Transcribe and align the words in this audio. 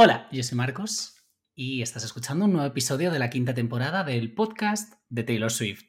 Hola, 0.00 0.28
yo 0.30 0.44
soy 0.44 0.56
Marcos 0.56 1.16
y 1.56 1.82
estás 1.82 2.04
escuchando 2.04 2.44
un 2.44 2.52
nuevo 2.52 2.68
episodio 2.68 3.10
de 3.10 3.18
la 3.18 3.30
quinta 3.30 3.52
temporada 3.52 4.04
del 4.04 4.32
podcast 4.32 4.92
de 5.08 5.24
Taylor 5.24 5.50
Swift. 5.50 5.88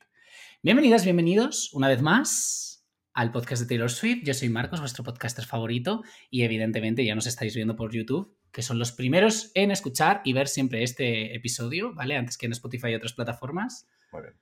Bienvenidas, 0.64 1.04
bienvenidos 1.04 1.72
una 1.74 1.88
vez 1.90 2.02
más 2.02 2.88
al 3.14 3.32
podcast 3.32 3.62
de 3.62 3.68
Taylor 3.68 3.92
Swift. 3.92 4.24
Yo 4.24 4.34
soy 4.34 4.50
Marcos, 4.50 4.80
vuestro 4.80 5.04
podcaster 5.04 5.46
favorito 5.46 6.02
y 6.32 6.42
evidentemente 6.42 7.06
ya 7.06 7.14
nos 7.14 7.28
estáis 7.28 7.54
viendo 7.54 7.76
por 7.76 7.94
YouTube, 7.94 8.36
que 8.52 8.64
son 8.64 8.80
los 8.80 8.92
primeros 8.92 9.52
en 9.54 9.70
escuchar 9.70 10.22
y 10.24 10.34
ver 10.34 10.48
siempre 10.48 10.82
este 10.82 11.36
episodio, 11.36 11.94
¿vale? 11.94 12.18
Antes 12.18 12.40
que 12.40 12.48
en 12.48 12.54
Spotify 12.54 12.88
y 12.88 12.96
otras 12.96 13.14
plataformas. 13.14 13.88
Muy 14.12 14.24
bien. 14.24 14.34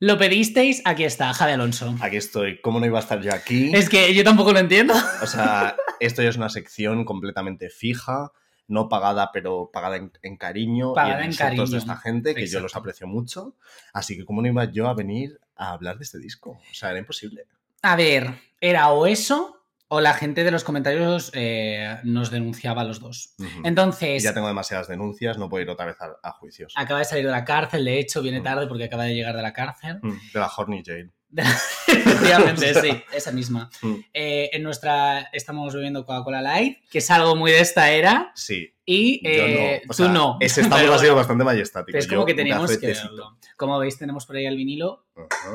Lo 0.00 0.18
pedisteis, 0.18 0.82
aquí 0.84 1.04
está, 1.04 1.32
Javi 1.32 1.52
Alonso. 1.52 1.94
Aquí 2.00 2.16
estoy. 2.16 2.60
¿Cómo 2.60 2.80
no 2.80 2.86
iba 2.86 2.98
a 2.98 3.02
estar 3.02 3.22
yo 3.22 3.32
aquí? 3.32 3.70
Es 3.72 3.88
que 3.88 4.12
yo 4.14 4.24
tampoco 4.24 4.52
lo 4.52 4.58
entiendo. 4.58 4.94
O 5.22 5.26
sea, 5.28 5.76
esto 6.00 6.24
ya 6.24 6.30
es 6.30 6.36
una 6.36 6.48
sección 6.48 7.04
completamente 7.04 7.70
fija, 7.70 8.32
no 8.68 8.88
pagada, 8.88 9.30
pero 9.32 9.70
pagada 9.72 9.96
en, 9.96 10.12
en 10.22 10.36
cariño 10.36 10.94
Pagada 10.94 11.20
y 11.22 11.24
en 11.24 11.30
en 11.32 11.36
cariño. 11.36 11.66
de 11.66 11.78
esta 11.78 11.96
gente, 11.96 12.34
que 12.34 12.46
yo 12.46 12.60
los 12.60 12.74
aprecio 12.76 13.06
mucho. 13.06 13.56
Así 13.92 14.16
que, 14.16 14.24
¿cómo 14.24 14.40
no 14.42 14.48
iba 14.48 14.64
yo 14.64 14.88
a 14.88 14.94
venir 14.94 15.38
a 15.56 15.72
hablar 15.72 15.98
de 15.98 16.04
este 16.04 16.18
disco? 16.18 16.50
O 16.70 16.74
sea, 16.74 16.90
era 16.90 16.98
imposible. 16.98 17.44
A 17.82 17.96
ver, 17.96 18.34
era 18.60 18.90
o 18.90 19.06
eso 19.06 19.58
o 19.88 20.00
la 20.00 20.14
gente 20.14 20.42
de 20.42 20.50
los 20.50 20.64
comentarios 20.64 21.30
eh, 21.34 21.98
nos 22.04 22.30
denunciaba 22.30 22.80
a 22.80 22.84
los 22.84 22.98
dos. 22.98 23.34
Entonces, 23.62 24.22
ya 24.22 24.32
tengo 24.32 24.46
demasiadas 24.48 24.88
denuncias, 24.88 25.36
no 25.36 25.50
puedo 25.50 25.62
ir 25.64 25.68
otra 25.68 25.84
vez 25.84 25.96
a, 26.00 26.16
a 26.26 26.32
juicios. 26.32 26.72
acaba 26.76 27.00
de 27.00 27.04
salir 27.04 27.26
de 27.26 27.30
la 27.30 27.44
cárcel, 27.44 27.84
de 27.84 27.98
hecho, 27.98 28.22
viene 28.22 28.40
Mm. 28.40 28.44
tarde 28.44 28.66
porque 28.68 28.84
acaba 28.84 29.04
de 29.04 29.14
llegar 29.14 29.36
de 29.36 29.42
la 29.42 29.52
cárcel. 29.52 29.98
Mm, 30.02 30.12
De 30.32 30.40
la 30.40 30.46
Horny 30.56 30.82
Jail. 30.82 31.12
Efectivamente, 31.86 32.74
sí, 32.80 33.02
esa 33.12 33.32
misma. 33.32 33.70
Mm, 33.80 33.94
Eh, 34.12 34.50
en 34.52 34.62
nuestra 34.62 35.30
estamos 35.32 35.74
bebiendo 35.74 36.04
Coca-Cola 36.04 36.42
Light, 36.42 36.78
que 36.90 36.98
es 36.98 37.10
algo 37.10 37.36
muy 37.36 37.52
de 37.52 37.60
esta 37.60 37.90
era, 37.90 38.32
Sí, 38.34 38.74
y 38.84 39.20
eh, 39.24 39.82
no. 39.84 39.88
Tú 39.88 40.02
sea, 40.02 40.08
no. 40.12 40.36
Ese 40.40 40.62
Pero 40.68 40.94
ha 40.94 40.98
sido 40.98 41.14
bastante 41.14 41.44
majestático. 41.44 41.96
Es 41.96 42.06
Yo 42.06 42.14
como 42.14 42.26
que 42.26 42.34
teníamos 42.34 42.76
que 42.76 42.88
verlo. 42.88 43.38
Como 43.56 43.78
veis, 43.78 43.98
tenemos 43.98 44.26
por 44.26 44.36
ahí 44.36 44.46
el 44.46 44.56
vinilo. 44.56 45.06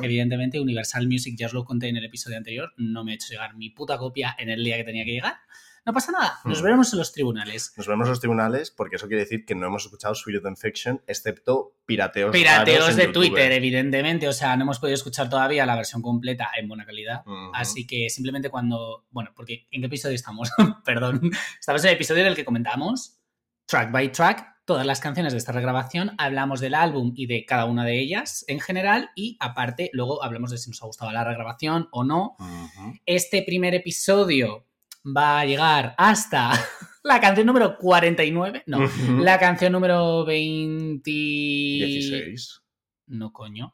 Evidentemente, 0.01 0.59
Universal 0.59 1.07
Music 1.07 1.35
ya 1.37 1.47
os 1.47 1.53
lo 1.53 1.65
conté 1.65 1.89
en 1.89 1.97
el 1.97 2.05
episodio 2.05 2.37
anterior. 2.37 2.73
No 2.77 3.03
me 3.03 3.11
he 3.11 3.15
hecho 3.15 3.27
llegar 3.29 3.55
mi 3.55 3.69
puta 3.69 3.97
copia 3.97 4.35
en 4.37 4.49
el 4.49 4.63
día 4.63 4.77
que 4.77 4.83
tenía 4.83 5.03
que 5.03 5.11
llegar. 5.11 5.37
No 5.87 5.93
pasa 5.93 6.11
nada, 6.11 6.39
nos 6.43 6.59
Mm. 6.59 6.63
veremos 6.65 6.91
en 6.91 6.99
los 6.99 7.13
tribunales. 7.13 7.73
Nos 7.77 7.87
vemos 7.87 8.07
en 8.07 8.09
los 8.09 8.19
tribunales 8.19 8.71
porque 8.71 8.97
eso 8.97 9.07
quiere 9.07 9.23
decir 9.23 9.45
que 9.45 9.55
no 9.55 9.67
hemos 9.67 9.85
escuchado 9.85 10.13
Sweeter 10.15 10.43
Than 10.43 10.57
Fiction, 10.57 11.01
excepto 11.07 11.77
pirateos. 11.85 12.33
Pirateos 12.33 12.97
de 12.97 13.05
YouTube. 13.05 13.13
Twitter, 13.13 13.53
evidentemente. 13.53 14.27
O 14.27 14.33
sea, 14.33 14.57
no 14.57 14.63
hemos 14.63 14.79
podido 14.79 14.95
escuchar 14.95 15.29
todavía 15.29 15.65
la 15.65 15.77
versión 15.77 16.01
completa 16.01 16.49
en 16.59 16.67
buena 16.67 16.85
calidad. 16.85 17.21
Así 17.53 17.87
que 17.87 18.09
simplemente 18.09 18.49
cuando. 18.49 19.05
Bueno, 19.11 19.31
porque 19.33 19.65
¿en 19.71 19.79
qué 19.81 19.87
episodio 19.87 20.15
estamos? 20.15 20.51
Perdón. 20.85 21.31
Estamos 21.57 21.81
en 21.85 21.89
el 21.91 21.95
episodio 21.95 22.21
en 22.23 22.27
el 22.27 22.35
que 22.35 22.43
comentamos, 22.43 23.21
track 23.65 23.89
by 23.89 24.11
track, 24.11 24.45
todas 24.65 24.85
las 24.85 24.99
canciones 24.99 25.31
de 25.31 25.39
esta 25.39 25.53
regrabación. 25.53 26.11
Hablamos 26.17 26.59
del 26.59 26.73
álbum 26.75 27.13
y 27.15 27.27
de 27.27 27.45
cada 27.45 27.63
una 27.63 27.85
de 27.85 27.97
ellas 27.97 28.43
en 28.49 28.59
general. 28.59 29.09
Y 29.15 29.37
aparte, 29.39 29.89
luego 29.93 30.21
hablamos 30.21 30.51
de 30.51 30.57
si 30.57 30.69
nos 30.69 30.83
ha 30.83 30.85
gustado 30.85 31.13
la 31.13 31.23
regrabación 31.23 31.87
o 31.91 32.03
no. 32.03 32.35
Este 33.05 33.41
primer 33.43 33.73
episodio 33.73 34.65
va 35.15 35.39
a 35.39 35.45
llegar 35.45 35.93
hasta 35.97 36.51
la 37.03 37.19
canción 37.21 37.45
número 37.47 37.77
49. 37.77 38.63
No, 38.67 38.79
la 39.21 39.39
canción 39.39 39.71
número 39.71 40.25
20. 40.25 41.09
16. 41.11 42.61
No, 43.07 43.31
coño. 43.31 43.73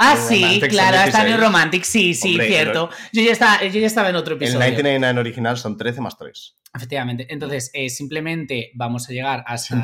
Ah, 0.00 0.14
New 0.14 0.28
sí, 0.28 0.42
Romantic 0.44 0.70
claro, 0.70 0.96
16. 1.02 1.24
New 1.28 1.36
Romantic, 1.40 1.82
sí, 1.82 2.14
sí, 2.14 2.28
Hombre, 2.30 2.46
cierto. 2.46 2.88
Yo 3.12 3.20
ya, 3.22 3.32
estaba, 3.32 3.64
yo 3.64 3.80
ya 3.80 3.86
estaba 3.88 4.08
en 4.10 4.16
otro 4.16 4.34
El 4.36 4.42
episodio. 4.42 4.60
99 4.60 5.18
original 5.20 5.56
son 5.58 5.76
13 5.76 6.00
más 6.00 6.16
3. 6.16 6.54
Efectivamente. 6.72 7.26
Entonces, 7.30 7.70
eh, 7.74 7.90
simplemente 7.90 8.70
vamos 8.74 9.08
a 9.08 9.12
llegar 9.12 9.42
hasta, 9.44 9.74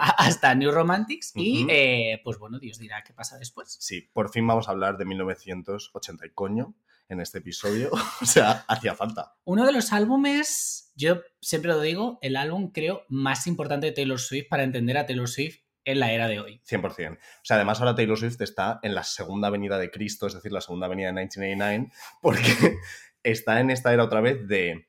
a- 0.00 0.10
hasta 0.24 0.54
New 0.54 0.70
Romantics 0.70 1.32
y, 1.34 1.66
eh, 1.68 2.20
pues 2.22 2.38
bueno, 2.38 2.60
Dios 2.60 2.78
dirá 2.78 3.02
qué 3.02 3.12
pasa 3.12 3.36
después. 3.36 3.76
Sí, 3.80 4.08
por 4.12 4.30
fin 4.30 4.46
vamos 4.46 4.68
a 4.68 4.70
hablar 4.70 4.96
de 4.96 5.06
1980 5.06 6.24
y 6.26 6.30
coño 6.30 6.74
en 7.08 7.20
este 7.20 7.38
episodio. 7.38 7.90
o 8.22 8.24
sea, 8.24 8.64
hacía 8.68 8.94
falta. 8.94 9.34
Uno 9.44 9.66
de 9.66 9.72
los 9.72 9.92
álbumes, 9.92 10.92
yo 10.94 11.20
siempre 11.40 11.70
lo 11.70 11.80
digo, 11.80 12.18
el 12.22 12.36
álbum 12.36 12.70
creo 12.72 13.04
más 13.08 13.46
importante 13.46 13.86
de 13.86 13.92
Taylor 13.92 14.18
Swift 14.18 14.48
para 14.48 14.62
entender 14.62 14.96
a 14.98 15.06
Taylor 15.06 15.28
Swift 15.28 15.58
en 15.84 16.00
la 16.00 16.12
era 16.12 16.28
de 16.28 16.40
hoy. 16.40 16.62
100%. 16.68 17.16
O 17.16 17.18
sea, 17.42 17.56
además 17.56 17.80
ahora 17.80 17.94
Taylor 17.94 18.18
Swift 18.18 18.40
está 18.40 18.80
en 18.82 18.94
la 18.94 19.04
segunda 19.04 19.50
venida 19.50 19.78
de 19.78 19.90
Cristo, 19.90 20.26
es 20.26 20.34
decir, 20.34 20.52
la 20.52 20.60
segunda 20.60 20.88
venida 20.88 21.08
de 21.08 21.12
1989, 21.12 21.92
porque 22.22 22.78
está 23.22 23.60
en 23.60 23.70
esta 23.70 23.92
era 23.92 24.04
otra 24.04 24.20
vez 24.20 24.46
de 24.48 24.88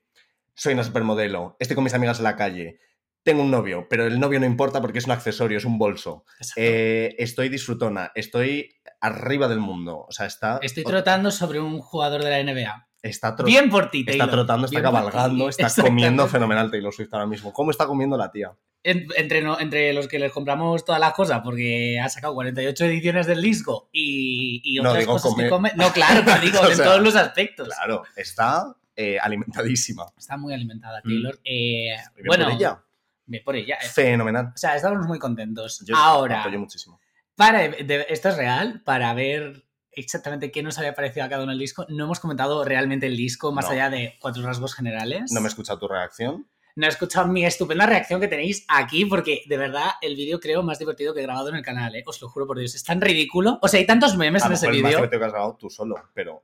soy 0.56 0.74
una 0.74 0.84
supermodelo, 0.84 1.58
estoy 1.60 1.76
con 1.76 1.84
mis 1.84 1.94
amigas 1.94 2.20
en 2.20 2.24
la 2.24 2.38
calle, 2.38 2.80
tengo 3.26 3.42
un 3.42 3.52
novio, 3.52 3.88
pero 3.90 4.06
el 4.06 4.20
novio 4.20 4.40
no 4.40 4.46
importa 4.46 4.80
porque 4.80 5.00
es 5.00 5.06
un 5.06 5.12
accesorio, 5.12 5.58
es 5.58 5.66
un 5.66 5.78
bolso. 5.78 6.24
Eh, 6.56 7.16
estoy 7.18 7.50
disfrutona, 7.50 8.12
estoy 8.16 8.76
arriba 9.02 9.48
del 9.48 9.60
mundo. 9.60 10.06
O 10.08 10.12
sea, 10.12 10.28
está. 10.28 10.60
Estoy 10.62 10.84
trotando 10.84 11.32
sobre 11.32 11.60
un 11.60 11.80
jugador 11.82 12.24
de 12.24 12.30
la 12.30 12.42
NBA. 12.54 12.88
Está, 13.02 13.36
Bien 13.44 13.70
por 13.70 13.90
ti, 13.92 14.00
está 14.00 14.12
Taylor. 14.12 14.30
trotando, 14.30 14.66
está 14.66 14.80
Bien 14.80 14.92
por 14.92 15.12
cabalgando, 15.12 15.50
está 15.50 15.68
comiendo 15.82 16.28
fenomenal 16.28 16.72
Taylor 16.72 16.94
Swift 16.94 17.10
ahora 17.14 17.26
mismo. 17.28 17.52
¿Cómo 17.52 17.72
está 17.72 17.86
comiendo 17.88 18.16
la 18.18 18.32
tía? 18.32 18.52
En- 18.84 19.08
entre, 19.18 19.42
no- 19.42 19.60
entre 19.60 19.94
los 19.94 20.08
que 20.08 20.18
les 20.20 20.32
compramos 20.32 20.86
todas 20.86 21.02
las 21.02 21.14
cosas 21.14 21.42
porque 21.44 22.00
ha 22.00 22.08
sacado 22.10 22.36
48 22.36 22.86
ediciones 22.86 23.26
del 23.28 23.42
disco 23.42 23.90
y, 23.92 24.62
y 24.64 24.76
No, 24.78 24.90
otras 24.90 25.02
digo 25.04 25.14
cosas 25.14 25.34
que 25.36 25.50
come. 25.50 25.72
No, 25.76 25.92
claro, 25.92 26.24
te 26.26 26.40
digo, 26.46 26.60
O 26.62 26.70
en 26.70 26.78
todos 26.78 27.02
los 27.02 27.16
aspectos. 27.16 27.68
Claro, 27.70 28.04
está 28.16 28.76
eh, 28.96 29.18
alimentadísima. 29.20 30.06
Está 30.18 30.38
muy 30.38 30.54
alimentada, 30.54 31.00
Mm. 31.04 31.08
Taylor. 31.08 31.40
Eh, 31.44 31.96
bueno, 32.28 32.50
ella. 32.50 32.82
Bien 33.26 33.44
por 33.44 33.56
ella. 33.56 33.78
Fenomenal. 33.94 34.52
O 34.54 34.58
sea, 34.58 34.76
estamos 34.76 35.06
muy 35.08 35.20
contentos. 35.20 35.84
Yo 35.86 35.96
Ahora, 35.96 36.48
muchísimo. 36.58 37.00
para, 37.36 37.60
de- 37.68 38.06
esto 38.10 38.30
es 38.30 38.38
real, 38.38 38.82
para 38.84 39.14
ver 39.14 39.64
exactamente 39.92 40.52
qué 40.52 40.62
nos 40.62 40.78
había 40.78 40.94
parecido 40.94 41.26
a 41.26 41.30
cada 41.30 41.44
uno 41.44 41.54
el 41.54 41.60
disco, 41.60 41.86
no 41.90 42.04
hemos 42.06 42.20
comentado 42.20 42.64
realmente 42.66 43.08
el 43.08 43.16
disco 43.16 43.52
más 43.52 43.66
No. 43.66 43.72
allá 43.72 43.90
de 43.90 44.18
cuatro 44.20 44.44
rasgos 44.44 44.76
generales. 44.76 45.32
No 45.32 45.40
me 45.42 45.48
he 45.48 45.50
escuchado 45.50 45.80
tu 45.80 45.88
reacción. 45.88 46.48
No 46.78 46.86
he 46.88 46.90
escuchado 46.90 47.28
mi 47.28 47.46
estupenda 47.46 47.86
reacción 47.86 48.20
que 48.20 48.28
tenéis 48.28 48.66
aquí, 48.68 49.06
porque 49.06 49.44
de 49.48 49.56
verdad 49.58 49.92
el 50.02 50.18
vídeo 50.18 50.42
creo 50.42 50.62
más 50.62 50.78
divertido 50.78 51.14
que 51.14 51.22
he 51.22 51.24
grabado 51.24 51.48
en 51.48 51.56
el 51.56 51.64
canal, 51.64 51.96
¿eh? 51.96 52.04
os 52.06 52.22
lo 52.22 52.28
juro 52.28 52.46
por 52.46 52.60
Dios. 52.60 52.76
Es 52.76 52.84
tan 52.84 53.00
ridículo. 53.00 53.58
O 53.62 53.70
sea, 53.70 53.80
hay 53.80 53.86
tantos 53.88 54.18
memes 54.18 54.44
A 54.44 54.48
en 54.48 54.54
ese 54.54 54.66
mejor 54.68 54.76
es 54.76 54.82
más 54.84 54.90
vídeo. 54.90 54.98
divertido 54.98 55.20
que 55.22 55.26
has 55.26 55.32
grabado 55.32 55.56
tú 55.56 55.70
solo, 55.70 55.96
pero 56.14 56.44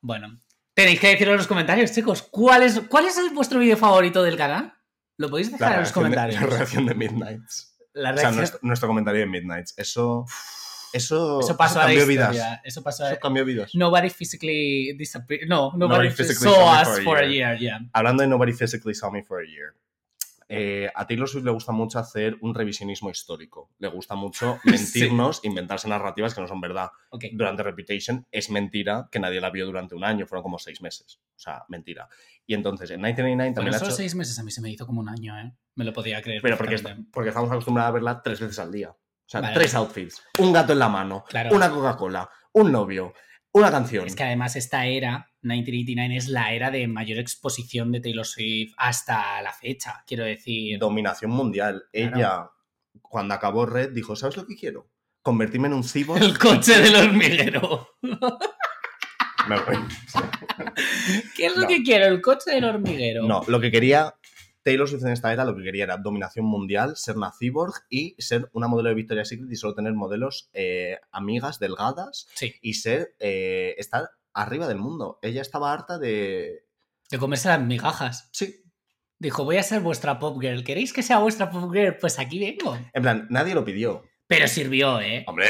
Bueno, 0.00 0.38
tenéis 0.74 1.00
que 1.00 1.08
decirlo 1.08 1.32
en 1.32 1.38
los 1.38 1.48
comentarios, 1.48 1.90
chicos. 1.92 2.22
¿Cuál 2.22 2.62
es, 2.62 2.80
cuál 2.88 3.06
es 3.06 3.18
el- 3.18 3.30
vuestro 3.30 3.58
vídeo 3.58 3.76
favorito 3.76 4.22
del 4.22 4.36
canal? 4.36 4.74
Lo 5.18 5.30
podéis 5.30 5.50
dejar 5.52 5.72
en 5.74 5.80
los 5.80 5.94
reacción, 5.94 6.04
de, 6.04 6.16
comentarios. 6.16 6.40
la 6.50 6.56
reacción 6.58 6.86
de 6.86 6.94
Midnights. 6.94 7.76
La 7.94 8.10
O 8.10 8.12
sea, 8.14 8.22
reacción- 8.22 8.36
nuestro, 8.36 8.58
nuestro 8.62 8.88
comentario 8.88 9.20
de 9.20 9.26
Midnights. 9.26 9.74
Eso. 9.78 10.26
Eso, 10.92 11.40
eso 11.40 11.56
pasó 11.56 11.80
a 11.80 11.82
la 11.82 11.88
cambió 11.94 12.02
historia. 12.10 12.30
vidas. 12.30 12.60
Eso 12.64 12.82
pasó 12.82 13.04
a... 13.04 13.10
Eso 13.12 13.20
cambió 13.20 13.44
vidas. 13.44 13.74
Nobody 13.74 14.08
physically 14.08 14.94
disappeared. 14.96 15.46
No, 15.48 15.72
nobody, 15.72 15.78
Nobody 15.78 16.10
physically 16.10 16.50
saw 16.50 16.54
saw 16.54 16.82
us 16.82 16.88
for 16.88 17.00
a 17.00 17.04
for 17.04 17.18
a 17.18 17.22
year. 17.26 17.58
year, 17.58 17.58
yeah. 17.60 17.78
Hablando 17.92 18.22
de 18.22 18.28
Nobody 18.28 18.52
Physically 18.52 18.94
Saw 18.94 19.10
Me 19.10 19.22
for 19.22 19.40
a 19.42 19.46
Year. 19.46 19.74
Eh, 20.48 20.90
a 20.94 21.06
Taylor 21.06 21.28
Swift 21.28 21.44
le 21.44 21.50
gusta 21.50 21.72
mucho 21.72 21.98
hacer 21.98 22.36
un 22.40 22.54
revisionismo 22.54 23.10
histórico. 23.10 23.70
Le 23.78 23.88
gusta 23.88 24.14
mucho 24.14 24.58
mentirnos, 24.64 25.44
inventarse 25.44 25.88
narrativas 25.88 26.34
que 26.34 26.40
no 26.40 26.46
son 26.46 26.60
verdad. 26.60 26.90
Durante 27.32 27.62
Reputation 27.62 28.26
es 28.30 28.50
mentira 28.50 29.08
que 29.10 29.18
nadie 29.18 29.40
la 29.40 29.50
vio 29.50 29.66
durante 29.66 29.94
un 29.94 30.04
año, 30.04 30.26
fueron 30.26 30.42
como 30.44 30.58
seis 30.58 30.80
meses. 30.82 31.20
O 31.34 31.38
sea, 31.38 31.64
mentira. 31.68 32.08
Y 32.46 32.54
entonces 32.54 32.90
en 32.90 33.00
1999 33.00 33.36
Bueno, 33.36 33.54
también 33.54 33.74
ha 33.74 33.78
solo 33.78 33.90
hecho... 33.90 33.96
seis 33.96 34.14
meses 34.14 34.38
a 34.38 34.42
mí 34.44 34.50
se 34.50 34.60
me 34.60 34.70
hizo 34.70 34.86
como 34.86 35.00
un 35.00 35.08
año, 35.08 35.36
¿eh? 35.38 35.52
Me 35.74 35.84
lo 35.84 35.92
podía 35.92 36.22
creer. 36.22 36.40
Pero 36.42 36.56
porque, 36.56 36.74
estamos 37.28 37.50
acostumbrados 37.50 37.90
a 37.90 37.92
verla 37.92 38.22
tres 38.22 38.40
veces 38.40 38.58
al 38.58 38.70
día. 38.70 38.90
O 38.90 39.28
sea, 39.28 39.40
Vale. 39.40 39.54
tres 39.54 39.74
outfits. 39.74 40.22
Un 40.38 40.52
gato 40.52 40.72
en 40.72 40.78
la 40.78 40.88
mano, 40.88 41.24
Claro. 41.28 41.54
una 41.54 41.68
Coca-Cola, 41.68 42.30
un 42.52 42.70
novio, 42.70 43.12
una 43.52 43.70
canción. 43.70 44.06
Es 44.06 44.14
que 44.14 44.22
además 44.22 44.54
esta 44.54 44.86
era, 44.86 45.32
1989, 45.46 46.16
es 46.16 46.28
la 46.28 46.52
era 46.52 46.70
de 46.70 46.86
mayor 46.88 47.18
exposición 47.18 47.92
de 47.92 48.00
Taylor 48.00 48.26
Swift 48.26 48.74
hasta 48.76 49.40
la 49.42 49.52
fecha, 49.52 50.02
quiero 50.06 50.24
decir. 50.24 50.78
Dominación 50.78 51.30
mundial. 51.30 51.84
Claro. 51.92 52.16
Ella, 52.16 52.50
cuando 53.02 53.34
acabó 53.34 53.66
Red, 53.66 53.92
dijo, 53.92 54.16
¿sabes 54.16 54.36
lo 54.36 54.46
que 54.46 54.56
quiero? 54.56 54.88
Convertirme 55.22 55.68
en 55.68 55.74
un 55.74 55.84
cyborg. 55.84 56.22
El 56.22 56.38
coche 56.38 56.80
del 56.80 56.94
hormiguero. 56.96 57.88
Me 59.48 59.60
voy. 59.60 59.76
¿Qué 61.36 61.46
es 61.46 61.54
lo 61.56 61.62
No. 61.62 61.68
que 61.68 61.82
quiero? 61.82 62.06
El 62.06 62.20
coche 62.20 62.50
del 62.50 62.64
hormiguero. 62.64 63.24
No, 63.26 63.42
lo 63.46 63.60
que 63.60 63.70
quería 63.70 64.14
Taylor 64.62 64.88
Swift 64.88 65.04
en 65.04 65.12
esta 65.12 65.32
era, 65.32 65.44
lo 65.44 65.56
que 65.56 65.62
quería 65.62 65.84
era 65.84 65.96
dominación 65.98 66.44
mundial, 66.46 66.96
ser 66.96 67.16
una 67.16 67.30
cyborg 67.38 67.74
y 67.88 68.16
ser 68.18 68.48
una 68.52 68.66
modelo 68.66 68.88
de 68.88 68.96
Victoria's 68.96 69.28
Secret 69.28 69.48
y 69.50 69.54
solo 69.54 69.74
tener 69.74 69.92
modelos 69.92 70.50
eh, 70.52 70.98
amigas, 71.12 71.60
delgadas 71.60 72.26
Sí, 72.34 72.54
y 72.60 72.74
ser, 72.74 73.14
eh, 73.20 73.76
estar 73.78 74.10
arriba 74.36 74.68
del 74.68 74.78
mundo. 74.78 75.18
Ella 75.22 75.42
estaba 75.42 75.72
harta 75.72 75.98
de... 75.98 76.66
de 77.10 77.18
comerse 77.18 77.48
las 77.48 77.60
migajas. 77.60 78.28
Sí. 78.32 78.62
Dijo, 79.18 79.44
voy 79.44 79.56
a 79.56 79.62
ser 79.62 79.80
vuestra 79.80 80.18
pop 80.18 80.38
girl. 80.40 80.62
¿Queréis 80.62 80.92
que 80.92 81.02
sea 81.02 81.18
vuestra 81.18 81.50
pop 81.50 81.72
girl? 81.72 81.96
Pues 81.98 82.18
aquí 82.18 82.38
vengo. 82.38 82.78
En 82.92 83.02
plan, 83.02 83.26
nadie 83.30 83.54
lo 83.54 83.64
pidió. 83.64 84.04
Pero 84.26 84.46
sirvió, 84.48 85.00
¿eh? 85.00 85.24
Hombre. 85.26 85.46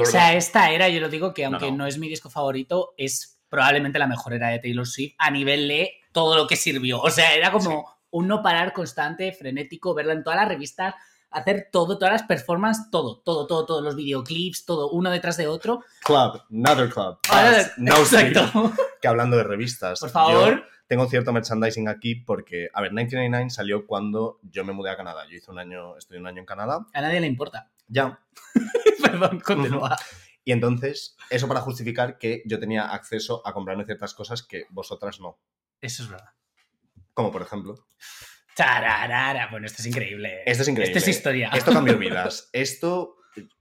O 0.00 0.04
sea, 0.06 0.34
esta 0.34 0.70
era, 0.70 0.88
yo 0.88 1.00
lo 1.00 1.08
digo 1.08 1.34
que 1.34 1.44
aunque 1.44 1.70
no, 1.70 1.78
no. 1.78 1.86
es 1.86 1.98
mi 1.98 2.08
disco 2.08 2.30
favorito, 2.30 2.94
es 2.96 3.42
probablemente 3.48 3.98
la 3.98 4.06
mejor 4.06 4.32
era 4.32 4.48
de 4.48 4.58
Taylor 4.58 4.86
Swift 4.86 5.14
a 5.18 5.30
nivel 5.30 5.68
de 5.68 5.92
todo 6.12 6.34
lo 6.36 6.46
que 6.46 6.56
sirvió. 6.56 7.00
O 7.00 7.10
sea, 7.10 7.34
era 7.34 7.52
como 7.52 7.86
un 8.10 8.26
no 8.26 8.42
parar 8.42 8.72
constante, 8.72 9.32
frenético, 9.32 9.94
verla 9.94 10.14
en 10.14 10.24
todas 10.24 10.38
las 10.38 10.48
revistas, 10.48 10.94
hacer 11.34 11.68
todo, 11.70 11.98
todas 11.98 12.12
las 12.12 12.22
performances, 12.22 12.90
todo, 12.90 13.20
todo, 13.20 13.46
todo, 13.46 13.66
todos 13.66 13.82
los 13.82 13.96
videoclips, 13.96 14.64
todo 14.64 14.90
uno 14.90 15.10
detrás 15.10 15.36
de 15.36 15.46
otro. 15.46 15.82
Club, 16.04 16.42
another 16.50 16.88
club. 16.88 17.18
Ah, 17.30 17.62
no 17.76 17.96
sleep. 18.04 18.28
Exacto. 18.28 18.72
Que 19.00 19.08
hablando 19.08 19.36
de 19.36 19.44
revistas. 19.44 20.00
Por 20.00 20.10
favor. 20.10 20.56
yo 20.56 20.62
tengo 20.86 21.06
cierto 21.06 21.32
merchandising 21.32 21.88
aquí 21.88 22.14
porque, 22.14 22.68
a 22.72 22.80
ver, 22.80 22.92
1999 22.92 23.50
salió 23.50 23.86
cuando 23.86 24.38
yo 24.42 24.64
me 24.64 24.72
mudé 24.72 24.90
a 24.90 24.96
Canadá. 24.96 25.24
Yo 25.28 25.36
hice 25.36 25.50
un 25.50 25.58
año, 25.58 25.96
estudié 25.96 26.20
un 26.20 26.26
año 26.26 26.40
en 26.40 26.46
Canadá. 26.46 26.86
A 26.92 27.00
nadie 27.00 27.20
le 27.20 27.26
importa. 27.26 27.70
Ya. 27.86 28.18
Perdón, 29.02 29.40
continúa. 29.40 29.94
Y 30.42 30.52
entonces, 30.52 31.18
eso 31.28 31.46
para 31.48 31.60
justificar 31.60 32.16
que 32.16 32.42
yo 32.46 32.58
tenía 32.58 32.86
acceso 32.86 33.46
a 33.46 33.52
comprarme 33.52 33.84
ciertas 33.84 34.14
cosas 34.14 34.42
que 34.42 34.64
vosotras 34.70 35.20
no. 35.20 35.38
Eso 35.82 36.02
es 36.02 36.08
verdad. 36.08 36.30
Como 37.12 37.30
por 37.30 37.42
ejemplo. 37.42 37.86
Tararara. 38.56 39.48
Bueno, 39.50 39.66
esto 39.66 39.82
es 39.82 39.86
increíble. 39.86 40.42
Esto 40.46 40.62
es 40.62 40.68
increíble. 40.68 40.96
Esto 40.96 41.10
es 41.10 41.16
historia. 41.16 41.50
Esto 41.54 41.72
cambió 41.72 41.98
vidas. 41.98 42.48
Esto, 42.52 43.16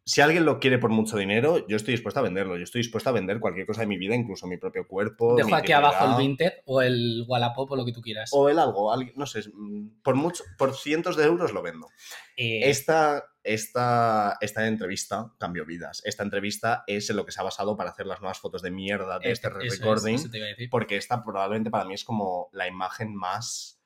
si 0.06 0.22
alguien 0.22 0.46
lo 0.46 0.60
quiere 0.60 0.78
por 0.78 0.92
mucho 0.92 1.18
dinero, 1.18 1.68
yo 1.68 1.78
estoy 1.78 1.94
dispuesto 1.94 2.20
a 2.20 2.24
venderlo. 2.24 2.58
Yo 2.58 2.64
estoy 2.64 2.82
dispuesto 2.82 3.10
a 3.10 3.14
vender 3.14 3.40
cualquier 3.40 3.66
cosa 3.66 3.82
de 3.82 3.88
mi 3.88 3.98
vida, 3.98 4.16
incluso 4.16 4.48
mi 4.48 4.58
propio 4.58 4.88
cuerpo. 4.88 5.36
Dejo 5.36 5.50
mi 5.50 5.56
aquí 5.56 5.72
abajo 5.72 6.12
el 6.12 6.18
Vinted 6.18 6.54
o 6.66 6.82
el 6.82 7.26
Wallapop 7.28 7.72
o 7.72 7.76
lo 7.76 7.86
que 7.86 7.92
tú 7.92 8.02
quieras. 8.02 8.30
O 8.34 8.50
el 8.50 8.60
algo, 8.60 8.94
no 9.16 9.26
sé, 9.26 9.44
por 10.04 10.16
mucho, 10.16 10.44
por 10.58 10.76
cientos 10.76 11.16
de 11.16 11.26
euros 11.26 11.54
lo 11.54 11.62
vendo. 11.62 11.88
Eh, 12.38 12.70
Esta, 12.70 13.24
esta, 13.44 14.38
esta 14.42 14.68
entrevista 14.68 15.34
cambió 15.40 15.66
vidas. 15.66 16.02
Esta 16.06 16.24
entrevista 16.24 16.84
es 16.88 17.10
en 17.10 17.16
lo 17.16 17.26
que 17.26 17.32
se 17.32 17.40
ha 17.40 17.44
basado 17.44 17.76
para 17.76 17.90
hacer 17.92 18.06
las 18.06 18.22
nuevas 18.22 18.40
fotos 18.40 18.62
de 18.62 18.72
mierda 18.72 19.20
de 19.20 19.32
este 19.32 19.50
recording. 19.50 20.20
porque 20.70 20.98
esta 20.98 21.24
probablemente 21.24 21.72
para 21.72 21.86
mí 21.86 21.94
es 21.94 22.04
como 22.04 22.50
la 22.52 22.68
imagen 22.68 23.16
más 23.16 23.83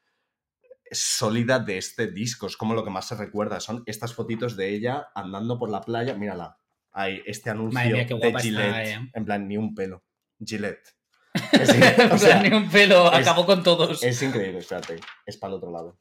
sólida 0.91 1.59
de 1.59 1.77
este 1.77 2.07
disco, 2.07 2.47
es 2.47 2.57
como 2.57 2.73
lo 2.73 2.83
que 2.83 2.89
más 2.89 3.07
se 3.07 3.15
recuerda, 3.15 3.59
son 3.59 3.83
estas 3.85 4.13
fotitos 4.13 4.55
de 4.55 4.69
ella 4.73 5.07
andando 5.15 5.57
por 5.57 5.69
la 5.69 5.81
playa, 5.81 6.13
mírala, 6.15 6.57
hay 6.91 7.21
este 7.25 7.49
anuncio 7.49 7.79
Madre 7.79 7.93
mía, 7.93 8.07
qué 8.07 8.13
de 8.15 8.19
guapa 8.19 8.39
está, 8.39 8.41
Gillette, 8.41 8.87
eh. 8.87 9.11
en 9.13 9.25
plan, 9.25 9.47
ni 9.47 9.57
un 9.57 9.75
pelo, 9.75 10.03
Gillette. 10.43 10.95
Es, 11.51 11.69
En 11.69 11.79
plan, 11.79 12.19
sea, 12.19 12.41
ni 12.41 12.55
un 12.55 12.69
pelo, 12.69 13.11
es- 13.13 13.19
acabó 13.19 13.45
con 13.45 13.61
todos. 13.63 14.01
es 14.03 14.21
increíble, 14.23 14.59
espérate, 14.59 14.99
es 15.25 15.37
para 15.37 15.51
el 15.51 15.57
otro 15.57 15.71
lado. 15.71 15.97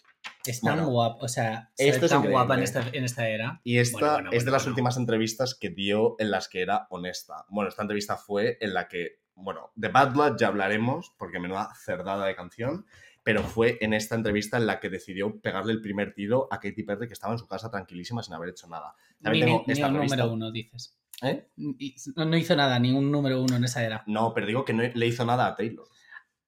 es 0.46 0.60
tan 0.62 0.76
bueno, 0.76 0.90
guapa, 0.90 1.24
o 1.24 1.28
sea, 1.28 1.70
esto 1.76 2.06
es 2.06 2.10
tan 2.12 2.30
guapa 2.30 2.54
en 2.54 2.62
esta, 2.62 2.88
en 2.92 3.04
esta 3.04 3.28
era. 3.28 3.60
Y 3.62 3.78
esta 3.78 3.98
Bueno, 3.98 4.12
bueno, 4.14 4.30
es 4.32 4.44
de 4.46 4.50
las 4.50 4.66
últimas 4.66 4.96
entrevistas 4.96 5.54
que 5.54 5.68
dio 5.70 6.14
en 6.18 6.30
las 6.30 6.48
que 6.48 6.62
era 6.62 6.86
honesta. 6.90 7.44
Bueno, 7.48 7.68
esta 7.68 7.82
entrevista 7.82 8.16
fue 8.16 8.56
en 8.60 8.72
la 8.72 8.88
que, 8.88 9.20
bueno, 9.34 9.72
de 9.74 9.88
Bad 9.88 10.12
Blood 10.14 10.36
ya 10.38 10.46
hablaremos, 10.48 11.14
porque 11.18 11.38
menuda 11.38 11.68
cerdada 11.84 12.24
de 12.26 12.34
canción, 12.34 12.86
pero 13.26 13.42
fue 13.42 13.76
en 13.80 13.92
esta 13.92 14.14
entrevista 14.14 14.56
en 14.56 14.66
la 14.66 14.78
que 14.78 14.88
decidió 14.88 15.40
pegarle 15.40 15.72
el 15.72 15.80
primer 15.80 16.14
tiro 16.14 16.46
a 16.48 16.60
Katy 16.60 16.84
Perry, 16.84 17.08
que 17.08 17.12
estaba 17.14 17.32
en 17.32 17.40
su 17.40 17.48
casa 17.48 17.68
tranquilísima 17.72 18.22
sin 18.22 18.34
haber 18.34 18.50
hecho 18.50 18.68
nada. 18.68 18.94
También 19.20 19.46
ni- 19.46 19.50
tengo 19.52 19.64
ni 19.66 19.72
esta 19.72 19.88
número 19.88 20.30
uno, 20.32 20.52
dices. 20.52 20.96
¿Eh? 21.22 21.48
No, 21.56 22.36
hizo 22.36 22.54
nada, 22.54 22.78
ni 22.78 22.92
un 22.92 23.10
número 23.10 23.42
uno 23.42 23.56
en 23.56 23.64
esa 23.64 23.82
era. 23.84 24.04
No, 24.06 24.32
pero 24.32 24.46
digo 24.46 24.64
que 24.64 24.72
no 24.72 24.84
le 24.84 25.06
hizo 25.08 25.24
nada 25.24 25.48
a 25.48 25.56
Taylor. 25.56 25.88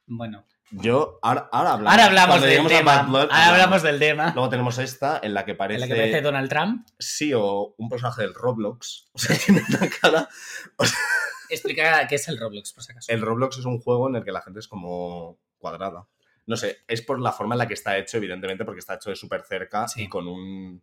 Bueno, 0.06 0.46
Yo, 0.70 1.18
ahora, 1.20 1.48
ahora 1.50 1.72
hablamos. 1.72 1.90
ahora 1.92 2.06
hablamos 2.06 2.42
del 2.42 2.66
tema. 2.68 3.02
Blood, 3.02 3.28
ahora 3.32 3.48
hablamos 3.48 3.82
del 3.82 3.98
tema. 3.98 4.32
Luego 4.34 4.48
tenemos 4.48 4.78
esta 4.78 5.18
en 5.20 5.34
la 5.34 5.44
que 5.44 5.50
en 5.50 5.56
parece, 5.56 5.80
la 5.80 5.86
que 5.88 5.94
parece 6.00 6.20
Donald 6.22 6.48
Trump. 6.48 6.86
sí 6.96 7.32
o 7.34 7.74
un 7.76 7.88
personaje 7.88 8.22
del 8.22 8.34
Roblox. 8.34 9.08
O 9.14 9.18
sea, 9.18 9.36
tiene 9.36 9.62
una 9.68 9.90
cara 10.00 10.28
Explica 11.50 12.06
qué 12.06 12.14
es 12.16 12.28
el 12.28 12.38
Roblox, 12.38 12.72
por 12.72 12.84
si 12.84 12.92
acaso. 12.92 13.10
El 13.12 13.20
Roblox 13.22 13.58
es 13.58 13.64
un 13.64 13.80
juego 13.80 14.08
en 14.08 14.14
el 14.16 14.24
que 14.24 14.30
la 14.32 14.42
gente 14.42 14.60
es 14.60 14.68
como 14.68 15.38
cuadrada. 15.58 16.06
No 16.48 16.56
sé, 16.56 16.78
es 16.88 17.02
por 17.02 17.20
la 17.20 17.30
forma 17.32 17.54
en 17.54 17.58
la 17.58 17.68
que 17.68 17.74
está 17.74 17.96
hecho, 17.98 18.16
evidentemente, 18.16 18.64
porque 18.64 18.80
está 18.80 18.94
hecho 18.94 19.10
de 19.10 19.16
súper 19.16 19.42
cerca 19.42 19.86
Sí. 19.86 20.02
y 20.04 20.08
con 20.08 20.26
un, 20.26 20.82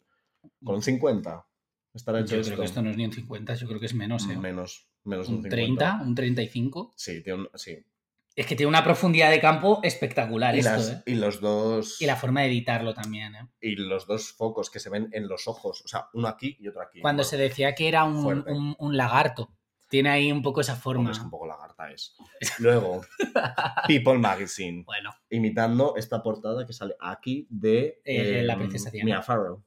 con 0.63 0.75
un 0.75 0.81
50. 0.81 1.45
Estará 1.93 2.19
Yo 2.19 2.23
hecho 2.25 2.29
creo 2.35 2.41
esto. 2.41 2.55
que 2.57 2.65
esto 2.65 2.81
no 2.81 2.89
es 2.91 2.97
ni 2.97 3.05
un 3.05 3.11
50, 3.11 3.55
yo 3.55 3.67
creo 3.67 3.79
que 3.79 3.85
es 3.87 3.93
menos, 3.93 4.27
¿eh? 4.29 4.37
Menos, 4.37 4.87
menos 5.03 5.27
un 5.27 5.35
Un 5.37 5.43
50. 5.43 5.49
30, 5.55 6.01
un 6.03 6.15
35. 6.15 6.93
Sí, 6.95 7.21
tiene 7.23 7.39
un- 7.41 7.49
sí. 7.55 7.83
Es 8.35 8.45
que 8.45 8.55
tiene 8.57 8.67
una 8.67 8.83
profundidad 8.83 9.31
de 9.31 9.39
campo 9.39 9.79
espectacular 9.81 10.53
Y, 10.55 10.59
esto, 10.59 10.71
las- 10.71 10.89
¿eh? 10.89 11.03
y 11.05 11.15
los 11.15 11.39
dos 11.39 12.01
Y 12.01 12.05
la 12.05 12.17
forma 12.17 12.41
de 12.41 12.47
editarlo 12.47 12.93
también, 12.93 13.33
¿eh? 13.35 13.47
y 13.61 13.75
los 13.77 14.05
dos 14.07 14.33
focos 14.33 14.69
que 14.69 14.79
se 14.81 14.89
ven 14.89 15.07
en 15.13 15.27
los 15.29 15.47
ojos, 15.47 15.81
o 15.85 15.87
sea, 15.87 16.09
uno 16.13 16.27
aquí 16.27 16.57
y 16.59 16.67
otro 16.67 16.81
aquí. 16.81 16.99
Cuando 16.99 17.23
se 17.23 17.37
decía 17.37 17.73
que 17.75 17.87
era 17.87 18.03
un- 18.03 18.75
un 18.77 18.97
lagarto. 18.97 19.55
Tiene 19.87 20.09
ahí 20.09 20.31
un 20.31 20.41
poco 20.41 20.61
esa 20.61 20.73
hombre, 20.73 20.83
forma. 20.83 21.11
es 21.11 21.17
que 21.19 21.23
un 21.25 21.29
poco 21.29 21.45
lagarta 21.47 21.91
es. 21.91 22.15
Luego, 22.59 23.01
People 23.87 24.17
Magazine, 24.17 24.83
Bueno, 24.85 25.11
imitando 25.29 25.95
esta 25.95 26.21
portada 26.23 26.65
que 26.65 26.73
sale 26.73 26.95
aquí 26.99 27.47
de 27.49 28.01
Eh, 28.03 28.41
la 28.43 28.53
em, 28.53 28.59
princesa 28.59 28.89
Diana. 28.89 29.05
Mia 29.05 29.21
Farrow. 29.21 29.63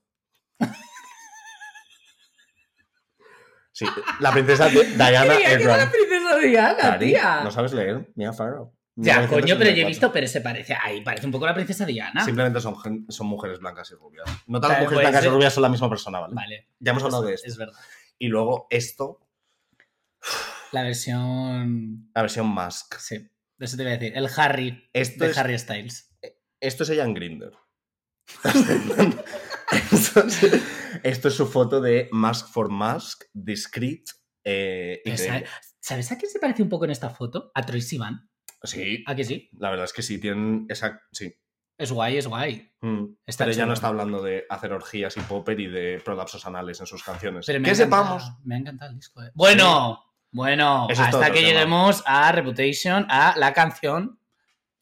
Sí, 3.73 3.87
la 4.20 4.32
princesa 4.32 4.69
Di- 4.69 4.82
Diana 4.97 5.35
Ebron. 5.47 5.91
princesa 5.91 6.37
Diana, 6.38 6.76
Cari, 6.79 7.14
¿No 7.44 7.50
sabes 7.50 7.73
leer? 7.73 8.11
Mia 8.17 8.32
Farrow. 8.32 8.75
Ya, 8.97 9.29
coño, 9.29 9.55
pero 9.56 9.71
yo 9.71 9.82
he 9.82 9.87
1974. 9.87 9.88
visto, 9.88 10.12
pero 10.12 10.26
se 10.26 10.41
parece. 10.41 10.75
Ahí 10.82 11.03
parece 11.03 11.26
un 11.26 11.31
poco 11.32 11.47
la 11.47 11.55
princesa 11.55 11.87
Diana. 11.87 12.25
Simplemente 12.25 12.61
son, 12.61 12.75
son 13.09 13.26
mujeres 13.29 13.61
blancas 13.61 13.88
y 13.93 13.94
rubias. 13.94 14.25
No 14.49 14.61
todas 14.61 14.79
las 14.79 14.82
mujeres 14.82 15.05
blancas 15.05 15.25
y 15.25 15.29
rubias 15.29 15.55
son 15.55 15.62
la 15.62 15.69
misma 15.69 15.88
persona, 15.88 16.19
¿vale? 16.19 16.35
Vale. 16.35 16.69
Ya 16.81 16.91
hemos 16.91 17.03
es- 17.03 17.05
hablado 17.05 17.23
de 17.23 17.35
esto. 17.35 17.47
Es 17.47 17.56
verdad. 17.56 17.79
Y 18.19 18.26
luego 18.26 18.67
esto, 18.71 19.21
La 20.73 20.82
versión. 20.82 22.11
la 22.15 22.23
versión 22.23 22.47
Mask. 22.49 22.94
Sí, 22.99 23.26
eso 23.59 23.76
te 23.76 23.82
iba 23.82 23.93
a 23.93 23.97
decir. 23.97 24.17
El 24.17 24.29
Harry 24.37 24.88
Esto 24.93 25.25
de 25.25 25.31
es, 25.31 25.38
Harry 25.38 25.59
Styles. 25.59 26.17
esto 26.61 26.82
es 26.82 26.91
ella 26.91 27.05
en 27.05 27.15
Grindr. 27.15 27.53
esto, 29.93 30.20
es, 30.26 30.62
esto 31.03 31.29
es 31.29 31.35
su 31.35 31.47
foto 31.47 31.81
de 31.81 32.09
Mask 32.12 32.49
for 32.53 32.70
Mask, 32.70 33.25
discreet. 33.32 34.05
eh. 34.44 35.00
¿sabes- 35.17 35.49
¿Sabes 35.81 36.12
a 36.12 36.19
quién 36.19 36.31
se 36.31 36.38
parece 36.38 36.62
un 36.62 36.69
poco 36.69 36.85
en 36.85 36.91
esta 36.91 37.09
foto? 37.09 37.50
A 37.55 37.62
Troy 37.64 37.81
Sivan. 37.81 38.29
Sí, 38.62 39.03
¿A 39.06 39.14
que 39.14 39.25
sí? 39.25 39.49
la 39.59 39.71
verdad 39.71 39.85
es 39.87 39.93
que 39.94 40.03
sí, 40.03 40.19
tienen 40.21 40.67
esa. 40.69 41.00
Sí. 41.12 41.32
Es 41.79 41.93
guay, 41.93 42.19
es 42.19 42.26
guay. 42.26 42.71
Mm. 42.82 43.05
Está 43.25 43.44
Pero 43.44 43.55
ella 43.55 43.64
no 43.67 43.73
está 43.73 43.87
hablando 43.88 44.21
de 44.21 44.44
hacer 44.50 44.73
orgías 44.73 45.17
y 45.17 45.21
popper 45.21 45.59
y 45.61 45.69
de 45.69 46.03
prolapsos 46.05 46.44
anales 46.44 46.81
en 46.81 46.87
sus 46.87 47.03
canciones. 47.05 47.47
Pero 47.47 47.61
me 47.61 47.69
que 47.69 47.75
sepamos. 47.76 48.25
Me 48.44 48.56
ha 48.56 48.59
encantado 48.59 48.91
el 48.91 48.97
disco. 48.97 49.23
eh. 49.23 49.31
Bueno, 49.35 50.05
bueno, 50.31 50.87
Eso 50.91 51.03
hasta 51.03 51.27
que 51.31 51.41
tema. 51.41 51.49
lleguemos 51.49 52.03
a 52.07 52.31
Reputation, 52.33 53.07
a 53.09 53.35
la 53.37 53.53
canción. 53.53 54.19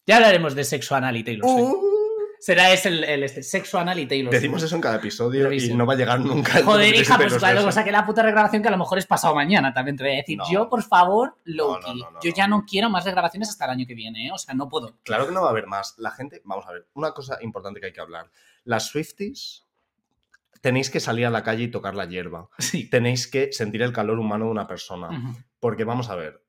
Ya 0.05 0.17
hablaremos 0.17 0.55
de 0.55 0.63
Sexo 0.63 0.95
Anal 0.95 1.17
y 1.17 1.23
Taylor 1.23 1.49
Swift. 1.49 1.73
Uh, 1.73 1.97
Será 2.39 2.71
ese 2.71 2.89
el, 2.89 3.03
el 3.03 3.23
este, 3.23 3.41
Sexo 3.41 3.79
Anal 3.79 3.97
y 3.97 4.05
Taylor 4.05 4.31
decimos 4.31 4.61
eso 4.61 4.75
en 4.75 4.81
cada 4.81 4.97
episodio 4.97 5.51
y 5.51 5.73
no 5.73 5.87
va 5.87 5.93
a 5.93 5.95
llegar 5.97 6.19
nunca. 6.19 6.63
Joder, 6.63 6.93
hija, 6.95 7.17
pues 7.17 7.33
claro, 7.33 7.61
Swift. 7.63 7.73
saqué 7.73 7.91
la 7.91 8.05
puta 8.05 8.21
regrabación 8.21 8.61
que 8.61 8.67
a 8.67 8.71
lo 8.71 8.77
mejor 8.77 8.99
es 8.99 9.07
pasado 9.07 9.33
mañana, 9.33 9.73
también 9.73 9.97
te 9.97 10.03
voy 10.03 10.13
a 10.13 10.17
decir. 10.17 10.37
No. 10.37 10.43
Yo, 10.51 10.69
por 10.69 10.83
favor, 10.83 11.35
Loki. 11.45 11.87
no, 11.87 11.95
no, 11.95 12.11
no, 12.11 12.19
yo 12.21 12.31
ya 12.31 12.47
no 12.47 12.63
quiero 12.65 12.91
más 12.91 13.05
regrabaciones 13.05 13.49
hasta 13.49 13.65
el 13.65 13.71
año 13.71 13.85
que 13.87 13.95
viene, 13.95 14.27
¿eh? 14.27 14.31
O 14.31 14.37
sea, 14.37 14.53
no 14.53 14.69
puedo. 14.69 14.95
Claro 15.03 15.25
que 15.25 15.33
no 15.33 15.41
va 15.41 15.47
a 15.47 15.49
haber 15.49 15.65
más. 15.65 15.95
La 15.97 16.11
gente, 16.11 16.41
vamos 16.45 16.65
a 16.67 16.73
ver, 16.73 16.85
una 16.93 17.11
cosa 17.11 17.39
importante 17.41 17.79
que 17.79 17.87
hay 17.87 17.93
que 17.93 18.01
hablar. 18.01 18.29
Las 18.65 18.85
Swifties 18.89 19.65
tenéis 20.61 20.89
que 20.91 20.99
salir 20.99 21.25
a 21.25 21.29
la 21.31 21.43
calle 21.43 21.63
y 21.63 21.67
tocar 21.71 21.95
la 21.95 22.05
hierba. 22.05 22.49
Sí. 22.59 22.87
Tenéis 22.89 23.27
que 23.27 23.51
sentir 23.51 23.81
el 23.81 23.93
calor 23.93 24.19
humano 24.19 24.45
de 24.45 24.51
una 24.51 24.67
persona. 24.67 25.09
Porque 25.59 25.83
vamos 25.83 26.09
a 26.09 26.15
ver, 26.15 26.43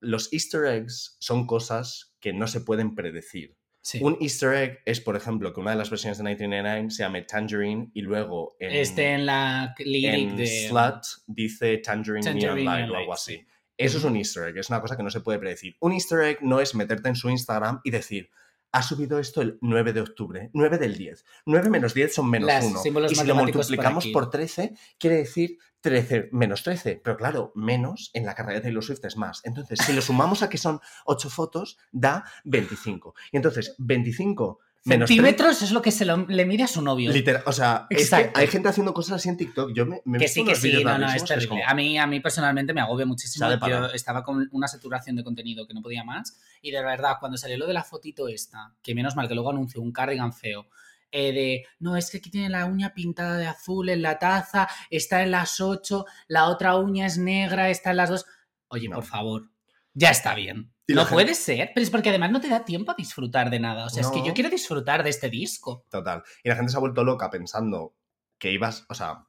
los 0.00 0.32
easter 0.32 0.64
eggs 0.66 1.16
son 1.20 1.46
cosas 1.46 2.14
que 2.20 2.32
no 2.32 2.46
se 2.46 2.60
pueden 2.60 2.94
predecir. 2.94 3.56
Sí. 3.82 3.98
Un 4.02 4.18
easter 4.20 4.52
egg 4.54 4.82
es, 4.84 5.00
por 5.00 5.16
ejemplo, 5.16 5.54
que 5.54 5.60
una 5.60 5.70
de 5.70 5.78
las 5.78 5.88
versiones 5.88 6.18
de 6.18 6.24
1999 6.24 6.90
se 6.90 7.02
llame 7.02 7.22
Tangerine 7.22 7.90
y 7.94 8.02
luego 8.02 8.56
en, 8.58 8.72
Este 8.72 9.12
en 9.12 9.24
la 9.24 9.74
en 9.78 10.36
de. 10.36 10.46
Slut 10.46 11.02
dice 11.26 11.78
Tangerine, 11.78 12.22
Tangerine 12.22 12.54
Neon 12.54 12.64
Light 12.64 12.90
o 12.90 12.96
algo 12.96 13.14
así. 13.14 13.36
sí. 13.36 13.46
Eso 13.78 13.96
es 13.96 14.04
un 14.04 14.14
easter 14.14 14.46
egg, 14.48 14.58
es 14.58 14.68
una 14.68 14.82
cosa 14.82 14.94
que 14.94 15.02
no 15.02 15.08
se 15.08 15.22
puede 15.22 15.38
predecir. 15.38 15.74
Un 15.80 15.92
easter 15.92 16.20
egg 16.20 16.42
no 16.42 16.60
es 16.60 16.74
meterte 16.74 17.08
en 17.08 17.16
su 17.16 17.30
Instagram 17.30 17.80
y 17.82 17.90
decir, 17.90 18.28
ha 18.72 18.82
subido 18.82 19.18
esto 19.18 19.42
el 19.42 19.58
9 19.60 19.92
de 19.92 20.00
octubre, 20.00 20.50
9 20.52 20.78
del 20.78 20.96
10. 20.96 21.24
9 21.46 21.70
menos 21.70 21.94
10 21.94 22.14
son 22.14 22.30
menos 22.30 22.46
Las 22.46 22.64
1. 22.64 22.82
símbolos 22.82 23.12
Y 23.12 23.16
si 23.16 23.26
lo 23.26 23.34
por 23.34 23.42
multiplicamos 23.42 24.04
aquí. 24.04 24.12
por, 24.12 24.30
13, 24.30 24.74
quiere 24.98 25.16
decir 25.16 25.58
13 25.80 26.28
menos 26.32 26.62
13. 26.62 27.00
Pero 27.02 27.16
claro, 27.16 27.52
menos 27.54 28.10
en 28.14 28.26
la 28.26 28.34
carrera 28.34 28.56
de 28.56 28.62
Taylor 28.62 28.84
Swift 28.84 29.04
es 29.04 29.16
más. 29.16 29.40
Entonces, 29.44 29.80
si 29.84 29.92
lo 29.92 30.02
sumamos 30.02 30.42
a 30.42 30.48
que 30.48 30.58
son 30.58 30.80
8 31.06 31.30
fotos, 31.30 31.78
da 31.90 32.24
25. 32.44 33.14
Y 33.32 33.36
entonces, 33.36 33.74
25 33.78 34.60
menos 34.60 34.60
13, 34.60 34.69
Centímetros 34.82 35.60
es 35.62 35.72
lo 35.72 35.82
que 35.82 35.90
se 35.90 36.04
lo- 36.06 36.26
le 36.26 36.46
mide 36.46 36.62
a 36.62 36.66
su 36.66 36.80
novio. 36.80 37.12
Literal, 37.12 37.42
o 37.46 37.52
sea, 37.52 37.86
es 37.90 37.96
que 37.98 38.02
Exacto. 38.02 38.40
hay 38.40 38.46
gente 38.46 38.68
haciendo 38.68 38.94
cosas 38.94 39.16
así 39.16 39.28
en 39.28 39.36
TikTok. 39.36 39.72
Yo 39.74 39.84
me, 39.86 40.00
me 40.06 40.18
Que 40.18 40.26
sí, 40.28 40.44
que 40.44 40.54
sí, 40.56 40.82
no, 40.82 40.96
no, 40.98 41.06
es 41.12 41.24
terrible. 41.24 41.48
como- 41.48 41.62
A 41.66 41.74
mí, 41.74 41.98
a 41.98 42.06
mí 42.06 42.20
personalmente 42.20 42.72
me 42.72 42.80
agobia 42.80 43.04
muchísimo. 43.04 43.46
Yo 43.68 43.86
estaba 43.92 44.22
con 44.24 44.48
una 44.52 44.68
saturación 44.68 45.16
de 45.16 45.24
contenido 45.24 45.66
que 45.66 45.74
no 45.74 45.82
podía 45.82 46.02
más. 46.02 46.38
Y 46.62 46.70
de 46.70 46.82
verdad, 46.82 47.16
cuando 47.20 47.36
salió 47.36 47.58
lo 47.58 47.66
de 47.66 47.74
la 47.74 47.84
fotito 47.84 48.26
esta, 48.28 48.74
que 48.82 48.94
menos 48.94 49.16
mal 49.16 49.28
que 49.28 49.34
luego 49.34 49.50
anunció 49.50 49.82
un 49.82 49.92
cardigan 49.92 50.32
feo, 50.32 50.66
eh, 51.12 51.32
de 51.32 51.64
no, 51.80 51.96
es 51.96 52.10
que 52.10 52.18
aquí 52.18 52.30
tiene 52.30 52.48
la 52.48 52.64
uña 52.66 52.94
pintada 52.94 53.36
de 53.36 53.46
azul 53.46 53.88
en 53.88 54.00
la 54.00 54.18
taza, 54.18 54.68
está 54.90 55.22
en 55.22 55.32
las 55.32 55.60
8, 55.60 56.06
la 56.28 56.46
otra 56.46 56.76
uña 56.76 57.04
es 57.06 57.18
negra, 57.18 57.68
está 57.68 57.90
en 57.90 57.96
las 57.98 58.08
dos. 58.10 58.26
Oye, 58.68 58.88
No. 58.88 58.94
por 58.96 59.04
favor, 59.04 59.50
ya 59.92 60.10
está 60.10 60.34
bien. 60.34 60.72
No 60.94 61.02
gente- 61.02 61.14
puede 61.14 61.34
ser, 61.34 61.70
pero 61.74 61.84
es 61.84 61.90
porque 61.90 62.08
además 62.10 62.30
no 62.30 62.40
te 62.40 62.48
da 62.48 62.64
tiempo 62.64 62.92
a 62.92 62.94
disfrutar 62.96 63.50
de 63.50 63.60
nada. 63.60 63.86
O 63.86 63.90
sea, 63.90 64.02
es 64.02 64.10
que 64.10 64.22
yo 64.24 64.34
quiero 64.34 64.50
disfrutar 64.50 65.02
de 65.02 65.10
este 65.10 65.30
disco. 65.30 65.84
Total. 65.90 66.22
Y 66.42 66.48
la 66.48 66.56
gente 66.56 66.70
se 66.72 66.76
ha 66.76 66.80
vuelto 66.80 67.04
loca 67.04 67.30
pensando 67.30 67.94
que 68.38 68.50
ibas, 68.52 68.86
o 68.88 68.94
sea, 68.94 69.26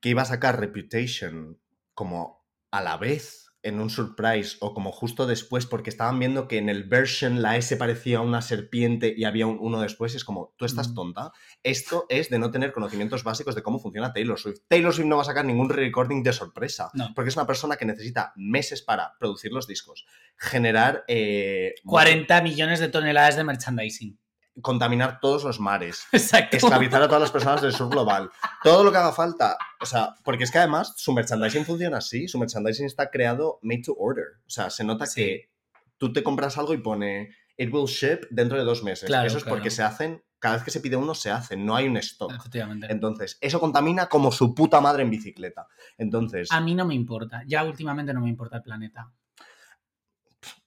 que 0.00 0.10
iba 0.10 0.22
a 0.22 0.26
sacar 0.26 0.60
Reputation 0.60 1.58
como 1.94 2.44
a 2.70 2.80
la 2.82 2.96
vez 2.96 3.43
en 3.64 3.80
un 3.80 3.90
surprise 3.90 4.56
o 4.60 4.74
como 4.74 4.92
justo 4.92 5.26
después, 5.26 5.66
porque 5.66 5.90
estaban 5.90 6.18
viendo 6.18 6.46
que 6.46 6.58
en 6.58 6.68
el 6.68 6.84
version 6.84 7.42
la 7.42 7.56
S 7.56 7.76
parecía 7.76 8.20
una 8.20 8.42
serpiente 8.42 9.12
y 9.16 9.24
había 9.24 9.46
un- 9.46 9.58
uno 9.60 9.80
después. 9.80 10.14
Y 10.14 10.18
es 10.18 10.24
como, 10.24 10.54
tú 10.56 10.64
estás 10.64 10.94
tonta. 10.94 11.32
Esto 11.62 12.06
es 12.08 12.30
de 12.30 12.38
no 12.38 12.50
tener 12.50 12.72
conocimientos 12.72 13.24
básicos 13.24 13.54
de 13.54 13.62
cómo 13.62 13.78
funciona 13.80 14.12
Taylor 14.12 14.38
Swift. 14.38 14.60
Taylor 14.68 14.92
Swift 14.94 15.06
no 15.08 15.16
va 15.16 15.22
a 15.22 15.26
sacar 15.26 15.44
ningún 15.44 15.68
recording 15.70 16.22
de 16.22 16.32
sorpresa, 16.32 16.90
No. 16.94 17.08
porque 17.14 17.30
es 17.30 17.36
una 17.36 17.46
persona 17.46 17.76
que 17.76 17.86
necesita 17.86 18.32
meses 18.36 18.82
para 18.82 19.14
producir 19.18 19.50
los 19.52 19.66
discos, 19.66 20.04
generar. 20.36 21.04
eh, 21.08 21.74
40 21.84 22.42
millones 22.42 22.80
de 22.80 22.88
toneladas 22.88 23.36
de 23.36 23.44
merchandising. 23.44 24.18
Contaminar 24.62 25.18
todos 25.20 25.44
los 25.44 25.58
mares, 25.60 26.04
Exacto. 26.12 26.56
esclavizar 26.56 27.02
a 27.02 27.06
todas 27.06 27.22
las 27.22 27.30
personas 27.30 27.60
del 27.62 27.72
sur 27.72 27.88
global. 27.90 28.30
Todo 28.62 28.84
lo 28.84 28.92
que 28.92 28.98
haga 28.98 29.12
falta. 29.12 29.56
O 29.80 29.86
sea, 29.86 30.14
porque 30.24 30.44
es 30.44 30.50
que 30.50 30.58
además 30.58 30.94
su 30.96 31.12
merchandising 31.12 31.64
funciona 31.64 31.98
así. 31.98 32.28
Su 32.28 32.38
merchandising 32.38 32.86
está 32.86 33.10
creado 33.10 33.58
made 33.62 33.82
to 33.84 33.94
order. 33.98 34.26
O 34.46 34.50
sea, 34.50 34.70
se 34.70 34.84
nota 34.84 35.06
Sí. 35.06 35.20
que 35.22 35.50
tú 35.98 36.12
te 36.12 36.22
compras 36.22 36.56
algo 36.58 36.72
y 36.74 36.78
pone 36.78 37.30
it 37.56 37.72
will 37.72 37.86
ship 37.86 38.20
dentro 38.30 38.58
de 38.58 38.64
dos 38.64 38.82
meses. 38.82 39.06
Claro, 39.06 39.26
eso 39.26 39.38
es 39.38 39.44
porque 39.44 39.70
se 39.70 39.82
hacen, 39.82 40.22
cada 40.40 40.56
vez 40.56 40.64
que 40.64 40.70
se 40.72 40.80
pide 40.80 40.96
uno, 40.96 41.14
se 41.14 41.30
hacen. 41.30 41.64
No 41.64 41.76
hay 41.76 41.86
un 41.86 41.96
stock. 41.98 42.32
Efectivamente. 42.34 42.88
Entonces, 42.90 43.38
eso 43.40 43.60
contamina 43.60 44.08
como 44.08 44.32
su 44.32 44.54
puta 44.54 44.80
madre 44.80 45.02
en 45.04 45.10
bicicleta. 45.10 45.66
Entonces, 45.98 46.50
A 46.50 46.60
mí 46.60 46.74
no 46.74 46.84
me 46.84 46.94
importa. 46.94 47.42
Ya 47.46 47.64
últimamente 47.64 48.12
no 48.12 48.20
me 48.20 48.28
importa 48.28 48.56
el 48.56 48.62
planeta. 48.62 49.12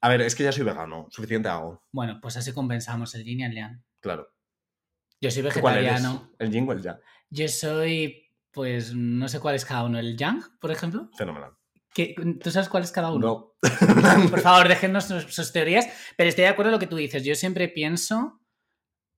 A 0.01 0.09
ver, 0.09 0.21
es 0.21 0.35
que 0.35 0.43
ya 0.43 0.51
soy 0.51 0.63
vegano. 0.63 1.07
Suficiente 1.09 1.49
hago. 1.49 1.83
Bueno, 1.91 2.19
pues 2.21 2.37
así 2.37 2.53
compensamos 2.53 3.13
el 3.15 3.23
yin 3.23 3.39
y 3.41 3.43
el 3.45 3.55
yang. 3.55 3.83
Claro. 3.99 4.33
Yo 5.21 5.31
soy 5.31 5.41
vegetariano. 5.43 6.31
El 6.39 6.51
yin 6.51 6.67
o 6.67 6.71
el 6.73 6.81
ya. 6.81 6.99
Yo 7.29 7.47
soy, 7.47 8.31
pues, 8.51 8.93
no 8.93 9.27
sé 9.27 9.39
cuál 9.39 9.55
es 9.55 9.65
cada 9.65 9.83
uno. 9.83 9.99
¿El 9.99 10.15
yang, 10.17 10.41
por 10.59 10.71
ejemplo? 10.71 11.09
Fenomenal. 11.17 11.51
¿Qué- 11.93 12.13
¿Tú 12.41 12.51
sabes 12.51 12.69
cuál 12.69 12.83
es 12.83 12.91
cada 12.91 13.11
uno? 13.11 13.25
No. 13.27 13.53
Por 14.29 14.41
favor, 14.41 14.67
déjennos 14.67 15.05
sus, 15.05 15.51
teorías. 15.51 15.87
Pero 16.15 16.29
estoy 16.29 16.43
de 16.43 16.49
acuerdo 16.49 16.69
en 16.69 16.73
lo 16.73 16.79
que 16.79 16.85
tú 16.85 16.95
dices. 16.95 17.23
Yo 17.23 17.33
siempre 17.33 17.67
pienso. 17.69 18.39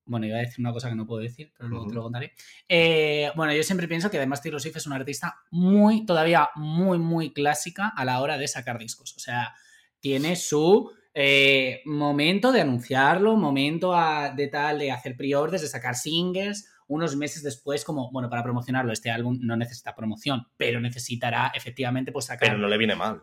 Bueno, 0.05 0.25
iba 0.25 0.37
a 0.37 0.39
decir 0.39 0.61
una 0.61 0.71
cosa 0.71 0.89
que 0.89 0.95
no 0.95 1.05
puedo 1.05 1.21
decir, 1.21 1.53
pero 1.55 1.69
luego 1.69 1.87
te 1.87 1.93
lo 1.93 2.01
contaré. 2.03 2.33
Eh, 2.67 3.31
bueno, 3.35 3.53
yo 3.53 3.61
siempre 3.63 3.87
pienso 3.87 4.09
que 4.09 4.17
además 4.17 4.41
Taylor 4.41 4.59
Swift 4.61 4.77
es 4.77 4.87
una 4.87 4.95
artista 4.95 5.35
muy, 5.51 6.05
todavía 6.05 6.49
muy, 6.55 6.97
muy 6.97 7.31
clásica 7.33 7.91
a 7.95 8.05
la 8.05 8.21
hora 8.21 8.37
de 8.37 8.47
sacar 8.47 8.79
discos. 8.79 9.13
O 9.15 9.19
sea, 9.19 9.53
tiene 9.99 10.35
su 10.35 10.91
eh, 11.13 11.81
momento 11.85 12.51
de 12.51 12.61
anunciarlo, 12.61 13.35
momento 13.35 13.93
a- 13.95 14.29
de 14.29 14.47
tal, 14.47 14.79
de 14.79 14.91
hacer 14.91 15.15
pre-orders, 15.17 15.61
de 15.63 15.67
sacar 15.67 15.95
singles. 15.95 16.69
Unos 16.87 17.15
meses 17.15 17.43
después, 17.43 17.83
como, 17.83 18.11
bueno, 18.11 18.29
para 18.29 18.43
promocionarlo, 18.43 18.91
este 18.93 19.11
álbum 19.11 19.37
no 19.41 19.55
necesita 19.57 19.95
promoción, 19.95 20.45
pero 20.57 20.79
necesitará 20.79 21.51
efectivamente 21.53 22.11
pues 22.11 22.25
sacar 22.25 22.49
Pero 22.49 22.59
no 22.59 22.67
le 22.67 22.77
viene 22.77 22.95
mal. 22.95 23.21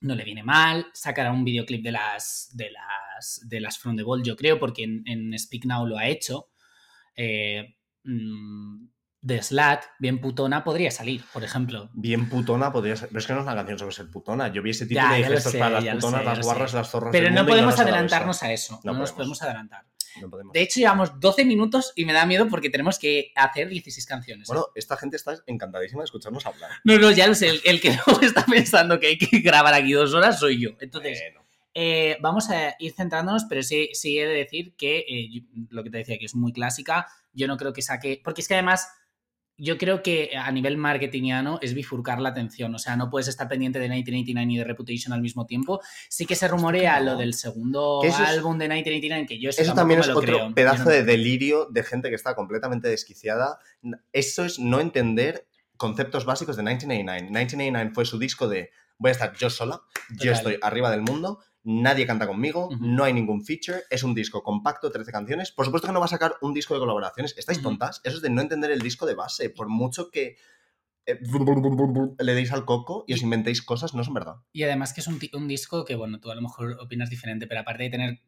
no 0.00 0.14
le 0.14 0.24
viene 0.24 0.42
mal, 0.42 0.86
sacará 0.92 1.32
un 1.32 1.44
videoclip 1.44 1.82
de 1.82 1.92
las 1.92 2.50
de 2.54 2.70
las 2.70 3.40
de 3.48 3.60
las 3.60 3.78
From 3.78 3.96
the 3.96 4.02
Ball, 4.02 4.22
yo 4.22 4.36
creo, 4.36 4.58
porque 4.58 4.84
en, 4.84 5.02
en 5.06 5.36
Speak 5.38 5.64
Now 5.64 5.86
lo 5.86 5.96
ha 5.98 6.06
hecho. 6.06 6.48
Eh, 7.16 7.76
mm, 8.04 8.86
de 9.20 9.42
Slat, 9.42 9.84
bien 9.98 10.20
putona, 10.20 10.62
podría 10.64 10.90
salir, 10.90 11.24
por 11.32 11.42
ejemplo. 11.44 11.90
Bien 11.92 12.28
putona 12.28 12.72
podría 12.72 12.96
ser. 12.96 13.08
Pero 13.08 13.18
es 13.18 13.26
que 13.26 13.32
no 13.32 13.40
es 13.40 13.44
una 13.46 13.54
canción 13.56 13.78
sobre 13.78 13.94
ser 13.94 14.10
putona. 14.10 14.48
Yo 14.52 14.62
vi 14.62 14.70
ese 14.70 14.86
título 14.86 15.12
es 15.14 15.42
sé, 15.42 15.58
para 15.58 15.80
las 15.80 15.94
putonas, 15.96 16.20
sé, 16.20 16.24
las 16.26 16.40
guarras, 16.44 16.70
sé. 16.70 16.76
las 16.76 16.90
zorras 16.90 17.10
Pero 17.12 17.24
del 17.24 17.34
no 17.34 17.40
mundo 17.40 17.52
podemos 17.52 17.78
adelantarnos 17.80 18.42
a 18.42 18.52
eso, 18.52 18.80
no, 18.84 18.92
No 18.92 18.98
nos 19.00 19.12
podemos. 19.12 19.42
adelantar. 19.42 19.84
No 20.22 20.30
podemos. 20.30 20.52
De 20.52 20.62
hecho, 20.62 20.80
llevamos 20.80 21.20
12 21.20 21.44
minutos 21.44 21.92
y 21.94 22.04
me 22.04 22.12
da 22.12 22.26
miedo 22.26 22.48
porque 22.48 22.70
tenemos 22.70 22.98
que 22.98 23.32
hacer 23.36 23.68
16 23.68 24.06
canciones. 24.06 24.48
¿eh? 24.48 24.52
Bueno, 24.52 24.68
esta 24.74 24.96
gente 24.96 25.16
está 25.16 25.34
encantadísima 25.46 26.02
de 26.02 26.06
escucharnos 26.06 26.46
hablar. 26.46 26.70
no, 26.84 26.98
no, 26.98 27.10
ya 27.10 27.26
lo 27.26 27.34
sé, 27.34 27.48
el, 27.50 27.60
el 27.64 27.80
que 27.80 27.90
luego 28.06 28.20
está 28.22 28.44
pensando 28.46 28.98
que 29.00 29.08
hay 29.08 29.18
que 29.18 29.40
grabar 29.40 29.74
aquí 29.74 29.92
dos 29.92 30.14
horas 30.14 30.38
soy 30.38 30.60
yo. 30.60 30.70
Entonces, 30.80 31.20
Eh, 31.74 32.16
vamos 32.20 32.50
a 32.50 32.74
ir 32.80 32.92
centrándonos, 32.94 33.44
pero 33.48 33.62
sí, 33.62 33.90
sí 33.92 34.18
he 34.18 34.26
de 34.26 34.34
decir 34.34 34.74
que 34.76 34.98
eh, 35.06 35.28
yo- 35.30 35.42
lo 35.70 35.84
que 35.84 35.90
te 35.90 35.98
decía, 35.98 36.18
que 36.18 36.24
es 36.24 36.34
muy 36.34 36.52
clásica. 36.52 37.06
Yo 37.32 37.46
no 37.46 37.56
creo 37.56 37.72
que 37.72 37.82
saque. 37.82 38.20
Porque 38.24 38.40
es 38.40 38.48
que 38.48 38.54
además, 38.54 38.88
yo 39.60 39.76
creo 39.76 40.02
que 40.04 40.30
a 40.36 40.50
nivel 40.52 40.76
marketingiano 40.76 41.58
es 41.60 41.74
bifurcar 41.74 42.20
la 42.20 42.28
atención. 42.30 42.74
O 42.74 42.78
sea, 42.78 42.96
no 42.96 43.10
puedes 43.10 43.26
estar 43.28 43.48
pendiente 43.48 43.78
de 43.80 43.88
1989 43.88 44.52
y 44.52 44.56
de 44.58 44.64
Reputation 44.64 45.12
al 45.12 45.20
mismo 45.20 45.46
tiempo. 45.46 45.80
Sí 46.08 46.26
que 46.26 46.36
se 46.36 46.46
rumorea 46.48 47.00
lo 47.00 47.16
del 47.16 47.34
segundo 47.34 48.00
es- 48.04 48.14
álbum 48.14 48.56
de 48.58 48.68
1989, 48.68 49.26
que 49.26 49.40
yo 49.40 49.50
eso, 49.50 49.60
Eso 49.62 49.74
también 49.74 49.98
me 49.98 50.02
es 50.02 50.08
lo 50.12 50.18
otro 50.18 50.32
creo. 50.36 50.54
Pedazo 50.54 50.84
no- 50.84 50.90
de 50.90 51.02
delirio 51.02 51.66
de 51.70 51.82
gente 51.82 52.08
que 52.08 52.14
está 52.14 52.34
completamente 52.34 52.88
desquiciada. 52.88 53.58
Eso 54.12 54.44
es 54.44 54.58
no 54.58 54.80
entender 54.80 55.46
conceptos 55.76 56.24
básicos 56.24 56.56
de 56.56 56.62
1989. 56.62 57.22
1989 57.24 57.90
fue 57.94 58.04
su 58.04 58.18
disco 58.18 58.48
de 58.48 58.70
voy 58.98 59.10
a 59.10 59.12
estar 59.12 59.32
yo 59.36 59.48
sola, 59.50 59.80
yo 60.20 60.32
estoy 60.32 60.58
arriba 60.62 60.90
del 60.90 61.02
mundo, 61.02 61.38
nadie 61.68 62.06
canta 62.06 62.26
conmigo, 62.26 62.70
no 62.80 63.04
hay 63.04 63.12
ningún 63.12 63.44
feature, 63.44 63.82
es 63.90 64.02
un 64.02 64.14
disco 64.14 64.42
compacto, 64.42 64.90
13 64.90 65.12
canciones. 65.12 65.52
Por 65.52 65.66
supuesto 65.66 65.86
que 65.86 65.92
no 65.92 66.00
va 66.00 66.06
a 66.06 66.08
sacar 66.08 66.36
un 66.40 66.54
disco 66.54 66.72
de 66.72 66.80
colaboraciones. 66.80 67.36
¿Estáis 67.36 67.60
tontas? 67.60 68.00
Eso 68.04 68.16
es 68.16 68.22
de 68.22 68.30
no 68.30 68.40
entender 68.40 68.70
el 68.70 68.80
disco 68.80 69.04
de 69.04 69.14
base. 69.14 69.50
Por 69.50 69.68
mucho 69.68 70.10
que 70.10 70.38
eh, 71.04 71.20
le 72.18 72.34
deis 72.34 72.52
al 72.52 72.64
coco 72.64 73.04
y 73.06 73.12
os 73.12 73.20
inventéis 73.20 73.60
cosas, 73.60 73.92
no 73.92 74.02
son 74.02 74.14
verdad. 74.14 74.36
Y 74.50 74.62
además 74.62 74.94
que 74.94 75.02
es 75.02 75.08
un, 75.08 75.20
un 75.34 75.46
disco 75.46 75.84
que, 75.84 75.94
bueno, 75.94 76.20
tú 76.20 76.30
a 76.30 76.34
lo 76.34 76.40
mejor 76.40 76.78
opinas 76.80 77.10
diferente, 77.10 77.46
pero 77.46 77.60
aparte 77.60 77.82
de 77.82 77.90
tener 77.90 78.22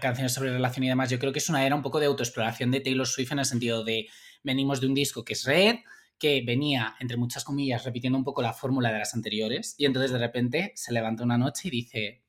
canciones 0.00 0.34
sobre 0.34 0.52
relación 0.52 0.84
y 0.84 0.88
demás, 0.88 1.08
yo 1.08 1.18
creo 1.18 1.32
que 1.32 1.38
es 1.38 1.48
una 1.48 1.64
era 1.64 1.74
un 1.74 1.82
poco 1.82 1.98
de 1.98 2.06
autoexploración 2.06 2.70
de 2.70 2.80
Taylor 2.80 3.06
Swift 3.06 3.32
en 3.32 3.38
el 3.38 3.46
sentido 3.46 3.84
de 3.84 4.06
venimos 4.44 4.82
de 4.82 4.86
un 4.86 4.94
disco 4.94 5.24
que 5.24 5.32
es 5.32 5.44
Red, 5.44 5.76
que 6.18 6.42
venía, 6.46 6.94
entre 7.00 7.16
muchas 7.16 7.42
comillas, 7.42 7.84
repitiendo 7.84 8.18
un 8.18 8.24
poco 8.24 8.42
la 8.42 8.52
fórmula 8.52 8.92
de 8.92 8.98
las 8.98 9.14
anteriores, 9.14 9.74
y 9.78 9.86
entonces 9.86 10.12
de 10.12 10.18
repente 10.18 10.72
se 10.76 10.92
levanta 10.92 11.24
una 11.24 11.38
noche 11.38 11.68
y 11.68 11.70
dice, 11.70 12.21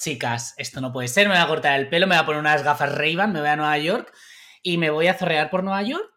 chicas, 0.00 0.54
esto 0.56 0.80
no 0.80 0.92
puede 0.92 1.08
ser, 1.08 1.28
me 1.28 1.34
voy 1.34 1.42
a 1.42 1.46
cortar 1.48 1.78
el 1.78 1.88
pelo, 1.88 2.06
me 2.06 2.14
voy 2.16 2.22
a 2.22 2.26
poner 2.26 2.40
unas 2.40 2.62
gafas 2.64 2.92
ray 2.94 3.16
me 3.16 3.40
voy 3.40 3.48
a 3.48 3.56
Nueva 3.56 3.78
York 3.78 4.12
y 4.62 4.78
me 4.78 4.90
voy 4.90 5.06
a 5.06 5.14
zorrear 5.14 5.50
por 5.50 5.62
Nueva 5.62 5.82
York 5.82 6.10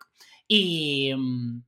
y, 0.48 1.12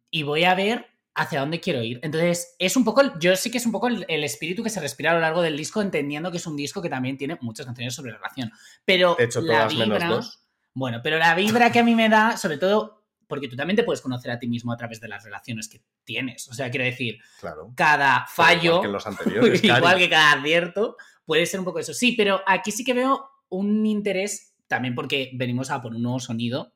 y 0.09 0.23
voy 0.23 0.43
a 0.45 0.55
ver 0.55 0.87
hacia 1.13 1.39
dónde 1.39 1.59
quiero 1.61 1.81
ir. 1.81 1.99
Entonces, 2.03 2.55
es 2.59 2.75
un 2.75 2.83
poco, 2.83 3.01
yo 3.19 3.35
sí 3.35 3.49
que 3.49 3.57
es 3.57 3.65
un 3.65 3.71
poco 3.71 3.87
el, 3.87 4.05
el 4.09 4.23
espíritu 4.23 4.63
que 4.63 4.69
se 4.69 4.81
respira 4.81 5.11
a 5.11 5.13
lo 5.13 5.21
largo 5.21 5.41
del 5.41 5.55
disco, 5.55 5.81
entendiendo 5.81 6.29
que 6.31 6.37
es 6.37 6.47
un 6.47 6.57
disco 6.57 6.81
que 6.81 6.89
también 6.89 7.17
tiene 7.17 7.37
muchas 7.41 7.65
canciones 7.65 7.93
sobre 7.95 8.11
relación. 8.11 8.51
Pero 8.83 9.15
hecho, 9.19 9.41
la 9.41 9.53
todas 9.67 9.73
menos 9.75 9.99
vibra, 9.99 10.07
dos. 10.09 10.39
bueno, 10.73 10.99
pero 11.03 11.17
la 11.17 11.33
vibra 11.35 11.71
que 11.71 11.79
a 11.79 11.83
mí 11.83 11.95
me 11.95 12.09
da, 12.09 12.35
sobre 12.35 12.57
todo, 12.57 13.05
porque 13.27 13.47
tú 13.47 13.55
también 13.55 13.77
te 13.77 13.83
puedes 13.83 14.01
conocer 14.01 14.29
a 14.29 14.39
ti 14.39 14.47
mismo 14.47 14.73
a 14.73 14.77
través 14.77 14.99
de 14.99 15.07
las 15.07 15.23
relaciones 15.23 15.69
que 15.69 15.81
tienes. 16.03 16.47
O 16.49 16.53
sea, 16.53 16.69
quiero 16.69 16.83
decir, 16.85 17.17
Claro. 17.39 17.71
cada 17.75 18.25
fallo, 18.27 18.63
Igual 18.75 18.81
que 18.81 18.87
los 18.89 19.07
anteriores. 19.07 19.63
igual 19.63 19.97
que 19.97 20.09
cada 20.09 20.33
acierto, 20.33 20.97
puede 21.25 21.45
ser 21.45 21.59
un 21.59 21.65
poco 21.65 21.79
eso. 21.79 21.93
Sí, 21.93 22.13
pero 22.13 22.41
aquí 22.47 22.71
sí 22.71 22.83
que 22.83 22.93
veo 22.93 23.29
un 23.49 23.85
interés, 23.85 24.55
también 24.67 24.95
porque 24.95 25.31
venimos 25.33 25.71
a 25.71 25.81
por 25.81 25.93
un 25.95 26.01
nuevo 26.01 26.19
sonido, 26.19 26.73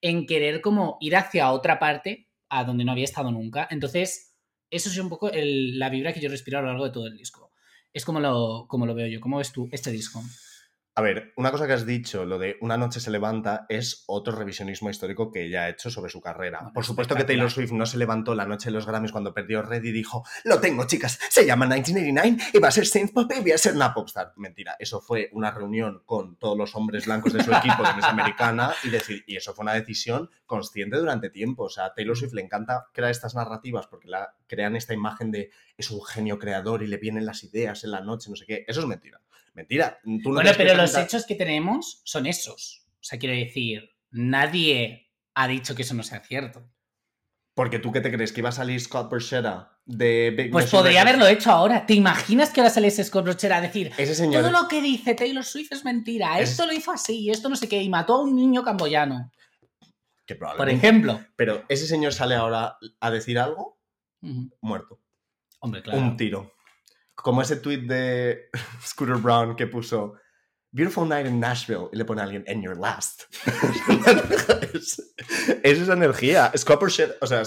en 0.00 0.26
querer 0.26 0.60
como 0.60 0.98
ir 1.00 1.16
hacia 1.16 1.52
otra 1.52 1.78
parte 1.78 2.28
a 2.48 2.64
donde 2.64 2.84
no 2.84 2.92
había 2.92 3.04
estado 3.04 3.30
nunca. 3.30 3.68
Entonces, 3.70 4.36
eso 4.70 4.88
es 4.88 4.98
un 4.98 5.08
poco 5.08 5.30
la 5.32 5.88
vibra 5.90 6.12
que 6.12 6.20
yo 6.20 6.28
respiro 6.28 6.58
a 6.58 6.62
lo 6.62 6.68
largo 6.68 6.84
de 6.84 6.92
todo 6.92 7.06
el 7.06 7.16
disco. 7.16 7.50
Es 7.92 8.04
como 8.04 8.20
lo, 8.20 8.66
como 8.68 8.86
lo 8.86 8.94
veo 8.94 9.06
yo. 9.06 9.20
¿Cómo 9.20 9.38
ves 9.38 9.52
tú 9.52 9.68
este 9.70 9.90
disco? 9.90 10.22
A 10.94 11.00
ver, 11.00 11.32
una 11.36 11.50
cosa 11.50 11.66
que 11.66 11.72
has 11.72 11.86
dicho, 11.86 12.26
lo 12.26 12.38
de 12.38 12.58
una 12.60 12.76
noche 12.76 13.00
se 13.00 13.10
levanta, 13.10 13.64
es 13.70 14.04
otro 14.06 14.36
revisionismo 14.36 14.90
histórico 14.90 15.30
que 15.30 15.44
ella 15.46 15.62
ha 15.62 15.68
hecho 15.70 15.90
sobre 15.90 16.10
su 16.10 16.20
carrera. 16.20 16.58
Bueno, 16.58 16.74
Por 16.74 16.84
supuesto 16.84 17.16
que. 17.16 17.24
Taylor 17.24 17.50
Swift 17.50 17.72
no 17.72 17.86
se 17.86 17.96
levantó 17.96 18.34
la 18.34 18.44
noche 18.44 18.68
de 18.68 18.72
los 18.72 18.84
Grammys 18.84 19.10
cuando 19.10 19.32
perdió 19.32 19.62
Red 19.62 19.84
y 19.84 19.92
dijo, 19.92 20.22
lo 20.44 20.60
tengo 20.60 20.86
chicas, 20.86 21.18
se 21.30 21.46
llama 21.46 21.64
1989 21.64 22.50
y 22.52 22.58
va 22.58 22.68
a 22.68 22.72
ser 22.72 22.86
Saint 22.86 23.10
Pop 23.10 23.32
y 23.34 23.40
voy 23.40 23.52
a 23.52 23.58
ser 23.58 23.74
una 23.74 23.94
popstar. 23.94 24.34
Mentira, 24.36 24.76
eso 24.78 25.00
fue 25.00 25.30
una 25.32 25.50
reunión 25.50 26.02
con 26.04 26.36
todos 26.36 26.58
los 26.58 26.76
hombres 26.76 27.06
blancos 27.06 27.32
de 27.32 27.42
su 27.42 27.52
equipo 27.54 27.82
de 27.82 27.94
Miss 27.94 28.04
Americana 28.04 28.74
y, 28.84 28.90
decir, 28.90 29.24
y 29.26 29.36
eso 29.36 29.54
fue 29.54 29.62
una 29.62 29.72
decisión 29.72 30.28
consciente 30.44 30.98
durante 30.98 31.30
tiempo. 31.30 31.64
O 31.64 31.70
sea, 31.70 31.86
a 31.86 31.94
Taylor 31.94 32.18
Swift 32.18 32.34
le 32.34 32.42
encanta 32.42 32.88
crear 32.92 33.10
estas 33.10 33.34
narrativas 33.34 33.86
porque 33.86 34.08
la, 34.08 34.34
crean 34.46 34.76
esta 34.76 34.92
imagen 34.92 35.30
de 35.30 35.50
es 35.78 35.90
un 35.90 36.04
genio 36.04 36.38
creador 36.38 36.82
y 36.82 36.86
le 36.86 36.98
vienen 36.98 37.24
las 37.24 37.44
ideas 37.44 37.82
en 37.84 37.92
la 37.92 38.02
noche, 38.02 38.28
no 38.28 38.36
sé 38.36 38.44
qué. 38.44 38.66
Eso 38.68 38.80
es 38.80 38.86
mentira. 38.86 39.21
Mentira. 39.54 39.98
Tú 40.02 40.10
no 40.30 40.34
bueno, 40.34 40.50
pero 40.56 40.74
los 40.74 40.96
hechos 40.96 41.26
que 41.26 41.34
tenemos 41.34 42.00
son 42.04 42.26
esos. 42.26 42.86
O 43.00 43.04
sea, 43.04 43.18
quiero 43.18 43.34
decir, 43.34 43.90
nadie 44.10 45.10
ha 45.34 45.48
dicho 45.48 45.74
que 45.74 45.82
eso 45.82 45.94
no 45.94 46.02
sea 46.02 46.20
cierto. 46.20 46.68
Porque 47.54 47.78
tú 47.78 47.92
qué 47.92 48.00
te 48.00 48.10
crees 48.10 48.32
que 48.32 48.40
iba 48.40 48.48
a 48.48 48.52
salir 48.52 48.80
Scott 48.80 49.10
Borchetta 49.10 49.78
de 49.84 50.30
Big 50.34 50.50
Pues 50.50 50.70
podría 50.70 51.02
haberlo 51.02 51.26
hecho 51.26 51.50
ahora. 51.50 51.84
¿Te 51.84 51.92
imaginas 51.92 52.48
que 52.50 52.60
ahora 52.60 52.70
saliese 52.72 53.04
Scott 53.04 53.24
Brochera 53.24 53.58
a 53.58 53.60
decir 53.60 53.92
Ese 53.98 54.14
señor. 54.14 54.42
todo 54.42 54.52
lo 54.52 54.68
que 54.68 54.80
dice 54.80 55.14
Taylor 55.14 55.44
Swift 55.44 55.72
es 55.72 55.84
mentira? 55.84 56.38
Es- 56.40 56.50
Esto 56.52 56.64
lo 56.66 56.72
hizo 56.72 56.92
así, 56.92 57.28
esto 57.30 57.50
no 57.50 57.56
sé 57.56 57.68
qué, 57.68 57.82
y 57.82 57.90
mató 57.90 58.14
a 58.14 58.22
un 58.22 58.34
niño 58.34 58.62
camboyano, 58.62 59.30
Que 60.24 60.34
por 60.36 60.68
ejemplo. 60.70 61.22
Pero 61.36 61.64
ese 61.68 61.86
señor 61.86 62.14
sale 62.14 62.36
ahora 62.36 62.78
a 63.00 63.10
decir 63.10 63.38
algo, 63.38 63.78
muerto. 64.62 65.00
Hombre, 65.58 65.82
claro. 65.82 65.98
Un 66.00 66.16
tiro. 66.16 66.54
Como 67.22 67.42
ese 67.42 67.56
tweet 67.56 67.86
de 67.86 68.48
Scooter 68.84 69.16
Brown 69.16 69.56
que 69.56 69.66
puso. 69.66 70.14
Beautiful 70.74 71.06
Night 71.06 71.26
in 71.26 71.38
Nashville 71.38 71.90
y 71.92 71.96
le 71.98 72.04
pone 72.06 72.22
a 72.22 72.24
alguien 72.24 72.44
en 72.46 72.62
your 72.62 72.78
last. 72.78 73.24
es, 74.72 75.14
es 75.62 75.78
esa 75.78 75.92
energía. 75.92 76.50
Scopper 76.56 76.88
Shed- 76.88 77.16
o 77.20 77.26
sea, 77.26 77.42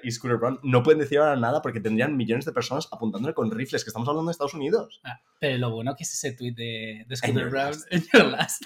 y 0.00 0.10
Scooter 0.12 0.38
Braun 0.38 0.60
no 0.62 0.84
pueden 0.84 1.00
decir 1.00 1.18
ahora 1.18 1.34
nada 1.34 1.60
porque 1.60 1.80
tendrían 1.80 2.16
millones 2.16 2.44
de 2.44 2.52
personas 2.52 2.86
apuntándole 2.92 3.34
con 3.34 3.50
rifles, 3.50 3.82
que 3.82 3.90
estamos 3.90 4.08
hablando 4.08 4.28
de 4.28 4.32
Estados 4.32 4.54
Unidos. 4.54 5.00
Ah, 5.02 5.20
pero 5.40 5.58
lo 5.58 5.72
bueno 5.72 5.96
que 5.96 6.04
es 6.04 6.14
ese 6.14 6.34
tweet 6.36 6.54
de, 6.54 7.04
Scooter 7.16 7.50
Brown 7.50 7.70
last. 7.72 7.92
en 7.92 8.04
your 8.12 8.26
last. 8.26 8.62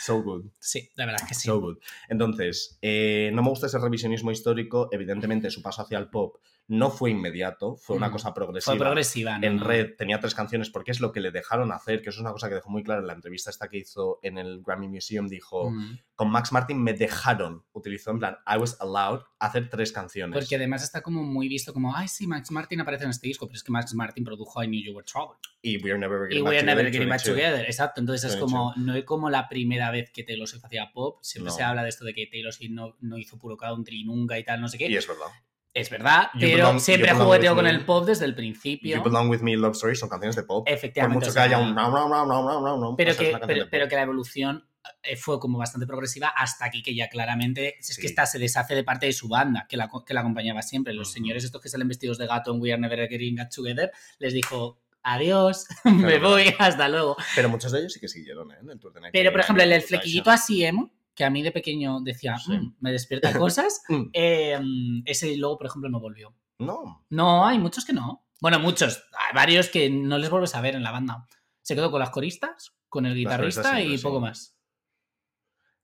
So 0.00 0.22
good. 0.22 0.46
Sí, 0.58 0.90
la 0.96 1.06
verdad 1.06 1.26
que 1.28 1.34
sí. 1.34 1.46
So 1.46 1.60
good. 1.60 1.78
Entonces, 2.08 2.78
eh, 2.82 3.30
no 3.32 3.42
me 3.42 3.48
gusta 3.50 3.66
ese 3.66 3.78
revisionismo 3.78 4.32
histórico. 4.32 4.88
Evidentemente, 4.90 5.50
su 5.50 5.62
paso 5.62 5.82
hacia 5.82 5.98
el 5.98 6.10
pop 6.10 6.36
no 6.68 6.90
fue 6.90 7.10
inmediato, 7.10 7.76
fue 7.76 7.96
una 7.96 8.08
Mm. 8.08 8.12
cosa 8.12 8.32
progresiva. 8.34 8.76
Fue 8.76 8.78
progresiva, 8.84 9.38
¿no? 9.38 9.46
en 9.46 9.60
red 9.60 9.94
tenía 9.96 10.20
tres 10.20 10.34
canciones 10.34 10.70
porque 10.70 10.90
es 10.90 11.00
lo 11.00 11.12
que 11.12 11.20
le 11.20 11.30
dejaron 11.30 11.70
hacer, 11.72 12.00
que 12.02 12.10
eso 12.10 12.18
es 12.18 12.22
una 12.22 12.32
cosa 12.32 12.48
que 12.48 12.54
dejó 12.54 12.70
muy 12.70 12.82
clara 12.82 13.00
en 13.00 13.06
la 13.08 13.12
entrevista 13.12 13.50
esta 13.50 13.68
que 13.68 13.78
hizo 13.78 14.18
en 14.22 14.38
el 14.38 14.62
Grammy 14.62 14.88
Museum, 14.88 15.28
dijo, 15.28 15.70
Mm. 15.70 15.98
con 16.14 16.30
Max 16.30 16.52
Martin 16.52 16.82
me 16.82 16.92
dejaron, 16.94 17.64
utilizó 17.72 18.10
en 18.12 18.20
plan, 18.20 18.36
I 18.46 18.58
was 18.58 18.76
allowed 18.80 19.20
hacer 19.40 19.68
tres 19.68 19.92
canciones. 19.92 20.38
Porque 20.38 20.54
además 20.56 20.82
está 20.84 21.02
como 21.02 21.22
muy 21.24 21.48
visto 21.48 21.72
como, 21.74 21.94
ay, 21.96 22.06
sí, 22.08 22.26
Max 22.26 22.50
Martin 22.52 22.80
aparece 22.80 23.04
en 23.04 23.10
este 23.10 23.26
disco, 23.26 23.46
pero 23.46 23.56
es 23.56 23.64
que 23.64 23.72
Max 23.72 23.92
Martin 23.94 24.24
produjo 24.24 24.62
I 24.62 24.68
Knew 24.68 24.80
You 24.82 24.94
Were 24.96 25.04
Trouble. 25.04 25.36
y 25.62 25.76
We're 25.82 25.98
Never 25.98 26.26
Y 26.30 26.34
Getting 26.34 26.44
Back 26.44 26.52
Never 26.64 26.66
Together, 26.86 26.92
Getting 26.92 27.08
Back 27.08 27.24
22. 27.24 27.36
Together. 27.36 27.66
Exacto, 27.66 28.00
entonces 28.00 28.24
es 28.30 28.36
22. 28.36 28.50
como, 28.50 28.74
no 28.76 28.94
es 28.94 29.04
como 29.04 29.30
la 29.30 29.48
primera 29.48 29.90
vez 29.90 30.10
que 30.12 30.22
Taylor 30.24 30.46
Swift 30.48 30.64
hacía 30.64 30.90
pop, 30.92 31.18
siempre 31.22 31.50
No. 31.50 31.56
se 31.56 31.62
habla 31.64 31.82
de 31.82 31.88
esto 31.88 32.04
de 32.04 32.14
que 32.14 32.26
Taylor 32.28 32.52
Swift 32.52 32.70
no, 32.70 32.96
no 33.00 33.18
hizo 33.18 33.36
puro 33.38 33.56
country 33.56 34.04
nunca 34.04 34.38
y 34.38 34.44
tal, 34.44 34.60
no 34.60 34.68
sé 34.68 34.78
qué. 34.78 34.88
Y 34.88 34.96
es 34.96 35.06
verdad. 35.06 35.26
Es 35.74 35.88
verdad, 35.88 36.28
You 36.34 36.40
pero 36.40 36.68
Belong- 36.68 36.80
siempre 36.80 37.12
With 37.14 37.46
con 37.48 37.64
Me. 37.64 37.70
el 37.70 37.84
pop 37.86 38.04
desde 38.06 38.26
el 38.26 38.34
principio. 38.34 38.96
You 38.98 39.02
Belong 39.02 39.30
With 39.30 39.40
Me, 39.40 39.56
Love 39.56 39.72
Story 39.72 39.96
son 39.96 40.08
canciones 40.10 40.36
de 40.36 40.42
pop. 40.42 40.66
Por 40.66 40.74
Efectivamente. 40.74 41.18
mucho 41.18 41.30
o 41.30 41.34
que 41.34 41.40
haya 41.40 41.56
sea, 41.56 41.66
un... 41.66 42.96
pero, 42.96 43.10
esa 43.10 43.22
es 43.22 43.28
que, 43.38 43.46
pero, 43.46 43.66
pero 43.70 43.88
que 43.88 43.94
la 43.96 44.02
evolución 44.02 44.68
eh, 45.02 45.16
fue 45.16 45.40
como 45.40 45.58
bastante 45.58 45.86
progresiva 45.86 46.28
hasta 46.28 46.66
aquí 46.66 46.82
que 46.82 46.94
ya 46.94 47.08
claramente 47.08 47.78
es 47.78 47.86
Sí. 47.86 48.00
que 48.00 48.06
esta 48.06 48.26
se 48.26 48.38
deshace 48.38 48.74
de 48.74 48.84
parte 48.84 49.06
de 49.06 49.12
su 49.12 49.28
banda 49.28 49.66
que 49.68 49.76
la, 49.76 49.88
que 50.06 50.12
la 50.12 50.20
acompañaba 50.20 50.60
siempre. 50.62 50.92
Los 50.92 51.08
Ujú. 51.08 51.14
señores 51.14 51.44
estos 51.44 51.62
que 51.62 51.68
salen 51.70 51.88
vestidos 51.88 52.18
de 52.18 52.26
gato 52.26 52.52
en 52.54 52.60
We 52.60 52.72
Are 52.72 52.80
Never 52.80 53.08
Getting 53.08 53.36
Back 53.36 53.50
Together 53.54 53.90
les 54.18 54.34
dijo 54.34 54.78
adiós, 55.02 55.66
me 55.84 56.18
Claro. 56.18 56.28
voy, 56.28 56.54
hasta 56.58 56.88
luego. 56.88 57.16
Pero 57.34 57.48
muchos 57.48 57.72
de 57.72 57.80
ellos 57.80 57.92
sí 57.94 57.98
que 58.00 58.08
siguieron, 58.08 58.52
¿eh? 58.52 58.56
En 58.60 58.70
el 58.70 58.78
Tour 58.78 58.92
de 58.92 59.00
Pero, 59.10 59.32
por 59.32 59.40
ejemplo, 59.40 59.62
el 59.64 59.70
Night, 59.70 59.84
flequillito 59.84 60.30
así 60.30 60.64
emo, 60.64 60.92
que 61.14 61.24
a 61.24 61.30
mí 61.30 61.42
de 61.42 61.52
pequeño 61.52 62.00
decía, 62.00 62.36
Sí. 62.38 62.52
"Mm, 62.52 62.76
me 62.80 62.92
despierta 62.92 63.30
cosas, 63.50 63.82
Mm. 63.88 64.02
eh, 64.12 64.58
mm, 64.62 65.02
ese 65.06 65.36
luego, 65.36 65.58
por 65.58 65.66
ejemplo, 65.66 65.90
no 65.90 66.00
volvió. 66.00 66.34
No. 66.58 67.04
No, 67.10 67.46
hay 67.46 67.58
muchos 67.58 67.84
que 67.84 67.92
no. 67.92 68.24
Bueno, 68.40 68.58
muchos. 68.58 69.04
Hay 69.18 69.34
varios 69.34 69.68
que 69.68 69.90
no 69.90 70.18
les 70.18 70.30
vuelves 70.30 70.54
a 70.54 70.60
ver 70.60 70.74
en 70.74 70.82
la 70.82 70.90
banda. 70.90 71.26
Se 71.62 71.74
quedó 71.74 71.90
con 71.90 72.00
las 72.00 72.10
coristas, 72.10 72.74
con 72.88 73.06
el 73.06 73.14
guitarrista 73.14 73.80
y 73.80 73.98
poco 73.98 74.20
más. 74.20 74.56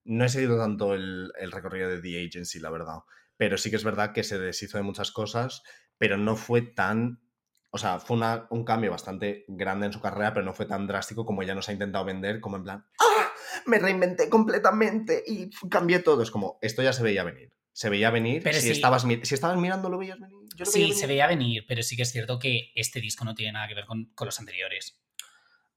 No 0.04 0.24
he 0.24 0.28
seguido 0.28 0.58
tanto 0.58 0.94
el, 0.94 1.30
el 1.38 1.52
recorrido 1.52 1.88
de 1.90 2.00
The 2.00 2.26
Agency, 2.26 2.58
la 2.60 2.70
verdad. 2.70 2.98
Pero 3.36 3.58
sí 3.58 3.70
que 3.70 3.76
es 3.76 3.84
verdad 3.84 4.12
que 4.12 4.24
se 4.24 4.38
deshizo 4.38 4.78
de 4.78 4.82
muchas 4.84 5.12
cosas, 5.12 5.62
pero 5.98 6.16
no 6.16 6.34
fue 6.36 6.62
tan. 6.62 7.20
O 7.70 7.76
sea, 7.78 8.00
fue 8.00 8.16
una- 8.16 8.46
un 8.50 8.64
cambio 8.64 8.90
bastante 8.90 9.44
grande 9.48 9.86
en 9.86 9.92
su 9.92 10.00
carrera, 10.00 10.32
pero 10.32 10.46
no 10.46 10.54
fue 10.54 10.64
tan 10.66 10.86
drástico 10.86 11.26
como 11.26 11.42
ella 11.42 11.54
nos 11.54 11.68
ha 11.68 11.72
intentado 11.72 12.04
vender, 12.06 12.40
como 12.40 12.56
en 12.56 12.64
plan. 12.64 12.86
Me 13.66 13.78
reinventé 13.78 14.28
completamente 14.28 15.22
y 15.26 15.50
cambié 15.68 15.98
todo. 16.00 16.22
Es 16.22 16.30
como, 16.30 16.58
esto 16.62 16.82
ya 16.82 16.92
se 16.92 17.02
veía 17.02 17.24
venir. 17.24 17.50
Se 17.72 17.88
veía 17.90 18.10
venir. 18.10 18.42
Pero 18.42 18.56
si, 18.58 18.66
sí. 18.66 18.70
estabas, 18.72 19.04
mi- 19.04 19.24
si 19.24 19.34
estabas 19.34 19.56
mirando, 19.58 19.88
lo 19.88 19.98
veías 19.98 20.18
venir. 20.18 20.36
Yo 20.56 20.64
lo 20.64 20.70
Sí, 20.70 20.80
veía 20.80 20.94
se 20.94 21.00
venir. 21.02 21.08
veía 21.08 21.26
venir, 21.28 21.64
pero 21.68 21.82
sí 21.82 21.96
que 21.96 22.02
es 22.02 22.10
cierto 22.10 22.38
que 22.38 22.72
este 22.74 23.00
disco 23.00 23.24
no 23.24 23.34
tiene 23.34 23.52
nada 23.52 23.68
que 23.68 23.74
ver 23.74 23.86
con, 23.86 24.06
con 24.14 24.26
los 24.26 24.38
anteriores. 24.40 25.00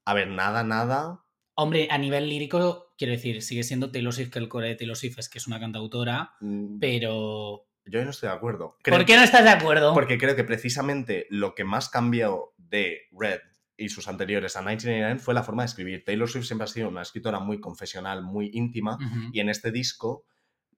A 0.04 0.14
ver, 0.14 0.28
nada, 0.28 0.64
nada. 0.64 1.24
Hombre, 1.54 1.86
a 1.90 1.98
nivel 1.98 2.28
lírico, 2.28 2.94
quiero 2.98 3.12
decir, 3.12 3.42
sigue 3.42 3.62
siendo 3.62 3.92
Taylor 3.92 4.12
Swift, 4.12 4.30
que 4.30 4.38
el 4.38 4.48
core 4.48 4.68
de 4.68 4.74
Taylor 4.74 4.96
Swift 4.96 5.18
es 5.18 5.28
que 5.28 5.38
es 5.38 5.46
una 5.46 5.60
cantautora, 5.60 6.32
mm, 6.40 6.78
pero... 6.80 7.68
Yo 7.84 8.02
no 8.04 8.10
estoy 8.10 8.28
de 8.30 8.34
acuerdo. 8.36 8.70
¿Por 8.70 8.82
Creo- 8.82 9.04
qué 9.06 9.16
no 9.16 9.22
estás 9.22 9.44
de 9.44 9.50
acuerdo? 9.50 9.92
Porque 9.92 10.16
creo 10.18 10.34
que 10.34 10.44
precisamente 10.44 11.26
lo 11.30 11.54
que 11.54 11.64
más 11.64 11.88
cambió 11.88 12.54
de 12.56 13.02
Red 13.12 13.40
y 13.76 13.88
sus 13.88 14.08
anteriores 14.08 14.56
a 14.56 14.60
1989 14.60 15.20
fue 15.20 15.34
la 15.34 15.42
forma 15.42 15.62
de 15.62 15.66
escribir. 15.66 16.04
Taylor 16.04 16.28
Swift 16.28 16.46
siempre 16.46 16.64
ha 16.64 16.68
sido 16.68 16.88
una 16.88 17.02
escritora 17.02 17.40
muy 17.40 17.60
confesional, 17.60 18.22
muy 18.22 18.50
íntima, 18.52 18.98
y 19.32 19.40
en 19.40 19.48
este 19.48 19.70
disco 19.72 20.24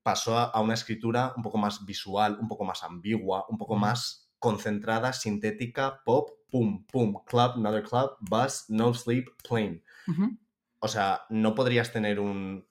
pasó 0.03 0.39
a, 0.39 0.61
una 0.61 0.75
escritura 0.75 1.33
un 1.37 1.43
poco 1.43 1.59
más 1.59 1.85
visual, 1.85 2.39
un 2.41 2.47
poco 2.47 2.65
más 2.65 2.83
ambigua, 2.85 3.47
un 3.49 3.59
poco 3.59 3.77
más 3.77 4.31
concentrada, 4.39 5.13
sintética, 5.13 6.03
pop, 6.05 6.31
pum, 6.51 6.85
pum, 6.87 7.15
club, 7.25 7.53
another 7.57 7.83
club, 7.83 8.11
bus, 8.21 8.67
no 8.69 8.93
sleep, 8.93 9.29
plane. 9.49 9.83
O 10.79 10.89
sea, 10.89 11.23
no 11.31 11.55
podrías 11.55 11.91
tener 11.91 12.21
un, 12.21 12.69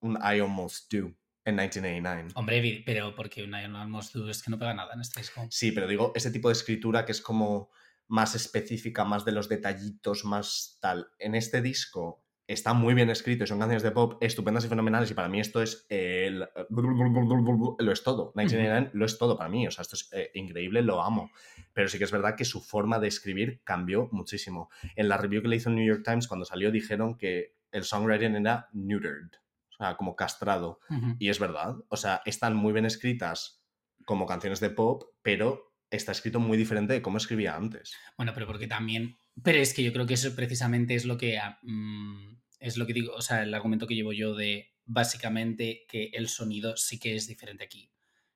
un 0.00 0.16
I 0.16 0.40
Almost 0.40 0.92
Do 0.92 1.14
en 1.44 1.56
1989. 1.56 2.28
Hombre, 2.34 2.82
pero 2.86 3.14
porque 3.14 3.42
una 3.44 3.66
no 3.68 3.78
Almost 3.78 4.14
Do 4.14 4.30
es 4.30 4.42
que 4.42 4.50
no 4.50 4.58
pega 4.58 4.72
nada 4.72 4.94
en 4.94 5.02
este 5.02 5.20
disco. 5.20 5.46
Sí, 5.50 5.72
pero 5.72 5.86
digo, 5.86 6.12
ese 6.14 6.30
tipo 6.30 6.48
de 6.48 6.54
escritura 6.54 7.04
que 7.04 7.12
es 7.12 7.20
como 7.20 7.70
más 8.12 8.34
específica, 8.34 9.06
más 9.06 9.24
de 9.24 9.32
los 9.32 9.48
detallitos, 9.48 10.26
más 10.26 10.76
tal. 10.82 11.08
En 11.18 11.34
este 11.34 11.62
disco 11.62 12.22
está 12.46 12.74
muy 12.74 12.92
bien 12.92 13.08
escrito 13.08 13.44
y 13.44 13.46
son 13.46 13.58
canciones 13.58 13.82
de 13.82 13.90
pop 13.90 14.18
estupendas 14.20 14.66
y 14.66 14.68
fenomenales 14.68 15.10
y 15.10 15.14
para 15.14 15.30
mí 15.30 15.40
esto 15.40 15.62
es 15.62 15.86
el... 15.88 16.46
lo 16.68 17.90
es 17.90 18.02
todo. 18.02 18.34
1989 18.34 18.90
lo 18.92 19.06
es 19.06 19.16
todo 19.16 19.38
para 19.38 19.48
mí, 19.48 19.66
o 19.66 19.70
sea, 19.70 19.80
esto 19.80 19.96
es 19.96 20.10
eh, 20.12 20.30
increíble, 20.34 20.82
lo 20.82 21.02
amo. 21.02 21.30
Pero 21.72 21.88
sí 21.88 21.96
que 21.96 22.04
es 22.04 22.12
verdad 22.12 22.36
que 22.36 22.44
su 22.44 22.60
forma 22.60 22.98
de 22.98 23.08
escribir 23.08 23.62
cambió 23.64 24.10
muchísimo. 24.12 24.68
En 24.94 25.08
la 25.08 25.16
review 25.16 25.40
que 25.40 25.48
le 25.48 25.56
hizo 25.56 25.70
el 25.70 25.76
New 25.76 25.86
York 25.86 26.02
Times 26.04 26.28
cuando 26.28 26.44
salió 26.44 26.70
dijeron 26.70 27.16
que 27.16 27.56
el 27.70 27.84
songwriting 27.84 28.36
era 28.36 28.68
neutered, 28.74 29.30
o 29.70 29.76
sea, 29.78 29.96
como 29.96 30.16
castrado. 30.16 30.80
Y 31.18 31.30
es 31.30 31.38
verdad, 31.38 31.76
o 31.88 31.96
sea, 31.96 32.20
están 32.26 32.56
muy 32.56 32.74
bien 32.74 32.84
escritas 32.84 33.64
como 34.04 34.26
canciones 34.26 34.60
de 34.60 34.68
pop, 34.68 35.04
pero 35.22 35.71
está 35.96 36.12
escrito 36.12 36.40
muy 36.40 36.56
diferente 36.58 36.92
de 36.92 37.02
cómo 37.02 37.18
escribía 37.18 37.56
antes. 37.56 37.94
Bueno, 38.16 38.32
pero 38.34 38.46
porque 38.46 38.66
también. 38.66 39.16
Pero 39.42 39.58
es 39.58 39.74
que 39.74 39.82
yo 39.82 39.92
creo 39.92 40.06
que 40.06 40.14
eso 40.14 40.34
precisamente 40.34 40.94
es 40.94 41.04
lo 41.04 41.16
que. 41.18 41.38
ah, 41.38 41.58
mm, 41.62 42.36
es 42.60 42.76
lo 42.76 42.86
que 42.86 42.92
digo. 42.92 43.14
O 43.14 43.22
sea, 43.22 43.42
el 43.42 43.52
argumento 43.54 43.86
que 43.86 43.94
llevo 43.94 44.12
yo 44.12 44.34
de 44.34 44.72
básicamente 44.84 45.84
que 45.88 46.10
el 46.12 46.28
sonido 46.28 46.76
sí 46.76 46.98
que 46.98 47.14
es 47.16 47.26
diferente 47.26 47.64
aquí. 47.64 47.90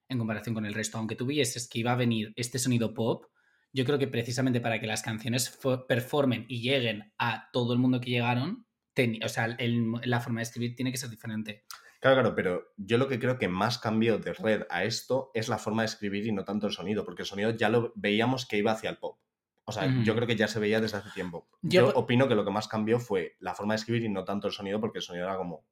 En 0.09 0.19
comparación 0.19 0.55
con 0.55 0.66
el 0.66 0.75
resto. 0.75 0.99
Aunque 0.99 1.16
tú 1.16 1.27
vieses 1.27 1.69
que 1.69 1.79
iba 1.81 1.92
a 1.92 1.97
venir 1.97 2.33
este 2.37 2.59
sonido 2.59 2.92
pop. 2.95 3.25
Yo 3.73 3.85
creo 3.85 3.99
que 3.99 4.07
precisamente 4.09 4.61
para 4.61 4.81
que 4.81 4.87
las 4.87 5.03
canciones 5.03 5.59
fo- 5.61 5.87
performen 5.87 6.47
y 6.49 6.62
lleguen 6.62 7.12
a 7.19 7.51
todo 7.53 7.73
el 7.75 7.79
mundo 7.79 8.01
que 8.01 8.11
llegaron, 8.11 8.66
o 9.23 9.29
sea, 9.29 9.45
el- 9.59 9.92
la 10.05 10.21
forma 10.21 10.40
de 10.40 10.45
escribir 10.45 10.75
tiene 10.75 10.90
que 10.92 10.97
ser 10.99 11.11
diferente. 11.11 11.64
Claro, 12.01 12.21
claro, 12.21 12.35
pero 12.35 12.73
yo 12.77 12.99
lo 12.99 13.09
que 13.09 13.19
creo 13.19 13.39
que 13.39 13.49
más 13.49 13.79
cambió 13.79 14.19
de 14.19 14.33
Red 14.35 14.65
a 14.71 14.85
esto 14.85 15.31
es 15.35 15.49
la 15.49 15.59
forma 15.59 15.83
de 15.83 15.87
escribir 15.87 16.27
y 16.27 16.33
no 16.33 16.45
tanto 16.45 16.67
el 16.67 16.73
sonido, 16.73 17.05
porque 17.05 17.23
el 17.23 17.27
sonido 17.27 17.51
ya 17.51 17.69
lo 17.69 17.93
veíamos 17.97 18.47
que 18.47 18.59
iba 18.59 18.73
hacia 18.73 18.91
el 18.91 18.99
pop. 18.99 19.19
O 19.65 19.73
sea, 19.73 19.85
yo 20.05 20.15
creo 20.15 20.27
que 20.29 20.37
ya 20.37 20.47
se 20.47 20.61
veía 20.61 20.81
desde 20.81 20.99
hace 20.99 21.11
tiempo. 21.11 21.49
Yo- 21.63 21.91
Yo, 21.91 21.99
opino 21.99 22.29
que 22.29 22.37
lo 22.37 22.45
que 22.45 22.53
más 22.53 22.69
cambió 22.69 23.01
fue 23.01 23.35
la 23.41 23.55
forma 23.55 23.75
de 23.75 23.79
escribir 23.79 24.05
y 24.05 24.09
no 24.09 24.25
tanto 24.25 24.47
el 24.47 24.53
sonido, 24.53 24.81
porque 24.81 24.99
el 24.99 25.03
sonido 25.03 25.25
era 25.27 25.37
como... 25.37 25.65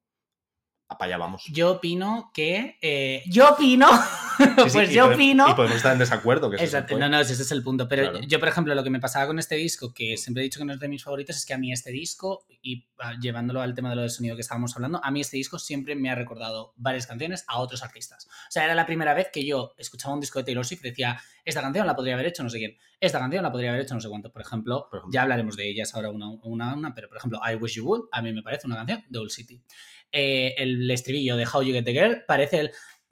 Para 0.89 1.07
allá 1.07 1.17
vamos. 1.19 1.43
Yo 1.53 1.73
opino 1.73 2.31
que. 2.35 2.79
eh, 2.81 3.23
yo 3.27 3.51
opino. 3.51 3.89
Sí, 4.37 4.43
sí, 4.45 4.51
pues 4.73 4.91
yo 4.91 5.05
podemos- 5.05 5.15
opino. 5.15 5.49
Y 5.49 5.55
podemos 5.55 5.77
estar 5.77 5.93
en 5.93 6.01
desacuerdo, 6.01 6.51
que 6.51 6.57
Exacto, 6.57 6.99
no, 6.99 7.09
no, 7.09 7.21
ese 7.21 7.35
es 7.35 7.53
el 7.53 7.63
punto. 7.63 7.87
Pero 7.89 8.11
Claro. 8.11 8.27
yo, 8.27 8.41
por 8.41 8.49
ejemplo, 8.49 8.75
lo 8.75 8.83
que 8.83 8.91
me 8.91 8.99
pasaba 8.99 9.29
con 9.29 9.39
este 9.39 9.55
disco, 9.55 9.95
que 9.95 10.17
siempre 10.17 10.43
he 10.43 10.45
dicho 10.45 10.59
que 10.59 10.65
no 10.65 10.73
es 10.73 10.81
de 10.81 10.89
mis 10.89 11.05
favoritos, 11.05 11.37
es 11.37 11.47
que 11.47 11.55
a 11.55 11.59
mí 11.59 11.71
este 11.73 11.93
disco, 11.93 12.45
y 12.61 12.85
ah, 12.99 13.15
llevándolo 13.21 13.61
al 13.63 13.75
tema 13.77 13.91
de 13.91 13.95
lo 13.95 14.01
del 14.03 14.11
sonido 14.11 14.35
que 14.35 14.41
estábamos 14.43 14.75
hablando, 14.75 15.01
a 15.05 15.11
mí 15.13 15.21
este 15.21 15.37
disco 15.37 15.61
siempre 15.61 15.95
me 15.95 16.11
ha 16.11 16.17
recordado 16.17 16.73
varias 16.77 17.07
canciones 17.07 17.45
a 17.47 17.61
otros 17.61 17.85
artistas. 17.85 18.27
O 18.27 18.51
sea, 18.51 18.65
era 18.65 18.75
la 18.75 18.87
primera 18.87 19.15
vez 19.15 19.29
que 19.33 19.47
yo 19.47 19.73
escuchaba 19.79 20.15
un 20.15 20.21
disco 20.21 20.41
de 20.41 20.45
Taylor 20.47 20.67
Swift 20.67 20.85
y 20.85 20.89
decía, 20.89 21.21
esta 21.45 21.61
canción 21.63 21.87
la 21.87 21.95
podría 21.95 22.15
haber 22.15 22.27
hecho 22.27 22.43
no 22.43 22.51
sé 22.51 22.59
quién, 22.59 22.77
esta 23.01 23.21
canción 23.21 23.45
la 23.45 23.53
podría 23.53 23.71
haber 23.71 23.83
hecho 23.83 23.95
no 23.95 24.01
sé 24.01 24.09
cuánto. 24.09 24.33
Por 24.33 24.43
ejemplo, 24.43 24.89
Por 24.91 24.99
ejemplo. 24.99 25.13
ya 25.15 25.23
hablaremos 25.23 25.55
de 25.57 25.69
ellas 25.71 25.95
ahora 25.95 26.11
una, 26.11 26.29
una 26.43 26.73
a 26.73 26.75
una, 26.75 26.93
pero 26.93 27.09
por 27.09 27.19
ejemplo, 27.19 27.41
I 27.49 27.55
Wish 27.55 27.75
You 27.77 27.85
Would, 27.87 28.09
a 28.11 28.21
mí 28.21 28.33
me 28.33 28.43
parece 28.43 28.67
una 28.67 28.75
canción 28.77 29.05
de 29.09 29.19
Old 29.21 29.31
City. 29.31 29.63
Eh, 30.17 30.55
el 30.59 30.89
estribillo 30.93 31.37
de 31.37 31.45
How 31.45 31.63
You 31.63 31.73
Get 31.73 31.85
the 31.85 31.93
Girl 31.93 32.23
parece 32.25 32.61
el 32.61 32.71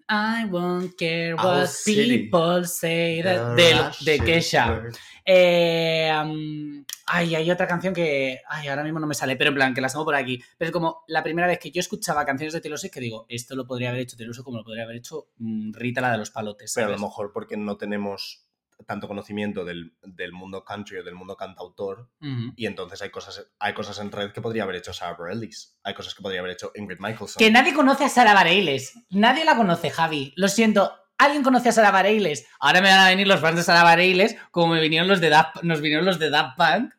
I 0.09 0.45
won't 0.45 0.95
care 0.97 1.35
what 1.35 1.67
City. 1.67 2.29
people 2.29 2.65
say 2.67 3.23
that- 3.23 3.57
de 3.57 4.15
is 4.15 4.23
Kesha. 4.23 4.85
Eh, 5.25 6.13
um, 6.23 6.85
ay, 7.07 7.35
hay 7.35 7.51
otra 7.51 7.67
canción 7.67 7.95
que. 7.95 8.41
Ay, 8.49 8.69
ahora 8.69 8.83
mismo 8.85 8.99
no 9.01 9.07
me 9.07 9.15
sale, 9.15 9.37
pero 9.37 9.49
en 9.49 9.55
plan, 9.55 9.75
que 9.75 9.81
las 9.81 9.93
tengo 9.93 10.05
por 10.05 10.15
aquí. 10.15 10.43
Pero 10.59 10.69
es 10.69 10.73
como 10.73 11.05
la 11.09 11.23
primera 11.23 11.47
vez 11.47 11.59
que 11.59 11.71
yo 11.71 11.81
escuchaba 11.81 12.25
canciones 12.25 12.53
de 12.53 12.61
Taylor 12.61 12.79
que 12.81 13.01
digo, 13.01 13.27
esto 13.29 13.55
lo 13.55 13.67
podría 13.67 13.91
haber 13.91 14.03
hecho 14.03 14.17
Taylor 14.17 14.37
como 14.43 14.59
lo 14.59 14.65
podría 14.65 14.85
haber 14.85 14.97
hecho 14.97 15.29
mm, 15.39 15.73
Rita, 15.73 16.01
la 16.01 16.13
de 16.13 16.19
los 16.19 16.31
palotes. 16.31 16.73
Pero 16.75 16.89
a 16.89 16.91
lo 16.91 16.99
mejor 16.99 17.33
porque 17.33 17.57
no 17.57 17.77
tenemos 17.77 18.45
tanto 18.87 19.09
conocimiento 19.09 19.65
del, 19.65 19.95
del 20.03 20.33
mundo 20.33 20.65
country 20.65 20.99
o 20.99 21.05
del 21.05 21.15
mundo 21.15 21.37
cantautor 21.37 22.09
y 22.57 22.67
entonces 22.67 23.01
hay 23.03 23.11
cosas, 23.11 23.47
hay 23.59 23.75
cosas 23.75 23.99
en 23.99 24.11
red 24.13 24.33
que 24.33 24.41
podría 24.41 24.63
haber 24.65 24.77
hecho 24.77 24.93
Sarah 24.93 25.17
Bareilles, 25.19 25.77
hay 25.83 25.95
cosas 25.95 26.15
que 26.15 26.23
podría 26.23 26.41
haber 26.41 26.53
hecho 26.53 26.73
Ingrid 26.75 26.99
Michaelson. 27.01 27.39
Que 27.39 27.51
nadie 27.51 27.75
conoce 27.75 28.05
a 28.05 28.09
Sara 28.09 28.35
Bareilles. 28.35 28.95
Nadie 29.11 29.45
la 29.45 29.57
conoce, 29.57 29.91
Javi. 29.91 30.33
Lo 30.37 30.49
siento. 30.49 30.93
¿Alguien 31.19 31.43
conoce 31.43 31.69
a 31.69 31.73
Sara 31.73 31.91
Bareilles? 31.93 32.47
Ahora 32.59 32.81
me 32.81 32.89
van 32.91 32.99
a 33.01 33.09
venir 33.09 33.29
los 33.29 33.41
fans 33.41 33.57
de 33.57 33.63
Sara 33.63 33.85
Bareilles 33.85 34.37
como 34.51 34.75
me 34.75 34.81
vinieron 34.81 35.07
los 35.09 35.21
de 35.21 35.31
Daft- 35.33 35.63
nos 35.63 35.81
vinieron 35.81 36.05
los 36.05 36.19
de 36.19 36.31
Daft 36.31 36.57
Punk 36.57 36.93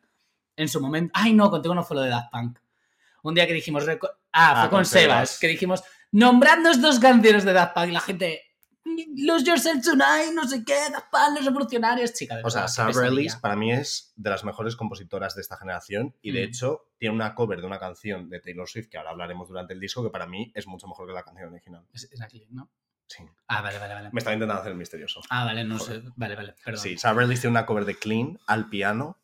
en 0.56 0.68
su 0.68 0.80
momento. 0.80 1.10
Ay, 1.14 1.32
no, 1.34 1.50
contigo 1.50 1.74
no 1.74 1.82
fue 1.82 1.96
lo 1.96 2.02
de 2.02 2.10
Daft 2.10 2.30
Punk. 2.32 2.58
Un 3.22 3.34
día 3.34 3.46
que 3.46 3.52
dijimos. 3.52 3.84
Ah, 3.86 3.96
fue 3.98 4.08
Ah, 4.32 4.60
con, 4.62 4.78
con 4.78 4.84
Sebas, 4.86 5.28
Sebas. 5.30 5.38
que 5.40 5.48
dijimos, 5.48 5.82
nombradnos 6.10 6.80
dos 6.80 6.98
canciones 7.00 7.44
de 7.44 7.52
Daft 7.52 7.74
Punk. 7.74 7.88
Y 7.88 7.92
la 7.92 8.00
gente. 8.00 8.42
Lose 9.16 9.44
Yourself 9.46 9.82
Tonight, 9.82 10.32
no 10.34 10.46
sé 10.46 10.62
qué, 10.64 10.74
Daft 10.92 11.06
los 11.34 11.44
revolucionarios, 11.44 12.12
chica. 12.12 12.36
de 12.36 12.42
O 12.44 12.50
sea, 12.50 12.62
pesadilla. 12.66 13.00
Bareilles 13.00 13.36
para 13.36 13.56
mí 13.56 13.72
es 13.72 14.12
de 14.16 14.30
las 14.30 14.44
mejores 14.44 14.76
compositoras 14.76 15.34
de 15.34 15.40
esta 15.40 15.56
generación 15.56 16.14
y 16.20 16.32
de 16.32 16.40
Mm. 16.42 16.48
hecho 16.48 16.88
tiene 16.98 17.14
una 17.14 17.34
cover 17.34 17.60
de 17.60 17.66
una 17.66 17.78
canción 17.78 18.28
de 18.28 18.40
Taylor 18.40 18.68
Swift 18.68 18.88
que 18.90 18.98
ahora 18.98 19.10
hablaremos 19.10 19.48
durante 19.48 19.72
el 19.72 19.80
disco 19.80 20.02
que 20.02 20.10
para 20.10 20.26
mí 20.26 20.52
es 20.54 20.66
mucho 20.66 20.86
mejor 20.86 21.06
que 21.08 21.14
la 21.14 21.22
canción 21.22 21.50
original. 21.50 21.86
Es, 21.92 22.08
es 22.12 22.20
aquí, 22.20 22.46
¿no? 22.50 22.70
Sí. 23.06 23.22
Ah, 23.48 23.60
vale, 23.62 23.78
vale, 23.78 23.94
vale. 23.94 24.10
Me 24.12 24.18
estaba 24.18 24.34
intentando 24.34 24.60
hacer 24.60 24.72
el 24.72 24.78
misterioso. 24.78 25.20
Ah, 25.30 25.44
vale, 25.44 25.64
no 25.64 25.78
Joder. 25.78 26.02
sé. 26.02 26.08
Vale, 26.16 26.36
vale, 26.36 26.54
perdón. 26.64 26.82
Sí, 26.82 26.96
Sarah 26.98 27.14
Bareilles 27.14 27.40
tiene 27.40 27.52
una 27.52 27.66
cover 27.66 27.84
de 27.84 27.96
Clean 27.96 28.38
al 28.46 28.68
piano. 28.68 29.18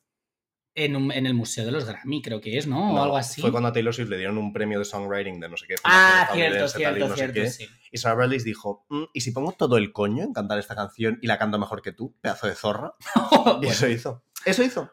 En, 0.74 0.94
un- 0.94 1.10
en 1.10 1.26
el 1.26 1.34
Museo 1.34 1.64
de 1.66 1.72
los 1.72 1.84
Grammy, 1.84 2.22
creo 2.22 2.40
que 2.40 2.56
es, 2.56 2.66
¿no? 2.66 2.90
O 2.92 2.94
No, 2.94 3.02
algo 3.02 3.16
así. 3.16 3.40
Fue 3.40 3.50
cuando 3.50 3.68
a 3.68 3.72
Taylor 3.72 3.92
Swift 3.92 4.08
le 4.08 4.18
dieron 4.18 4.38
un 4.38 4.52
premio 4.52 4.78
de 4.78 4.84
songwriting 4.84 5.40
de 5.40 5.48
no 5.48 5.56
sé 5.56 5.66
qué. 5.66 5.74
Ah, 5.84 6.28
cierto, 6.32 6.68
cierto, 6.68 7.08
no 7.08 7.14
cierto, 7.16 7.46
sí. 7.50 7.68
Y 7.90 7.98
Sarah 7.98 8.14
Bareilles 8.14 8.44
dijo, 8.44 8.86
"Mm, 8.88 9.02
¿y 9.12 9.20
si 9.22 9.32
pongo 9.32 9.50
todo 9.52 9.76
el 9.78 9.92
coño 9.92 10.22
en 10.22 10.32
cantar 10.32 10.58
esta 10.60 10.76
canción 10.76 11.18
y 11.22 11.26
la 11.26 11.38
canto 11.38 11.58
mejor 11.58 11.82
que 11.82 11.90
tú, 11.92 12.16
pedazo 12.20 12.46
de 12.46 12.54
zorra? 12.54 12.94
Y 13.62 13.66
Bueno, 13.66 13.72
eso 13.72 13.88
hizo. 13.88 14.24
Eso 14.44 14.62
hizo. 14.62 14.92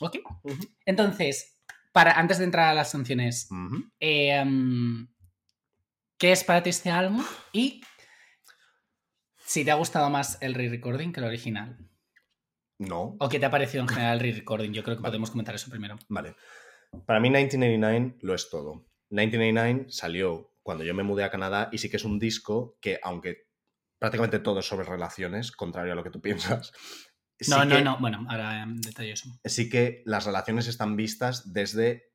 ok. 0.00 0.16
Ujú. 0.44 0.58
Entonces, 0.86 1.58
para, 1.92 2.12
antes 2.12 2.38
de 2.38 2.44
entrar 2.44 2.68
a 2.68 2.74
las 2.74 2.90
canciones, 2.92 3.48
eh, 4.00 4.42
mm, 4.44 5.08
¿qué 6.18 6.32
es 6.32 6.42
para 6.44 6.62
ti 6.62 6.70
este 6.70 6.90
álbum? 6.90 7.24
Y 7.52 7.82
si 9.44 9.64
te 9.64 9.70
ha 9.70 9.74
gustado 9.74 10.08
más 10.10 10.38
el 10.40 10.54
re-recording 10.54 11.12
que 11.12 11.20
el 11.20 11.26
original. 11.26 11.76
No. 12.88 13.16
¿O 13.20 13.28
qué 13.28 13.38
te 13.38 13.46
ha 13.46 13.50
parecido 13.50 13.82
en 13.82 13.88
general 13.88 14.14
el 14.14 14.20
re-recording? 14.20 14.72
Yo 14.72 14.82
creo 14.82 14.96
que 14.96 15.02
Vale. 15.02 15.10
podemos 15.12 15.30
comentar 15.30 15.54
eso 15.54 15.70
primero. 15.70 15.98
Vale. 16.08 16.34
Para 17.06 17.20
mí 17.20 17.28
1989 17.30 18.16
lo 18.20 18.34
es 18.34 18.50
todo. 18.50 18.84
1989 19.10 19.86
salió 19.90 20.54
cuando 20.62 20.84
yo 20.84 20.94
me 20.94 21.02
mudé 21.02 21.24
a 21.24 21.30
Canadá 21.30 21.68
y 21.72 21.78
sí 21.78 21.90
que 21.90 21.96
es 21.96 22.04
un 22.04 22.18
disco 22.18 22.76
que, 22.80 22.98
aunque 23.02 23.48
prácticamente 23.98 24.38
todo 24.40 24.60
es 24.60 24.66
sobre 24.66 24.84
relaciones, 24.86 25.52
contrario 25.52 25.92
a 25.92 25.96
lo 25.96 26.02
que 26.04 26.10
tú 26.10 26.20
piensas, 26.20 26.72
sí 27.40 27.50
No, 27.50 27.64
no, 27.64 27.76
que- 27.76 27.82
no. 27.82 27.98
Bueno, 27.98 28.26
ahora 28.28 28.64
detallo 28.68 29.12
eso. 29.14 29.28
sí 29.44 29.68
que 29.68 30.02
las 30.06 30.24
relaciones 30.26 30.66
están 30.66 30.96
vistas 30.96 31.52
desde, 31.52 32.12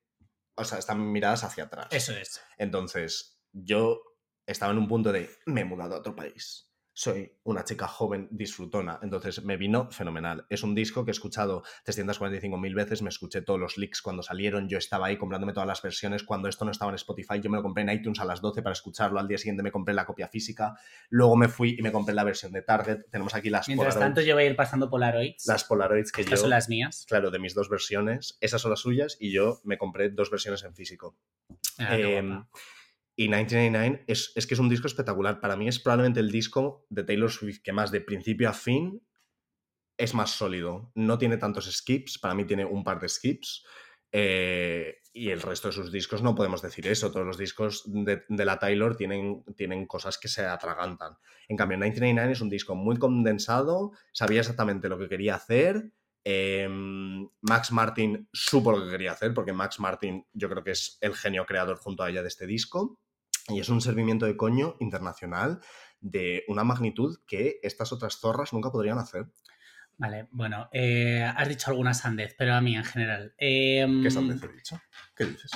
o 0.55 0.63
sea, 0.63 0.77
están 0.79 1.11
miradas 1.11 1.43
hacia 1.43 1.65
atrás. 1.65 1.87
Eso 1.91 2.13
es. 2.15 2.41
Entonces, 2.57 3.39
yo 3.53 4.01
estaba 4.45 4.71
en 4.71 4.77
un 4.79 4.87
punto 4.87 5.11
de, 5.11 5.29
me 5.45 5.61
he 5.61 5.65
mudado 5.65 5.95
a 5.95 5.99
otro 5.99 6.15
país. 6.15 6.66
Soy 6.99 7.31
una 7.43 7.63
chica 7.63 7.87
joven 7.87 8.27
disfrutona, 8.31 8.97
entonces 9.03 9.43
me 9.43 9.55
vino 9.55 9.87
fenomenal. 9.91 10.47
Es 10.49 10.63
un 10.63 10.73
disco 10.73 11.05
que 11.05 11.11
he 11.11 11.13
escuchado 11.13 11.61
345.000 11.85 12.73
veces, 12.73 13.03
me 13.03 13.09
escuché 13.09 13.43
todos 13.43 13.59
los 13.59 13.77
leaks 13.77 14.01
cuando 14.01 14.23
salieron, 14.23 14.67
yo 14.67 14.79
estaba 14.79 15.05
ahí 15.05 15.15
comprándome 15.15 15.53
todas 15.53 15.67
las 15.67 15.79
versiones, 15.83 16.23
cuando 16.23 16.49
esto 16.49 16.65
no 16.65 16.71
estaba 16.71 16.89
en 16.89 16.95
Spotify, 16.95 17.39
yo 17.39 17.51
me 17.51 17.57
lo 17.57 17.61
compré 17.61 17.83
en 17.83 17.91
iTunes 17.91 18.19
a 18.19 18.25
las 18.25 18.41
12 18.41 18.63
para 18.63 18.73
escucharlo, 18.73 19.19
al 19.19 19.27
día 19.27 19.37
siguiente 19.37 19.61
me 19.61 19.71
compré 19.71 19.93
la 19.93 20.07
copia 20.07 20.27
física, 20.27 20.73
luego 21.09 21.35
me 21.35 21.49
fui 21.49 21.75
y 21.77 21.83
me 21.83 21.91
compré 21.91 22.15
la 22.15 22.23
versión 22.23 22.51
de 22.51 22.63
Target, 22.63 23.11
tenemos 23.11 23.35
aquí 23.35 23.51
las 23.51 23.67
Mientras 23.67 23.93
Polaroids, 23.93 24.15
tanto, 24.15 24.27
yo 24.27 24.33
voy 24.33 24.45
a 24.45 24.47
ir 24.47 24.55
pasando 24.55 24.89
Polaroids. 24.89 25.45
las 25.45 25.65
Polaroids 25.65 26.11
que 26.11 26.21
Estas 26.21 26.39
yo... 26.39 26.41
son 26.45 26.49
las 26.49 26.67
mías. 26.67 27.05
Claro, 27.07 27.29
de 27.29 27.37
mis 27.37 27.53
dos 27.53 27.69
versiones, 27.69 28.39
esas 28.41 28.59
son 28.59 28.71
las 28.71 28.79
suyas 28.79 29.17
y 29.19 29.31
yo 29.31 29.61
me 29.63 29.77
compré 29.77 30.09
dos 30.09 30.31
versiones 30.31 30.63
en 30.63 30.73
físico. 30.73 31.15
Ah, 31.77 31.95
Em. 31.95 32.43
Y 33.19 33.23
1989 33.23 34.05
es, 34.07 34.31
es 34.35 34.45
que 34.45 34.53
es 34.53 34.59
un 34.59 34.69
disco 34.69 34.87
espectacular. 34.87 35.41
Para 35.41 35.57
mí 35.57 35.67
es 35.67 35.79
probablemente 35.79 36.19
el 36.19 36.31
disco 36.31 36.85
de 36.89 37.03
Taylor 37.03 37.31
Swift 37.31 37.61
que 37.63 37.73
más 37.73 37.91
de 37.91 37.99
principio 37.99 38.47
a 38.47 38.53
fin 38.53 39.01
es 39.97 40.13
más 40.13 40.29
sólido. 40.29 40.91
No 40.93 41.17
tiene 41.17 41.37
tantos 41.37 41.65
skips, 41.65 42.19
para 42.19 42.35
mí 42.35 42.45
tiene 42.45 42.63
un 42.63 42.83
par 42.83 42.99
de 42.99 43.09
skips. 43.09 43.65
eh, 44.11 44.97
y 45.17 45.31
el 45.31 45.41
resto 45.41 45.69
de 45.69 45.73
sus 45.73 45.91
discos 45.91 46.21
no 46.21 46.35
podemos 46.35 46.61
decir 46.61 46.85
eso. 46.87 47.11
Todos 47.11 47.25
los 47.25 47.39
discos 47.39 47.83
de, 47.87 48.23
la 48.29 48.59
Taylor 48.59 48.95
tienen, 48.95 49.43
tienen 49.55 49.87
cosas 49.87 50.19
que 50.19 50.27
se 50.27 50.45
atragantan. 50.45 51.17
En 51.47 51.57
cambio, 51.57 51.77
1989 51.77 52.33
es 52.33 52.41
un 52.41 52.49
disco 52.49 52.75
muy 52.75 52.97
condensado, 52.99 53.93
sabía 54.13 54.41
exactamente 54.41 54.89
lo 54.89 54.99
que 54.99 55.09
quería 55.09 55.35
hacer. 55.35 55.91
eh, 56.23 56.67
Max 57.41 57.71
Martin 57.71 58.29
supo 58.31 58.71
lo 58.71 58.85
que 58.85 58.91
quería 58.91 59.13
hacer, 59.13 59.33
porque 59.33 59.53
Max 59.53 59.79
Martin 59.79 60.23
yo 60.33 60.49
creo 60.49 60.63
que 60.63 60.71
es 60.71 60.99
el 61.01 61.15
genio 61.15 61.45
creador 61.45 61.77
junto 61.77 62.03
a 62.03 62.09
ella 62.11 62.21
de 62.21 62.27
este 62.27 62.45
disco. 62.45 62.99
Y 63.49 63.59
es 63.59 63.69
un 63.69 63.81
servimiento 63.81 64.25
de 64.25 64.35
coño 64.35 64.75
internacional 64.79 65.61
de 65.99 66.43
una 66.47 66.63
magnitud 66.63 67.17
que 67.27 67.59
estas 67.63 67.91
otras 67.91 68.19
zorras 68.19 68.53
nunca 68.53 68.71
podrían 68.71 68.99
hacer. 68.99 69.25
Vale, 69.97 70.27
bueno, 70.31 70.69
eh, 70.71 71.23
has 71.23 71.49
dicho 71.49 71.71
alguna 71.71 71.93
sandez, 71.93 72.35
pero 72.37 72.53
a 72.53 72.61
mí 72.61 72.75
en 72.75 72.83
general. 72.83 73.33
em, 73.37 74.03
¿Qué 74.03 74.11
sandez 74.11 74.43
he 74.43 74.53
dicho? 74.53 74.79
¿Qué 75.15 75.25
dices? 75.25 75.51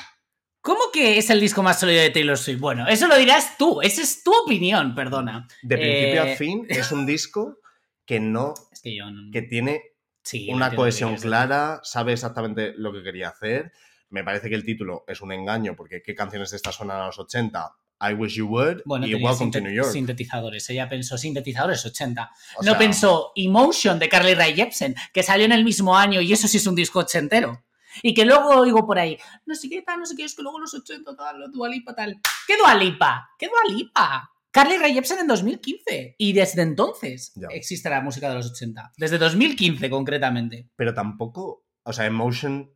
¿Cómo 0.61 0.79
que 0.93 1.17
es 1.17 1.29
el 1.29 1.39
disco 1.39 1.63
más 1.63 1.79
sólido 1.79 2.01
de 2.01 2.11
Taylor 2.11 2.37
Swift? 2.37 2.59
Bueno, 2.59 2.87
eso 2.87 3.07
lo 3.07 3.17
dirás 3.17 3.57
tú, 3.57 3.81
esa 3.81 4.01
es 4.01 4.23
tu 4.23 4.31
opinión, 4.33 4.93
perdona. 4.95 5.47
De 5.63 5.77
principio 5.77 6.23
Eh, 6.23 6.33
a 6.33 6.35
fin 6.37 6.65
es 6.69 6.91
un 6.91 7.05
disco 7.05 7.59
que 8.05 8.19
no, 8.19 8.53
Es 8.71 8.81
que 8.81 8.95
yo 8.95 9.09
no... 9.09 9.31
que 9.31 9.41
tiene 9.41 9.81
sí, 10.23 10.49
una 10.51 10.75
cohesión 10.75 11.15
clara, 11.17 11.79
sabe 11.83 12.13
exactamente 12.13 12.73
lo 12.75 12.93
que 12.93 13.03
quería 13.03 13.29
hacer. 13.29 13.71
Me 14.09 14.23
parece 14.23 14.49
que 14.49 14.55
el 14.55 14.65
título 14.65 15.03
es 15.07 15.21
un 15.21 15.31
engaño, 15.31 15.75
porque 15.75 16.01
¿qué 16.03 16.13
canciones 16.13 16.51
de 16.51 16.57
estas 16.57 16.75
suenan 16.75 16.99
a 17.01 17.05
los 17.07 17.17
80? 17.17 17.75
I 18.01 18.13
Wish 18.13 18.35
You 18.35 18.47
Would 18.47 18.81
Bueno, 18.85 19.05
y 19.07 19.13
Welcome 19.15 19.51
to 19.51 19.61
New 19.61 19.71
York. 19.73 19.91
sintetizadores. 19.91 20.69
Ella 20.69 20.89
pensó 20.89 21.17
sintetizadores 21.17 21.85
80. 21.85 22.29
O 22.57 22.63
no 22.63 22.71
sea, 22.71 22.77
pensó 22.77 23.31
Emotion 23.35 23.99
de 23.99 24.09
Carly 24.09 24.33
Rae 24.33 24.53
Jepsen, 24.55 24.95
que 25.13 25.23
salió 25.23 25.45
en 25.45 25.51
el 25.51 25.63
mismo 25.63 25.95
año 25.97 26.21
y 26.21 26.33
eso 26.33 26.47
sí 26.47 26.57
es 26.57 26.67
un 26.67 26.75
disco 26.75 26.99
ochentero. 26.99 27.63
Y 28.01 28.13
que 28.13 28.23
luego 28.25 28.47
oigo 28.49 28.85
por 28.87 28.97
ahí, 28.99 29.17
no 29.45 29.53
sé 29.53 29.69
qué 29.69 29.81
tal, 29.81 29.99
no 29.99 30.05
sé 30.05 30.15
qué, 30.15 30.23
es 30.23 30.33
que 30.33 30.41
luego 30.41 30.59
los 30.59 30.73
80 30.73 31.15
tal, 31.15 31.39
los 31.39 31.51
Dualipa 31.51 31.93
tal. 31.93 32.19
¿Qué 32.47 32.55
Dualipa? 32.57 33.29
¿Qué 33.37 33.49
Dualipa? 33.49 34.29
Carly 34.49 34.77
Rae 34.77 34.93
Jepsen 34.93 35.19
en 35.19 35.27
2015. 35.27 36.15
Y 36.17 36.33
desde 36.33 36.61
entonces 36.61 37.31
Ya. 37.35 37.47
existe 37.51 37.89
la 37.89 38.01
música 38.01 38.29
de 38.29 38.35
los 38.35 38.51
80. 38.51 38.91
Desde 38.97 39.17
2015 39.17 39.89
concretamente. 39.89 40.69
Pero 40.75 40.93
tampoco, 40.93 41.65
o 41.83 41.93
sea, 41.93 42.05
Emotion 42.05 42.69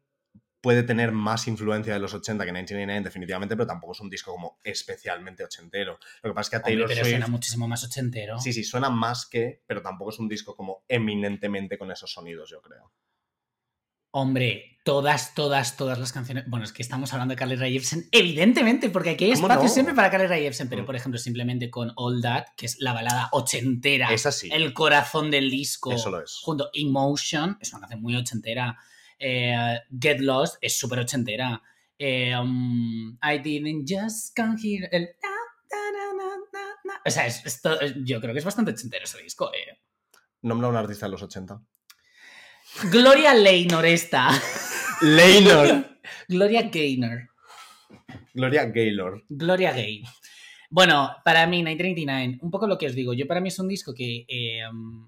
puede 0.65 0.81
tener 0.81 1.11
más 1.11 1.47
influencia 1.47 1.93
de 1.93 1.99
los 1.99 2.11
80 2.15 2.43
que 2.43 2.51
1989 2.51 3.03
definitivamente, 3.03 3.55
pero 3.55 3.67
tampoco 3.67 3.93
es 3.93 3.99
un 3.99 4.09
disco 4.09 4.31
como 4.31 4.57
especialmente 4.63 5.43
ochentero. 5.43 5.99
Lo 6.23 6.31
que 6.31 6.33
pasa 6.33 6.47
es 6.47 6.49
que 6.49 6.55
a 6.55 6.59
Hombre, 6.59 6.71
Taylor 6.71 6.87
pero 6.87 7.01
Swift... 7.01 7.09
suena 7.11 7.27
muchísimo 7.27 7.67
más 7.67 7.83
ochentero. 7.83 8.39
Sí, 8.39 8.51
sí, 8.51 8.63
suena 8.63 8.89
más 8.89 9.27
que, 9.27 9.61
pero 9.67 9.83
tampoco 9.83 10.09
es 10.09 10.17
un 10.17 10.27
disco 10.27 10.55
como 10.55 10.83
eminentemente 10.87 11.77
con 11.77 11.91
esos 11.91 12.11
sonidos, 12.11 12.49
yo 12.49 12.63
creo. 12.63 12.91
Hombre, 14.09 14.79
todas, 14.85 15.35
todas, 15.35 15.77
todas 15.77 15.99
las 15.99 16.11
canciones. 16.13 16.45
Bueno, 16.47 16.65
es 16.65 16.71
que 16.71 16.81
estamos 16.81 17.13
hablando 17.13 17.33
de 17.33 17.37
Carly 17.37 17.57
Rae 17.57 17.71
Jepsen, 17.73 18.07
evidentemente, 18.11 18.89
porque 18.89 19.11
aquí 19.11 19.25
hay 19.25 19.33
¿Cómo 19.33 19.45
espacio 19.47 19.67
no? 19.67 19.73
siempre 19.73 19.93
para 19.93 20.09
Carly 20.09 20.25
Rae 20.25 20.41
Jepsen, 20.41 20.67
pero 20.67 20.81
Mm. 20.81 20.85
por 20.87 20.95
ejemplo, 20.95 21.19
simplemente 21.19 21.69
con 21.69 21.91
All 21.95 22.21
That, 22.23 22.45
que 22.57 22.65
es 22.65 22.77
la 22.79 22.93
balada 22.93 23.29
ochentera, 23.33 24.11
Es 24.11 24.25
así, 24.25 24.49
el 24.51 24.73
corazón 24.73 25.29
del 25.29 25.51
disco, 25.51 25.91
eso 25.91 26.09
lo 26.09 26.23
es. 26.23 26.39
junto 26.41 26.71
Emotion, 26.73 27.57
es 27.61 27.71
una 27.73 27.81
canción 27.81 28.01
muy 28.01 28.15
ochentera. 28.15 28.79
Eh, 29.19 29.79
Get 29.99 30.19
Lost 30.19 30.57
es 30.61 30.77
súper 30.77 30.99
ochentera. 30.99 31.61
eh, 31.97 32.35
um, 32.37 33.17
I 33.23 33.39
didn't 33.39 33.85
just 33.87 34.35
come 34.35 34.55
here. 34.61 34.87
El. 34.91 35.09
O 37.05 37.09
sea, 37.09 37.25
es- 37.27 37.61
yo 38.03 38.19
creo 38.19 38.33
que 38.33 38.39
es 38.39 38.45
bastante 38.45 38.71
ochentero 38.71 39.03
ese 39.03 39.21
disco. 39.21 39.51
eh. 39.53 39.79
Nombra 40.41 40.67
a 40.67 40.71
un 40.71 40.75
artista 40.77 41.05
de 41.05 41.11
los 41.11 41.21
80. 41.23 41.61
Gloria 42.91 43.33
Gaynor 43.35 43.85
esta. 43.85 44.29
Leynor. 45.01 45.97
Gloria 46.27 46.63
Gaynor. 46.63 47.29
Gloria 48.33 48.65
Gaylor. 48.65 49.23
Gloria 49.29 49.71
Gay. 49.71 50.03
Bueno, 50.69 51.15
para 51.23 51.45
mí, 51.47 51.57
1989, 51.63 52.39
un 52.41 52.51
poco 52.51 52.67
lo 52.67 52.77
que 52.77 52.87
os 52.87 52.95
digo, 52.95 53.13
yo 53.13 53.27
para 53.27 53.39
mí 53.39 53.47
es 53.47 53.59
un 53.59 53.67
disco 53.67 53.93
que, 53.93 54.25
eh, 54.27 54.61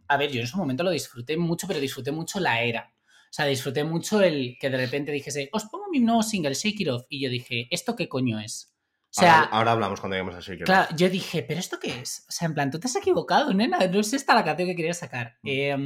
a 0.07 0.17
ver, 0.17 0.31
yo 0.31 0.39
en 0.39 0.47
su 0.47 0.57
momento 0.57 0.83
lo 0.83 0.91
disfruté 0.91 1.35
mucho, 1.35 1.67
pero 1.67 1.79
disfruté 1.79 2.11
mucho 2.11 2.39
la 2.39 2.61
era. 2.61 2.93
O 3.29 3.33
sea, 3.37 3.45
disfruté 3.45 3.83
mucho 3.83 4.21
el 4.21 4.57
que 4.59 4.69
de 4.69 4.77
repente 4.77 5.11
dijese, 5.11 5.49
os 5.51 5.65
pongo 5.65 5.85
mi 5.91 5.99
nuevo 5.99 6.23
single, 6.23 6.53
Shake 6.53 6.81
It 6.81 6.89
Off, 6.89 7.03
y 7.09 7.21
yo 7.21 7.29
dije, 7.29 7.67
¿esto 7.71 7.95
qué 7.95 8.07
coño 8.09 8.39
es? 8.39 8.73
O 9.09 9.19
sea, 9.21 9.39
ahora, 9.41 9.49
ahora 9.51 9.71
hablamos 9.73 9.99
cuando 9.99 10.15
lleguemos 10.15 10.35
a 10.35 10.39
Shake 10.39 10.59
It 10.61 10.65
claro, 10.65 10.87
Off. 10.91 10.97
yo 10.97 11.09
dije, 11.09 11.43
¿pero 11.43 11.59
esto 11.59 11.77
qué 11.81 11.99
es? 12.01 12.25
O 12.27 12.31
sea, 12.31 12.47
en 12.47 12.53
plan, 12.53 12.71
tú 12.71 12.79
te 12.79 12.87
has 12.87 12.95
equivocado, 12.95 13.53
nena, 13.53 13.79
no 13.79 13.99
es 13.99 14.13
esta 14.13 14.33
la 14.35 14.43
canción 14.43 14.67
que 14.69 14.75
querías 14.75 14.97
sacar. 14.99 15.37
Mm. 15.43 15.47
Eh, 15.49 15.77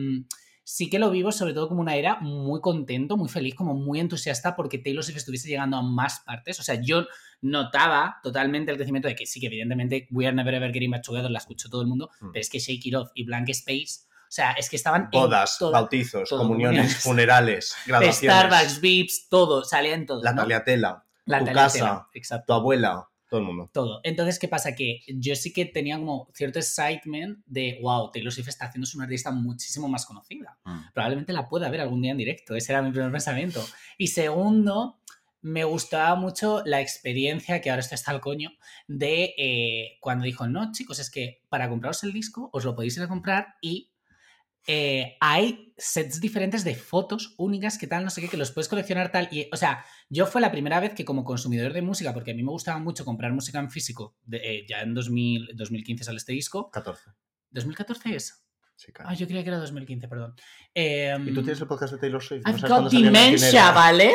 sí 0.64 0.90
que 0.90 1.00
lo 1.00 1.10
vivo 1.10 1.32
sobre 1.32 1.54
todo 1.54 1.68
como 1.68 1.82
una 1.82 1.96
era 1.96 2.20
muy 2.22 2.62
contento, 2.62 3.18
muy 3.18 3.28
feliz, 3.30 3.56
como 3.56 3.74
muy 3.74 4.00
entusiasta 4.00 4.56
porque 4.56 4.78
Taylor 4.78 5.04
Swift 5.04 5.18
estuviese 5.18 5.50
llegando 5.50 5.76
a 5.78 5.82
más 5.82 6.22
partes. 6.26 6.60
O 6.60 6.64
sea, 6.64 6.76
yo 6.82 7.06
notaba 7.42 8.18
totalmente 8.24 8.72
el 8.72 8.78
crecimiento 8.78 9.08
de 9.08 9.16
que 9.16 9.26
sí, 9.26 9.40
que 9.40 9.48
evidentemente 9.48 10.08
We 10.12 10.28
Are 10.28 10.36
Never 10.36 10.54
Ever 10.54 10.72
Getting 10.72 10.92
Back 10.92 11.04
Together 11.04 11.30
la 11.32 11.40
escuchó 11.40 11.68
todo 11.70 11.82
el 11.82 11.88
mundo, 11.88 12.10
Mm. 12.22 12.32
pero 12.32 12.42
es 12.42 12.50
que 12.50 12.60
Shake 12.60 12.86
It 12.86 12.96
Off 12.96 13.10
y 13.16 13.24
Blank 13.26 13.50
Space, 13.50 14.08
sea, 14.34 14.52
es 14.54 14.70
que 14.70 14.78
estaban 14.78 15.10
en 15.12 15.20
Bodas, 15.20 15.58
bautizos, 15.60 16.30
todo, 16.30 16.40
comuniones, 16.40 16.98
funerales, 16.98 17.76
graduaciones. 17.86 18.40
Starbucks, 18.40 18.82
Vips, 18.82 19.28
todo, 19.30 19.64
salía 19.64 19.94
en 19.94 20.06
todo. 20.06 20.24
La 20.24 20.32
¿no? 20.32 20.42
tagliatela, 20.42 21.06
La 21.26 21.40
tu 21.40 21.46
tagliatela, 21.46 21.90
casa, 21.90 22.08
exacto. 22.14 22.46
tu 22.48 22.54
abuela. 22.54 23.08
todo 23.30 23.40
el 23.42 23.46
mundo. 23.46 23.70
todo. 23.74 24.00
Entonces, 24.04 24.40
¿qué 24.40 24.48
pasa? 24.48 24.74
Que 24.74 25.02
yo 25.08 25.36
sí 25.36 25.52
que 25.52 25.66
tenía 25.66 25.98
como 25.98 26.30
cierto 26.34 26.60
excitement 26.60 27.40
de, 27.46 27.80
wow, 27.82 28.10
Taylor 28.12 28.32
Swift 28.32 28.48
está 28.48 28.68
haciéndose 28.68 28.96
una 28.98 29.04
artista 29.04 29.32
muchísimo 29.32 29.90
más 29.90 30.06
conocida. 30.06 30.58
Probablemente 30.94 31.34
la 31.34 31.50
pueda 31.50 31.70
ver 31.70 31.82
algún 31.82 32.02
día 32.02 32.12
en 32.12 32.18
directo. 32.18 32.56
Ese 32.56 32.72
era 32.72 32.82
mi 32.82 32.92
primer 32.92 33.12
pensamiento. 33.12 33.62
Y 33.98 34.08
segundo, 34.08 35.02
me 35.42 35.64
gustaba 35.64 36.16
mucho 36.16 36.62
la 36.66 36.82
experiencia, 36.82 37.62
que 37.62 37.70
ahora 37.70 37.82
esto 37.82 37.96
está 37.96 38.12
al 38.12 38.22
coño, 38.22 38.52
de 38.88 39.34
eh, 39.38 39.98
cuando 40.00 40.26
dijo, 40.26 40.48
no, 40.48 40.72
chicos, 40.72 41.00
es 41.00 41.10
que 41.10 41.42
para 41.50 41.68
compraros 41.68 42.04
el 42.04 42.14
disco 42.14 42.50
os 42.54 42.64
lo 42.64 42.76
podéis 42.76 42.98
ir 42.98 43.04
a 43.04 43.08
comprar 43.08 43.56
y 43.62 43.91
eh, 44.68 45.18
hay 45.20 45.74
sets 45.78 46.22
diferentes 46.22 46.64
de 46.64 46.76
fotos 46.76 47.34
únicas 47.38 47.78
que 47.78 47.88
tal, 47.88 48.04
no 48.04 48.10
sé 48.10 48.22
qué, 48.22 48.30
que 48.30 48.38
los 48.38 48.52
puedes 48.52 48.68
coleccionar 48.68 49.12
tal. 49.12 49.28
Y, 49.32 49.48
o 49.52 49.58
sea, 49.58 49.84
yo 50.10 50.26
fue 50.28 50.42
la 50.42 50.52
primera 50.52 50.80
vez 50.80 50.94
que 50.94 51.06
como 51.06 51.24
consumidor 51.24 51.74
de 51.74 51.82
música, 51.82 52.14
porque 52.14 52.32
a 52.32 52.36
mí 52.36 52.44
me 52.44 52.52
gustaba 52.52 52.80
mucho 52.80 53.04
comprar 53.06 53.32
música 53.34 53.60
en 53.60 53.72
físico, 53.72 54.16
de, 54.24 54.38
eh, 54.38 54.66
ya 54.68 54.82
en 54.82 54.94
2000, 54.94 55.52
2015 55.56 56.04
sale 56.04 56.18
este 56.18 56.34
disco. 56.34 56.70
14. 56.70 57.12
¿2014 57.52 58.14
es? 58.14 58.46
Sí, 58.76 58.92
claro. 58.92 59.12
Ah, 59.12 59.14
yo 59.14 59.28
creía 59.28 59.44
que 59.44 59.50
era 59.50 59.60
2015, 59.60 60.08
perdón. 60.08 60.36
Em, 60.74 61.28
¿Y 61.28 61.34
tú 61.34 61.42
tienes 61.42 61.62
el 61.62 61.68
podcast 61.68 61.94
de 61.94 62.00
Taylor 62.00 62.22
Swift? 62.22 62.44
¿No 62.46 62.52
I've 62.52 62.60
sabes 62.60 62.84
got 62.84 62.92
dementia? 62.92 63.72
¿vale? 63.72 64.12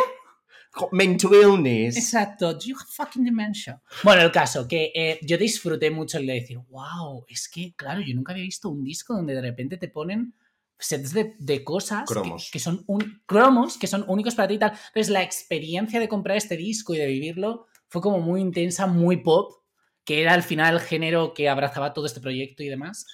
Mental 0.93 1.31
illness. 1.33 1.97
Exacto, 1.97 2.53
do 2.55 2.61
you 2.67 2.77
have 2.77 2.89
fucking 2.91 3.25
dementia? 3.25 3.81
Bueno, 4.03 4.23
el 4.23 4.31
caso, 4.31 4.67
que 4.69 4.93
eh, 4.95 5.19
yo 5.23 5.39
disfruté 5.39 5.91
mucho 5.91 6.19
el 6.19 6.27
de 6.27 6.35
decir, 6.35 6.59
wow, 6.69 7.25
es 7.29 7.49
que, 7.49 7.75
claro, 7.75 8.01
yo 8.01 8.15
nunca 8.15 8.33
había 8.33 8.45
visto 8.45 8.69
un 8.69 8.83
disco 8.85 9.15
donde 9.15 9.35
de 9.35 9.41
repente 9.41 9.77
te 9.79 9.89
ponen 9.89 10.35
sets 10.79 11.13
de, 11.15 11.35
de 11.39 11.65
cosas 11.65 12.07
que- 12.07 12.15
Cromos. 12.15 12.51
Que, 12.53 12.59
son 12.59 12.85
un, 12.87 13.23
cromos 13.27 13.79
que 13.79 13.87
son 13.87 14.05
únicos 14.09 14.35
para 14.35 14.49
ti 14.49 14.55
y 14.55 14.59
tal. 14.59 14.73
Entonces, 14.89 15.09
la 15.09 15.23
experiencia 15.23 15.99
de 15.99 16.09
comprar 16.09 16.37
este 16.37 16.57
disco 16.57 16.95
y 16.95 16.99
de 16.99 17.07
vivirlo 17.07 17.67
fue 17.89 18.03
como 18.03 18.21
muy 18.21 18.41
intensa, 18.43 18.87
muy 18.87 19.19
pop, 19.23 19.53
que 20.05 20.21
era 20.21 20.35
al 20.35 20.43
final 20.43 20.75
el 20.75 20.81
género 20.81 21.33
que 21.33 21.49
abrazaba 21.49 21.95
todo 21.95 22.05
este 22.05 22.21
proyecto 22.21 22.63
y 22.63 22.69
demás. 22.69 23.07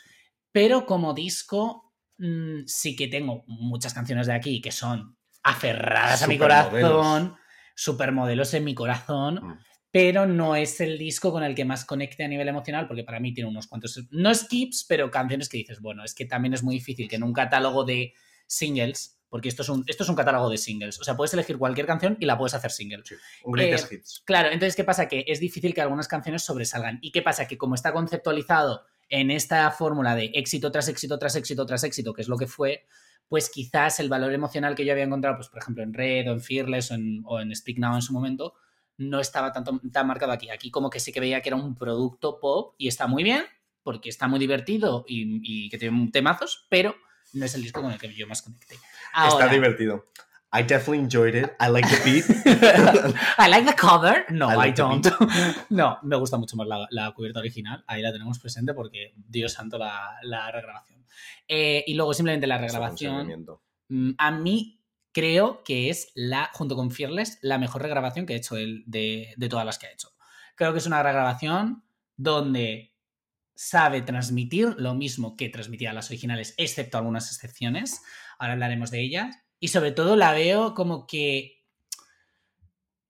Pero 0.51 0.85
como 0.87 1.15
disco, 1.15 1.95
mm, 2.19 2.62
sí 2.67 2.97
que 2.97 3.07
tengo 3.07 3.45
muchas 3.47 3.95
canciones 3.95 4.27
de 4.27 4.35
aquí 4.35 4.61
que 4.61 4.73
son 4.73 5.17
aferradas 5.45 6.23
a 6.23 6.27
mi 6.27 6.38
corazón, 6.38 7.37
supermodelos 7.74 8.54
en 8.54 8.64
mi 8.64 8.74
corazón, 8.74 9.35
Mm. 9.42 9.58
pero 9.90 10.26
no 10.26 10.56
es 10.56 10.80
el 10.80 10.96
disco 10.98 11.32
con 11.32 11.42
el 11.44 11.54
que 11.54 11.64
más 11.64 11.85
conecte 11.85 12.24
a 12.24 12.28
nivel 12.28 12.48
emocional, 12.48 12.87
porque 12.88 13.04
para 13.04 13.20
mí 13.20 13.35
tiene 13.35 13.50
unos 13.50 13.66
cuantos, 13.66 14.00
no 14.11 14.35
skips, 14.35 14.85
pero 14.88 15.11
canciones 15.11 15.48
que 15.48 15.58
dices, 15.58 15.80
bueno, 15.80 16.02
es 16.04 16.14
que 16.14 16.24
también 16.24 16.54
es 16.54 16.62
muy 16.62 16.74
difícil 16.76 17.08
que 17.08 17.16
en 17.16 17.22
un 17.22 17.32
catálogo 17.32 17.85
de 17.85 18.14
singles, 18.46 19.18
porque 19.28 19.48
esto 19.48 19.62
es 19.62 19.68
un, 19.70 19.82
esto 19.87 20.02
es 20.02 20.08
un 20.11 20.14
catálogo 20.16 20.50
de 20.50 20.58
singles, 20.58 21.00
o 21.00 21.04
sea, 21.04 21.16
puedes 21.16 21.32
elegir 21.35 21.56
cualquier 21.58 21.87
canción 21.87 22.16
y 22.20 22.26
la 22.26 22.37
puedes 22.38 22.54
hacer 22.54 22.70
single. 22.70 23.02
Sí, 23.04 23.14
Un 23.44 23.52
greatest 23.52 23.90
Eh, 23.90 23.96
hits. 23.96 24.22
Claro, 24.26 24.48
entonces, 24.48 24.76
¿qué 24.76 24.85
pasa? 24.85 25.08
Que 25.08 25.24
es 25.26 25.40
difícil 25.40 25.72
que 25.74 25.80
algunas 25.80 26.06
canciones 26.08 26.42
sobresalgan. 26.42 26.98
¿Y 27.02 27.12
qué 27.12 27.22
pasa? 27.22 27.46
Que 27.48 27.56
como 27.56 27.74
está 27.74 27.92
conceptualizado 27.92 28.85
en 29.08 29.30
esta 29.30 29.70
fórmula 29.70 30.14
de 30.14 30.30
éxito 30.35 30.70
tras 30.70 30.88
éxito 30.88 31.18
tras 31.18 31.35
éxito 31.37 31.64
tras 31.66 31.85
éxito, 31.85 32.12
que 32.14 32.22
es 32.22 32.28
lo 32.28 32.37
que 32.38 32.46
fue, 32.46 32.87
pues 33.33 33.49
quizás 33.49 33.99
el 33.99 34.11
valor 34.11 34.31
emocional 34.35 34.75
que 34.75 34.85
yo 34.85 34.92
había 34.92 35.05
encontrado, 35.05 35.37
pues 35.37 35.49
por 35.49 35.62
ejemplo 35.62 35.83
en 35.83 35.95
Red 35.95 36.29
o 36.29 36.35
en 36.35 36.42
Fearless 36.42 36.90
o 36.90 36.95
en, 36.97 37.23
o 37.25 37.40
en 37.40 37.57
Speak 37.57 37.79
Now 37.79 37.95
en 37.95 38.03
su 38.03 38.12
momento, 38.12 38.53
no 38.99 39.21
estaba 39.21 39.51
tanto, 39.53 39.81
tan 39.90 40.07
marcado 40.07 40.33
aquí. 40.33 40.51
Aquí 40.51 40.71
como 40.71 40.90
que 40.90 41.01
sí 41.01 41.12
que 41.12 41.21
veía 41.21 41.40
que 41.40 41.49
era 41.49 41.57
un 41.57 41.75
producto 41.75 42.38
pop 42.38 42.75
y 42.77 42.88
está 42.88 43.07
muy 43.07 43.23
bien, 43.23 43.47
porque 43.83 44.11
está 44.11 44.29
muy 44.29 44.38
divertido 44.38 45.07
y, 45.09 45.40
y 45.42 45.71
que 45.71 45.79
tiene 45.79 46.11
temazos, 46.12 46.66
pero 46.68 46.95
no 47.33 47.47
es 47.47 47.55
el 47.55 47.62
disco 47.62 47.81
con 47.81 47.90
el 47.90 47.99
que 47.99 48.12
yo 48.12 48.27
más 48.27 48.42
conecté. 48.42 48.77
Ahora, 49.14 49.47
Está 49.47 49.55
divertido. 49.55 50.09
I 50.55 50.62
definitely 50.62 50.99
enjoyed 50.99 51.35
it. 51.35 51.51
I 51.59 51.69
like 51.69 51.88
the 51.88 52.01
beat. 52.05 52.25
I 53.38 53.49
like 53.49 53.65
the 53.65 53.75
cover. 53.75 54.25
No, 54.31 54.49
I 54.51 54.57
like 54.57 54.77
don't. 54.77 55.07
no, 55.71 55.99
me 56.03 56.17
gusta 56.17 56.37
mucho 56.37 56.57
más 56.57 56.67
la, 56.67 56.87
la 56.91 57.12
cubierta 57.12 57.41
original. 57.41 57.83
Ahí 57.87 58.03
la 58.03 58.12
tenemos 58.12 58.38
presente 58.38 58.75
porque, 58.75 59.15
Dios 59.17 59.53
santo, 59.55 59.79
la, 59.79 60.17
la 60.23 60.51
regrabación. 60.51 61.07
Eh, 61.49 61.85
y 61.87 61.95
luego 61.95 62.12
simplemente 62.12 62.47
la 62.47 62.59
regrabación. 62.59 63.47
mm, 63.88 64.11
A 64.19 64.31
mí 64.31 64.81
creo 65.12 65.62
que 65.65 65.88
es 65.91 66.11
la, 66.15 66.51
junto 66.53 66.77
con 66.77 66.91
Fearless, 66.91 67.38
la 67.43 67.59
mejor 67.59 67.83
regrabación 67.83 68.27
que 68.27 68.35
he 68.35 68.37
hecho 68.37 68.57
él 68.57 68.83
de, 68.87 69.33
de 69.37 69.49
todas 69.49 69.65
las 69.65 69.79
que 69.79 69.87
ha 69.87 69.93
hecho. 69.93 70.09
Creo 70.55 70.73
que 70.73 70.79
es 70.79 70.87
una 70.87 71.03
regrabación 71.03 71.83
donde 72.17 72.95
sabe 73.55 74.03
transmitir 74.03 74.75
lo 74.79 74.95
mismo 74.95 75.37
que 75.37 75.49
transmitía 75.49 75.93
las 75.93 76.09
originales, 76.11 76.55
excepto 76.57 76.99
algunas 76.99 77.33
excepciones. 77.33 78.03
Ahora 78.38 78.55
hablaremos 78.55 78.91
de 78.91 79.01
ellas. 79.01 79.37
Y 79.62 79.68
sobre 79.68 79.92
todo 79.92 80.16
la 80.16 80.33
veo 80.33 80.75
como 80.75 81.07
que 81.07 81.62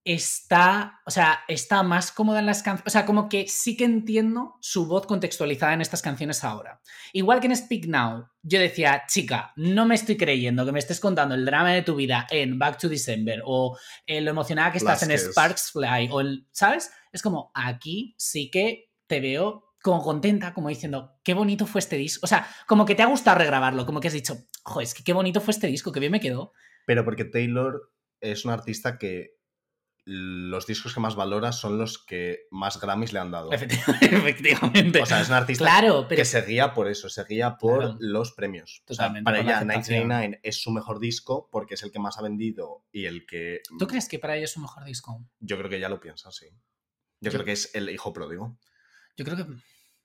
está, 0.04 1.00
o 1.06 1.10
sea, 1.10 1.40
está 1.48 1.82
más 1.82 2.12
cómoda 2.12 2.40
en 2.40 2.44
las 2.44 2.62
canciones, 2.62 2.86
o 2.86 2.90
sea, 2.90 3.06
como 3.06 3.30
que 3.30 3.48
sí 3.48 3.74
que 3.74 3.86
entiendo 3.86 4.58
su 4.60 4.84
voz 4.86 5.06
contextualizada 5.06 5.72
en 5.72 5.80
estas 5.80 6.02
canciones 6.02 6.44
ahora. 6.44 6.82
Igual 7.14 7.40
que 7.40 7.46
en 7.46 7.56
Speak 7.56 7.86
Now, 7.86 8.28
yo 8.42 8.60
decía, 8.60 9.04
chica, 9.08 9.54
no 9.56 9.86
me 9.86 9.94
estoy 9.94 10.18
creyendo 10.18 10.66
que 10.66 10.72
me 10.72 10.78
estés 10.78 11.00
contando 11.00 11.34
el 11.34 11.46
drama 11.46 11.72
de 11.72 11.80
tu 11.80 11.94
vida 11.94 12.26
en 12.28 12.58
Back 12.58 12.76
to 12.76 12.90
December 12.90 13.40
o 13.46 13.78
eh, 14.06 14.20
lo 14.20 14.32
emocionada 14.32 14.72
que 14.72 14.78
estás 14.78 15.02
en. 15.04 15.18
Sparks 15.18 15.70
Fly 15.70 16.10
o 16.10 16.20
el, 16.20 16.46
¿sabes? 16.52 16.90
Es 17.12 17.22
como, 17.22 17.50
aquí 17.54 18.14
sí 18.18 18.50
que 18.50 18.90
te 19.06 19.20
veo 19.20 19.72
como 19.82 20.02
contenta, 20.02 20.52
como 20.52 20.68
diciendo, 20.68 21.18
qué 21.24 21.32
bonito 21.32 21.64
fue 21.64 21.78
este 21.78 21.96
disco. 21.96 22.20
O 22.24 22.28
sea, 22.28 22.46
como 22.66 22.84
que 22.84 22.94
te 22.94 23.02
ha 23.02 23.06
gustado 23.06 23.38
regrabarlo, 23.38 23.86
como 23.86 24.00
que 24.00 24.08
has 24.08 24.14
dicho, 24.14 24.36
joder, 24.62 24.84
es 24.86 24.94
que 24.94 25.04
qué 25.04 25.12
bonito 25.12 25.40
fue 25.40 25.52
este 25.52 25.66
disco, 25.66 25.92
que 25.92 26.00
bien 26.00 26.12
me 26.12 26.20
quedó. 26.20 26.52
Pero 26.86 27.04
porque 27.04 27.24
Taylor 27.24 27.92
es 28.20 28.44
un 28.44 28.50
artista 28.50 28.98
que 28.98 29.36
los 30.04 30.66
discos 30.66 30.94
que 30.94 31.00
más 31.00 31.14
valora 31.14 31.52
son 31.52 31.78
los 31.78 31.96
que 32.04 32.40
más 32.50 32.80
Grammys 32.80 33.12
le 33.12 33.20
han 33.20 33.30
dado. 33.30 33.50
Efectivamente. 33.52 35.00
O 35.00 35.06
sea, 35.06 35.20
es 35.20 35.28
un 35.28 35.34
artista 35.34 35.64
claro, 35.64 36.06
pero 36.08 36.18
que 36.20 36.24
se 36.24 36.42
guía 36.42 36.74
por 36.74 36.88
eso, 36.88 37.08
se 37.08 37.24
guía 37.24 37.56
por 37.56 37.78
Claro. 37.80 37.96
los 38.00 38.32
premios. 38.32 38.82
O 38.88 38.94
sea, 38.94 39.06
Totalmente, 39.06 39.24
para 39.24 39.38
ella, 39.40 39.56
aceptación. 39.58 39.98
1999 40.08 40.40
es 40.42 40.60
su 40.60 40.70
mejor 40.72 40.98
disco 40.98 41.48
porque 41.52 41.74
es 41.74 41.82
el 41.84 41.92
que 41.92 42.00
más 42.00 42.18
ha 42.18 42.22
vendido 42.22 42.84
y 42.90 43.06
el 43.06 43.26
que. 43.26 43.60
¿tú 43.78 43.86
crees 43.86 44.08
que 44.08 44.18
para 44.18 44.36
ella 44.36 44.44
es 44.46 44.50
su 44.52 44.60
mejor 44.60 44.84
disco? 44.84 45.24
Yo 45.38 45.56
creo 45.56 45.70
que 45.70 45.76
ella 45.76 45.88
lo 45.88 46.00
piensa, 46.00 46.32
sí. 46.32 46.46
Yo, 47.20 47.30
Yo- 47.30 47.32
creo 47.32 47.44
que 47.44 47.52
es 47.52 47.72
el 47.74 47.88
hijo 47.88 48.12
pródigo. 48.12 48.58
Yo 49.16 49.24
creo 49.24 49.36
que 49.36 49.46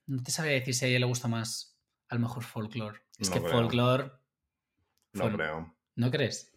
no 0.06 0.22
te 0.22 0.30
sabría 0.30 0.54
decir 0.54 0.74
si 0.74 0.84
a 0.84 0.88
ella 0.88 1.00
le 1.00 1.06
gusta 1.06 1.26
más 1.26 1.76
a 2.08 2.14
lo 2.14 2.20
mejor 2.20 2.44
folklore. 2.44 3.00
Es 3.18 3.28
No 3.30 3.34
que 3.34 3.40
creo. 3.40 3.52
folklore, 3.52 4.12
No 5.18 5.32
creo. 5.36 5.76
¿no 5.96 6.10
crees? 6.10 6.52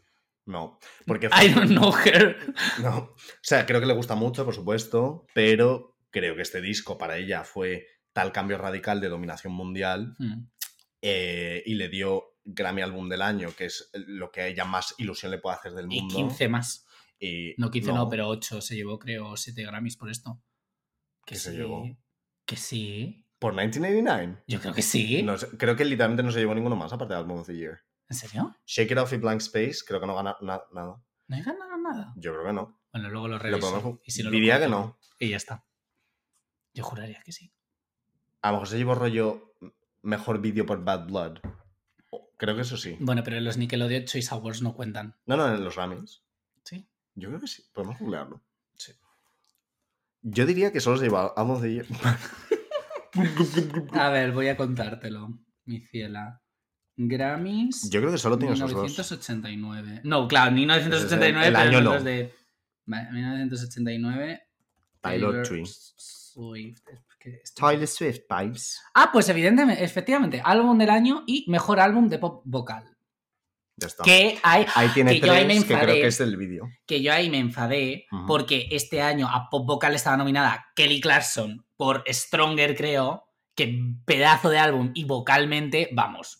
No. 0.45 0.80
Porque. 1.06 1.28
I 1.28 1.50
don't 1.50 1.71
know 1.71 1.93
her. 2.06 2.38
No. 2.82 2.97
O 2.97 3.15
sea, 3.41 3.65
creo 3.65 3.80
que 3.80 3.86
le 3.86 3.93
gusta 3.93 4.15
mucho, 4.15 4.43
por 4.45 4.54
supuesto, 4.56 5.26
pero 5.34 5.97
creo 6.10 6.36
que 6.36 6.41
este 6.41 6.62
disco 6.62 6.97
para 6.97 7.17
ella 7.17 7.43
fue 7.43 7.88
tal 8.13 8.32
cambio 8.32 8.58
radical 8.58 9.00
de 9.00 9.08
dominación 9.10 9.54
mundial 9.54 10.15
Hmm. 10.19 10.47
eh, 11.02 11.63
y 11.65 11.76
le 11.76 11.89
dio 11.89 12.36
Grammy 12.43 12.82
Álbum 12.82 13.08
del 13.08 13.21
Año, 13.21 13.50
que 13.56 13.65
es 13.65 13.89
lo 13.93 14.32
que 14.32 14.41
a 14.41 14.47
ella 14.47 14.65
más 14.65 14.95
ilusión 14.97 15.32
le 15.32 15.38
puede 15.38 15.56
hacer 15.58 15.74
del 15.74 15.91
Y 15.91 16.02
mundo. 16.02 16.15
15 16.15 16.47
más. 16.50 16.86
Y 17.19 17.54
No 17.58 17.69
15 17.69 17.93
no, 17.93 18.10
pero 18.10 18.28
8 18.28 18.62
se 18.62 18.76
llevó, 18.76 18.97
creo, 19.00 19.38
7 19.38 19.63
Grammys 19.63 19.95
por 19.95 20.10
esto. 20.10 20.41
¿Qué 21.26 21.36
se 21.36 21.54
llevó? 21.56 21.86
Que 22.45 22.58
sí. 22.58 23.26
¿Por 23.39 23.54
1989? 23.54 24.43
Yo 24.47 24.60
creo 24.60 24.74
que 24.74 24.82
sí. 24.82 25.21
No 25.24 25.36
creo 25.58 25.76
que 25.76 25.86
literalmente 25.86 26.24
no 26.24 26.32
se 26.32 26.39
llevó 26.39 26.54
ninguno 26.56 26.76
más 26.76 26.91
aparte 26.93 27.13
de 27.13 27.19
Album 27.19 27.39
of 27.39 27.47
the 27.47 27.56
Year. 27.56 27.80
¿En 28.12 28.15
serio? 28.15 28.56
Shake 28.65 28.91
It 28.91 28.97
Off 28.97 29.13
y 29.13 29.17
Blank 29.17 29.39
Space 29.41 29.78
creo 29.88 30.02
que 30.02 30.08
no 30.08 30.15
gana 30.15 30.36
na- 30.41 30.63
nada. 30.74 31.02
No 31.28 31.38
he 31.38 31.41
ganado 31.41 31.78
nada. 31.78 32.13
Yo 32.17 32.34
creo 32.34 32.45
que 32.45 32.54
no. 32.54 32.82
Bueno, 32.91 33.10
luego 33.10 33.28
lo 33.30 33.38
Lo 33.38 33.39
reviso. 33.39 33.71
podemos- 33.71 34.00
y 34.04 34.12
si 34.12 34.21
no 34.21 34.30
lo 34.30 34.36
diría 34.36 34.60
que 34.60 34.67
no. 34.67 35.00
Y 35.17 35.30
ya 35.30 35.38
está. 35.38 35.63
Yo 36.74 36.84
juraría 36.84 37.21
que 37.24 37.32
sí. 37.32 37.54
A 38.41 38.50
lo 38.50 38.54
mejor 38.56 38.67
se 38.67 38.78
llevó 38.78 38.95
rollo 38.95 39.56
mejor 40.02 40.41
vídeo 40.41 40.65
por 40.65 40.84
Bad 40.84 41.08
Blood. 41.08 41.39
Creo 42.36 42.56
que 42.56 42.63
eso 42.63 42.76
sí. 42.76 42.97
Bueno, 43.00 43.24
pero 43.24 43.39
los 43.39 43.56
Nickelodeon 43.56 44.06
Choice 44.06 44.34
Awards 44.34 44.62
no 44.62 44.74
cuentan. 44.76 45.15
No, 45.26 45.38
no, 45.38 45.47
en 45.54 45.63
los 45.63 45.76
Grammys. 45.76 46.24
¿Sí? 46.65 46.89
Yo 47.15 47.30
creo 47.30 47.39
que 47.39 47.47
sí. 47.47 47.63
Podemos 47.71 47.97
googlearlo. 48.00 48.43
Sí. 48.76 48.91
Yo 50.21 50.45
diría 50.45 50.74
que 50.74 50.82
solo 50.82 50.97
se 50.97 51.06
lleva 51.06 51.28
Album 51.38 51.56
of 51.56 51.62
the 51.62 51.71
Year. 51.74 51.86
A 53.93 54.10
ver, 54.10 54.32
voy 54.32 54.47
a 54.47 54.58
contártelo, 54.58 55.30
mi 55.65 55.82
ciela. 55.82 56.41
Grammys. 56.97 57.89
Yo 57.89 57.99
creo 58.01 58.12
que 58.12 58.17
solo 58.17 58.38
tiene 58.38 58.54
esos 58.54 58.71
dos. 58.71 58.84
1989. 58.84 60.01
No, 60.04 60.27
claro, 60.27 60.51
1989, 60.51 61.47
El 61.47 61.54
pero 61.54 61.69
año 61.69 61.82
no 61.82 61.93
no. 61.95 62.04
de. 62.04 62.34
Vale, 62.86 63.12
1989. 63.12 64.41
Taylor 65.01 65.45
Swift. 65.45 66.80
Tyler 67.56 67.88
Swift, 67.88 68.19
Pipes. 68.27 68.82
Ah, 68.93 69.10
pues 69.12 69.30
evidentemente, 69.30 69.84
efectivamente, 69.84 70.41
álbum 70.43 70.77
del 70.77 70.89
año 70.89 71.23
y 71.27 71.45
mejor 71.49 71.80
álbum 71.80 72.10
de 72.10 72.17
pop 72.17 72.41
vocal. 72.45 72.86
Ya 73.77 73.88
está. 73.88 74.04
Que 74.04 74.39
hay, 74.43 74.65
Ahí 74.75 74.89
tiene 74.89 75.19
que 75.19 75.25
yo 75.27 75.34
ahí 75.34 75.45
me 75.45 75.54
tres 75.56 75.65
que 75.65 75.73
creo 75.73 75.95
que 75.95 76.08
es 76.08 76.17
del 76.17 76.38
vídeo. 76.38 76.69
que 76.86 77.01
yo 77.01 77.13
ahí 77.13 77.30
me 77.30 77.39
enfadé 77.39 78.06
porque 78.27 78.67
este 78.71 79.01
año 79.01 79.27
a 79.27 79.49
Pop 79.49 79.65
Vocal 79.65 79.95
estaba 79.95 80.17
nominada 80.17 80.67
Kelly 80.75 81.01
Clarkson 81.01 81.65
por 81.77 82.04
Stronger, 82.08 82.75
creo. 82.75 83.23
Que 83.56 83.80
pedazo 84.06 84.49
de 84.49 84.60
álbum 84.60 84.91
y 84.93 85.04
vocalmente, 85.04 85.89
vamos, 85.93 86.38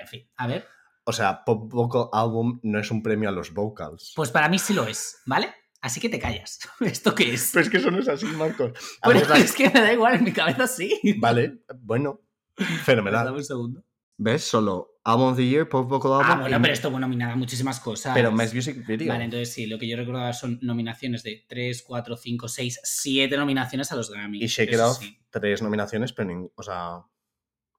en 0.00 0.08
fin, 0.08 0.30
a 0.36 0.46
ver. 0.46 0.66
O 1.04 1.12
sea, 1.12 1.44
Pop 1.44 1.70
Vocal 1.72 2.08
Album 2.12 2.60
no 2.62 2.78
es 2.78 2.90
un 2.90 3.02
premio 3.02 3.28
a 3.28 3.32
los 3.32 3.52
vocals. 3.52 4.12
Pues 4.14 4.30
para 4.30 4.48
mí 4.48 4.58
sí 4.58 4.74
lo 4.74 4.86
es, 4.86 5.20
¿vale? 5.26 5.52
Así 5.80 5.98
que 6.00 6.08
te 6.08 6.18
callas. 6.18 6.58
¿Esto 6.80 7.14
qué 7.14 7.32
es? 7.34 7.50
Pero 7.52 7.64
es 7.64 7.70
que 7.70 7.76
eso 7.78 7.90
no 7.90 7.98
es 8.00 8.08
así, 8.08 8.26
Marcos. 8.26 8.72
A 9.02 9.08
Bueno, 9.12 9.34
es 9.34 9.52
que 9.54 9.70
me 9.70 9.80
da 9.80 9.92
igual, 9.92 10.16
en 10.16 10.24
mi 10.24 10.32
cabeza 10.32 10.66
sí. 10.66 11.00
Vale, 11.18 11.62
bueno. 11.80 12.20
Dame 12.56 12.76
Fenomenal. 12.78 13.32
un 13.32 13.44
segundo. 13.44 13.84
¿Ves? 14.18 14.44
Solo 14.44 15.00
Album 15.02 15.28
of 15.30 15.36
the 15.38 15.46
Year, 15.48 15.66
Pop 15.66 15.88
Vocal 15.88 16.12
Album. 16.12 16.26
Ah, 16.28 16.40
bueno, 16.42 16.58
y- 16.58 16.60
pero 16.60 16.74
esto 16.74 16.90
fue 16.90 17.00
nominada 17.00 17.32
a 17.32 17.36
muchísimas 17.36 17.80
cosas. 17.80 18.12
pero 18.12 18.30
Best 18.36 18.54
Music 18.54 18.86
Video. 18.86 19.08
Vale, 19.08 19.24
entonces 19.24 19.50
sí, 19.54 19.64
lo 19.66 19.78
que 19.78 19.88
yo 19.88 19.96
recordaba 19.96 20.34
son 20.34 20.58
nominaciones 20.60 21.22
de 21.22 21.46
3, 21.48 21.82
4, 21.82 22.16
5, 22.18 22.46
6, 22.48 22.80
7 22.84 23.34
nominaciones 23.38 23.90
a 23.90 23.96
los 23.96 24.10
Grammy. 24.10 24.44
Y 24.44 24.46
Shake 24.46 24.72
It 24.74 24.78
Off, 24.80 24.98
Sí, 24.98 25.18
tres 25.30 25.62
nominaciones, 25.62 26.12
pero 26.12 26.28
nin- 26.28 26.52
o 26.54 26.62
sea. 26.62 27.02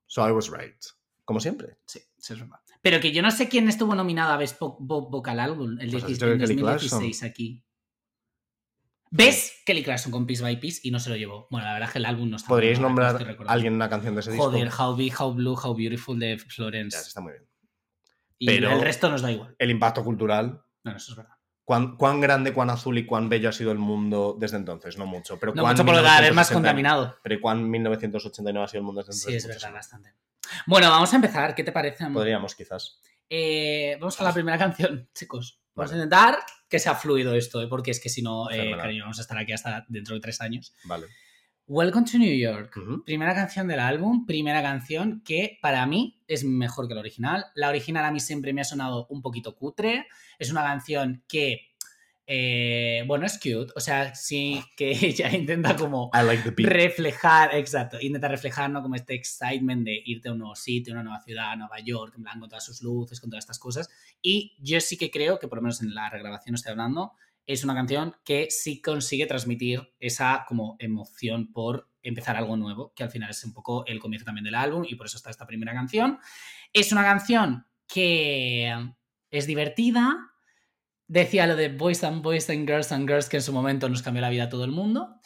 So 0.07 0.27
I 0.27 0.31
was 0.31 0.49
right. 0.51 0.75
Como 1.23 1.39
siempre. 1.39 1.77
sí, 1.85 2.01
sí, 2.21 2.33
es 2.33 2.39
verdad. 2.39 2.59
Pero 2.81 2.99
que 3.01 3.11
yo 3.11 3.21
no 3.21 3.29
sé 3.31 3.49
quién 3.49 3.67
estuvo 3.67 3.93
nominado 3.95 4.31
a 4.31 4.37
Best 4.37 4.57
Vocal 4.59 5.39
Album 5.39 5.77
el 5.79 5.91
Pues 5.91 6.03
has 6.03 6.07
16 6.07 6.17
dicho 6.17 6.25
que 6.25 6.31
en 6.33 6.39
Kelly 6.39 6.55
2016 6.61 7.23
aquí. 7.23 7.65
¿Ves? 9.13 9.61
Kelly 9.65 9.83
Clarkson 9.83 10.11
con 10.11 10.25
Piece 10.25 10.41
by 10.41 10.57
Piece 10.59 10.79
y 10.83 10.91
no 10.91 10.99
se 10.99 11.09
lo 11.09 11.17
llevó. 11.17 11.47
Bueno, 11.51 11.67
la 11.67 11.73
verdad 11.73 11.89
es 11.89 11.93
que 11.93 11.99
el 11.99 12.05
álbum 12.05 12.29
no 12.29 12.37
está 12.37 12.47
¿Podríais 12.47 12.79
nombrar 12.79 13.15
a 13.45 13.51
alguien 13.51 13.73
una 13.73 13.89
canción 13.89 14.15
de 14.15 14.21
ese 14.21 14.31
disco? 14.31 14.45
Joder, 14.45 14.69
How 14.79 14.95
Big, 14.95 15.13
How 15.19 15.33
Blue, 15.33 15.53
How 15.61 15.75
Beautiful 15.75 16.17
de 16.17 16.37
Ya, 16.37 16.45
Florence. 16.47 16.97
eso 16.97 17.07
está 17.09 17.19
muy 17.21 17.33
bien. 17.33 17.45
y 18.37 18.45
pero- 18.47 18.71
el 18.71 18.81
resto 18.81 19.09
nos 19.09 19.21
da 19.21 19.31
igual. 19.31 19.53
El 19.59 19.69
impacto 19.69 20.03
cultural. 20.03 20.63
Bueno, 20.83 20.97
eso 20.97 21.11
es 21.11 21.17
verdad. 21.17 21.35
¿Cuán, 21.63 21.95
cuán 21.95 22.19
grande, 22.19 22.53
cuán 22.53 22.69
azul 22.69 22.97
y 22.97 23.05
cuán 23.05 23.29
bello 23.29 23.49
ha 23.49 23.51
sido 23.51 23.71
el 23.71 23.77
mundo 23.77 24.35
desde 24.39 24.57
entonces? 24.57 24.97
No 24.97 25.05
mucho. 25.05 25.39
Pero 25.39 25.53
No 25.53 25.61
cuán 25.61 25.73
mucho 25.73 25.85
por 25.85 25.95
cada 25.95 26.21
vez 26.21 26.33
más 26.33 26.49
1980 26.49 26.53
contaminado. 26.53 27.17
Pero 27.23 27.39
cuán 27.39 27.69
1989 27.69 28.65
ha 28.65 28.67
sido 28.67 28.79
el 28.79 28.85
mundo 28.85 29.01
desde 29.01 29.11
entonces? 29.13 29.43
Sí, 29.43 29.49
es 29.49 29.61
verdad, 29.61 29.73
bastante. 29.73 30.13
Bueno, 30.65 30.89
vamos 30.89 31.13
a 31.13 31.15
empezar. 31.15 31.55
¿Qué 31.55 31.63
te 31.63 31.71
parece? 31.71 32.05
Podríamos, 32.07 32.55
quizás. 32.55 32.99
Eh, 33.29 33.95
vamos 33.99 34.19
a 34.19 34.23
la 34.23 34.33
primera 34.33 34.57
canción, 34.57 35.09
chicos. 35.15 35.61
Vamos 35.73 35.91
Vale. 35.91 36.01
a 36.01 36.03
intentar 36.03 36.39
que 36.67 36.79
sea 36.79 36.95
fluido 36.95 37.33
esto, 37.33 37.61
¿eh? 37.61 37.67
porque 37.67 37.91
es 37.91 38.01
que 38.01 38.09
si 38.09 38.21
no, 38.21 38.51
eh, 38.51 38.75
cariño, 38.75 39.03
vamos 39.03 39.19
a 39.19 39.21
estar 39.21 39.37
aquí 39.37 39.53
hasta 39.53 39.85
dentro 39.87 40.15
de 40.15 40.21
tres 40.21 40.41
años. 40.41 40.73
Vale. 40.83 41.07
Welcome 41.67 42.05
to 42.11 42.17
New 42.17 42.37
York. 42.37 42.75
Ujú. 42.75 43.03
Primera 43.05 43.33
canción 43.33 43.67
del 43.67 43.79
álbum, 43.79 44.25
primera 44.25 44.61
canción 44.61 45.21
que 45.23 45.57
para 45.61 45.85
mí 45.85 46.21
es 46.27 46.43
mejor 46.43 46.87
que 46.87 46.95
la 46.95 46.99
original. 46.99 47.45
La 47.55 47.69
original 47.69 48.03
a 48.03 48.11
mí 48.11 48.19
siempre 48.19 48.51
me 48.51 48.61
ha 48.61 48.65
sonado 48.65 49.07
un 49.09 49.21
poquito 49.21 49.55
cutre. 49.55 50.07
Es 50.37 50.51
una 50.51 50.63
canción 50.63 51.23
que, 51.29 51.75
eh, 52.25 53.03
bueno, 53.07 53.25
es 53.25 53.37
cute. 53.37 53.71
O 53.75 53.79
sea, 53.79 54.13
sí 54.15 54.61
que 54.75 54.91
ella 55.05 55.31
intenta 55.31 55.75
como 55.75 56.09
I 56.13 56.25
like 56.25 56.51
reflejar, 56.57 57.55
exacto, 57.55 57.97
intenta 58.01 58.27
reflejar 58.27 58.69
¿no? 58.69 58.81
como 58.81 58.95
este 58.95 59.13
excitement 59.13 59.85
de 59.85 60.01
irte 60.03 60.27
a 60.27 60.33
un 60.33 60.39
nuevo 60.39 60.55
sitio, 60.55 60.93
a 60.93 60.95
una 60.95 61.03
nueva 61.03 61.21
ciudad, 61.21 61.51
a 61.51 61.55
Nueva 61.55 61.79
York, 61.79 62.15
en 62.17 62.23
plan 62.23 62.39
con 62.39 62.49
todas 62.49 62.65
sus 62.65 62.81
luces, 62.81 63.21
con 63.21 63.29
todas 63.29 63.43
estas 63.45 63.59
cosas. 63.59 63.89
Y 64.21 64.57
yo 64.59 64.81
sí 64.81 64.97
que 64.97 65.09
creo 65.09 65.39
que, 65.39 65.47
por 65.47 65.59
lo 65.59 65.61
menos 65.61 65.81
en 65.81 65.93
la 65.93 66.09
regrabación 66.09 66.55
estoy 66.55 66.71
hablando, 66.71 67.13
es 67.45 67.63
una 67.63 67.73
canción 67.73 68.15
que 68.23 68.47
sí 68.49 68.81
consigue 68.81 69.25
transmitir 69.25 69.93
esa 69.99 70.45
como 70.47 70.75
emoción 70.79 71.51
por 71.51 71.89
empezar 72.03 72.35
algo 72.35 72.57
nuevo, 72.57 72.93
que 72.95 73.03
al 73.03 73.09
final 73.09 73.29
es 73.29 73.43
un 73.43 73.53
poco 73.53 73.85
el 73.85 73.99
comienzo 73.99 74.25
también 74.25 74.45
del 74.45 74.55
álbum 74.55 74.83
y 74.87 74.95
por 74.95 75.05
eso 75.07 75.17
está 75.17 75.29
esta 75.29 75.45
primera 75.45 75.73
canción. 75.73 76.19
Es 76.73 76.91
una 76.91 77.03
canción 77.03 77.65
que 77.87 78.73
es 79.29 79.47
divertida. 79.47 80.17
Decía 81.07 81.45
lo 81.45 81.55
de 81.55 81.69
boys 81.69 82.03
and 82.03 82.21
boys 82.21 82.49
and 82.49 82.67
girls 82.67 82.91
and 82.91 83.07
girls, 83.07 83.27
que 83.27 83.37
en 83.37 83.43
su 83.43 83.53
momento 83.53 83.89
nos 83.89 84.01
cambió 84.01 84.21
la 84.21 84.29
vida 84.29 84.45
a 84.45 84.49
todo 84.49 84.63
el 84.63 84.71
mundo. 84.71 85.19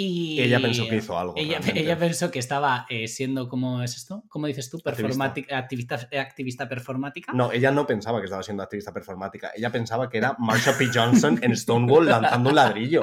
Y 0.00 0.40
Ella 0.40 0.60
pensó 0.60 0.88
que 0.88 0.94
hizo 0.94 1.18
algo. 1.18 1.34
ella, 1.36 1.98
pensó 1.98 2.30
que 2.30 2.38
estaba 2.38 2.86
eh, 2.88 3.08
siendo, 3.08 3.48
¿cómo 3.48 3.82
es 3.82 3.96
esto? 3.96 4.22
¿Cómo 4.28 4.46
dices 4.46 4.70
tú? 4.70 4.80
Activista. 4.84 5.34
Activista, 5.56 6.08
activista 6.20 6.68
performática. 6.68 7.32
No, 7.32 7.50
ella 7.50 7.72
no 7.72 7.84
pensaba 7.84 8.20
que 8.20 8.26
estaba 8.26 8.44
siendo 8.44 8.62
activista 8.62 8.92
performática. 8.92 9.50
Ella 9.56 9.70
pensaba 9.72 10.08
que 10.08 10.18
era 10.18 10.36
Marsha 10.38 10.78
P. 10.78 10.88
Johnson 10.94 11.40
en 11.42 11.56
Stonewall 11.56 12.06
lanzando 12.06 12.50
un 12.50 12.54
ladrillo. 12.54 13.00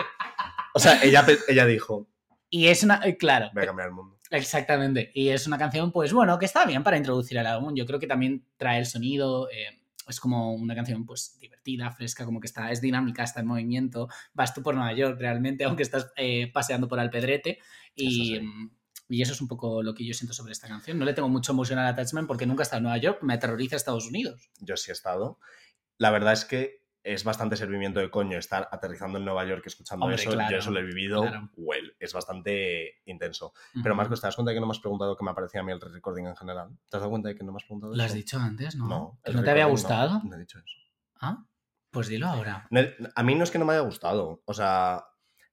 O 0.73 0.79
sea, 0.79 1.03
ella, 1.03 1.25
ella 1.49 1.65
dijo, 1.65 2.07
Y 2.49 2.67
es 2.67 2.81
una, 2.83 3.01
eh, 3.03 3.17
claro, 3.17 3.49
voy 3.53 3.63
a 3.63 3.65
cambiar 3.65 3.89
el 3.89 3.93
mundo. 3.93 4.17
exactamente. 4.31 5.11
Y 5.13 5.27
es 5.27 5.47
una 5.47 5.57
canción, 5.57 5.91
pues 5.91 6.13
bueno, 6.13 6.39
que 6.39 6.45
está 6.45 6.65
bien 6.65 6.81
para 6.81 6.95
introducir 6.95 7.37
el 7.37 7.45
álbum. 7.45 7.75
Yo 7.75 7.85
creo 7.85 7.99
que 7.99 8.07
también 8.07 8.45
trae 8.55 8.79
el 8.79 8.85
sonido. 8.85 9.49
eh, 9.49 9.81
es 10.07 10.19
como 10.19 10.53
una 10.53 10.75
canción, 10.75 11.05
pues, 11.05 11.37
divertida, 11.39 11.91
fresca, 11.91 12.25
como 12.25 12.39
que 12.39 12.47
está, 12.47 12.71
es 12.71 12.81
dinámica, 12.81 13.23
está 13.23 13.41
en 13.41 13.47
movimiento. 13.47 14.07
Vas 14.33 14.53
tú 14.53 14.61
por 14.61 14.75
Nueva 14.75 14.93
York 14.93 15.17
realmente, 15.19 15.63
aunque 15.65 15.83
estás 15.83 16.11
eh, 16.15 16.51
paseando 16.53 16.87
por 16.87 16.99
Alpedrete. 16.99 17.59
Y, 17.95 18.33
Eso 18.35 18.41
sí. 18.41 18.47
mm, 18.47 18.69
y 19.07 19.21
eso 19.21 19.33
es 19.33 19.41
un 19.41 19.47
poco 19.47 19.83
lo 19.83 19.93
que 19.93 20.05
yo 20.05 20.13
siento 20.13 20.33
sobre 20.33 20.51
esta 20.53 20.67
canción. 20.67 20.97
No 20.97 21.05
le 21.05 21.13
tengo 21.13 21.29
mucho 21.29 21.51
emotional 21.51 21.85
attachment 21.87 22.27
porque 22.27 22.45
nunca 22.45 22.63
he 22.63 22.65
estado 22.65 22.79
en 22.79 22.83
Nueva 22.83 22.97
York, 22.97 23.19
me 23.21 23.33
aterroriza 23.35 23.75
Estados 23.75 24.07
Unidos. 24.07 24.49
Yo 24.59 24.77
sí 24.77 24.91
he 24.91 24.93
estado. 24.93 25.39
La 25.97 26.09
verdad 26.11 26.33
es 26.33 26.45
que 26.45 26.84
es 27.05 27.23
bastante 27.23 27.55
servimiento 27.55 27.99
de 27.99 28.09
coño 28.09 28.39
estar 28.39 28.67
aterrizando 28.71 29.19
en 29.19 29.25
Nueva 29.25 29.45
York 29.45 29.61
escuchando 29.67 30.05
Hombre, 30.05 30.19
eso. 30.19 30.31
claro, 30.31 30.51
Yo 30.51 30.57
eso 30.57 30.71
lo 30.71 30.79
he 30.79 30.83
vivido. 30.83 31.21
claro. 31.21 31.51
Well, 31.55 31.95
es 31.99 32.11
bastante 32.13 32.95
intenso. 33.05 33.53
Pero. 33.83 33.93
Marcos, 33.93 34.19
¿te 34.19 34.25
das 34.27 34.35
cuenta 34.35 34.49
de 34.49 34.55
que 34.55 34.59
no 34.59 34.65
me 34.65 34.71
has 34.71 34.79
preguntado 34.79 35.15
qué 35.15 35.23
me 35.23 35.33
parecía 35.35 35.61
a 35.61 35.63
mí 35.63 35.71
el 35.71 35.79
recording 35.79 36.25
en 36.25 36.35
general? 36.35 36.69
¿Te 36.89 36.97
has 36.97 37.01
dado 37.01 37.11
cuenta 37.11 37.29
de 37.29 37.35
que 37.35 37.43
no 37.43 37.51
me 37.51 37.57
has 37.57 37.63
preguntado 37.63 37.95
¿Lo 37.95 38.03
has 38.03 38.13
dicho 38.13 38.39
antes, 38.39 38.75
no? 38.75 38.87
No. 38.87 39.19
¿Que 39.23 39.29
el 39.31 39.37
¿No 39.37 39.43
te 39.43 39.51
había 39.51 39.65
no. 39.65 39.69
gustado? 39.69 40.21
No 40.23 40.35
he 40.35 40.39
dicho 40.39 40.57
eso. 40.57 40.77
Ah, 41.21 41.45
pues 41.91 42.07
dilo 42.07 42.25
ahora. 42.25 42.65
No, 42.71 42.81
A 43.13 43.21
mí 43.23 43.35
no 43.35 43.43
es 43.43 43.51
que 43.51 43.59
no 43.59 43.65
me 43.65 43.73
haya 43.73 43.83
gustado. 43.83 44.41
O 44.45 44.53
sea, 44.55 45.05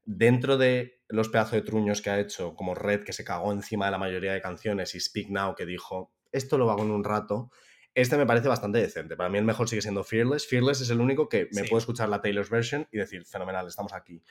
dentro 0.04 0.56
de 0.56 1.02
los 1.08 1.28
pedazos 1.28 1.52
de 1.52 1.62
truños 1.62 2.00
que 2.00 2.08
ha 2.08 2.18
hecho, 2.18 2.54
como 2.56 2.74
Red, 2.74 3.04
que 3.04 3.12
se 3.12 3.24
cagó 3.24 3.52
encima 3.52 3.84
de 3.84 3.90
la 3.92 3.98
mayoría 3.98 4.32
de 4.32 4.40
canciones, 4.40 4.94
y 4.94 5.00
Speak 5.00 5.28
Now, 5.28 5.54
que 5.54 5.66
dijo, 5.66 6.14
esto 6.32 6.56
lo 6.56 6.70
hago 6.70 6.82
en 6.82 6.90
un 6.92 7.04
rato, 7.04 7.50
este 7.94 8.16
me 8.16 8.26
parece 8.26 8.48
bastante 8.48 8.78
decente. 8.78 9.16
Para 9.16 9.28
mí 9.28 9.38
el 9.38 9.44
mejor 9.44 9.68
sigue 9.68 9.82
siendo 9.82 10.02
Fearless. 10.04 10.46
Fearless 10.46 10.80
es 10.80 10.90
el 10.90 11.00
único 11.00 11.28
que 11.28 11.48
me 11.52 11.62
Sí. 11.62 11.68
puedo 11.68 11.78
escuchar 11.78 12.08
la 12.08 12.20
Taylor's 12.20 12.50
version 12.50 12.86
y 12.90 12.98
decir, 12.98 13.24
fenomenal, 13.24 13.66
estamos 13.68 13.92
aquí. 13.92 14.22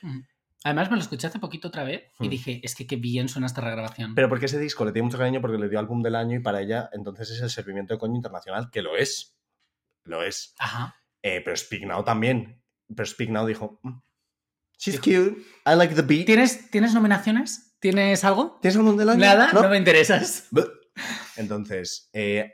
Además, 0.64 0.90
me 0.90 0.96
lo 0.96 1.02
escuché 1.02 1.26
hace 1.26 1.38
poquito 1.40 1.68
otra 1.68 1.82
vez 1.84 2.04
y 2.20 2.26
Hmm. 2.26 2.30
dije, 2.30 2.60
es 2.62 2.74
que 2.76 2.86
qué 2.86 2.96
bien 2.96 3.28
suena 3.28 3.46
esta 3.46 3.60
regrabación. 3.60 4.14
Pero 4.14 4.28
porque 4.28 4.46
ese 4.46 4.58
disco 4.60 4.84
le 4.84 4.92
tiene 4.92 5.06
mucho 5.06 5.18
cariño 5.18 5.40
porque 5.40 5.58
le 5.58 5.68
dio 5.68 5.78
álbum 5.78 6.02
del 6.02 6.14
año 6.14 6.36
y 6.36 6.40
para 6.40 6.60
ella 6.60 6.88
entonces 6.92 7.30
es 7.30 7.40
el 7.40 7.50
servimiento 7.50 7.94
de 7.94 7.98
coño 7.98 8.14
internacional, 8.16 8.70
que 8.70 8.82
lo 8.82 8.96
es. 8.96 9.36
Lo 10.04 10.22
es. 10.22 10.54
Ajá. 10.58 10.96
Eh, 11.22 11.40
pero 11.44 11.56
Speak 11.56 11.84
Now 11.84 12.04
también. 12.04 12.62
Pero 12.94 13.06
Speak 13.06 13.30
Now 13.30 13.46
dijo, 13.46 13.80
"Mm, 13.82 14.00
she's 14.78 14.98
cute, 15.00 15.36
I 15.66 15.74
like 15.76 15.94
the 15.94 16.02
beat. 16.02 16.26
¿Tienes, 16.26 16.70
¿Tienes 16.70 16.94
nominaciones? 16.94 17.76
¿Tienes 17.80 18.22
algo? 18.24 18.58
¿Tienes 18.60 18.76
álbum 18.76 18.96
del 18.96 19.08
año? 19.08 19.20
Nada, 19.20 19.52
no, 19.52 19.68
me 19.68 19.78
interesas. 19.78 20.48
Entonces, 21.36 22.08
eh, 22.12 22.52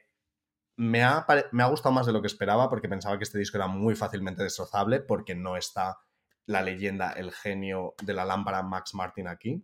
me, 0.78 1.02
ha, 1.02 1.26
me 1.50 1.62
ha 1.62 1.66
gustado 1.66 1.92
más 1.92 2.06
de 2.06 2.12
lo 2.12 2.20
que 2.20 2.28
esperaba 2.28 2.70
porque 2.70 2.88
pensaba 2.88 3.18
que 3.18 3.24
este 3.24 3.38
disco 3.38 3.56
era 3.58 3.66
muy 3.66 3.96
fácilmente 3.96 4.44
destrozable 4.44 5.00
porque 5.00 5.34
no 5.34 5.56
está 5.56 5.98
la 6.46 6.62
leyenda, 6.62 7.12
el 7.12 7.32
genio 7.32 7.94
de 8.02 8.14
la 8.14 8.24
lámpara 8.24 8.62
Max 8.62 8.94
Martin 8.94 9.26
aquí. 9.28 9.62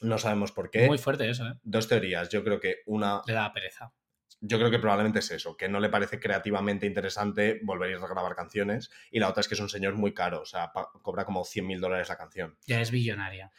No 0.00 0.16
sabemos 0.16 0.52
por 0.52 0.70
qué. 0.70 0.86
Muy 0.86 0.96
fuerte 0.96 1.28
eso, 1.28 1.44
¿eh? 1.46 1.58
Dos 1.62 1.88
teorías. 1.88 2.28
Yo 2.30 2.42
creo 2.44 2.60
que 2.60 2.76
una, 2.86 3.20
Le 3.26 3.34
da 3.34 3.52
pereza. 3.52 3.92
yo 4.40 4.56
creo 4.58 4.70
que 4.70 4.78
probablemente 4.78 5.18
es 5.18 5.30
eso, 5.32 5.56
que 5.56 5.68
no 5.68 5.80
le 5.80 5.88
parece 5.90 6.18
creativamente 6.20 6.86
interesante 6.86 7.60
volver 7.64 7.94
a 7.94 7.98
regrabar 8.00 8.34
canciones. 8.36 8.90
Y 9.10 9.18
la 9.18 9.28
otra 9.28 9.40
es 9.42 9.48
que 9.48 9.54
es 9.54 9.60
un 9.60 9.68
señor 9.68 9.94
muy 9.96 10.14
caro, 10.14 10.40
o 10.40 10.46
sea, 10.46 10.72
cobra 11.02 11.24
como 11.26 11.44
100 11.44 11.66
mil 11.66 11.80
dólares 11.80 12.08
la 12.08 12.16
canción. 12.16 12.56
Ya 12.66 12.80
es 12.80 12.90
billonaria. 12.90 13.50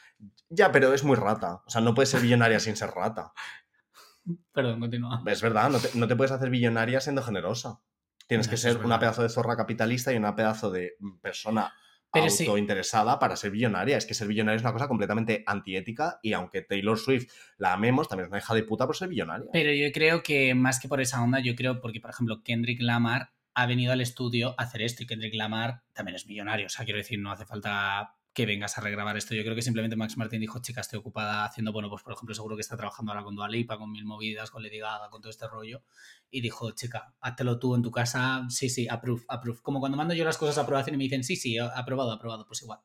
Ya, 0.49 0.71
pero 0.71 0.93
es 0.93 1.03
muy 1.03 1.17
rata. 1.17 1.61
O 1.67 1.69
sea, 1.69 1.81
no 1.81 1.93
puedes 1.93 2.09
ser 2.09 2.21
billonaria 2.21 2.59
sin 2.59 2.75
ser 2.77 2.89
rata. 2.91 3.33
Perdón, 4.53 4.79
continúa. 4.79 5.21
Es 5.27 5.41
verdad, 5.41 5.69
no 5.69 5.79
te, 5.79 5.89
no 5.97 6.07
te 6.07 6.15
puedes 6.15 6.31
hacer 6.31 6.49
billonaria 6.49 6.99
siendo 7.01 7.21
generosa. 7.21 7.79
Tienes 8.27 8.47
No, 8.47 8.51
que 8.51 8.57
ser 8.57 8.77
una 8.77 8.99
pedazo 8.99 9.21
de 9.21 9.29
zorra 9.29 9.55
capitalista 9.55 10.11
y 10.11 10.17
una 10.17 10.35
pedazo 10.35 10.71
de 10.71 10.93
persona 11.21 11.71
Pero 12.11 12.29
sí. 12.29 12.45
autointeresada 12.45 13.19
para 13.19 13.35
ser 13.35 13.51
billonaria. 13.51 13.97
Es 13.97 14.05
que 14.07 14.15
ser 14.15 14.27
billonaria 14.27 14.55
es 14.57 14.63
una 14.63 14.73
cosa 14.73 14.87
completamente 14.87 15.43
antiética 15.45 16.19
y 16.23 16.33
aunque 16.33 16.61
Taylor 16.63 16.97
Swift 16.97 17.31
la 17.57 17.73
amemos, 17.73 18.07
también 18.07 18.25
es 18.25 18.29
una 18.31 18.39
hija 18.39 18.55
de 18.55 18.63
puta 18.63 18.87
por 18.87 18.95
ser 18.95 19.09
billonaria. 19.09 19.47
Pero 19.53 19.71
yo 19.73 19.91
creo 19.91 20.23
que 20.23 20.55
más 20.55 20.79
que 20.79 20.87
por 20.87 21.01
esa 21.01 21.21
onda, 21.21 21.39
yo 21.39 21.53
creo 21.55 21.81
porque, 21.81 21.99
por 22.01 22.09
ejemplo, 22.09 22.41
Kendrick 22.43 22.81
Lamar 22.81 23.29
ha 23.53 23.67
venido 23.67 23.93
al 23.93 24.01
estudio 24.01 24.55
a 24.57 24.63
hacer 24.63 24.81
esto 24.81 25.03
y 25.03 25.05
Kendrick 25.05 25.35
Lamar 25.35 25.83
también 25.93 26.15
es 26.15 26.25
millonario. 26.25 26.65
O 26.65 26.69
sea, 26.69 26.83
quiero 26.83 26.97
decir, 26.97 27.19
no 27.19 27.31
hace 27.31 27.45
falta 27.45 28.15
que 28.35 28.45
vengas 28.45 28.77
a 28.77 28.81
regrabar 28.81 29.15
esto. 29.15 29.33
Yo 29.33 29.43
creo 29.43 29.55
que 29.55 29.61
simplemente 29.61 29.95
Max 29.95 30.17
Martin 30.17 30.41
dijo, 30.41 30.59
chica, 30.61 30.81
estoy 30.81 30.99
ocupada 30.99 31.45
haciendo, 31.45 31.71
bueno, 31.71 31.89
pues 31.89 32.03
por 32.03 32.13
ejemplo, 32.13 32.35
seguro 32.35 32.55
que 32.57 32.61
está 32.61 32.75
trabajando 32.75 33.13
ahora 33.13 33.23
con 33.23 33.33
Dua 33.33 33.47
Lipa, 33.47 33.77
con 33.77 33.91
Mil 33.91 34.03
Movidas, 34.05 34.51
con 34.51 34.61
Lady 34.61 34.77
Gaga, 34.77 35.09
con 35.09 35.21
todo 35.21 35.29
este 35.29 35.47
rollo. 35.47 35.81
Y 36.29 36.41
dijo, 36.41 36.69
chica, 36.71 37.15
háztelo 37.21 37.57
tú 37.57 37.75
en 37.75 37.81
tu 37.81 37.91
casa. 37.91 38.45
Sí, 38.49 38.69
sí, 38.69 38.87
approve, 38.89 39.23
approve. 39.29 39.61
Como 39.61 39.79
cuando 39.79 39.97
mando 39.97 40.13
yo 40.13 40.25
las 40.25 40.37
cosas 40.37 40.57
a 40.57 40.61
aprobación 40.61 40.95
y 40.95 40.97
me 40.97 41.03
dicen, 41.05 41.23
sí, 41.23 41.37
sí, 41.37 41.57
aprobado, 41.57 42.11
aprobado. 42.11 42.45
Pues 42.45 42.61
igual. 42.61 42.79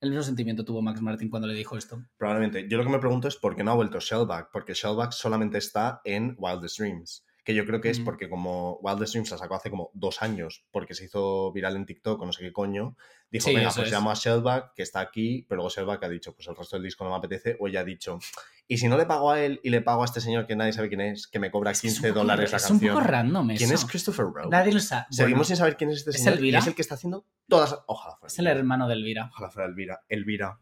El 0.00 0.10
mismo 0.10 0.22
sentimiento 0.22 0.64
tuvo 0.64 0.80
Max 0.80 1.02
Martin 1.02 1.28
cuando 1.28 1.46
le 1.46 1.54
dijo 1.54 1.76
esto. 1.76 2.02
Probablemente. 2.16 2.66
Yo 2.68 2.78
lo 2.78 2.84
que 2.84 2.90
me 2.90 2.98
pregunto 2.98 3.28
es 3.28 3.36
por 3.36 3.54
qué 3.54 3.64
no 3.64 3.72
ha 3.72 3.74
vuelto 3.74 4.00
Shellback, 4.00 4.50
porque 4.50 4.72
Shellback 4.72 5.12
solamente 5.12 5.58
está 5.58 6.00
en 6.04 6.34
Wildest 6.38 6.78
Dreams, 6.78 7.24
que 7.46 7.54
yo 7.54 7.64
creo 7.64 7.80
que 7.80 7.88
es 7.90 8.00
porque 8.00 8.28
como 8.28 8.74
Wildest 8.82 9.12
Dreams 9.14 9.30
la 9.30 9.38
sacó 9.38 9.54
hace 9.54 9.70
como 9.70 9.90
dos 9.94 10.20
años, 10.20 10.66
porque 10.72 10.94
se 10.94 11.04
hizo 11.04 11.52
viral 11.52 11.76
en 11.76 11.86
TikTok 11.86 12.20
o 12.20 12.26
no 12.26 12.32
sé 12.32 12.42
qué 12.42 12.52
coño, 12.52 12.96
dijo, 13.30 13.44
Sí, 13.48 13.54
venga, 13.54 13.70
pues 13.72 13.86
es. 13.86 13.92
llamo 13.92 14.10
a 14.10 14.14
Shellback, 14.14 14.74
que 14.74 14.82
está 14.82 14.98
aquí, 15.00 15.46
pero 15.48 15.56
luego 15.58 15.70
Shellback 15.70 16.02
ha 16.02 16.08
dicho, 16.08 16.34
pues 16.34 16.48
el 16.48 16.56
resto 16.56 16.76
del 16.76 16.82
disco 16.82 17.04
no 17.04 17.10
me 17.10 17.16
apetece, 17.16 17.56
o 17.60 17.68
ella 17.68 17.80
ha 17.80 17.84
dicho, 17.84 18.18
y 18.66 18.78
si 18.78 18.88
no 18.88 18.96
le 18.98 19.06
pago 19.06 19.30
a 19.30 19.40
él 19.40 19.60
y 19.62 19.70
le 19.70 19.80
pago 19.80 20.02
a 20.02 20.06
este 20.06 20.20
señor 20.20 20.46
que 20.48 20.56
nadie 20.56 20.72
sabe 20.72 20.88
quién 20.88 21.00
es, 21.00 21.28
que 21.28 21.38
me 21.38 21.52
cobra 21.52 21.70
Es 21.70 21.80
que 21.80 21.86
es 21.86 21.94
15 21.94 22.08
un 22.08 22.14
poco- 22.14 22.20
dólares 22.24 22.50
la 22.50 22.56
Es 22.56 22.64
un 22.64 22.68
canción. 22.80 22.94
poco 22.96 23.06
random 23.06 23.50
eso. 23.52 23.58
¿Quién 23.58 23.72
es 23.72 23.84
Christopher 23.84 24.26
Rowe? 24.26 24.50
Nadie 24.50 24.72
lo 24.72 24.80
sabe. 24.80 25.06
Seguimos 25.10 25.32
Bueno, 25.38 25.44
sin 25.44 25.56
saber 25.56 25.76
quién 25.76 25.90
es 25.90 25.98
este 25.98 26.10
¿es 26.10 26.16
señor 26.18 26.34
Elvira? 26.34 26.58
y 26.58 26.60
es 26.62 26.66
el 26.66 26.74
que 26.74 26.82
está 26.82 26.96
haciendo 26.96 27.24
todas... 27.48 27.78
Ojalá 27.86 28.16
fuera 28.16 28.26
es 28.26 28.38
el 28.40 28.46
Elvira. 28.48 28.58
hermano 28.58 28.88
de 28.88 28.94
Elvira. 28.94 29.30
Ojalá 29.32 29.50
fuera 29.50 29.68
Elvira. 29.68 30.00
Elvira. 30.08 30.58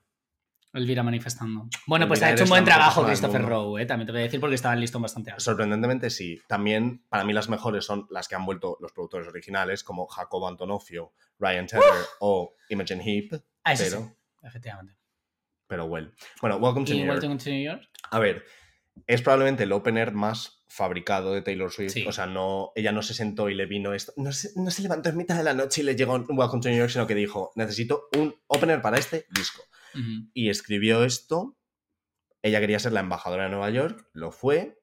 Elvira 0.74 1.02
manifestando. 1.02 1.68
Bueno, 1.86 2.06
pues 2.08 2.22
ha 2.22 2.32
hecho 2.32 2.44
un 2.44 2.50
buen 2.50 2.64
trabajo 2.64 3.04
Christopher. 3.04 3.42
Rowe, 3.42 3.78
¿eh? 3.80 3.86
también 3.86 4.06
te 4.06 4.12
voy 4.12 4.20
a 4.20 4.24
decir 4.24 4.40
porque 4.40 4.56
estaba 4.56 4.74
en 4.74 4.80
listón 4.80 5.02
bastante 5.02 5.30
alto. 5.30 5.42
Sorprendentemente 5.42 6.10
sí. 6.10 6.40
También 6.48 7.04
para 7.08 7.24
mí 7.24 7.32
las 7.32 7.48
mejores 7.48 7.84
son 7.84 8.06
las 8.10 8.28
que 8.28 8.34
han 8.34 8.44
vuelto 8.44 8.76
los 8.80 8.92
productores 8.92 9.28
originales, 9.28 9.84
como 9.84 10.06
Jacobo 10.06 10.48
Antonofio, 10.48 11.12
Ryan 11.38 11.66
Tedder 11.66 11.82
o 12.20 12.54
Imogen 12.68 13.00
Heap, 13.00 13.40
Ah, 13.64 13.74
pero, 13.78 14.00
sí, 14.00 14.06
efectivamente. 14.42 14.94
pero 15.66 15.86
well. 15.86 16.12
Bueno, 16.40 16.56
Welcome 16.56 16.84
to 16.86 16.92
¿Y 16.92 16.96
New 16.98 17.06
York. 17.06 17.20
Welcome 17.22 17.38
to 17.42 17.50
New 17.50 17.64
York? 17.64 17.82
A 18.10 18.18
ver, 18.18 18.44
es 19.06 19.22
probablemente 19.22 19.62
el 19.62 19.72
opener 19.72 20.12
más 20.12 20.63
fabricado 20.74 21.32
de 21.32 21.42
Taylor 21.42 21.70
Swift. 21.70 21.92
Sí. 21.92 22.04
O 22.06 22.12
sea, 22.12 22.26
no, 22.26 22.72
ella 22.74 22.92
no 22.92 23.02
se 23.02 23.14
sentó 23.14 23.48
y 23.48 23.54
le 23.54 23.66
vino 23.66 23.94
esto. 23.94 24.12
No 24.16 24.32
se, 24.32 24.50
no 24.56 24.70
se 24.70 24.82
levantó 24.82 25.08
en 25.08 25.16
mitad 25.16 25.36
de 25.36 25.44
la 25.44 25.54
noche 25.54 25.82
y 25.82 25.84
le 25.84 25.94
llegó 25.94 26.14
un 26.14 26.26
Welcome 26.28 26.62
to 26.62 26.68
New 26.68 26.78
York, 26.78 26.90
sino 26.90 27.06
que 27.06 27.14
dijo, 27.14 27.52
necesito 27.54 28.08
un 28.16 28.34
opener 28.48 28.82
para 28.82 28.98
este 28.98 29.26
disco. 29.30 29.62
Y 30.32 30.50
escribió 30.50 31.04
esto. 31.04 31.56
Ella 32.42 32.58
quería 32.60 32.80
ser 32.80 32.92
la 32.92 33.00
embajadora 33.00 33.44
de 33.44 33.50
Nueva 33.50 33.70
York, 33.70 34.08
lo 34.12 34.32
fue. 34.32 34.80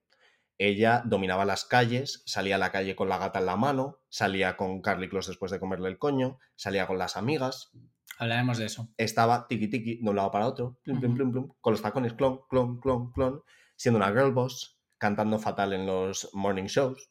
Ella 0.57 1.03
dominaba 1.05 1.43
las 1.43 1.65
calles, 1.65 2.23
salía 2.25 2.55
a 2.55 2.59
la 2.59 2.71
calle 2.71 2.95
con 2.95 3.09
la 3.09 3.17
gata 3.17 3.39
en 3.39 3.45
la 3.47 3.57
mano, 3.57 3.99
salía 4.09 4.55
con 4.55 4.81
Carly 4.81 5.09
Close 5.09 5.31
después 5.31 5.51
de 5.51 5.59
comerle 5.59 5.89
el 5.89 5.97
coño, 5.97 6.39
salía 6.55 6.87
con 6.87 6.97
las 6.97 7.17
amigas, 7.17 7.71
Hablaremos 8.17 8.59
de 8.59 8.65
eso. 8.65 8.87
estaba 8.97 9.47
tiki 9.47 9.67
tiki 9.67 9.95
de 10.01 10.09
un 10.09 10.15
lado 10.15 10.31
para 10.31 10.47
otro, 10.47 10.77
plum, 10.83 10.99
plum, 11.01 11.31
plum, 11.31 11.51
con 11.59 11.73
los 11.73 11.81
tacones 11.81 12.13
clon, 12.13 12.41
clon, 12.47 12.79
clon, 12.79 13.11
clon, 13.11 13.43
siendo 13.75 13.97
una 13.97 14.11
girl 14.11 14.31
boss, 14.31 14.79
cantando 15.01 15.39
fatal 15.39 15.73
en 15.73 15.87
los 15.87 16.29
morning 16.31 16.65
shows. 16.65 17.09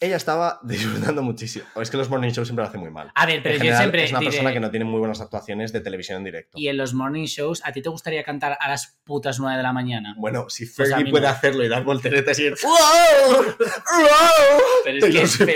Ella 0.00 0.14
estaba 0.16 0.60
disfrutando 0.64 1.22
muchísimo. 1.22 1.64
Es 1.80 1.90
que 1.90 1.96
los 1.96 2.08
morning 2.10 2.30
shows 2.30 2.48
siempre 2.48 2.62
lo 2.64 2.68
hace 2.68 2.78
muy 2.78 2.90
mal. 2.90 3.10
A 3.14 3.26
ver, 3.26 3.42
pero 3.42 3.54
En 3.54 3.58
yo 3.58 3.64
general, 3.64 3.78
siempre 3.82 4.04
es 4.04 4.10
una 4.10 4.20
diré- 4.20 4.24
persona 4.30 4.52
que 4.52 4.60
no 4.60 4.70
tiene 4.70 4.84
muy 4.84 4.98
buenas 5.00 5.20
actuaciones 5.20 5.72
de 5.72 5.80
televisión 5.80 6.18
en 6.18 6.24
directo. 6.24 6.56
Y 6.58 6.68
en 6.68 6.76
los 6.76 6.94
morning 6.94 7.24
shows, 7.26 7.62
¿a 7.64 7.72
ti 7.72 7.80
te 7.82 7.88
gustaría 7.88 8.22
cantar 8.24 8.56
a 8.60 8.68
las 8.68 8.98
putas 9.04 9.38
9 9.40 9.56
de 9.56 9.62
la 9.62 9.72
mañana? 9.72 10.14
Bueno, 10.18 10.48
si 10.50 10.66
Pues 10.66 10.88
Fergie 10.90 11.10
puede 11.10 11.26
no. 11.26 11.30
hacerlo 11.32 11.64
y 11.64 11.68
dar 11.68 11.82
volteretas 11.84 12.38
y 12.38 12.42
ir 12.44 12.54
¡Wow! 12.62 13.42
¡Wow! 13.44 14.60
Pero 14.84 15.06
es 15.06 15.36
que 15.38 15.46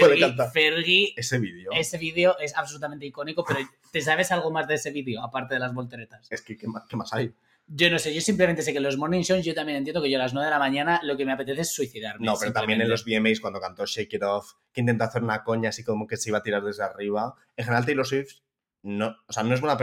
Fergie, 0.53 1.15
Ese 1.17 1.39
vídeo. 1.39 1.71
ese 1.73 1.99
vídeo 1.99 2.37
es 2.39 2.57
absolutamente 2.57 3.07
icónico, 3.07 3.45
pero 3.45 3.61
¿te 3.93 4.01
sabes 4.01 4.33
algo 4.33 4.51
más 4.51 4.67
de 4.69 4.75
ese 4.75 4.91
vídeo, 4.91 5.23
aparte 5.23 5.55
de 5.55 5.61
las 5.61 5.73
volteretas? 5.75 6.27
Es 6.31 6.43
que, 6.43 6.57
¿qué 6.57 6.67
más, 6.67 6.85
qué 6.89 6.97
más 6.97 7.13
hay? 7.13 7.33
Yo 7.67 7.91
no 7.91 7.99
sé, 7.99 8.15
yo 8.15 8.21
simplemente 8.21 8.63
sé 8.63 8.73
que 8.73 8.79
en 8.79 8.85
los 8.85 8.99
morning 8.99 9.23
shows 9.23 9.45
yo 9.45 9.55
también 9.55 9.79
entiendo 9.79 10.03
que 10.03 10.11
yo 10.11 10.19
a 10.19 10.23
las 10.23 10.35
9 10.35 10.47
de 10.47 10.51
la 10.51 10.59
mañana 10.59 11.01
lo 11.05 11.17
que 11.17 11.25
me 11.25 11.33
apetece 11.33 11.63
es 11.63 11.73
suicidarme. 11.73 12.27
No, 12.27 12.35
pero 12.39 12.53
también 12.53 12.81
en 12.81 12.89
los 12.89 13.05
VMAs 13.05 13.41
cuando 13.41 13.61
cantó 13.61 13.87
Shake 13.87 14.15
It 14.15 14.23
Off, 14.23 14.53
que 14.73 14.81
intentó 14.81 15.05
hacer 15.05 15.23
una 15.23 15.43
coña 15.43 15.71
así 15.71 15.85
como 15.85 16.07
que 16.07 16.17
se 16.17 16.31
iba 16.31 16.39
a 16.39 16.43
tirar 16.43 16.63
desde 16.63 16.83
arriba. 16.83 17.35
En 17.57 17.65
general, 17.65 17.87
Taylor 17.87 18.07
Swift 18.07 18.43
no, 18.83 19.17
o 19.27 19.33
sea, 19.33 19.43
no 19.43 19.55
es 19.55 19.61
buena 19.61 19.79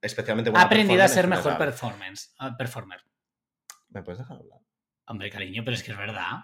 especialmente 0.00 0.50
Ha 0.50 0.52
buena 0.52 0.66
aprendido 0.66 1.02
a 1.02 1.08
ser 1.08 1.28
mejor 1.28 1.58
performance, 1.58 2.34
ah, 2.38 2.56
performer. 2.56 3.00
¿Me 3.88 4.02
puedes 4.02 4.18
dejar 4.18 4.38
hablar? 4.38 4.60
Hombre, 5.06 5.30
cariño, 5.30 5.62
pero 5.64 5.76
es 5.76 5.82
que 5.82 5.92
es 5.92 5.98
verdad. 5.98 6.42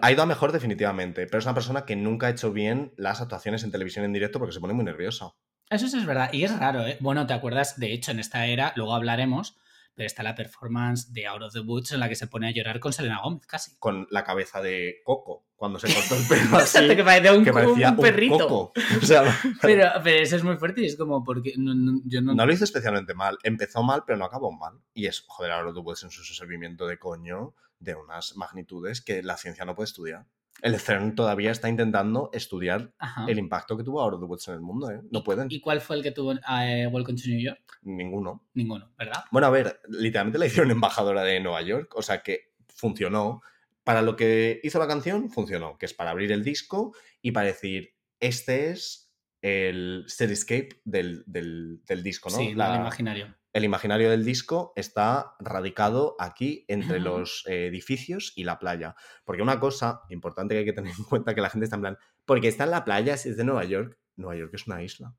Ha 0.00 0.12
ido 0.12 0.22
a 0.22 0.26
mejor 0.26 0.52
definitivamente, 0.52 1.26
pero 1.26 1.38
es 1.38 1.44
una 1.44 1.54
persona 1.54 1.84
que 1.84 1.96
nunca 1.96 2.28
ha 2.28 2.30
hecho 2.30 2.52
bien 2.52 2.94
las 2.96 3.20
actuaciones 3.20 3.64
en 3.64 3.72
televisión 3.72 4.04
en 4.04 4.12
directo 4.12 4.38
porque 4.38 4.52
se 4.52 4.60
pone 4.60 4.74
muy 4.74 4.84
nerviosa. 4.84 5.32
Eso 5.68 5.88
sí 5.88 5.98
es 5.98 6.06
verdad. 6.06 6.32
Y 6.32 6.44
es 6.44 6.56
raro, 6.56 6.86
¿eh? 6.86 6.98
Bueno, 7.00 7.26
¿te 7.26 7.32
acuerdas? 7.32 7.80
De 7.80 7.92
hecho, 7.92 8.12
en 8.12 8.20
esta 8.20 8.46
era, 8.46 8.72
luego 8.76 8.94
hablaremos, 8.94 9.58
pero 9.94 10.06
está 10.06 10.22
la 10.22 10.34
performance 10.34 11.12
de 11.12 11.26
Out 11.26 11.42
of 11.42 11.52
the 11.52 11.60
Woods 11.60 11.92
en 11.92 12.00
la 12.00 12.08
que 12.08 12.14
se 12.16 12.26
pone 12.26 12.48
a 12.48 12.50
llorar 12.52 12.80
con 12.80 12.92
Selena 12.92 13.20
Gómez, 13.22 13.46
casi. 13.46 13.76
Con 13.78 14.06
la 14.10 14.24
cabeza 14.24 14.62
de 14.62 14.96
Coco, 15.04 15.46
cuando 15.56 15.78
se 15.78 15.92
cortó 15.92 16.14
el 16.16 16.26
pelo 16.28 16.56
así. 16.56 16.86
que 16.96 17.04
parecía 17.04 17.32
un, 17.34 17.44
que 17.44 17.52
parecía 17.52 17.90
un 17.90 17.96
un, 17.96 18.00
perrito. 18.02 18.38
coco. 18.48 18.72
O 19.02 19.04
sea, 19.06 19.22
Pero, 19.62 19.90
pero 20.02 20.22
eso 20.22 20.36
es 20.36 20.44
muy 20.44 20.56
fuerte 20.56 20.80
y 20.82 20.86
es 20.86 20.96
como 20.96 21.22
porque 21.22 21.54
no- 21.58 21.74
no- 21.74 22.00
yo 22.04 22.20
no... 22.22 22.34
no 22.34 22.46
lo 22.46 22.52
hizo 22.52 22.64
especialmente 22.64 23.14
mal. 23.14 23.38
Empezó 23.42 23.82
mal, 23.82 24.04
pero 24.06 24.18
no 24.18 24.24
acabó 24.24 24.50
mal. 24.52 24.74
Y 24.94 25.06
es, 25.06 25.24
joder, 25.28 25.52
ahora 25.52 25.72
tú 25.72 25.84
puedes 25.84 26.02
en 26.02 26.10
su 26.10 26.24
servimiento 26.24 26.86
de 26.86 26.98
coño 26.98 27.54
de 27.78 27.94
unas 27.94 28.36
magnitudes 28.36 29.00
que 29.02 29.22
la 29.22 29.36
ciencia 29.36 29.64
no 29.64 29.74
puede 29.74 29.86
estudiar. 29.86 30.26
El 30.62 30.78
CERN 30.80 31.14
todavía 31.14 31.50
está 31.50 31.68
intentando 31.68 32.30
estudiar 32.32 32.94
Ajá. 32.98 33.26
el 33.28 33.38
impacto 33.38 33.76
que 33.76 33.82
tuvo 33.84 34.00
Out 34.00 34.14
of 34.14 34.20
the 34.20 34.26
Woods 34.26 34.48
en 34.48 34.54
el 34.54 34.60
mundo, 34.60 34.90
¿eh? 34.90 35.00
No 35.10 35.22
pueden. 35.22 35.48
¿Y 35.50 35.60
cuál 35.60 35.80
fue 35.80 35.96
el 35.96 36.02
que 36.02 36.12
tuvo 36.12 36.32
eh, 36.32 36.86
Welcome 36.90 37.18
to 37.20 37.28
New 37.28 37.40
York? 37.40 37.60
Ninguno. 37.82 38.46
Ninguno, 38.54 38.90
¿verdad? 38.96 39.24
Bueno, 39.32 39.48
a 39.48 39.50
ver, 39.50 39.80
literalmente 39.88 40.38
la 40.38 40.46
hicieron 40.46 40.70
embajadora 40.70 41.22
de 41.24 41.40
Nueva 41.40 41.60
York, 41.62 41.92
o 41.96 42.02
sea 42.02 42.22
que 42.22 42.52
funcionó. 42.68 43.42
Para 43.84 44.00
lo 44.02 44.14
que 44.14 44.60
hizo 44.62 44.78
la 44.78 44.86
canción, 44.86 45.28
funcionó, 45.30 45.76
que 45.76 45.86
es 45.86 45.92
para 45.94 46.10
abrir 46.12 46.30
el 46.30 46.44
disco 46.44 46.94
y 47.20 47.32
para 47.32 47.46
decir, 47.48 47.96
este 48.20 48.70
es 48.70 49.12
el 49.40 50.04
cityscape 50.08 50.80
del, 50.84 51.24
del- 51.26 51.80
del 51.84 52.02
disco, 52.04 52.30
¿no? 52.30 52.36
Sí, 52.36 52.54
La- 52.54 52.76
el 52.76 52.80
imaginario. 52.82 53.34
El 53.52 53.64
imaginario 53.64 54.08
del 54.10 54.24
disco 54.24 54.72
está 54.76 55.34
radicado 55.38 56.16
aquí 56.18 56.64
entre 56.68 57.00
los 57.00 57.44
eh, 57.46 57.66
edificios 57.66 58.32
y 58.36 58.44
la 58.44 58.58
playa. 58.58 58.94
Porque 59.24 59.42
una 59.42 59.60
cosa 59.60 60.02
importante 60.08 60.54
que 60.54 60.60
hay 60.60 60.64
que 60.64 60.72
tener 60.72 60.92
en 60.98 61.04
cuenta 61.04 61.34
que 61.34 61.40
la 61.40 61.50
gente 61.50 61.64
está 61.64 61.76
en 61.76 61.82
plan, 61.82 61.98
porque 62.24 62.48
está 62.48 62.64
en 62.64 62.70
la 62.70 62.84
playa, 62.84 63.16
si 63.16 63.28
es 63.28 63.36
de 63.36 63.44
Nueva 63.44 63.64
York, 63.64 63.98
Nueva 64.16 64.36
York 64.36 64.52
es 64.54 64.66
una 64.66 64.82
isla. 64.82 65.14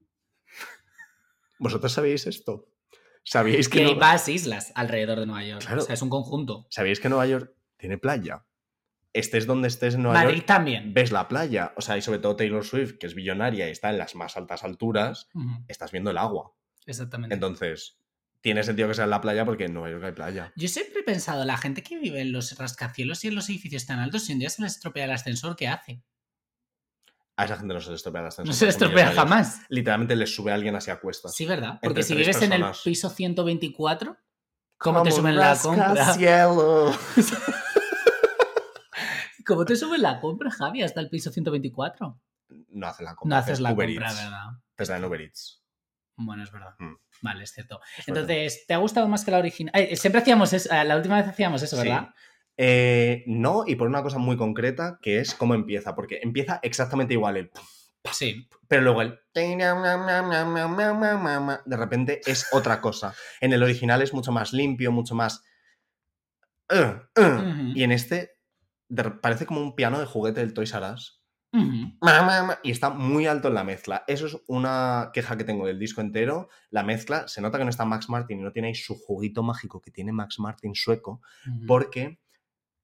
¿Vosotros 1.60 1.92
sabíais 1.94 2.26
esto? 2.28 2.70
¿Sabíais 3.24 3.70
Que 3.70 3.80
que, 3.80 3.86
hay 3.86 3.94
no- 3.94 4.00
más 4.00 4.28
islas 4.28 4.72
alrededor 4.76 5.20
de 5.20 5.26
Nueva 5.26 5.46
York. 5.46 5.62
Claro. 5.66 5.82
O 5.82 5.86
sea, 5.86 5.94
es 5.94 6.02
un 6.02 6.10
conjunto. 6.10 6.68
¿Sabíais 6.70 7.00
que 7.00 7.10
Nueva 7.10 7.26
York 7.28 7.54
tiene 7.78 7.98
playa? 7.98 8.46
Estés 9.14 9.46
donde 9.46 9.68
estés 9.68 9.94
en 9.96 10.02
Nueva 10.04 10.20
Madrid 10.20 10.38
York, 10.38 10.48
también. 10.48 10.94
ves 10.94 11.12
la 11.12 11.28
playa. 11.28 11.74
O 11.78 11.82
sea, 11.82 11.98
y 11.98 12.02
sobre 12.02 12.20
todo 12.20 12.36
Taylor 12.36 12.66
Swift, 12.66 12.98
que 12.98 13.06
es 13.06 13.14
billonaria 13.14 13.68
y 13.68 13.72
está 13.72 13.92
en 13.92 14.00
las 14.00 14.16
más 14.16 14.36
altas 14.38 14.64
alturas, 14.64 15.30
estás 15.68 15.92
viendo 15.92 16.10
el 16.10 16.18
agua. 16.18 16.54
Exactamente. 16.88 17.34
Entonces, 17.34 18.00
tiene 18.44 18.62
sentido 18.64 18.90
que 18.90 18.94
sea 18.94 19.06
en 19.06 19.10
la 19.10 19.22
playa 19.22 19.46
porque 19.46 19.66
en 19.66 19.74
Nueva 19.74 19.90
York 19.90 20.04
hay 20.04 20.12
playa. 20.12 20.52
Yo 20.58 20.68
siempre 20.68 21.00
he 21.00 21.04
pensado, 21.04 21.46
la 21.46 21.56
gente 21.58 21.82
que 21.82 21.98
vive 21.98 22.20
en 22.20 22.34
los 22.34 22.58
rascacielos 22.58 23.24
y 23.24 23.30
en 23.30 23.36
los 23.36 23.48
edificios 23.50 23.86
tan 23.86 24.00
altos, 24.00 24.26
si 24.26 24.34
un 24.34 24.40
día 24.40 24.50
se 24.50 24.62
les 24.62 24.74
estropea 24.74 25.06
el 25.06 25.12
ascensor, 25.12 25.56
¿qué 25.56 25.70
hace? 25.70 26.04
A 27.38 27.46
esa 27.46 27.56
gente 27.56 27.74
no 27.74 27.80
se 27.80 27.90
le 27.90 27.96
estropea 27.96 28.20
el 28.20 28.28
ascensor. 28.28 28.48
No 28.48 28.54
se 28.54 28.66
les 28.66 28.76
estropea 28.76 29.14
jamás. 29.14 29.62
Literalmente 29.70 30.18
les 30.18 30.36
sube 30.36 30.52
a 30.52 30.56
alguien 30.56 30.76
hacia 30.76 31.00
cuestas. 31.00 31.34
Sí, 31.34 31.46
¿verdad? 31.46 31.76
Entre 31.76 31.88
Porque 31.88 32.04
si 32.04 32.16
vives 32.16 32.42
en 32.42 32.52
el 32.52 32.66
piso 32.84 33.10
124, 33.10 34.18
¿cómo 34.78 35.04
te 35.04 35.10
Como 35.10 35.22
suben 35.22 35.38
la 35.38 35.58
compra? 35.58 35.94
¿Cómo 39.46 39.64
te 39.64 39.78
suben 39.78 40.02
la 40.02 40.20
compra, 40.20 40.52
Javi, 40.52 40.84
hasta 40.84 41.00
el 41.00 41.10
piso 41.10 41.32
124? 41.32 42.20
No 42.72 42.88
haces 42.88 43.06
la 43.06 43.16
compra. 43.16 43.38
No 43.38 43.42
haces 43.42 43.62
la 43.62 43.72
Uber 43.72 43.88
compra, 43.88 44.08
Eats. 44.08 44.22
¿verdad? 44.22 44.50
Te 44.76 44.86
la 44.86 44.98
en 44.98 45.06
Uber 45.06 45.22
Eats. 45.22 45.63
Bueno, 46.16 46.44
es 46.44 46.52
verdad. 46.52 46.76
Mm. 46.80 46.94
Vale, 47.22 47.44
es 47.44 47.52
cierto. 47.52 47.80
Es 47.98 48.06
verdad. 48.06 48.22
Entonces, 48.24 48.66
¿te 48.68 48.74
ha 48.74 48.78
gustado 48.78 49.08
más 49.08 49.26
que 49.26 49.32
la 49.32 49.40
original? 49.40 49.74
Siempre 49.96 50.22
hacíamos 50.22 50.54
eso, 50.54 50.74
eh, 50.74 50.84
la 50.84 50.96
última 50.96 51.18
vez 51.18 51.28
hacíamos 51.28 51.62
eso, 51.64 51.76
Sí. 51.78 51.88
¿verdad? 51.88 52.10
Eh, 52.58 53.24
no, 53.26 53.64
y 53.66 53.76
por 53.76 53.88
una 53.88 54.04
cosa 54.04 54.20
muy 54.20 54.38
concreta, 54.38 55.00
que 55.02 55.20
es 55.20 55.34
cómo 55.34 55.56
empieza. 55.56 55.96
Porque 55.96 56.20
empieza 56.22 56.60
exactamente 56.62 57.14
igual 57.14 57.38
el... 57.38 57.52
Sí. 58.12 58.48
Pero 58.68 58.82
luego 58.82 59.02
el... 59.02 59.20
De 61.66 61.78
repente 61.78 62.22
es 62.26 62.48
otra 62.52 62.82
cosa. 62.82 63.16
En 63.42 63.54
el 63.54 63.64
original 63.64 64.02
es 64.02 64.14
mucho 64.14 64.32
más 64.32 64.54
limpio, 64.54 64.92
mucho 64.92 65.16
más... 65.16 65.44
uh, 66.72 67.20
uh. 67.20 67.72
Y 67.74 67.84
en 67.84 67.92
este 67.92 68.32
parece 69.22 69.46
como 69.48 69.62
un 69.62 69.76
piano 69.76 70.00
de 70.00 70.06
juguete 70.06 70.42
del 70.42 70.54
Toys 70.54 70.74
R 70.74 70.92
Us. 70.92 71.23
Y 71.54 72.72
está 72.72 72.90
muy 72.90 73.28
alto 73.28 73.48
en 73.50 73.54
la 73.54 73.64
mezcla. 73.64 74.04
Eso 74.08 74.26
es 74.26 74.38
una 74.48 75.12
queja 75.14 75.38
que 75.38 75.44
tengo 75.44 75.68
del 75.68 75.78
disco 75.80 76.02
entero. 76.02 76.50
La 76.72 76.84
mezcla, 76.84 77.28
se 77.28 77.42
nota 77.42 77.58
que 77.60 77.64
no 77.64 77.70
está 77.70 77.86
Max 77.86 78.10
Martin 78.10 78.40
y 78.40 78.44
no 78.44 78.52
tiene 78.52 78.70
ahí 78.70 78.76
su 78.76 78.96
juguito 79.00 79.44
mágico 79.44 79.80
que 79.82 79.92
tiene 79.92 80.12
Max 80.12 80.40
Martin 80.40 80.74
sueco, 80.76 81.22
porque 81.68 82.20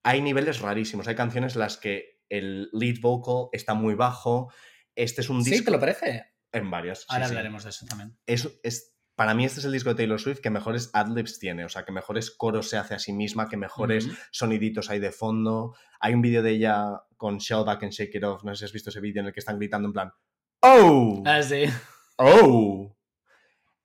hay 0.03 0.21
niveles 0.21 0.59
rarísimos. 0.61 1.07
Hay 1.07 1.15
canciones 1.15 1.55
en 1.55 1.59
las 1.61 1.77
que 1.77 2.19
el 2.29 2.69
lead 2.73 2.99
vocal 3.01 3.49
está 3.53 3.73
muy 3.73 3.95
bajo. 3.95 4.51
Este 4.95 5.21
es 5.21 5.29
un 5.29 5.43
Sí, 5.43 5.51
disco 5.51 5.65
¿te 5.65 5.71
lo 5.71 5.79
parece? 5.79 6.25
en 6.51 6.69
varias. 6.69 6.99
sí, 6.99 7.05
Ahora 7.09 7.25
sí. 7.25 7.31
hablaremos 7.31 7.63
de 7.63 7.69
eso 7.71 7.85
también. 7.87 8.17
Es, 8.25 8.47
es- 8.63 8.95
para 9.19 9.33
mí 9.33 9.43
este 9.43 9.59
es 9.59 9.65
el 9.65 9.73
disco 9.73 9.89
de 9.89 9.95
Taylor 9.95 10.17
Swift 10.17 10.39
que 10.39 10.49
mejores 10.49 10.91
adlibs 10.93 11.39
tiene, 11.39 11.65
o 11.65 11.67
sea, 11.67 11.83
que 11.83 11.91
mejores 11.91 12.31
coros 12.31 12.69
se 12.69 12.77
hace 12.77 12.95
a 12.95 12.99
sí 12.99 13.11
misma, 13.11 13.49
que 13.49 13.57
mejores 13.57 14.05
Ujú. 14.05 14.15
soniditos 14.31 14.89
hay 14.89 14.99
de 15.01 15.11
fondo. 15.11 15.75
Hay 15.99 16.13
un 16.13 16.21
vídeo 16.21 16.41
de 16.41 16.51
ella 16.51 17.01
con 17.17 17.37
Shellback 17.37 17.83
en 17.83 17.89
Shake 17.89 18.15
It 18.15 18.23
Off, 18.23 18.45
no 18.45 18.55
sé 18.55 18.59
si 18.59 18.65
has 18.65 18.71
visto 18.71 18.91
ese 18.91 19.01
vídeo 19.01 19.19
en 19.19 19.27
el 19.27 19.33
que 19.33 19.41
están 19.41 19.57
gritando 19.59 19.89
en 19.89 19.91
plan 19.91 20.13
¡Oh! 20.61 21.21
Ah, 21.25 21.43
sí. 21.43 21.65
¡Oh! 22.15 22.95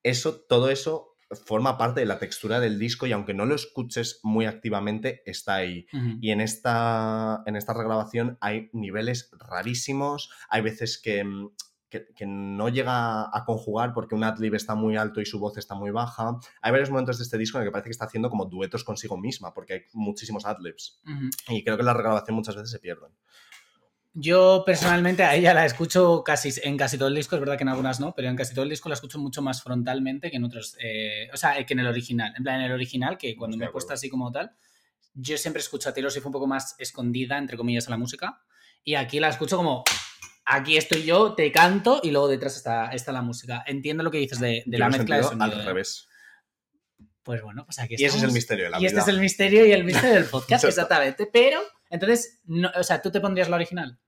Eso, 0.04 0.40
todo 0.48 0.70
eso 0.70 1.16
forma 1.44 1.76
parte 1.78 1.98
de 1.98 2.06
la 2.06 2.20
textura 2.20 2.60
del 2.60 2.78
disco 2.78 3.08
y 3.08 3.10
aunque 3.10 3.34
no 3.34 3.44
lo 3.44 3.56
escuches 3.56 4.20
muy 4.22 4.46
activamente, 4.46 5.24
está 5.26 5.56
ahí. 5.56 5.88
Y 6.20 6.30
en 6.30 6.42
esta, 6.42 7.42
en 7.46 7.56
esta 7.56 7.72
regrabación 7.74 8.38
hay 8.40 8.70
niveles 8.72 9.30
rarísimos, 9.32 10.30
hay 10.48 10.62
veces 10.62 11.00
que, 11.02 11.24
mm, 11.24 11.50
que, 11.94 12.14
que 12.14 12.26
no 12.26 12.68
llega 12.68 13.22
a 13.22 13.44
conjugar 13.44 13.92
porque 13.92 14.14
un 14.14 14.24
adlib 14.24 14.54
está 14.54 14.74
muy 14.74 14.96
alto 14.96 15.20
y 15.20 15.26
su 15.26 15.38
voz 15.38 15.56
está 15.58 15.74
muy 15.74 15.90
baja. 15.90 16.38
Hay 16.60 16.72
varios 16.72 16.90
momentos 16.90 17.18
de 17.18 17.24
este 17.24 17.38
disco 17.38 17.58
en 17.58 17.62
el 17.62 17.68
que 17.68 17.72
parece 17.72 17.88
que 17.88 17.92
está 17.92 18.06
haciendo 18.06 18.30
como 18.30 18.46
duetos 18.46 18.82
consigo 18.82 19.16
misma 19.16 19.54
porque 19.54 19.72
hay 19.74 19.80
muchísimos 19.92 20.44
adlibs. 20.44 21.00
Ujú. 21.04 21.30
Y 21.54 21.62
creo 21.62 21.76
que 21.76 21.82
en 21.82 21.86
la 21.86 21.94
regrabación 21.94 22.36
muchas 22.36 22.56
veces 22.56 22.70
se 22.70 22.78
pierden. 22.80 23.12
Yo 24.16 24.62
personalmente 24.64 25.24
a 25.24 25.34
ella 25.34 25.52
la 25.54 25.66
escucho 25.66 26.22
casi 26.24 26.52
en 26.62 26.76
casi 26.76 26.96
todo 26.96 27.08
el 27.08 27.16
disco, 27.16 27.34
es 27.34 27.40
verdad 27.40 27.56
que 27.56 27.64
en 27.64 27.68
algunas 27.68 27.98
no, 27.98 28.14
pero 28.14 28.28
en 28.28 28.36
casi 28.36 28.54
todo 28.54 28.62
el 28.62 28.70
disco 28.70 28.88
la 28.88 28.94
escucho 28.94 29.18
mucho 29.18 29.42
más 29.42 29.60
frontalmente 29.60 30.30
que 30.30 30.36
en 30.36 30.44
otros, 30.44 30.76
eh, 30.80 31.28
o 31.32 31.36
sea, 31.36 31.64
que 31.66 31.74
en 31.74 31.80
el 31.80 31.88
original. 31.88 32.32
En 32.36 32.44
plan, 32.44 32.60
en 32.60 32.66
el 32.66 32.72
original, 32.72 33.18
que 33.18 33.34
cuando 33.34 33.56
Estoy 33.56 33.66
me 33.66 33.70
he 33.70 33.72
puesto 33.72 33.92
así 33.92 34.08
como 34.08 34.30
tal, 34.30 34.52
yo 35.14 35.36
siempre 35.36 35.60
escucho 35.60 35.88
a 35.88 35.92
Taylor 35.92 36.12
Swift 36.12 36.26
un 36.26 36.32
poco 36.32 36.46
más 36.46 36.76
escondida, 36.78 37.38
entre 37.38 37.56
comillas, 37.56 37.88
a 37.88 37.90
la 37.90 37.96
música, 37.96 38.40
y 38.84 38.94
aquí 38.94 39.18
la 39.18 39.30
escucho 39.30 39.56
como, 39.56 39.82
aquí 40.44 40.76
estoy 40.76 41.04
yo, 41.04 41.34
te 41.34 41.50
canto, 41.52 42.00
y 42.02 42.10
luego 42.10 42.28
detrás 42.28 42.56
está, 42.56 42.90
está 42.92 43.12
la 43.12 43.22
música. 43.22 43.62
Entiendo 43.66 44.02
lo 44.02 44.10
que 44.10 44.18
dices 44.18 44.40
de, 44.40 44.62
la 44.66 44.88
mezcla 44.88 45.16
de 45.18 45.22
sonido. 45.24 45.44
al 45.44 45.60
¿eh? 45.60 45.64
revés. 45.64 46.08
Pues 47.22 47.40
bueno, 47.42 47.64
pues 47.64 47.78
aquí 47.78 47.94
Y 47.96 48.04
ese 48.04 48.06
es 48.06 48.12
el 48.12 48.16
estamos. 48.18 48.34
misterio 48.34 48.64
de 48.64 48.70
la 48.70 48.80
Y 48.80 48.84
este 48.86 48.94
vida. 48.96 49.02
es 49.02 49.08
el 49.08 49.20
misterio 49.20 49.66
y 49.66 49.72
el 49.72 49.84
misterio 49.84 50.14
del 50.14 50.24
podcast, 50.30 50.64
exactamente. 50.64 51.26
Pero, 51.32 51.60
entonces, 51.90 52.40
no, 52.44 52.70
o 52.76 52.82
sea, 52.82 53.00
¿tú 53.00 53.10
te 53.10 53.20
pondrías 53.20 53.48
la 53.48 53.56
original? 53.56 53.98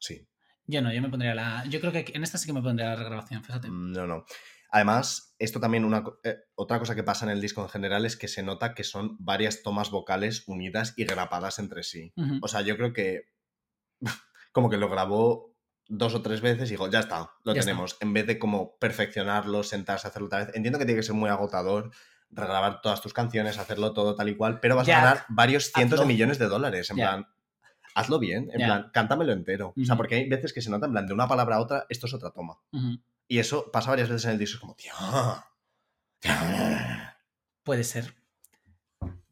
Sí. 0.00 0.26
Yo 0.66 0.80
no, 0.80 0.90
yo 0.92 1.02
me 1.02 1.10
pondría 1.10 1.34
la. 1.34 1.64
Yo 1.68 1.80
creo 1.80 1.92
que 1.92 2.06
en 2.14 2.22
esta 2.22 2.38
sí 2.38 2.46
que 2.46 2.54
me 2.54 2.62
pondría 2.62 2.88
la 2.88 2.96
regrabación, 2.96 3.44
fíjate. 3.44 3.68
Mm, 3.68 3.92
No, 3.92 4.06
no. 4.06 4.24
Además, 4.70 5.36
esto 5.38 5.60
también, 5.60 5.84
una, 5.84 6.02
eh, 6.24 6.36
otra 6.56 6.78
cosa 6.80 6.94
que 6.96 7.04
pasa 7.04 7.26
en 7.26 7.30
el 7.30 7.40
disco 7.40 7.62
en 7.62 7.68
general 7.68 8.06
es 8.06 8.16
que 8.16 8.26
se 8.26 8.42
nota 8.42 8.74
que 8.74 8.82
son 8.82 9.16
varias 9.20 9.62
tomas 9.62 9.90
vocales 9.90 10.42
unidas 10.48 10.94
y 10.96 11.04
grapadas 11.04 11.58
entre 11.60 11.84
sí. 11.84 12.12
O 12.42 12.48
sea, 12.48 12.62
yo 12.62 12.76
creo 12.76 12.92
que 12.92 13.26
como 14.54 14.70
que 14.70 14.78
lo 14.78 14.88
grabó 14.88 15.54
dos 15.88 16.14
o 16.14 16.22
tres 16.22 16.40
veces 16.40 16.68
y 16.70 16.74
dijo, 16.74 16.88
ya 16.88 17.00
está, 17.00 17.32
lo 17.42 17.52
Ya 17.52 17.60
está. 17.60 17.70
tenemos. 17.72 17.98
En 18.00 18.14
vez 18.14 18.26
de 18.26 18.38
como 18.38 18.78
perfeccionarlo, 18.78 19.62
sentarse 19.64 20.06
a 20.06 20.10
hacerlo 20.10 20.28
otra 20.28 20.46
vez. 20.46 20.54
Entiendo 20.54 20.78
que 20.78 20.86
tiene 20.86 21.00
que 21.00 21.06
ser 21.06 21.14
muy 21.14 21.28
agotador 21.28 21.90
regrabar 22.30 22.80
todas 22.80 23.02
tus 23.02 23.12
canciones, 23.12 23.58
hacerlo 23.58 23.92
todo 23.92 24.14
tal 24.14 24.28
y 24.28 24.36
cual, 24.36 24.60
pero 24.60 24.76
vas 24.76 24.86
Jack, 24.86 24.96
a 24.98 25.00
ganar 25.02 25.24
varios 25.28 25.70
cientos 25.72 25.98
hazlo. 26.00 26.06
de 26.08 26.12
millones 26.14 26.38
de 26.38 26.46
dólares. 26.46 26.88
En 26.90 26.96
plan, 26.96 27.26
hazlo 27.94 28.18
bien, 28.18 28.48
en 28.52 28.64
plan, 28.64 28.90
cántamelo 28.94 29.32
entero. 29.32 29.74
O 29.80 29.84
sea, 29.84 29.96
porque 29.96 30.14
hay 30.14 30.28
veces 30.28 30.52
que 30.52 30.62
se 30.62 30.70
nota 30.70 30.86
en 30.86 30.92
plan 30.92 31.06
de 31.06 31.12
una 31.12 31.28
palabra 31.28 31.56
a 31.56 31.60
otra, 31.60 31.84
esto 31.90 32.06
es 32.06 32.14
otra 32.14 32.30
toma. 32.30 32.54
Y 33.28 33.38
eso 33.38 33.70
pasa 33.72 33.90
varias 33.90 34.08
veces 34.08 34.24
en 34.26 34.30
el 34.32 34.38
disco, 34.38 34.56
es 34.56 34.60
como, 34.60 34.74
tío. 34.74 34.92
tío". 36.20 36.32
Puede 37.62 37.84
ser. 37.84 38.14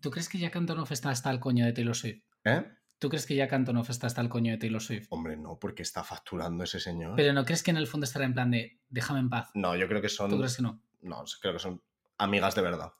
¿Tú 0.00 0.10
crees 0.10 0.28
que 0.28 0.38
Jack 0.38 0.56
Antonoff 0.56 0.92
está 0.92 1.10
hasta 1.10 1.30
el 1.30 1.40
coño 1.40 1.64
de 1.64 1.72
Taylor 1.72 1.94
Swift? 1.96 2.22
¿Eh? 2.44 2.64
¿Tú 3.02 3.08
crees 3.08 3.26
que 3.26 3.34
Jack 3.34 3.52
Antonoff 3.52 3.90
está 3.90 4.06
hasta 4.06 4.20
el 4.20 4.28
coño 4.28 4.52
de 4.52 4.58
Taylor 4.58 4.80
Swift? 4.80 5.08
Hombre, 5.10 5.36
no, 5.36 5.58
porque 5.58 5.82
está 5.82 6.04
facturando 6.04 6.62
ese 6.62 6.78
señor. 6.78 7.16
Pero 7.16 7.32
¿no 7.32 7.44
crees 7.44 7.64
que 7.64 7.72
en 7.72 7.76
el 7.76 7.88
fondo 7.88 8.04
estará 8.04 8.24
en 8.24 8.32
plan 8.32 8.52
de 8.52 8.78
déjame 8.90 9.18
en 9.18 9.28
paz? 9.28 9.50
No, 9.54 9.74
yo 9.74 9.88
creo 9.88 10.00
que 10.00 10.06
¿Tú 10.06 10.14
son. 10.14 10.38
crees 10.38 10.56
que 10.56 10.62
no? 10.62 10.80
No, 11.00 11.24
creo 11.40 11.52
que 11.54 11.58
son 11.58 11.82
amigas 12.18 12.54
de 12.54 12.62
verdad. 12.62 12.92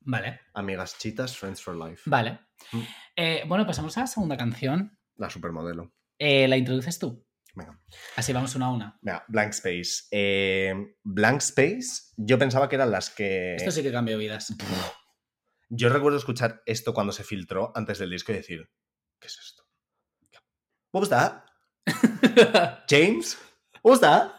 Vale, 0.00 0.40
Amigas 0.52 0.98
chitas, 0.98 1.38
friends 1.38 1.62
for 1.62 1.74
life. 1.74 2.02
vale. 2.04 2.38
Mm. 2.70 2.80
Eh, 3.16 3.44
bueno, 3.48 3.66
pasamos 3.66 3.96
a 3.96 4.00
la 4.02 4.06
segunda 4.06 4.36
canción. 4.36 4.98
La 5.16 5.30
supermodelo. 5.30 5.90
Eh, 6.18 6.46
¿La 6.48 6.58
introduces 6.58 6.98
tú? 6.98 7.26
Venga. 7.54 7.80
Así 8.16 8.34
vamos 8.34 8.54
una 8.56 8.66
a 8.66 8.72
una. 8.72 8.98
Venga, 9.00 9.24
Blank 9.28 9.54
Space. 9.54 10.04
Eh, 10.10 10.74
Blank 11.02 11.40
Space, 11.40 12.12
yo 12.18 12.38
pensaba 12.38 12.68
que 12.68 12.74
eran 12.76 12.90
las 12.90 13.08
que. 13.08 13.54
Esto 13.54 13.70
sí 13.70 13.82
que 13.82 13.90
cambió 13.90 14.18
vidas. 14.18 14.54
Yo 15.70 15.88
recuerdo 15.88 16.18
escuchar 16.18 16.62
esto 16.66 16.92
cuando 16.92 17.14
se 17.14 17.24
filtró 17.24 17.72
antes 17.74 17.98
del 17.98 18.10
disco 18.10 18.32
y 18.32 18.36
decir, 18.36 18.70
¿qué 19.20 19.26
es 19.28 19.38
esto? 19.38 19.64
What 20.92 21.00
was 21.00 21.10
that? 21.10 21.42
James? 22.88 23.38
What 23.82 23.92
was 23.92 24.00
that? 24.00 24.32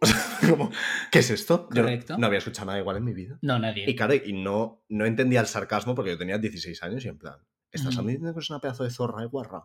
O 0.00 0.06
sea, 0.06 0.16
como, 0.50 0.70
¿qué 1.10 1.20
es 1.20 1.30
esto? 1.30 1.68
Yo 1.72 1.82
Correcto. 1.82 2.18
no 2.18 2.26
había 2.26 2.38
escuchado 2.38 2.66
nada 2.66 2.78
igual 2.78 2.96
en 2.96 3.04
mi 3.04 3.14
vida. 3.14 3.38
no, 3.42 3.58
nadie. 3.58 3.88
Y 3.88 3.96
claro, 3.96 4.14
y 4.14 4.32
no, 4.32 4.84
no 4.88 5.06
entendía 5.06 5.40
el 5.40 5.46
sarcasmo 5.46 5.94
porque 5.94 6.10
yo 6.10 6.18
tenía 6.18 6.38
16 6.38 6.82
años 6.82 7.04
y 7.04 7.08
en 7.08 7.18
plan, 7.18 7.36
¿estás 7.70 7.94
Ujú. 7.96 8.06
diciendo 8.06 8.34
que 8.34 8.40
es 8.40 8.50
una 8.50 8.60
pedazo 8.60 8.84
de 8.84 8.90
zorra 8.90 9.20
de 9.22 9.28
guarra? 9.28 9.64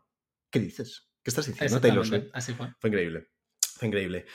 ¿Qué 0.51 0.59
dices? 0.59 1.09
¿Qué 1.23 1.31
estás 1.31 1.47
diciendo, 1.47 1.81
Taylor? 1.81 2.05
Así 2.33 2.53
fue. 2.53 2.73
Fue 2.79 2.89
increíble. 2.89 3.27
Fue 3.75 3.87
increíble. 3.87 4.25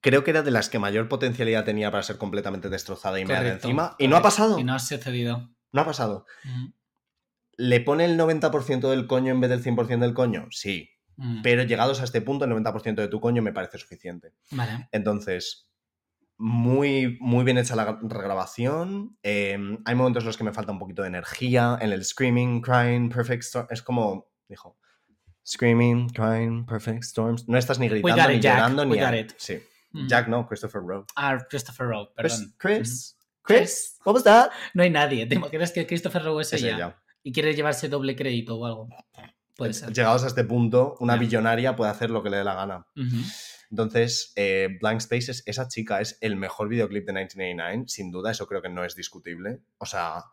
Creo 0.00 0.24
que 0.24 0.30
era 0.30 0.42
de 0.42 0.50
las 0.50 0.68
que 0.68 0.78
mayor 0.78 1.08
potencialidad 1.08 1.64
tenía 1.64 1.90
para 1.90 2.02
ser 2.02 2.18
completamente 2.18 2.68
destrozada 2.68 3.20
y 3.20 3.24
Correcto, 3.24 3.68
encima. 3.68 3.94
Y 3.98 4.08
no 4.08 4.16
ha 4.16 4.22
pasado. 4.22 4.58
Y 4.58 4.64
no 4.64 4.74
ha 4.74 4.78
sucedido. 4.78 5.54
No 5.72 5.80
ha 5.80 5.84
pasado. 5.84 6.26
Mm, 6.44 6.66
¿Le 7.62 7.80
pone 7.80 8.04
el 8.04 8.18
90% 8.18 8.90
del 8.90 9.06
coño 9.06 9.30
en 9.32 9.40
vez 9.40 9.50
del 9.50 9.62
100% 9.62 10.00
del 10.00 10.14
coño? 10.14 10.48
Sí. 10.50 10.90
mm. 11.16 11.42
Pero 11.42 11.62
llegados 11.62 12.00
a 12.00 12.04
este 12.04 12.20
punto, 12.20 12.44
el 12.44 12.50
90% 12.50 12.96
de 12.96 13.08
tu 13.08 13.20
coño 13.20 13.40
me 13.42 13.52
parece 13.52 13.78
suficiente. 13.78 14.32
Vale. 14.50 14.88
Entonces, 14.90 15.70
muy, 16.38 17.18
muy 17.20 17.44
bien 17.44 17.58
hecha 17.58 17.76
la 17.76 17.98
regrabación. 18.02 19.16
Eh, 19.22 19.56
hay 19.84 19.94
momentos 19.94 20.24
en 20.24 20.26
los 20.26 20.36
que 20.36 20.42
me 20.44 20.52
falta 20.52 20.72
un 20.72 20.80
poquito 20.80 21.02
de 21.02 21.08
energía. 21.08 21.78
En 21.80 21.92
el 21.92 22.04
screaming, 22.04 22.60
crying, 22.62 23.08
perfect 23.10 23.44
storm. 23.44 23.66
Es 23.70 23.80
como, 23.82 24.26
dijo, 24.48 24.76
screaming, 25.46 26.08
crying, 26.08 26.66
perfect 26.66 27.04
storms. 27.04 27.48
No 27.48 27.58
estás 27.58 27.78
ni 27.78 27.88
gritando, 27.88 28.28
ni 28.28 28.40
Jack. 28.40 28.56
llorando, 28.56 28.82
We 28.88 28.96
ni... 28.96 29.02
a-. 29.02 29.26
Sí. 29.36 29.60
Mm. 29.92 30.06
Jack 30.08 30.26
no, 30.28 30.46
Christopher 30.48 30.80
Rowe. 30.82 31.04
Ah, 31.14 31.38
Christopher 31.48 31.86
Rowe, 31.86 32.08
Chris, 32.16 32.32
perdón. 32.32 32.54
Chris, 32.58 32.78
Chris. 32.78 33.18
Chris, 33.44 33.98
what 34.04 34.14
was 34.14 34.24
that? 34.24 34.50
No 34.74 34.82
hay 34.82 34.90
nadie. 34.90 35.26
¿Te 35.26 35.34
imaginas 35.34 35.70
que 35.72 35.86
Christopher 35.86 36.22
Rowe 36.24 36.40
es, 36.40 36.52
Es 36.52 36.62
ella? 36.62 36.76
ella. 36.76 37.01
Y 37.22 37.32
quiere 37.32 37.54
llevarse 37.54 37.88
doble 37.88 38.16
crédito 38.16 38.56
o 38.56 38.66
algo. 38.66 38.88
Puede 39.56 39.74
ser. 39.74 39.92
Llegados 39.92 40.24
a 40.24 40.28
este 40.28 40.44
punto, 40.44 40.96
una 41.00 41.16
billonaria 41.16 41.76
puede 41.76 41.90
hacer 41.90 42.10
lo 42.10 42.22
que 42.22 42.30
le 42.30 42.38
dé 42.38 42.44
la 42.44 42.54
gana. 42.54 42.86
Entonces, 43.70 44.32
eh, 44.36 44.68
Blank 44.80 44.98
Space, 45.00 45.30
es, 45.30 45.42
esa 45.46 45.68
chica 45.68 46.00
es 46.00 46.18
el 46.20 46.36
mejor 46.36 46.68
videoclip 46.68 47.06
de 47.06 47.12
1989, 47.12 47.84
sin 47.88 48.10
duda, 48.10 48.30
eso 48.30 48.46
creo 48.46 48.60
que 48.60 48.68
no 48.68 48.84
es 48.84 48.94
discutible. 48.94 49.60
O 49.78 49.86
sea, 49.86 50.24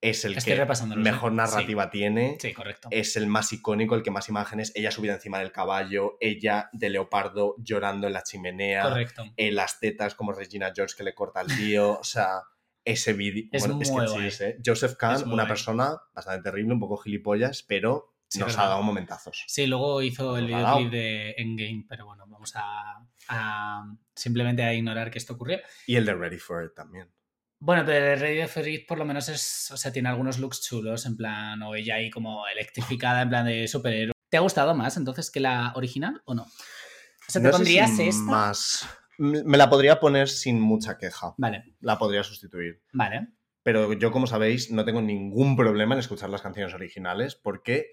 es 0.00 0.24
el 0.24 0.36
Estoy 0.36 0.54
que 0.54 0.96
mejor 0.96 1.32
sí. 1.32 1.36
narrativa 1.36 1.90
tiene, 1.90 2.36
Sí, 2.40 2.52
correcto. 2.54 2.88
es 2.90 3.16
el 3.16 3.26
más 3.26 3.52
icónico, 3.52 3.94
el 3.96 4.02
que 4.02 4.10
más 4.10 4.28
imágenes, 4.28 4.72
ella 4.74 4.90
subida 4.90 5.14
encima 5.14 5.40
del 5.40 5.52
caballo, 5.52 6.16
ella 6.20 6.68
de 6.72 6.90
leopardo 6.90 7.54
llorando 7.58 8.06
en 8.06 8.12
la 8.12 8.22
chimenea, 8.22 8.82
Correcto. 8.82 9.24
eh, 9.36 9.50
las 9.52 9.78
tetas 9.80 10.14
como 10.14 10.32
Regina 10.32 10.72
George 10.74 10.94
que 10.96 11.02
le 11.02 11.14
corta 11.14 11.40
al 11.40 11.48
tío, 11.48 11.98
o 11.98 12.04
sea, 12.04 12.42
ese 12.86 13.12
vídeo... 13.12 13.44
Es 13.52 13.62
bueno, 13.62 13.74
muy 13.76 13.84
que 13.84 13.90
guay. 13.90 14.30
sí, 14.30 14.44
¿eh? 14.44 14.58
Joseph 14.64 14.94
Kahn, 14.96 15.16
Es 15.16 15.22
una 15.24 15.34
guay. 15.42 15.46
persona 15.48 15.96
bastante 16.14 16.42
terrible, 16.42 16.72
un 16.72 16.80
poco 16.80 16.96
gilipollas, 16.96 17.62
pero 17.62 18.14
Sí, 18.28 18.38
nos 18.40 18.48
verdad. 18.48 18.64
ha 18.64 18.68
dado 18.70 18.82
momentazos. 18.82 19.44
Sí, 19.46 19.66
luego 19.66 20.00
hizo 20.02 20.36
el 20.38 20.50
Nos 20.50 20.58
videoclip 20.60 20.90
de 20.90 21.30
Endgame, 21.36 21.84
pero 21.88 22.06
bueno, 22.06 22.24
vamos 22.26 22.52
a, 22.56 23.06
a 23.28 23.84
simplemente 24.14 24.62
a 24.64 24.72
ignorar 24.74 25.10
que 25.10 25.18
esto 25.18 25.34
ocurrió. 25.34 25.58
Y 25.86 25.96
el 25.96 26.06
de 26.06 26.14
Ready 26.14 26.38
for 26.38 26.64
It 26.64 26.72
también. 26.74 27.12
Bueno, 27.58 27.84
pero 27.86 28.12
el 28.14 28.20
Ready 28.20 28.46
for 28.48 28.66
It 28.66 28.86
por 28.86 28.98
lo 28.98 29.04
menos 29.04 29.28
es, 29.28 29.70
o 29.70 29.76
sea, 29.76 29.92
tiene 29.92 30.08
algunos 30.08 30.38
looks 30.38 30.60
chulos, 30.62 31.06
en 31.06 31.16
plan, 31.16 31.62
o 31.62 31.74
ella 31.74 31.94
ahí 31.96 32.10
como 32.10 32.46
electrificada, 32.48 33.22
en 33.22 33.28
plan 33.28 33.46
de 33.46 33.68
superhéroe. 33.68 34.12
¿Te 34.28 34.36
ha 34.36 34.40
gustado 34.40 34.74
más 34.74 34.96
entonces 34.96 35.30
que 35.30 35.38
la 35.40 35.72
original 35.76 36.20
o 36.24 36.34
no? 36.34 36.42
O 36.42 37.30
sea, 37.30 37.40
¿te 37.40 37.46
No 37.48 37.52
pondrías 37.52 37.98
esta? 37.98 38.22
Más. 38.24 38.86
Me 39.18 39.56
la 39.58 39.70
podría 39.70 39.98
poner 40.00 40.28
sin 40.28 40.60
mucha 40.60 40.98
queja. 40.98 41.34
Vale, 41.38 41.74
La 41.80 41.98
podría 41.98 42.22
sustituir. 42.22 42.82
vale. 42.92 43.28
Pero 43.62 43.92
yo, 43.94 44.12
como 44.12 44.28
sabéis, 44.28 44.70
no 44.70 44.84
tengo 44.84 45.02
ningún 45.02 45.56
problema 45.56 45.94
en 45.94 45.98
escuchar 45.98 46.30
las 46.30 46.40
canciones 46.42 46.72
originales 46.74 47.34
porque 47.34 47.86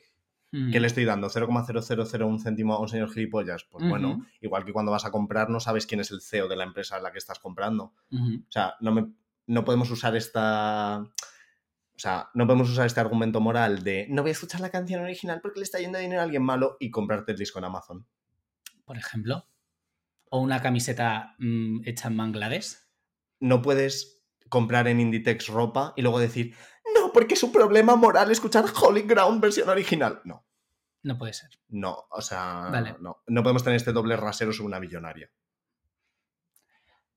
Mm. 0.54 0.72
¿qué 0.72 0.80
le 0.80 0.86
estoy 0.86 1.04
dando? 1.04 1.30
¿0,0001 1.32 2.40
céntimo 2.40 2.76
a 2.76 2.80
un 2.80 2.88
señor 2.88 3.12
gilipollas? 3.12 3.64
Pues 3.64 3.90
bueno, 3.90 4.24
igual 4.40 4.64
que 4.64 4.72
cuando 4.72 4.92
vas 4.92 5.04
a 5.04 5.10
comprar 5.10 5.50
no 5.50 5.60
sabes 5.60 5.88
quién 5.88 6.00
es 6.00 6.12
el 6.12 6.22
CEO 6.22 6.48
de 6.48 6.56
la 6.56 6.64
empresa 6.64 6.96
a 6.96 7.02
la 7.02 7.12
que 7.12 7.18
estás 7.18 7.40
comprando. 7.40 7.96
O 8.12 8.52
sea, 8.52 8.76
no, 8.80 8.92
me, 8.92 9.12
no 9.48 9.66
podemos 9.66 9.90
usar 9.90 10.16
esta... 10.16 11.00
O 11.00 12.00
sea, 12.00 12.30
no 12.36 12.46
podemos 12.46 12.70
usar 12.70 12.86
este 12.86 13.00
argumento 13.00 13.42
moral 13.42 13.84
de 13.84 14.06
no 14.12 14.22
voy 14.22 14.30
a 14.30 14.34
escuchar 14.34 14.62
la 14.62 14.70
canción 14.70 15.02
original 15.02 15.40
porque 15.42 15.60
le 15.60 15.64
está 15.64 15.80
yendo 15.80 15.98
dinero 15.98 16.22
a 16.22 16.24
alguien 16.24 16.44
malo 16.44 16.78
y 16.80 16.92
comprarte 16.92 17.32
el 17.32 17.38
disco 17.40 17.58
en 17.58 17.66
Amazon. 17.66 18.06
Por 18.86 18.98
ejemplo. 18.98 19.48
O 20.36 20.40
una 20.40 20.64
camiseta 20.64 21.36
mm, 21.38 21.82
hecha 21.86 22.08
en 22.08 22.18
Bangladesh. 22.18 22.78
no 23.40 23.62
puedes 23.62 24.24
comprar 24.50 24.88
en 24.88 25.00
Inditex 25.00 25.48
ropa 25.48 25.94
y 25.96 26.02
luego 26.02 26.18
decir, 26.20 26.56
no, 26.96 27.12
porque 27.14 27.36
es 27.36 27.44
un 27.44 27.52
problema 27.52 27.96
moral 27.96 28.32
escuchar 28.32 28.66
Holy 28.82 29.04
Ground 29.04 29.40
versión 29.42 29.70
original. 29.70 30.22
No, 30.26 30.44
No 31.04 31.18
puede 31.20 31.34
ser. 31.34 31.50
no, 31.68 32.06
o 32.10 32.22
sea, 32.22 32.70
Vale. 32.72 32.96
no, 33.00 33.22
no 33.28 33.44
podemos 33.44 33.64
tener 33.64 33.78
este 33.78 33.92
doble 33.94 34.16
rasero 34.18 34.52
sobre 34.54 34.68
una 34.68 34.80
millonaria. 34.80 35.30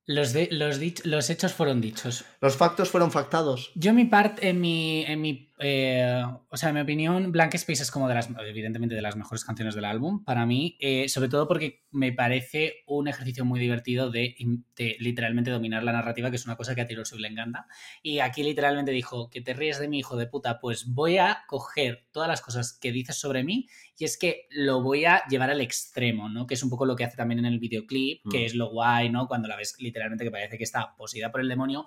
Los, 0.05 0.33
de, 0.33 0.49
los, 0.53 0.79
los 1.05 1.31
hechos 1.31 1.53
fueron 1.53 1.81
dichos. 1.81 2.25
Los 2.41 2.57
factos 2.57 2.91
fueron 2.91 3.11
factados. 3.11 3.73
Yo 3.75 3.91
en 3.91 3.97
mi 3.97 4.05
parte, 4.05 4.49
en 4.49 4.61
mi, 4.61 5.05
en 5.05 5.21
mi 5.21 5.45
eh, 5.59 6.22
o 6.48 6.57
sea, 6.57 6.68
en 6.68 6.74
mi 6.74 6.80
opinión, 6.82 7.32
Blank 7.32 7.54
Space 7.54 7.82
es 7.82 7.90
como 7.90 8.09
de 8.09 8.14
las, 8.14 8.28
evidentemente, 8.46 8.94
de 8.94 9.02
las 9.02 9.16
mejores 9.16 9.44
canciones 9.44 9.74
del 9.74 9.84
álbum 9.84 10.22
para 10.24 10.44
mí, 10.44 10.76
eh, 10.80 11.09
sobre 11.09 11.28
todo 11.28 11.48
porque 11.48 11.84
me 11.90 12.12
parece 12.12 12.82
un 12.86 13.09
ejercicio 13.09 13.44
muy 13.44 13.59
divertido 13.59 14.11
de, 14.11 14.36
de, 14.76 14.96
literalmente 15.00 15.50
dominar 15.50 15.82
la 15.82 15.92
narrativa, 15.92 16.30
que 16.30 16.36
es 16.36 16.44
una 16.44 16.57
cosa 16.57 16.74
que 16.74 16.82
a 16.82 16.86
Taylor 16.86 17.07
Swift 17.07 17.22
le 17.22 17.28
encanta. 17.28 17.66
Y 18.02 18.18
aquí 18.18 18.42
literalmente 18.42 18.92
dijo, 18.92 19.30
que 19.30 19.40
te 19.40 19.54
ríes 19.54 19.78
de 19.78 19.88
mi 19.88 19.98
hijo 19.98 20.16
de 20.16 20.26
puta, 20.26 20.61
pues 20.61 20.86
voy 20.92 21.18
a 21.18 21.44
coger 21.46 22.07
todas 22.12 22.28
las 22.28 22.42
cosas 22.42 22.72
que 22.78 22.92
dices 22.92 23.16
sobre 23.16 23.42
mí 23.44 23.66
y 23.98 24.04
es 24.04 24.18
que 24.18 24.46
lo 24.50 24.82
voy 24.82 25.07
a 25.07 25.22
llevar 25.28 25.48
al 25.50 25.62
extremo, 25.62 26.28
¿no? 26.28 26.46
Que 26.46 26.54
es 26.54 26.62
un 26.62 26.68
poco 26.68 26.84
lo 26.84 26.96
que 26.96 27.04
hace 27.04 27.16
también 27.16 27.38
en 27.38 27.46
el 27.46 27.59
videoclip, 27.59 28.22
que 28.30 28.40
Mm. 28.40 28.44
es 28.44 28.54
lo 28.54 28.70
guay, 28.70 29.09
¿no? 29.09 29.26
Cuando 29.26 29.48
la 29.48 29.57
ves 29.57 29.74
literalmente 29.78 30.24
que 30.24 30.30
parece 30.30 30.59
que 30.59 30.64
está 30.64 30.94
poseída 30.96 31.32
por 31.32 31.40
el 31.40 31.48
demonio, 31.48 31.86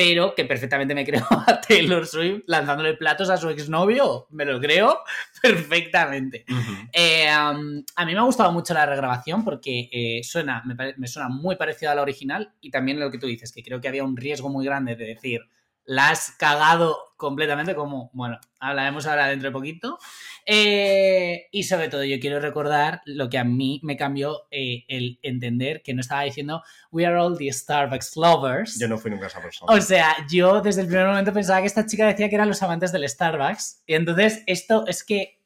pero 0.00 0.34
que 0.34 0.46
perfectamente 0.46 0.94
me 0.94 1.04
creo 1.04 1.26
a 1.46 1.60
Taylor 1.60 2.06
Swift 2.06 2.44
lanzándole 2.46 2.94
platos 2.94 3.28
a 3.28 3.36
su 3.36 3.50
exnovio. 3.50 4.28
Me 4.30 4.46
lo 4.46 4.58
creo 4.58 5.00
perfectamente. 5.42 6.46
Eh, 6.90 7.28
um, 7.28 7.84
a 7.96 8.06
mí 8.06 8.14
me 8.14 8.18
ha 8.18 8.22
gustado 8.22 8.50
mucho 8.50 8.72
la 8.72 8.86
regrabación 8.86 9.44
porque 9.44 9.90
eh, 9.92 10.22
suena, 10.24 10.62
me, 10.64 10.94
me 10.96 11.06
suena 11.06 11.28
muy 11.28 11.56
parecido 11.56 11.92
a 11.92 11.94
la 11.94 12.00
original 12.00 12.54
y 12.62 12.70
también 12.70 12.98
lo 12.98 13.10
que 13.10 13.18
tú 13.18 13.26
dices, 13.26 13.52
que 13.52 13.62
creo 13.62 13.78
que 13.78 13.88
había 13.88 14.02
un 14.02 14.16
riesgo 14.16 14.48
muy 14.48 14.64
grande 14.64 14.96
de 14.96 15.04
decir, 15.04 15.42
la 15.84 16.10
has 16.10 16.32
cagado 16.38 17.10
completamente, 17.16 17.74
como, 17.74 18.10
bueno, 18.12 18.38
hablaremos 18.58 19.06
ahora 19.06 19.28
dentro 19.28 19.48
de 19.48 19.52
poquito. 19.52 19.98
Eh, 20.46 21.48
y 21.52 21.64
sobre 21.64 21.88
todo 21.88 22.02
yo 22.04 22.18
quiero 22.18 22.40
recordar 22.40 23.02
lo 23.04 23.28
que 23.28 23.38
a 23.38 23.44
mí 23.44 23.80
me 23.82 23.96
cambió 23.96 24.46
eh, 24.50 24.84
el 24.88 25.18
entender 25.22 25.82
que 25.82 25.92
no 25.94 26.00
estaba 26.00 26.22
diciendo, 26.22 26.62
we 26.90 27.04
are 27.04 27.16
all 27.16 27.36
the 27.36 27.52
Starbucks 27.52 28.16
lovers. 28.16 28.78
Yo 28.78 28.88
no 28.88 28.98
fui 28.98 29.10
nunca 29.10 29.26
esa 29.26 29.40
persona. 29.40 29.72
O 29.72 29.80
sea, 29.80 30.16
yo 30.30 30.60
desde 30.60 30.82
el 30.82 30.86
primer 30.86 31.06
momento 31.06 31.32
pensaba 31.32 31.60
que 31.60 31.66
esta 31.66 31.86
chica 31.86 32.06
decía 32.06 32.28
que 32.28 32.34
eran 32.34 32.48
los 32.48 32.62
amantes 32.62 32.92
del 32.92 33.08
Starbucks. 33.08 33.82
Y 33.86 33.94
entonces 33.94 34.42
esto 34.46 34.86
es 34.86 35.04
que 35.04 35.40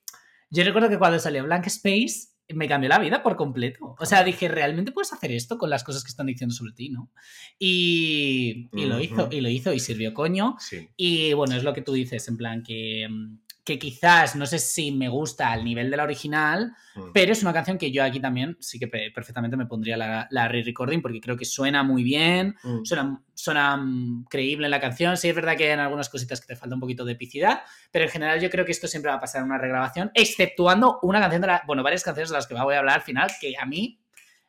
yo 0.51 0.63
recuerdo 0.63 0.89
que 0.89 0.99
cuando 0.99 1.19
salió 1.19 1.43
Blank 1.45 1.67
Space 1.67 2.34
me 2.49 2.69
cambió 2.69 2.89
la 2.89 2.99
vida 2.99 3.23
por 3.23 3.37
completo. 3.37 3.97
O 3.99 4.07
sea, 4.07 4.23
dije, 4.23 4.49
¿realmente 4.49 4.93
puedes 4.93 5.13
hacer 5.13 5.33
esto 5.33 5.57
con 5.57 5.71
las 5.71 5.85
cosas 5.85 6.05
que 6.05 6.11
están 6.11 6.27
diciendo 6.27 6.55
sobre 6.55 6.73
ti, 6.73 6.91
no? 6.91 7.11
Y, 7.59 8.69
y 8.73 8.85
lo 8.85 9.01
hizo, 9.01 9.29
y 9.31 9.41
lo 9.41 9.49
hizo, 9.49 9.73
y 9.73 9.81
sirvió 9.81 10.13
coño. 10.13 10.57
Sí. 10.59 10.89
Y 10.97 11.33
bueno, 11.33 11.57
es 11.57 11.65
lo 11.65 11.73
que 11.73 11.83
tú 11.83 11.93
dices, 11.93 12.29
en 12.29 12.37
plan 12.37 12.63
que, 12.63 13.07
mm, 13.09 13.39
que 13.65 13.79
quizás, 13.79 14.37
no 14.37 14.45
sé 14.45 14.59
si 14.59 14.93
me 14.93 15.09
gusta 15.09 15.51
al 15.51 15.65
nivel 15.65 15.91
de 15.91 15.97
la 15.97 16.03
original, 16.05 16.75
Mm. 16.95 17.13
pero 17.15 17.33
es 17.33 17.43
una 17.43 17.53
canción 17.55 17.79
que 17.79 17.91
yo 17.91 18.05
aquí 18.05 18.21
también 18.21 18.57
sí 18.61 18.79
que 18.79 18.87
pe- 18.89 19.11
perfectamente 19.11 19.57
me 19.57 19.65
pondría 19.67 19.97
la, 19.97 20.29
la 20.31 20.49
re-recording 20.49 21.01
porque 21.01 21.21
creo 21.21 21.37
que 21.37 21.47
suena 21.47 21.83
muy 21.83 22.03
bien, 22.03 22.57
Mm. 22.63 22.85
suena, 22.85 23.23
suena 23.33 23.77
mm, 23.79 24.27
creíble 24.29 24.67
en 24.67 24.71
la 24.71 24.81
canción. 24.81 25.17
Sí, 25.17 25.29
es 25.31 25.35
verdad 25.35 25.57
que 25.57 25.65
hay 25.65 25.71
en 25.71 25.81
algunas 25.81 26.11
cositas 26.11 26.41
que 26.43 26.47
te 26.49 26.57
falta 26.57 26.75
un 26.75 26.81
poquito 26.81 27.05
de 27.07 27.13
epicidad, 27.13 27.63
pero 27.91 28.05
en 28.05 28.11
general 28.11 28.39
yo 28.41 28.51
creo 28.51 28.67
que 28.67 28.73
esto 28.73 28.87
siempre 28.87 29.11
va 29.11 29.17
a 29.17 29.21
pasar 29.21 29.41
en 29.41 29.47
una 29.47 29.59
regrabación, 29.59 30.11
exceptuando 30.15 30.99
una 31.03 31.19
canción 31.21 31.41
de 31.41 31.47
la. 31.49 31.63
Bueno, 31.67 31.83
varias 31.83 32.05
canciones 32.05 32.29
de 32.31 32.37
las 32.37 32.47
que 32.47 32.55
voy 32.55 32.75
a 32.75 32.79
hablar 32.81 32.97
al 32.97 33.03
final 33.03 33.31
que 33.41 33.55
a 33.59 33.65
mí 33.65 33.99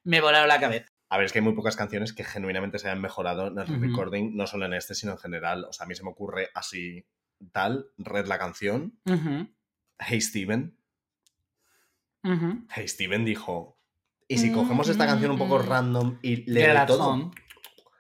me 0.04 0.20
volaron 0.20 0.50
la 0.50 0.60
cabeza. 0.60 0.88
A 1.10 1.18
ver, 1.18 1.28
es 1.28 1.32
que 1.32 1.40
hay 1.40 1.44
muy 1.46 1.54
pocas 1.54 1.76
canciones 1.78 2.12
que 2.14 2.24
genuinamente 2.26 2.80
se 2.80 2.88
hayan 2.90 3.02
mejorado 3.02 3.48
en 3.48 3.58
el 3.60 3.72
Ujú. 3.72 3.80
recording, 3.82 4.36
no 4.36 4.46
solo 4.46 4.66
en 4.66 4.74
este, 4.74 4.94
sino 4.94 5.14
en 5.14 5.20
general. 5.20 5.66
O 5.70 5.72
sea, 5.72 5.86
a 5.86 5.88
mí 5.88 5.96
se 5.96 6.04
me 6.04 6.10
ocurre 6.10 6.50
así 6.54 7.06
tal, 7.52 7.88
Red 7.98 8.28
la 8.28 8.38
canción, 8.38 9.00
Hey 10.00 10.22
Steven. 10.22 10.78
Hey 12.70 12.88
Steven 12.88 13.24
dijo, 13.26 13.80
¿y 14.28 14.38
si 14.38 14.52
cogemos 14.52 14.90
esta 14.90 15.06
canción 15.06 15.32
un 15.32 15.38
poco 15.38 15.60
Mm. 15.60 15.68
random 15.68 16.20
y 16.22 16.50
le 16.52 16.62
Girl 16.66 16.86
todo? 16.88 17.08
Home. 17.10 17.32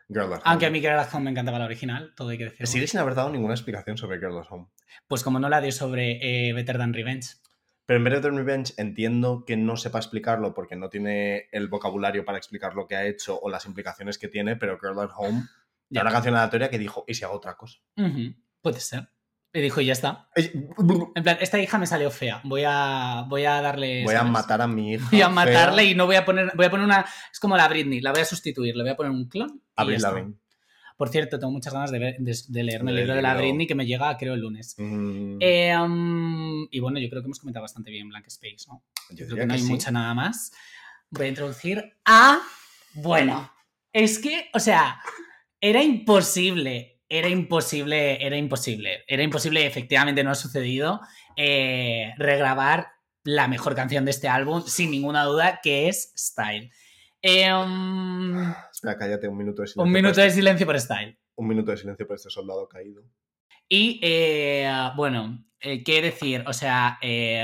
Girl 0.10 0.26
at 0.34 0.38
Home. 0.38 0.42
Aunque 0.46 0.66
a 0.66 0.70
mí 0.72 0.80
Girl 0.80 0.98
at 1.00 1.14
Home 1.14 1.26
me 1.26 1.32
encantaba 1.32 1.60
la 1.60 1.66
original, 1.66 2.14
todo 2.16 2.30
hay 2.30 2.38
que 2.38 2.46
decirlo. 2.46 2.66
Sigue 2.68 2.88
sin 2.88 3.00
haber 3.00 3.16
dado 3.16 3.30
ninguna 3.30 3.54
explicación 3.54 3.98
sobre 3.98 4.18
Girl 4.20 4.38
at 4.40 4.48
Home. 4.50 4.68
Pues 5.08 5.24
como 5.24 5.40
no 5.40 5.50
la 5.50 5.62
dio 5.62 5.72
sobre 5.72 6.20
eh, 6.50 6.54
Better 6.54 6.78
Than 6.78 6.94
Revenge. 6.94 7.28
Pero 7.86 7.98
en 7.98 8.04
Better 8.04 8.22
Than 8.22 8.36
Revenge 8.38 8.74
entiendo 8.78 9.46
que 9.46 9.58
no 9.58 9.78
sepa 9.78 10.00
explicarlo 10.00 10.56
porque 10.56 10.76
no 10.76 10.90
tiene 10.90 11.48
el 11.52 11.68
vocabulario 11.68 12.26
para 12.26 12.40
explicar 12.40 12.74
lo 12.74 12.88
que 12.88 12.96
ha 12.96 13.06
hecho 13.06 13.40
o 13.40 13.50
las 13.50 13.66
implicaciones 13.68 14.18
que 14.18 14.28
tiene, 14.28 14.56
pero 14.56 14.80
Girl 14.80 15.00
at 15.00 15.12
Home 15.16 15.44
Ya. 15.90 16.02
era 16.02 16.10
una 16.10 16.12
canción 16.12 16.36
aleatoria 16.36 16.70
que 16.72 16.80
dijo, 16.80 17.04
¿y 17.08 17.14
si 17.14 17.24
hago 17.24 17.36
otra 17.36 17.56
cosa? 17.56 17.78
Puede 18.62 18.80
ser. 18.80 19.08
Y 19.56 19.62
dijo, 19.62 19.80
y 19.80 19.86
ya 19.86 19.93
está. 19.93 20.28
En 20.36 21.24
plan, 21.24 21.38
esta 21.39 21.58
hija 21.60 21.78
me 21.78 21.88
salió 21.88 22.12
fea. 22.12 22.41
Voy 22.43 22.64
a, 22.68 23.24
voy 23.30 23.45
a 23.45 23.62
darle. 23.62 24.03
Voy 24.03 24.14
a 24.16 24.24
matar 24.24 24.62
a 24.62 24.68
mi 24.68 24.93
hija. 24.93 25.08
Voy 25.10 25.22
a 25.22 25.30
matarle 25.30 25.84
fea, 25.84 25.91
y 25.91 25.95
no 25.95 26.06
voy 26.06 26.18
a 26.18 26.26
poner. 26.26 26.51
Voy 26.56 26.66
a 26.66 26.70
poner 26.70 26.86
una. 26.86 27.06
Es 27.32 27.39
como 27.39 27.56
la 27.56 27.68
Britney, 27.70 28.01
la 28.01 28.12
voy 28.12 28.20
a 28.22 28.26
sustituir. 28.26 28.76
Le 28.76 28.84
voy 28.84 28.91
a 28.91 28.95
poner 28.97 29.12
un 29.14 29.30
clon. 29.30 29.62
está. 29.95 30.12
Lavigne. 30.12 30.36
Por 30.97 31.10
cierto, 31.10 31.39
tengo 31.39 31.51
muchas 31.51 31.74
ganas 31.74 31.91
de, 31.91 31.99
ver- 31.99 32.16
de, 32.20 32.38
de 32.47 32.64
leerme 32.64 32.91
el 32.91 32.97
libro 32.97 33.16
de 33.16 33.22
la. 33.22 33.34
Britney 33.36 33.66
que 33.68 33.76
me 33.76 33.86
llega, 33.86 34.16
creo, 34.18 34.34
el 34.34 34.41
lunes. 34.41 34.76
Mm, 34.78 35.38
Eh, 35.41 35.78
um, 35.78 36.68
y 36.70 36.80
bueno, 36.82 36.99
yo 36.99 37.10
creo 37.10 37.22
que 37.22 37.28
hemos 37.28 37.39
comentado 37.39 37.64
bastante 37.64 37.91
bien 37.91 38.10
Blank 38.10 38.28
Space, 38.28 38.66
¿no? 38.68 38.84
yo 39.12 39.26
creo 39.26 39.38
que 39.38 39.45
no 39.45 39.53
hay 39.53 39.60
sí. 39.62 39.68
mucha 39.70 39.91
nada 39.91 40.14
más. 40.14 40.51
Voy 41.10 41.26
a 41.28 41.30
introducir 41.30 41.95
a. 42.06 42.39
Bueno, 42.93 43.51
es 43.93 44.20
que, 44.20 44.49
o 44.53 44.60
sea, 44.60 44.99
era 45.62 45.82
imposible. 45.84 46.95
Era 47.10 47.30
imposible, 47.30 48.26
era 48.26 48.36
imposible. 48.38 49.03
Era 49.08 49.24
imposible, 49.24 49.66
efectivamente 49.66 50.24
no 50.24 50.32
ha 50.32 50.36
sucedido. 50.36 51.01
eh, 51.38 52.14
regrabar 52.18 52.88
la 53.26 53.47
mejor 53.47 53.76
canción 53.76 54.06
de 54.06 54.12
este 54.12 54.28
álbum, 54.30 54.62
sin 54.66 54.89
ninguna 54.91 55.24
duda, 55.26 55.60
que 55.62 55.89
es 55.89 56.14
Style. 56.18 56.72
Eh, 57.22 57.51
um, 57.53 58.53
Espera, 58.72 58.97
cállate 58.97 59.28
un 59.28 59.36
minuto 59.38 59.62
de 59.64 59.68
silencio. 59.68 59.84
un 59.84 59.91
minuto 59.91 60.22
de 60.22 60.28
este- 60.28 60.39
silencio 60.39 60.66
por 60.66 60.80
Style. 60.80 61.18
Un 61.36 61.47
minuto 61.47 61.72
de 61.72 61.78
silencio 61.78 62.08
por 62.08 62.16
este 62.16 62.30
soldado 62.30 62.68
caído. 62.70 63.03
Y 63.68 63.99
eh, 64.03 64.72
bueno, 64.95 65.43
eh, 65.60 65.84
qué 65.84 66.01
decir, 66.01 66.43
o 66.47 66.53
sea, 66.53 66.97
eh, 67.01 67.43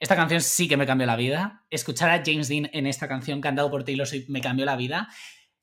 esta 0.00 0.16
canción 0.16 0.40
sí 0.40 0.66
que 0.66 0.76
me 0.76 0.86
cambió 0.86 1.06
la 1.06 1.16
vida. 1.16 1.64
Escuchar 1.70 2.10
a 2.10 2.22
James 2.24 2.48
Dean 2.48 2.68
en 2.72 2.86
esta 2.86 3.06
canción 3.06 3.40
cantado 3.40 3.70
por 3.70 3.84
Taylor 3.84 4.06
Swift 4.06 4.28
me 4.28 4.40
cambió 4.40 4.64
la 4.64 4.74
vida. 4.76 5.08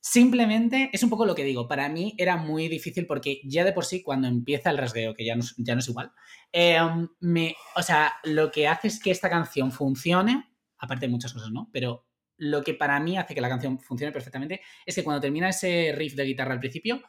Simplemente 0.10 0.90
es 0.94 1.04
un 1.04 1.10
poco 1.10 1.26
lo 1.26 1.36
que 1.36 1.44
digo. 1.44 1.68
Para 1.68 1.90
mí 1.90 2.16
era 2.18 2.38
muy 2.38 2.70
difícil 2.70 3.06
porque 3.06 3.42
ya 3.44 3.66
de 3.66 3.74
por 3.74 3.84
sí, 3.84 4.02
cuando 4.02 4.30
empieza 4.30 4.70
el 4.70 4.78
rasgueo, 4.78 5.14
que 5.14 5.26
ya 5.26 5.36
no, 5.36 5.44
ya 5.58 5.74
no 5.74 5.80
es 5.82 5.90
igual, 5.90 6.14
eh, 6.54 6.80
me, 7.20 7.56
o 7.76 7.82
sea, 7.82 8.14
lo 8.24 8.50
que 8.50 8.70
hace 8.70 8.88
es 8.88 9.02
que 9.02 9.12
esta 9.12 9.30
canción 9.30 9.70
funcione, 9.70 10.46
aparte 10.78 11.08
de 11.08 11.12
muchas 11.12 11.34
cosas, 11.34 11.52
¿no? 11.52 11.70
Pero 11.74 12.08
lo 12.38 12.64
que 12.64 12.74
para 12.74 13.02
mí 13.02 13.18
hace 13.18 13.36
que 13.36 13.42
la 13.42 13.50
canción 13.50 13.82
funcione 13.82 14.14
perfectamente 14.14 14.62
es 14.86 14.96
que 14.96 15.04
cuando 15.04 15.20
termina 15.20 15.50
ese 15.50 15.92
riff 15.94 16.16
de 16.16 16.24
guitarra 16.24 16.54
al 16.54 16.62
principio, 16.62 17.02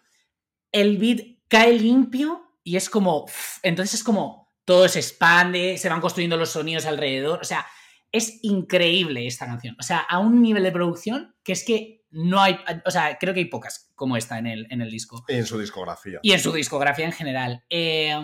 el 0.72 0.98
beat 0.98 1.20
cae 1.46 1.78
limpio 1.78 2.58
y 2.64 2.74
es 2.74 2.90
como. 2.90 3.26
Entonces 3.62 4.00
es 4.00 4.04
como 4.04 4.48
todo 4.64 4.88
se 4.88 4.98
expande, 4.98 5.78
se 5.78 5.88
van 5.88 6.00
construyendo 6.00 6.36
los 6.36 6.50
sonidos 6.50 6.84
alrededor. 6.84 7.38
O 7.40 7.44
sea, 7.44 7.64
es 8.10 8.40
increíble 8.42 9.24
esta 9.28 9.46
canción. 9.46 9.76
O 9.78 9.84
sea, 9.84 10.00
a 10.00 10.18
un 10.18 10.42
nivel 10.42 10.64
de 10.64 10.72
producción 10.72 11.36
que 11.44 11.52
es 11.52 11.64
que 11.64 11.97
no 12.10 12.40
hay. 12.40 12.58
O 12.84 12.90
sea, 12.90 13.16
creo 13.18 13.34
que 13.34 13.40
hay 13.40 13.46
pocas 13.46 13.90
como 13.94 14.16
esta 14.16 14.38
en 14.38 14.46
el, 14.46 14.66
en 14.70 14.80
el 14.80 14.90
disco. 14.90 15.24
Y 15.28 15.34
en 15.34 15.46
su 15.46 15.58
discografía. 15.58 16.20
Y 16.22 16.32
en 16.32 16.40
su 16.40 16.52
discografía 16.52 17.04
en 17.06 17.12
general. 17.12 17.64
Eh, 17.68 18.16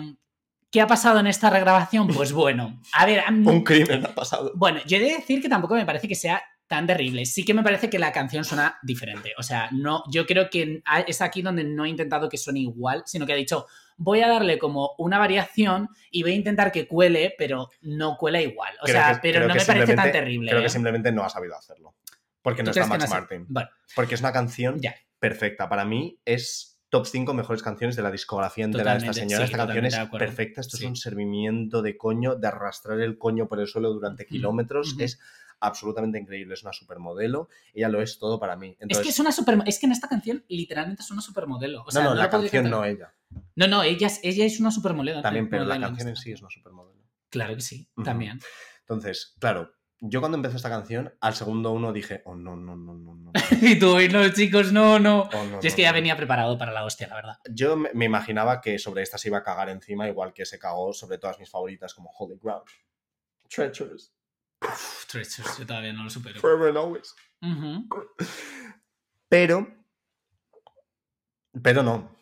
¿Qué 0.71 0.81
ha 0.81 0.87
pasado 0.87 1.19
en 1.19 1.27
esta 1.27 1.49
regrabación? 1.49 2.07
Pues 2.07 2.33
bueno, 2.33 2.81
a 2.93 3.05
ver. 3.05 3.23
Un 3.29 3.63
crimen 3.63 4.05
ha 4.05 4.13
pasado. 4.13 4.51
bueno, 4.55 4.81
yo 4.85 4.97
he 4.97 4.99
de 4.99 5.13
decir 5.15 5.41
que 5.41 5.47
tampoco 5.47 5.75
me 5.75 5.85
parece 5.85 6.07
que 6.07 6.15
sea 6.15 6.43
tan 6.67 6.87
terrible. 6.87 7.25
Sí 7.25 7.45
que 7.45 7.53
me 7.53 7.63
parece 7.63 7.89
que 7.89 7.99
la 7.99 8.11
canción 8.11 8.43
suena 8.43 8.77
diferente. 8.81 9.33
O 9.37 9.43
sea, 9.43 9.69
no, 9.71 10.03
yo 10.11 10.25
creo 10.25 10.49
que 10.49 10.81
es 11.07 11.21
aquí 11.21 11.41
donde 11.41 11.63
no 11.63 11.85
he 11.85 11.89
intentado 11.89 12.27
que 12.27 12.37
suene 12.37 12.61
igual, 12.61 13.03
sino 13.05 13.25
que 13.25 13.33
ha 13.33 13.37
dicho, 13.37 13.67
voy 13.97 14.21
a 14.21 14.27
darle 14.27 14.57
como 14.57 14.95
una 14.97 15.19
variación 15.19 15.89
y 16.11 16.23
voy 16.23 16.31
a 16.31 16.35
intentar 16.35 16.71
que 16.71 16.87
cuele, 16.87 17.35
pero 17.37 17.69
no 17.81 18.17
cuela 18.17 18.41
igual. 18.41 18.73
O 18.81 18.85
Creo 18.85 18.97
sea, 18.97 19.13
que- 19.13 19.19
pero 19.21 19.47
no 19.47 19.53
me 19.53 19.63
parece 19.63 19.95
tan 19.95 20.11
terrible. 20.11 20.49
Creo 20.49 20.59
¿eh? 20.61 20.63
que 20.63 20.69
simplemente 20.69 21.11
no 21.11 21.23
ha 21.23 21.29
sabido 21.29 21.55
hacerlo. 21.55 21.95
Porque 22.45 22.63
no 22.63 22.71
¿Tú 22.71 22.79
está 22.79 22.87
Max 22.87 23.03
no 23.03 23.09
Martin. 23.09 23.47
Porque 23.95 24.15
es 24.15 24.21
una 24.21 24.31
canción 24.31 24.79
ya. 24.79 24.95
perfecta. 25.19 25.67
Para 25.67 25.83
mí 25.83 26.19
es 26.23 26.79
top 26.89 27.07
5 27.07 27.33
mejores 27.33 27.61
canciones 27.63 27.95
de 27.97 28.03
la 28.03 28.11
discografía 28.11 28.63
entera 28.65 28.91
de 28.93 28.99
esta 28.99 29.13
señora. 29.13 29.45
sí, 29.47 29.51
esta 29.51 29.65
canción 29.65 29.85
es 29.85 29.97
perfecta. 30.17 30.61
Esto 30.61 30.77
Sí. 30.77 30.83
es 30.85 30.89
un 30.89 30.95
servimiento 30.95 31.81
de 31.81 31.97
coño, 31.97 32.35
de 32.35 32.47
arrastrar 32.47 33.01
el 33.01 33.17
coño 33.17 33.47
por 33.49 33.59
el 33.59 33.67
suelo 33.67 33.91
durante 33.91 34.25
kilómetros. 34.25 34.95
Es 34.99 35.19
absolutamente 35.59 36.19
increíble. 36.19 36.53
Es 36.53 36.61
una 36.63 36.71
supermodelo. 36.73 37.49
Ella 37.73 37.89
lo 37.89 38.01
es 38.01 38.19
todo 38.19 38.39
para 38.39 38.55
mí. 38.55 38.77
es 38.87 38.99
que 38.99 39.09
es 39.09 39.19
una 39.19 39.31
super, 39.31 39.57
es 39.65 39.79
que 39.79 39.87
en 39.87 39.91
esta 39.93 40.07
canción 40.07 40.45
literalmente 40.47 41.01
es 41.01 41.09
una 41.11 41.21
supermodelo. 41.21 41.83
O 41.83 41.89
sea, 41.91 42.03
no, 42.03 42.09
no, 42.11 42.15
la 42.15 42.29
canción 42.29 42.65
cantar- 42.65 42.71
no 42.79 42.85
ella. 42.85 43.13
No, 43.55 43.67
no, 43.67 43.81
ella 43.83 44.07
es, 44.07 44.19
ella 44.21 44.45
es 44.45 44.59
una 44.59 44.69
supermodelo. 44.69 45.21
También, 45.23 45.49
pero 45.49 45.65
la 45.65 45.79
canción 45.79 46.09
en 46.09 46.15
sí 46.15 46.31
es 46.31 46.41
una 46.41 46.51
supermodelo. 46.51 47.01
Claro 47.29 47.55
que 47.55 47.61
sí, 47.61 47.89
también. 48.03 48.39
Entonces, 48.81 49.35
claro, 49.39 49.73
yo 50.01 50.19
cuando 50.19 50.37
empezó 50.37 50.57
esta 50.57 50.69
canción, 50.69 51.13
al 51.21 51.35
segundo 51.35 51.71
uno 51.71 51.91
dije, 51.93 52.21
oh 52.25 52.35
no, 52.35 52.55
no, 52.55 52.75
no, 52.75 52.93
no, 52.95 53.15
no. 53.15 53.31
y 53.61 53.79
tú, 53.79 53.95
"Ay, 53.95 54.09
no, 54.09 54.27
chicos, 54.29 54.71
no, 54.71 54.99
no. 54.99 55.21
oh, 55.33 55.43
no, 55.45 55.61
Yo 55.61 55.67
es 55.67 55.73
no, 55.73 55.75
que 55.75 55.81
ya 55.83 55.89
no". 55.91 55.95
venía 55.95 56.15
preparado 56.17 56.57
para 56.57 56.71
la 56.71 56.83
hostia, 56.85 57.07
la 57.07 57.15
verdad. 57.15 57.37
Yo 57.49 57.75
me 57.77 58.05
imaginaba 58.05 58.61
que 58.61 58.77
sobre 58.79 59.01
esta 59.03 59.17
se 59.17 59.29
iba 59.29 59.37
a 59.39 59.43
cagar 59.43 59.69
encima, 59.69 60.07
igual 60.07 60.33
que 60.33 60.45
se 60.45 60.59
cagó 60.59 60.93
sobre 60.93 61.17
todas 61.17 61.39
mis 61.39 61.49
favoritas 61.49 61.93
como 61.93 62.09
Holy 62.17 62.37
Ground, 62.41 62.65
Treacherous, 63.49 64.13
Uf, 64.61 65.05
Treacherous, 65.07 65.57
yo 65.59 65.65
todavía 65.65 65.93
no 65.93 66.03
lo 66.03 66.09
supero. 66.09 66.39
Forever 66.39 66.69
and 66.69 66.77
Always. 66.77 67.15
Pero, 69.29 69.67
pero 71.61 71.83
no 71.83 72.14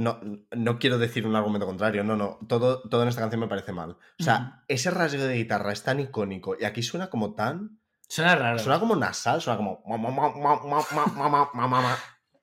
no, 0.00 0.18
no 0.50 0.78
quiero 0.78 0.96
decir 0.96 1.26
un 1.26 1.36
argumento 1.36 1.66
contrario, 1.66 2.02
no, 2.02 2.16
no, 2.16 2.38
todo, 2.48 2.80
todo 2.88 3.02
en 3.02 3.10
esta 3.10 3.20
canción 3.20 3.40
me 3.40 3.48
parece 3.48 3.72
mal. 3.72 3.98
O 4.18 4.22
sea, 4.22 4.64
ese 4.66 4.90
rasgo 4.90 5.22
de 5.22 5.36
guitarra 5.36 5.72
es 5.72 5.82
tan 5.82 6.00
icónico 6.00 6.56
y 6.58 6.64
aquí 6.64 6.82
suena 6.82 7.10
como 7.10 7.34
tan... 7.34 7.80
Suena 8.08 8.34
raro. 8.34 8.58
Suena 8.58 8.80
como 8.80 8.96
nasal, 8.96 9.42
suena 9.42 9.58
como... 9.58 9.82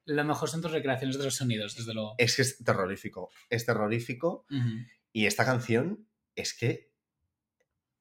Lo 0.05 0.24
mejor 0.24 0.49
son 0.49 0.62
tus 0.62 0.72
recreaciones 0.72 1.18
de 1.18 1.24
los 1.24 1.36
sonidos, 1.36 1.76
desde 1.76 1.95
luego. 1.95 2.14
Es 2.20 2.36
que 2.36 2.43
es 2.43 2.64
terrorífico, 2.64 3.32
es 3.49 3.66
terrorífico. 3.66 4.45
Uh. 4.51 4.86
Y 5.12 5.26
esta 5.26 5.43
canción 5.43 6.08
es 6.36 6.53
que 6.53 6.93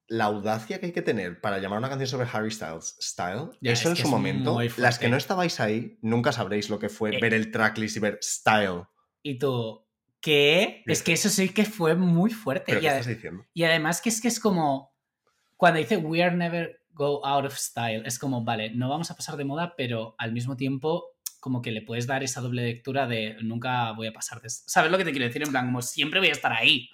la 0.06 0.26
audacia 0.26 0.78
que 0.78 0.86
hay 0.86 0.92
que 0.92 1.02
tener 1.02 1.40
para 1.40 1.58
llamar 1.58 1.78
una 1.78 1.88
canción 1.88 2.08
sobre 2.08 2.28
Harry 2.30 2.50
Styles 2.50 2.96
Style, 3.00 3.48
ya, 3.62 3.72
eso 3.72 3.90
es 3.90 3.98
en 3.98 4.04
su 4.04 4.10
momento, 4.10 4.58
las 4.76 4.98
que 4.98 5.08
no 5.08 5.16
estabais 5.16 5.60
ahí, 5.60 5.98
nunca 6.02 6.30
sabréis 6.30 6.68
lo 6.68 6.78
que 6.78 6.90
fue 6.90 7.18
ver 7.18 7.32
el 7.32 7.50
tracklist 7.50 7.96
y 7.96 8.00
ver 8.00 8.18
Style 8.22 8.82
y 9.28 9.40
tú, 9.40 9.84
¿qué? 10.20 10.84
Es 10.86 11.02
que 11.02 11.12
eso 11.12 11.28
sí 11.28 11.48
que 11.48 11.64
fue 11.64 11.96
muy 11.96 12.30
fuerte. 12.30 12.64
¿Pero 12.66 12.78
Y, 12.78 12.82
qué 12.82 12.88
estás 12.88 13.06
diciendo? 13.08 13.44
y 13.52 13.64
además 13.64 14.00
que 14.00 14.08
es 14.08 14.20
que 14.20 14.28
es 14.28 14.38
como, 14.38 14.94
cuando 15.56 15.80
dice 15.80 15.96
we 15.96 16.22
are 16.22 16.36
never 16.36 16.80
go 16.90 17.26
out 17.26 17.44
of 17.44 17.56
style, 17.56 18.04
es 18.06 18.20
como, 18.20 18.44
vale, 18.44 18.70
no 18.70 18.88
vamos 18.88 19.10
a 19.10 19.16
pasar 19.16 19.36
de 19.36 19.44
moda, 19.44 19.74
pero 19.76 20.14
al 20.18 20.30
mismo 20.32 20.56
tiempo 20.56 21.16
como 21.40 21.60
que 21.60 21.72
le 21.72 21.82
puedes 21.82 22.06
dar 22.06 22.22
esa 22.22 22.40
doble 22.40 22.62
lectura 22.62 23.08
de 23.08 23.36
nunca 23.42 23.90
voy 23.92 24.06
a 24.06 24.12
pasar 24.12 24.40
de. 24.40 24.48
¿Sabes 24.48 24.92
lo 24.92 24.98
que 24.98 25.04
te 25.04 25.10
quiero 25.10 25.26
decir? 25.26 25.42
En 25.42 25.50
plan, 25.50 25.66
como 25.66 25.82
siempre 25.82 26.20
voy 26.20 26.28
a 26.28 26.32
estar 26.32 26.52
ahí. 26.52 26.88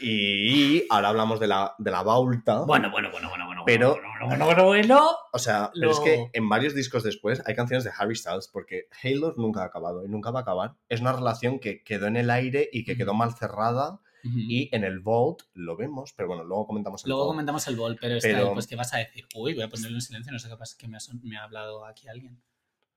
Y 0.00 0.84
ahora 0.90 1.08
hablamos 1.10 1.40
de 1.40 1.46
la, 1.46 1.74
de 1.78 1.90
la 1.90 2.02
Baulta. 2.02 2.60
Bueno, 2.64 2.90
bueno, 2.90 3.10
bueno, 3.10 3.28
bueno, 3.28 3.46
bueno. 3.46 3.62
Pero- 3.66 3.98
bueno, 4.26 4.44
bueno, 4.46 4.64
bueno. 4.64 5.10
O 5.32 5.38
sea, 5.38 5.70
pero 5.74 5.90
es 5.92 6.00
que 6.00 6.30
en 6.32 6.48
varios 6.48 6.74
discos 6.74 7.02
después 7.02 7.42
hay 7.46 7.54
canciones 7.54 7.84
de 7.84 7.90
Harry 7.96 8.16
Styles 8.16 8.48
porque 8.48 8.88
Halo 9.02 9.34
nunca 9.36 9.62
ha 9.62 9.66
acabado 9.66 10.04
y 10.04 10.08
nunca 10.08 10.30
va 10.30 10.40
a 10.40 10.42
acabar. 10.42 10.74
Es 10.88 11.00
una 11.00 11.12
relación 11.12 11.58
que 11.60 11.82
quedó 11.82 12.06
en 12.06 12.16
el 12.16 12.30
aire 12.30 12.68
y 12.72 12.84
que 12.84 12.96
quedó 12.96 13.14
mal 13.14 13.34
cerrada 13.34 14.00
y 14.24 14.68
en 14.74 14.84
el 14.84 15.00
Vault 15.00 15.42
lo 15.54 15.74
vemos, 15.76 16.12
pero 16.12 16.28
bueno, 16.28 16.44
luego 16.44 16.66
comentamos 16.66 17.02
el 17.04 17.08
Luego 17.08 17.22
Vault. 17.24 17.32
comentamos 17.34 17.66
el 17.68 17.76
bol, 17.76 17.96
pero, 17.98 18.18
Pero- 18.20 18.38
está, 18.38 18.52
pues 18.52 18.66
¿qué 18.66 18.76
vas 18.76 18.92
a 18.92 18.98
decir? 18.98 19.26
Uy, 19.34 19.54
voy 19.54 19.62
a 19.62 19.68
ponerlo 19.70 19.96
en 19.96 20.02
silencio, 20.02 20.32
no 20.32 20.38
sé 20.38 20.48
qué 20.50 20.56
pasa, 20.56 20.76
que 20.78 20.86
me 20.88 20.96
ha, 20.98 21.00
son- 21.00 21.20
me 21.22 21.38
ha 21.38 21.44
hablado 21.44 21.86
aquí 21.86 22.08
alguien. 22.08 22.42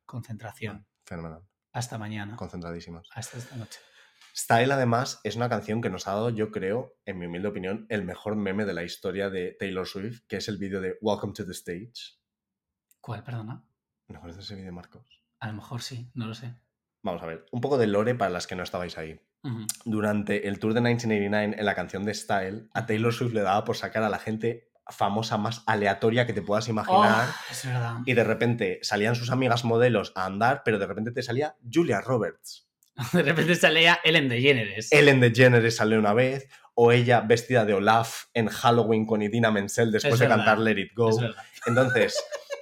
Concentración. 0.06 0.86
Fenomenal, 1.06 1.42
Hasta 1.72 1.98
mañana. 1.98 2.36
concentradísimos. 2.36 3.08
Hasta 3.14 3.38
esta 3.38 3.56
noche. 3.56 3.80
Style 4.36 4.72
además 4.72 5.20
es 5.24 5.36
una 5.36 5.50
canción 5.50 5.82
que 5.82 5.90
nos 5.90 6.08
ha 6.08 6.14
dado, 6.14 6.30
yo 6.30 6.52
creo, 6.52 6.96
en 7.06 7.20
mi 7.20 7.26
humilde 7.26 7.50
opinión, 7.50 7.86
el 7.90 8.04
mejor 8.04 8.36
meme 8.36 8.66
de 8.66 8.74
la 8.74 8.84
historia 8.84 9.30
de 9.30 9.56
Taylor 9.60 9.88
Swift, 9.88 10.22
que 10.28 10.38
es 10.38 10.48
el 10.48 10.58
vídeo 10.58 10.82
de 10.82 10.98
Welcome 11.02 11.34
to 11.34 11.46
the 11.46 11.52
Stage. 11.52 12.20
¿Cuál, 13.02 13.24
perdona? 13.24 13.64
¿No 14.08 14.20
conoces 14.20 14.46
ese 14.46 14.56
vídeo, 14.56 14.72
Marcos? 14.72 15.06
A 15.40 15.48
lo 15.48 15.54
mejor 15.54 15.82
sí, 15.82 16.12
no 16.14 16.28
lo 16.28 16.34
sé. 16.34 16.56
Vamos 17.04 17.22
a 17.24 17.26
ver, 17.26 17.46
un 17.52 17.62
poco 17.62 17.78
de 17.78 17.88
lore 17.88 18.16
para 18.16 18.32
las 18.32 18.48
que 18.48 18.56
no 18.56 18.64
estabais 18.64 18.98
ahí. 18.98 19.20
Durante 19.86 20.48
el 20.48 20.60
tour 20.60 20.76
de 20.76 20.82
1989 20.82 21.60
en 21.60 21.66
la 21.66 21.74
canción 21.74 22.06
de 22.06 22.14
Style, 22.14 22.70
a 22.74 22.86
Taylor 22.86 23.12
Swift 23.12 23.34
le 23.34 23.42
daba 23.42 23.64
por 23.64 23.76
sacar 23.76 24.04
a 24.04 24.10
la 24.10 24.20
gente 24.20 24.72
famosa 24.88 25.38
más 25.38 25.64
aleatoria 25.66 26.28
que 26.28 26.34
te 26.34 26.44
puedas 26.44 26.68
imaginar. 26.68 27.28
Oh, 27.28 27.52
es 27.52 27.66
verdad. 27.66 27.98
Y 28.06 28.14
de 28.14 28.24
repente 28.24 28.80
salían 28.84 29.16
sus 29.16 29.32
amigas 29.32 29.66
modelos 29.66 30.14
a 30.16 30.26
andar, 30.26 30.62
pero 30.64 30.78
de 30.78 30.86
repente 30.86 31.12
te 31.12 31.24
salía 31.24 31.56
Julia 31.72 32.02
Roberts. 32.02 32.71
De 33.14 33.24
repente 33.24 33.56
salía 33.56 34.00
Ellen 34.04 34.30
DeGeneres. 34.30 34.92
Ellen 34.92 35.20
DeGeneres 35.20 35.76
salió 35.76 36.00
una 36.00 36.14
vez, 36.14 36.48
o 36.74 36.92
ella 36.92 37.22
vestida 37.22 37.66
de 37.66 37.74
Olaf 37.74 38.26
en 38.34 38.48
Halloween 38.48 39.06
con 39.06 39.22
Idina 39.22 39.52
Menzel 39.52 39.92
después 39.92 40.14
Es 40.14 40.20
de 40.20 40.28
verdad. 40.28 40.46
cantar 40.46 40.60
Let 40.60 40.80
It 40.80 40.94
Go. 40.96 41.10
Entonces, 41.66 42.16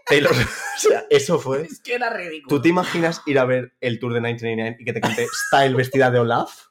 Taylor, 0.05 0.31
o 0.75 0.79
sea, 0.79 1.05
eso 1.09 1.39
fue. 1.39 1.63
Es 1.63 1.79
que 1.79 1.95
era 1.95 2.09
ridículo. 2.09 2.55
¿Tú 2.57 2.61
te 2.61 2.69
imaginas 2.69 3.21
ir 3.25 3.39
a 3.39 3.45
ver 3.45 3.73
el 3.81 3.99
tour 3.99 4.13
de 4.13 4.21
1989 4.21 4.77
y 4.79 4.85
que 4.85 4.93
te 4.93 5.01
cante 5.01 5.27
Style 5.47 5.75
vestida 5.75 6.11
de 6.11 6.19
Olaf? 6.19 6.67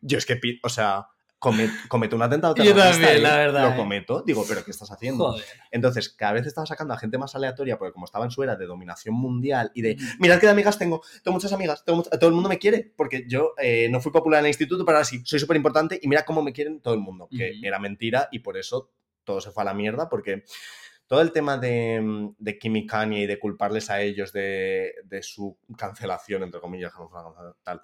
Yo 0.00 0.18
es 0.18 0.26
que, 0.26 0.40
o 0.62 0.68
sea, 0.68 1.06
come- 1.40 1.68
cometo 1.88 2.14
un 2.14 2.22
atentado 2.22 2.54
Yo 2.56 2.62
terrorista 2.62 2.90
también, 2.92 3.10
ahí, 3.16 3.20
la 3.22 3.36
verdad, 3.36 3.62
Lo 3.64 3.70
eh. 3.70 3.76
cometo, 3.76 4.22
digo, 4.22 4.44
¿pero 4.48 4.64
qué 4.64 4.70
estás 4.70 4.92
haciendo? 4.92 5.32
Joder. 5.32 5.44
Entonces, 5.72 6.08
cada 6.10 6.34
vez 6.34 6.46
estaba 6.46 6.66
sacando 6.66 6.94
a 6.94 6.98
gente 6.98 7.18
más 7.18 7.34
aleatoria, 7.34 7.76
porque 7.78 7.92
como 7.92 8.04
estaba 8.04 8.24
en 8.24 8.30
su 8.30 8.42
era 8.44 8.54
de 8.54 8.66
dominación 8.66 9.16
mundial 9.16 9.72
y 9.74 9.82
de, 9.82 9.96
mirad 10.20 10.38
qué 10.38 10.46
de 10.46 10.52
amigas 10.52 10.78
tengo, 10.78 11.02
tengo 11.24 11.34
muchas 11.34 11.52
amigas, 11.52 11.84
tengo 11.84 11.98
much- 12.04 12.10
todo 12.18 12.28
el 12.28 12.34
mundo 12.34 12.48
me 12.48 12.58
quiere, 12.58 12.92
porque 12.96 13.24
yo 13.26 13.54
eh, 13.58 13.88
no 13.90 14.00
fui 14.00 14.12
popular 14.12 14.38
en 14.38 14.44
el 14.44 14.50
instituto, 14.50 14.84
pero 14.84 14.98
ahora 14.98 15.04
sí, 15.04 15.20
soy 15.24 15.40
súper 15.40 15.56
importante 15.56 15.98
y 16.00 16.06
mira 16.06 16.24
cómo 16.24 16.42
me 16.42 16.52
quieren 16.52 16.80
todo 16.80 16.94
el 16.94 17.00
mundo, 17.00 17.26
que 17.28 17.50
Ujú. 17.56 17.66
era 17.66 17.80
mentira 17.80 18.28
y 18.30 18.38
por 18.38 18.56
eso 18.56 18.92
todo 19.24 19.40
se 19.40 19.50
fue 19.50 19.62
a 19.62 19.66
la 19.66 19.74
mierda, 19.74 20.08
porque 20.08 20.44
todo 21.06 21.22
el 21.22 21.32
tema 21.32 21.58
de, 21.58 22.30
de 22.38 22.58
Kim 22.58 22.76
y 22.76 22.86
Kanye 22.86 23.22
y 23.22 23.26
de 23.26 23.38
culparles 23.38 23.90
a 23.90 24.00
ellos 24.00 24.32
de, 24.32 24.94
de 25.04 25.22
su 25.24 25.58
cancelación, 25.76 26.44
entre 26.44 26.60
comillas, 26.60 26.92
tal, 27.64 27.80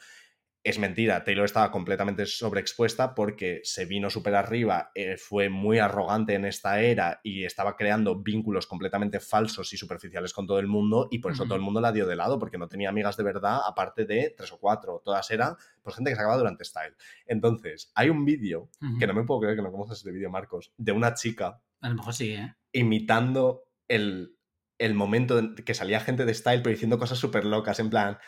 es 0.66 0.80
mentira. 0.80 1.22
Taylor 1.22 1.44
estaba 1.44 1.70
completamente 1.70 2.26
sobreexpuesta 2.26 3.14
porque 3.14 3.60
se 3.62 3.84
vino 3.84 4.10
súper 4.10 4.34
arriba, 4.34 4.90
eh, 4.96 5.16
fue 5.16 5.48
muy 5.48 5.78
arrogante 5.78 6.34
en 6.34 6.44
esta 6.44 6.80
era 6.80 7.20
y 7.22 7.44
estaba 7.44 7.76
creando 7.76 8.20
vínculos 8.20 8.66
completamente 8.66 9.20
falsos 9.20 9.72
y 9.72 9.76
superficiales 9.76 10.32
con 10.32 10.44
todo 10.44 10.58
el 10.58 10.66
mundo 10.66 11.06
y 11.08 11.20
por 11.20 11.30
eso 11.30 11.44
todo 11.44 11.54
el 11.54 11.60
mundo 11.60 11.80
la 11.80 11.92
dio 11.92 12.04
de 12.04 12.16
lado 12.16 12.40
porque 12.40 12.58
no 12.58 12.66
tenía 12.66 12.88
amigas 12.88 13.16
de 13.16 13.22
verdad 13.22 13.60
aparte 13.64 14.06
de 14.06 14.34
tres 14.36 14.50
o 14.50 14.58
cuatro. 14.58 15.00
Todas 15.04 15.30
eran 15.30 15.54
pues 15.84 15.94
gente 15.94 16.10
que 16.10 16.16
se 16.16 16.20
acababa 16.20 16.38
durante 16.38 16.64
Style. 16.64 16.96
Entonces, 17.26 17.92
hay 17.94 18.10
un 18.10 18.24
vídeo, 18.24 18.68
que 18.98 19.06
no 19.06 19.14
me 19.14 19.22
puedo 19.22 19.42
creer 19.42 19.54
que 19.54 19.62
no 19.62 19.70
conoces 19.70 19.98
este 19.98 20.10
vídeo, 20.10 20.30
Marcos, 20.30 20.72
de 20.76 20.90
una 20.90 21.14
chica 21.14 21.62
A 21.80 21.90
lo 21.90 21.94
mejor 21.94 22.12
sí, 22.12 22.32
¿eh? 22.32 22.56
imitando 22.72 23.68
el, 23.86 24.36
el 24.78 24.94
momento 24.94 25.38
en 25.38 25.54
que 25.54 25.74
salía 25.74 26.00
gente 26.00 26.24
de 26.24 26.34
Style, 26.34 26.62
pero 26.62 26.74
diciendo 26.74 26.98
cosas 26.98 27.18
súper 27.18 27.44
locas, 27.44 27.78
en 27.78 27.88
plan, 27.88 28.18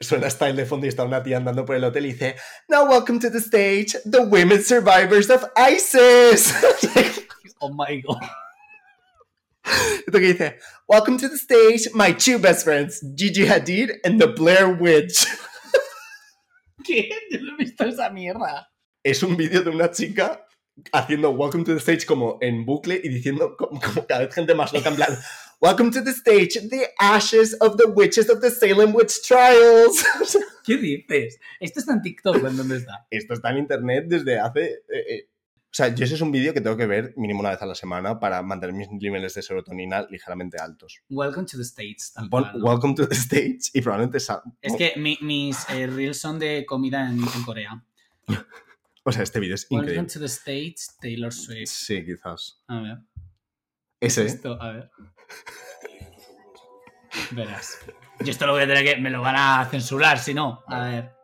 suena 0.00 0.30
Style 0.30 0.54
de 0.54 0.64
fondo 0.64 0.86
y 0.86 0.88
está 0.88 1.04
una 1.04 1.22
tía 1.22 1.38
andando 1.38 1.64
por 1.64 1.76
el 1.76 1.84
hotel 1.84 2.06
y 2.06 2.12
dice, 2.12 2.36
Now 2.68 2.88
welcome 2.88 3.18
to 3.20 3.30
the 3.30 3.38
stage, 3.38 3.96
the 4.04 4.20
women 4.20 4.62
survivors 4.62 5.30
of 5.30 5.44
ISIS. 5.56 6.54
Oh 7.60 7.70
my 7.70 8.00
god. 8.02 8.22
Esto 10.06 10.12
que 10.12 10.32
dice, 10.32 10.58
Welcome 10.86 11.18
to 11.18 11.28
the 11.28 11.36
stage, 11.36 11.90
my 11.92 12.12
two 12.12 12.38
best 12.38 12.62
friends, 12.62 13.02
Gigi 13.16 13.46
Hadid 13.46 13.98
and 14.04 14.20
the 14.20 14.28
Blair 14.28 14.68
Witch. 14.68 15.26
¿Qué? 16.84 17.10
Yo 17.32 17.40
no 17.40 17.54
he 17.54 17.64
visto 17.64 17.84
esa 17.84 18.10
mierda. 18.10 18.68
Es 19.02 19.24
un 19.24 19.36
vídeo 19.36 19.62
de 19.62 19.70
una 19.70 19.90
chica 19.90 20.46
haciendo 20.92 21.30
Welcome 21.30 21.64
to 21.64 21.74
the 21.74 21.80
stage 21.80 22.06
como 22.06 22.38
en 22.40 22.64
bucle 22.64 23.00
y 23.02 23.08
diciendo 23.08 23.56
como, 23.56 23.80
como 23.80 24.06
cada 24.06 24.20
vez 24.20 24.32
gente 24.32 24.54
más 24.54 24.72
loca 24.72 24.90
en 24.90 24.94
plan 24.94 25.18
Welcome 25.60 25.90
to 25.92 26.00
the 26.02 26.12
stage, 26.12 26.54
the 26.70 26.86
ashes 27.00 27.54
of 27.60 27.76
the 27.78 27.88
witches 27.88 28.30
of 28.30 28.40
the 28.40 28.50
Salem 28.50 28.94
Witch 28.94 29.20
Trials. 29.26 30.04
¿Qué 30.64 30.76
dices? 30.76 31.40
Esto 31.58 31.80
está 31.80 31.94
en 31.94 32.02
TikTok, 32.02 32.36
¿en 32.44 32.56
dónde 32.56 32.76
está? 32.76 33.06
Esto 33.10 33.34
está 33.34 33.50
en 33.50 33.58
internet 33.58 34.04
desde 34.06 34.38
hace... 34.38 34.64
eh, 34.88 35.04
eh, 35.08 35.28
O 35.64 35.74
sea, 35.78 35.92
yo 35.94 36.04
ese 36.04 36.14
es 36.14 36.20
un 36.20 36.30
vídeo 36.30 36.54
que 36.54 36.60
tengo 36.60 36.76
que 36.76 36.86
ver 36.86 37.12
mínimo 37.16 37.40
una 37.40 37.50
vez 37.50 37.60
a 37.60 37.66
la 37.66 37.74
semana 37.74 38.20
para 38.20 38.40
mantener 38.42 38.74
mis 38.74 38.88
niveles 38.90 39.34
de 39.34 39.42
serotonina 39.42 40.06
ligeramente 40.08 40.58
altos. 40.58 41.00
Welcome 41.10 41.46
to 41.46 41.58
the 41.58 41.64
tal 42.14 42.30
cual, 42.30 42.52
¿no? 42.56 42.64
Welcome 42.64 42.94
to 42.94 43.08
the 43.08 43.14
stage 43.16 43.70
y 43.74 43.80
probablemente... 43.80 44.20
sa- 44.20 44.42
Es 44.62 44.76
que 44.76 44.92
mi- 44.96 45.18
mis 45.22 45.68
eh, 45.70 45.88
reels 45.88 46.18
son 46.20 46.38
de 46.38 46.64
comida 46.66 47.08
en, 47.10 47.18
en 47.18 47.42
Corea. 47.44 47.84
O 49.04 49.10
sea, 49.12 49.22
este 49.22 49.40
vídeo 49.40 49.54
es 49.54 49.66
Welcome 49.70 49.92
increíble. 49.94 50.12
to 50.12 50.20
the 50.20 50.26
States, 50.26 50.96
Taylor 51.00 51.32
Swift. 51.32 51.68
Sí, 51.70 52.04
quizás. 52.04 52.62
A 52.68 52.80
ver. 52.82 52.98
Ese. 54.00 54.26
Esto, 54.26 54.60
a 54.60 54.72
ver. 54.72 54.90
Verás. 57.30 57.78
Yo 58.20 58.30
esto 58.30 58.46
lo 58.46 58.52
voy 58.52 58.62
a 58.62 58.66
tener 58.66 58.84
que. 58.84 58.96
Me 59.00 59.10
lo 59.10 59.20
van 59.20 59.36
a 59.36 59.66
censurar, 59.70 60.18
si 60.18 60.34
no. 60.34 60.64
A 60.66 60.84
ver. 60.84 61.18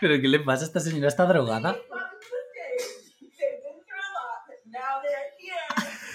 ¿Pero 0.00 0.20
qué 0.20 0.28
le 0.28 0.40
pasa? 0.40 0.64
¿Esta 0.64 0.80
señora 0.80 1.08
está 1.08 1.26
drogada? 1.26 1.76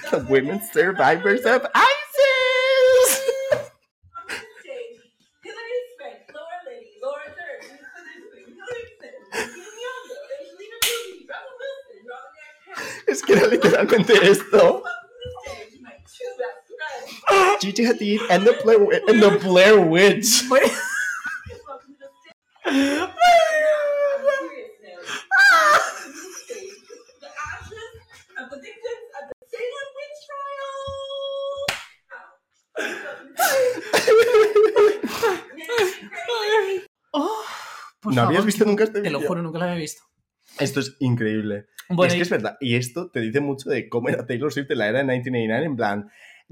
The 0.09 0.19
Women 0.29 0.61
Survivors 0.71 1.45
of 1.45 1.65
I 1.73 2.02
realmente 13.87 14.13
esto. 14.29 14.83
Gigi 17.59 17.85
Hadid 17.85 18.21
and 18.29 18.45
the 18.45 18.53
Blair 18.63 19.01
and 19.07 19.21
the 19.21 19.29
Blair 19.41 19.79
Witch. 19.79 20.43
oh, 37.11 37.43
¿No 38.03 38.21
habías 38.21 38.45
visto 38.45 38.65
nunca 38.65 38.83
este 38.83 39.01
Te 39.01 39.09
lo 39.09 39.21
juro, 39.21 39.41
nunca 39.41 39.59
lo 39.59 39.65
había 39.65 39.77
visto. 39.77 40.03
Esto 40.59 40.79
es 40.79 40.95
increíble. 40.99 41.65
Bueno, 41.89 42.05
es 42.07 42.13
que 42.13 42.19
y- 42.19 42.21
es 42.21 42.29
verdad. 42.29 42.57
Y 42.61 42.75
esto 42.75 43.09
te 43.09 43.19
dice 43.19 43.39
mucho 43.39 43.69
de 43.69 43.89
cómo 43.89 44.09
era 44.09 44.25
Taylor 44.25 44.51
Swift 44.53 44.71
en 44.71 44.77
la 44.77 44.87
era 44.87 44.99
de 44.99 45.03
1989, 45.05 45.65
en 45.65 45.75
plan... 45.75 46.09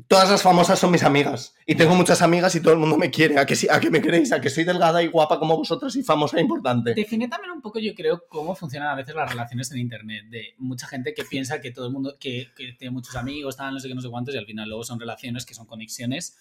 Todas 0.07 0.31
las 0.31 0.41
famosas 0.41 0.79
son 0.79 0.89
mis 0.89 1.03
amigas. 1.03 1.53
Y 1.67 1.75
tengo 1.75 1.93
muchas 1.93 2.21
amigas 2.23 2.55
y 2.55 2.61
todo 2.61 2.73
el 2.73 2.79
mundo 2.79 2.97
me 2.97 3.11
quiere. 3.11 3.37
¿A 3.37 3.45
que, 3.45 3.55
sí? 3.55 3.67
¿A 3.69 3.79
que 3.79 3.91
me 3.91 4.01
queréis? 4.01 4.31
¿A 4.31 4.39
que 4.41 4.49
soy 4.49 4.63
delgada 4.63 5.03
y 5.03 5.07
guapa 5.07 5.37
como 5.37 5.55
vosotras 5.57 5.95
y 5.97 6.01
famosa 6.01 6.37
e 6.37 6.41
importante? 6.41 6.93
Define 6.95 7.27
también 7.27 7.51
un 7.51 7.61
poco, 7.61 7.77
yo 7.77 7.93
creo, 7.93 8.23
cómo 8.29 8.55
funcionan 8.55 8.87
a 8.89 8.95
veces 8.95 9.13
las 9.13 9.29
relaciones 9.29 9.69
en 9.71 9.77
internet. 9.79 10.23
De 10.29 10.55
mucha 10.57 10.87
gente 10.87 11.13
que 11.13 11.23
piensa 11.25 11.61
que 11.61 11.71
todo 11.71 11.85
el 11.87 11.91
mundo, 11.93 12.15
que, 12.19 12.47
que 12.55 12.71
tiene 12.79 12.91
muchos 12.91 13.15
amigos, 13.15 13.57
tal, 13.57 13.73
no 13.73 13.79
sé 13.79 13.89
qué, 13.89 13.93
no 13.93 14.01
sé 14.01 14.09
cuántos, 14.09 14.33
y 14.33 14.37
al 14.37 14.45
final 14.45 14.69
luego 14.69 14.83
son 14.85 14.99
relaciones 14.99 15.45
que 15.45 15.53
son 15.53 15.67
conexiones. 15.67 16.37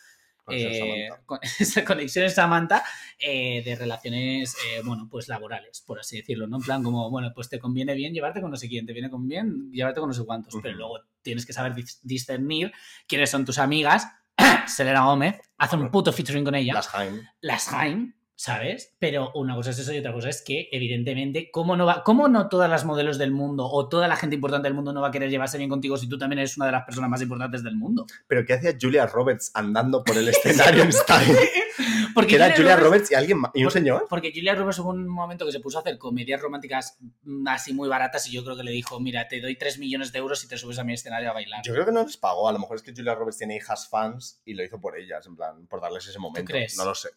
Conexión 0.50 0.88
eh, 0.88 1.08
Samantha. 1.08 1.22
con- 1.26 1.38
esa 1.60 1.84
conexiones 1.84 2.34
Samantha 2.34 2.84
eh, 3.18 3.62
de 3.64 3.76
relaciones, 3.76 4.54
eh, 4.66 4.82
bueno, 4.84 5.08
pues 5.10 5.28
laborales, 5.28 5.82
por 5.86 6.00
así 6.00 6.16
decirlo, 6.18 6.46
¿no? 6.46 6.56
En 6.58 6.62
plan, 6.62 6.82
como, 6.82 7.10
bueno, 7.10 7.32
pues 7.34 7.48
te 7.48 7.58
conviene 7.58 7.94
bien 7.94 8.12
llevarte 8.12 8.40
con 8.40 8.50
no 8.50 8.56
sé 8.56 8.68
quién, 8.68 8.86
te 8.86 8.92
viene 8.92 9.10
con 9.10 9.26
bien 9.28 9.70
llevarte 9.72 10.00
con 10.00 10.08
no 10.08 10.14
sé 10.14 10.24
cuántos, 10.24 10.54
pero 10.62 10.74
luego 10.76 11.00
tienes 11.22 11.46
que 11.46 11.52
saber 11.52 11.72
dis- 11.74 11.98
discernir 12.02 12.72
quiénes 13.06 13.30
son 13.30 13.44
tus 13.44 13.58
amigas. 13.58 14.06
Selena 14.66 15.04
Gómez, 15.04 15.40
hace 15.58 15.76
un 15.76 15.90
puto 15.90 16.12
featuring 16.12 16.44
con 16.44 16.54
ella 16.54 16.74
Las 16.74 16.94
Haim. 16.94 17.20
las 17.40 17.72
Haim, 17.72 18.14
¿sabes? 18.40 18.94
Pero 18.98 19.32
una 19.34 19.54
cosa 19.54 19.68
es 19.68 19.78
eso 19.80 19.92
y 19.92 19.98
otra 19.98 20.14
cosa 20.14 20.30
es 20.30 20.40
que, 20.40 20.70
evidentemente, 20.72 21.50
¿cómo 21.52 21.76
no, 21.76 21.84
va, 21.84 22.02
¿cómo 22.04 22.26
no 22.26 22.48
todas 22.48 22.70
las 22.70 22.86
modelos 22.86 23.18
del 23.18 23.32
mundo 23.32 23.66
o 23.70 23.86
toda 23.90 24.08
la 24.08 24.16
gente 24.16 24.34
importante 24.36 24.66
del 24.66 24.72
mundo 24.72 24.94
no 24.94 25.02
va 25.02 25.08
a 25.08 25.10
querer 25.10 25.28
llevarse 25.28 25.58
bien 25.58 25.68
contigo 25.68 25.98
si 25.98 26.08
tú 26.08 26.16
también 26.16 26.38
eres 26.38 26.56
una 26.56 26.64
de 26.64 26.72
las 26.72 26.84
personas 26.84 27.10
más 27.10 27.20
importantes 27.20 27.62
del 27.62 27.76
mundo? 27.76 28.06
Pero 28.26 28.46
¿qué 28.46 28.54
hacía 28.54 28.74
Julia 28.80 29.04
Roberts 29.04 29.50
andando 29.52 30.02
por 30.02 30.16
el 30.16 30.26
escenario 30.26 30.84
en 30.84 30.92
Style? 30.92 31.36
Porque 32.14 32.30
Que 32.30 32.36
era 32.36 32.56
Julia 32.56 32.76
Roberts- 32.76 32.82
Roberts 32.84 33.10
y 33.12 33.14
alguien 33.14 33.38
más. 33.38 33.50
¿Y 33.54 33.58
un 33.60 33.64
Por- 33.66 33.72
señor? 33.72 34.06
Porque 34.08 34.32
Julia 34.34 34.54
Roberts 34.54 34.78
hubo 34.80 34.88
un 34.90 35.06
momento 35.06 35.44
que 35.46 35.52
se 35.52 35.60
puso 35.60 35.78
a 35.78 35.82
hacer 35.82 35.96
comedias 35.98 36.40
románticas 36.40 36.96
mm, 37.22 37.46
así 37.46 37.72
muy 37.74 37.88
baratas 37.90 38.26
y 38.26 38.32
yo 38.32 38.42
creo 38.42 38.56
que 38.56 38.64
le 38.64 38.72
dijo, 38.72 38.98
mira, 39.00 39.28
te 39.28 39.40
doy 39.40 39.56
3 39.56 39.78
millones 39.78 40.12
de 40.12 40.18
euros 40.18 40.40
si 40.40 40.48
te 40.48 40.56
subes 40.56 40.78
a 40.78 40.84
mi 40.84 40.94
escenario 40.94 41.30
a 41.30 41.34
bailar. 41.34 41.60
Yo 41.64 41.72
creo 41.74 41.84
que 41.86 41.92
no 41.92 42.02
les 42.02 42.16
pagó. 42.16 42.48
A 42.48 42.52
lo 42.52 42.58
mejor 42.58 42.76
es 42.76 42.82
que 42.82 42.92
Julia 42.96 43.14
Roberts 43.14 43.36
tiene 43.38 43.56
hijas 43.56 43.86
fans 43.88 44.40
y 44.46 44.54
lo 44.54 44.64
hizo 44.64 44.80
por 44.80 44.98
ellas, 44.98 45.26
en 45.26 45.36
plan, 45.36 45.66
por 45.68 45.80
darles 45.82 46.08
ese 46.08 46.18
momento. 46.18 46.50
crees? 46.50 46.76
No 46.78 46.86
lo 46.86 46.94
sé. 46.94 47.10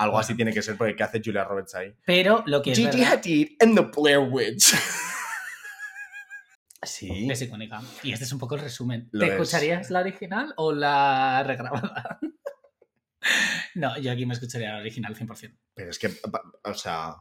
Algo 0.00 0.18
así 0.18 0.34
tiene 0.34 0.50
que 0.50 0.62
ser 0.62 0.78
porque 0.78 0.96
¿qué 0.96 1.02
hace 1.02 1.20
Julia 1.22 1.44
Roberts 1.44 1.74
ahí? 1.74 1.94
Pero 2.06 2.42
lo 2.46 2.62
que 2.62 2.72
es 2.72 2.78
Gigi 2.78 3.00
verdad 3.00 3.18
Hadid 3.18 3.48
and 3.60 3.76
the 3.76 4.00
Blair 4.00 4.18
Witch. 4.18 4.74
sí. 6.82 7.28
es 7.30 7.42
icónica. 7.42 7.82
Y 8.02 8.12
este 8.12 8.24
es 8.24 8.32
un 8.32 8.38
poco 8.38 8.54
el 8.54 8.62
resumen. 8.62 9.10
Lo 9.12 9.20
¿Te 9.20 9.26
es. 9.26 9.32
escucharías 9.32 9.90
la 9.90 10.00
original 10.00 10.54
o 10.56 10.72
la 10.72 11.42
regrabada? 11.42 12.18
no, 13.74 13.98
yo 13.98 14.10
aquí 14.10 14.24
me 14.24 14.32
escucharía 14.32 14.72
la 14.72 14.78
original 14.78 15.14
100%. 15.14 15.58
Pero 15.74 15.90
es 15.90 15.98
que, 15.98 16.10
o 16.64 16.72
sea... 16.72 17.16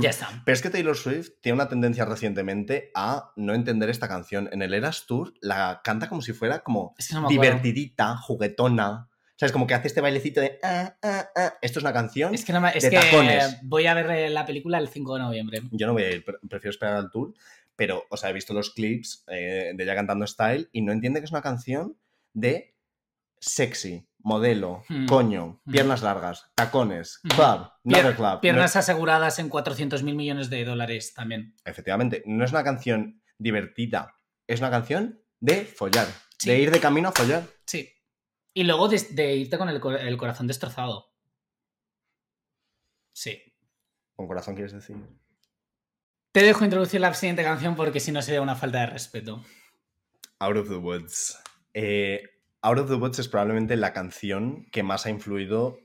Ya 0.00 0.08
está. 0.08 0.42
Pero 0.46 0.54
es 0.54 0.62
que 0.62 0.70
Taylor 0.70 0.96
Swift 0.96 1.32
tiene 1.42 1.56
una 1.56 1.68
tendencia 1.68 2.06
recientemente 2.06 2.90
a 2.94 3.34
no 3.36 3.52
entender 3.52 3.90
esta 3.90 4.08
canción. 4.08 4.48
En 4.52 4.62
el 4.62 4.72
Eras 4.72 5.04
Tour 5.06 5.34
la 5.42 5.82
canta 5.84 6.08
como 6.08 6.22
si 6.22 6.32
fuera 6.32 6.60
como 6.60 6.94
Es 6.96 7.08
que 7.08 7.14
no 7.14 7.20
me 7.20 7.26
acuerdo. 7.26 7.42
divertidita, 7.42 8.16
juguetona. 8.16 9.10
¿Sabes? 9.38 9.52
Como 9.52 9.66
que 9.66 9.74
hace 9.74 9.86
este 9.88 10.00
bailecito 10.00 10.40
de... 10.40 10.58
ah, 10.62 10.96
ah, 11.02 11.28
ah. 11.36 11.54
Esto 11.62 11.78
es 11.78 11.84
una 11.84 11.92
canción. 11.92 12.34
Es 12.34 12.44
que, 12.44 12.52
no 12.52 12.60
me- 12.60 12.76
es 12.76 12.82
de 12.82 12.90
que 12.90 12.96
tacones. 12.96 13.58
voy 13.62 13.86
a 13.86 13.94
ver 13.94 14.10
eh, 14.10 14.30
la 14.30 14.44
película 14.44 14.78
el 14.78 14.88
5 14.88 15.14
de 15.14 15.20
noviembre. 15.20 15.62
Yo 15.70 15.86
no 15.86 15.92
voy 15.92 16.02
a 16.02 16.10
ir, 16.10 16.24
pre- 16.24 16.38
prefiero 16.48 16.70
esperar 16.70 16.96
al 16.96 17.10
tour. 17.10 17.32
Pero, 17.76 18.04
o 18.10 18.16
sea, 18.16 18.30
he 18.30 18.32
visto 18.32 18.52
los 18.52 18.70
clips 18.70 19.24
eh, 19.28 19.70
de 19.74 19.84
ella 19.84 19.94
cantando 19.94 20.26
Style 20.26 20.68
y 20.72 20.82
no 20.82 20.90
entiende 20.90 21.20
que 21.20 21.26
es 21.26 21.30
una 21.30 21.42
canción 21.42 21.96
de 22.34 22.74
sexy, 23.40 24.08
modelo, 24.18 24.82
Hmm. 24.88 25.06
coño, 25.06 25.60
Hmm. 25.64 25.70
piernas 25.72 26.02
largas, 26.02 26.50
tacones, 26.56 27.20
Hmm. 27.22 27.28
club, 27.28 27.70
Pier- 27.84 28.02
not 28.04 28.12
a 28.12 28.16
club. 28.16 28.40
Piernas 28.40 28.74
aseguradas 28.76 29.38
en 29.38 29.48
400 29.48 30.02
mil 30.02 30.16
millones 30.16 30.50
de 30.50 30.64
dólares 30.64 31.14
también. 31.14 31.54
Efectivamente, 31.64 32.22
no 32.26 32.44
es 32.44 32.50
una 32.50 32.64
canción 32.64 33.22
divertida, 33.38 34.16
es 34.48 34.58
una 34.58 34.70
canción 34.70 35.20
de 35.38 35.64
follar, 35.64 36.08
Sí. 36.38 36.50
de 36.50 36.58
ir 36.58 36.70
de 36.72 36.80
camino 36.80 37.10
a 37.10 37.12
follar. 37.12 37.44
Y 38.58 38.64
luego 38.64 38.88
de, 38.88 38.98
de 39.10 39.36
irte 39.36 39.56
con 39.56 39.68
el 39.68 40.16
corazón 40.16 40.48
destrozado. 40.48 41.14
Sí. 43.12 43.40
Con 44.16 44.26
corazón 44.26 44.56
quieres 44.56 44.72
decir. 44.72 44.96
Te 46.32 46.42
dejo 46.42 46.64
introducir 46.64 47.00
la 47.00 47.14
siguiente 47.14 47.44
canción 47.44 47.76
porque 47.76 48.00
si 48.00 48.10
no 48.10 48.20
sería 48.20 48.42
una 48.42 48.56
falta 48.56 48.80
de 48.80 48.86
respeto. 48.86 49.44
Out 50.40 50.56
of 50.56 50.68
the 50.70 50.74
Woods. 50.74 51.38
Eh, 51.72 52.20
Out 52.62 52.80
of 52.80 52.88
the 52.88 52.96
Woods 52.96 53.20
es 53.20 53.28
probablemente 53.28 53.76
la 53.76 53.92
canción 53.92 54.66
que 54.72 54.82
más 54.82 55.06
ha 55.06 55.10
influido 55.10 55.78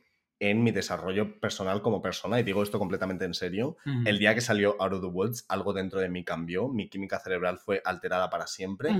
en 0.49 0.61
mi 0.61 0.71
desarrollo 0.71 1.39
personal 1.39 1.81
como 1.81 2.01
persona, 2.01 2.37
y 2.37 2.43
digo 2.43 2.61
esto 2.63 2.77
completamente 2.77 3.23
en 3.23 3.33
serio. 3.33 3.77
El 4.05 4.19
día 4.19 4.35
que 4.35 4.41
salió 4.41 4.75
Out 4.81 4.93
of 4.93 5.01
the 5.01 5.07
Woods, 5.07 5.45
algo 5.47 5.71
dentro 5.71 6.01
de 6.01 6.09
mí 6.09 6.25
cambió, 6.25 6.67
mi 6.67 6.89
química 6.89 7.17
cerebral 7.19 7.59
fue 7.59 7.81
alterada 7.85 8.29
para 8.29 8.45
siempre. 8.45 8.91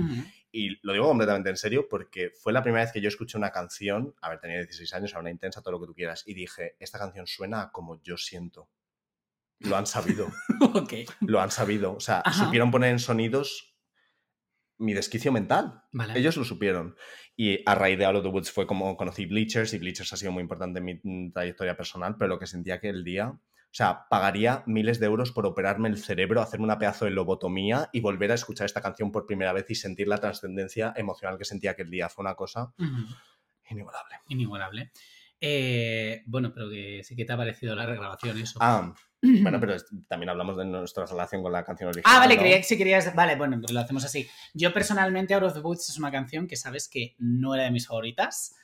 Y 0.50 0.78
lo 0.86 0.94
digo 0.94 1.06
completamente 1.06 1.50
en 1.50 1.58
serio 1.58 1.86
porque 1.90 2.30
fue 2.30 2.54
la 2.54 2.62
primera 2.62 2.84
vez 2.84 2.92
que 2.92 3.02
yo 3.02 3.08
escuché 3.08 3.36
una 3.36 3.50
canción, 3.50 4.14
a 4.22 4.30
ver, 4.30 4.40
tenía 4.40 4.56
16 4.56 4.94
años, 4.94 5.10
era 5.10 5.20
una 5.20 5.30
intensa, 5.30 5.60
todo 5.60 5.72
lo 5.72 5.80
que 5.80 5.86
tú 5.86 5.94
quieras, 5.94 6.22
y 6.26 6.32
dije, 6.32 6.76
esta 6.78 6.98
canción 6.98 7.26
suena 7.26 7.60
a 7.60 7.72
como 7.72 8.00
yo 8.02 8.16
siento. 8.16 8.70
Lo 9.58 9.76
han 9.76 9.86
sabido, 9.86 10.28
lo 11.20 11.40
han 11.42 11.50
sabido. 11.50 11.94
O 11.94 12.00
sea, 12.00 12.22
Ajá. 12.24 12.44
supieron 12.44 12.70
poner 12.70 12.90
en 12.90 12.98
sonidos 12.98 13.73
mi 14.84 14.94
desquicio 14.94 15.32
mental. 15.32 15.82
Vale. 15.92 16.18
Ellos 16.18 16.36
lo 16.36 16.44
supieron. 16.44 16.96
Y 17.36 17.60
a 17.66 17.74
raíz 17.74 17.98
de 17.98 18.04
Out 18.04 18.16
of 18.16 18.22
the 18.22 18.28
Woods 18.28 18.52
fue 18.52 18.66
como 18.66 18.96
conocí 18.96 19.26
Bleachers 19.26 19.74
y 19.74 19.78
Bleachers 19.78 20.12
ha 20.12 20.16
sido 20.16 20.32
muy 20.32 20.42
importante 20.42 20.78
en 20.78 20.84
mi 20.84 21.00
mm, 21.02 21.32
trayectoria 21.32 21.76
personal, 21.76 22.16
pero 22.16 22.28
lo 22.28 22.38
que 22.38 22.46
sentía 22.46 22.80
que 22.80 22.88
el 22.88 23.02
día, 23.02 23.28
o 23.30 23.40
sea, 23.72 24.06
pagaría 24.08 24.62
miles 24.66 25.00
de 25.00 25.06
euros 25.06 25.32
por 25.32 25.46
operarme 25.46 25.88
el 25.88 25.98
cerebro, 25.98 26.40
hacerme 26.40 26.64
una 26.64 26.78
pedazo 26.78 27.06
de 27.06 27.10
lobotomía 27.10 27.88
y 27.92 28.00
volver 28.00 28.30
a 28.30 28.34
escuchar 28.34 28.66
esta 28.66 28.80
canción 28.80 29.10
por 29.10 29.26
primera 29.26 29.52
vez 29.52 29.68
y 29.70 29.74
sentir 29.74 30.06
la 30.06 30.18
trascendencia 30.18 30.92
emocional 30.96 31.38
que 31.38 31.44
sentía 31.44 31.72
aquel 31.72 31.90
día. 31.90 32.08
Fue 32.08 32.22
una 32.22 32.36
cosa 32.36 32.72
Ujú. 32.78 33.06
inigualable. 33.70 34.14
Inigualable. 34.28 34.92
Eh, 35.40 36.22
bueno, 36.26 36.52
pero 36.54 36.70
que 36.70 37.02
sí 37.04 37.16
que 37.16 37.24
te 37.24 37.32
ha 37.32 37.36
parecido 37.36 37.74
la 37.74 37.84
regrabación 37.84 38.38
eso. 38.38 38.58
Ah, 38.62 38.94
bueno, 39.42 39.60
pero 39.60 39.76
también 40.08 40.30
hablamos 40.30 40.56
de 40.56 40.64
nuestra 40.64 41.06
relación 41.06 41.42
con 41.42 41.52
la 41.52 41.64
canción 41.64 41.88
original. 41.88 42.16
Ah, 42.16 42.18
vale, 42.20 42.34
¿no? 42.34 42.40
creía 42.40 42.56
que 42.58 42.64
si 42.64 42.76
querías. 42.76 43.14
Vale, 43.14 43.36
bueno, 43.36 43.58
pues 43.60 43.72
lo 43.72 43.80
hacemos 43.80 44.04
así. 44.04 44.28
Yo 44.52 44.72
personalmente, 44.72 45.34
Out 45.34 45.44
of 45.44 45.54
the 45.54 45.60
Woods 45.60 45.88
es 45.88 45.98
una 45.98 46.10
canción 46.10 46.46
que 46.46 46.56
sabes 46.56 46.88
que 46.88 47.14
no 47.18 47.54
era 47.54 47.64
de 47.64 47.70
mis 47.70 47.86
favoritas. 47.86 48.54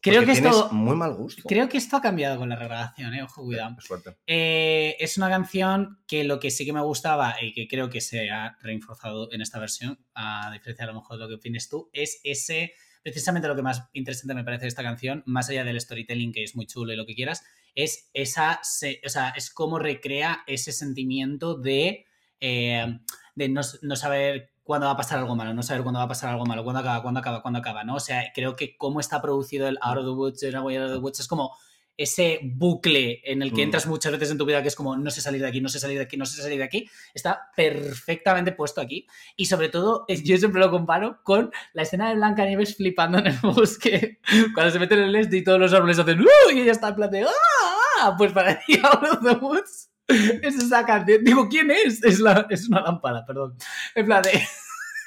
Creo 0.00 0.20
Porque 0.20 0.40
que 0.40 0.48
esto. 0.48 0.68
muy 0.72 0.94
mal 0.94 1.14
gusto. 1.14 1.42
Creo 1.48 1.68
que 1.68 1.78
esto 1.78 1.96
ha 1.96 2.00
cambiado 2.00 2.38
con 2.38 2.48
la 2.48 2.56
regrabación, 2.56 3.14
eh. 3.14 3.22
Ojo, 3.22 3.42
cuidado. 3.42 3.74
Es 3.78 3.86
fuerte. 3.86 4.16
Eh, 4.26 4.94
es 5.00 5.16
una 5.16 5.28
canción 5.28 5.98
que 6.06 6.22
lo 6.22 6.38
que 6.38 6.50
sí 6.50 6.64
que 6.64 6.72
me 6.72 6.80
gustaba 6.80 7.34
y 7.40 7.52
que 7.52 7.66
creo 7.66 7.90
que 7.90 8.00
se 8.00 8.30
ha 8.30 8.56
reforzado 8.60 9.32
en 9.32 9.40
esta 9.40 9.58
versión, 9.58 9.98
a 10.14 10.50
diferencia 10.52 10.84
a 10.84 10.88
lo 10.88 10.94
mejor 10.94 11.16
de 11.16 11.24
lo 11.24 11.28
que 11.28 11.34
opines 11.34 11.68
tú, 11.68 11.90
es 11.92 12.20
ese, 12.22 12.74
precisamente 13.02 13.48
lo 13.48 13.56
que 13.56 13.62
más 13.62 13.88
interesante 13.94 14.34
me 14.34 14.44
parece 14.44 14.62
de 14.62 14.68
esta 14.68 14.84
canción, 14.84 15.24
más 15.26 15.48
allá 15.48 15.64
del 15.64 15.80
storytelling 15.80 16.32
que 16.32 16.44
es 16.44 16.54
muy 16.54 16.66
chulo 16.66 16.92
y 16.92 16.96
lo 16.96 17.06
que 17.06 17.14
quieras, 17.14 17.42
es 17.76 18.10
esa, 18.12 18.58
se- 18.64 19.00
o 19.06 19.08
sea, 19.08 19.28
es 19.36 19.50
cómo 19.50 19.78
recrea 19.78 20.42
ese 20.48 20.72
sentimiento 20.72 21.54
de, 21.54 22.04
eh, 22.40 22.98
de 23.36 23.48
no, 23.48 23.60
no 23.82 23.94
saber 23.96 24.50
cuándo 24.64 24.86
va 24.88 24.94
a 24.94 24.96
pasar 24.96 25.18
algo 25.20 25.36
malo, 25.36 25.54
no 25.54 25.62
saber 25.62 25.84
cuándo 25.84 25.98
va 26.00 26.06
a 26.06 26.08
pasar 26.08 26.30
algo 26.30 26.44
malo, 26.44 26.64
cuándo 26.64 26.80
acaba, 26.80 27.00
cuándo 27.02 27.20
acaba, 27.20 27.40
cuándo 27.42 27.60
acaba, 27.60 27.84
¿no? 27.84 27.94
O 27.94 28.00
sea, 28.00 28.32
creo 28.34 28.56
que 28.56 28.76
cómo 28.76 28.98
está 28.98 29.22
producido 29.22 29.68
el 29.68 29.78
Out 29.80 29.98
of 29.98 30.04
the 30.04 30.10
Woods, 30.10 30.42
Out 30.42 30.66
of 30.66 30.92
the 30.92 30.98
Woods, 30.98 31.20
es 31.20 31.28
como 31.28 31.56
ese 31.98 32.40
bucle 32.42 33.22
en 33.24 33.40
el 33.40 33.50
que 33.54 33.62
Mm. 33.62 33.64
entras 33.64 33.86
muchas 33.86 34.12
veces 34.12 34.30
en 34.30 34.36
tu 34.36 34.44
vida 34.44 34.60
que 34.60 34.68
es 34.68 34.76
como 34.76 34.96
no 34.98 35.10
sé 35.10 35.22
salir 35.22 35.40
de 35.40 35.48
aquí, 35.48 35.62
no 35.62 35.70
sé 35.70 35.78
salir 35.80 35.96
de 35.96 36.04
aquí, 36.04 36.18
no 36.18 36.26
sé 36.26 36.42
salir 36.42 36.58
de 36.58 36.64
aquí, 36.64 36.86
está 37.14 37.48
perfectamente 37.56 38.52
puesto 38.52 38.82
aquí. 38.82 39.06
Y 39.34 39.46
sobre 39.46 39.70
todo, 39.70 40.04
yo 40.08 40.36
siempre 40.36 40.60
lo 40.60 40.70
comparo 40.70 41.20
con 41.24 41.50
la 41.72 41.82
escena 41.82 42.08
de 42.10 42.16
Blancanieves 42.16 42.76
flipando 42.76 43.18
en 43.18 43.28
el 43.28 43.38
bosque, 43.40 44.18
cuando 44.54 44.72
se 44.72 44.78
meten 44.78 44.98
en 44.98 45.04
el 45.06 45.16
este 45.16 45.38
y 45.38 45.44
todos 45.44 45.58
los 45.58 45.72
árboles 45.72 45.98
hacen 45.98 46.20
¡Uh! 46.20 46.50
y 46.54 46.60
ella 46.60 46.72
está 46.72 46.88
en 46.88 46.96
plan 46.96 47.10
de 47.10 47.22
¡Ah! 47.22 47.55
Pues 48.18 48.32
para 48.32 48.58
ti, 48.60 48.78
Out 48.82 49.02
of 49.04 49.22
the 49.22 49.44
Woods 49.44 49.90
es 50.08 50.56
esa 50.56 50.84
canción. 50.86 51.24
Digo, 51.24 51.48
¿quién 51.48 51.70
es? 51.70 52.02
Es, 52.04 52.20
la, 52.20 52.46
es 52.50 52.68
una 52.68 52.80
lámpara, 52.82 53.24
perdón. 53.26 53.56
En 53.94 54.06
plan 54.06 54.22
de... 54.22 54.30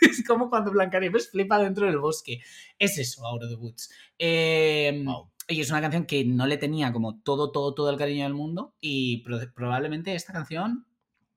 Es 0.02 0.26
como 0.26 0.50
cuando 0.50 0.72
Blancanieves 0.72 1.30
flipa 1.30 1.60
dentro 1.60 1.86
del 1.86 1.98
bosque. 1.98 2.42
Es 2.78 2.98
eso, 2.98 3.26
Out 3.28 3.44
of 3.44 3.50
the 3.50 3.56
Woods. 3.58 3.90
Eh, 4.18 5.04
Wow. 5.06 5.30
y 5.50 5.60
es 5.60 5.70
una 5.72 5.82
canción 5.82 6.06
que 6.06 6.24
no 6.24 6.48
le 6.48 6.56
tenía 6.58 6.94
como 6.94 7.20
todo, 7.22 7.52
todo, 7.52 7.74
todo 7.76 7.90
el 7.90 7.98
cariño 7.98 8.24
del 8.24 8.34
mundo. 8.34 8.76
Y 8.80 9.22
pro- 9.24 9.40
probablemente 9.54 10.16
esta 10.16 10.32
canción 10.32 10.86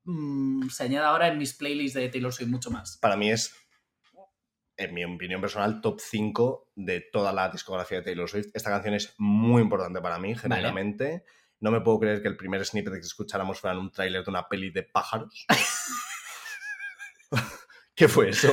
mm, 0.05 0.68
se 0.68 0.84
añada 0.84 1.09
ahora 1.09 1.26
en 1.26 1.38
mis 1.38 1.55
playlists 1.55 1.98
de 1.98 2.09
Taylor 2.09 2.32
Swift 2.32 2.50
mucho 2.50 2.70
más. 2.70 2.98
Para 2.98 3.16
mí 3.16 3.32
es, 3.32 3.53
en 4.76 4.94
mi 4.94 5.05
opinión 5.05 5.40
personal, 5.40 5.80
top 5.80 5.98
5 6.00 6.70
de 6.76 7.00
toda 7.12 7.32
la 7.32 7.48
discografía 7.48 7.98
de 7.98 8.05
Taylor 8.05 8.28
Swift. 8.30 8.50
Esta 8.55 8.70
canción 8.70 8.94
es 8.94 9.12
muy 9.18 9.61
importante 9.61 10.00
para 10.00 10.20
mí, 10.20 10.36
genuinamente. 10.36 11.24
No 11.63 11.71
me 11.71 11.81
puedo 11.81 12.01
creer 12.01 12.21
que 12.21 12.29
el 12.29 12.37
primer 12.37 12.65
snippet 12.67 12.95
que 12.95 12.99
escucháramos 13.01 13.61
fuera 13.61 13.79
un 13.79 13.93
tráiler 13.93 14.25
de 14.25 14.31
una 14.31 14.49
peli 14.49 14.71
de 14.71 14.83
pájaros. 14.83 15.47
¿Qué 17.95 18.09
fue 18.09 18.31
eso? 18.31 18.53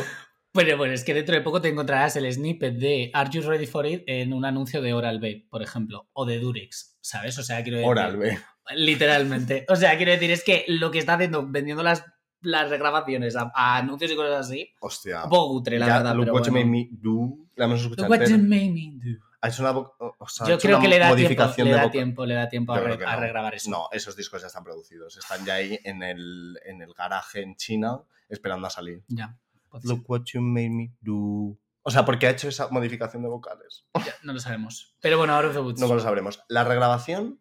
Pero 0.51 0.78
bueno, 0.78 0.93
es 0.93 1.03
que 1.03 1.16
dentro 1.16 1.34
de 1.34 1.41
poco 1.41 1.60
te 1.60 1.70
encontrarás 1.70 2.16
el 2.18 2.32
snippet 2.32 2.76
de 2.76 3.10
Are 3.16 3.28
You 3.32 3.41
Ready 3.41 3.66
for 3.66 3.88
It 3.88 4.03
en 4.05 4.32
un 4.32 4.45
anuncio 4.45 4.84
de 4.84 4.93
Oral 4.93 5.20
B, 5.20 5.47
por 5.49 5.64
ejemplo, 5.64 6.07
o 6.14 6.28
de 6.28 6.38
Durex, 6.38 6.99
¿sabes? 7.01 7.36
O 7.39 7.43
sea, 7.43 7.64
quiero 7.64 7.80
decir. 7.80 7.89
Oral, 7.91 8.18
ve. 8.18 8.38
Literalmente. 8.76 9.66
O 9.70 9.76
sea, 9.76 9.97
quiero 9.97 10.12
decir, 10.12 10.30
es 10.30 10.43
que 10.43 10.66
lo 10.68 10.91
que 10.91 10.99
está 10.99 11.16
haciendo, 11.16 11.47
vendiendo 11.47 11.82
las 11.82 12.05
las 12.41 12.70
regrabaciones 12.70 13.36
a, 13.36 13.51
a 13.53 13.78
anuncios 13.78 14.12
y 14.12 14.16
cosas 14.16 14.47
así. 14.47 14.70
Hostia. 14.80 15.24
Un 15.24 15.30
poco 15.30 15.55
cutre, 15.55 15.80
la 15.80 15.88
Ya, 15.88 15.97
verdad. 15.97 16.16
Look 16.16 16.26
pero 16.26 16.34
What 16.36 16.45
You 16.45 16.51
bueno. 16.51 16.68
Made 16.68 16.72
Me 16.72 16.89
Do. 16.91 17.38
La 17.55 17.66
hemos 17.66 17.82
escuchado 17.82 18.07
Look 18.07 18.20
what 18.20 18.30
you 18.30 18.38
made 18.38 18.70
me 18.70 18.91
do. 18.93 19.20
Ha 19.41 19.47
hecho 19.47 19.61
una, 19.61 19.71
o 19.71 20.27
sea, 20.27 20.47
Yo 20.47 20.55
hecho 20.55 20.67
creo 20.67 20.77
una 20.77 20.83
que 20.83 20.89
le 20.89 20.99
da 20.99 21.15
tiempo, 21.15 21.63
le 21.63 21.71
da 21.71 21.89
tiempo, 21.91 22.25
le 22.25 22.33
da 22.35 22.49
tiempo 22.49 22.73
a, 22.73 22.79
re- 22.79 22.97
no. 22.97 23.19
regrabar 23.19 23.55
eso. 23.55 23.69
No, 23.69 23.87
esos 23.91 24.15
discos 24.15 24.41
ya 24.41 24.47
están 24.47 24.63
producidos. 24.65 25.15
Están 25.17 25.45
ya 25.45 25.53
ahí 25.55 25.79
en 25.83 26.03
el, 26.03 26.59
en 26.65 26.81
el 26.81 26.93
garaje 26.93 27.41
en 27.41 27.55
China 27.55 28.01
esperando 28.27 28.67
a 28.67 28.69
salir. 28.69 29.03
Ya, 29.07 29.37
puede 29.69 29.83
ser. 29.83 29.89
Look 29.91 30.03
what 30.09 30.23
you 30.33 30.41
made 30.41 30.69
me 30.71 30.91
do. 30.99 31.57
O 31.83 31.91
sea, 31.91 32.03
porque 32.03 32.27
ha 32.27 32.31
hecho 32.31 32.49
esa 32.49 32.67
modificación 32.67 33.23
de 33.23 33.29
vocales. 33.29 33.85
Ya, 34.05 34.13
no 34.23 34.33
lo 34.33 34.39
sabemos. 34.39 34.95
Pero 34.99 35.17
bueno, 35.17 35.39
Woods. 35.39 35.79
No 35.79 35.87
lo 35.87 35.99
sabremos. 36.01 36.43
La 36.49 36.65
regrabación 36.65 37.39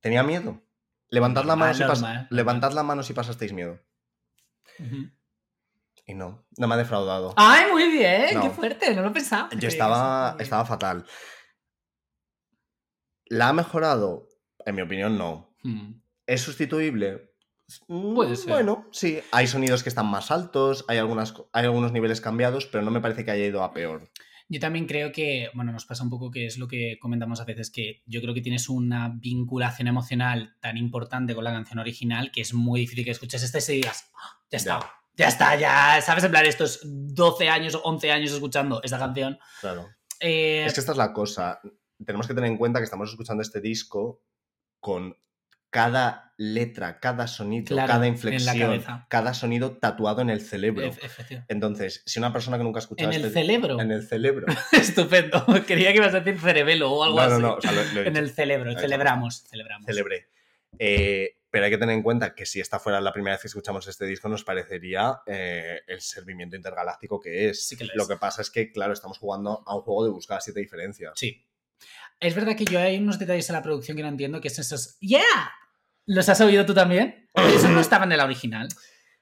tenía 0.00 0.24
miedo. 0.24 0.60
Levantad 1.08 1.44
la 1.44 1.56
mano, 1.56 1.72
Normal, 1.72 1.96
si, 1.96 2.00
pas- 2.02 2.02
normal, 2.06 2.26
levantad 2.30 2.72
la 2.72 2.82
mano 2.82 3.02
si 3.02 3.12
pasasteis 3.14 3.52
miedo. 3.52 3.78
Ujú. 4.78 5.10
Y 6.10 6.14
no, 6.14 6.44
no 6.58 6.66
me 6.66 6.74
ha 6.74 6.78
defraudado. 6.78 7.34
¡Ay, 7.36 7.70
muy 7.70 7.88
bien! 7.88 8.34
No. 8.34 8.42
¡Qué 8.42 8.50
fuerte! 8.50 8.92
No 8.96 9.02
lo 9.02 9.12
pensaba. 9.12 9.48
Yo 9.56 9.68
estaba, 9.68 10.34
estaba 10.40 10.64
fatal. 10.64 11.06
¿La 13.26 13.48
ha 13.48 13.52
mejorado? 13.52 14.28
En 14.66 14.74
mi 14.74 14.82
opinión, 14.82 15.16
no. 15.16 15.54
Hmm. 15.62 16.00
¿Es 16.26 16.40
sustituible? 16.42 17.32
Mm, 17.86 18.14
Puede 18.14 18.34
ser. 18.34 18.48
Bueno, 18.48 18.88
sí. 18.90 19.20
Hay 19.30 19.46
sonidos 19.46 19.82
que 19.84 19.88
están 19.88 20.06
más 20.06 20.32
altos, 20.32 20.84
hay, 20.88 20.98
algunas, 20.98 21.32
hay 21.52 21.64
algunos 21.66 21.92
niveles 21.92 22.20
cambiados, 22.20 22.66
pero 22.66 22.82
no 22.82 22.90
me 22.90 23.00
parece 23.00 23.24
que 23.24 23.30
haya 23.30 23.46
ido 23.46 23.62
a 23.62 23.72
peor. 23.72 24.10
Yo 24.48 24.58
también 24.58 24.86
creo 24.86 25.12
que, 25.12 25.48
bueno, 25.54 25.70
nos 25.70 25.84
pasa 25.86 26.02
un 26.02 26.10
poco 26.10 26.32
que 26.32 26.44
es 26.46 26.58
lo 26.58 26.66
que 26.66 26.98
comentamos 27.00 27.40
a 27.40 27.44
veces, 27.44 27.70
que 27.70 28.02
yo 28.06 28.20
creo 28.20 28.34
que 28.34 28.40
tienes 28.40 28.68
una 28.68 29.08
vinculación 29.14 29.86
emocional 29.86 30.56
tan 30.60 30.76
importante 30.76 31.36
con 31.36 31.44
la 31.44 31.52
canción 31.52 31.78
original 31.78 32.32
que 32.32 32.40
es 32.40 32.52
muy 32.52 32.80
difícil 32.80 33.04
que 33.04 33.12
escuches 33.12 33.44
esta 33.44 33.58
y 33.58 33.60
se 33.60 33.72
digas, 33.74 34.10
"Ah, 34.16 34.40
ya 34.50 34.56
está, 34.58 34.80
Ya. 34.80 34.99
Ya 35.20 35.28
está, 35.28 35.56
ya, 35.56 36.00
¿sabes? 36.02 36.24
En 36.24 36.30
plan, 36.30 36.46
estos 36.46 36.80
12 36.84 37.48
años 37.48 37.74
o 37.74 37.82
11 37.82 38.10
años 38.12 38.32
escuchando 38.32 38.80
esta 38.82 38.98
canción. 38.98 39.38
Claro. 39.60 39.88
Eh, 40.20 40.64
Es 40.66 40.74
que 40.74 40.80
esta 40.80 40.92
es 40.92 40.98
la 40.98 41.12
cosa. 41.12 41.60
Tenemos 42.04 42.26
que 42.26 42.34
tener 42.34 42.50
en 42.50 42.56
cuenta 42.58 42.78
que 42.80 42.84
estamos 42.84 43.10
escuchando 43.10 43.42
este 43.42 43.60
disco 43.60 44.22
con 44.80 45.16
cada 45.70 46.32
letra, 46.36 46.98
cada 46.98 47.28
sonido, 47.28 47.66
Claro, 47.66 47.86
cada 47.92 48.06
inflexión, 48.08 48.82
cada 49.08 49.34
sonido 49.34 49.76
tatuado 49.76 50.20
en 50.20 50.30
el 50.30 50.40
cerebro. 50.40 50.90
Entonces, 51.48 52.02
si 52.06 52.18
una 52.18 52.32
persona 52.32 52.58
que 52.58 52.64
nunca 52.64 52.78
ha 52.78 52.82
escuchado 52.82 53.10
En 53.10 53.16
el 53.20 53.26
este- 53.26 53.40
cerebro. 53.42 53.80
En 53.80 53.92
el 53.92 54.02
cerebro. 54.06 54.46
Estupendo. 54.72 55.44
Quería 55.66 55.90
que 55.92 55.98
ibas 55.98 56.12
a 56.14 56.20
decir 56.20 56.40
cerebelo 56.40 56.90
o 56.90 57.04
algo 57.04 57.18
no, 57.18 57.22
así. 57.22 57.32
no, 57.34 57.38
no. 57.40 57.54
o 57.54 57.60
sea, 57.60 57.70
lo- 57.72 57.84
lo 57.92 58.00
he 58.02 58.08
En 58.08 58.16
el 58.16 58.30
cerebro. 58.30 58.72
Celebramos. 58.78 59.44
Celebramos. 59.44 59.86
Celebré. 59.86 60.28
Eh, 60.78 61.36
pero 61.50 61.64
hay 61.64 61.70
que 61.70 61.78
tener 61.78 61.94
en 61.94 62.02
cuenta 62.02 62.34
que 62.34 62.46
si 62.46 62.60
esta 62.60 62.78
fuera 62.78 63.00
la 63.00 63.12
primera 63.12 63.34
vez 63.34 63.42
que 63.42 63.48
escuchamos 63.48 63.86
este 63.88 64.06
disco, 64.06 64.28
nos 64.28 64.44
parecería 64.44 65.20
eh, 65.26 65.80
el 65.86 66.00
servimiento 66.00 66.56
intergaláctico 66.56 67.20
que 67.20 67.48
es. 67.48 67.66
Sí 67.66 67.76
que 67.76 67.84
lo 67.84 67.90
es. 67.90 67.96
Lo 67.96 68.08
que 68.08 68.16
pasa 68.16 68.42
es 68.42 68.50
que, 68.50 68.70
claro, 68.70 68.92
estamos 68.92 69.18
jugando 69.18 69.62
a 69.66 69.74
un 69.74 69.82
juego 69.82 70.04
de 70.04 70.10
buscar 70.10 70.40
siete 70.40 70.60
diferencias. 70.60 71.12
Sí. 71.16 71.44
Es 72.20 72.34
verdad 72.34 72.56
que 72.56 72.64
yo 72.64 72.78
hay 72.78 72.98
unos 72.98 73.18
detalles 73.18 73.48
en 73.48 73.54
la 73.54 73.62
producción 73.62 73.96
que 73.96 74.02
no 74.02 74.08
entiendo, 74.08 74.40
que 74.40 74.48
es 74.48 74.58
esos 74.58 74.98
¡Yeah! 75.00 75.22
¿Los 76.06 76.28
has 76.28 76.40
oído 76.40 76.66
tú 76.66 76.74
también? 76.74 77.28
Esos 77.34 77.70
no 77.70 77.80
estaban 77.80 78.12
en 78.12 78.18
la 78.18 78.24
original. 78.24 78.68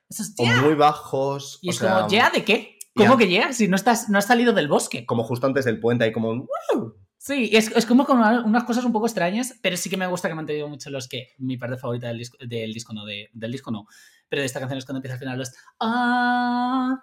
Esos 0.09 0.35
O 0.39 0.45
¡Yeah! 0.45 0.61
muy 0.61 0.75
bajos. 0.75 1.59
Y 1.63 1.69
o 1.69 1.71
es 1.71 1.79
sea, 1.79 1.95
como 1.95 2.09
¿Yeah 2.09 2.31
de 2.31 2.45
qué? 2.45 2.79
¿Cómo 2.95 3.17
que 3.17 3.29
yeah? 3.29 3.53
Si 3.53 3.69
no, 3.69 3.77
estás, 3.77 4.09
no 4.09 4.19
has 4.19 4.27
salido 4.27 4.53
del 4.53 4.69
bosque. 4.69 5.07
Como 5.07 5.23
justo 5.23 5.47
antes 5.47 5.65
del 5.65 5.79
puente, 5.79 6.05
hay 6.05 6.13
como 6.13 6.31
un. 6.31 6.49
Sí, 7.29 7.51
es, 7.53 7.71
es 7.77 7.85
como 7.85 8.07
con 8.07 8.19
una- 8.19 8.43
unas 8.43 8.65
cosas 8.65 8.85
un 8.87 8.93
poco 8.93 9.05
extrañas, 9.07 9.59
pero 9.63 9.77
sí 9.77 9.91
que 9.91 9.99
me 9.99 10.07
gusta 10.07 10.29
que 10.29 10.35
me 10.35 10.41
han 10.41 10.47
tenido 10.47 10.67
mucho 10.67 10.89
los 10.89 11.09
que 11.09 11.29
mi 11.37 11.59
parte 11.59 11.77
favorita 11.77 12.07
del 12.09 12.17
disco, 12.17 12.39
del 12.41 12.73
disco 12.73 12.95
no, 12.95 13.05
de- 13.05 13.29
del 13.35 13.53
disco 13.53 13.71
no, 13.71 13.85
pero 14.31 14.41
de 14.41 14.47
esta 14.47 14.61
canción 14.61 14.79
es 14.79 14.87
cuando 14.87 14.99
empieza 14.99 15.15
al 15.15 15.19
final 15.21 15.39
los 15.39 15.53
ah, 15.81 16.99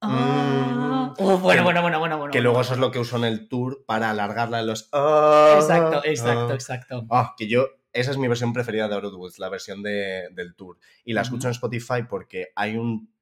ah. 0.00 1.14
Mm. 1.18 1.22
Uh, 1.22 1.38
bueno, 1.38 1.64
bueno, 1.64 1.82
bueno, 1.82 1.98
bueno, 1.98 2.18
bueno. 2.18 2.32
Que 2.32 2.40
luego 2.40 2.60
eso 2.60 2.74
es 2.74 2.78
lo 2.78 2.90
que 2.92 3.00
usó 3.00 3.16
en 3.16 3.24
el 3.24 3.48
tour 3.48 3.84
para 3.86 4.10
alargarla 4.10 4.60
en 4.60 4.66
los. 4.68 4.88
ah, 4.92 5.54
Exacto, 5.60 6.02
exacto, 6.04 6.48
ah. 6.50 6.54
exacto. 6.54 7.06
Ah, 7.10 7.34
que 7.36 7.48
yo, 7.48 7.66
esa 7.92 8.10
es 8.12 8.16
mi 8.18 8.28
versión 8.28 8.52
preferida 8.52 8.86
de 8.88 8.94
Out 8.94 9.04
of 9.06 9.12
the 9.12 9.16
Woods, 9.16 9.38
la 9.40 9.48
versión 9.48 9.82
de- 9.82 10.28
del 10.32 10.54
tour. 10.54 10.78
Y 11.04 11.12
la 11.14 11.22
escucho 11.22 11.48
en 11.48 11.52
Spotify 11.52 12.02
porque 12.08 12.48
hay 12.54 12.76
un. 12.76 13.12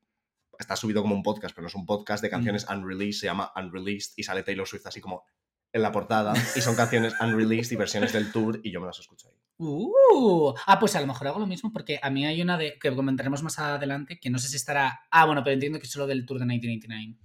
Está 0.58 0.76
subido 0.76 1.00
como 1.02 1.14
un 1.14 1.22
podcast, 1.22 1.54
pero 1.54 1.62
no 1.62 1.68
es 1.68 1.74
un 1.74 1.86
podcast 1.86 2.22
de 2.22 2.28
canciones 2.30 2.66
unreleased, 2.68 3.20
se 3.20 3.26
llama 3.26 3.52
Unreleased 3.56 4.12
y 4.16 4.22
sale 4.22 4.42
Taylor 4.42 4.66
Swift 4.66 4.86
así 4.86 5.00
como 5.00 5.24
en 5.72 5.82
la 5.82 5.92
portada. 5.92 6.34
Y 6.56 6.60
son 6.60 6.74
canciones 6.76 7.14
unreleased 7.20 7.72
y 7.72 7.76
versiones 7.76 8.12
del 8.12 8.30
tour 8.32 8.60
y 8.62 8.70
yo 8.70 8.80
me 8.80 8.86
las 8.86 8.98
escucho 8.98 9.28
ahí. 9.28 9.34
Uh, 9.58 10.54
ah, 10.66 10.78
pues 10.80 10.96
a 10.96 11.00
lo 11.00 11.06
mejor 11.06 11.28
hago 11.28 11.38
lo 11.38 11.46
mismo 11.46 11.72
porque 11.72 11.98
a 12.02 12.10
mí 12.10 12.26
hay 12.26 12.42
una 12.42 12.58
de 12.58 12.78
que 12.80 12.94
comentaremos 12.94 13.42
más 13.42 13.58
adelante 13.58 14.18
que 14.20 14.30
no 14.30 14.38
sé 14.38 14.48
si 14.48 14.56
estará. 14.56 15.00
Ah, 15.10 15.24
bueno, 15.26 15.42
pero 15.44 15.54
entiendo 15.54 15.78
que 15.78 15.86
es 15.86 15.92
solo 15.92 16.06
del 16.06 16.26
tour 16.26 16.38
de 16.40 16.46
1989. 16.46 17.18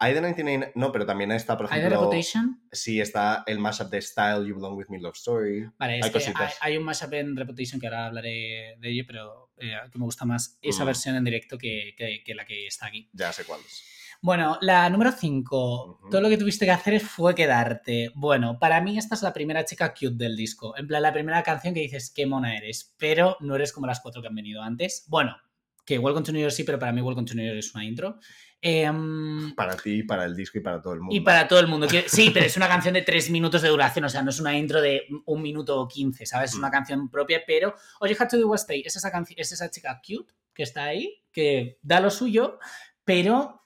Hay 0.00 0.14
de 0.14 0.20
99, 0.20 0.72
no, 0.76 0.92
pero 0.92 1.04
también 1.06 1.32
está, 1.32 1.56
por 1.56 1.66
¿Hay 1.72 1.80
de 1.80 1.86
ejemplo. 1.88 2.02
Reputation? 2.08 2.62
Sí, 2.70 3.00
está 3.00 3.42
el 3.48 3.58
mashup 3.58 3.88
de 3.90 4.00
Style, 4.00 4.46
You 4.46 4.54
Belong 4.54 4.76
With 4.76 4.86
Me, 4.90 5.00
Love 5.00 5.16
Story. 5.16 5.68
Vale, 5.76 5.98
es 5.98 6.04
Hay 6.04 6.10
que 6.12 6.18
cositas. 6.20 6.56
hay, 6.60 6.72
hay 6.72 6.78
un 6.78 6.84
mashup 6.84 7.12
en 7.14 7.34
Reputation 7.36 7.80
que 7.80 7.88
ahora 7.88 8.06
hablaré 8.06 8.76
de 8.78 8.90
ello, 8.90 9.02
pero 9.08 9.50
eh, 9.56 9.72
que 9.90 9.98
me 9.98 10.04
gusta 10.04 10.24
más 10.24 10.56
esa 10.62 10.84
Mm. 10.84 10.86
versión 10.86 11.16
en 11.16 11.24
directo 11.24 11.58
que, 11.58 11.94
que- 11.98 12.22
que 12.24 12.34
la 12.36 12.44
que 12.46 12.68
está 12.68 12.86
aquí. 12.86 13.08
Ya 13.12 13.32
sé 13.32 13.42
cuál 13.44 13.58
es. 13.66 13.82
Bueno, 14.20 14.58
la 14.60 14.90
número 14.90 15.12
5. 15.12 15.98
Ujú. 16.00 16.10
Todo 16.10 16.20
lo 16.20 16.28
que 16.28 16.36
tuviste 16.38 16.64
que 16.64 16.72
hacer 16.72 17.00
fue 17.00 17.34
quedarte. 17.34 18.10
Bueno, 18.14 18.58
para 18.58 18.80
mí 18.80 18.98
esta 18.98 19.14
es 19.14 19.22
la 19.22 19.32
primera 19.32 19.64
chica 19.64 19.94
cute 19.94 20.16
del 20.16 20.36
disco. 20.36 20.76
En 20.76 20.88
plan, 20.88 21.02
la 21.02 21.12
primera 21.12 21.42
canción 21.42 21.72
que 21.72 21.80
dices 21.80 22.12
qué 22.14 22.26
mona 22.26 22.56
eres, 22.56 22.94
pero 22.98 23.36
no 23.40 23.54
eres 23.54 23.72
como 23.72 23.86
las 23.86 24.00
cuatro 24.00 24.20
que 24.20 24.28
han 24.28 24.34
venido 24.34 24.60
antes. 24.62 25.04
Bueno, 25.08 25.36
que 25.84 25.98
Welcome 25.98 26.26
to 26.26 26.32
New 26.32 26.42
York 26.42 26.52
sí, 26.52 26.64
pero 26.64 26.78
para 26.78 26.92
mí 26.92 27.00
Welcome 27.00 27.26
to 27.28 27.34
New 27.34 27.46
York 27.46 27.58
es 27.58 27.72
una 27.74 27.84
intro. 27.84 28.18
Em, 28.60 29.54
Para 29.54 29.76
ti, 29.76 30.02
para 30.02 30.24
el 30.24 30.34
disco 30.34 30.58
y 30.58 30.62
para 30.62 30.82
todo 30.82 30.94
el 30.94 30.98
mundo. 31.00 31.14
y 31.14 31.20
para 31.20 31.46
todo 31.46 31.60
el 31.60 31.68
mundo. 31.68 31.86
Sí, 32.08 32.30
pero 32.34 32.44
es 32.44 32.56
una 32.56 32.66
canción 32.66 32.94
de 32.94 33.02
tres 33.02 33.30
minutos 33.30 33.62
de 33.62 33.68
duración, 33.68 34.04
o 34.04 34.08
sea, 34.08 34.20
no 34.22 34.30
es 34.30 34.40
una 34.40 34.58
intro 34.58 34.80
de 34.80 35.02
un 35.26 35.40
minuto 35.42 35.80
o 35.80 35.86
quince, 35.86 36.26
¿sabes? 36.26 36.50
Es 36.50 36.56
una 36.56 36.68
Mm. 36.68 36.72
canción 36.72 37.08
propia, 37.08 37.42
pero 37.46 37.72
Oye, 38.00 38.16
Had 38.18 38.28
to 38.30 38.36
Do 38.36 38.48
Was 38.48 38.62
Stay 38.62 38.82
es 38.84 38.96
esa, 38.96 39.12
es 39.36 39.52
esa 39.52 39.70
chica 39.70 40.02
cute 40.04 40.34
que 40.52 40.64
está 40.64 40.82
ahí, 40.86 41.22
que 41.30 41.78
da 41.82 42.00
lo 42.00 42.10
suyo, 42.10 42.58
pero 43.04 43.62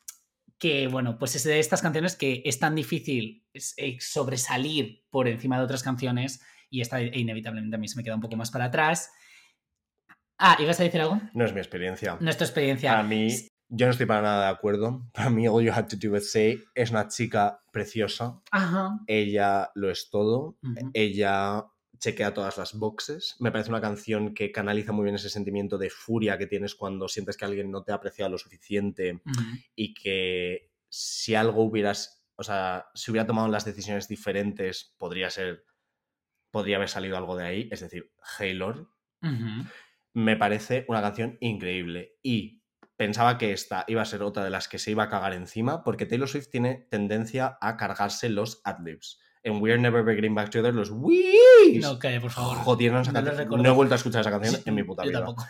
que, 0.62 0.86
bueno, 0.86 1.18
pues 1.18 1.34
es 1.34 1.42
de 1.42 1.58
estas 1.58 1.82
canciones 1.82 2.14
que 2.14 2.40
es 2.44 2.60
tan 2.60 2.76
difícil 2.76 3.44
eh, 3.52 3.96
sobresalir 3.98 5.02
por 5.10 5.26
encima 5.26 5.58
de 5.58 5.64
otras 5.64 5.82
canciones 5.82 6.40
y 6.70 6.82
esta 6.82 7.00
e 7.00 7.18
inevitablemente 7.18 7.74
a 7.74 7.80
mí 7.80 7.88
se 7.88 7.96
me 7.96 8.04
queda 8.04 8.14
un 8.14 8.20
poco 8.20 8.36
más 8.36 8.52
para 8.52 8.66
atrás. 8.66 9.10
Ah, 10.38 10.56
¿ibas 10.60 10.78
a 10.78 10.84
decir 10.84 11.00
algo? 11.00 11.20
No 11.34 11.44
es 11.44 11.52
mi 11.52 11.58
experiencia. 11.58 12.16
Nuestra 12.20 12.46
experiencia. 12.46 12.92
Para 12.92 13.02
mí, 13.02 13.28
yo 13.70 13.86
no 13.86 13.90
estoy 13.90 14.06
para 14.06 14.22
nada 14.22 14.44
de 14.44 14.52
acuerdo. 14.52 15.10
Para 15.12 15.30
mí, 15.30 15.48
All 15.48 15.64
You 15.64 15.72
Had 15.72 15.88
to 15.88 15.96
Do 15.96 16.12
Was 16.12 16.30
Say 16.30 16.62
es 16.76 16.90
una 16.92 17.08
chica 17.08 17.60
preciosa. 17.72 18.40
Ajá. 18.52 19.00
Ella 19.08 19.68
lo 19.74 19.90
es 19.90 20.10
todo. 20.10 20.58
Ella 20.94 21.64
chequea 22.02 22.34
todas 22.34 22.58
las 22.58 22.74
boxes. 22.74 23.36
Me 23.38 23.52
parece 23.52 23.70
una 23.70 23.80
canción 23.80 24.34
que 24.34 24.50
canaliza 24.50 24.92
muy 24.92 25.04
bien 25.04 25.14
ese 25.14 25.30
sentimiento 25.30 25.78
de 25.78 25.88
furia 25.88 26.36
que 26.36 26.48
tienes 26.48 26.74
cuando 26.74 27.08
sientes 27.08 27.36
que 27.36 27.44
alguien 27.44 27.70
no 27.70 27.84
te 27.84 27.92
ha 27.92 27.94
apreciado 27.94 28.32
lo 28.32 28.38
suficiente 28.38 29.22
y 29.76 29.94
que 29.94 30.72
si 30.88 31.36
algo 31.36 31.62
hubieras, 31.62 32.26
o 32.34 32.42
sea, 32.42 32.86
si 32.94 33.12
hubiera 33.12 33.26
tomado 33.26 33.46
las 33.48 33.64
decisiones 33.64 34.08
diferentes, 34.08 34.94
podría 34.98 35.30
ser, 35.30 35.64
podría 36.50 36.76
haber 36.76 36.88
salido 36.88 37.16
algo 37.16 37.36
de 37.36 37.46
ahí. 37.46 37.68
Es 37.70 37.80
decir, 37.80 38.12
Haylor 38.36 38.90
me 40.12 40.36
parece 40.36 40.84
una 40.88 41.00
canción 41.00 41.38
increíble 41.40 42.18
y 42.20 42.64
pensaba 42.96 43.38
que 43.38 43.52
esta 43.52 43.84
iba 43.86 44.02
a 44.02 44.06
ser 44.06 44.24
otra 44.24 44.42
de 44.42 44.50
las 44.50 44.66
que 44.66 44.80
se 44.80 44.90
iba 44.90 45.04
a 45.04 45.08
cagar 45.08 45.34
encima 45.34 45.84
porque 45.84 46.06
Taylor 46.06 46.28
Swift 46.28 46.50
tiene 46.50 46.88
tendencia 46.90 47.58
a 47.60 47.76
cargarse 47.76 48.28
los 48.28 48.60
adlibs. 48.64 49.20
En 49.44 49.60
We're 49.60 49.78
Never 49.78 50.04
Getting 50.14 50.34
Back 50.34 50.50
Together, 50.50 50.72
los 50.74 50.90
wees 50.90 51.80
No, 51.80 51.98
calla, 51.98 52.20
por 52.20 52.30
favor. 52.30 52.56
jodieron 52.58 53.00
esa 53.02 53.12
No 53.12 53.24
canción. 53.24 53.66
he 53.66 53.70
vuelto 53.70 53.94
a 53.94 53.96
escuchar 53.96 54.20
esa 54.20 54.30
canción 54.30 54.60
en 54.64 54.74
mi 54.74 54.82
puta 54.84 55.02
Yo 55.02 55.08
vida. 55.10 55.18
tampoco. 55.24 55.46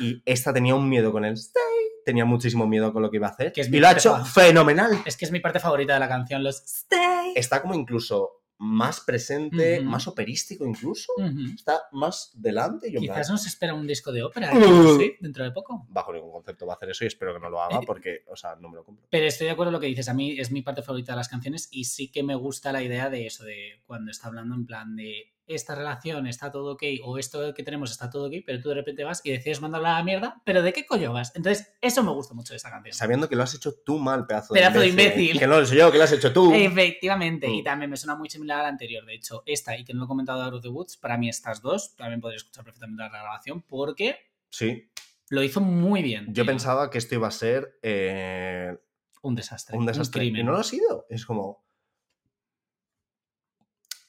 Y 0.00 0.22
esta 0.26 0.52
tenía 0.52 0.74
un 0.74 0.88
miedo 0.88 1.12
con 1.12 1.24
el 1.24 1.34
stay, 1.34 1.62
tenía 2.04 2.24
muchísimo 2.24 2.66
miedo 2.66 2.92
con 2.92 3.02
lo 3.02 3.10
que 3.10 3.16
iba 3.16 3.28
a 3.28 3.30
hacer. 3.30 3.52
Que 3.52 3.62
es 3.62 3.68
y 3.72 3.78
lo 3.80 3.88
ha 3.88 3.92
hecho 3.92 4.22
fenomenal. 4.24 4.90
Es 5.06 5.16
que 5.16 5.24
es 5.24 5.30
mi 5.32 5.40
parte 5.40 5.60
favorita 5.60 5.94
de 5.94 6.00
la 6.00 6.08
canción, 6.08 6.42
los 6.42 6.56
Stay. 6.62 7.32
Está 7.34 7.62
como 7.62 7.74
incluso 7.74 8.37
más 8.60 9.00
presente, 9.00 9.80
más 9.80 10.08
operístico 10.08 10.66
incluso. 10.66 11.12
Está 11.54 11.80
más 11.92 12.32
delante. 12.34 12.88
y 12.88 12.92
yo 12.94 13.00
Quizás 13.00 13.30
nos 13.30 13.46
espera 13.46 13.72
un 13.74 13.86
disco 13.86 14.10
de 14.12 14.22
ópera 14.24 14.50
Swift, 14.98 15.20
dentro 15.20 15.44
de 15.44 15.52
poco. 15.52 15.86
bajo 15.88 16.12
ningún 16.12 16.32
concepto 16.32 16.66
va 16.66 16.72
a 16.72 16.76
hacer 16.76 16.90
eso 16.90 17.04
y 17.04 17.06
espero 17.06 17.34
que 17.34 17.40
no 17.40 17.50
lo 17.50 17.62
haga 17.62 17.76
Eh, 17.78 17.84
porque, 17.86 18.24
o 18.28 18.36
sea, 18.36 18.56
no 18.56 18.68
me 18.68 18.76
lo 18.76 18.84
compro. 18.84 19.06
Pero 19.10 19.26
estoy 19.26 19.46
de 19.46 19.52
acuerdo 19.52 19.70
en 19.70 19.74
lo 19.74 19.80
que 19.80 19.86
dices. 19.86 20.08
A 20.08 20.14
mí 20.14 20.38
es 20.38 20.50
mi 20.50 20.62
parte 20.62 20.82
favorita 20.82 21.12
de 21.12 21.16
las 21.16 21.28
canciones 21.28 21.68
y 21.70 21.84
sí 21.84 22.10
que 22.10 22.22
me 22.22 22.34
gusta 22.34 22.72
la 22.72 22.82
idea 22.82 23.08
de 23.10 23.26
eso, 23.26 23.44
de 23.44 23.82
cuando 23.86 24.10
está 24.10 24.26
hablando 24.28 24.54
en 24.56 24.66
plan 24.66 24.96
de 24.96 25.32
esta 25.48 25.74
relación 25.74 26.26
está 26.26 26.50
todo 26.52 26.72
ok 26.74 26.82
o 27.04 27.18
esto 27.18 27.52
que 27.54 27.62
tenemos 27.62 27.90
está 27.90 28.08
todo 28.10 28.26
ok, 28.28 28.34
pero 28.46 28.60
tú 28.60 28.68
de 28.68 28.76
repente 28.76 29.02
vas 29.04 29.20
y 29.24 29.30
decides 29.30 29.60
mandarla 29.60 29.94
a 29.96 29.98
la 29.98 30.04
mierda, 30.04 30.42
pero 30.44 30.62
¿de 30.62 30.72
qué 30.72 30.86
coño 30.86 31.12
vas? 31.12 31.32
Entonces, 31.34 31.72
eso 31.80 32.02
me 32.04 32.10
gusta 32.12 32.34
mucho 32.34 32.52
de 32.52 32.58
esa 32.58 32.70
canción. 32.70 32.92
Sabiendo 32.94 33.28
que 33.28 33.36
lo 33.36 33.42
has 33.42 33.54
hecho 33.54 33.74
tú 33.84 33.98
mal, 33.98 34.26
pedazo, 34.26 34.54
Pedazo 34.54 34.80
de 34.80 34.88
imbécil. 34.88 35.38
Que 35.38 35.46
no 35.46 35.58
lo 35.60 35.66
sé 35.66 35.76
yo, 35.76 35.90
que 35.90 35.98
lo 35.98 36.04
has 36.04 36.12
hecho 36.12 36.32
tú. 36.32 36.52
Efectivamente, 36.54 37.48
Mm. 37.48 37.54
y 37.54 37.62
también 37.64 37.90
me 37.90 37.96
suena 37.96 38.14
muy 38.16 38.28
similar 38.30 38.60
a 38.60 38.62
la 38.64 38.68
anterior. 38.68 39.04
De 39.06 39.14
hecho, 39.14 39.42
esta 39.46 39.76
y 39.76 39.84
que 39.84 39.92
no 39.94 40.00
lo 40.00 40.04
he 40.04 40.08
comentado 40.08 40.38
de 40.40 40.44
Out 40.46 40.54
of 40.54 40.62
the 40.62 40.68
Woods, 40.68 40.96
para 40.96 41.16
mí 41.16 41.28
estas 41.28 41.62
dos, 41.62 41.96
también 41.96 42.20
podría 42.20 42.36
escuchar 42.36 42.64
perfectamente 42.64 43.02
la 43.02 43.08
grabación 43.08 43.62
porque 43.62 44.16
Sí, 44.50 44.90
Lo 45.30 45.42
hizo 45.42 45.60
muy 45.60 46.02
bien. 46.02 46.26
Yo 46.28 46.42
tío. 46.44 46.46
pensaba 46.46 46.88
que 46.90 46.96
esto 46.98 47.14
iba 47.14 47.28
a 47.28 47.30
ser 47.30 47.78
eh, 47.82 48.76
Un 49.22 49.34
desastre. 49.34 49.76
un 49.76 49.84
desastre. 49.86 50.20
crimen. 50.22 50.40
y 50.40 50.44
no 50.44 50.52
lo 50.52 50.58
ha 50.58 50.64
sido. 50.64 51.06
Es 51.10 51.26
como. 51.26 51.62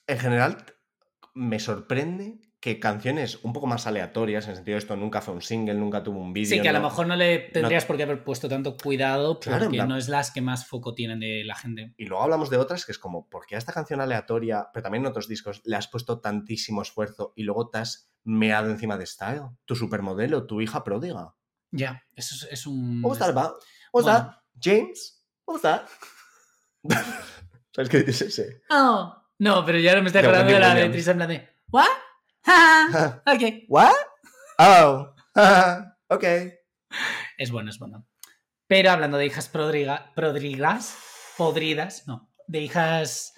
En 0.07 0.17
general, 0.17 0.57
me 1.33 1.59
sorprende 1.59 2.39
que 2.61 2.77
canciones 2.77 3.39
un 3.43 3.53
poco 3.53 3.67
más 3.67 3.87
aleatorias, 3.87 4.43
en 4.45 4.49
el 4.51 4.55
sentido 4.57 4.75
de 4.75 4.79
esto 4.79 4.95
nunca 4.97 5.21
fue 5.21 5.33
un 5.33 5.41
single, 5.41 5.75
nunca 5.75 6.03
tuvo 6.03 6.19
un 6.19 6.33
vídeo. 6.33 6.49
Sí, 6.57 6.61
que 6.61 6.67
a 6.67 6.73
lo 6.73 6.79
no- 6.79 6.89
mejor 6.89 7.07
no 7.07 7.15
le 7.15 7.39
tendrías 7.39 7.85
por 7.85 7.95
qué 7.95 8.03
haber 8.03 8.23
puesto 8.25 8.49
tanto 8.49 8.75
cuidado 8.75 9.39
Claro, 9.39 9.65
porque 9.65 9.77
plan- 9.77 9.87
no 9.87 9.95
es 9.95 10.09
las 10.09 10.31
que 10.31 10.41
más 10.41 10.67
foco 10.67 10.93
tienen 10.93 11.21
de 11.21 11.43
la 11.45 11.55
gente. 11.55 11.93
Y 11.95 12.05
luego 12.05 12.21
hablamos 12.23 12.49
de 12.49 12.57
otras 12.57 12.85
que 12.85 12.91
es 12.91 12.99
como, 12.99 13.29
¿por 13.29 13.45
qué 13.45 13.55
a 13.55 13.59
esta 13.59 13.71
canción 13.71 14.01
aleatoria, 14.01 14.67
pero 14.73 14.83
también 14.83 15.03
en 15.05 15.09
otros 15.09 15.29
discos, 15.29 15.61
le 15.63 15.77
has 15.77 15.87
puesto 15.87 16.19
tantísimo 16.19 16.81
esfuerzo 16.81 17.31
y 17.37 17.43
luego 17.43 17.69
te 17.69 17.77
has 17.77 18.11
meado 18.25 18.69
encima 18.69 18.97
de 18.97 19.05
Style? 19.05 19.43
Tu 19.63 19.75
supermodelo, 19.77 20.45
tu 20.45 20.59
hija 20.59 20.83
pródiga. 20.83 21.33
Ya, 21.71 22.03
eso 22.13 22.35
es, 22.35 22.51
es 22.51 22.67
un... 22.67 23.01
What 23.01 23.11
was 23.11 23.19
that 23.19 23.29
about? 23.29 23.53
What 23.93 24.03
was 24.03 24.05
Bueno. 24.05 24.19
that? 24.19 24.37
James? 24.61 25.23
Was 25.45 25.61
that? 25.61 25.83
¿Sabes 27.73 27.89
qué 27.89 28.01
dice 28.03 28.25
ese? 28.25 28.61
Oh, 28.69 29.15
no, 29.39 29.65
pero 29.65 29.79
ya 29.79 29.95
no 29.95 30.01
me 30.01 30.07
estoy 30.07 30.21
De 30.21 30.27
acordando 30.27 30.53
de 30.53 30.59
la 30.59 30.75
de 30.75 30.83
en 30.83 30.91
plan 31.17 31.29
de... 31.29 31.49
¿What? 31.69 31.87
Ok. 33.25 33.65
What? 33.67 33.93
Oh, 34.57 35.15
ok. 36.09 36.23
Es 37.37 37.51
bueno, 37.51 37.69
es 37.69 37.79
bueno. 37.79 38.07
Pero 38.67 38.91
hablando 38.91 39.17
de 39.17 39.25
hijas 39.25 39.49
prodriga, 39.49 40.11
prodrigas, 40.13 40.97
podridas, 41.37 42.07
no, 42.07 42.31
de 42.47 42.61
hijas... 42.61 43.33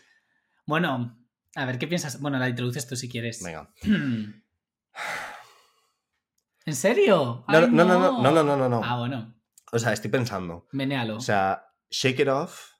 Bueno, 0.65 1.17
a 1.55 1.65
ver, 1.65 1.77
¿qué 1.79 1.87
piensas? 1.87 2.19
Bueno, 2.19 2.37
la 2.39 2.49
introduces 2.49 2.87
tú 2.87 2.95
si 2.95 3.09
quieres. 3.09 3.41
Venga. 3.43 3.71
¿En 6.65 6.75
serio? 6.75 7.43
No, 7.47 7.57
Ay, 7.57 7.67
no, 7.71 7.83
no, 7.85 7.99
no, 7.99 8.21
no, 8.21 8.31
no, 8.31 8.43
no, 8.43 8.57
no, 8.57 8.69
no. 8.69 8.81
Ah, 8.83 8.97
bueno, 8.99 9.35
O 9.71 9.79
sea, 9.79 9.93
estoy 9.93 10.11
pensando. 10.11 10.67
menéalo. 10.71 11.17
O 11.17 11.21
sea, 11.21 11.65
Shake 11.89 12.19
It 12.21 12.27
Off 12.27 12.71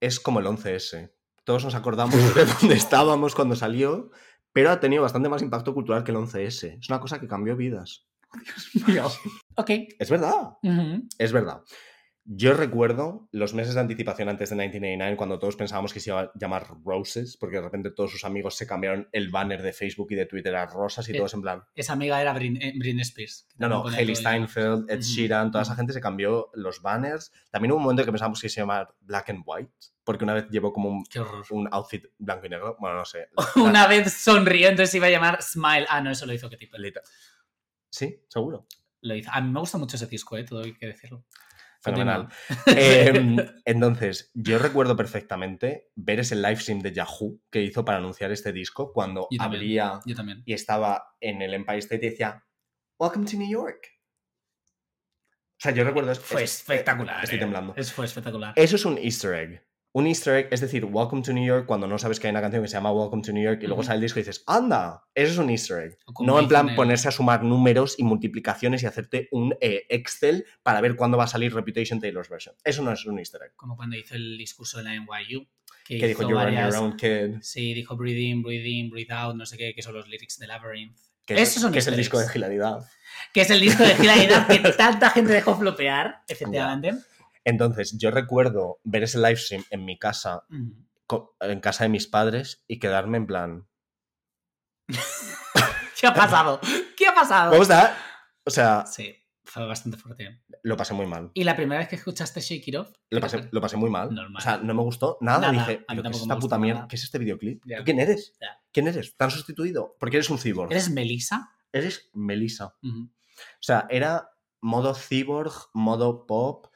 es 0.00 0.20
como 0.20 0.40
el 0.40 0.46
11S. 0.46 1.12
Todos 1.48 1.64
nos 1.64 1.74
acordamos 1.74 2.14
de 2.34 2.44
dónde 2.60 2.74
estábamos 2.74 3.34
cuando 3.34 3.56
salió, 3.56 4.10
pero 4.52 4.70
ha 4.70 4.80
tenido 4.80 5.00
bastante 5.02 5.30
más 5.30 5.40
impacto 5.40 5.72
cultural 5.72 6.04
que 6.04 6.10
el 6.10 6.18
11S. 6.18 6.78
Es 6.78 6.90
una 6.90 7.00
cosa 7.00 7.18
que 7.18 7.26
cambió 7.26 7.56
vidas. 7.56 8.06
ok. 9.56 9.70
Es 9.98 10.10
verdad, 10.10 10.58
es 11.18 11.32
verdad. 11.32 11.62
Yo 12.30 12.52
recuerdo 12.52 13.26
los 13.32 13.54
meses 13.54 13.72
de 13.74 13.80
anticipación 13.80 14.28
antes 14.28 14.50
de 14.50 14.56
1989 14.56 15.16
cuando 15.16 15.38
todos 15.38 15.56
pensábamos 15.56 15.94
que 15.94 16.00
se 16.00 16.10
iba 16.10 16.20
a 16.20 16.32
llamar 16.38 16.66
Roses, 16.84 17.38
porque 17.38 17.56
de 17.56 17.62
repente 17.62 17.90
todos 17.90 18.10
sus 18.12 18.22
amigos 18.24 18.54
se 18.54 18.66
cambiaron 18.66 19.08
el 19.12 19.30
banner 19.30 19.62
de 19.62 19.72
Facebook 19.72 20.08
y 20.10 20.14
de 20.14 20.26
Twitter 20.26 20.54
a 20.54 20.66
rosas 20.66 21.08
y 21.08 21.12
Eh, 21.12 21.16
todos 21.16 21.32
en 21.32 21.40
plan... 21.40 21.62
Esa 21.74 21.94
amiga 21.94 22.20
era 22.20 22.34
Brin- 22.34 22.58
eh, 22.60 23.00
Spears. 23.00 23.46
que 23.48 23.54
No, 23.58 23.68
no, 23.70 23.88
el- 23.96 24.14
Steinfeld, 24.14 24.90
Ed. 24.90 25.00
Sheeran, 25.00 25.50
toda 25.50 25.62
esa 25.62 25.74
gente 25.74 25.94
se 25.94 26.02
cambió 26.02 26.50
los 26.52 26.82
banners. 26.82 27.32
También 27.50 27.72
hubo 27.72 27.78
un 27.78 27.84
momento 27.84 28.04
que 28.04 28.12
pensábamos 28.12 28.42
que 28.42 28.50
se 28.50 28.60
iba 28.60 28.64
a 28.74 28.78
llamar 28.82 28.94
Black 29.00 29.30
and 29.30 29.42
White, 29.46 29.72
porque 30.04 30.24
una 30.24 30.34
vez 30.34 30.48
llevó 30.50 30.70
como 30.74 30.90
un, 30.90 31.04
un 31.50 31.68
outfit 31.72 32.04
blanco 32.18 32.44
y 32.44 32.50
negro. 32.50 32.76
Bueno, 32.78 32.96
no 32.98 33.04
sé. 33.06 33.28
Una 33.56 33.86
vez 33.86 34.12
sonrió, 34.12 34.68
entonces 34.68 34.90
se 34.90 34.98
iba 34.98 35.06
a 35.06 35.10
llamar 35.10 35.40
Smile. 35.42 35.86
Ah, 35.88 36.02
no, 36.02 36.10
eso 36.10 36.26
lo 36.26 36.34
hizo 36.34 36.50
Perry. 36.50 36.68
Lita- 36.76 37.00
Sí, 37.88 38.22
seguro. 38.28 38.66
Lo 39.00 39.14
hizo. 39.14 39.30
A 39.32 39.40
mí 39.40 39.50
me 39.50 39.60
gusta 39.60 39.78
mucho 39.78 39.96
ese 39.96 40.06
disco, 40.08 40.36
eh, 40.36 40.44
todo 40.44 40.62
hay 40.62 40.74
que 40.74 40.88
decirlo. 40.88 41.24
Fenomenal. 41.80 42.28
Em, 42.66 43.36
entonces, 43.64 44.30
yo 44.34 44.58
recuerdo 44.58 44.96
perfectamente 44.96 45.90
ver 45.94 46.20
ese 46.20 46.34
live 46.34 46.56
stream 46.56 46.80
de 46.80 46.92
Yahoo 46.92 47.40
que 47.50 47.62
hizo 47.62 47.84
para 47.84 47.98
anunciar 47.98 48.32
este 48.32 48.52
disco 48.52 48.92
cuando 48.92 49.28
Yo 49.30 49.42
abría 49.42 50.00
Yo 50.04 50.14
también. 50.14 50.42
y 50.44 50.54
estaba 50.54 51.14
en 51.20 51.42
el 51.42 51.54
Empire 51.54 51.78
State 51.78 52.06
y 52.06 52.10
decía 52.10 52.44
Welcome 52.98 53.26
to 53.30 53.36
New 53.36 53.50
York. 53.50 53.86
O 55.58 55.60
sea, 55.60 55.72
yo 55.72 55.84
recuerdo... 55.84 56.14
Fue 56.14 56.44
es- 56.44 56.60
espectacular. 56.60 57.22
Estoy 57.22 57.38
eh. 57.38 57.40
temblando. 57.40 57.74
Es, 57.76 57.92
fue 57.92 58.04
espectacular. 58.06 58.52
Eso 58.56 58.76
es 58.76 58.84
un 58.84 58.98
easter 58.98 59.34
egg. 59.34 59.67
Un 59.98 60.06
easter 60.06 60.36
egg 60.36 60.48
es 60.52 60.60
decir, 60.60 60.84
Welcome 60.84 61.22
to 61.22 61.32
New 61.32 61.44
York 61.44 61.66
cuando 61.66 61.88
no 61.88 61.98
sabes 61.98 62.20
que 62.20 62.28
hay 62.28 62.30
una 62.30 62.40
canción 62.40 62.62
que 62.62 62.68
se 62.68 62.74
llama 62.74 62.92
Welcome 62.92 63.20
to 63.20 63.32
New 63.32 63.42
York 63.42 63.58
y 63.64 63.66
luego 63.66 63.82
sale 63.82 63.96
el 63.96 64.02
disco 64.02 64.20
y 64.20 64.22
dices, 64.22 64.44
anda, 64.46 65.02
eso 65.12 65.32
es 65.32 65.38
un 65.38 65.50
easter 65.50 65.78
egg. 65.78 65.98
No 66.20 66.38
en 66.38 66.46
plan 66.46 66.76
ponerse 66.76 67.08
a 67.08 67.10
sumar 67.10 67.42
números 67.42 67.96
y 67.98 68.04
multiplicaciones 68.04 68.84
y 68.84 68.86
hacerte 68.86 69.26
un 69.32 69.56
eh, 69.60 69.86
Excel 69.88 70.46
para 70.62 70.80
ver 70.80 70.94
cuándo 70.94 71.18
va 71.18 71.24
a 71.24 71.26
salir 71.26 71.52
Reputation 71.52 71.98
Taylor's 72.00 72.28
version. 72.28 72.54
Eso 72.62 72.80
no 72.84 72.92
es 72.92 73.04
un 73.06 73.18
easter 73.18 73.40
egg. 73.42 73.56
Como 73.56 73.74
cuando 73.74 73.96
hizo 73.96 74.14
el 74.14 74.38
discurso 74.38 74.78
en 74.78 74.84
la 74.84 74.94
NYU. 74.94 75.48
Que, 75.84 75.98
Que 75.98 76.06
dijo 76.06 76.22
You're 76.22 76.36
on 76.36 76.44
varias- 76.44 76.74
your 76.74 76.84
own 76.84 76.96
kid. 76.96 77.40
Sí, 77.42 77.74
dijo 77.74 77.96
breathe 77.96 78.20
in, 78.20 78.40
breathe 78.44 78.68
in, 78.68 78.90
breathe 78.90 79.10
out, 79.12 79.34
no 79.34 79.46
sé 79.46 79.56
qué, 79.56 79.74
que 79.74 79.82
son 79.82 79.94
los 79.94 80.06
lyrics 80.06 80.38
de 80.38 80.46
Labyrinth. 80.46 80.96
Que 81.24 81.34
es, 81.34 81.40
Esos 81.40 81.62
son 81.62 81.72
que 81.72 81.80
es 81.80 81.86
el 81.88 81.96
disco 81.96 82.20
de 82.20 82.26
hilaridad. 82.32 82.86
Que 83.34 83.40
es 83.40 83.50
el 83.50 83.60
disco 83.60 83.82
de 83.82 83.96
hilaridad 84.00 84.46
que 84.46 84.60
tanta 84.78 85.10
gente 85.10 85.32
dejó 85.32 85.58
flopear, 85.58 86.22
efectivamente. 86.28 86.94
Entonces, 87.48 87.96
yo 87.98 88.10
recuerdo 88.10 88.78
ver 88.84 89.02
ese 89.04 89.18
live 89.18 89.36
stream 89.36 89.64
en 89.70 89.84
mi 89.84 89.98
casa, 89.98 90.44
co- 91.06 91.34
en 91.40 91.60
casa 91.60 91.84
de 91.84 91.88
mis 91.90 92.06
padres, 92.06 92.62
y 92.68 92.78
quedarme 92.78 93.16
en 93.18 93.26
plan. 93.26 93.68
¿Qué 96.00 96.06
ha 96.06 96.14
pasado? 96.14 96.60
¿Qué 96.96 97.06
ha 97.06 97.14
pasado? 97.14 97.50
¿Cómo 97.50 97.62
está? 97.62 97.96
O 98.44 98.50
sea, 98.50 98.84
Sí, 98.86 99.14
fue 99.44 99.66
bastante 99.66 99.98
fuerte. 99.98 100.42
lo 100.62 100.76
pasé 100.76 100.94
muy 100.94 101.06
mal. 101.06 101.30
¿Y 101.34 101.44
la 101.44 101.56
primera 101.56 101.80
vez 101.80 101.88
que 101.88 101.96
escuchaste 101.96 102.40
Shake 102.40 102.68
It 102.68 102.76
Off? 102.76 102.90
Lo 103.10 103.20
pasé, 103.20 103.48
lo 103.50 103.60
pasé 103.60 103.76
muy 103.76 103.90
mal. 103.90 104.14
Normal. 104.14 104.40
O 104.40 104.44
sea, 104.44 104.58
no 104.58 104.74
me 104.74 104.82
gustó 104.82 105.18
nada. 105.20 105.40
Nada, 105.40 105.52
Dije, 105.52 105.84
a 105.88 105.94
mí 105.94 106.00
¿pero 106.00 106.02
qué 106.02 106.16
es 106.16 106.22
esta 106.22 106.38
puta 106.38 106.58
mierda? 106.58 106.80
nada. 106.80 106.88
¿Qué 106.88 106.96
es 106.96 107.04
este 107.04 107.18
videoclip? 107.18 107.62
Ya. 107.66 107.78
¿Tú 107.78 107.84
¿Quién 107.84 108.00
eres? 108.00 108.34
Ya. 108.40 108.60
¿Quién 108.72 108.88
eres? 108.88 109.16
¿Te 109.16 109.24
han 109.24 109.30
sustituido? 109.30 109.96
Porque 109.98 110.16
eres 110.18 110.30
un 110.30 110.38
cyborg. 110.38 110.70
¿Eres 110.70 110.90
Melissa? 110.90 111.50
Eres 111.72 112.10
Melissa. 112.14 112.74
O 112.84 113.08
sea, 113.60 113.86
era 113.90 114.30
modo 114.60 114.94
cyborg, 114.94 115.52
modo 115.74 116.26
pop. 116.26 116.66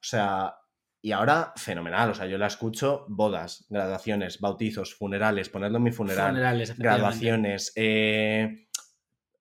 O 0.00 0.04
sea, 0.04 0.54
y 1.00 1.12
ahora 1.12 1.52
fenomenal. 1.56 2.10
O 2.10 2.14
sea, 2.14 2.26
yo 2.26 2.38
la 2.38 2.46
escucho 2.46 3.04
bodas, 3.08 3.66
graduaciones, 3.68 4.40
bautizos, 4.40 4.94
funerales, 4.94 5.48
ponerlo 5.48 5.78
en 5.78 5.84
mi 5.84 5.92
funeral, 5.92 6.30
Funerales, 6.30 6.76
graduaciones, 6.78 7.72
eh, 7.76 8.68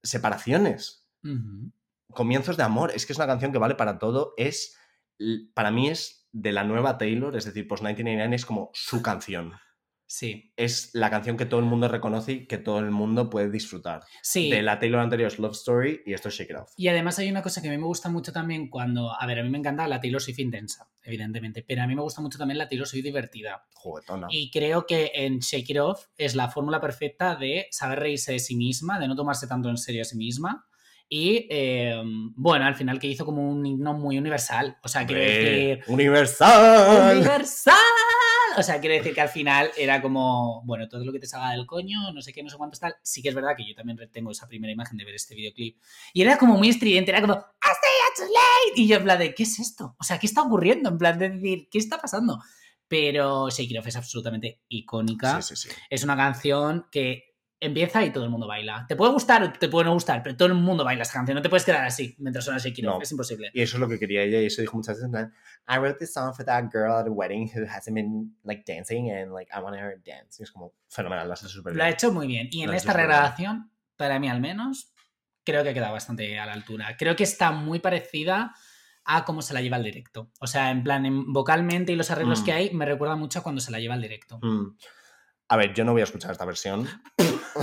separaciones, 0.04 1.10
comienzos 2.12 2.58
de 2.58 2.64
amor. 2.64 2.92
Es 2.96 3.06
que 3.06 3.14
es 3.14 3.20
una 3.20 3.28
canción 3.28 3.52
que 3.52 3.58
vale 3.58 3.76
para 3.76 4.00
todo. 4.00 4.34
Es, 4.38 4.78
para 5.54 5.72
mí 5.72 5.90
es 5.90 6.28
de 6.32 6.52
la 6.52 6.64
nueva 6.64 6.98
Taylor, 6.98 7.36
es 7.36 7.46
decir, 7.46 7.68
post 7.68 7.82
1999 7.82 8.36
es 8.36 8.46
como 8.46 8.70
su 8.74 9.02
canción. 9.02 9.54
Sí, 10.10 10.54
Es 10.56 10.92
la 10.94 11.10
canción 11.10 11.36
que 11.36 11.46
todo 11.46 11.60
el 11.60 11.66
mundo 11.66 11.90
reconoce 11.90 12.32
y 12.32 12.48
que 12.48 12.58
todo 12.58 12.80
el 12.80 12.92
mundo 12.92 13.30
puede 13.30 13.52
disfrutar. 13.52 14.04
sí. 14.24 14.50
De 14.50 14.62
la 14.62 14.80
Taylor 14.80 15.02
anterior 15.02 15.28
es 15.28 15.38
Love 15.38 15.52
Story 15.52 16.02
y 16.06 16.14
esto 16.14 16.30
es 16.30 16.36
Shake 16.36 16.52
It 16.52 16.56
Off. 16.56 16.72
Y 16.78 16.88
además 16.88 17.20
hay 17.20 17.30
una 17.30 17.44
cosa 17.44 17.62
que 17.62 17.68
a 17.68 17.72
mí 17.72 17.78
me 17.78 17.84
gusta 17.84 18.10
mucho 18.10 18.32
también 18.32 18.70
cuando... 18.70 19.12
A 19.12 19.26
ver, 19.26 19.40
a 19.40 19.44
mí 19.44 19.50
me 19.50 19.58
encanta 19.58 19.86
la 19.86 20.00
Taylor 20.00 20.22
Swift 20.22 20.40
intensa, 20.40 20.88
evidentemente, 21.04 21.64
pero 21.68 21.84
a 21.84 21.88
mí 21.88 21.96
me 21.96 22.02
gusta 22.02 22.22
mucho 22.22 22.38
también 22.38 22.58
la 22.58 22.70
Taylor 22.70 22.88
Swift 22.88 23.04
divertida. 23.04 23.66
Juguetona. 23.74 24.28
Y 24.30 24.50
creo 24.50 24.86
que 24.86 25.12
en 25.14 25.40
Shake 25.40 25.72
It 25.72 25.80
Off 25.80 26.06
es 26.18 26.36
la 26.36 26.48
fórmula 26.50 26.80
perfecta 26.80 27.36
de 27.36 27.68
saber 27.72 28.00
reírse 28.00 28.32
de 28.32 28.40
sí 28.40 28.56
misma, 28.56 29.00
de 29.00 29.10
no 29.10 29.16
tomarse 29.16 29.46
tanto 29.46 29.70
en 29.70 29.78
serio 29.78 30.04
a 30.04 30.06
sí 30.06 30.16
misma. 30.16 30.66
Y 31.10 31.48
eh, 31.50 32.02
bueno, 32.36 32.66
al 32.66 32.76
final 32.76 33.00
que 33.00 33.08
hizo 33.08 33.26
como 33.26 33.50
un 33.50 33.66
himno 33.66 33.94
muy 33.94 34.18
universal. 34.18 34.78
O 34.84 34.88
sea, 34.88 35.06
quiero 35.06 35.22
decir... 35.22 35.84
¡Universal! 35.88 37.18
¡Universal! 37.18 37.76
O 38.58 38.64
sea, 38.64 38.80
quiero 38.80 38.96
decir 38.96 39.14
que 39.14 39.22
al 39.22 39.30
final 39.30 39.70
era 39.78 40.02
como, 40.02 40.64
bueno, 40.66 40.90
todo 40.90 41.06
lo 41.06 41.12
que 41.12 41.20
te 41.20 41.28
salga 41.28 41.52
del 41.52 41.68
coño, 41.68 42.12
no 42.12 42.24
sé 42.24 42.34
qué, 42.34 42.42
no 42.42 42.50
sé 42.50 42.58
cuántos 42.58 42.80
tal. 42.80 42.96
Sí 43.04 43.22
que 43.22 43.30
es 43.30 43.36
verdad 43.36 43.52
que 43.56 43.68
yo 43.68 43.76
también 43.76 44.00
tengo 44.12 44.32
esa 44.32 44.48
primera 44.48 44.74
imagen 44.74 44.98
de 44.98 45.06
ver 45.06 45.14
este 45.14 45.36
videoclip. 45.36 45.78
Y 46.12 46.24
era 46.24 46.40
como 46.40 46.58
muy 46.58 46.70
estridente, 46.70 47.12
era 47.12 47.22
como, 47.22 47.36
¡I 47.36 47.70
stay 47.72 47.98
too 48.16 48.34
late! 48.34 48.82
Y 48.82 48.88
yo 48.88 48.98
en 48.98 49.04
plan 49.04 49.20
de, 49.20 49.36
¿qué 49.36 49.44
es 49.44 49.60
esto? 49.60 49.96
O 50.00 50.04
sea, 50.04 50.18
¿qué 50.18 50.26
está 50.26 50.42
ocurriendo? 50.42 50.90
En 50.90 50.98
plan 50.98 51.20
de 51.20 51.30
decir, 51.30 51.68
¿qué 51.70 51.78
está 51.78 52.00
pasando? 52.00 52.42
Pero 52.88 53.48
Shake 53.52 53.70
It 53.70 53.78
Off 53.78 53.88
es 53.88 53.96
absolutamente 53.96 54.64
icónica. 54.70 55.40
Sí, 55.44 55.56
sí, 55.56 55.70
sí. 55.70 55.76
Es 55.92 56.04
una 56.04 56.18
canción 56.18 56.88
que 56.92 57.27
empieza 57.60 58.04
y 58.06 58.12
todo 58.12 58.24
el 58.24 58.30
mundo 58.30 58.46
baila. 58.48 58.86
Te 58.88 58.96
puede 58.96 59.12
gustar 59.12 59.42
o 59.44 59.52
te 59.52 59.68
puede 59.68 59.86
no 59.86 59.94
gustar, 59.94 60.22
pero 60.24 60.36
todo 60.38 60.48
el 60.48 60.54
mundo 60.54 60.84
baila 60.84 61.02
esta 61.02 61.16
canción. 61.16 61.36
No 61.36 61.42
te 61.42 61.50
puedes 61.50 61.66
quedar 61.66 61.86
así 61.86 62.16
mientras 62.20 62.46
suena 62.46 62.58
Off. 62.60 62.84
No. 62.84 63.02
Es 63.02 63.12
imposible. 63.12 63.50
Y 63.54 63.62
eso 63.62 63.78
es 63.78 63.82
lo 63.82 63.88
que 63.90 63.98
quería 63.98 64.22
ella 64.24 64.40
y 64.42 64.46
eso 64.46 64.62
dijo 64.62 64.78
muchas 64.78 64.96
veces 64.96 65.06
en 65.06 65.12
plan, 65.12 65.34
I 65.68 65.78
wrote 65.80 65.98
this 66.00 66.14
song 66.14 66.34
for 66.36 66.46
that 66.46 66.66
girl 66.72 66.92
at 66.94 67.08
a 67.08 67.12
wedding 67.12 67.50
who 67.56 67.66
hasn't 67.68 67.96
been 67.96 68.36
like 68.44 68.64
dancing 68.72 69.12
and 69.12 69.32
like 69.34 69.52
I 69.52 69.60
want 69.62 69.76
her 69.78 69.96
to 69.96 70.02
dance. 70.06 70.38
Y 70.40 70.44
es 70.44 70.52
como 70.52 70.74
fenomenal, 70.88 71.28
lo 71.28 71.34
hace 71.34 71.48
súper 71.48 71.76
Lo 71.76 71.82
ha 71.84 71.88
bien. 71.88 71.94
hecho 71.96 72.12
muy 72.14 72.28
bien. 72.28 72.48
Y 72.52 72.62
en 72.64 72.70
ha 72.70 72.76
esta 72.76 72.94
bien. 72.94 73.08
regrabación, 73.08 73.72
para 73.96 74.20
mí 74.20 74.30
al 74.30 74.40
menos, 74.40 74.94
creo 75.44 75.64
que 75.64 75.74
queda 75.74 75.92
bastante 75.92 76.38
a 76.40 76.46
la 76.46 76.54
altura. 76.54 76.96
Creo 76.98 77.16
que 77.16 77.24
está 77.24 77.52
muy 77.52 77.80
parecida 77.80 78.54
a 79.10 79.24
cómo 79.26 79.42
se 79.42 79.54
la 79.54 79.62
lleva 79.62 79.78
al 79.78 79.84
directo. 79.84 80.30
O 80.42 80.48
sea, 80.48 80.70
en 80.70 80.84
plan, 80.84 81.06
en- 81.06 81.32
vocalmente 81.32 81.94
y 81.94 81.96
los 81.96 82.12
arreglos 82.12 82.42
Mm. 82.42 82.46
que 82.46 82.52
hay, 82.52 82.70
me 82.74 82.86
recuerda 82.86 83.16
mucho 83.16 83.40
a 83.40 83.44
cuando 83.44 83.62
se 83.62 83.72
la 83.72 83.80
lleva 83.80 83.94
al 83.94 84.02
directo. 84.02 84.38
Mm. 84.42 84.76
A 85.50 85.56
ver, 85.58 85.74
yo 85.74 85.86
no 85.86 85.94
voy 85.94 86.02
a 86.02 86.04
escuchar 86.04 86.32
esta 86.32 86.44
versión. 86.46 86.88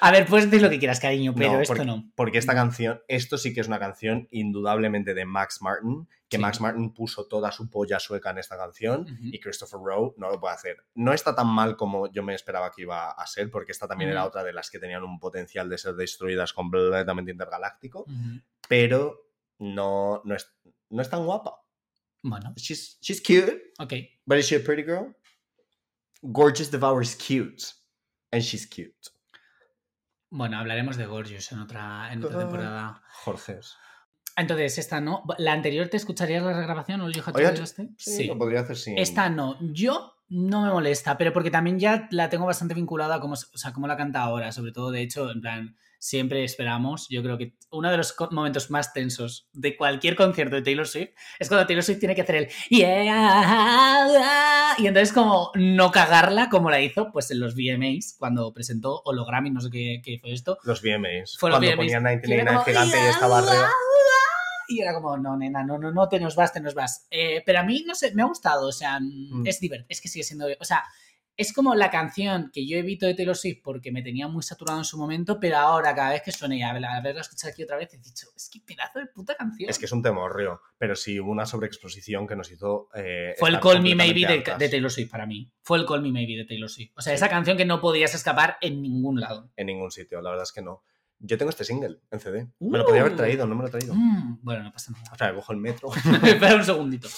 a 0.00 0.10
ver, 0.10 0.26
puedes 0.26 0.46
decir 0.50 0.62
lo 0.62 0.70
que 0.70 0.78
quieras, 0.78 1.00
cariño, 1.00 1.34
pero 1.34 1.52
No, 1.52 1.60
esto 1.60 1.74
porque, 1.74 1.84
no. 1.86 2.10
Porque 2.14 2.38
esta 2.38 2.54
canción, 2.54 3.00
esto 3.08 3.36
sí 3.38 3.52
que 3.52 3.60
es 3.60 3.68
una 3.68 3.78
canción 3.78 4.28
indudablemente 4.30 5.14
de 5.14 5.24
Max 5.24 5.60
Martin, 5.60 6.08
que 6.28 6.36
Sí. 6.36 6.40
Max 6.42 6.60
Martin 6.60 6.92
puso 6.94 7.26
toda 7.26 7.52
su 7.52 7.68
polla 7.70 7.98
sueca 7.98 8.30
en 8.30 8.38
esta 8.38 8.56
canción 8.56 9.06
y 9.22 9.38
Christopher 9.40 9.80
Rowe 9.82 10.14
no 10.16 10.30
lo 10.30 10.40
puede 10.40 10.54
hacer. 10.54 10.76
No 10.94 11.12
está 11.12 11.34
tan 11.34 11.46
mal 11.48 11.76
como 11.76 12.10
yo 12.12 12.22
me 12.22 12.34
esperaba 12.34 12.70
que 12.70 12.82
iba 12.82 13.10
a 13.10 13.26
ser, 13.26 13.50
porque 13.50 13.72
esta 13.72 13.86
también 13.88 14.10
era 14.10 14.24
otra 14.24 14.42
de 14.44 14.52
las 14.52 14.70
que 14.70 14.78
tenían 14.78 15.02
un 15.04 15.18
potencial 15.20 15.68
de 15.68 15.78
ser 15.78 15.94
destruidas 15.94 16.52
completamente 16.52 17.30
intergaláctico, 17.30 18.06
pero 18.68 19.28
no, 19.58 20.22
no, 20.24 20.34
es, 20.34 20.50
no 20.90 21.02
es 21.02 21.10
tan 21.10 21.24
guapa. 21.24 21.62
Bueno, 22.22 22.52
She's, 22.56 22.98
she's 23.00 23.20
cute, 23.22 23.72
ok. 23.78 23.92
but 24.26 24.38
is 24.38 24.46
she 24.46 24.56
a 24.56 24.60
pretty 24.60 24.82
girl? 24.82 25.14
Gorgeous 26.22 26.70
Devour 26.70 27.02
is 27.02 27.14
cute, 27.14 27.64
and 28.32 28.42
she's 28.42 28.66
cute. 28.66 28.94
Bueno, 30.30 30.58
hablaremos 30.58 30.96
de 30.96 31.06
Gorgeous 31.06 31.52
en 31.52 31.60
otra, 31.60 32.12
en 32.12 32.24
otra 32.24 32.38
temporada. 32.38 33.02
Jorges. 33.24 33.76
Entonces, 34.36 34.78
esta 34.78 35.00
no. 35.00 35.24
¿La 35.38 35.52
anterior 35.52 35.88
te 35.88 35.96
escucharías 35.96 36.42
la 36.42 36.52
regrabación 36.52 37.00
o 37.00 37.06
el 37.06 37.12
Do 37.12 37.22
Este? 37.62 37.90
Sí, 37.96 38.26
lo 38.26 38.38
podría 38.38 38.60
hacer 38.60 38.76
sin... 38.76 38.98
Esta 38.98 39.28
no. 39.28 39.56
Yo 39.60 40.14
no 40.28 40.62
me 40.62 40.70
molesta, 40.70 41.18
pero 41.18 41.32
porque 41.32 41.50
también 41.50 41.78
ya 41.80 42.08
la 42.12 42.28
tengo 42.28 42.46
bastante 42.46 42.74
vinculada 42.74 43.16
a 43.16 43.20
cómo, 43.20 43.34
o 43.34 43.58
sea, 43.58 43.72
cómo 43.72 43.88
la 43.88 43.96
canta 43.96 44.22
ahora. 44.22 44.52
Sobre 44.52 44.72
todo, 44.72 44.90
de 44.90 45.02
hecho, 45.02 45.30
en 45.30 45.40
plan, 45.40 45.76
siempre 45.98 46.44
esperamos. 46.44 47.06
Yo 47.08 47.22
creo 47.22 47.38
que 47.38 47.54
uno 47.70 47.90
de 47.90 47.96
los 47.96 48.14
momentos 48.30 48.70
más 48.70 48.92
tensos 48.92 49.48
de 49.52 49.76
cualquier 49.76 50.16
concierto 50.16 50.56
de 50.56 50.62
Taylor 50.62 50.86
Swift 50.86 51.10
es 51.38 51.48
cuando 51.48 51.66
Taylor 51.66 51.84
Swift 51.84 51.98
tiene 51.98 52.14
que 52.14 52.22
hacer 52.22 52.36
el 52.36 52.48
yeah. 52.70 54.74
Y 54.78 54.86
entonces, 54.86 55.12
como 55.12 55.50
no 55.54 55.90
cagarla 55.90 56.48
como 56.48 56.70
la 56.70 56.80
hizo, 56.80 57.10
pues 57.12 57.30
en 57.30 57.40
los 57.40 57.54
VMAs, 57.54 58.16
cuando 58.18 58.52
presentó 58.52 59.02
Hologrammy, 59.04 59.50
no 59.50 59.60
sé 59.60 59.70
qué, 59.70 60.00
qué 60.02 60.18
fue 60.20 60.32
esto. 60.32 60.58
Los 60.64 60.82
VMAs. 60.82 61.36
Fue 61.38 61.50
los 61.50 61.58
cuando 61.58 61.76
VMAs, 61.76 61.76
ponían 61.76 62.20
que 62.20 62.34
era 62.34 62.44
1999 62.44 62.46
como, 62.46 62.64
gigante 62.64 62.96
y 62.96 63.10
estaba 63.10 63.38
arriba. 63.38 63.70
Y 64.70 64.82
era 64.82 64.92
como, 64.92 65.16
no, 65.16 65.34
nena, 65.36 65.64
no, 65.64 65.78
no, 65.78 65.90
no, 65.90 66.08
te 66.10 66.20
nos 66.20 66.36
vas, 66.36 66.52
te 66.52 66.60
nos 66.60 66.74
vas. 66.74 67.06
Eh, 67.10 67.42
pero 67.46 67.60
a 67.60 67.62
mí, 67.62 67.84
no 67.86 67.94
sé, 67.94 68.12
me 68.14 68.20
ha 68.22 68.26
gustado, 68.26 68.68
o 68.68 68.72
sea, 68.72 69.00
Mm. 69.00 69.46
es 69.46 69.60
divertido, 69.60 69.86
es 69.88 70.00
que 70.02 70.08
sigue 70.08 70.24
siendo, 70.24 70.46
o 70.60 70.64
sea, 70.64 70.84
es 71.38 71.54
como 71.54 71.74
la 71.74 71.90
canción 71.90 72.50
que 72.52 72.66
yo 72.66 72.76
evito 72.76 73.06
de 73.06 73.14
Taylor 73.14 73.36
Swift 73.36 73.60
porque 73.64 73.90
me 73.92 74.02
tenía 74.02 74.28
muy 74.28 74.42
saturado 74.42 74.78
en 74.80 74.84
su 74.84 74.98
momento, 74.98 75.38
pero 75.40 75.56
ahora 75.56 75.94
cada 75.94 76.10
vez 76.10 76.22
que 76.22 76.32
suena 76.32 76.54
y 76.56 76.62
a 76.62 76.72
ver- 76.74 76.84
a 76.84 77.00
verla 77.00 77.22
escuchar 77.22 77.52
aquí 77.52 77.62
otra 77.62 77.76
vez, 77.78 77.94
he 77.94 77.98
dicho, 77.98 78.26
es 78.36 78.50
que 78.52 78.60
pedazo 78.60 78.98
de 78.98 79.06
puta 79.06 79.34
canción. 79.36 79.70
Es 79.70 79.78
que 79.78 79.86
es 79.86 79.92
un 79.92 80.02
temorrio, 80.02 80.60
pero 80.76 80.94
sí 80.96 81.18
hubo 81.18 81.30
una 81.30 81.46
sobreexposición 81.46 82.26
que 82.26 82.36
nos 82.36 82.50
hizo. 82.50 82.88
eh, 82.94 83.34
Fue 83.38 83.48
el 83.50 83.60
Call 83.60 83.80
Me 83.82 83.94
Maybe 83.94 84.26
de 84.58 84.68
Taylor 84.68 84.90
Swift 84.90 85.10
para 85.10 85.24
mí. 85.26 85.50
Fue 85.62 85.78
el 85.78 85.86
Call 85.86 86.02
Me 86.02 86.10
Maybe 86.12 86.36
de 86.36 86.44
Taylor 86.44 86.68
Swift. 86.68 86.92
O 86.96 87.00
sea, 87.00 87.14
esa 87.14 87.28
canción 87.28 87.56
que 87.56 87.64
no 87.64 87.80
podías 87.80 88.14
escapar 88.14 88.58
en 88.60 88.82
ningún 88.82 89.20
lado. 89.20 89.48
En 89.56 89.68
ningún 89.68 89.90
sitio, 89.90 90.20
la 90.20 90.30
verdad 90.30 90.42
es 90.44 90.52
que 90.52 90.60
no. 90.62 90.82
Yo 91.20 91.36
tengo 91.38 91.50
este 91.50 91.64
single 91.64 91.98
en 92.10 92.20
CD. 92.20 92.48
Me 92.60 92.78
lo 92.78 92.84
podría 92.84 93.02
haber 93.02 93.14
Uh. 93.14 93.16
traído, 93.16 93.46
no 93.46 93.54
me 93.56 93.62
lo 93.62 93.68
he 93.68 93.70
traído. 93.70 93.94
Mm, 93.94 94.38
bueno, 94.42 94.62
no 94.62 94.72
pasa 94.72 94.92
nada. 94.92 95.04
O 95.12 95.16
sea, 95.16 95.34
cojo 95.34 95.52
el 95.52 95.58
metro. 95.58 95.88
Espera 96.24 96.54
un 96.54 96.64
segundito. 96.64 97.08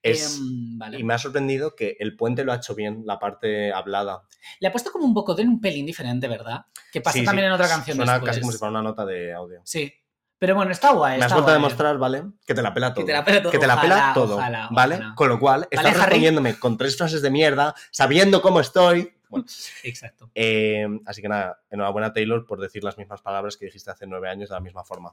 Es- 0.00 0.38
Em, 0.38 0.78
vale. 0.78 0.98
Y 1.00 1.02
me 1.02 1.14
ha 1.14 1.18
sorprendido 1.18 1.74
que 1.74 1.96
el 1.98 2.14
puente 2.16 2.44
lo 2.44 2.52
ha 2.52 2.56
hecho 2.56 2.74
bien, 2.76 3.02
la 3.04 3.18
parte 3.18 3.72
hablada. 3.72 4.22
Le 4.60 4.68
ha 4.68 4.70
puesto 4.72 4.92
como 4.92 5.04
un 5.04 5.12
vocodón 5.12 5.48
un 5.48 5.60
pelín 5.60 5.86
diferente, 5.86 6.28
¿verdad? 6.28 6.66
Que 6.92 7.00
pasa 7.00 7.14
Sí, 7.14 7.20
sí, 7.20 7.26
también 7.26 7.46
en 7.48 7.52
otra 7.52 7.66
canción 7.66 7.96
Suena 7.96 8.12
después. 8.12 8.30
casi 8.30 8.40
como 8.40 8.52
si 8.52 8.58
fuera 8.58 8.70
una 8.70 8.82
nota 8.82 9.04
de 9.04 9.34
audio. 9.34 9.60
Sí. 9.64 9.92
Pero 10.38 10.54
bueno, 10.54 10.70
está 10.70 10.92
guay. 10.92 11.18
Me 11.18 11.24
has 11.24 11.32
vuelto 11.32 11.50
a 11.50 11.54
demostrar, 11.54 11.98
¿vale? 11.98 12.22
Que 12.46 12.54
te 12.54 12.62
la 12.62 12.72
pela 12.72 12.94
todo. 12.94 13.04
Que 13.04 13.10
te 13.10 13.18
la 13.18 13.24
pela 13.24 13.42
todo. 13.42 13.50
Que 13.50 13.58
te 13.58 13.66
la 13.66 13.80
pela 13.80 13.94
Ojalá, 13.96 14.14
todo, 14.14 14.36
ojalá, 14.36 14.68
¿vale? 14.70 14.94
ojalá. 14.94 15.14
Con 15.16 15.28
lo 15.30 15.40
cual, 15.40 15.66
estás 15.68 15.86
Harry? 15.86 15.98
respondiéndome 15.98 16.58
con 16.60 16.76
tres 16.78 16.96
frases 16.96 17.20
de 17.20 17.30
mierda, 17.32 17.74
sabiendo 17.90 18.40
cómo 18.40 18.60
estoy. 18.60 19.12
Bueno, 19.28 19.46
Exacto. 19.84 20.30
eh, 20.34 20.86
así 21.06 21.22
que 21.22 21.28
nada, 21.28 21.60
enhorabuena 21.70 22.12
Taylor 22.12 22.46
por 22.46 22.60
decir 22.60 22.84
las 22.84 22.98
mismas 22.98 23.22
palabras 23.22 23.56
que 23.56 23.66
dijiste 23.66 23.90
hace 23.90 24.06
nueve 24.06 24.28
años 24.28 24.48
de 24.48 24.54
la 24.54 24.60
misma 24.60 24.84
forma. 24.84 25.10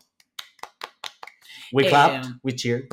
We 1.71 1.85
Eh, 1.85 1.89
clapped, 1.89 2.27
we 2.43 2.53
cheered. 2.55 2.87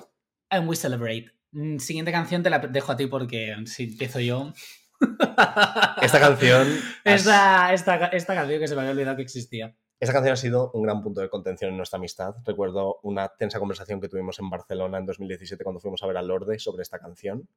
And 0.50 0.68
we 0.68 0.76
celebrate. 0.76 1.26
Mm, 1.52 1.78
Siguiente 1.78 2.12
canción 2.12 2.42
te 2.42 2.50
la 2.50 2.58
dejo 2.58 2.92
a 2.92 2.96
ti 2.96 3.06
porque 3.06 3.54
si 3.66 3.84
empiezo 3.84 4.20
yo. 4.20 4.52
Esta 6.02 6.20
canción, 6.20 6.68
Esta, 7.04 7.72
esta, 7.72 8.06
esta 8.06 8.34
canción 8.34 8.60
que 8.60 8.68
se 8.68 8.74
me 8.74 8.82
había 8.82 8.92
olvidado 8.92 9.16
que 9.16 9.22
existía. 9.22 9.74
esta 9.98 10.12
canción 10.12 10.32
ha 10.32 10.36
sido 10.36 10.70
un 10.72 10.82
gran 10.82 11.02
punto 11.02 11.20
de 11.20 11.28
contención 11.28 11.70
en 11.70 11.76
nuestra 11.76 11.96
amistad. 11.98 12.34
Recuerdo 12.44 13.00
una 13.02 13.28
tensa 13.28 13.58
conversación 13.58 14.00
que 14.00 14.08
tuvimos 14.08 14.38
en 14.38 14.48
Barcelona 14.50 14.98
en 14.98 15.06
2017 15.06 15.62
cuando 15.64 15.80
fuimos 15.80 16.02
a 16.02 16.06
ver 16.06 16.16
a 16.16 16.22
Lorde 16.22 16.58
sobre 16.58 16.82
esta 16.82 16.98
canción. 16.98 17.48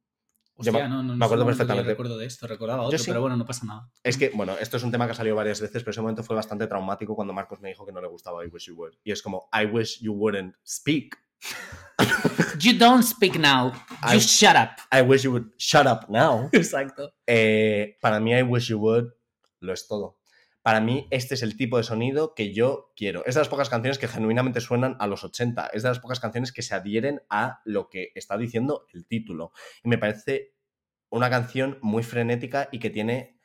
Yo 0.57 0.71
Hostia, 0.71 0.83
me- 0.83 0.89
no, 0.89 1.03
no, 1.03 1.15
me 1.17 1.25
acuerdo 1.25 1.45
perfectamente. 1.45 1.89
recuerdo 1.89 2.17
de 2.17 2.25
esto, 2.27 2.47
recordaba 2.47 2.83
Yo 2.83 2.87
otro, 2.87 2.97
sí. 2.99 3.05
pero 3.07 3.19
bueno, 3.21 3.35
no 3.35 3.45
pasa 3.45 3.65
nada. 3.65 3.89
Es 4.03 4.17
que, 4.17 4.29
bueno, 4.33 4.55
esto 4.59 4.77
es 4.77 4.83
un 4.83 4.91
tema 4.91 5.05
que 5.05 5.11
ha 5.11 5.15
salido 5.15 5.35
varias 5.35 5.59
veces, 5.59 5.83
pero 5.83 5.91
ese 5.91 5.99
momento 6.01 6.23
fue 6.23 6.35
bastante 6.35 6.65
traumático 6.67 7.13
cuando 7.13 7.33
Marcos 7.33 7.59
me 7.59 7.67
dijo 7.69 7.85
que 7.85 7.91
no 7.91 7.99
le 8.01 8.07
gustaba 8.07 8.43
I 8.45 8.47
Wish 8.47 8.67
You 8.67 8.75
Would. 8.75 8.93
Y 9.03 9.11
es 9.11 9.21
como, 9.21 9.49
I 9.53 9.65
wish 9.65 9.99
you 10.01 10.13
wouldn't 10.13 10.55
speak. 10.63 11.17
You 12.59 12.77
don't 12.77 13.03
speak 13.03 13.35
now. 13.37 13.73
You 14.11 14.17
I- 14.17 14.19
shut 14.19 14.55
up. 14.55 14.77
I 14.91 15.01
wish 15.01 15.23
you 15.23 15.31
would 15.31 15.51
shut 15.57 15.85
up 15.85 16.05
now. 16.09 16.49
Exacto. 16.53 17.11
Eh, 17.27 17.97
para 18.01 18.19
mí, 18.21 18.33
I 18.33 18.43
wish 18.43 18.69
you 18.69 18.79
would 18.79 19.11
lo 19.59 19.73
es 19.73 19.87
todo. 19.87 20.14
Para 20.65 20.81
mí, 20.81 21.07
este 21.11 21.35
es 21.35 21.43
el 21.43 21.57
tipo 21.57 21.77
de 21.77 21.83
sonido 21.83 22.33
que 22.33 22.51
yo 22.51 22.91
quiero. 22.95 23.23
Es 23.27 23.35
de 23.35 23.41
las 23.41 23.49
pocas 23.49 23.69
canciones 23.69 23.99
que 23.99 24.07
genuinamente 24.07 24.61
suenan 24.61 24.95
a 24.99 25.05
los 25.05 25.23
80. 25.23 25.67
Es 25.67 25.83
de 25.83 25.89
las 25.89 25.99
pocas 25.99 26.19
canciones 26.19 26.51
que 26.51 26.63
se 26.63 26.73
adhieren 26.73 27.21
a 27.29 27.61
lo 27.65 27.87
que 27.87 28.11
está 28.15 28.35
diciendo 28.35 28.87
el 28.91 29.05
título. 29.05 29.51
Y 29.83 29.89
me 29.89 29.99
parece 29.99 30.55
una 31.09 31.29
canción 31.29 31.77
muy 31.83 32.01
frenética 32.01 32.67
y 32.71 32.79
que 32.79 32.89
tiene 32.89 33.39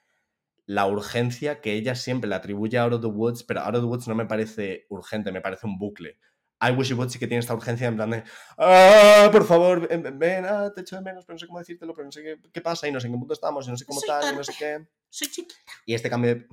la 0.64 0.86
urgencia 0.86 1.60
que 1.60 1.74
ella 1.74 1.94
siempre 1.94 2.26
le 2.26 2.36
atribuye 2.36 2.78
a 2.78 2.84
Out 2.84 2.94
of 2.94 3.00
the 3.02 3.08
Woods, 3.08 3.44
pero 3.44 3.60
Out 3.60 3.74
of 3.74 3.82
the 3.82 3.86
Woods 3.86 4.08
no 4.08 4.14
me 4.14 4.24
parece 4.24 4.86
urgente, 4.88 5.30
me 5.30 5.42
parece 5.42 5.66
un 5.66 5.76
bucle. 5.76 6.16
I 6.62 6.70
Wish 6.72 6.88
You 6.88 6.96
Would 6.96 7.10
sí 7.10 7.18
que 7.18 7.26
tiene 7.26 7.40
esta 7.40 7.52
urgencia 7.52 7.86
en 7.86 7.96
plan 7.96 8.08
de, 8.08 8.24
ah, 8.56 9.28
por 9.30 9.44
favor, 9.44 9.86
ven, 9.86 10.18
ven, 10.18 10.46
ah, 10.46 10.72
te 10.74 10.80
echo 10.80 10.96
de 10.96 11.02
menos, 11.02 11.26
pero 11.26 11.34
no 11.34 11.38
sé 11.38 11.46
cómo 11.46 11.58
decírtelo, 11.58 11.94
pero 11.94 12.06
no 12.06 12.12
sé 12.12 12.22
qué, 12.22 12.36
qué 12.50 12.60
pasa 12.62 12.88
y 12.88 12.92
no 12.92 12.98
sé 12.98 13.08
en 13.08 13.12
qué 13.12 13.18
punto 13.18 13.34
estamos 13.34 13.68
y 13.68 13.70
no 13.70 13.76
sé 13.76 13.84
cómo 13.84 14.00
Soy 14.00 14.08
tal 14.08 14.32
y 14.32 14.36
no 14.36 14.44
sé 14.44 14.54
qué. 14.58 14.86
Soy 15.10 15.28
chiquita, 15.28 15.54
Y 15.84 15.92
este 15.92 16.08
cambio 16.08 16.34
de... 16.34 16.46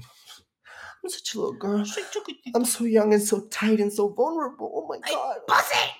I'm 1.03 1.09
such 1.09 1.35
a 1.35 1.39
little 1.39 1.57
girl. 1.57 1.85
I'm 2.55 2.65
so 2.65 2.85
young 2.85 3.13
and 3.13 3.21
so 3.21 3.47
tight 3.49 3.79
and 3.79 3.91
so 3.91 4.13
vulnerable. 4.13 4.71
Oh 4.73 4.87
my 4.87 4.99
god. 4.99 5.37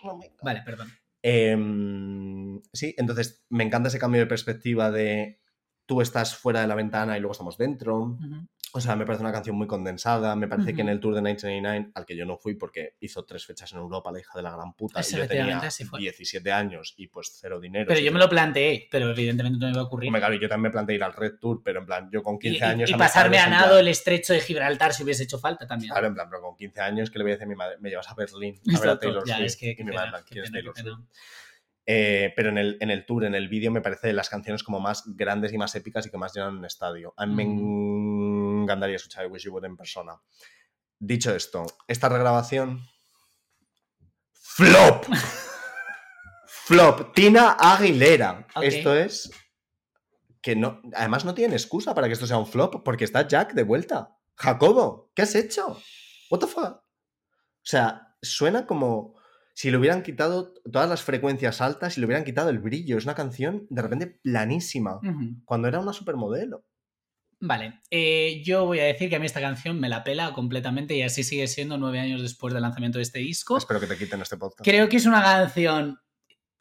Oh 0.03 0.15
my 0.15 0.27
God. 0.27 0.41
Vale, 0.43 0.61
perdón. 0.65 0.91
Em, 1.23 2.61
sí, 2.73 2.95
entonces 2.97 3.43
me 3.49 3.63
encanta 3.63 3.89
ese 3.89 3.99
cambio 3.99 4.21
de 4.21 4.27
perspectiva 4.27 4.91
de 4.91 5.39
tú 5.85 6.01
estás 6.01 6.35
fuera 6.35 6.61
de 6.61 6.67
la 6.67 6.75
ventana 6.75 7.17
y 7.17 7.19
luego 7.19 7.31
estamos 7.31 7.57
dentro. 7.57 8.17
Ujú. 8.19 8.47
O 8.73 8.81
sea, 8.81 8.95
me 8.95 9.05
parece 9.05 9.23
una 9.23 9.31
canción 9.31 9.55
muy 9.55 9.65
condensada. 9.65 10.35
Me 10.35 10.47
parece 10.47 10.75
que 10.75 10.81
en 10.81 10.89
el 10.89 10.99
tour 10.99 11.15
de 11.15 11.21
1989, 11.21 11.91
al 11.95 12.05
que 12.05 12.15
yo 12.17 12.25
no 12.25 12.37
fui 12.37 12.53
porque 12.55 12.95
hizo 12.99 13.23
tres 13.25 13.45
fechas 13.45 13.71
en 13.71 13.79
Europa, 13.79 14.11
la 14.11 14.19
hija 14.19 14.33
de 14.35 14.43
la 14.43 14.51
gran 14.51 14.73
puta, 14.73 14.99
y 14.99 15.03
yo 15.03 15.09
tenía 15.09 15.23
Efectivamente, 15.25 15.65
así 15.67 15.85
fue. 15.85 15.99
17 16.01 16.51
años 16.51 16.93
y 16.97 17.07
pues 17.07 17.37
cero 17.39 17.59
dinero. 17.59 17.85
Pero 17.87 18.01
yo 18.01 18.11
me 18.11 18.19
que- 18.19 18.23
lo 18.25 18.29
planteé, 18.29 18.87
pero 18.91 19.09
evidentemente 19.11 19.57
no 19.57 19.65
me 19.67 19.71
iba 19.71 19.81
a 19.81 19.85
ocurrir. 19.85 20.09
Hombre, 20.09 20.19
claro, 20.21 20.35
yo 20.35 20.49
también 20.49 20.63
me 20.63 20.71
planteé 20.71 20.95
ir 20.95 21.03
al 21.03 21.13
Red 21.13 21.35
Tour, 21.39 21.61
pero 21.63 21.79
en 21.79 21.85
plan, 21.85 22.09
yo 22.11 22.21
con 22.21 22.35
Y, 22.35 22.39
15 22.39 22.57
y- 22.59 22.61
años. 22.61 22.89
y 22.89 22.93
a 22.93 22.97
pasarme 22.97 23.39
a 23.39 23.47
nado 23.49 23.67
plan- 23.69 23.79
el 23.79 23.87
estrecho 23.87 24.33
de 24.33 24.41
Gibraltar 24.41 24.93
si 24.93 25.03
hubiese 25.03 25.23
hecho 25.23 25.39
falta 25.39 25.65
también. 25.65 25.91
Claro, 25.91 26.07
en 26.07 26.13
plan, 26.13 26.27
pero 26.29 26.41
con 26.41 26.55
15 26.57 26.81
años, 26.81 27.09
¿qué 27.09 27.17
le 27.19 27.23
voy 27.23 27.31
a 27.31 27.35
decir 27.35 27.45
a 27.45 27.49
mi 27.49 27.55
madre? 27.55 27.77
Me 27.79 27.89
llevas 27.89 28.09
a 28.09 28.15
Berlín 28.15 28.59
a 28.75 28.79
ver 28.79 28.89
a 28.89 28.99
Taylor 28.99 29.23
ya, 29.25 29.35
Swift. 29.37 29.45
es 29.47 29.55
que 29.57 29.75
y 29.79 29.83
mi 29.83 29.91
madre, 29.93 29.95
en 29.95 29.95
pena, 29.95 30.09
plan, 30.11 30.23
qué 30.25 30.33
¿quién 30.33 30.43
es 30.43 30.51
pena, 30.51 30.61
qué 30.75 30.81
Taylor. 30.83 30.97
Swift? 30.97 31.07
Eh, 31.89 32.33
pero 32.35 32.49
en 32.49 32.57
el, 32.57 32.77
en 32.81 32.91
el 32.91 33.05
tour, 33.05 33.23
en 33.23 33.33
el 33.33 33.47
vídeo, 33.47 33.71
me 33.71 33.79
parece 33.79 34.07
de 34.07 34.13
las 34.13 34.27
canciones 34.27 34.61
como 34.61 34.81
más 34.81 35.03
grandes 35.15 35.53
y 35.53 35.57
más 35.57 35.73
épicas 35.73 36.05
y 36.05 36.09
que 36.11 36.17
más 36.17 36.33
llenan 36.35 36.57
un 36.57 36.65
estadio. 36.65 37.13
A 37.15 37.25
mí 37.25 37.33
me 37.33 37.43
encantaría 38.67 38.97
escuchar 38.97 39.25
I 39.25 39.29
Wish 39.29 39.43
You 39.43 39.51
Would 39.53 39.65
en 39.65 39.77
persona. 39.77 40.21
Dicho 40.99 41.33
esto, 41.35 41.65
esta 41.87 42.09
regrabación. 42.09 42.81
¡Flop! 44.33 45.05
¡Flop! 46.47 47.13
Tina 47.13 47.51
Aguilera. 47.51 48.47
Esto 48.61 48.95
es. 48.95 49.31
Que 50.41 50.55
no. 50.55 50.81
Además, 50.93 51.25
no 51.25 51.33
tienen 51.33 51.53
excusa 51.53 51.93
para 51.93 52.07
que 52.07 52.13
esto 52.13 52.27
sea 52.27 52.37
un 52.37 52.47
flop, 52.47 52.83
porque 52.83 53.03
está 53.03 53.27
Jack 53.27 53.53
de 53.53 53.63
vuelta. 53.63 54.17
Jacobo, 54.35 55.11
¿qué 55.15 55.23
has 55.23 55.35
hecho? 55.35 55.79
¿What 56.29 56.39
the 56.39 56.47
fuck? 56.47 56.77
O 56.77 57.69
sea, 57.69 58.15
suena 58.21 58.65
como 58.65 59.15
si 59.57 59.71
le 59.71 59.77
hubieran 59.77 60.03
quitado 60.03 60.53
todas 60.71 60.87
las 60.87 61.01
frecuencias 61.01 61.61
altas 61.61 61.97
y 61.97 61.99
le 61.99 62.05
hubieran 62.05 62.23
quitado 62.23 62.49
el 62.49 62.59
brillo. 62.59 62.97
Es 62.97 63.05
una 63.05 63.15
canción 63.15 63.65
de 63.71 63.81
repente 63.81 64.19
planísima, 64.21 64.99
cuando 65.45 65.67
era 65.67 65.79
una 65.79 65.93
supermodelo. 65.93 66.63
Vale, 67.39 67.81
eh, 67.91 68.41
yo 68.43 68.65
voy 68.65 68.79
a 68.79 68.85
decir 68.85 69.09
que 69.09 69.15
a 69.15 69.19
mí 69.19 69.25
esta 69.27 69.39
canción 69.41 69.79
me 69.79 69.89
la 69.89 70.03
pela 70.03 70.33
completamente 70.33 70.95
y 70.95 71.03
así 71.03 71.23
sigue 71.23 71.47
siendo 71.47 71.77
nueve 71.77 71.99
años 71.99 72.21
después 72.23 72.51
del 72.53 72.63
lanzamiento 72.63 72.97
de 72.97 73.03
este 73.03 73.19
disco. 73.19 73.57
Espero 73.57 73.79
que 73.79 73.85
te 73.87 73.97
quiten 73.97 74.21
este 74.21 74.37
podcast. 74.37 74.63
Creo 74.67 74.89
que 74.89 74.97
es 74.97 75.05
una 75.05 75.21
canción 75.21 75.99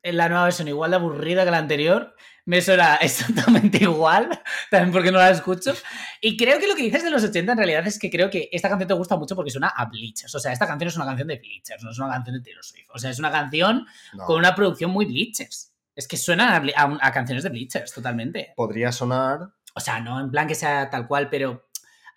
en 0.02 0.16
la 0.18 0.28
nueva 0.28 0.44
versión 0.44 0.68
igual 0.68 0.90
de 0.90 0.96
aburrida 0.96 1.44
que 1.44 1.50
la 1.50 1.58
anterior. 1.58 2.14
Me 2.44 2.60
suena 2.62 2.94
exactamente 3.00 3.78
igual, 3.82 4.28
también 4.70 4.92
porque 4.92 5.10
no 5.10 5.18
la 5.18 5.30
escucho. 5.30 5.72
Y 6.20 6.36
creo 6.36 6.60
que 6.60 6.68
lo 6.68 6.76
que 6.76 6.82
dices 6.82 7.02
de 7.02 7.10
los 7.10 7.24
80 7.24 7.52
en 7.52 7.58
realidad 7.58 7.86
es 7.86 7.98
que 7.98 8.10
creo 8.10 8.28
que 8.30 8.48
esta 8.52 8.68
canción 8.68 8.86
te 8.86 8.94
gusta 8.94 9.16
mucho 9.16 9.34
porque 9.34 9.50
suena 9.50 9.68
a 9.68 9.86
Bleachers. 9.86 10.32
O 10.34 10.38
sea, 10.38 10.52
esta 10.52 10.66
canción 10.66 10.88
es 10.88 10.96
una 10.96 11.06
canción 11.06 11.26
de 11.26 11.38
Bleachers, 11.38 11.82
no 11.82 11.90
es 11.90 11.98
una 11.98 12.10
canción 12.10 12.36
de 12.36 12.42
Taylor 12.42 12.64
Swift. 12.64 12.88
O 12.94 12.98
sea, 12.98 13.10
es 13.10 13.18
una 13.18 13.32
canción 13.32 13.86
No. 14.12 14.24
con 14.26 14.36
una 14.36 14.54
producción 14.54 14.90
muy 14.90 15.06
Bleachers. 15.06 15.72
Es 15.96 16.06
que 16.06 16.18
suena 16.18 16.54
a, 16.76 16.98
a 17.00 17.12
canciones 17.12 17.42
de 17.42 17.48
Bleachers, 17.50 17.92
totalmente. 17.92 18.52
Podría 18.54 18.92
sonar 18.92 19.48
O 19.76 19.80
sea, 19.80 20.00
no 20.00 20.18
en 20.20 20.30
plan 20.30 20.48
que 20.48 20.54
sea 20.54 20.88
tal 20.90 21.06
cual, 21.06 21.28
pero 21.28 21.68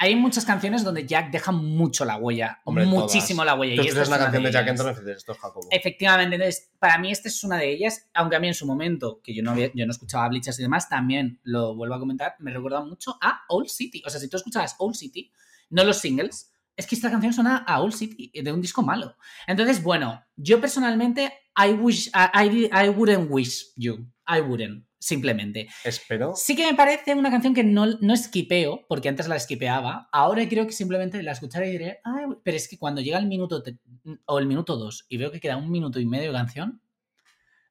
hay 0.02 0.16
muchas 0.16 0.46
canciones 0.46 0.86
donde 0.86 1.06
Jack 1.06 1.30
deja 1.30 1.52
mucho 1.52 2.06
la 2.06 2.16
huella, 2.16 2.62
Hombre, 2.64 2.86
muchísimo 2.86 3.42
todas. 3.42 3.46
la 3.54 3.60
huella. 3.60 3.76
Tú 3.76 3.82
y 3.84 3.88
esta 3.90 4.02
es 4.04 4.08
una 4.08 4.18
canción 4.18 4.44
de 4.44 4.52
Jack. 4.54 4.68
Antonoff 4.70 4.98
y 4.98 5.02
dices, 5.02 5.18
esto 5.18 5.32
es 5.34 5.38
Jacobo. 5.40 5.68
Efectivamente, 5.70 6.36
entonces, 6.38 6.72
para 6.80 6.98
mí 7.00 7.12
esta 7.12 7.28
es 7.28 7.44
una 7.44 7.58
de 7.58 7.70
ellas, 7.70 8.08
aunque 8.14 8.38
a 8.38 8.40
mí 8.40 8.48
en 8.48 8.54
su 8.54 8.66
momento, 8.66 9.20
que 9.22 9.36
yo 9.36 9.44
no, 9.44 9.52
había- 9.52 9.72
yo 9.76 9.86
no 9.86 9.92
escuchaba 9.92 10.30
Bleachers 10.30 10.58
y 10.60 10.62
demás, 10.62 10.88
también 10.88 11.42
lo 11.44 11.76
vuelvo 11.76 11.96
a 11.96 12.00
comentar, 12.00 12.36
me 12.40 12.52
recuerda 12.54 12.80
mucho 12.82 13.18
a 13.22 13.42
Old 13.50 13.68
City. 13.68 14.02
O 14.06 14.10
sea, 14.10 14.22
si 14.22 14.30
tú 14.30 14.38
escuchabas 14.38 14.76
Old 14.80 14.96
City, 14.96 15.34
no 15.70 15.84
los 15.84 15.98
singles, 15.98 16.54
es 16.78 16.88
que 16.88 16.96
esta 16.96 17.12
canción 17.12 17.34
suena 17.34 17.58
a 17.68 17.82
Old 17.82 17.94
City, 17.94 18.32
de 18.42 18.54
un 18.54 18.62
disco 18.62 18.82
malo. 18.82 19.18
Entonces, 19.48 19.84
bueno, 19.84 20.24
yo 20.38 20.62
personalmente, 20.62 21.34
I, 21.58 21.74
wish, 21.74 22.08
I, 22.16 22.46
I- 22.48 22.70
I 22.86 22.88
wouldn't 22.88 23.30
wish 23.30 23.74
you. 23.76 24.08
I 24.26 24.40
wouldn't, 24.40 24.86
simplemente. 25.00 25.68
Espero. 25.84 26.34
Sí 26.36 26.56
que 26.56 26.66
me 26.66 26.76
parece 26.76 27.14
una 27.16 27.32
canción 27.32 27.54
que 27.54 27.64
no, 27.64 27.86
no 28.02 28.14
esquipeo, 28.14 28.86
porque 28.88 29.10
antes 29.10 29.28
la 29.28 29.38
esquipeaba. 29.38 30.10
Ahora 30.12 30.48
creo 30.48 30.66
que 30.68 30.74
simplemente 30.74 31.24
la 31.24 31.32
escucharé 31.32 31.70
y 31.70 31.72
diré, 31.72 32.00
"Ay, 32.04 32.26
pero 32.44 32.58
es 32.58 32.68
que 32.68 32.78
cuando 32.78 33.02
llega 33.02 33.18
el 33.18 33.28
minuto 33.28 33.64
te- 33.64 33.78
o 34.26 34.40
el 34.40 34.46
minuto 34.46 34.78
dos 34.78 35.06
y 35.10 35.18
veo 35.18 35.32
que 35.32 35.40
queda 35.40 35.58
un 35.58 35.72
minuto 35.72 36.00
y 36.00 36.06
medio 36.06 36.32
de 36.32 36.38
canción, 36.38 36.82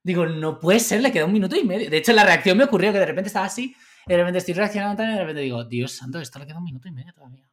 digo, 0.03 0.25
no 0.25 0.59
puede 0.59 0.79
ser, 0.79 1.01
le 1.01 1.11
queda 1.11 1.25
un 1.25 1.33
minuto 1.33 1.55
y 1.55 1.63
medio. 1.63 1.89
De 1.89 1.97
hecho, 1.97 2.13
la 2.13 2.23
reacción 2.23 2.57
me 2.57 2.63
ocurrió 2.63 2.91
que 2.91 2.99
de 2.99 3.05
repente 3.05 3.27
estaba 3.27 3.45
así, 3.45 3.75
y 4.07 4.11
de 4.11 4.17
repente 4.17 4.39
estoy 4.39 4.53
reaccionando 4.55 4.97
también, 4.97 5.15
y 5.15 5.19
de 5.19 5.23
repente 5.23 5.41
digo, 5.41 5.63
Dios 5.65 5.91
santo, 5.91 6.19
esto 6.19 6.39
le 6.39 6.47
queda 6.47 6.57
un 6.57 6.63
minuto 6.63 6.87
y 6.87 6.91
medio 6.91 7.13
todavía. 7.13 7.43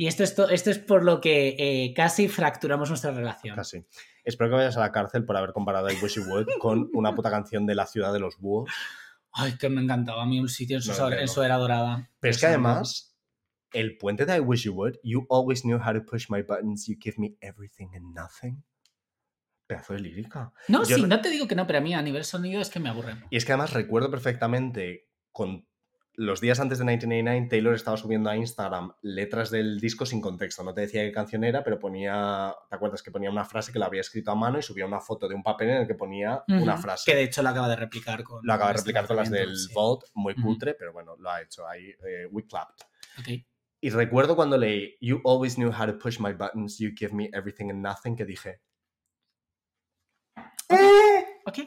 Y 0.00 0.06
esto 0.06 0.24
es, 0.24 0.34
to- 0.34 0.48
esto 0.48 0.70
es 0.70 0.78
por 0.78 1.04
lo 1.04 1.20
que 1.20 1.56
eh, 1.58 1.92
casi 1.94 2.26
fracturamos 2.26 2.88
nuestra 2.88 3.10
relación. 3.10 3.54
Casi. 3.54 3.84
Espero 4.24 4.48
que 4.48 4.56
vayas 4.56 4.74
a 4.78 4.80
la 4.80 4.92
cárcel 4.92 5.26
por 5.26 5.36
haber 5.36 5.52
comparado 5.52 5.90
I 5.90 5.96
Wish 6.02 6.14
You 6.14 6.22
Would 6.24 6.46
con 6.58 6.88
una 6.94 7.14
puta 7.14 7.28
canción 7.30 7.66
de 7.66 7.74
la 7.74 7.84
ciudad 7.86 8.10
de 8.10 8.18
los 8.18 8.38
búhos. 8.38 8.70
Ay, 9.30 9.58
que 9.58 9.68
me 9.68 9.82
encantaba 9.82 10.22
a 10.22 10.26
mí 10.26 10.40
un 10.40 10.48
sitio 10.48 10.76
en 10.78 10.82
su, 10.82 10.92
No, 10.98 11.12
en 11.12 11.20
no. 11.20 11.26
su 11.28 11.42
era 11.42 11.56
dorada. 11.56 12.10
Pero 12.18 12.30
es 12.30 12.40
que 12.40 12.46
además, 12.46 13.14
el 13.72 13.98
puente 13.98 14.24
de 14.24 14.36
I 14.38 14.40
Wish 14.40 14.62
You 14.64 14.72
Would, 14.72 14.94
You 15.02 15.26
always 15.28 15.64
knew 15.64 15.76
how 15.76 15.92
to 15.92 16.02
push 16.02 16.30
my 16.30 16.40
buttons, 16.40 16.86
you 16.86 16.96
give 16.98 17.16
me 17.18 17.36
everything 17.42 17.88
and 17.94 18.14
nothing. 18.16 18.64
Pedazo 19.66 19.92
de 19.92 20.00
lírica. 20.00 20.50
No, 20.68 20.82
Yo 20.84 20.96
sí, 20.96 21.02
no- 21.02 21.08
no 21.08 21.20
te 21.20 21.28
digo 21.28 21.46
que 21.46 21.54
no, 21.54 21.66
pero 21.66 21.78
a 21.78 21.82
mí 21.82 21.92
a 21.92 22.00
nivel 22.00 22.24
sonido 22.24 22.62
es 22.62 22.70
que 22.70 22.80
me 22.80 22.88
aburre. 22.88 23.16
Y 23.28 23.36
es 23.36 23.44
que 23.44 23.52
además 23.52 23.74
recuerdo 23.74 24.10
perfectamente 24.10 25.10
con 25.30 25.68
los 26.14 26.40
días 26.40 26.60
antes 26.60 26.78
de 26.78 26.84
1989, 26.84 27.46
Taylor 27.48 27.74
estaba 27.74 27.96
subiendo 27.96 28.28
a 28.28 28.36
Instagram 28.36 28.92
letras 29.02 29.50
del 29.50 29.80
disco 29.80 30.04
sin 30.04 30.20
contexto. 30.20 30.62
No 30.62 30.74
te 30.74 30.82
decía 30.82 31.02
qué 31.02 31.12
canción 31.12 31.44
era, 31.44 31.62
pero 31.64 31.78
ponía, 31.78 32.54
¿te 32.68 32.76
acuerdas? 32.76 33.02
Que 33.02 33.10
ponía 33.10 33.30
una 33.30 33.44
frase 33.44 33.72
que 33.72 33.78
la 33.78 33.86
había 33.86 34.00
escrito 34.02 34.30
a 34.30 34.34
mano 34.34 34.58
y 34.58 34.62
subía 34.62 34.84
una 34.86 35.00
foto 35.00 35.28
de 35.28 35.34
un 35.34 35.42
papel 35.42 35.70
en 35.70 35.76
el 35.82 35.86
que 35.86 35.94
ponía 35.94 36.42
una 36.48 36.76
frase. 36.76 37.10
Que 37.10 37.16
de 37.16 37.22
hecho 37.24 37.42
lo 37.42 37.48
acaba 37.48 37.68
de 37.68 37.76
replicar 37.76 38.22
con. 38.22 38.40
Lo 38.44 38.52
acaba 38.52 38.70
de 38.70 38.76
este 38.76 38.88
replicar 38.88 39.06
con 39.06 39.16
las 39.16 39.30
del 39.30 39.56
sí. 39.56 39.72
Vault, 39.74 40.04
muy 40.14 40.34
cutre, 40.34 40.74
pero 40.74 40.92
bueno, 40.92 41.16
lo 41.18 41.30
ha 41.30 41.40
hecho 41.42 41.66
ahí. 41.66 41.86
eh, 42.06 42.26
we 42.30 42.46
clapped. 42.46 42.84
Ok. 43.18 43.28
Y 43.82 43.88
recuerdo 43.90 44.36
cuando 44.36 44.58
leí 44.58 44.96
You 45.00 45.22
always 45.24 45.54
knew 45.54 45.70
how 45.72 45.86
to 45.86 45.96
push 45.96 46.18
my 46.20 46.32
buttons, 46.34 46.78
you 46.78 46.90
give 46.94 47.14
me 47.14 47.30
everything 47.32 47.70
and 47.70 47.80
nothing, 47.82 48.14
que 48.14 48.26
dije, 48.26 48.60
Ok. 51.46 51.58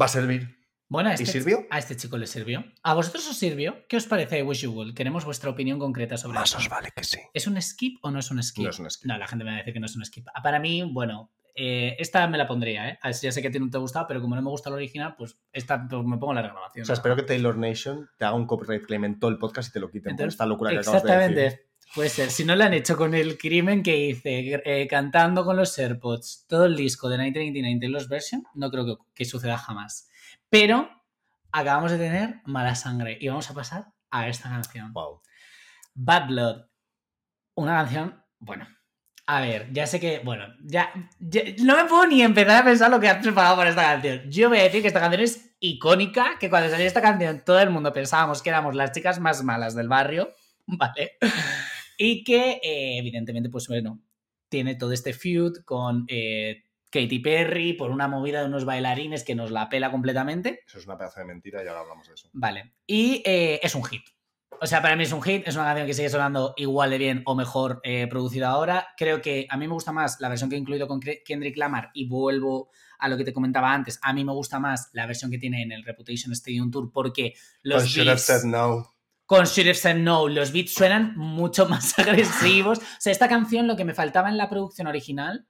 va 0.00 0.06
a 0.06 0.08
servir. 0.08 0.59
Bueno, 0.90 1.08
a 1.08 1.12
¿Y 1.12 1.14
este, 1.14 1.26
sirvió? 1.26 1.66
a 1.70 1.78
este 1.78 1.96
chico 1.96 2.18
le 2.18 2.26
sirvió. 2.26 2.64
¿A 2.82 2.94
vosotros 2.94 3.26
os 3.28 3.38
sirvió? 3.38 3.86
¿Qué 3.88 3.96
os 3.96 4.06
parece 4.06 4.40
I 4.40 4.42
Wish 4.42 4.62
You 4.62 4.72
Would? 4.72 4.94
Queremos 4.94 5.24
vuestra 5.24 5.48
opinión 5.48 5.78
concreta 5.78 6.16
sobre 6.16 6.34
Más 6.34 6.50
esto. 6.50 6.58
os 6.58 6.68
vale 6.68 6.90
que 6.94 7.04
sí. 7.04 7.20
¿Es 7.32 7.46
un 7.46 7.62
skip 7.62 8.04
o 8.04 8.10
no 8.10 8.18
es 8.18 8.28
un 8.32 8.42
skip? 8.42 8.64
No 8.64 8.70
es 8.70 8.78
un 8.80 8.90
skip. 8.90 9.06
No, 9.06 9.16
la 9.16 9.28
gente 9.28 9.44
me 9.44 9.50
va 9.52 9.56
a 9.56 9.58
decir 9.60 9.72
que 9.72 9.78
no 9.78 9.86
es 9.86 9.94
un 9.94 10.04
skip. 10.04 10.26
Ah, 10.34 10.42
Para 10.42 10.58
mí, 10.58 10.82
bueno, 10.82 11.30
eh, 11.54 11.94
esta 12.00 12.26
me 12.26 12.36
la 12.36 12.48
pondría, 12.48 12.88
¿eh? 12.88 12.98
Ya 13.22 13.30
sé 13.30 13.40
que 13.40 13.46
a 13.46 13.50
ti 13.52 13.60
no 13.60 13.70
te 13.70 13.78
gusta, 13.78 14.04
pero 14.08 14.20
como 14.20 14.34
no 14.34 14.42
me 14.42 14.50
gusta 14.50 14.68
la 14.68 14.76
original, 14.76 15.14
pues 15.16 15.38
esta 15.52 15.86
pues, 15.88 16.04
me 16.04 16.18
pongo 16.18 16.34
la 16.34 16.42
regrabación. 16.42 16.82
O 16.82 16.86
sea, 16.86 16.94
espero 16.94 17.14
que 17.14 17.22
Taylor 17.22 17.56
Nation 17.56 18.08
te 18.18 18.24
haga 18.24 18.34
un 18.34 18.46
copyright 18.46 18.84
claim 18.84 19.04
en 19.04 19.20
todo 19.20 19.30
el 19.30 19.38
podcast 19.38 19.68
y 19.68 19.72
te 19.74 19.78
lo 19.78 19.90
quiten 19.92 20.02
por 20.02 20.10
Entonces, 20.12 20.34
esta 20.34 20.46
locura 20.46 20.72
que 20.72 20.78
acabas 20.78 21.04
de 21.04 21.08
decir. 21.08 21.16
Exactamente. 21.20 21.70
Puede 21.94 22.08
ser. 22.08 22.30
Si 22.30 22.44
no 22.44 22.54
lo 22.56 22.64
han 22.64 22.72
hecho 22.74 22.96
con 22.96 23.14
el 23.14 23.36
crimen 23.38 23.82
que 23.82 23.96
hice, 23.96 24.60
eh, 24.64 24.86
cantando 24.88 25.44
con 25.44 25.56
los 25.56 25.76
AirPods, 25.78 26.46
todo 26.48 26.66
el 26.66 26.76
disco 26.76 27.08
de 27.08 27.16
1989 27.18 27.78
Taylor's 27.80 28.08
Version, 28.08 28.44
no 28.54 28.70
creo 28.70 28.86
que, 28.86 28.94
que 29.14 29.24
suceda 29.24 29.56
jamás. 29.58 30.08
Pero 30.50 30.90
acabamos 31.52 31.90
de 31.92 31.98
tener 31.98 32.40
mala 32.44 32.74
sangre 32.74 33.16
y 33.20 33.28
vamos 33.28 33.50
a 33.50 33.54
pasar 33.54 33.86
a 34.10 34.28
esta 34.28 34.48
canción. 34.50 34.92
Wow. 34.92 35.22
Bad 35.94 36.28
Blood. 36.28 36.62
Una 37.56 37.76
canción, 37.82 38.22
bueno. 38.38 38.66
A 39.26 39.40
ver, 39.42 39.72
ya 39.72 39.86
sé 39.86 40.00
que, 40.00 40.20
bueno, 40.24 40.44
ya, 40.64 40.92
ya- 41.20 41.42
no 41.62 41.76
me 41.76 41.84
puedo 41.84 42.06
ni 42.06 42.20
empezar 42.22 42.62
a 42.62 42.64
pensar 42.64 42.90
lo 42.90 42.98
que 42.98 43.08
has 43.08 43.22
preparado 43.22 43.56
para 43.56 43.70
esta 43.70 43.82
canción. 43.82 44.28
Yo 44.30 44.48
voy 44.48 44.58
a 44.58 44.64
decir 44.64 44.82
que 44.82 44.88
esta 44.88 44.98
canción 45.00 45.22
es 45.22 45.54
icónica, 45.60 46.36
que 46.40 46.50
cuando 46.50 46.68
salió 46.68 46.86
esta 46.86 47.02
canción 47.02 47.42
todo 47.44 47.60
el 47.60 47.70
mundo 47.70 47.92
pensábamos 47.92 48.42
que 48.42 48.50
éramos 48.50 48.74
las 48.74 48.90
chicas 48.92 49.20
más 49.20 49.44
malas 49.44 49.74
del 49.76 49.88
barrio, 49.88 50.30
¿vale? 50.66 51.12
Y 51.96 52.24
que, 52.24 52.52
eh, 52.62 52.98
evidentemente, 52.98 53.50
pues 53.50 53.68
bueno, 53.68 54.00
tiene 54.48 54.74
todo 54.74 54.92
este 54.92 55.12
feud 55.12 55.58
con 55.64 56.06
eh, 56.08 56.64
Katy 56.90 57.18
Perry 57.20 57.72
por 57.74 57.90
una 57.90 58.08
movida 58.08 58.40
de 58.40 58.46
unos 58.46 58.64
bailarines 58.64 59.24
que 59.24 59.34
nos 59.34 59.50
la 59.50 59.68
pela 59.68 59.90
completamente. 59.90 60.60
Eso 60.66 60.78
es 60.78 60.86
una 60.86 60.98
pedazo 60.98 61.20
de 61.20 61.26
mentira 61.26 61.62
y 61.64 61.68
ahora 61.68 61.80
hablamos 61.80 62.08
de 62.08 62.14
eso. 62.14 62.28
Vale. 62.32 62.74
Y 62.86 63.22
eh, 63.24 63.60
es 63.62 63.74
un 63.74 63.84
hit. 63.84 64.02
O 64.62 64.66
sea, 64.66 64.82
para 64.82 64.94
mí 64.94 65.04
es 65.04 65.12
un 65.12 65.22
hit, 65.22 65.46
es 65.46 65.54
una 65.54 65.64
canción 65.64 65.86
que 65.86 65.94
sigue 65.94 66.10
sonando 66.10 66.52
igual 66.58 66.90
de 66.90 66.98
bien 66.98 67.22
o 67.24 67.34
mejor 67.34 67.80
eh, 67.82 68.06
producida 68.08 68.50
ahora. 68.50 68.88
Creo 68.96 69.22
que 69.22 69.46
a 69.48 69.56
mí 69.56 69.66
me 69.66 69.72
gusta 69.72 69.92
más 69.92 70.20
la 70.20 70.28
versión 70.28 70.50
que 70.50 70.56
he 70.56 70.58
incluido 70.58 70.86
con 70.86 71.00
Kendrick 71.00 71.56
Lamar 71.56 71.90
y 71.94 72.06
vuelvo 72.08 72.70
a 72.98 73.08
lo 73.08 73.16
que 73.16 73.24
te 73.24 73.32
comentaba 73.32 73.72
antes. 73.72 73.98
A 74.02 74.12
mí 74.12 74.22
me 74.24 74.32
gusta 74.32 74.58
más 74.60 74.90
la 74.92 75.06
versión 75.06 75.30
que 75.30 75.38
tiene 75.38 75.62
en 75.62 75.72
el 75.72 75.82
Reputation 75.84 76.32
Stadium 76.32 76.70
Tour 76.70 76.90
porque 76.92 77.34
los 77.62 77.84
But 77.84 77.90
should 77.90 78.08
have 78.08 78.16
beats 78.16 78.26
said 78.26 78.44
no. 78.44 78.86
con 79.24 79.44
Should 79.44 79.68
Have 79.68 79.74
Said 79.76 79.96
No, 79.96 80.28
los 80.28 80.52
beats 80.52 80.74
suenan 80.74 81.16
mucho 81.16 81.66
más 81.66 81.96
agresivos. 81.98 82.78
O 82.80 82.82
sea, 82.98 83.12
esta 83.12 83.28
canción 83.28 83.66
lo 83.66 83.76
que 83.76 83.84
me 83.86 83.94
faltaba 83.94 84.28
en 84.28 84.36
la 84.36 84.50
producción 84.50 84.88
original, 84.88 85.46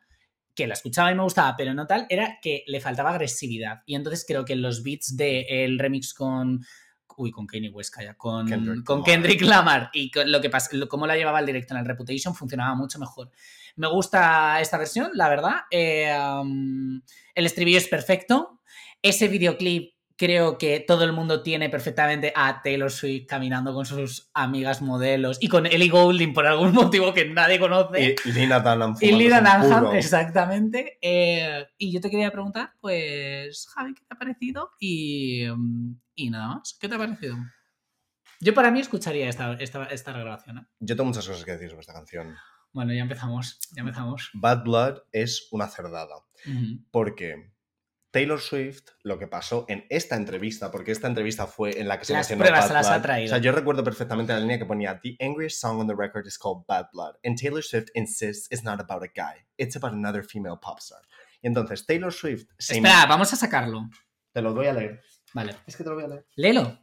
que 0.55 0.67
la 0.67 0.75
escuchaba 0.75 1.11
y 1.11 1.15
me 1.15 1.23
gustaba, 1.23 1.57
pero 1.57 1.75
no 1.75 1.87
tal, 1.87 2.07
era 2.09 2.39
que 2.41 2.65
le 2.67 2.81
faltaba 2.81 3.11
agresividad. 3.11 3.83
Y 3.87 3.95
entonces 3.95 4.25
creo 4.27 4.45
que 4.45 4.57
los 4.57 4.83
beats 4.83 5.17
del 5.17 5.79
remix 5.79 6.15
con... 6.15 6.61
Uy, 7.17 7.31
con 7.31 7.47
Kanye 7.47 7.69
West, 7.69 7.93
calla, 7.95 8.15
con 8.15 8.47
Kendrick 8.47 8.83
con 8.83 9.01
Lamar. 9.01 9.05
Kendrick 9.05 9.43
Lamar 9.43 9.91
y 9.93 10.11
con 10.11 10.33
lo 10.33 10.41
que 10.41 10.49
pasa, 10.49 10.71
cómo 10.89 11.07
la 11.07 11.17
llevaba 11.17 11.41
el 11.41 11.45
directo 11.45 11.75
en 11.75 11.81
el 11.81 11.87
Reputation 11.87 12.35
funcionaba 12.35 12.75
mucho 12.75 12.99
mejor. 12.99 13.31
Me 13.77 13.89
gusta 13.89 14.59
esta 14.59 14.79
versión, 14.79 15.11
la 15.13 15.29
verdad. 15.29 15.57
Eh, 15.71 16.11
um, 16.19 17.03
el 17.35 17.47
estribillo 17.47 17.77
es 17.77 17.89
perfecto. 17.89 18.63
Ese 19.03 19.29
videoclip 19.29 19.93
creo 20.21 20.59
que 20.59 20.81
todo 20.81 21.05
el 21.05 21.15
mundo 21.15 21.43
tiene 21.43 21.71
perfectamente 21.71 22.31
a 22.37 22.61
Taylor 22.61 22.91
Swift 22.91 23.27
caminando 23.27 23.73
con 23.73 23.87
sus 23.87 24.31
amigas 24.35 24.83
modelos 24.83 25.39
y 25.41 25.49
con 25.49 25.65
Ellie 25.65 25.89
Goulding 25.89 26.35
por 26.35 26.47
algún 26.47 26.73
motivo 26.75 27.15
que 27.15 27.25
nadie 27.25 27.59
conoce. 27.59 28.17
Y 28.23 28.33
Lina 28.33 28.61
Dunham 28.61 28.95
Y 29.01 29.13
Lina 29.13 29.41
Dunham, 29.41 29.95
exactamente. 29.95 30.99
Eh, 31.01 31.67
y 31.79 31.91
yo 31.91 32.03
te 32.03 32.11
quería 32.11 32.31
preguntar, 32.31 32.75
pues, 32.83 33.67
Javi, 33.75 33.95
¿qué 33.95 34.03
te 34.03 34.15
ha 34.15 34.19
parecido? 34.19 34.73
Y, 34.79 35.47
y 36.15 36.29
nada 36.29 36.49
más, 36.57 36.77
¿qué 36.79 36.87
te 36.87 36.97
ha 36.97 36.99
parecido? 36.99 37.37
Yo 38.41 38.53
para 38.53 38.71
mí 38.71 38.81
escucharía 38.81 39.27
esta, 39.27 39.55
esta, 39.55 39.85
esta 39.85 40.13
grabación. 40.13 40.59
¿eh? 40.59 40.67
Yo 40.81 40.97
tengo 40.97 41.09
muchas 41.09 41.27
cosas 41.27 41.47
que 41.47 41.53
decir 41.53 41.71
sobre 41.71 41.81
esta 41.81 41.95
canción. 41.95 42.37
Bueno, 42.75 42.93
ya 42.93 43.01
empezamos, 43.01 43.59
ya 43.75 43.81
empezamos. 43.81 44.29
Bad 44.35 44.65
Blood 44.65 44.99
es 45.13 45.49
una 45.51 45.67
cerdada. 45.67 46.17
Ujú. 46.47 46.85
Porque 46.91 47.55
Taylor 48.11 48.41
Swift, 48.41 48.83
lo 49.03 49.19
que 49.19 49.27
pasó 49.29 49.65
en 49.69 49.87
esta 49.89 50.17
entrevista, 50.17 50.71
porque 50.71 50.91
esta 50.91 51.07
entrevista 51.07 51.47
fue 51.47 51.81
en 51.81 51.87
la 51.87 51.99
que 51.99 52.05
se 52.05 52.13
Las 52.13 52.27
pruebas 52.29 52.51
Bad 52.51 52.67
se 52.69 52.75
las 52.75 52.89
ha 52.89 53.01
traído. 53.03 53.27
O 53.27 53.29
sea, 53.29 53.39
yo 53.39 53.53
recuerdo 53.53 53.85
perfectamente 53.85 54.33
la 54.33 54.41
línea 54.41 54.59
que 54.59 54.65
ponía 54.65 55.01
The 55.01 55.17
angriest 55.21 55.61
song 55.61 55.79
on 55.81 55.87
the 55.87 55.95
record 55.95 56.27
is 56.27 56.37
called 56.39 56.65
Bad 56.67 56.87
Blood. 56.93 57.15
And 57.25 57.39
Taylor 57.41 57.63
Swift 57.63 57.89
insists 57.95 58.49
it's 58.51 58.65
not 58.65 58.81
about 58.81 59.03
a 59.05 59.09
guy. 59.15 59.47
It's 59.57 59.77
about 59.77 59.93
another 59.93 60.25
female 60.25 60.57
pop 60.61 60.79
star. 60.81 61.03
Y 61.41 61.47
entonces 61.47 61.87
Taylor 61.87 62.13
Swift 62.13 62.49
se 62.59 62.75
Espera, 62.75 63.07
vamos 63.07 63.33
a 63.33 63.37
sacarlo. 63.37 63.89
Te 64.33 64.43
lo 64.43 64.55
voy 64.55 64.67
a 64.67 64.73
leer. 64.73 65.01
Vale, 65.33 65.55
Es 65.67 65.77
que 65.77 65.85
te 65.85 65.91
lo 65.91 65.95
voy 65.95 66.05
a 66.05 66.09
leer. 66.09 66.27
léelo. 66.35 66.79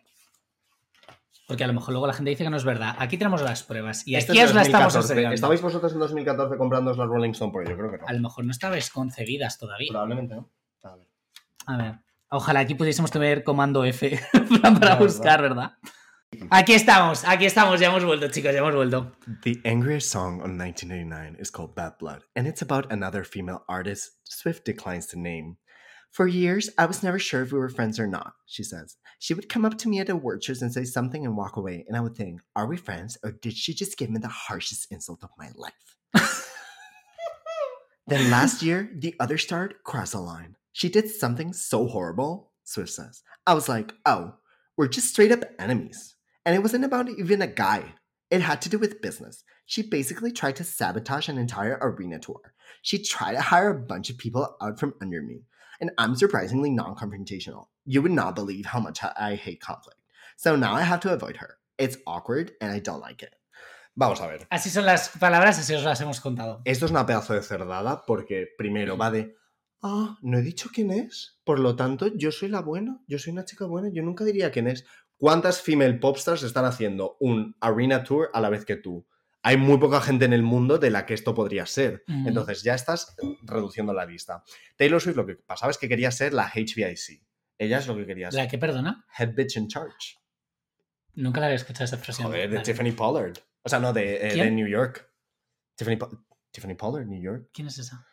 Porque 1.48 1.64
a 1.64 1.68
lo 1.68 1.74
mejor 1.74 1.92
luego 1.92 2.08
la 2.08 2.14
gente 2.14 2.30
dice 2.30 2.44
que 2.44 2.50
no 2.50 2.58
es 2.58 2.66
verdad. 2.66 2.96
Aquí 3.00 3.18
tenemos 3.18 3.42
las 3.42 3.64
pruebas 3.64 4.06
y 4.06 4.16
aquí 4.16 4.38
es 4.38 4.50
os 4.50 4.56
la 4.56 4.64
estamos 4.64 4.94
2014. 4.94 5.14
enseñando. 5.14 5.36
¿Estabais 5.36 5.62
vosotros 5.62 5.94
en 5.94 6.00
2014 6.00 6.58
comprando 6.58 6.94
las 6.94 7.08
Rolling 7.08 7.32
Stone? 7.32 7.52
Porque 7.54 7.70
yo 7.70 7.78
creo 7.78 7.92
que 7.92 7.98
no. 8.00 8.08
A 8.08 8.14
lo 8.14 8.20
mejor 8.20 8.44
no 8.46 8.52
estabais 8.52 8.90
concebidas 8.90 9.58
todavía. 9.58 9.88
Probablemente 9.90 10.36
no. 10.36 10.50
A 10.84 10.96
ver. 10.96 11.08
A 11.68 11.78
ver. 11.78 12.00
Ojalá 12.30 12.62
aquí 12.62 12.76
pudiésemos 12.76 13.12
tener 13.12 13.44
comando 13.44 13.86
F 13.86 14.20
para 14.80 14.96
buscar, 14.96 15.42
¿verdad? 15.42 15.74
Aquí 16.50 16.74
estamos, 16.74 17.24
aquí 17.26 17.46
estamos, 17.46 17.80
ya 17.80 17.88
hemos 17.88 18.04
vuelto, 18.04 18.28
chicos, 18.28 18.52
ya 18.52 18.60
hemos 18.60 18.76
vuelto. 18.76 19.14
The 19.44 19.62
angriest 19.64 20.10
song 20.10 20.42
on 20.42 20.58
1989 20.58 21.38
is 21.40 21.50
called 21.50 21.74
Bad 21.74 21.98
Blood, 22.00 22.24
and 22.36 22.48
it's 22.48 22.62
about 22.62 22.92
another 22.92 23.24
female 23.24 23.64
artist 23.70 24.12
Swift 24.26 24.66
declines 24.66 25.08
to 25.08 25.20
name. 25.20 25.56
For 26.12 26.28
years, 26.28 26.70
I 26.78 26.86
was 26.86 27.02
never 27.02 27.18
sure 27.18 27.44
if 27.44 27.54
we 27.54 27.60
were 27.60 27.70
friends 27.70 27.98
or 27.98 28.08
not, 28.08 28.34
she 28.46 28.64
says. 28.64 28.98
She 29.20 29.34
would 29.34 29.48
come 29.48 29.64
up 29.64 29.78
to 29.78 29.90
me 29.90 30.00
at 30.00 30.10
award 30.10 30.44
shows 30.44 30.62
and 30.62 30.72
say 30.72 30.84
something 30.84 31.26
and 31.26 31.38
walk 31.38 31.56
away, 31.56 31.86
and 31.88 31.96
I 31.96 32.02
would 32.02 32.16
think, 32.16 32.42
are 32.58 32.68
we 32.68 32.76
friends, 32.76 33.18
or 33.24 33.32
did 33.32 33.54
she 33.54 33.74
just 33.74 33.98
give 33.98 34.10
me 34.10 34.20
the 34.20 34.28
harshest 34.28 34.88
insult 34.92 35.24
of 35.24 35.30
my 35.38 35.50
life? 35.56 35.96
then 38.08 38.30
last 38.30 38.62
year, 38.62 38.90
the 38.94 39.16
other 39.18 39.38
starred 39.38 39.76
crossed 39.86 40.14
a 40.14 40.20
line. 40.20 40.57
She 40.78 40.90
did 40.90 41.10
something 41.10 41.54
so 41.54 41.88
horrible, 41.88 42.52
Swift 42.64 42.92
says. 42.92 43.24
I 43.48 43.56
was 43.56 43.68
like, 43.68 43.96
oh, 44.06 44.36
we're 44.78 44.88
just 44.88 45.10
straight 45.10 45.32
up 45.32 45.44
enemies. 45.58 46.16
And 46.46 46.56
it 46.56 46.62
wasn't 46.62 46.86
about 46.86 47.10
even 47.10 47.42
a 47.42 47.48
guy. 47.48 47.96
It 48.30 48.42
had 48.42 48.62
to 48.62 48.70
do 48.70 48.78
with 48.78 49.02
business. 49.02 49.44
She 49.66 49.82
basically 49.82 50.32
tried 50.32 50.56
to 50.58 50.64
sabotage 50.64 51.30
an 51.30 51.40
entire 51.40 51.80
arena 51.82 52.20
tour. 52.20 52.54
She 52.84 53.02
tried 53.02 53.32
to 53.32 53.42
hire 53.42 53.72
a 53.72 53.80
bunch 53.80 54.12
of 54.12 54.20
people 54.20 54.56
out 54.62 54.80
from 54.80 54.94
under 55.02 55.24
me. 55.24 55.46
And 55.82 55.90
I'm 55.98 56.16
surprisingly 56.16 56.70
non 56.70 56.96
confrontational. 56.96 57.70
You 57.86 58.04
would 58.04 58.12
not 58.12 58.36
believe 58.36 58.68
how 58.68 58.80
much 58.80 59.00
I 59.04 59.34
hate 59.34 59.60
conflict. 59.60 59.98
So 60.36 60.56
now 60.56 60.76
I 60.76 60.84
have 60.84 61.00
to 61.00 61.12
avoid 61.12 61.38
her. 61.38 61.58
It's 61.80 61.98
awkward 62.06 62.52
and 62.62 62.72
I 62.72 62.78
don't 62.78 63.02
like 63.02 63.24
it. 63.24 63.34
Vamos 63.96 64.22
a 64.22 64.28
ver. 64.28 64.46
Así 64.52 64.70
son 64.70 64.86
las 64.86 65.10
palabras, 65.10 65.58
así 65.58 65.74
os 65.74 65.84
las 65.84 66.00
hemos 66.02 66.22
contado. 66.22 66.62
Esto 66.66 66.86
es 66.86 66.92
una 66.92 67.08
pedazo 67.08 67.34
de 67.34 67.42
cerdada 67.42 68.06
porque 68.06 68.46
primero 68.56 68.96
va 68.96 69.10
de, 69.10 69.36
ah, 69.82 70.18
no 70.22 70.38
he 70.38 70.42
dicho 70.42 70.70
quién 70.74 70.92
es, 70.92 71.40
por 71.44 71.60
lo 71.60 71.76
tanto 71.76 72.08
yo 72.16 72.32
soy 72.32 72.50
la 72.50 72.62
buena, 72.62 73.02
yo 73.08 73.20
soy 73.20 73.34
una 73.34 73.46
chica 73.46 73.66
buena, 73.66 73.90
yo 73.92 74.04
nunca 74.04 74.24
diría 74.24 74.52
quién 74.52 74.68
es. 74.68 74.86
¿Cuántas 75.18 75.62
female 75.62 75.96
popstars 75.96 76.44
están 76.44 76.66
haciendo 76.66 77.18
un 77.20 77.56
arena 77.60 78.04
tour 78.04 78.30
a 78.34 78.42
la 78.42 78.50
vez 78.50 78.66
que 78.66 78.76
tú? 78.76 79.08
Hay 79.42 79.58
muy 79.58 79.78
poca 79.78 80.02
gente 80.02 80.26
en 80.26 80.34
el 80.34 80.44
mundo 80.44 80.78
de 80.78 80.92
la 80.92 81.06
que 81.06 81.14
esto 81.14 81.34
podría 81.34 81.66
ser. 81.66 82.04
Ujú. 82.08 82.28
Entonces 82.28 82.64
ya 82.64 82.76
estás 82.76 83.16
reduciendo 83.44 83.94
la 83.94 84.06
lista. 84.06 84.44
Taylor 84.76 85.02
Swift 85.02 85.16
lo 85.16 85.26
que 85.26 85.36
pasaba 85.36 85.72
es 85.72 85.78
que 85.78 85.88
quería 85.88 86.12
ser 86.12 86.34
la 86.34 86.52
HBIC. 86.54 87.24
Ella 87.58 87.80
es 87.80 87.88
lo 87.88 87.96
que 87.96 88.06
quería 88.06 88.30
ser. 88.30 88.44
¿La 88.44 88.48
que 88.48 88.58
perdona? 88.58 89.06
Head 89.18 89.34
bitch 89.34 89.58
in 89.58 89.68
charge. 89.68 90.18
Nunca 91.14 91.40
la 91.40 91.48
había 91.48 91.56
escuchado 91.56 91.86
esa 91.86 91.96
expresión. 91.96 92.28
Joder, 92.28 92.50
de 92.50 92.58
Vale. 92.58 92.66
Tiffany 92.66 92.92
Pollard. 92.92 93.38
O 93.64 93.70
sea, 93.70 93.80
no, 93.80 93.92
de, 93.92 94.28
eh. 94.28 94.52
New 94.52 94.68
York. 94.68 95.12
Tiffany, 95.76 95.98
Tiffany 96.52 96.76
Pollard, 96.76 97.08
New 97.08 97.22
York. 97.22 97.50
¿Quién 97.54 97.68
es 97.68 97.80
esa? 97.80 98.07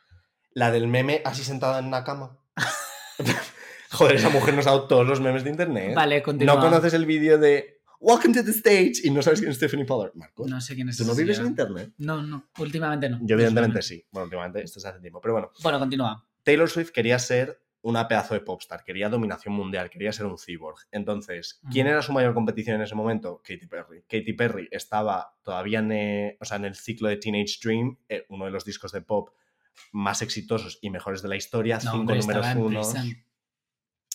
La 0.54 0.70
del 0.70 0.86
meme 0.88 1.20
así 1.24 1.42
sentada 1.44 1.78
en 1.80 1.86
una 1.86 2.04
cama. 2.04 2.38
Joder, 3.90 4.16
esa 4.16 4.28
mujer 4.28 4.54
nos 4.54 4.66
ha 4.66 4.70
dado 4.70 4.88
todos 4.88 5.06
los 5.06 5.20
memes 5.20 5.44
de 5.44 5.50
internet. 5.50 5.94
Vale, 5.94 6.22
continúa. 6.22 6.54
¿No 6.54 6.60
conoces 6.60 6.94
el 6.94 7.06
vídeo 7.06 7.38
de 7.38 7.80
Welcome 8.00 8.34
to 8.34 8.44
the 8.44 8.50
stage 8.50 8.94
y 9.04 9.10
no 9.10 9.22
sabes 9.22 9.40
quién 9.40 9.50
es 9.52 9.58
Tiffany 9.58 9.84
Pollard? 9.84 10.12
Marcos, 10.14 10.48
No 10.48 10.60
sé 10.60 10.74
quién 10.74 10.88
es 10.88 10.96
¿tú 10.98 11.04
no 11.04 11.14
vives 11.14 11.38
en 11.38 11.46
internet? 11.46 11.92
No, 11.98 12.22
no, 12.22 12.50
últimamente 12.58 13.08
no. 13.08 13.18
Yo 13.22 13.34
evidentemente 13.34 13.82
sí. 13.82 14.04
Bueno, 14.10 14.24
últimamente 14.24 14.62
esto 14.62 14.78
es 14.78 14.84
hace 14.86 15.00
tiempo. 15.00 15.20
Pero 15.20 15.34
bueno, 15.34 15.50
Bueno, 15.62 15.78
continúa. 15.78 16.24
Taylor 16.42 16.68
Swift 16.68 16.90
quería 16.90 17.18
ser 17.18 17.60
una 17.82 18.08
pedazo 18.08 18.34
de 18.34 18.40
popstar, 18.40 18.82
quería 18.82 19.08
dominación 19.10 19.54
mundial, 19.54 19.90
quería 19.90 20.12
ser 20.12 20.26
un 20.26 20.38
cyborg. 20.38 20.78
Entonces, 20.90 21.60
¿quién 21.70 21.86
Ujú. 21.86 21.92
era 21.92 22.02
su 22.02 22.12
mayor 22.12 22.32
competición 22.34 22.76
en 22.76 22.82
ese 22.82 22.94
momento? 22.94 23.42
Katy 23.46 23.66
Perry. 23.66 24.02
Katy 24.02 24.32
Perry 24.32 24.68
estaba 24.70 25.34
todavía 25.42 25.80
en, 25.80 25.92
eh, 25.92 26.36
o 26.40 26.44
sea, 26.44 26.56
en 26.56 26.64
el 26.64 26.74
ciclo 26.74 27.08
de 27.08 27.16
Teenage 27.18 27.58
Dream, 27.62 27.98
eh, 28.08 28.24
uno 28.30 28.46
de 28.46 28.50
los 28.50 28.64
discos 28.64 28.90
de 28.92 29.02
pop 29.02 29.30
más 29.92 30.22
exitosos 30.22 30.78
y 30.82 30.90
mejores 30.90 31.22
de 31.22 31.28
la 31.28 31.36
historia, 31.36 31.76
No, 31.84 31.92
cinco 31.92 32.14
números 32.14 32.26
estaba 32.26 32.50
en. 32.52 32.66
Prism. 32.66 33.24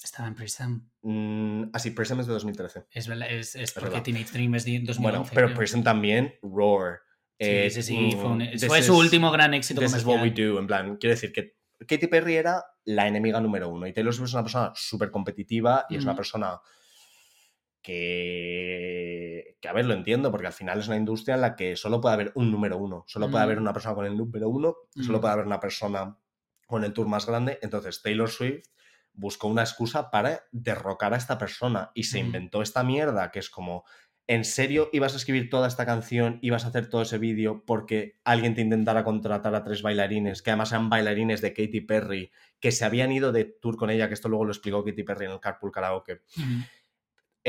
Estaba 0.03 0.27
en 0.29 0.35
Prism. 0.35 0.79
Mm, 1.01 1.63
así, 1.73 1.91
Prism 1.91 2.19
es 2.21 2.27
de 2.27 2.33
2013. 2.33 2.85
Es, 2.91 3.07
verdad, 3.07 3.29
es, 3.31 3.55
es 3.55 3.71
porque 3.73 3.89
verdad. 3.89 4.03
Teenage 4.03 4.31
Dream 4.31 4.55
es 4.55 4.65
de 4.65 4.79
2011. 4.79 5.01
Bueno, 5.01 5.25
pero 5.33 5.47
creo. 5.47 5.57
Prism 5.57 5.81
también, 5.83 6.35
Roar. 6.41 6.99
Sí, 7.41 7.45
eh, 7.47 7.69
sí, 7.69 7.81
sí, 7.83 8.11
fue, 8.19 8.25
un- 8.31 8.37
mm, 8.39 8.59
fue 8.67 8.81
su 8.83 8.97
último 8.97 9.31
gran 9.31 9.53
éxito 9.53 9.79
This 9.81 9.95
is 9.95 10.05
what 10.05 10.21
we 10.21 10.31
do. 10.31 10.59
En 10.59 10.67
plan, 10.67 10.97
quiero 10.97 11.15
decir 11.15 11.31
que 11.31 11.57
Katy 11.85 12.07
Perry 12.07 12.35
era 12.35 12.63
la 12.85 13.07
enemiga 13.07 13.39
número 13.39 13.69
uno 13.69 13.87
y 13.87 13.93
Taylor 13.93 14.13
Swift 14.13 14.27
es 14.29 14.33
una 14.33 14.43
persona 14.43 14.71
súper 14.75 15.09
competitiva 15.11 15.85
y 15.89 15.95
es 15.95 16.03
una 16.03 16.15
persona 16.15 16.59
que, 17.89 19.57
que, 19.61 19.67
a 19.67 19.73
ver, 19.73 19.85
lo 19.85 19.93
entiendo, 19.93 20.31
porque 20.31 20.47
al 20.47 20.53
final 20.53 20.79
es 20.79 20.87
una 20.87 20.97
industria 20.97 21.35
en 21.35 21.41
la 21.41 21.55
que 21.55 21.75
solo 21.75 21.99
puede 22.01 22.13
haber 22.13 22.31
un 22.35 22.51
número 22.51 22.77
uno, 22.77 23.03
solo 23.07 23.29
puede 23.29 23.43
Mm. 23.43 23.47
haber 23.47 23.59
una 23.59 23.73
persona 23.73 23.95
con 23.95 24.05
el 24.05 24.17
número 24.17 24.49
uno, 24.49 24.75
solo 24.95 25.17
Mm. 25.17 25.21
puede 25.21 25.33
haber 25.33 25.45
una 25.45 25.59
persona 25.59 26.17
con 26.67 26.83
el 26.83 26.93
tour 26.93 27.07
más 27.07 27.25
grande. 27.25 27.59
Entonces 27.61 28.01
Taylor 28.01 28.29
Swift 28.29 28.67
buscó 29.13 29.47
una 29.47 29.63
excusa 29.63 30.11
para 30.11 30.43
derrocar 30.51 31.13
a 31.13 31.17
esta 31.17 31.37
persona 31.37 31.91
y 31.93 32.03
se 32.03 32.21
Mm. 32.21 32.25
inventó 32.27 32.61
esta 32.61 32.83
mierda 32.83 33.31
que 33.31 33.39
es 33.39 33.49
como, 33.49 33.83
¿en 34.27 34.45
serio 34.45 34.89
ibas 34.93 35.13
a 35.13 35.17
escribir 35.17 35.49
toda 35.49 35.67
esta 35.67 35.85
canción, 35.85 36.37
ibas 36.41 36.63
a 36.63 36.67
hacer 36.67 36.87
todo 36.89 37.01
ese 37.01 37.17
vídeo 37.17 37.63
porque 37.65 38.19
alguien 38.23 38.53
te 38.53 38.61
intentara 38.61 39.03
contratar 39.03 39.55
a 39.55 39.63
tres 39.63 39.81
bailarines, 39.81 40.41
que 40.43 40.51
además 40.51 40.71
eran 40.71 40.89
bailarines 40.89 41.41
de 41.41 41.53
Katy 41.53 41.81
Perry, 41.81 42.31
que 42.59 42.71
se 42.71 42.85
habían 42.85 43.11
ido 43.11 43.31
de 43.31 43.45
tour 43.45 43.75
con 43.75 43.89
ella, 43.89 44.07
que 44.07 44.13
esto 44.13 44.29
luego 44.29 44.45
lo 44.45 44.51
explicó 44.51 44.85
Katy 44.85 45.03
Perry 45.03 45.25
en 45.25 45.31
el 45.31 45.39
Carpool 45.39 45.71
Karaoke? 45.71 46.21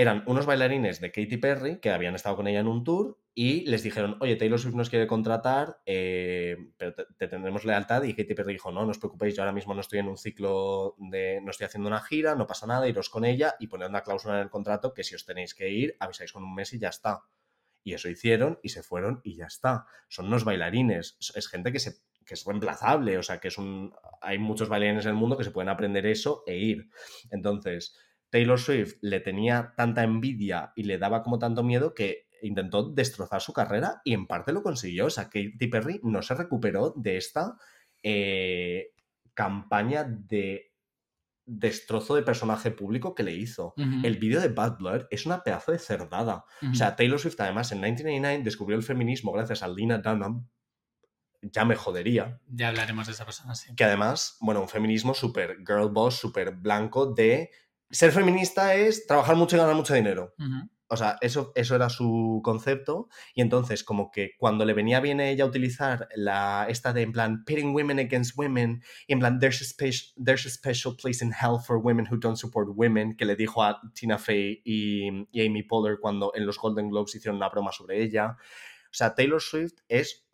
Eran 0.00 0.22
unos 0.26 0.46
bailarines 0.46 1.00
de 1.00 1.10
Katy 1.12 1.36
Perry 1.36 1.78
que 1.80 1.90
habían 1.90 2.14
estado 2.14 2.36
con 2.36 2.46
ella 2.48 2.60
en 2.60 2.68
un 2.68 2.84
tour 2.84 3.18
y 3.34 3.66
les 3.66 3.82
dijeron, 3.82 4.16
oye, 4.20 4.36
Taylor 4.36 4.58
Swift 4.58 4.74
nos 4.74 4.90
quiere 4.90 5.06
contratar, 5.06 5.80
eh, 5.86 6.56
pero 6.76 6.94
te, 6.94 7.04
te 7.16 7.28
tendremos 7.28 7.64
lealtad. 7.64 8.02
Y 8.04 8.14
Katy 8.14 8.34
Perry 8.34 8.54
dijo, 8.54 8.72
no, 8.72 8.84
no 8.84 8.90
os 8.90 8.98
preocupéis, 8.98 9.36
yo 9.36 9.42
ahora 9.42 9.52
mismo 9.52 9.74
no 9.74 9.80
estoy 9.80 9.98
en 9.98 10.08
un 10.08 10.16
ciclo 10.16 10.94
de, 10.98 11.40
no 11.42 11.50
estoy 11.50 11.66
haciendo 11.66 11.88
una 11.88 12.00
gira, 12.00 12.34
no 12.34 12.46
pasa 12.46 12.66
nada, 12.66 12.88
iros 12.88 13.10
con 13.10 13.24
ella 13.24 13.54
y 13.60 13.66
poned 13.66 13.88
una 13.88 14.02
cláusula 14.02 14.36
en 14.36 14.40
el 14.42 14.50
contrato 14.50 14.94
que 14.94 15.04
si 15.04 15.14
os 15.14 15.24
tenéis 15.26 15.54
que 15.54 15.68
ir, 15.70 15.96
avisáis 16.00 16.32
con 16.32 16.44
un 16.44 16.54
mes 16.54 16.72
y 16.72 16.78
ya 16.78 16.88
está. 16.88 17.22
Y 17.84 17.94
eso 17.94 18.08
hicieron 18.08 18.58
y 18.62 18.70
se 18.70 18.82
fueron 18.82 19.20
y 19.24 19.36
ya 19.36 19.46
está. 19.46 19.86
Son 20.08 20.26
unos 20.26 20.44
bailarines, 20.44 21.16
es- 21.20 21.32
es 21.36 21.48
gente 21.48 21.72
que 21.72 21.78
se 21.78 21.94
que 22.26 22.34
es 22.34 22.44
reemplazable, 22.44 23.18
o 23.18 23.22
sea, 23.24 23.40
que 23.40 23.48
es 23.48 23.58
un 23.58 23.92
hay 24.20 24.38
muchos 24.38 24.68
bailarines 24.68 25.04
en 25.04 25.10
el 25.10 25.16
mundo 25.16 25.36
que 25.36 25.42
se 25.44 25.50
pueden 25.50 25.68
aprender 25.68 26.06
eso 26.06 26.44
e 26.46 26.58
ir. 26.58 26.88
Entonces, 27.30 27.96
Taylor 28.30 28.58
Swift 28.58 28.96
le 29.00 29.20
tenía 29.20 29.74
tanta 29.76 30.02
envidia 30.02 30.72
y 30.76 30.84
le 30.84 30.98
daba 30.98 31.22
como 31.22 31.38
tanto 31.38 31.62
miedo 31.62 31.94
que 31.94 32.28
intentó 32.42 32.88
destrozar 32.88 33.40
su 33.40 33.52
carrera 33.52 34.00
y 34.04 34.14
en 34.14 34.26
parte 34.26 34.52
lo 34.52 34.62
consiguió. 34.62 35.06
O 35.06 35.10
sea, 35.10 35.24
Katy 35.24 35.66
Perry 35.70 36.00
no 36.02 36.22
se 36.22 36.34
recuperó 36.34 36.94
de 36.96 37.16
esta 37.16 37.56
eh, 38.02 38.92
campaña 39.34 40.04
de 40.04 40.70
destrozo 41.46 42.14
de 42.14 42.22
personaje 42.22 42.70
público 42.70 43.14
que 43.14 43.24
le 43.24 43.34
hizo. 43.34 43.74
El 43.76 44.18
vídeo 44.18 44.40
de 44.40 44.48
Bad 44.48 44.78
Blood 44.78 45.06
es 45.10 45.26
una 45.26 45.42
pedazo 45.42 45.72
de 45.72 45.78
cerdada. 45.78 46.44
O 46.70 46.74
sea, 46.74 46.94
Taylor 46.94 47.18
Swift 47.18 47.40
además 47.40 47.72
en 47.72 47.78
1999 47.78 48.44
descubrió 48.44 48.76
el 48.76 48.84
feminismo 48.84 49.32
gracias 49.32 49.64
a 49.64 49.68
Lena 49.68 49.98
Dunham. 49.98 50.46
Ya 51.42 51.64
me 51.64 51.74
jodería 51.74 52.38
ya 52.46 52.68
hablaremos 52.68 53.06
de 53.06 53.14
esa 53.14 53.24
persona, 53.24 53.54
sí. 53.54 53.74
que 53.74 53.84
además, 53.84 54.36
bueno, 54.40 54.60
un 54.60 54.68
feminismo 54.68 55.14
súper 55.14 55.56
girl 55.66 55.88
boss, 55.90 56.16
súper 56.16 56.54
blanco 56.54 57.06
de 57.06 57.50
ser 57.90 58.12
feminista 58.12 58.74
es 58.74 59.06
trabajar 59.06 59.36
mucho 59.36 59.56
y 59.56 59.58
ganar 59.58 59.74
mucho 59.74 59.94
dinero. 59.94 60.34
O 60.92 60.96
sea, 60.96 61.18
eso, 61.20 61.52
eso 61.54 61.76
era 61.76 61.88
su 61.88 62.40
concepto. 62.42 63.08
Y 63.32 63.42
entonces, 63.42 63.84
como 63.84 64.10
que 64.10 64.32
cuando 64.38 64.64
le 64.64 64.74
venía 64.74 64.98
bien 64.98 65.20
a 65.20 65.28
ella 65.28 65.46
utilizar 65.46 66.08
la, 66.16 66.66
esta 66.68 66.92
de 66.92 67.02
en 67.02 67.12
plan, 67.12 67.44
pitting 67.44 67.72
women 67.72 68.00
against 68.00 68.36
women, 68.36 68.82
y 69.06 69.12
en 69.12 69.20
plan, 69.20 69.38
there's 69.38 69.60
a, 69.60 69.64
spe- 69.64 70.12
there's 70.16 70.46
a 70.46 70.50
special 70.50 70.96
place 70.96 71.24
in 71.24 71.30
hell 71.32 71.58
for 71.64 71.78
women 71.78 72.06
who 72.10 72.16
don't 72.18 72.36
support 72.36 72.68
women, 72.74 73.16
que 73.16 73.24
le 73.24 73.36
dijo 73.36 73.62
a 73.62 73.80
Tina 73.94 74.18
Fey 74.18 74.62
y, 74.64 75.28
y 75.30 75.46
Amy 75.46 75.62
Poehler 75.62 75.98
cuando 76.00 76.32
en 76.34 76.44
los 76.44 76.58
Golden 76.58 76.90
Globes 76.90 77.14
hicieron 77.14 77.36
una 77.36 77.48
broma 77.50 77.70
sobre 77.70 78.02
ella. 78.02 78.36
O 78.86 78.92
sea, 78.92 79.14
Taylor 79.14 79.40
Swift 79.40 79.74
es 79.88 80.26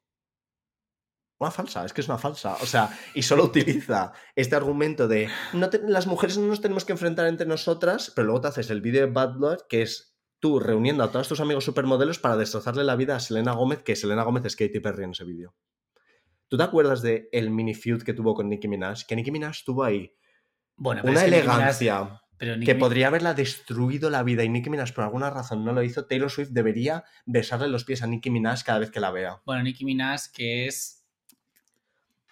una 1.39 1.51
falsa, 1.51 1.85
es 1.85 1.93
que 1.93 2.01
es 2.01 2.09
una 2.09 2.19
falsa. 2.19 2.55
O 2.63 2.67
sea, 2.67 2.91
y 3.15 3.23
solo 3.23 3.45
utiliza 3.45 4.13
este 4.35 4.57
argumento 4.57 5.07
de 5.09 5.29
no 5.53 5.69
te- 5.71 5.83
las 5.87 6.07
mujeres 6.07 6.39
no 6.39 6.47
nos 6.47 6.61
tenemos 6.61 6.85
que 6.85 6.93
enfrentar 6.93 7.27
entre 7.27 7.47
nosotras, 7.47 8.13
pero 8.15 8.27
luego 8.27 8.41
te 8.41 8.49
haces 8.49 8.71
el 8.71 8.81
vídeo 8.81 9.07
de 9.07 9.13
Bad 9.13 9.35
Blood, 9.35 9.59
que 9.69 9.83
es 9.83 10.17
tú 10.39 10.61
reuniendo 10.61 11.03
a 11.05 11.11
todos 11.11 11.29
tus 11.29 11.41
amigos 11.41 11.65
supermodelos 11.65 12.19
para 12.19 12.37
destrozarle 12.37 12.85
la 12.85 12.97
vida 12.97 13.17
a 13.17 13.21
Selena 13.21 13.53
Gómez, 13.53 13.83
que 13.83 13.97
Selena 13.97 14.23
Gómez 14.23 14.45
es 14.45 14.57
Katy 14.57 14.81
Perry 14.81 15.05
en 15.05 15.11
ese 15.11 15.25
vídeo. 15.25 15.55
¿Tú 16.49 16.57
te 16.57 16.63
acuerdas 16.63 17.03
de 17.03 17.29
el 17.33 17.51
mini 17.51 17.75
feud 17.75 18.03
que 18.03 18.13
tuvo 18.15 18.35
con 18.35 18.49
Nicki 18.49 18.69
Minaj? 18.69 19.03
Que 19.07 19.17
Nicki 19.17 19.31
Minaj 19.33 19.57
tuvo 19.65 19.83
ahí 19.85 20.15
Bueno, 20.77 21.03
una 21.05 21.23
Minaj- 21.23 21.25
elegancia 21.27 22.21
pero 22.39 22.55
que 22.63 22.75
podría 22.75 23.07
haberla 23.09 23.33
destruido 23.33 24.11
la 24.11 24.23
vida 24.23 24.45
y 24.45 24.49
Nicki 24.51 24.69
Minaj 24.71 24.93
por 24.93 25.05
alguna 25.05 25.31
razón 25.31 25.65
no 25.65 25.73
lo 25.73 25.83
hizo. 25.83 26.05
Taylor 26.07 26.31
Swift 26.31 26.51
debería 26.51 27.03
besarle 27.25 27.67
los 27.69 27.85
pies 27.85 28.03
a 28.03 28.07
Nicki 28.07 28.29
Minaj 28.31 28.63
cada 28.63 28.79
vez 28.79 28.91
que 28.91 29.01
la 29.01 29.11
vea. 29.11 29.41
Bueno, 29.47 29.63
Nicki 29.63 29.85
Minaj, 29.87 30.21
que 30.35 30.67
es. 30.67 30.96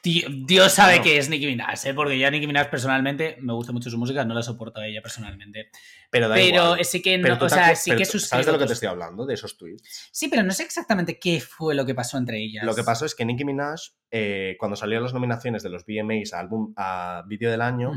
Di- 0.05 0.25
Dios 0.47 0.73
sabe 0.73 1.01
que 1.01 1.17
es 1.17 1.31
Nicki 1.31 1.47
Minaj, 1.47 1.87
¿eh? 1.87 1.95
porque 1.95 2.19
ya 2.19 2.31
Nicki 2.31 2.47
Minaj 2.47 2.69
personalmente 2.69 3.39
me 3.41 3.55
gusta 3.55 3.73
mucho 3.73 3.89
su 3.89 3.97
música, 3.97 4.23
no 4.25 4.35
la 4.35 4.43
soporto 4.43 4.79
a 4.81 4.87
ella 4.87 5.01
personalmente. 5.01 5.71
Pero 6.11 6.29
da 6.29 6.35
Pero 6.35 6.65
igual. 6.65 6.85
sí 6.85 7.01
que 7.01 7.17
no, 7.17 7.23
Pero 7.23 7.47
o 7.47 7.49
sea, 7.49 7.75
sí 7.75 7.91
pero 7.91 7.99
que. 7.99 8.05
¿Sabes 8.19 8.45
de 8.47 8.53
lo 8.53 8.59
que 8.59 8.67
te 8.67 8.75
estoy 8.75 8.89
hablando? 8.89 9.25
De 9.25 9.33
esos 9.35 9.57
tweets. 9.57 10.11
Sí, 10.13 10.29
pero 10.29 10.43
no 10.43 10.53
sé 10.53 10.63
exactamente 10.65 11.19
qué 11.19 11.41
fue 11.41 11.75
lo 11.75 11.87
que 11.87 11.95
pasó 11.95 12.19
entre 12.19 12.39
ellas. 12.39 12.65
Lo 12.67 12.75
que 12.75 12.85
pasó 12.85 13.07
es 13.07 13.15
que 13.15 13.25
Nicki 13.25 13.45
Minaj, 13.47 13.81
eh, 14.11 14.57
cuando 14.61 14.77
salieron 14.77 15.05
las 15.05 15.15
nominaciones 15.15 15.63
de 15.63 15.71
los 15.71 15.85
VMAs 15.87 16.35
a, 16.35 16.41
álbum, 16.41 16.75
a 16.77 17.25
vídeo 17.27 17.51
del 17.51 17.63
año. 17.63 17.93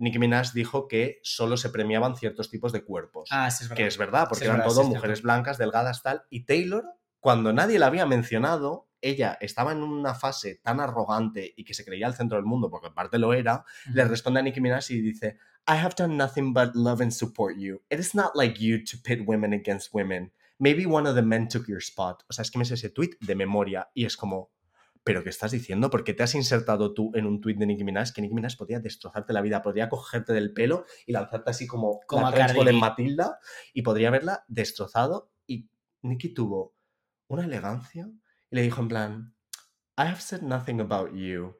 Nicki 0.00 0.18
Minaj 0.18 0.52
dijo 0.52 0.86
que 0.88 1.18
solo 1.22 1.56
se 1.56 1.70
premiaban 1.70 2.16
ciertos 2.16 2.50
tipos 2.50 2.72
de 2.72 2.84
cuerpos. 2.84 3.28
Ah, 3.32 3.50
sí, 3.50 3.64
es 3.64 3.68
verdad. 3.68 3.76
que 3.82 3.86
es 3.88 3.98
verdad, 3.98 4.26
porque 4.28 4.40
Sí, 4.40 4.44
es 4.44 4.48
eran 4.48 4.58
verdad, 4.58 4.74
todo 4.74 4.82
sí, 4.84 4.88
mujeres 4.90 5.22
blancas, 5.22 5.58
delgadas, 5.58 6.02
tal. 6.02 6.22
Y 6.30 6.44
Taylor, 6.46 6.84
cuando 7.20 7.52
nadie 7.52 7.78
la 7.80 7.86
había 7.86 8.06
mencionado, 8.06 8.87
ella 9.00 9.38
estaba 9.40 9.72
en 9.72 9.82
una 9.82 10.14
fase 10.14 10.56
tan 10.56 10.80
arrogante 10.80 11.52
y 11.56 11.64
que 11.64 11.74
se 11.74 11.84
creía 11.84 12.06
el 12.06 12.14
centro 12.14 12.36
del 12.36 12.46
mundo, 12.46 12.70
porque 12.70 12.88
en 12.88 12.94
parte 12.94 13.18
lo 13.18 13.32
era, 13.32 13.64
le 13.92 14.04
responde 14.04 14.40
a 14.40 14.42
Nicki 14.42 14.60
Minaj 14.60 14.90
y 14.90 15.00
dice, 15.00 15.38
I 15.66 15.76
have 15.76 15.94
done 15.96 16.16
nothing 16.16 16.52
but 16.52 16.74
love 16.74 17.02
and 17.02 17.12
support 17.12 17.56
you. 17.58 17.82
It 17.90 17.98
is 18.00 18.14
not 18.14 18.34
like 18.34 18.58
you 18.58 18.82
to 18.84 18.96
pit 19.02 19.20
women 19.26 19.52
against 19.52 19.92
women. 19.92 20.32
Maybe 20.58 20.86
one 20.86 21.08
of 21.08 21.14
the 21.14 21.22
men 21.22 21.46
took 21.48 21.68
your 21.68 21.80
spot. 21.80 22.24
O 22.28 22.32
sea, 22.32 22.42
es 22.42 22.50
que 22.50 22.58
me 22.58 22.64
sé 22.64 22.74
ese 22.74 22.90
tweet 22.90 23.10
de 23.20 23.34
memoria 23.34 23.88
y 23.94 24.04
es 24.04 24.16
como, 24.16 24.50
¿pero 25.04 25.22
qué 25.22 25.30
estás 25.30 25.52
diciendo? 25.52 25.88
¿Por 25.90 26.04
qué 26.04 26.14
te 26.14 26.22
has 26.22 26.34
insertado 26.34 26.94
tú 26.94 27.12
en 27.14 27.26
un 27.26 27.40
tuit 27.40 27.58
de 27.58 27.66
Nicki 27.66 27.84
Minaj? 27.84 28.12
Que 28.12 28.22
Nicki 28.22 28.34
Minaj 28.34 28.56
podría 28.56 28.80
destrozarte 28.80 29.32
la 29.32 29.40
vida, 29.40 29.62
podría 29.62 29.88
cogerte 29.88 30.32
del 30.32 30.52
pelo 30.52 30.84
y 31.06 31.12
lanzarte 31.12 31.50
así 31.50 31.66
como, 31.66 32.00
Como 32.06 32.30
la 32.30 32.52
B. 32.52 32.72
Matilda 32.72 33.38
y 33.72 33.82
podría 33.82 34.08
haberla 34.08 34.44
destrozado. 34.48 35.30
Y 35.46 35.68
Nicki 36.02 36.34
tuvo 36.34 36.74
una 37.28 37.44
elegancia 37.44 38.10
y 38.50 38.56
le 38.56 38.62
dijo 38.62 38.80
en 38.80 38.88
plan, 38.88 39.34
I 39.98 40.02
have 40.06 40.20
said 40.20 40.42
nothing 40.42 40.80
about 40.80 41.12
you. 41.14 41.54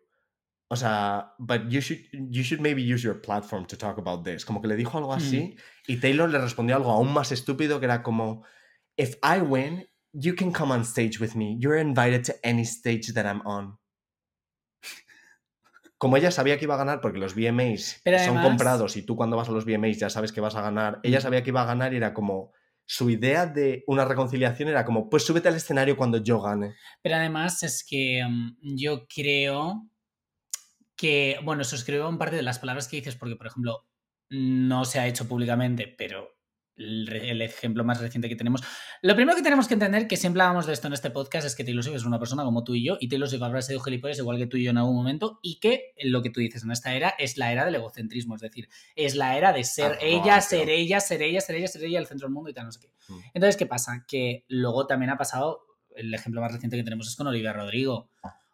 O 0.71 0.77
sea, 0.77 1.35
but 1.39 1.63
you 1.71 1.81
should, 1.81 1.99
you 2.31 2.43
should 2.43 2.61
maybe 2.61 2.83
use 2.83 3.03
your 3.03 3.21
platform 3.23 3.65
to 3.67 3.77
talk 3.77 3.99
about 3.99 4.23
this. 4.25 4.45
Como 4.45 4.61
que 4.61 4.69
le 4.69 4.77
dijo 4.77 4.99
algo 4.99 5.15
así 5.15 5.57
y 5.87 5.97
Taylor 5.99 6.29
le 6.29 6.39
respondió 6.39 6.77
algo 6.77 6.91
aún 6.91 7.13
más 7.13 7.33
estúpido 7.33 7.81
que 7.81 7.87
era 7.87 8.03
como, 8.03 8.45
if 8.97 9.17
I 9.23 9.41
win, 9.41 9.87
you 10.13 10.35
can 10.37 10.53
come 10.53 10.73
on 10.75 10.83
stage 10.85 11.19
with 11.21 11.35
me. 11.35 11.57
You're 11.59 11.81
invited 11.81 12.25
to 12.27 12.35
any 12.45 12.65
stage 12.67 13.13
that 13.15 13.25
I'm 13.25 13.41
on. 13.47 13.79
Como 15.97 16.17
ella 16.17 16.31
sabía 16.31 16.59
que 16.59 16.65
iba 16.67 16.75
a 16.75 16.79
ganar, 16.79 17.01
porque 17.01 17.19
los 17.19 17.35
VMAs 17.35 18.03
Pero 18.05 18.19
son 18.19 18.37
además- 18.37 18.47
comprados 18.47 18.97
y 18.97 19.03
tú 19.03 19.17
cuando 19.17 19.37
vas 19.37 19.49
a 19.49 19.53
los 19.53 19.65
VMAs 19.65 19.99
ya 19.99 20.11
sabes 20.11 20.33
que 20.33 20.41
vas 20.41 20.55
a 20.55 20.63
ganar, 20.63 21.01
ella 21.03 21.19
Mm. 21.19 21.23
sabía 21.23 21.43
que 21.43 21.51
iba 21.51 21.63
a 21.63 21.67
ganar 21.67 21.93
y 21.93 21.97
era 21.97 22.15
como, 22.15 22.53
su 22.91 23.11
idea 23.11 23.45
de 23.45 23.85
una 23.87 24.07
reconciliación 24.07 24.71
era 24.71 24.87
como, 24.87 25.11
pues 25.11 25.23
súbete 25.23 25.49
al 25.49 25.57
escenario 25.57 25.95
cuando 25.95 26.19
yo 26.19 26.41
gane. 26.41 26.75
Pero 27.03 27.17
además 27.17 27.63
es 27.63 27.85
que 27.87 28.25
mm, 28.27 28.57
yo 28.63 29.07
creo 29.15 29.87
que, 30.97 31.39
bueno, 31.45 31.65
suscribo 31.65 32.09
en 32.09 32.17
parte 32.17 32.37
de 32.37 32.43
las 32.43 32.59
palabras 32.59 32.89
que 32.89 32.97
dices, 32.97 33.15
porque, 33.15 33.37
por 33.37 33.49
ejemplo, 33.49 33.87
no 34.31 34.87
se 34.87 35.01
ha 35.01 35.07
hecho 35.07 35.29
públicamente, 35.29 35.95
pero 35.99 36.38
el, 36.79 37.43
ejemplo 37.43 37.85
más 37.85 38.01
reciente 38.01 38.29
que 38.29 38.37
tenemos. 38.37 38.63
Lo 39.03 39.15
primero 39.15 39.37
que 39.37 39.43
tenemos 39.43 39.69
que 39.69 39.75
entender, 39.75 40.07
que 40.07 40.17
siempre 40.17 40.43
hablamos 40.43 40.67
de 40.67 40.73
esto 40.73 40.87
en 40.87 40.93
este 40.93 41.11
podcast, 41.11 41.47
es 41.47 41.55
que 41.55 41.65
Taylor 41.65 41.83
Swift 41.83 41.97
es 41.97 42.05
una 42.05 42.19
persona 42.19 42.45
como 42.45 42.65
tú 42.65 42.75
y 42.75 42.85
yo, 42.85 42.97
y 43.01 43.09
Taylor 43.09 43.29
Swift 43.29 43.43
habrá 43.43 43.63
sido 43.63 43.81
gilipollas 43.81 44.19
igual 44.19 44.39
que 44.39 44.47
tú 44.47 44.57
y 44.57 44.65
yo 44.65 44.71
en 44.71 44.79
algún 44.79 44.97
momento, 44.97 45.41
y 45.43 45.61
que 45.61 45.93
lo 46.03 46.23
que 46.23 46.31
tú 46.31 46.41
dices 46.41 46.63
en 46.63 46.71
esta 46.71 46.95
era 46.95 47.11
es 47.19 47.37
la 47.37 47.53
era 47.53 47.65
del 47.65 47.75
egocentrismo, 47.75 48.37
es 48.37 48.41
decir, 48.41 48.69
es 48.95 49.15
la 49.15 49.37
era 49.37 49.53
de 49.53 49.65
ser 49.65 49.89
Ah, 49.93 49.99
ella, 50.01 50.41
ser 50.41 50.69
ella, 50.69 51.01
ser 51.01 51.23
ella, 51.23 51.41
ser 51.41 51.57
ella, 51.57 51.69
ser 51.69 51.85
ella, 51.85 51.99
el 51.99 52.07
centro 52.07 52.27
del 52.27 52.35
mundo 52.35 52.51
y 52.51 52.55
tal, 52.55 52.67
no 52.67 52.73
sé 52.73 52.81
qué. 52.81 52.93
Mm. 53.09 53.19
Entonces, 53.35 53.57
¿qué 53.57 53.67
pasa? 53.67 54.05
Que 54.07 54.45
luego 54.49 54.87
también 54.87 55.11
ha 55.11 55.17
pasado, 55.17 55.67
el 55.97 56.13
ejemplo 56.15 56.41
más 56.41 56.53
reciente 56.53 56.77
que 56.77 56.85
tenemos 56.85 57.09
es 57.09 57.17
con 57.17 57.27
Olivia 57.27 57.53
Rodrigo. 57.53 58.11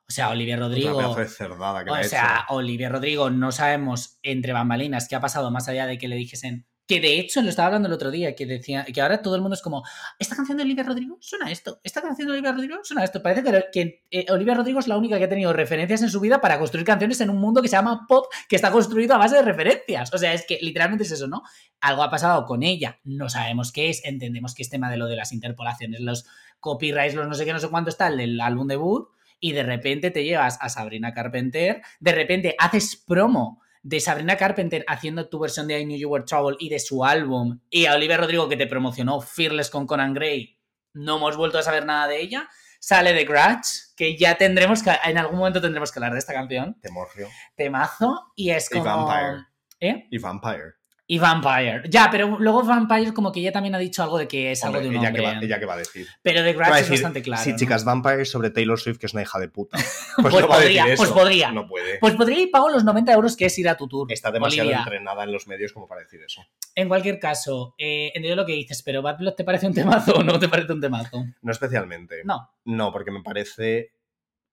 O 0.07 0.13
sea, 0.13 0.31
Olivia 0.31 0.57
Rodrigo. 0.57 0.99
O 0.99 2.03
sea. 2.05 2.47
Olivia 2.51 2.89
Rodrigo, 2.89 3.31
no 3.31 3.53
sabemos 3.53 4.19
entre 4.23 4.53
bambalinas 4.53 5.09
qué 5.09 5.17
ha 5.17 5.21
pasado 5.21 5.51
más 5.51 5.69
allá 5.69 5.87
de 5.87 5.99
que 5.99 6.09
le 6.09 6.17
dijesen. 6.17 6.67
Que 6.87 7.01
de 7.01 7.19
hecho 7.19 7.41
lo 7.41 7.49
estaba 7.49 7.67
hablando 7.67 7.89
el 7.89 7.95
otro 7.95 8.11
día, 8.11 8.35
que 8.35 8.45
decía 8.45 8.85
que 8.85 9.01
ahora 9.01 9.23
todo 9.23 9.37
el 9.37 9.41
mundo 9.41 9.55
es 9.55 9.63
como, 9.63 9.83
esta 10.19 10.37
canción 10.37 10.59
de 10.59 10.65
Olivia 10.65 10.85
Rodrigo 10.85 11.17
suena 11.21 11.47
a 11.47 11.51
esto, 11.51 11.81
esta 11.83 12.03
canción 12.03 12.29
de 12.29 12.35
Olivia 12.35 12.53
Rodrigo 12.53 12.77
suena 12.83 13.03
a 13.03 13.05
esto. 13.05 13.23
Parece 13.23 13.43
que, 13.43 13.65
que, 13.73 14.05
eh, 14.11 14.27
Olivia 14.31 14.55
Rodrigo 14.55 14.81
es 14.81 14.89
la 14.89 14.99
única 14.99 15.17
que 15.19 15.25
ha 15.25 15.29
tenido 15.29 15.53
referencias 15.53 16.03
en 16.03 16.11
su 16.11 16.21
vida 16.21 16.41
para 16.41 16.59
construir 16.59 16.85
canciones 16.85 17.21
en 17.21 17.31
un 17.31 17.39
mundo 17.39 17.63
que 17.63 17.69
se 17.69 17.77
llama 17.77 18.07
pop, 18.07 18.27
que 18.49 18.57
está 18.57 18.71
construido 18.71 19.15
a 19.15 19.19
base 19.19 19.37
de 19.37 19.43
referencias. 19.43 20.13
O 20.13 20.19
sea, 20.19 20.35
es 20.35 20.45
que 20.47 20.59
literalmente 20.61 21.05
es 21.05 21.11
eso, 21.11 21.27
¿no? 21.27 21.43
Algo 21.81 22.03
ha 22.03 22.11
pasado 22.11 22.45
con 22.45 22.63
ella, 22.63 23.01
no 23.05 23.31
sabemos 23.31 23.73
qué 23.73 23.89
es, 23.89 24.05
entendemos 24.05 24.55
que 24.55 24.63
es 24.63 24.69
tema 24.69 24.91
de 24.91 24.99
lo 24.99 25.07
de 25.07 25.17
las 25.17 25.33
interpolaciones, 25.33 26.01
los 26.01 26.27
copyrights, 26.61 27.15
los 27.15 27.27
no 27.27 27.35
sé 27.35 27.45
qué, 27.45 27.53
no 27.53 27.61
sé 27.61 27.69
cuánto 27.69 27.91
está, 27.91 28.09
el 28.09 28.19
del 28.19 28.41
álbum 28.41 28.67
debut, 28.67 29.09
y 29.41 29.53
de 29.53 29.63
repente 29.63 30.11
te 30.11 30.25
llevas 30.25 30.59
a 30.61 30.69
Sabrina 30.69 31.13
Carpenter, 31.13 31.83
de 32.01 32.13
repente 32.13 32.55
haces 32.59 32.97
promo 32.97 33.61
de 33.85 34.01
Sabrina 34.01 34.37
Carpenter 34.37 34.83
haciendo 34.89 35.29
tu 35.29 35.39
versión 35.39 35.69
de 35.69 35.79
I 35.79 35.85
Knew 35.85 35.99
You 35.99 36.09
Were 36.09 36.25
Trouble 36.25 36.57
y 36.59 36.71
de 36.71 36.81
su 36.81 37.05
álbum, 37.05 37.61
y 37.71 37.85
a 37.87 37.95
Olivia 37.95 38.17
Rodrigo 38.17 38.49
que 38.49 38.57
te 38.57 38.67
promocionó 38.67 39.21
Fearless 39.21 39.69
con 39.71 39.87
Conan 39.87 40.15
Gray, 40.15 40.59
no 40.95 41.19
hemos 41.19 41.37
vuelto 41.37 41.59
a 41.59 41.63
saber 41.63 41.85
nada 41.85 42.09
de 42.09 42.21
ella, 42.21 42.49
sale 42.81 43.13
de 43.13 43.25
Grudge, 43.25 43.93
que 43.95 44.17
ya 44.17 44.37
tendremos 44.37 44.83
que, 44.83 44.91
en 45.05 45.19
algún 45.19 45.39
momento 45.39 45.61
tendremos 45.61 45.93
que 45.93 45.99
hablar 45.99 46.15
de 46.15 46.19
esta 46.19 46.33
canción, 46.33 46.79
Te 46.81 46.91
morrió. 46.91 47.29
temazo, 47.57 48.33
y 48.35 48.51
es 48.51 48.71
Y 48.71 48.79
como... 48.79 48.85
Vampire. 48.85 49.47
¿Eh? 49.81 50.09
Y 50.11 50.19
Vampire. 50.19 50.75
Y 51.07 51.19
Vampire. 51.19 51.83
Ya, 51.91 52.09
pero 52.11 52.39
luego 52.39 52.63
Vampire 52.63 53.13
como 53.13 53.31
que 53.31 53.41
ella 53.41 53.53
también 53.53 53.75
ha 53.75 53.79
dicho 53.79 54.03
algo 54.03 54.17
de 54.17 54.27
que 54.27 54.53
es 54.53 54.65
Hombre, 54.65 54.81
algo 54.81 54.91
de 54.91 54.97
un 54.97 55.03
ella, 55.03 55.09
hombre. 55.11 55.23
que 55.23 55.29
va, 55.29 55.41
ella 55.45 55.59
que 55.61 55.67
va 55.67 55.75
a 55.75 55.77
decir. 55.77 56.07
Pero 56.23 56.43
de 56.43 56.55
Grudge 56.55 56.81
es 56.81 56.91
bastante 56.91 57.21
claro. 57.21 57.43
Sí, 57.43 57.51
¿no? 57.53 57.59
chicas, 57.59 57.85
Vampire 57.85 58.25
sobre 58.25 58.49
Taylor 58.49 58.81
Swift, 58.81 58.97
que 58.99 59.05
es 59.07 59.13
una 59.13 59.21
hija 59.23 59.39
de 59.39 59.49
puta. 59.49 59.77
Pues 60.23 60.33
no 60.33 60.49
va 60.49 60.55
a 60.55 60.59
podría, 60.61 60.87
pues 60.97 61.11
podría. 61.11 61.53
No 61.53 61.67
puede. 61.67 61.99
Pues 61.99 62.15
podría 62.15 62.41
ir 62.41 62.51
pago 62.51 62.71
los 62.71 62.85
90 62.85 63.13
euros 63.13 63.37
que 63.37 63.47
es 63.47 63.59
ir 63.59 63.69
a 63.69 63.77
tu 63.77 63.87
tour. 63.89 64.11
Está 64.11 64.31
demasiado 64.31 64.69
Olivia. 64.69 64.83
entrenada 64.83 65.25
en 65.25 65.33
los 65.33 65.47
medios 65.49 65.73
como 65.73 65.87
para 65.89 66.01
decir 66.03 66.21
eso. 66.25 66.41
En 66.75 66.89
cualquier 66.89 67.19
caso, 67.19 67.75
eh, 67.77 68.13
entiendo 68.15 68.41
lo 68.41 68.47
que 68.47 68.53
dices, 68.53 68.83
pero 68.83 69.03
Bad 69.03 69.19
Blood 69.19 69.35
te 69.35 69.45
parece 69.45 69.67
un 69.67 69.75
temazo 69.75 70.15
o 70.15 70.23
no 70.23 70.39
te 70.39 70.49
parece 70.49 70.73
un 70.73 70.81
temazo? 70.81 71.25
No 71.43 71.53
especialmente. 71.53 72.23
No. 72.25 72.49
No, 72.65 72.93
porque 72.93 73.11
me 73.11 73.23
parece 73.23 73.93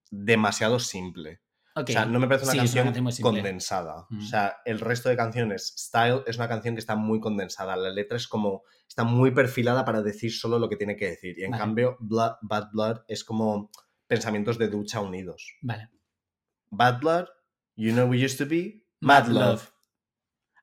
demasiado 0.09 0.79
simple. 0.79 1.39
O 1.75 1.85
sea, 1.85 2.05
no 2.05 2.19
me 2.19 2.27
parece 2.27 2.43
una 2.45 2.51
Sí, 2.51 2.57
una 2.79 2.83
canción 2.91 3.11
simple. 3.11 3.23
condensada. 3.41 4.05
Mm. 4.09 4.17
O 4.19 4.21
sea, 4.21 4.57
el 4.65 4.79
resto 4.79 5.09
de 5.09 5.15
canciones, 5.15 5.73
Style, 5.77 6.23
es 6.27 6.37
una 6.37 6.47
canción 6.49 6.75
que 6.75 6.79
está 6.79 6.95
muy 6.95 7.19
condensada. 7.19 7.75
La 7.77 7.89
letra 7.91 8.17
es 8.17 8.27
como, 8.27 8.63
está 8.87 9.03
muy 9.03 9.31
perfilada 9.31 9.85
para 9.85 10.01
decir 10.01 10.33
solo 10.33 10.59
lo 10.59 10.67
que 10.69 10.75
tiene 10.75 10.95
que 10.97 11.09
decir. 11.09 11.37
Y 11.39 11.43
en 11.45 11.51
Vale. 11.51 11.61
cambio, 11.61 11.97
Blood- 11.99 12.37
Bad 12.41 12.71
Blood 12.73 12.97
es 13.07 13.23
como 13.23 13.71
pensamientos 14.07 14.57
de 14.57 14.67
ducha 14.67 14.99
unidos. 14.99 15.55
Vale. 15.61 15.89
Bad 16.69 16.99
Blood, 16.99 17.25
You 17.75 17.93
Know 17.93 18.09
We 18.09 18.23
Used 18.25 18.37
to 18.37 18.45
Be, 18.49 18.85
Mad 18.99 19.27
Love. 19.27 19.71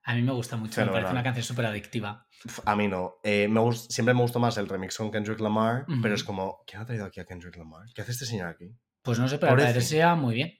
A 0.05 0.14
mí 0.14 0.22
me 0.22 0.32
gusta 0.32 0.56
mucho, 0.56 0.80
me 0.85 0.90
parece 0.90 1.10
una 1.12 1.22
canción 1.22 1.44
súper 1.44 1.66
adictiva. 1.66 2.26
A 2.64 2.76
mí 2.76 2.89
no. 2.89 3.16
Eh, 3.22 3.47
me 3.48 3.60
gust- 3.60 3.90
siempre 3.90 4.14
me 4.14 4.22
gustó 4.22 4.39
más 4.39 4.56
el 4.56 4.66
remix 4.68 4.97
con 4.97 5.10
Kendrick 5.10 5.40
Lamar, 5.40 5.85
pero 6.02 6.14
es 6.14 6.24
como, 6.24 6.62
¿quién 6.66 6.80
ha 6.80 6.86
traído 6.86 7.05
aquí 7.05 7.20
a 7.20 7.26
Kendrick 7.26 7.56
Lamar? 7.56 7.85
¿Qué 7.94 8.01
hace 8.02 8.12
este 8.12 8.24
señor 8.24 8.48
aquí? 8.48 8.74
Pues 9.02 9.18
no 9.18 9.28
sé, 9.28 9.39
pero 9.39 9.55
parecía 9.56 10.14
muy 10.14 10.35
bien. 10.36 10.52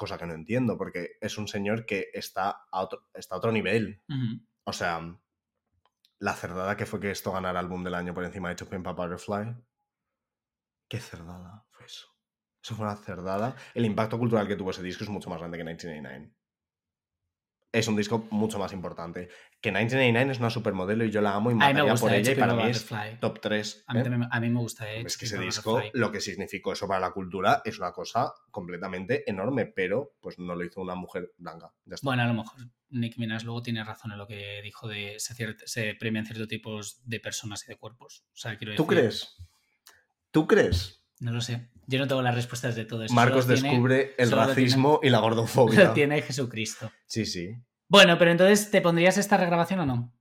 Cosa 0.00 0.16
que 0.16 0.24
no 0.24 0.32
entiendo, 0.32 0.78
porque 0.78 1.18
es 1.20 1.36
un 1.36 1.46
señor 1.46 1.84
que 1.84 2.08
está 2.14 2.62
a 2.72 2.80
otro, 2.80 3.10
está 3.12 3.34
a 3.34 3.38
otro 3.38 3.52
nivel. 3.52 4.00
O 4.64 4.72
sea, 4.72 4.98
la 6.18 6.32
cerdada 6.32 6.74
que 6.74 6.86
fue 6.86 7.00
que 7.00 7.10
esto 7.10 7.32
ganara 7.32 7.60
álbum 7.60 7.84
del 7.84 7.92
año 7.92 8.14
por 8.14 8.24
encima 8.24 8.48
de 8.48 8.54
To 8.54 8.66
Pimp 8.66 8.86
a 8.86 8.92
Butterfly. 8.92 9.54
¿Qué 10.88 10.98
cerdada 11.00 11.66
fue 11.68 11.84
eso? 11.84 12.16
Eso 12.64 12.76
fue 12.76 12.86
una 12.86 12.96
cerdada. 12.96 13.54
El 13.74 13.84
impacto 13.84 14.18
cultural 14.18 14.48
que 14.48 14.56
tuvo 14.56 14.70
ese 14.70 14.82
disco 14.82 15.04
es 15.04 15.10
mucho 15.10 15.28
más 15.28 15.38
grande 15.38 15.58
que 15.58 15.64
1989. 15.64 16.32
Es 17.72 17.86
un 17.86 17.94
disco 17.94 18.26
mucho 18.30 18.58
más 18.58 18.72
importante. 18.72 19.28
Que 19.60 19.70
1989 19.70 20.32
es 20.32 20.38
una 20.40 20.50
supermodelo 20.50 21.04
y 21.04 21.10
yo 21.12 21.20
la 21.20 21.34
amo 21.34 21.50
y 21.50 21.52
A 21.52 21.54
mí 21.54 21.60
me 21.60 21.66
mataría 21.66 21.92
gusta 21.92 22.06
por 22.06 22.14
ella 22.16 22.32
y 22.32 22.34
para 22.34 22.54
mí 22.54 22.62
es 22.64 22.86
top 23.20 23.40
3. 23.40 23.84
A 23.86 23.94
mí, 23.94 24.02
también- 24.02 24.28
a 24.30 24.40
mí 24.40 24.50
me 24.50 24.58
gusta, 24.58 24.92
eh. 24.92 25.02
Es 25.06 25.16
que 25.16 25.26
ese 25.26 25.38
disco, 25.38 25.72
Butterfly. 25.74 26.00
lo 26.00 26.10
que 26.10 26.20
significó 26.20 26.72
eso 26.72 26.88
para 26.88 26.98
la 27.00 27.12
cultura 27.12 27.62
es 27.64 27.78
una 27.78 27.92
cosa 27.92 28.32
completamente 28.50 29.28
enorme, 29.30 29.66
pero 29.66 30.14
pues 30.20 30.38
no 30.40 30.56
lo 30.56 30.64
hizo 30.64 30.80
una 30.80 30.96
mujer 30.96 31.32
blanca. 31.38 31.72
Ya 31.84 31.94
está. 31.94 32.04
Bueno, 32.04 32.22
a 32.24 32.26
lo 32.26 32.34
mejor 32.34 32.58
Nick 32.88 33.18
Minaj 33.18 33.44
luego 33.44 33.62
tiene 33.62 33.84
razón 33.84 34.10
en 34.10 34.18
lo 34.18 34.26
que 34.26 34.60
dijo 34.64 34.88
de 34.88 35.14
se, 35.18 35.34
se 35.64 35.94
premian 35.94 36.26
ciertos 36.26 36.48
tipos 36.48 37.00
de 37.04 37.20
personas 37.20 37.62
y 37.64 37.68
de 37.68 37.76
cuerpos. 37.76 38.24
O 38.32 38.36
sea, 38.36 38.56
quiero 38.58 38.74
¿Tú 38.74 38.86
crees? 38.86 39.36
¿Tú 40.32 40.48
crees? 40.48 41.04
No 41.20 41.30
lo 41.30 41.40
sé. 41.40 41.68
Yo 41.90 41.98
no 41.98 42.06
tengo 42.06 42.22
las 42.22 42.36
respuestas 42.36 42.76
de 42.76 42.84
todo 42.84 43.02
eso. 43.02 43.12
Marcos 43.12 43.44
solo 43.44 43.54
tiene- 43.54 43.68
descubre 43.70 44.14
el 44.16 44.30
lo 44.30 44.36
racismo 44.36 45.00
y 45.02 45.10
la 45.10 45.18
Lo 45.18 45.24
gordofobia. 45.24 45.92
tiene 45.94 46.22
Jesucristo. 46.22 46.90
Sí, 47.06 47.26
sí. 47.26 47.56
Bueno, 47.88 48.16
pero 48.16 48.30
entonces, 48.30 48.70
¿te 48.70 48.80
pondrías 48.80 49.18
esta 49.18 49.36
regrabación 49.36 49.80
o 49.80 49.86
no? 49.86 50.14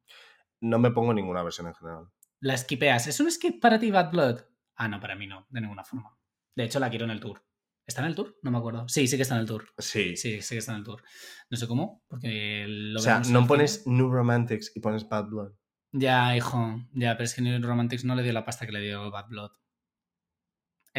No 0.61 0.79
me 0.79 0.89
pongo 0.89 1.13
ninguna 1.13 1.43
versión 1.43 1.67
en 1.67 1.75
general. 1.75 2.05
La 2.41 2.57
skipeas. 2.57 3.05
¿Es 3.05 3.19
un 3.19 3.29
skip 3.29 3.61
para 3.61 3.79
ti, 3.79 3.91
Bad 3.91 4.09
Blood? 4.11 4.39
Ah, 4.77 4.87
no, 4.87 4.99
para 4.99 5.15
mí 5.15 5.27
no, 5.27 5.45
de 5.51 5.61
ninguna 5.61 5.83
forma. 5.83 6.17
De 6.55 6.63
hecho, 6.63 6.79
la 6.79 6.89
quiero 6.89 7.05
en 7.05 7.11
el 7.11 7.19
tour. 7.19 7.45
¿Está 7.85 8.01
en 8.01 8.07
el 8.07 8.15
tour? 8.15 8.35
No 8.41 8.49
me 8.49 8.57
acuerdo. 8.57 8.87
Sí, 8.89 9.07
sí 9.07 9.15
que 9.15 9.21
está 9.21 9.35
en 9.35 9.41
el 9.41 9.47
tour. 9.47 9.67
Sí. 9.77 10.15
Sí, 10.15 10.41
sí 10.41 10.55
que 10.55 10.57
está 10.59 10.71
en 10.71 10.79
el 10.79 10.83
tour. 10.83 11.03
No 11.51 11.57
sé 11.57 11.67
cómo, 11.67 12.03
porque 12.07 12.65
lo 12.67 12.99
o 12.99 13.03
sea, 13.03 13.19
no 13.29 13.45
pones. 13.45 13.85
New 13.85 14.09
Romantics 14.09 14.71
y 14.75 14.79
pones 14.79 15.07
Bad 15.07 15.25
Blood. 15.27 15.51
Ya, 15.91 16.35
hijo. 16.35 16.81
Ya, 16.93 17.13
pero 17.15 17.25
es 17.25 17.33
que 17.35 17.41
New 17.43 17.61
Romantics 17.61 18.05
no 18.05 18.15
le 18.15 18.23
dio 18.23 18.33
la 18.33 18.45
pasta 18.45 18.65
que 18.65 18.71
le 18.71 18.81
dio 18.81 19.09
Bad 19.11 19.27
Blood. 19.27 19.51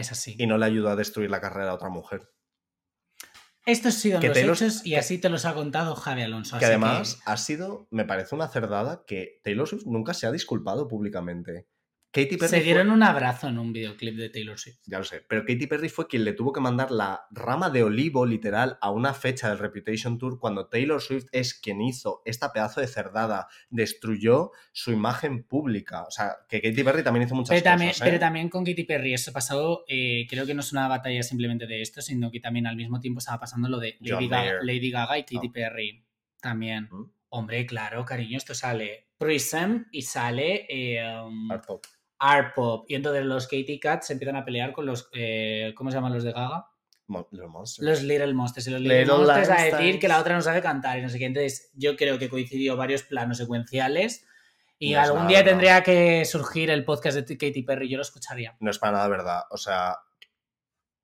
Es 0.00 0.10
así. 0.12 0.34
Y 0.38 0.46
no 0.46 0.58
le 0.58 0.66
ayuda 0.66 0.92
a 0.92 0.96
destruir 0.96 1.30
la 1.30 1.40
carrera 1.40 1.70
a 1.70 1.74
otra 1.74 1.88
mujer. 1.90 2.28
Estos 3.66 3.94
han 3.94 4.00
sido 4.00 4.20
los 4.20 4.32
Taylor- 4.32 4.56
hechos 4.56 4.80
y 4.86 4.90
que- 4.90 4.96
así 4.98 5.18
te 5.18 5.28
los 5.28 5.44
ha 5.44 5.54
contado 5.54 5.94
Javi 5.94 6.22
Alonso. 6.22 6.58
que 6.58 6.64
además 6.64 7.20
ha 7.26 7.36
sido, 7.36 7.86
me 7.90 8.04
parece 8.06 8.34
una 8.34 8.48
cerdada 8.48 9.04
que 9.06 9.40
Taylor 9.44 9.68
Swift 9.68 9.84
nunca 9.86 10.14
se 10.14 10.26
ha 10.26 10.32
disculpado 10.32 10.88
públicamente. 10.88 11.68
Katy 12.12 12.36
Perry 12.38 12.48
se 12.50 12.56
fue- 12.56 12.64
dieron 12.64 12.90
un 12.90 13.04
abrazo 13.04 13.46
en 13.48 13.56
un 13.58 13.72
videoclip 13.72 14.16
de 14.16 14.30
Taylor 14.30 14.58
Swift. 14.58 14.80
Ya 14.86 14.98
lo 14.98 15.04
sé, 15.04 15.24
pero 15.28 15.42
Katy 15.44 15.66
Perry 15.68 15.88
fue 15.88 16.08
quien 16.08 16.24
le 16.24 16.32
tuvo 16.32 16.52
que 16.52 16.60
mandar 16.60 16.90
la 16.90 17.26
rama 17.30 17.70
de 17.70 17.84
olivo 17.84 18.26
literal 18.26 18.78
a 18.80 18.90
una 18.90 19.14
fecha 19.14 19.48
del 19.48 19.58
Reputation 19.58 20.18
Tour 20.18 20.40
cuando 20.40 20.66
Taylor 20.66 21.00
Swift 21.00 21.26
es 21.30 21.54
quien 21.54 21.80
hizo 21.80 22.20
esta 22.24 22.52
pedazo 22.52 22.80
de 22.80 22.88
cerdada, 22.88 23.46
destruyó 23.68 24.50
su 24.72 24.90
imagen 24.92 25.44
pública. 25.44 26.02
O 26.02 26.10
sea, 26.10 26.36
que 26.48 26.60
Katy 26.60 26.82
Perry 26.82 27.02
también 27.04 27.26
hizo 27.26 27.34
muchas 27.36 27.50
Pero 27.50 27.62
también, 27.62 27.90
cosas. 27.90 28.02
¿eh? 28.06 28.10
pero 28.10 28.18
también 28.20 28.48
con 28.48 28.64
Katy 28.64 28.84
Perry 28.84 29.14
eso 29.14 29.32
pasó, 29.32 29.84
eh, 29.88 30.26
creo 30.28 30.46
que 30.46 30.54
no 30.54 30.60
es 30.60 30.72
una 30.72 30.88
batalla 30.88 31.22
simplemente 31.22 31.66
de 31.68 31.80
esto, 31.80 32.02
sino 32.02 32.30
que 32.30 32.40
también 32.40 32.66
al 32.66 32.76
mismo 32.76 32.98
tiempo 33.00 33.20
estaba 33.20 33.38
pasando 33.38 33.68
lo 33.68 33.78
de 33.78 33.96
Lady, 34.00 34.28
Gaga, 34.28 34.42
Mayer. 34.42 34.58
Lady 34.64 34.90
Gaga 34.90 35.18
y 35.18 35.22
Katy 35.22 35.48
Oh. 35.48 35.52
Perry 35.52 36.04
también. 36.40 36.88
¿Mm? 36.90 37.04
Hombre, 37.32 37.64
claro, 37.66 38.04
cariño, 38.04 38.36
esto 38.36 38.54
sale 38.54 39.06
Prism 39.18 39.84
y 39.92 40.02
sale 40.02 40.66
eh, 40.68 41.20
um, 41.20 41.48
Art 41.52 41.64
Pop. 41.66 41.84
Art 42.20 42.54
Pop. 42.54 42.84
Y 42.88 42.94
entonces 42.94 43.24
los 43.24 43.46
Katy 43.48 43.80
Cats 43.80 44.06
se 44.06 44.12
empiezan 44.12 44.36
a 44.36 44.44
pelear 44.44 44.72
con 44.72 44.86
los, 44.86 45.08
eh, 45.12 45.72
¿cómo 45.74 45.90
se 45.90 45.96
llaman 45.96 46.12
los 46.12 46.22
de 46.22 46.32
Gaga? 46.32 46.66
Mo- 47.08 47.26
Little 47.32 47.48
Monsters. 47.48 47.88
Los 47.88 48.02
Little 48.02 48.34
Monsters 48.34 48.66
y 48.68 48.70
los 48.70 48.80
Little, 48.80 48.98
Little 49.00 49.14
Monsters 49.16 49.50
a 49.50 49.62
decir 49.64 49.98
que 49.98 50.06
la 50.06 50.20
otra 50.20 50.34
no 50.36 50.42
sabe 50.42 50.62
cantar 50.62 50.98
y 50.98 51.02
no 51.02 51.08
sé 51.08 51.18
qué. 51.18 51.24
Entonces, 51.24 51.70
yo 51.74 51.96
creo 51.96 52.18
que 52.18 52.28
coincidió 52.28 52.76
varios 52.76 53.02
planos 53.02 53.38
secuenciales 53.38 54.26
y 54.78 54.92
No 54.94 55.00
algún 55.00 55.16
nada 55.18 55.28
día 55.28 55.44
tendría 55.44 55.82
que 55.82 56.24
surgir 56.24 56.70
el 56.70 56.84
podcast 56.84 57.18
de 57.18 57.36
Katy 57.36 57.62
Perry 57.64 57.86
y 57.86 57.90
yo 57.90 57.96
lo 57.96 58.02
escucharía. 58.02 58.56
No 58.60 58.70
es 58.70 58.78
para 58.78 58.92
nada 58.92 59.08
verdad. 59.08 59.42
O 59.50 59.56
sea, 59.56 59.96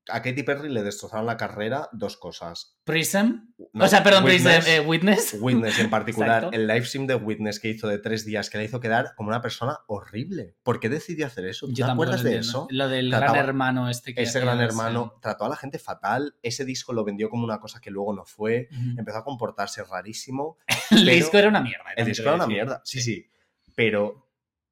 a 0.09 0.23
Katy 0.23 0.43
Perry 0.45 0.69
le 0.69 0.83
destrozaron 0.83 1.27
la 1.27 1.37
carrera 1.37 1.89
dos 1.93 2.17
cosas. 2.17 2.79
Prism. 2.85 3.53
No, 3.73 3.85
o 3.85 3.89
sea, 3.89 4.03
perdón, 4.03 4.25
Witness, 4.25 4.65
Prism. 4.65 4.71
eh, 4.71 4.81
Witness. 4.81 5.37
Witness 5.41 5.79
en 5.81 5.91
particular, 5.91 6.45
Exacto. 6.45 6.57
el 6.57 6.67
live 6.67 6.85
stream 6.85 7.07
de 7.07 7.15
Witness 7.17 7.59
que 7.61 7.69
hizo 7.71 7.89
de 7.89 7.99
tres 7.99 8.25
días, 8.25 8.49
que 8.49 8.59
la 8.59 8.65
hizo 8.65 8.79
quedar 8.81 9.15
como 9.17 9.29
una 9.31 9.41
persona 9.43 9.79
horrible. 9.89 10.55
¿Por 10.63 10.79
qué 10.81 10.89
decidió 10.89 11.27
hacer 11.27 11.47
eso? 11.47 11.67
¿Tú 11.67 11.73
Yo 11.75 11.87
¿Te 11.87 11.93
acuerdas 11.93 12.23
de 12.23 12.37
eso? 12.39 12.67
Lo 12.71 12.89
del 12.89 13.11
Trataba- 13.11 13.33
gran 13.33 13.45
hermano 13.47 13.91
este 13.91 14.15
que 14.15 14.23
Ese 14.23 14.41
gran 14.41 14.59
sí. 14.59 14.65
hermano 14.65 15.15
trató 15.21 15.45
a 15.45 15.49
la 15.49 15.57
gente 15.57 15.79
fatal. 15.79 16.37
Ese 16.43 16.65
disco 16.65 16.93
lo 16.93 17.05
vendió 17.05 17.29
como 17.29 17.45
una 17.45 17.59
cosa 17.61 17.81
que 17.81 17.91
luego 17.91 18.15
no 18.15 18.25
fue. 18.25 18.69
Empezó 18.97 19.19
a 19.19 19.25
comportarse 19.25 19.83
rarísimo. 19.85 20.59
El 20.91 21.05
pero- 21.05 21.17
disco 21.17 21.39
era 21.39 21.49
una 21.49 21.61
mierda. 21.61 21.85
El 21.97 22.07
disco 22.07 22.23
era 22.25 22.35
una 22.35 22.47
mierda, 22.47 22.81
sí, 22.85 23.01
sí. 23.01 23.29
Pero 23.75 24.29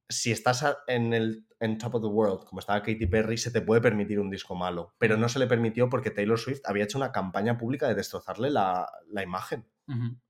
si 0.09 0.31
estás 0.33 0.65
en 0.87 1.13
el 1.15 1.47
en 1.65 1.79
top 1.79 1.95
of 1.97 2.03
the 2.03 2.09
world, 2.09 2.45
como 2.45 2.61
estaba 2.61 2.83
Katy 2.83 3.07
Perry, 3.07 3.39
se 3.39 3.51
te 3.51 3.63
puede 3.63 3.81
permitir 3.81 4.21
un 4.21 4.31
disco 4.31 4.55
malo. 4.55 4.95
Pero 4.99 5.17
no 5.17 5.29
se 5.29 5.39
le 5.39 5.47
permitió 5.47 5.89
porque 5.89 6.11
Taylor 6.11 6.39
Swift 6.39 6.61
había 6.65 6.85
hecho 6.85 6.99
una 6.99 7.11
campaña 7.11 7.57
pública 7.57 7.89
de 7.89 7.95
destrozarle 7.95 8.51
la, 8.51 8.91
la 9.11 9.23
imagen. 9.23 9.67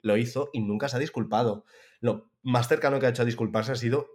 Lo 0.02 0.16
hizo 0.16 0.50
y 0.52 0.60
nunca 0.60 0.88
se 0.88 0.96
ha 0.96 1.00
disculpado. 1.00 1.64
Lo 2.00 2.30
más 2.42 2.68
cercano 2.68 2.98
que 2.98 3.06
ha 3.06 3.10
hecho 3.10 3.22
a 3.22 3.26
disculparse 3.26 3.72
ha 3.72 3.76
sido, 3.76 4.06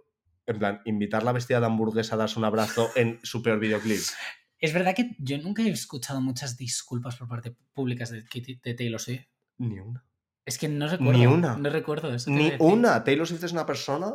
en 0.46 0.58
plan, 0.58 0.80
invitarla 0.84 1.32
vestida 1.32 1.60
de 1.60 1.66
hamburguesa 1.66 2.14
a 2.14 2.18
darse 2.18 2.38
un 2.38 2.44
abrazo 2.44 2.88
en 2.94 3.20
su 3.22 3.42
peor 3.42 3.58
videoclip. 3.58 4.00
Es 4.62 4.74
verdad 4.74 4.94
que 4.94 5.16
yo 5.18 5.38
nunca 5.38 5.62
he 5.62 5.70
escuchado 5.70 6.20
muchas 6.20 6.58
disculpas 6.58 7.16
por 7.16 7.28
parte 7.28 7.56
públicas 7.72 8.10
de, 8.10 8.22
de 8.62 8.74
Taylor 8.74 9.00
Swift. 9.00 9.24
Ni 9.56 9.78
una. 9.78 10.04
Es 10.44 10.58
que 10.58 10.68
no 10.68 10.86
recuerdo. 10.86 11.18
Ni 11.18 11.26
una. 11.26 11.56
No 11.56 11.70
recuerdo 11.70 12.12
eso. 12.12 12.30
Ni 12.30 12.52
una. 12.58 13.02
Taylor 13.02 13.26
Swift 13.26 13.44
es 13.44 13.52
una 13.52 13.64
persona 13.64 14.12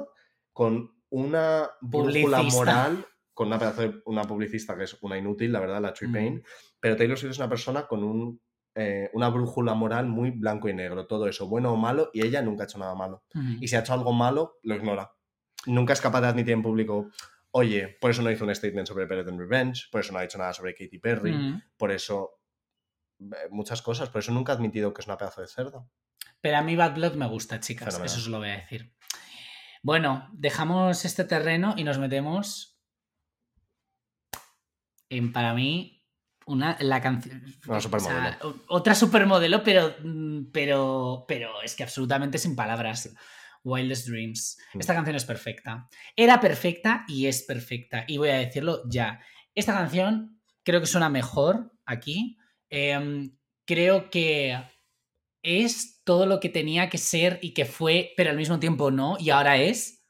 con 0.54 0.96
una 1.10 1.70
brújula 1.82 2.42
moral, 2.44 3.06
con 3.34 3.48
una 3.48 3.60
pedazo 3.60 3.82
de- 3.82 4.02
una 4.06 4.24
publicista 4.24 4.76
que 4.78 4.84
es 4.86 4.98
una 5.02 5.18
inútil, 5.18 5.52
la 5.52 5.60
verdad, 5.60 5.82
la 5.82 5.94
Tree 5.94 6.10
Mm. 6.10 6.14
Payne, 6.14 6.44
pero 6.80 6.96
Taylor 6.96 7.18
Swift 7.18 7.32
es 7.32 7.38
una 7.40 7.50
persona 7.50 7.88
con 7.88 8.04
un, 8.04 8.42
eh, 8.76 9.10
una 9.14 9.30
brújula 9.30 9.74
moral 9.74 10.08
muy 10.08 10.32
blanco 10.32 10.68
y 10.70 10.74
negro, 10.74 11.08
todo 11.08 11.28
eso, 11.28 11.48
bueno 11.48 11.72
o 11.74 11.76
malo, 11.78 12.10
y 12.14 12.26
ella 12.26 12.42
nunca 12.42 12.64
ha 12.64 12.66
hecho 12.66 12.78
nada 12.78 12.96
malo. 12.96 13.24
Ujú. 13.34 13.58
Y 13.62 13.68
si 13.68 13.76
ha 13.76 13.80
hecho 13.80 13.94
algo 13.94 14.12
malo, 14.14 14.60
lo 14.64 14.76
ignora. 14.76 15.12
Nunca 15.68 15.94
es 15.94 16.02
capaz 16.02 16.22
de 16.22 16.28
admitir 16.28 16.54
en 16.54 16.62
público, 16.62 17.10
oye, 17.52 17.98
por 18.02 18.12
eso 18.12 18.22
no 18.22 18.30
hizo 18.32 18.44
un 18.46 18.54
statement 18.54 18.88
sobre 18.88 19.06
Better 19.06 19.26
Than 19.26 19.40
Revenge, 19.40 19.84
por 19.92 20.02
eso 20.02 20.12
no 20.14 20.20
ha 20.20 20.24
dicho 20.24 20.38
nada 20.38 20.54
sobre 20.54 20.76
Katy 20.76 21.00
Perry, 21.00 21.34
Ujú. 21.34 21.62
por 21.78 21.92
eso 21.92 22.32
eh, 23.20 23.48
muchas 23.50 23.82
cosas, 23.82 24.10
por 24.10 24.20
eso 24.20 24.32
nunca 24.34 24.52
ha 24.52 24.56
admitido 24.56 24.94
que 24.94 25.02
es 25.02 25.08
una 25.08 25.18
pedazo 25.18 25.40
de 25.42 25.48
cerdo. 25.48 25.90
Pero 26.42 26.58
a 26.58 26.62
mí 26.62 26.76
Bad 26.76 26.96
Blood 26.96 27.14
me 27.16 27.28
gusta, 27.28 27.60
chicas. 27.62 27.86
Fenomenal. 27.88 28.06
Eso 28.08 28.18
os 28.20 28.28
lo 28.28 28.40
voy 28.40 28.50
a 28.50 28.58
decir. 28.58 28.94
Bueno, 29.86 30.28
dejamos 30.34 31.06
este 31.06 31.26
terreno 31.26 31.76
y 31.78 31.84
nos 31.84 32.00
metemos 32.00 32.82
en, 35.10 35.32
para 35.32 35.54
mí, 35.54 36.04
una, 36.48 36.76
la 36.80 37.00
canción... 37.04 37.44
Una 37.68 37.80
supermodelo. 37.80 38.64
otra 38.68 38.96
supermodelo, 38.96 39.64
pero, 39.64 39.96
pero, 40.52 41.26
pero 41.28 41.62
es 41.62 41.76
que 41.76 41.84
absolutamente 41.84 42.40
sin 42.40 42.56
palabras. 42.56 43.16
Wildest 43.64 44.08
Dreams. 44.08 44.58
Mm. 44.74 44.80
Esta 44.80 44.96
canción 44.96 45.18
es 45.18 45.26
perfecta. 45.26 45.88
Era 46.16 46.40
perfecta 46.40 47.06
y 47.08 47.28
es 47.28 47.44
perfecta. 47.44 48.06
Y 48.08 48.18
voy 48.18 48.30
a 48.30 48.40
decirlo 48.40 48.82
ya. 48.90 49.20
Esta 49.54 49.74
canción 49.74 50.42
creo 50.64 50.82
que 50.82 50.88
suena 50.88 51.10
mejor 51.10 51.72
aquí. 51.86 52.40
Em, 52.72 53.38
creo 53.66 54.10
que 54.10 54.60
es 55.46 56.02
todo 56.04 56.26
lo 56.26 56.40
que 56.40 56.50
tenía 56.50 56.90
que 56.90 56.98
ser 56.98 57.40
y 57.42 57.54
que 57.54 57.66
fue, 57.66 58.14
pero 58.18 58.32
al 58.32 58.38
mismo 58.38 58.60
tiempo 58.60 58.92
no, 58.92 59.16
y 59.20 59.30
ahora 59.30 59.58
es. 59.58 60.04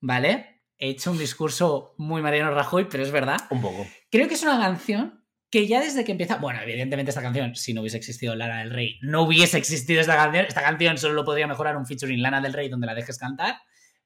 ¿Vale? 0.00 0.62
He 0.78 0.90
hecho 0.90 1.10
un 1.10 1.18
discurso 1.18 1.94
muy 1.98 2.22
Mariano 2.22 2.52
Rajoy, 2.52 2.86
pero 2.90 3.02
es 3.02 3.10
verdad. 3.10 3.38
Un 3.50 3.60
poco. 3.60 3.86
Creo 4.10 4.28
que 4.28 4.34
es 4.34 4.42
una 4.42 4.58
canción 4.58 5.24
que 5.50 5.66
ya 5.66 5.80
desde 5.80 6.04
que 6.04 6.12
empieza. 6.12 6.36
Bueno, 6.36 6.60
evidentemente 6.62 7.10
esta 7.10 7.22
canción, 7.22 7.54
si 7.54 7.74
no 7.74 7.82
hubiese 7.82 7.98
existido 7.98 8.34
Lana 8.34 8.60
del 8.60 8.70
Rey, 8.70 8.98
no 9.02 9.22
hubiese 9.22 9.58
existido 9.58 10.00
esta 10.00 10.16
canción. 10.16 10.46
Esta 10.46 10.62
canción 10.62 10.96
solo 10.96 11.14
lo 11.14 11.24
podría 11.24 11.46
mejorar 11.46 11.76
un 11.76 11.86
featuring 11.86 12.22
Lana 12.22 12.40
del 12.40 12.54
Rey 12.54 12.68
donde 12.68 12.86
la 12.86 12.94
dejes 12.94 13.18
cantar. 13.18 13.56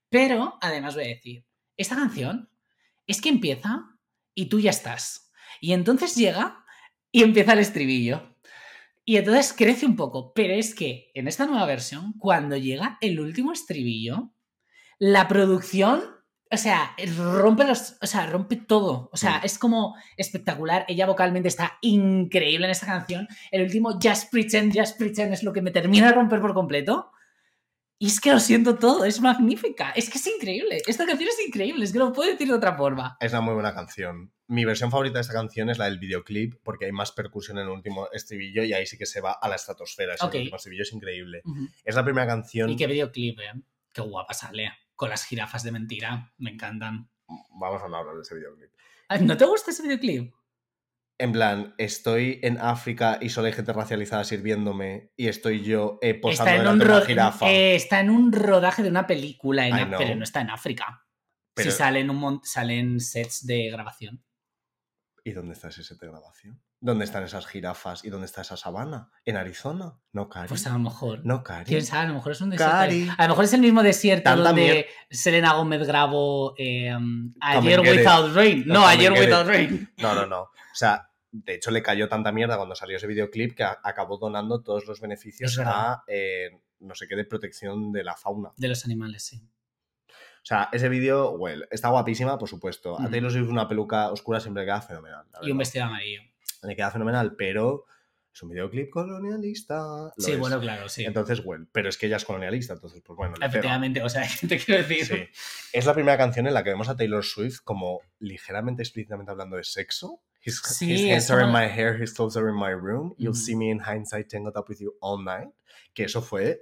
Pero, 0.08 0.58
además 0.60 0.94
voy 0.94 1.04
a 1.04 1.08
decir, 1.08 1.44
esta 1.76 1.94
canción 1.94 2.50
es 3.06 3.20
que 3.20 3.28
empieza 3.28 3.84
y 4.34 4.46
tú 4.46 4.58
ya 4.58 4.70
estás. 4.70 5.32
Y 5.60 5.72
entonces 5.72 6.16
llega 6.16 6.64
y 7.12 7.22
empieza 7.22 7.52
el 7.52 7.60
estribillo. 7.60 8.33
Y 9.04 9.16
entonces 9.16 9.52
crece 9.52 9.86
un 9.86 9.96
poco. 9.96 10.32
Pero 10.34 10.54
es 10.54 10.74
que 10.74 11.10
en 11.14 11.28
esta 11.28 11.46
nueva 11.46 11.66
versión, 11.66 12.14
cuando 12.18 12.56
llega 12.56 12.98
el 13.00 13.20
último 13.20 13.52
estribillo, 13.52 14.32
la 14.98 15.28
producción, 15.28 16.02
o 16.50 16.56
sea, 16.56 16.94
rompe 17.16 17.64
los, 17.64 17.96
o 18.00 18.06
sea, 18.06 18.26
rompe 18.26 18.56
todo. 18.56 19.10
O 19.12 19.16
sea, 19.16 19.38
Mm. 19.38 19.44
es 19.44 19.58
como 19.58 19.94
espectacular. 20.16 20.84
Ella 20.88 21.06
vocalmente 21.06 21.48
está 21.48 21.78
increíble 21.82 22.66
en 22.66 22.70
esta 22.70 22.86
canción. 22.86 23.28
El 23.50 23.62
último 23.62 23.98
Just 24.02 24.30
Pretend, 24.30 24.72
Just 24.78 24.96
Pretend 24.98 25.32
es 25.34 25.42
lo 25.42 25.52
que 25.52 25.62
me 25.62 25.70
termina 25.72 26.06
de 26.08 26.12
romper 26.14 26.40
por 26.40 26.54
completo. 26.54 27.10
Y 28.04 28.08
es 28.08 28.20
que 28.20 28.32
lo 28.32 28.38
siento 28.38 28.76
todo, 28.76 29.06
es 29.06 29.22
magnífica. 29.22 29.90
Es 29.92 30.10
que 30.10 30.18
es 30.18 30.26
increíble. 30.26 30.82
Esta 30.86 31.06
canción 31.06 31.26
es 31.30 31.46
increíble, 31.46 31.86
es 31.86 31.90
que 31.90 31.98
no 31.98 32.04
lo 32.08 32.12
puedo 32.12 32.30
decir 32.30 32.46
de 32.46 32.52
otra 32.52 32.76
forma. 32.76 33.16
Es 33.18 33.32
una 33.32 33.40
muy 33.40 33.54
buena 33.54 33.72
canción. 33.72 34.30
Mi 34.46 34.66
versión 34.66 34.90
favorita 34.90 35.14
de 35.14 35.22
esta 35.22 35.32
canción 35.32 35.70
es 35.70 35.78
la 35.78 35.86
del 35.86 35.98
videoclip, 35.98 36.56
porque 36.62 36.84
hay 36.84 36.92
más 36.92 37.12
percusión 37.12 37.56
en 37.56 37.64
el 37.64 37.70
último 37.70 38.10
estribillo 38.12 38.62
y 38.62 38.74
ahí 38.74 38.84
sí 38.84 38.98
que 38.98 39.06
se 39.06 39.22
va 39.22 39.32
a 39.32 39.48
la 39.48 39.54
estratosfera. 39.54 40.16
Ese 40.16 40.26
Ok. 40.26 40.34
último 40.34 40.56
estribillo 40.56 40.82
es 40.82 40.92
increíble. 40.92 41.40
Es 41.82 41.94
la 41.94 42.04
primera 42.04 42.26
canción. 42.26 42.68
Y 42.68 42.76
qué 42.76 42.86
videoclip, 42.86 43.40
¿eh? 43.40 43.52
Qué 43.90 44.02
guapa 44.02 44.34
sale. 44.34 44.70
Con 44.94 45.08
las 45.08 45.24
jirafas 45.24 45.62
de 45.62 45.72
mentira. 45.72 46.30
Me 46.36 46.50
encantan. 46.50 47.08
Vamos 47.26 47.80
a 47.80 47.84
hablar 47.86 48.04
de 48.16 48.20
ese 48.20 48.34
videoclip. 48.34 48.70
¿No 49.22 49.34
te 49.38 49.46
gusta 49.46 49.70
ese 49.70 49.82
videoclip? 49.82 50.30
En 51.18 51.30
plan, 51.32 51.74
estoy 51.78 52.40
en 52.42 52.58
África 52.58 53.18
y 53.20 53.28
solo 53.28 53.46
hay 53.46 53.52
gente 53.52 53.72
racializada 53.72 54.24
sirviéndome 54.24 55.12
y 55.16 55.28
estoy 55.28 55.62
yo 55.62 55.98
eh, 56.02 56.14
posando 56.14 56.50
Está 56.52 56.62
en, 56.62 56.68
un 56.68 56.82
una 56.82 57.00
jirafa. 57.02 57.50
eh, 57.50 57.74
está 57.76 58.00
en 58.00 58.10
un 58.10 58.32
rodaje 58.32 58.82
de 58.82 58.88
una 58.88 59.06
película, 59.06 59.68
en 59.68 59.90
pero 59.96 60.16
no 60.16 60.24
está 60.24 60.40
en 60.40 60.50
África. 60.50 61.06
Pero- 61.54 61.70
Si 61.70 61.76
salen, 61.76 62.10
un 62.10 62.40
salen 62.44 62.98
sets 62.98 63.46
de 63.46 63.70
grabación. 63.70 64.24
¿Y 65.22 65.30
dónde 65.32 65.54
está 65.54 65.68
ese 65.68 65.84
set 65.84 65.98
de 66.00 66.08
grabación? 66.08 66.60
¿Dónde 66.84 67.06
están 67.06 67.24
esas 67.24 67.46
jirafas? 67.46 68.04
¿Y 68.04 68.10
dónde 68.10 68.26
está 68.26 68.42
esa 68.42 68.58
sabana? 68.58 69.08
¿En 69.24 69.38
Arizona? 69.38 69.96
No, 70.12 70.28
Cari. 70.28 70.48
Pues 70.48 70.66
a 70.66 70.70
lo 70.74 70.78
mejor. 70.78 71.20
No, 71.24 71.42
Cari. 71.42 71.64
¿Quién 71.64 71.82
sabe? 71.82 72.02
A 72.04 72.08
lo 72.08 72.14
mejor 72.14 72.32
es 72.32 72.40
un 72.42 72.50
desierto. 72.50 72.74
Cari. 72.74 73.08
A 73.16 73.22
lo 73.22 73.28
mejor 73.30 73.44
es 73.46 73.52
el 73.54 73.60
mismo 73.62 73.82
desierto 73.82 74.24
Tanta 74.24 74.48
donde 74.50 74.62
mier- 74.62 74.86
Selena 75.16 75.54
Gómez 75.54 75.86
grabó 75.86 76.54
eh, 76.58 76.90
and 76.90 77.34
Ayer. 77.40 77.80
Without 77.80 78.34
Rain. 78.34 78.64
No, 78.66 78.86
Ayer. 78.86 79.12
Without 79.12 79.46
Rain. 79.46 79.90
No, 79.96 80.14
no, 80.14 80.26
no. 80.26 80.42
O 80.42 80.50
sea, 80.74 81.08
de 81.32 81.54
hecho 81.54 81.70
le 81.70 81.82
cayó 81.82 82.06
tanta 82.06 82.32
mierda 82.32 82.56
cuando 82.58 82.74
salió 82.74 82.98
ese 82.98 83.06
videoclip 83.06 83.56
que 83.56 83.64
a- 83.64 83.78
acabó 83.82 84.18
donando 84.18 84.62
todos 84.62 84.84
los 84.86 85.00
beneficios 85.00 85.58
a 85.64 86.04
eh, 86.06 86.50
no 86.80 86.94
sé 86.94 87.08
qué 87.08 87.16
de 87.16 87.24
protección 87.24 87.92
de 87.92 88.04
la 88.04 88.14
fauna. 88.14 88.50
De 88.58 88.68
los 88.68 88.84
animales, 88.84 89.24
sí. 89.24 89.40
O 90.10 90.46
sea, 90.46 90.68
ese 90.70 90.90
vídeo, 90.90 91.30
well, 91.30 91.66
está 91.70 91.88
guapísima, 91.88 92.36
por 92.36 92.50
supuesto. 92.50 92.98
A 92.98 93.04
Ujú. 93.04 93.10
Taylor 93.10 93.32
Swift 93.32 93.48
una 93.48 93.66
peluca 93.66 94.10
oscura 94.12 94.38
siempre 94.38 94.66
queda 94.66 94.82
fenomenal. 94.82 95.24
Y 95.40 95.50
un 95.50 95.56
vestido 95.56 95.86
amarillo. 95.86 96.20
Le 96.64 96.76
queda 96.76 96.90
fenomenal, 96.90 97.34
pero 97.36 97.84
es 98.32 98.42
un 98.42 98.48
videoclip 98.50 98.90
colonialista. 98.90 99.76
Lo 99.76 100.12
Sí, 100.18 100.32
es. 100.32 100.38
bueno, 100.38 100.58
claro, 100.60 100.88
sí. 100.88 101.04
Entonces, 101.04 101.40
well, 101.44 101.68
pero 101.70 101.88
es 101.88 101.96
que 101.96 102.06
ella 102.06 102.16
es 102.16 102.24
colonialista, 102.24 102.72
entonces, 102.74 103.02
pues 103.04 103.16
bueno. 103.16 103.34
Efectivamente, 103.40 104.02
o 104.02 104.08
sea, 104.08 104.22
te 104.48 104.58
quiero 104.58 104.82
decir. 104.86 105.06
Sí. 105.06 105.68
Es 105.72 105.86
la 105.86 105.94
primera 105.94 106.16
canción 106.18 106.46
en 106.46 106.54
la 106.54 106.64
que 106.64 106.70
vemos 106.70 106.88
a 106.88 106.96
Taylor 106.96 107.24
Swift 107.24 107.60
como 107.64 108.00
ligeramente 108.18 108.82
explícitamente 108.82 109.30
hablando 109.30 109.56
de 109.56 109.64
sexo. 109.64 110.22
His, 110.42 110.60
Sí, 110.60 110.92
his 110.92 111.10
hands 111.12 111.30
are 111.30 111.40
in 111.42 111.46
como- 111.48 111.58
my 111.58 111.64
hair, 111.66 112.02
his 112.02 112.12
clothes 112.12 112.36
are 112.36 112.48
in 112.50 112.56
my 112.56 112.72
room. 112.72 113.14
You'll 113.18 113.30
Ujú. 113.32 113.40
see 113.44 113.56
me 113.56 113.70
in 113.70 113.80
hindsight 113.80 114.28
tangled 114.28 114.56
up 114.58 114.66
with 114.68 114.78
you 114.78 114.94
all 115.00 115.22
night. 115.24 115.48
Que 115.94 116.04
eso 116.04 116.20
fue 116.20 116.60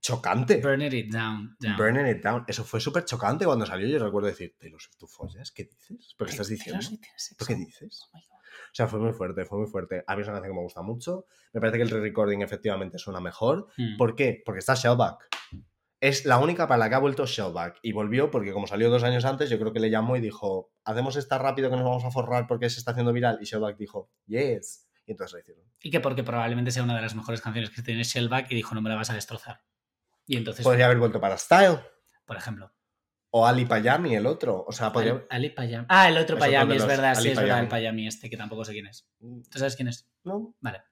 chocante. 0.00 0.56
Burning 0.60 0.92
it 0.92 1.12
down. 1.12 1.56
down. 1.60 1.76
Burning 1.76 2.06
it 2.06 2.22
down. 2.22 2.44
Eso 2.48 2.64
fue 2.64 2.80
súper 2.80 3.04
chocante 3.04 3.44
cuando 3.44 3.64
salió. 3.66 3.86
Yo 3.86 3.98
recuerdo 4.04 4.28
decir, 4.28 4.56
Taylor 4.58 4.80
Swift, 4.80 4.96
¿tú 4.98 5.06
follas? 5.06 5.50
¿Qué 5.52 5.64
dices? 5.64 6.14
¿Pero 6.18 6.26
qué 6.26 6.32
estás 6.32 6.48
diciendo? 6.48 6.84
¿Tú 7.38 7.44
qué 7.46 7.54
dices? 7.54 8.00
Oh 8.12 8.16
my 8.16 8.22
God. 8.22 8.39
O 8.50 8.74
sea, 8.74 8.86
fue 8.86 8.98
muy 9.00 9.12
fuerte, 9.12 9.44
fue 9.44 9.58
muy 9.58 9.66
fuerte. 9.68 10.04
A 10.06 10.16
mí 10.16 10.22
es 10.22 10.28
una 10.28 10.36
canción 10.36 10.52
que 10.52 10.58
me 10.58 10.62
gusta 10.62 10.82
mucho. 10.82 11.26
Me 11.52 11.60
parece 11.60 11.78
que 11.78 11.82
el 11.84 11.90
re-recording 11.90 12.42
efectivamente 12.42 12.98
suena 12.98 13.20
mejor. 13.20 13.66
Hmm. 13.76 13.96
¿Por 13.96 14.14
qué? 14.14 14.42
Porque 14.44 14.60
está 14.60 14.74
Shellback. 14.74 15.28
Es 16.00 16.24
la 16.24 16.38
única 16.38 16.66
para 16.66 16.78
la 16.78 16.88
que 16.88 16.94
ha 16.94 16.98
vuelto 16.98 17.26
Shellback. 17.26 17.78
Y 17.82 17.92
volvió 17.92 18.30
porque 18.30 18.52
como 18.52 18.66
salió 18.66 18.88
dos 18.88 19.02
años 19.02 19.24
antes, 19.24 19.50
yo 19.50 19.58
creo 19.58 19.72
que 19.72 19.80
le 19.80 19.90
llamó 19.90 20.16
y 20.16 20.20
dijo, 20.20 20.72
hacemos 20.84 21.16
esta 21.16 21.38
rápido 21.38 21.68
que 21.68 21.76
nos 21.76 21.84
vamos 21.84 22.04
a 22.04 22.10
forrar 22.10 22.46
porque 22.46 22.70
se 22.70 22.78
está 22.78 22.92
haciendo 22.92 23.12
viral. 23.12 23.38
Y 23.40 23.44
Shellback 23.44 23.76
dijo, 23.76 24.10
yes. 24.26 24.88
Y 25.06 25.10
entonces 25.10 25.34
lo 25.34 25.40
hicieron. 25.40 25.64
Y 25.82 25.90
que 25.90 26.00
porque 26.00 26.22
probablemente 26.22 26.70
sea 26.70 26.82
una 26.82 26.96
de 26.96 27.02
las 27.02 27.14
mejores 27.14 27.40
canciones 27.40 27.70
que 27.70 27.82
tiene 27.82 28.02
Shellback 28.02 28.50
y 28.50 28.54
dijo, 28.54 28.74
no 28.74 28.80
me 28.80 28.88
la 28.88 28.96
vas 28.96 29.10
a 29.10 29.14
destrozar. 29.14 29.62
Y 30.26 30.36
entonces, 30.36 30.64
Podría 30.64 30.86
haber 30.86 30.98
vuelto 30.98 31.20
para 31.20 31.36
Style. 31.36 31.80
por 32.24 32.36
ejemplo. 32.36 32.72
O 33.32 33.46
Ali 33.46 33.64
Payami, 33.64 34.14
el 34.16 34.26
otro. 34.26 34.64
O 34.66 34.72
sea, 34.72 34.92
podría... 34.92 35.24
Ali, 35.30 35.50
Payami. 35.50 35.86
Ah, 35.88 36.08
el 36.08 36.18
otro 36.18 36.36
Es 36.36 36.40
Payami, 36.40 36.74
es 36.76 36.86
verdad, 36.86 37.14
sí, 37.14 37.28
es 37.28 37.38
verdad, 37.38 37.60
el 37.60 37.68
Payami. 37.68 38.06
Este, 38.08 38.28
que 38.28 38.36
tampoco 38.36 38.64
sé 38.64 38.72
quién 38.72 38.86
es. 38.88 39.08
¿Tú 39.18 39.58
sabes 39.58 39.76
quién 39.76 39.88
es? 39.88 40.10
No, 40.24 40.54
Vale. 40.60 40.82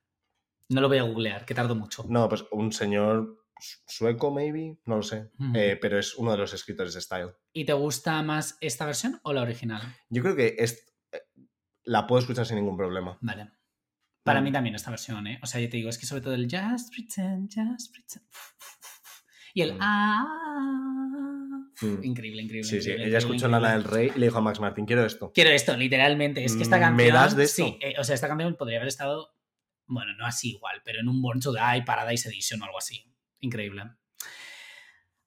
No 0.70 0.80
lo 0.82 0.88
voy 0.88 0.98
a 0.98 1.02
googlear, 1.02 1.44
que 1.46 1.54
tardo 1.54 1.74
mucho. 1.74 2.04
no, 2.08 2.28
pues 2.28 2.44
un 2.52 2.72
señor 2.72 3.42
sueco, 3.86 4.30
maybe, 4.30 4.78
no 4.84 4.96
lo 4.96 5.02
sé. 5.02 5.30
Eh, 5.54 5.78
pero 5.80 5.98
es 5.98 6.14
uno 6.14 6.30
de 6.32 6.36
los 6.38 6.52
escritores 6.52 6.92
de 6.94 7.00
Style. 7.00 7.30
¿Y 7.54 7.64
te 7.64 7.72
gusta 7.72 8.22
más 8.22 8.56
esta 8.60 8.84
versión 8.86 9.18
o 9.24 9.32
la 9.32 9.42
original? 9.42 9.80
Yo 10.10 10.22
creo 10.22 10.36
que 10.36 10.56
es... 10.58 10.94
eh, 11.10 11.22
la 11.84 12.06
puedo 12.06 12.20
escuchar 12.20 12.44
sin 12.46 12.56
ningún 12.56 12.76
problema. 12.76 13.18
Vale. 13.22 13.50
Para 14.22 14.40
Mm. 14.40 14.44
mí 14.44 14.52
también 14.52 14.74
esta 14.74 14.90
versión, 14.90 15.26
¿eh? 15.26 15.40
O 15.42 15.46
sea, 15.46 15.58
yo 15.60 15.70
te 15.70 15.78
digo, 15.78 15.88
es 15.88 15.96
que 15.98 16.04
sobre 16.06 16.20
todo 16.20 16.34
el 16.34 16.44
Just 16.50 16.92
Pretend, 16.94 17.50
Just 17.52 17.90
Pretend. 17.92 18.26
Y 19.54 19.62
el 19.62 19.72
Mm. 19.74 19.78
ah. 19.80 21.37
Mm. 21.80 22.04
Increíble, 22.04 22.42
increíble. 22.42 22.64
Sí, 22.68 22.70
sí. 22.70 22.76
increíble, 22.90 22.92
Ella 23.06 23.18
increíble, 23.18 23.36
escuchó 23.36 23.48
Lana 23.48 23.72
del. 23.72 23.84
Rey 23.84 24.12
y 24.14 24.18
le 24.18 24.26
dijo 24.26 24.38
a 24.38 24.40
Max 24.40 24.58
Martin, 24.60 24.84
quiero 24.86 25.04
esto. 25.06 25.30
Quiero 25.32 25.50
esto, 25.50 25.76
literalmente. 25.76 26.44
Es 26.44 26.56
que 26.56 26.62
esta 26.62 26.76
Mm, 26.78 26.80
canción. 26.80 27.06
¿me 27.08 27.12
das 27.12 27.36
de 27.36 27.44
esto? 27.44 27.64
Sí, 27.64 27.78
eh, 27.80 27.94
o 27.98 28.04
sea, 28.04 28.14
esta 28.14 28.28
canción 28.28 28.54
podría 28.56 28.78
haber 28.78 28.88
estado. 28.88 29.34
Bueno, 29.86 30.12
no 30.18 30.26
así 30.26 30.50
igual, 30.50 30.82
pero 30.84 31.00
en 31.00 31.08
un 31.08 31.22
Born 31.22 31.40
to 31.40 31.52
Die, 31.52 31.82
Paradise 31.86 32.28
Edition 32.28 32.60
o 32.60 32.64
algo 32.64 32.78
así. 32.78 33.04
Increíble. 33.40 33.84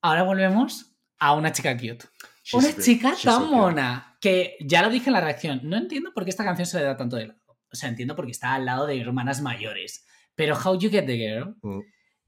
Ahora 0.02 0.24
volvemos 0.24 0.96
a 1.20 1.34
una 1.34 1.52
chica 1.52 1.76
cute. 1.76 2.06
She's 2.44 2.54
una 2.56 2.76
chica 2.84 3.16
so 3.16 3.30
tan 3.40 3.50
mona 3.52 4.18
que 4.20 4.58
ya 4.62 4.82
lo 4.82 4.90
dije 4.90 5.08
en 5.10 5.14
la 5.14 5.22
reacción. 5.22 5.62
No 5.64 5.78
entiendo 5.78 6.12
por 6.14 6.24
qué 6.24 6.32
esta 6.32 6.44
canción 6.44 6.66
se 6.66 6.80
le 6.80 6.86
da 6.86 6.98
tanto 6.98 7.16
de 7.16 7.28
lado. 7.28 7.40
O 7.72 7.76
sea, 7.76 7.88
entiendo 7.90 8.16
porque 8.16 8.32
está 8.32 8.54
al 8.56 8.66
lado 8.66 8.88
de 8.88 9.00
hermanas 9.00 9.42
mayores. 9.42 10.06
Pero 10.36 10.58
How 10.58 10.78
You 10.80 10.90
Get 10.90 11.06
the 11.06 11.18
Girl, 11.18 11.56
Mm. 11.62 11.80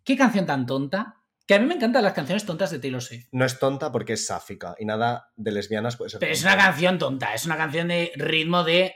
qué 0.03 0.15
canción 0.17 0.45
tan 0.45 0.65
tonta. 0.65 1.17
Que 1.45 1.55
a 1.55 1.59
mí 1.59 1.65
me 1.65 1.75
encantan 1.75 2.03
las 2.03 2.13
canciones 2.13 2.45
tontas 2.45 2.71
de 2.71 2.79
Taylor 2.79 3.01
Swift. 3.01 3.27
No 3.33 3.43
es 3.43 3.59
tonta 3.59 3.91
porque 3.91 4.13
es 4.13 4.25
sáfica 4.25 4.75
y 4.79 4.85
nada 4.85 5.31
de 5.35 5.51
lesbianas 5.51 5.97
puede 5.97 6.09
ser 6.09 6.19
Pero 6.21 6.31
es 6.31 6.41
una 6.43 6.55
canción 6.55 6.97
tonta, 6.97 7.33
es 7.33 7.45
una 7.45 7.57
canción 7.57 7.89
de 7.89 8.13
ritmo 8.15 8.63
de 8.63 8.95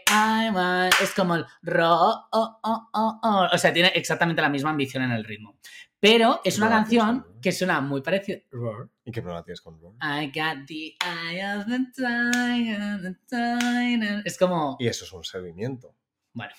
es 1.02 1.12
como 1.14 1.36
el 1.36 1.46
ro, 1.62 1.90
oh, 2.32 2.60
oh, 2.64 2.90
oh, 2.94 3.48
o 3.52 3.58
sea, 3.58 3.74
tiene 3.74 3.90
exactamente 3.90 4.42
la 4.42 4.48
misma 4.50 4.70
ambición 4.70 5.04
en 5.04 5.12
el 5.12 5.26
ritmo. 5.26 5.58
Pero 6.00 6.40
es 6.44 6.56
¿Qué 6.56 6.62
una 6.62 6.70
canción 6.70 7.22
Roar? 7.24 7.42
que 7.42 7.52
suena 7.52 7.82
muy 7.82 8.02
parecida. 8.02 8.38
Roar. 8.52 8.88
¿Y 9.04 9.12
qué 9.12 9.22
problema 9.22 9.44
tienes 9.44 9.62
con 9.62 9.80
Roar? 9.82 9.96
I 10.02 10.28
got 10.28 10.66
the 10.68 10.96
eye 11.04 11.58
of 11.58 11.66
the 11.66 11.80
tiger, 11.96 13.02
the 13.02 13.16
tiger. 13.28 14.22
Es 14.24 14.38
como, 14.38 14.78
Y 14.80 14.88
eso 14.88 15.06
es 15.06 15.12
un 15.12 15.24
servimiento. 15.24 15.96
bueno, 16.34 16.54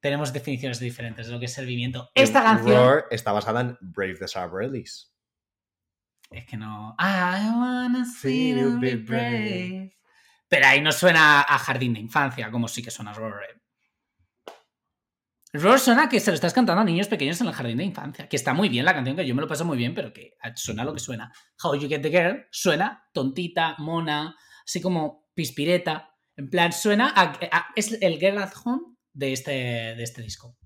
tenemos 0.00 0.32
definiciones 0.32 0.78
diferentes 0.78 1.26
de 1.26 1.32
lo 1.32 1.40
que 1.40 1.46
es 1.46 1.52
servimiento. 1.52 2.10
Esta 2.14 2.42
canción 2.42 2.76
Roar 2.76 3.04
está 3.10 3.32
basada 3.32 3.60
en 3.60 3.76
Brave 3.80 4.14
the 4.14 4.28
Sabrelis. 4.28 5.12
Es 6.30 6.46
que 6.46 6.56
no. 6.56 6.94
I 6.98 7.48
wanna 7.50 8.04
see 8.04 8.50
you 8.58 8.78
be 8.78 8.96
brave. 8.96 9.96
Pero 10.48 10.66
ahí 10.66 10.80
no 10.80 10.92
suena 10.92 11.40
a 11.42 11.58
jardín 11.58 11.94
de 11.94 12.00
infancia, 12.00 12.50
como 12.50 12.68
sí 12.68 12.82
que 12.82 12.90
suena 12.90 13.12
Roar. 13.12 13.34
Roar 15.52 15.80
suena 15.80 16.08
que 16.08 16.20
se 16.20 16.30
lo 16.30 16.34
estás 16.34 16.52
cantando 16.52 16.82
a 16.82 16.84
niños 16.84 17.08
pequeños 17.08 17.40
en 17.40 17.46
el 17.46 17.52
jardín 17.54 17.78
de 17.78 17.84
infancia. 17.84 18.28
Que 18.28 18.36
está 18.36 18.52
muy 18.52 18.68
bien 18.68 18.84
la 18.84 18.92
canción, 18.94 19.16
que 19.16 19.26
yo 19.26 19.34
me 19.34 19.40
lo 19.40 19.48
paso 19.48 19.64
muy 19.64 19.76
bien, 19.78 19.94
pero 19.94 20.12
que 20.12 20.32
suena 20.54 20.84
lo 20.84 20.92
que 20.92 21.00
suena. 21.00 21.32
How 21.62 21.74
You 21.76 21.88
Get 21.88 22.02
the 22.02 22.10
Girl 22.10 22.46
suena 22.50 23.04
tontita, 23.12 23.74
mona, 23.78 24.36
así 24.64 24.80
como 24.80 25.28
pispireta. 25.34 26.10
En 26.36 26.50
plan, 26.50 26.72
suena 26.72 27.08
a, 27.16 27.32
a- 27.50 27.66
es 27.74 27.92
el 28.02 28.18
Girl 28.18 28.38
at 28.38 28.52
Home 28.64 28.82
de 29.14 29.32
este, 29.32 29.50
de 29.50 30.02
este 30.02 30.20
disco. 30.22 30.56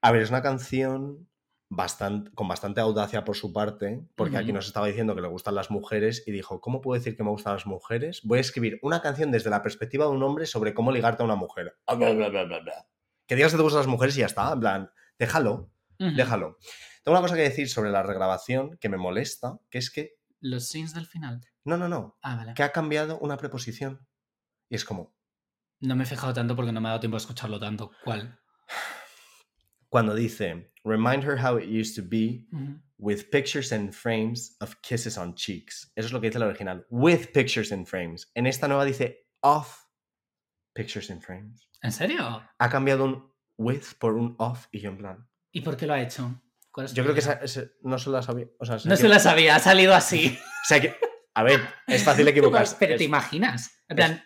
A 0.00 0.12
ver, 0.12 0.22
es 0.22 0.30
una 0.30 0.42
canción 0.42 1.28
bastante, 1.68 2.30
con 2.32 2.46
bastante 2.48 2.80
audacia 2.80 3.24
por 3.24 3.36
su 3.36 3.52
parte, 3.52 4.06
porque 4.14 4.36
aquí 4.36 4.52
nos 4.52 4.66
estaba 4.66 4.86
diciendo 4.86 5.14
que 5.14 5.20
le 5.22 5.28
gustan 5.28 5.54
las 5.54 5.70
mujeres 5.70 6.22
y 6.26 6.32
dijo, 6.32 6.60
¿cómo 6.60 6.80
puedo 6.80 6.98
decir 6.98 7.16
que 7.16 7.22
me 7.24 7.30
gustan 7.30 7.54
las 7.54 7.66
mujeres? 7.66 8.20
Voy 8.24 8.38
a 8.38 8.40
escribir 8.40 8.78
una 8.82 9.00
canción 9.02 9.30
desde 9.32 9.50
la 9.50 9.62
perspectiva 9.62 10.04
de 10.04 10.10
un 10.12 10.22
hombre 10.22 10.46
sobre 10.46 10.74
cómo 10.74 10.92
ligarte 10.92 11.22
a 11.22 11.26
una 11.26 11.36
mujer. 11.36 11.76
Ah, 11.86 11.94
Bla, 11.94 12.12
bla, 12.12 12.28
bla, 12.28 12.44
bla, 12.44 12.58
bla. 12.60 12.86
Que 13.26 13.34
digas 13.36 13.52
que 13.52 13.56
te 13.56 13.62
gustan 13.62 13.80
las 13.80 13.86
mujeres 13.88 14.16
y 14.16 14.20
ya 14.20 14.26
está, 14.26 14.52
en 14.52 14.60
plan, 14.60 14.90
déjalo, 15.18 15.70
déjalo. 15.98 16.58
Tengo 17.02 17.18
una 17.18 17.22
cosa 17.22 17.34
que 17.36 17.42
decir 17.42 17.68
sobre 17.68 17.90
la 17.90 18.02
regrabación 18.02 18.76
que 18.78 18.88
me 18.88 18.96
molesta, 18.98 19.58
que 19.70 19.78
es 19.78 19.90
que, 19.90 20.16
Los 20.40 20.64
scenes 20.68 20.92
del 20.94 21.06
final. 21.06 21.40
no, 21.64 21.76
no, 21.76 21.88
no, 21.88 22.18
Ah, 22.22 22.36
vale. 22.36 22.54
que 22.54 22.62
ha 22.62 22.72
cambiado 22.72 23.18
una 23.18 23.36
preposición. 23.38 24.06
Y 24.68 24.74
es 24.76 24.84
como, 24.84 25.14
No 25.80 25.96
me 25.96 26.04
he 26.04 26.06
fijado 26.06 26.32
tanto 26.34 26.54
porque 26.56 26.72
no 26.72 26.80
me 26.80 26.88
ha 26.88 26.92
dado 26.92 27.00
tiempo 27.00 27.16
a 27.16 27.18
escucharlo 27.18 27.58
tanto. 27.58 27.90
¿Cuál? 28.04 28.38
cuando 29.88 30.14
dice, 30.14 30.72
remind 30.84 31.24
her 31.24 31.36
how 31.36 31.56
it 31.58 31.66
used 31.68 31.96
to 31.96 32.02
be 32.02 32.46
with 32.98 33.30
pictures 33.30 33.72
and 33.72 33.92
frames 33.94 34.56
of 34.60 34.76
kisses 34.82 35.16
on 35.18 35.34
cheeks. 35.34 35.90
Eso 35.96 36.06
es 36.08 36.12
lo 36.12 36.20
que 36.20 36.28
dice 36.30 36.38
la 36.38 36.46
original. 36.46 36.86
With 36.90 37.32
pictures 37.32 37.72
and 37.72 37.86
frames. 37.86 38.30
En 38.34 38.46
esta 38.46 38.68
nueva 38.68 38.84
dice 38.84 39.26
of 39.42 39.74
pictures 40.74 41.10
and 41.10 41.22
frames. 41.22 41.68
¿En 41.82 41.92
serio? 41.92 42.42
Ha 42.58 42.68
cambiado 42.68 43.04
un 43.04 43.32
with 43.58 43.94
por 43.98 44.14
un 44.14 44.34
of 44.38 44.66
y 44.72 44.80
yo 44.80 44.90
en 44.90 44.98
plan. 44.98 45.28
¿Y 45.52 45.60
por 45.60 45.76
qué 45.76 45.86
lo 45.86 45.94
ha 45.94 46.00
hecho? 46.02 46.40
¿Cuál 46.70 46.86
es 46.86 46.90
su 46.90 46.96
Yo 46.96 47.02
creo 47.04 47.14
que 47.14 47.20
esa- 47.20 47.40
no 47.82 47.98
se 47.98 48.10
la 48.10 48.22
sabía. 48.22 48.46
O 48.58 48.64
sea, 48.64 48.78
No 48.84 48.96
se 48.96 49.08
la 49.08 49.18
sabía, 49.20 49.56
ha 49.56 49.60
salido 49.60 49.94
así. 49.94 50.36
o 50.64 50.66
sea 50.66 50.80
que- 50.80 50.96
a 51.34 51.42
ver, 51.42 51.60
es 51.86 52.02
fácil 52.04 52.26
equivocarse. 52.28 52.76
Pero 52.78 52.94
es, 52.94 52.98
te 52.98 53.04
imaginas. 53.04 53.78
En 53.88 53.96
plan, 53.96 54.24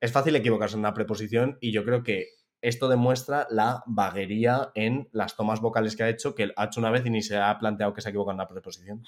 es 0.00 0.12
fácil 0.12 0.34
equivocarse 0.36 0.74
en 0.74 0.80
una 0.80 0.94
preposición 0.94 1.56
y 1.60 1.72
yo 1.72 1.84
creo 1.84 2.02
que 2.02 2.26
esto 2.62 2.88
demuestra 2.88 3.46
la 3.50 3.82
vaguería 3.86 4.70
en 4.74 5.08
las 5.12 5.36
tomas 5.36 5.60
vocales 5.60 5.96
que 5.96 6.04
ha 6.04 6.08
hecho, 6.08 6.34
que 6.34 6.52
ha 6.56 6.64
hecho 6.64 6.80
una 6.80 6.90
vez 6.90 7.04
y 7.04 7.10
ni 7.10 7.20
se 7.22 7.36
ha 7.36 7.58
planteado 7.58 7.92
que 7.92 8.00
se 8.00 8.08
ha 8.08 8.10
equivocado 8.10 8.32
en 8.32 8.36
una 8.36 8.48
preposición. 8.48 9.04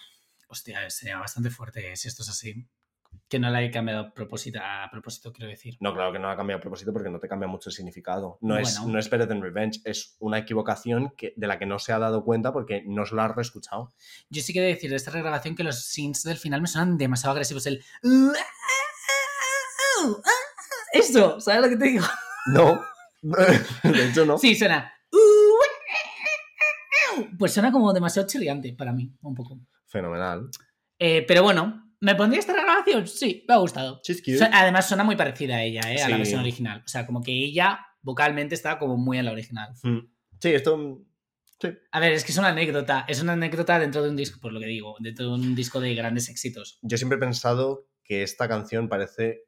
hostia, 0.48 0.90
sería 0.90 1.18
bastante 1.18 1.50
fuerte 1.50 1.96
si 1.96 2.08
esto 2.08 2.22
es 2.22 2.28
así. 2.28 2.66
Que 3.28 3.38
no 3.38 3.48
la 3.48 3.62
he 3.62 3.70
cambiado 3.70 4.00
a 4.00 4.12
propósito, 4.12 4.58
a 4.60 4.88
propósito, 4.90 5.32
quiero 5.32 5.48
decir. 5.48 5.76
No, 5.78 5.94
claro 5.94 6.12
que 6.12 6.18
no 6.18 6.28
ha 6.28 6.36
cambiado 6.36 6.58
a 6.58 6.60
propósito 6.60 6.92
porque 6.92 7.08
no 7.10 7.20
te 7.20 7.28
cambia 7.28 7.46
mucho 7.48 7.70
el 7.70 7.74
significado. 7.74 8.38
No, 8.40 8.58
es, 8.58 8.76
Bueno. 8.78 8.92
no 8.94 8.98
es 8.98 9.08
Better 9.08 9.28
Than 9.28 9.40
Revenge, 9.40 9.80
es 9.84 10.16
una 10.18 10.38
equivocación 10.38 11.14
que, 11.16 11.32
de 11.36 11.46
la 11.46 11.56
que 11.58 11.64
no 11.64 11.78
se 11.78 11.92
ha 11.92 12.00
dado 12.00 12.24
cuenta 12.24 12.52
porque 12.52 12.82
no 12.84 13.06
se 13.06 13.14
lo 13.14 13.22
ha 13.22 13.28
reescuchado. 13.28 13.92
Yo 14.30 14.42
sí 14.42 14.52
quiero 14.52 14.66
decir 14.66 14.90
de 14.90 14.96
esta 14.96 15.12
regrabación 15.12 15.54
que 15.54 15.62
los 15.62 15.80
scenes 15.80 16.24
del 16.24 16.38
final 16.38 16.60
me 16.60 16.66
suenan 16.66 16.98
demasiado 16.98 17.32
agresivos. 17.32 17.64
El. 17.66 17.84
Eso, 20.92 21.40
¿sabes 21.40 21.62
lo 21.62 21.68
que 21.68 21.76
te 21.76 21.84
digo? 21.86 22.04
No, 22.46 22.80
de 23.82 24.08
hecho 24.10 24.24
no. 24.26 24.38
Sí, 24.38 24.54
suena. 24.54 24.92
Pues 27.38 27.52
suena 27.52 27.70
como 27.70 27.92
demasiado 27.92 28.26
chirriante 28.26 28.72
para 28.72 28.92
mí, 28.92 29.12
un 29.22 29.34
poco. 29.34 29.60
Fenomenal. 29.86 30.48
Eh, 30.98 31.24
pero 31.26 31.42
bueno, 31.42 31.92
¿me 32.00 32.14
pondría 32.14 32.40
esta 32.40 32.52
regrabación? 32.52 33.06
Sí, 33.06 33.44
me 33.48 33.54
ha 33.54 33.58
gustado. 33.58 34.00
Cute. 34.06 34.48
Además, 34.52 34.88
suena 34.88 35.04
muy 35.04 35.14
parecida 35.16 35.56
a 35.56 35.62
ella, 35.62 35.80
¿eh? 35.92 36.02
a 36.02 36.08
la 36.08 36.16
Sí. 36.16 36.20
versión 36.20 36.40
original. 36.40 36.82
O 36.84 36.88
sea, 36.88 37.06
como 37.06 37.22
que 37.22 37.32
ella 37.32 37.80
vocalmente 38.02 38.54
está 38.54 38.78
como 38.78 38.96
muy 38.96 39.18
en 39.18 39.26
la 39.26 39.32
original. 39.32 39.72
Mm. 39.82 39.98
Sí, 40.40 40.50
esto. 40.50 41.02
Sí. 41.60 41.68
A 41.92 42.00
ver, 42.00 42.12
es 42.12 42.24
que 42.24 42.32
es 42.32 42.38
una 42.38 42.48
anécdota. 42.48 43.04
Es 43.08 43.22
una 43.22 43.34
anécdota 43.34 43.78
dentro 43.78 44.02
de 44.02 44.10
un 44.10 44.16
disco, 44.16 44.40
por 44.40 44.52
lo 44.52 44.58
que 44.60 44.66
digo. 44.66 44.96
Dentro 44.98 45.26
de 45.26 45.32
un 45.34 45.54
disco 45.54 45.80
de 45.80 45.94
grandes 45.94 46.28
éxitos. 46.28 46.78
Yo 46.82 46.96
siempre 46.98 47.16
he 47.16 47.20
pensado 47.20 47.88
que 48.02 48.22
esta 48.22 48.48
canción 48.48 48.88
parece 48.88 49.44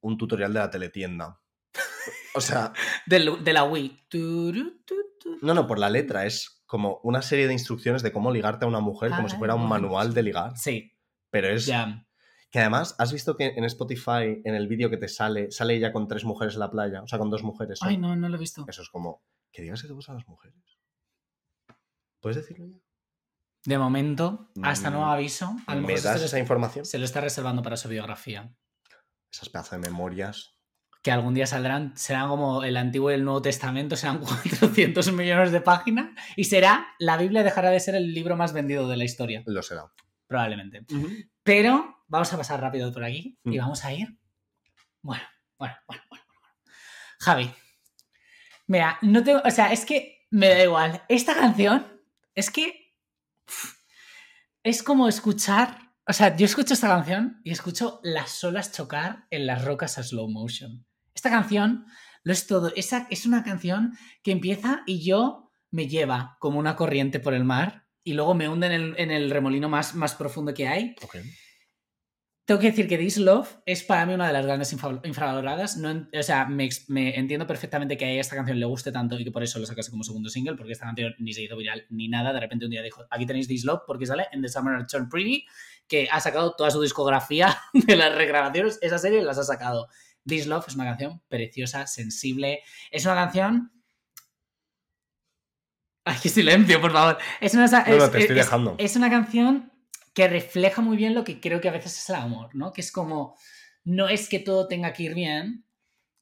un 0.00 0.16
tutorial 0.16 0.52
de 0.52 0.60
la 0.60 0.70
teletienda. 0.70 1.40
O 2.38 2.40
sea, 2.40 2.72
Del- 3.06 3.44
De, 3.44 3.52
la 3.52 3.64
Wii. 3.64 3.98
No, 5.42 5.54
no, 5.54 5.66
por 5.66 5.78
la 5.78 5.90
letra 5.90 6.26
es 6.26 6.62
como 6.66 7.00
una 7.02 7.22
serie 7.22 7.46
de 7.46 7.52
instrucciones 7.52 8.02
de 8.02 8.12
cómo 8.12 8.30
ligarte 8.32 8.64
a 8.64 8.68
una 8.68 8.80
mujer, 8.80 9.12
como 9.14 9.28
si 9.28 9.36
fuera 9.36 9.54
un 9.54 9.68
manual 9.68 10.14
de 10.14 10.22
ligar. 10.22 10.56
Sí, 10.56 10.92
Pero 11.30 11.48
es 11.48 11.66
ya. 11.66 12.04
Que 12.50 12.60
además, 12.60 12.94
¿has 12.98 13.12
visto 13.12 13.36
que 13.36 13.46
en 13.48 13.64
Spotify, 13.64 14.40
en 14.42 14.54
el 14.54 14.68
vídeo 14.68 14.88
que 14.88 14.96
te 14.96 15.08
sale, 15.08 15.50
sale 15.50 15.74
ella 15.74 15.92
con 15.92 16.08
tres 16.08 16.24
mujeres 16.24 16.54
en 16.54 16.60
la 16.60 16.70
playa? 16.70 17.02
O 17.02 17.06
sea, 17.06 17.18
con 17.18 17.28
dos 17.28 17.42
mujeres. 17.42 17.78
Ay, 17.82 17.98
no, 17.98 18.16
no 18.16 18.26
lo 18.30 18.36
he 18.36 18.38
visto. 18.40 18.64
Eso 18.66 18.80
es 18.80 18.88
como, 18.88 19.22
que 19.52 19.60
digas 19.60 19.82
que 19.82 19.88
te 19.88 19.92
gustan 19.92 20.14
las 20.16 20.26
mujeres. 20.26 20.56
¿Puedes 22.20 22.36
decirlo 22.36 22.66
ya? 22.66 22.78
De 23.64 23.76
momento, 23.78 24.48
hasta 24.62 24.88
Mm, 24.88 24.92
nuevo 24.94 25.10
aviso, 25.10 25.56
a 25.66 25.74
¿Me 25.74 25.96
se, 25.98 26.08
das 26.08 26.20
lo- 26.20 26.26
esa 26.26 26.38
información? 26.38 26.86
se 26.86 26.98
lo 26.98 27.04
está 27.04 27.20
reservando 27.20 27.62
para 27.62 27.76
su 27.76 27.88
biografía. 27.88 28.50
Esas 29.30 29.50
pedazos 29.50 29.72
de 29.72 29.78
memorias. 29.90 30.57
Que 31.02 31.12
algún 31.12 31.32
día 31.34 31.46
saldrán, 31.46 31.96
serán 31.96 32.28
como 32.28 32.64
el 32.64 32.76
Antiguo 32.76 33.10
y 33.10 33.14
el 33.14 33.24
Nuevo 33.24 33.40
Testamento, 33.42 33.94
serán 33.96 34.18
400 34.20 35.12
millones 35.12 35.52
de 35.52 35.60
páginas 35.60 36.10
y 36.36 36.44
será, 36.44 36.88
la 36.98 37.16
Biblia 37.16 37.42
dejará 37.42 37.70
de 37.70 37.80
ser 37.80 37.94
el 37.94 38.12
libro 38.12 38.36
más 38.36 38.52
vendido 38.52 38.88
de 38.88 38.96
la 38.96 39.04
historia, 39.04 39.42
Lo 39.46 39.62
será. 39.62 39.84
probablemente. 40.26 40.84
Pero 41.42 42.04
vamos 42.08 42.32
a 42.32 42.36
pasar 42.36 42.60
rápido 42.60 42.92
por 42.92 43.04
aquí 43.04 43.38
y 43.44 43.50
Mm. 43.58 43.60
vamos 43.60 43.84
a 43.84 43.92
ir. 43.92 44.18
Bueno, 45.02 45.22
bueno, 45.58 45.74
bueno, 45.86 46.02
bueno. 46.10 46.24
bueno. 46.30 46.44
Javi, 47.20 47.50
mira, 48.66 48.98
no 49.02 49.22
tengo. 49.22 49.40
O 49.44 49.50
sea, 49.50 49.72
es 49.72 49.84
que 49.84 50.26
me 50.30 50.48
da 50.48 50.62
igual. 50.64 51.02
Esta 51.08 51.34
canción 51.34 51.86
es 52.34 52.50
que. 52.50 52.92
Es 54.62 54.82
como 54.82 55.08
escuchar. 55.08 55.92
O 56.06 56.12
sea, 56.12 56.36
yo 56.36 56.44
escucho 56.46 56.74
esta 56.74 56.88
canción 56.88 57.40
y 57.44 57.52
escucho 57.52 58.00
las 58.02 58.42
olas 58.44 58.72
chocar 58.72 59.26
en 59.30 59.46
las 59.46 59.64
rocas 59.64 59.98
a 59.98 60.02
slow 60.02 60.28
motion. 60.28 60.86
Esta 61.18 61.30
canción 61.30 61.84
lo 62.22 62.32
es 62.32 62.46
todo. 62.46 62.72
Esa 62.76 63.08
es 63.10 63.26
una 63.26 63.42
canción 63.42 63.92
que 64.22 64.30
empieza 64.30 64.82
y 64.86 65.04
yo 65.04 65.50
me 65.72 65.88
lleva 65.88 66.36
como 66.38 66.60
una 66.60 66.76
corriente 66.76 67.18
por 67.18 67.34
el 67.34 67.42
mar 67.42 67.88
y 68.04 68.12
luego 68.12 68.34
me 68.36 68.48
hunde 68.48 68.68
en 68.68 68.72
el, 68.72 68.94
en 68.98 69.10
el 69.10 69.28
remolino 69.28 69.68
más, 69.68 69.96
más 69.96 70.14
profundo 70.14 70.54
que 70.54 70.68
hay. 70.68 70.94
Ok. 71.02 71.16
Tengo 72.44 72.60
que 72.60 72.70
decir 72.70 72.86
que 72.86 72.96
This 72.96 73.16
Love 73.18 73.48
es 73.66 73.82
para 73.82 74.06
mí 74.06 74.14
una 74.14 74.28
de 74.28 74.32
las 74.32 74.46
grandes 74.46 74.72
infra- 74.72 75.00
infravaloradas. 75.02 75.76
No, 75.76 76.08
o 76.16 76.22
sea, 76.22 76.46
me, 76.46 76.68
entiendo 76.88 77.48
perfectamente 77.48 77.96
que 77.96 78.04
a 78.04 78.20
esta 78.20 78.36
canción 78.36 78.60
le 78.60 78.64
guste 78.66 78.92
tanto 78.92 79.18
y 79.18 79.24
que 79.24 79.32
por 79.32 79.42
eso 79.42 79.58
lo 79.58 79.66
sacase 79.66 79.90
como 79.90 80.04
segundo 80.04 80.30
single, 80.30 80.54
porque 80.54 80.72
esta 80.74 80.86
canción 80.86 81.16
ni 81.18 81.32
se 81.32 81.42
hizo 81.42 81.56
viral 81.56 81.84
ni 81.90 82.06
nada. 82.06 82.32
De 82.32 82.38
repente 82.38 82.64
un 82.64 82.70
día 82.70 82.80
dijo, 82.82 83.04
aquí 83.10 83.26
tenéis 83.26 83.48
This 83.48 83.64
Love 83.64 83.80
porque 83.88 84.06
sale 84.06 84.28
en 84.30 84.40
The 84.40 84.48
Summer 84.48 84.86
Turned 84.86 85.10
Pretty, 85.10 85.44
que 85.88 86.08
ha 86.12 86.20
sacado 86.20 86.54
toda 86.56 86.70
su 86.70 86.80
discografía 86.80 87.58
de 87.72 87.96
las 87.96 88.14
regrabaciones. 88.14 88.78
Esa 88.82 88.98
serie 88.98 89.20
las 89.20 89.36
ha 89.38 89.42
sacado. 89.44 89.88
This 90.28 90.46
Love 90.46 90.64
es 90.68 90.74
una 90.76 90.84
canción 90.84 91.20
preciosa, 91.28 91.86
sensible. 91.86 92.62
Es 92.90 93.04
una 93.06 93.14
canción... 93.16 93.72
Ay, 96.04 96.16
qué 96.22 96.28
silencio, 96.28 96.80
por 96.80 96.92
favor. 96.92 97.18
Es 97.40 97.54
una, 97.54 97.66
No, 97.66 97.96
no, 97.96 98.04
es- 98.04 98.10
te 98.12 98.18
estoy 98.20 98.38
es- 98.38 98.44
dejando. 98.46 98.74
es 98.78 98.96
una 98.96 99.10
canción 99.10 99.72
que 100.14 100.26
refleja 100.28 100.80
muy 100.82 100.96
bien 100.96 101.14
lo 101.14 101.22
que 101.24 101.40
creo 101.40 101.60
que 101.60 101.68
a 101.68 101.72
veces 101.72 101.96
es 101.98 102.08
el 102.08 102.16
amor, 102.16 102.54
¿no? 102.54 102.72
Que 102.72 102.80
es 102.80 102.90
como, 102.90 103.36
no 103.84 104.08
es 104.08 104.28
que 104.28 104.38
todo 104.38 104.66
tenga 104.68 104.92
que 104.92 105.04
ir 105.04 105.14
bien. 105.14 105.64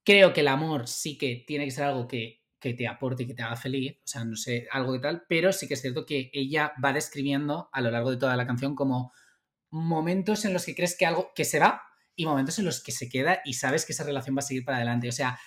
Creo 0.05 0.33
que 0.33 0.41
el 0.41 0.49
amor 0.49 0.87
sí 0.89 1.17
que 1.17 1.45
tiene 1.47 1.65
que 1.65 1.71
ser 1.71 1.85
algo 1.85 2.07
que, 2.07 2.43
que 2.61 2.75
te 2.75 2.87
aporte 2.89 3.23
y 3.23 3.27
que 3.27 3.35
te 3.35 3.43
haga 3.43 3.57
feliz, 3.57 3.97
o 3.99 4.07
sea, 4.07 4.25
no 4.25 4.37
sé, 4.37 4.67
algo 4.73 4.93
de 4.93 4.99
tal, 5.01 5.25
pero 5.29 5.53
sí 5.53 5.67
que 5.69 5.75
es 5.75 5.81
cierto 5.83 6.05
que 6.05 6.31
ella 6.33 6.73
va 6.85 6.93
describiendo 6.93 7.69
a 7.73 7.81
lo 7.81 7.91
largo 7.91 8.11
de 8.11 8.17
toda 8.17 8.37
la 8.37 8.47
canción 8.47 8.75
como 8.75 9.13
momentos 9.71 10.45
en 10.45 10.53
los 10.53 10.65
que 10.65 10.75
crees 10.75 10.97
que 10.97 11.07
algo 11.07 11.33
que 11.35 11.45
se 11.45 11.59
va 11.59 11.83
y 12.17 12.27
momentos 12.27 12.59
en 12.59 12.65
los 12.65 12.83
que 12.83 12.93
se 12.93 13.09
queda 13.09 13.41
y 13.45 13.55
sabes 13.55 13.85
que 13.85 13.93
esa 13.93 14.05
relación 14.05 14.35
va 14.35 14.41
a 14.41 14.43
seguir 14.43 14.65
para 14.65 14.79
adelante. 14.79 15.09
O 15.09 15.13
sea, 15.13 15.39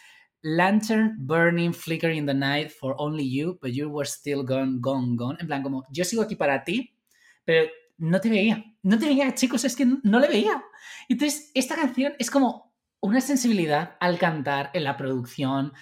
lantern 0.41 1.15
burning, 1.17 1.73
flicker 1.73 2.11
in 2.11 2.25
the 2.25 2.33
night 2.33 2.69
for 2.69 2.95
only 2.97 3.29
you, 3.29 3.57
but 3.61 3.71
you 3.71 3.89
were 3.89 4.07
still 4.07 4.43
gone, 4.43 4.77
gone, 4.79 5.15
gone. 5.15 5.37
En 5.39 5.47
plan, 5.47 5.63
como 5.63 5.83
yo 5.91 6.05
sigo 6.05 6.21
aquí 6.21 6.35
para 6.35 6.63
ti, 6.63 6.95
pero 7.43 7.69
no 7.97 8.21
te 8.21 8.29
veía. 8.29 8.63
No 8.81 8.97
te 8.97 9.07
veía, 9.07 9.33
chicos, 9.35 9.65
es 9.65 9.75
que 9.75 9.85
no 9.85 10.19
le 10.19 10.27
veía. 10.27 10.63
Entonces, 11.09 11.51
esta 11.53 11.75
canción 11.75 12.13
es 12.17 12.31
como 12.31 12.73
una 13.01 13.21
sensibilidad 13.21 13.97
al 13.99 14.17
cantar, 14.17 14.71
en 14.73 14.83
la 14.83 14.97
producción. 14.97 15.73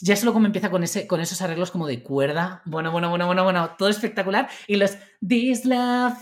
Ya 0.00 0.16
solo 0.16 0.32
como 0.32 0.46
empieza 0.46 0.70
con, 0.70 0.82
ese, 0.82 1.06
con 1.06 1.20
esos 1.20 1.40
arreglos 1.40 1.70
como 1.70 1.86
de 1.86 2.02
cuerda. 2.02 2.62
Bueno, 2.66 2.90
bueno, 2.92 3.08
bueno, 3.10 3.26
bueno, 3.26 3.44
bueno. 3.44 3.74
Todo 3.78 3.88
espectacular. 3.88 4.48
Y 4.66 4.76
los 4.76 4.98
This 5.26 5.64
Love, 5.64 6.14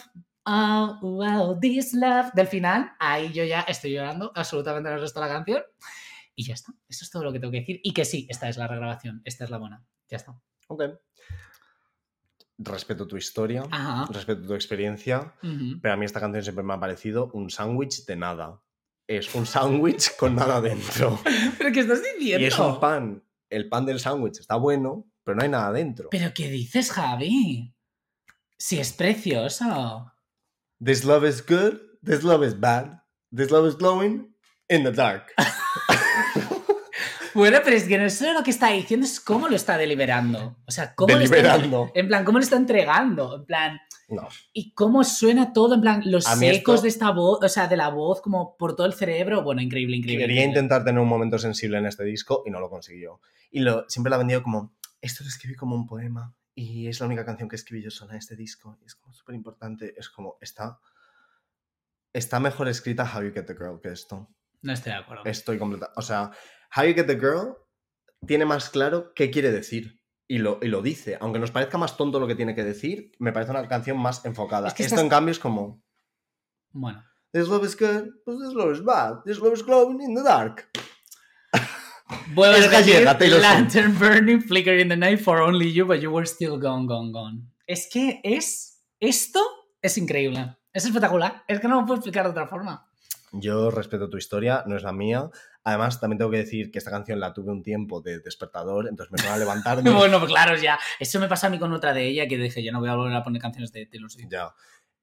oh, 0.47 0.99
wow, 1.03 1.59
This 1.61 1.93
Love 1.95 2.33
del 2.35 2.47
final. 2.47 2.93
Ahí 2.99 3.33
yo 3.33 3.45
ya 3.45 3.61
estoy 3.63 3.93
llorando 3.93 4.33
absolutamente 4.35 4.89
en 4.89 4.95
el 4.95 5.01
resto 5.01 5.21
de 5.21 5.27
la 5.27 5.33
canción. 5.33 5.63
Y 6.35 6.45
ya 6.45 6.55
está. 6.55 6.73
Eso 6.89 7.05
es 7.05 7.11
todo 7.11 7.25
lo 7.25 7.33
que 7.33 7.41
tengo 7.41 7.51
que 7.51 7.61
decir. 7.61 7.81
Y 7.83 7.93
que 7.93 8.05
sí, 8.05 8.27
esta 8.29 8.49
es 8.49 8.57
la 8.57 8.67
regrabación. 8.67 9.23
Esta 9.25 9.45
es 9.45 9.51
la 9.51 9.59
buena. 9.59 9.85
Ya 10.09 10.19
está. 10.19 10.39
Ok. 10.69 10.83
Respeto 12.59 13.07
tu 13.07 13.17
historia, 13.19 13.65
Ajá. 13.71 14.11
respeto 14.11 14.47
tu 14.47 14.55
experiencia, 14.55 15.35
pero 15.83 15.93
a 15.93 15.97
mí 15.99 16.07
esta 16.07 16.21
canción 16.21 16.43
siempre 16.43 16.65
me 16.65 16.73
ha 16.73 16.81
parecido 16.81 17.31
un 17.35 17.51
sándwich 17.51 18.07
de 18.07 18.17
nada. 18.17 18.63
Es 19.07 19.35
un 19.35 19.45
sándwich 19.45 20.17
con 20.17 20.35
nada 20.35 20.63
dentro. 20.63 21.21
¿Pero 21.59 21.71
qué 21.71 21.81
estás 21.81 22.03
diciendo? 22.03 22.43
Y 22.43 22.47
es 22.47 22.59
un 22.59 22.81
pan. 22.81 23.23
El 23.51 23.69
pan 23.69 23.85
del 23.85 24.01
sándwich 24.01 24.41
está 24.41 24.57
bueno, 24.57 25.07
pero 25.23 25.37
no 25.37 25.43
hay 25.43 25.51
nada 25.51 25.71
dentro. 25.71 26.09
¿Pero 26.11 26.33
qué 26.35 26.49
dices, 26.49 26.91
Javi? 26.91 27.75
Si 28.59 28.79
es 28.79 28.95
precioso. 28.95 30.13
This 30.85 31.05
love 31.05 31.27
is 31.27 31.41
good, 31.45 31.81
this 32.05 32.23
love 32.23 32.45
is 32.47 32.55
bad, 32.59 33.01
this 33.35 33.51
love 33.51 33.67
is 33.69 33.77
glowing 33.77 34.35
in 34.69 34.85
the 34.85 34.93
dark. 34.93 35.33
Bueno, 37.35 37.59
pero 37.63 37.77
es 37.77 37.85
que 37.85 37.99
no 37.99 38.09
solo 38.09 38.33
lo 38.33 38.43
que 38.43 38.51
está 38.51 38.71
diciendo, 38.71 39.05
es 39.05 39.21
cómo 39.21 39.47
lo 39.47 39.57
está 39.57 39.77
deliberando. 39.77 40.57
O 40.67 40.71
sea, 40.71 40.95
cómo 40.95 41.15
lo 41.15 41.21
está- 41.21 41.37
Deliberando. 41.37 41.93
en 41.95 42.09
plan, 42.09 42.25
cómo 42.25 42.39
lo 42.39 42.43
está 42.45 42.57
entregando. 42.57 43.37
En 43.37 43.45
plan, 43.45 43.79
No. 44.09 44.27
y 44.55 44.73
cómo 44.73 45.05
suena 45.05 45.53
todo, 45.53 45.75
en 45.75 45.83
plan, 45.83 46.03
los 46.07 46.25
ecos 46.41 46.77
esto- 46.77 46.83
de 46.83 46.89
esta 46.89 47.11
voz, 47.11 47.39
o 47.45 47.49
sea, 47.51 47.69
de 47.69 47.77
la 47.77 47.91
voz, 47.91 48.23
como 48.23 48.57
por 48.57 48.75
todo 48.75 48.87
el 48.87 48.95
cerebro. 48.95 49.43
Bueno, 49.43 49.61
increíble, 49.61 49.99
increíble. 49.99 50.23
Quería 50.25 50.37
increíble. 50.45 50.61
intentar 50.61 50.83
tener 50.83 50.99
un 50.99 51.09
momento 51.09 51.39
sensible 51.39 51.77
en 51.77 51.85
este 51.85 52.05
disco 52.05 52.43
y 52.47 52.51
no 52.51 52.59
lo 52.59 52.71
consiguió. 52.71 53.21
Y 53.51 53.61
lo, 53.61 53.85
siempre 53.87 54.09
lo 54.09 54.15
ha 54.15 54.19
vendido 54.21 54.43
como, 54.43 54.75
esto 55.03 55.23
lo 55.23 55.29
escribí 55.29 55.57
como 55.57 55.77
un 55.77 55.87
poema 55.87 56.35
y 56.59 56.89
es 56.89 56.99
la 57.01 57.07
única 57.07 57.25
canción 57.25 57.49
que 57.49 57.57
escribí 57.57 57.83
yo 57.85 57.91
sola 57.91 58.13
en 58.15 58.19
este 58.19 58.35
disco. 58.35 58.79
Y 58.83 58.87
es 58.87 58.95
como 58.97 59.13
súper 59.13 59.35
importante. 59.35 59.95
Es 59.97 60.09
como, 60.09 60.39
está, 60.41 60.81
está 62.13 62.41
mejor 62.41 62.67
escrita 62.69 63.05
How 63.05 63.23
You 63.25 63.33
Get 63.33 63.45
the 63.45 63.55
Girl 63.55 63.79
que 63.81 63.91
esto. 63.91 64.29
No 64.63 64.73
estoy 64.73 64.93
de 64.93 64.99
acuerdo. 64.99 65.23
Estoy 65.27 65.59
completa. 65.59 65.93
O 65.97 66.03
sea, 66.03 66.31
How 66.75 66.85
You 66.85 66.95
Get 66.95 67.07
the 67.07 67.17
Girl 67.21 67.57
tiene 68.27 68.47
más 68.47 68.71
claro 68.71 69.13
qué 69.15 69.31
quiere 69.31 69.53
decir. 69.53 70.01
Y 70.29 70.39
lo, 70.39 70.59
y 70.61 70.69
lo 70.69 70.83
dice. 70.83 71.17
Aunque 71.21 71.39
nos 71.39 71.53
parezca 71.53 71.79
más 71.79 71.97
tonto 71.97 72.19
lo 72.19 72.27
que 72.27 72.35
tiene 72.35 72.55
que 72.55 72.65
decir, 72.65 73.13
me 73.21 73.33
parece 73.33 73.53
una 73.53 73.69
canción 73.69 73.99
más 73.99 74.25
enfocada. 74.25 74.69
Es 74.69 74.75
que 74.75 74.83
Esto, 74.83 74.97
estás- 74.97 75.05
en 75.05 75.11
cambio, 75.11 75.31
es 75.33 75.39
como... 75.39 75.85
Bueno. 76.73 77.05
This 77.33 77.49
love 77.49 77.65
is 77.65 77.77
good, 77.79 78.09
but 78.25 78.41
this 78.41 78.55
love 78.55 78.73
is 78.73 78.83
bad. 78.83 79.23
This 79.25 79.39
love 79.39 79.53
is 79.53 79.63
glowing 79.63 80.01
in 80.01 80.15
the 80.15 80.23
dark. 80.23 80.69
Vuelvo 82.35 82.57
a 82.57 82.59
Es 82.59 82.71
gallega, 82.71 83.17
Taylor. 83.19 83.41
Lantern 83.41 83.99
burning, 83.99 84.41
flicker 84.41 84.79
in 84.79 84.89
the 84.89 84.97
night 84.97 85.21
for 85.21 85.41
only 85.41 85.73
you, 85.73 85.87
but 85.87 86.01
you 86.01 86.11
were 86.11 86.27
still 86.27 86.59
gone, 86.59 86.87
gone, 86.87 87.13
gone. 87.13 87.43
Es 87.67 87.89
que 87.93 88.21
es... 88.23 88.83
Esto 88.99 89.41
es 89.83 89.99
increíble. 89.99 90.57
Es 90.73 90.85
espectacular. 90.85 91.45
Es 91.47 91.61
que 91.61 91.69
no 91.69 91.81
lo 91.81 91.87
puedo 91.87 91.97
explicar 91.97 92.25
de 92.25 92.31
otra 92.31 92.47
forma. 92.47 92.87
Yo 93.33 93.71
respeto 93.71 94.09
tu 94.09 94.17
historia, 94.17 94.65
no 94.67 94.77
es 94.77 94.83
la 94.83 94.93
mía. 94.93 95.29
Además, 95.65 96.01
también 96.01 96.19
tengo 96.19 96.31
que 96.31 96.39
decir 96.39 96.71
que 96.71 96.79
esta 96.79 96.91
canción 96.91 97.19
la 97.19 97.33
tuve 97.33 97.51
un 97.51 97.63
tiempo 97.63 98.01
de 98.01 98.21
despertador, 98.21 98.89
entonces 98.89 99.13
me 99.13 99.19
pongo 99.19 99.35
a 99.35 99.39
levantarme. 99.39 99.91
Bueno, 99.91 100.19
pues 100.19 100.31
claro, 100.31 100.57
ya. 100.57 100.79
Eso 100.99 101.19
me 101.21 101.29
pasó 101.29 101.49
a 101.49 101.51
mí 101.51 101.59
con 101.59 101.73
otra 101.73 101.93
de 101.93 102.07
ella 102.07 102.27
que 102.29 102.39
dije, 102.39 102.63
yo 102.63 102.73
no 102.73 102.81
voy 102.81 102.89
a 102.89 102.95
volver 102.95 103.17
a 103.17 103.23
poner 103.25 103.43
canciones 103.43 103.73
de 103.73 103.87
Taylor 103.87 104.11
Swift. 104.11 104.29
ya. 104.31 104.55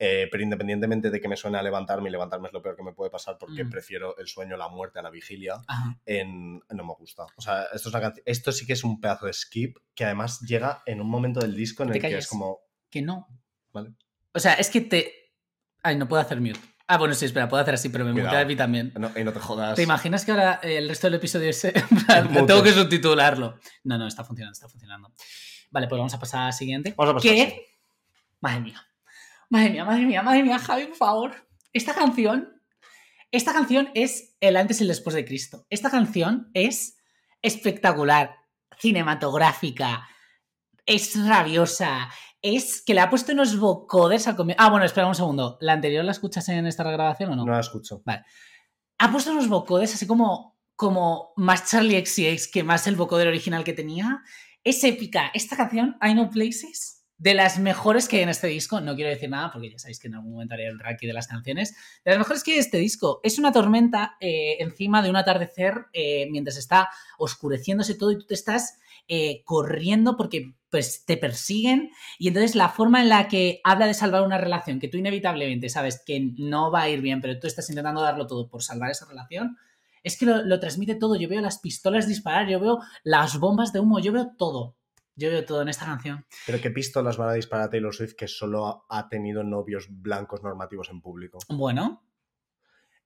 Eh, 0.06 0.28
pero 0.30 0.44
independientemente 0.44 1.10
de 1.10 1.22
que 1.22 1.30
me 1.30 1.38
suene 1.38 1.58
a 1.58 1.64
levantarme, 1.64 2.10
y 2.10 2.12
levantarme 2.12 2.48
es 2.48 2.54
lo 2.54 2.62
peor 2.62 2.76
que 2.76 2.84
me 2.84 2.92
puede 2.92 3.10
pasar 3.10 3.38
porque 3.38 3.64
Mm. 3.64 3.70
prefiero 3.70 4.18
el 4.18 4.28
sueño, 4.28 4.58
la 4.58 4.68
muerte 4.68 5.00
a 5.00 5.02
la 5.02 5.10
vigilia. 5.10 5.62
Ajá. 5.66 5.98
En... 6.06 6.56
No 6.70 6.84
me 6.84 6.94
gusta. 7.00 7.24
O 7.38 7.42
sea, 7.42 7.68
esto, 7.74 7.88
es 7.88 7.96
una 7.96 8.14
esto 8.26 8.52
sí 8.52 8.66
que 8.66 8.74
es 8.74 8.84
un 8.84 9.00
pedazo 9.00 9.28
de 9.28 9.34
skip 9.34 9.78
que 9.96 10.04
además 10.04 10.42
llega 10.42 10.84
en 10.86 11.00
un 11.00 11.10
momento 11.10 11.40
del 11.40 11.56
disco 11.56 11.84
en 11.84 11.94
el 11.94 12.02
que 12.02 12.18
es 12.18 12.28
como. 12.28 12.60
Que 12.90 13.02
no. 13.02 13.30
Vale. 13.72 13.94
O 14.34 14.40
sea, 14.40 14.56
es 14.56 14.70
que 14.70 14.82
te... 14.82 15.14
Ay, 15.84 15.96
no 15.96 16.06
puedo 16.10 16.22
hacer 16.22 16.42
mute. 16.42 16.60
Ah, 16.86 16.98
bueno, 16.98 17.14
sí, 17.14 17.24
espera, 17.24 17.48
puedo 17.48 17.64
hacer 17.64 17.76
así, 17.76 17.88
pero 17.88 18.04
me 18.04 18.12
mutea 18.12 18.42
a 18.42 18.46
mí 18.46 18.58
también. 18.58 18.92
No, 19.00 19.10
y 19.16 19.24
no 19.24 19.32
te 19.32 19.40
jodas. 19.40 19.76
¿Te 19.76 19.84
imaginas 19.84 20.26
que 20.26 20.32
ahora 20.32 20.60
el 20.64 20.90
resto 20.90 21.08
del 21.08 21.14
episodio 21.14 21.50
es... 21.50 21.62
tengo 22.46 22.62
que 22.62 22.74
subtitularlo? 22.74 23.58
No, 23.86 23.98
no, 23.98 24.06
está 24.08 24.26
funcionando, 24.26 24.52
está 24.52 24.68
funcionando. 24.68 25.14
Vale, 25.72 25.88
pues 25.88 25.98
vamos 25.98 26.14
a 26.14 26.20
pasar 26.20 26.42
a 26.42 26.46
la 26.48 26.52
siguiente. 26.52 26.94
Vamos 26.98 27.14
a 27.14 27.16
pasar. 27.16 27.32
¿Qué? 27.32 27.50
sí. 27.50 27.62
Madre 28.42 28.60
mía. 28.60 28.86
Madre 29.54 29.70
mía, 29.70 29.86
madre 29.86 30.06
mía, 30.08 30.24
madre 30.24 30.42
mía, 30.42 30.58
Javi, 30.58 30.88
por 30.88 30.96
favor. 30.96 31.48
Esta 31.74 31.94
canción. 31.94 32.60
Esta 33.30 33.54
canción 33.54 33.92
es 33.94 34.36
el 34.42 34.58
antes 34.58 34.80
y 34.80 34.84
el 34.84 34.88
después 34.88 35.16
de 35.16 35.26
Cristo. 35.26 35.68
Esta 35.70 35.92
canción 35.92 36.50
es 36.56 36.98
espectacular, 37.44 38.36
cinematográfica, 38.80 40.10
es 40.88 41.24
rabiosa, 41.28 42.10
es 42.42 42.82
que 42.82 42.96
le 42.96 43.02
ha 43.02 43.12
puesto 43.12 43.32
unos 43.32 43.60
vocoders 43.60 44.28
al 44.28 44.36
comienzo. 44.36 44.64
Ah, 44.64 44.72
bueno, 44.72 44.88
espera 44.88 45.06
un 45.06 45.14
segundo. 45.14 45.60
¿La 45.62 45.74
anterior 45.74 46.04
la 46.04 46.14
escuchas 46.14 46.50
en 46.50 46.66
esta 46.66 46.84
regrabación 46.84 47.30
o 47.30 47.36
no? 47.36 47.46
No 47.46 47.52
la 47.52 47.60
escucho. 47.60 48.02
Ha 48.98 49.12
puesto 49.12 49.30
unos 49.30 49.50
vocoders 49.50 49.94
así 49.94 50.08
como, 50.08 50.58
como 50.76 51.32
más 51.36 51.70
Charlie 51.70 52.04
XCX 52.04 52.48
que 52.52 52.64
más 52.64 52.88
el 52.88 52.96
vocoder 52.96 53.28
original 53.28 53.64
que 53.64 53.74
tenía. 53.74 54.24
Es 54.64 54.84
épica. 54.84 55.30
Esta 55.32 55.56
canción, 55.56 55.96
I 56.02 56.14
Know 56.14 56.32
Places, 56.32 57.03
de 57.18 57.34
las 57.34 57.60
mejores 57.60 58.08
que 58.08 58.18
hay 58.18 58.24
en 58.24 58.30
este 58.30 58.48
disco. 58.48 58.82
No 58.82 58.96
quiero 58.96 59.10
decir 59.10 59.30
nada 59.30 59.52
porque 59.52 59.72
ya 59.72 59.80
sabéis 59.80 60.00
que 60.00 60.08
en 60.08 60.16
algún 60.16 60.34
momento 60.34 60.56
haré 60.56 60.68
el 60.68 60.80
ranking 60.80 61.08
de 61.08 61.14
las 61.14 61.28
canciones. 61.28 61.76
De 62.04 62.12
las 62.12 62.20
mejores 62.20 62.44
que 62.44 62.52
hay 62.52 62.58
en 62.58 62.64
este 62.64 62.78
disco. 62.78 63.20
Es 63.24 63.40
una 63.40 63.52
tormenta 63.52 64.18
eh, 64.20 64.58
encima 64.60 65.02
de 65.02 65.10
un 65.10 65.16
atardecer 65.16 65.86
eh, 65.94 66.28
mientras 66.32 66.58
está 66.58 66.90
oscureciéndose 67.18 67.96
todo 67.96 68.12
y 68.12 68.18
tú 68.18 68.26
te 68.26 68.34
estás 68.34 68.78
eh, 69.08 69.44
corriendo 69.46 70.18
porque 70.18 70.56
pues, 70.70 71.06
te 71.06 71.18
persiguen. 71.18 71.92
Y 72.18 72.30
entonces 72.30 72.56
la 72.56 72.70
forma 72.70 73.02
en 73.02 73.10
la 73.10 73.28
que 73.28 73.62
habla 73.64 73.88
de 73.88 73.94
salvar 73.94 74.24
una 74.24 74.38
relación 74.38 74.80
que 74.80 74.88
tú 74.88 74.98
inevitablemente 74.98 75.70
sabes 75.70 76.02
que 76.06 76.32
no 76.38 76.72
va 76.72 76.84
a 76.84 76.90
ir 76.90 77.02
bien, 77.02 77.22
pero 77.22 77.40
tú 77.40 77.48
estás 77.48 77.70
intentando 77.70 78.02
darlo 78.02 78.28
todo 78.28 78.50
por 78.50 78.64
salvar 78.64 78.92
esa 78.92 79.06
relación, 79.06 79.58
es 80.04 80.18
que 80.18 80.26
lo, 80.26 80.44
lo 80.44 80.60
transmite 80.60 80.96
todo. 80.96 81.16
Yo 81.16 81.30
veo 81.30 81.42
las 81.42 81.60
pistolas 81.60 82.08
disparar, 82.08 82.50
yo 82.50 82.60
veo 82.60 82.80
las 83.04 83.40
bombas 83.40 83.72
de 83.72 83.80
humo, 83.80 84.00
yo 84.00 84.12
veo 84.12 84.32
todo. 84.38 84.76
Yo 85.16 85.30
veo 85.30 85.46
todo 85.46 85.62
en 85.62 85.70
esta 85.70 85.86
canción. 85.86 86.26
Pero 86.46 86.60
¿qué 86.62 86.72
pistolas 86.72 87.18
van 87.18 87.30
a 87.30 87.34
disparar 87.34 87.68
a 87.68 87.70
Taylor 87.70 87.94
Swift 87.94 88.14
que 88.16 88.28
solo 88.28 88.86
ha- 88.90 89.10
tenido 89.10 89.44
novios 89.44 89.88
blancos 89.90 90.42
normativos 90.44 90.90
en 90.90 91.02
público? 91.02 91.38
Bueno, 91.50 92.04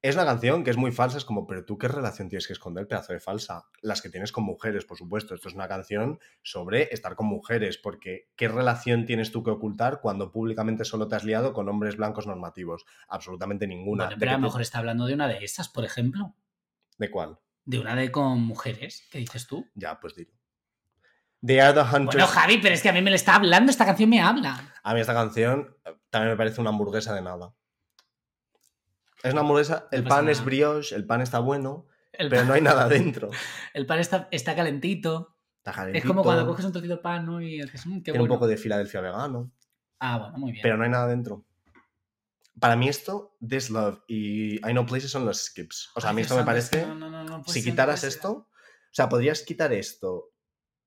Es 0.02 0.16
una 0.16 0.26
canción 0.26 0.64
que 0.64 0.70
es 0.70 0.78
muy 0.78 0.92
falsa, 0.92 1.18
es 1.18 1.26
como, 1.26 1.48
pero 1.48 1.66
tú 1.66 1.78
qué 1.78 1.88
relación 1.88 2.30
tienes 2.30 2.46
que 2.46 2.54
esconder, 2.54 2.88
pedazo 2.88 3.14
de 3.14 3.20
falsa. 3.20 3.66
Las 3.82 4.02
que 4.02 4.10
tienes 4.10 4.32
con 4.32 4.44
mujeres, 4.44 4.86
por 4.86 4.96
supuesto. 4.98 5.34
Esto 5.34 5.50
es 5.50 5.56
una 5.56 5.68
canción 5.68 6.20
sobre 6.44 6.94
estar 6.94 7.16
con 7.16 7.26
mujeres, 7.26 7.78
porque 7.80 8.30
¿qué 8.36 8.48
relación 8.48 9.06
tienes 9.06 9.32
tú 9.32 9.44
que 9.44 9.50
ocultar 9.52 10.00
cuando 10.00 10.32
públicamente 10.32 10.86
solo 10.86 11.08
te 11.08 11.16
has 11.16 11.26
liado 11.26 11.52
con 11.52 11.68
hombres 11.68 11.98
blancos 11.98 12.28
normativos? 12.28 12.86
Absolutamente 13.10 13.66
ninguna. 13.68 14.04
bueno 14.06 14.16
¿De, 14.16 14.20
pero 14.20 14.32
a 14.32 14.36
lo 14.36 14.42
mejor 14.44 14.62
está 14.62 14.78
hablando 14.78 15.08
de 15.08 15.16
una 15.16 15.28
de 15.28 15.44
esas, 15.44 15.68
por 15.68 15.84
ejemplo. 15.84 16.36
¿De 17.00 17.10
cuál? 17.10 17.40
De 17.66 17.80
una 17.80 17.96
de 17.96 18.12
con 18.12 18.40
mujeres. 18.42 19.08
¿Qué 19.12 19.18
dices 19.18 19.48
tú? 19.48 19.66
Ya, 19.74 20.00
pues 20.00 20.16
dilo. 20.16 20.37
They 21.46 21.60
are 21.60 21.74
the 21.74 21.82
hunters. 21.82 22.16
Bueno, 22.16 22.28
Javi, 22.28 22.58
pero 22.58 22.74
es 22.76 22.82
que 22.82 22.90
a 22.90 22.94
mí 22.94 23.02
me 23.02 23.10
lo 23.12 23.16
está 23.16 23.36
hablando, 23.36 23.70
esta 23.72 23.86
canción 23.86 24.10
me 24.10 24.20
habla. 24.22 24.74
A 24.84 24.94
mí 24.94 25.00
esta 25.00 25.14
canción 25.14 25.76
eh, 25.86 25.96
también 26.10 26.32
me 26.32 26.38
parece 26.38 26.60
una 26.62 26.72
hamburguesa 26.72 27.14
de 27.14 27.22
nada. 27.22 27.54
Es 29.24 29.32
una 29.34 29.42
hamburguesa, 29.42 29.88
el 29.92 30.04
No 30.04 30.10
pan 30.10 30.30
es 30.30 30.44
brioche, 30.44 30.96
el 30.96 31.06
pan 31.06 31.22
está 31.22 31.40
bueno, 31.40 31.88
El, 32.12 32.30
pero 32.30 32.42
pan, 32.42 32.48
no 32.48 32.54
hay 32.54 32.62
nada 32.62 32.88
dentro. 32.88 33.30
el 33.74 33.86
pan 33.86 34.00
está, 34.00 34.28
está 34.32 34.56
calentito. 34.56 35.36
Está 35.64 35.90
Es 35.90 36.04
como 36.06 36.24
cuando 36.24 36.42
calentito, 36.44 36.48
coges 36.52 36.66
un 36.66 36.72
trocito 36.72 36.96
de 36.96 37.02
pan, 37.02 37.26
¿no? 37.26 37.42
Y 37.42 37.62
dices, 37.62 37.86
"Mm, 37.86 37.98
qué 37.98 38.04
Tiene 38.04 38.20
bueno. 38.20 38.34
un 38.34 38.40
poco 38.40 38.48
de 38.48 38.58
Filadelfia 38.58 39.02
vegano, 39.02 39.52
Ah, 40.00 40.18
bueno, 40.20 40.38
muy 40.38 40.52
bien. 40.52 40.62
pero 40.62 40.78
no 40.78 40.84
hay 40.84 40.90
nada 40.90 41.08
dentro. 41.08 41.44
Para 42.60 42.76
mí 42.76 42.88
esto, 42.88 43.36
This 43.48 43.70
Love 43.70 44.00
y 44.08 44.56
I 44.58 44.72
Know 44.72 44.86
Places 44.86 45.12
son 45.12 45.26
los 45.26 45.44
skips. 45.44 45.92
O 45.96 46.02
sea, 46.02 46.12
a 46.12 46.14
mí 46.14 46.22
esto 46.22 46.36
me 46.36 46.44
parece... 46.44 46.86
no, 46.88 46.96
no, 46.96 47.10
no, 47.10 47.24
no 47.24 47.42
puede 47.44 47.54
si 47.60 47.64
quitaras 47.64 48.04
esto, 48.04 48.32
o 48.32 48.48
sea, 48.92 49.10
podrías 49.10 49.42
quitar 49.44 49.74
esto 49.74 50.32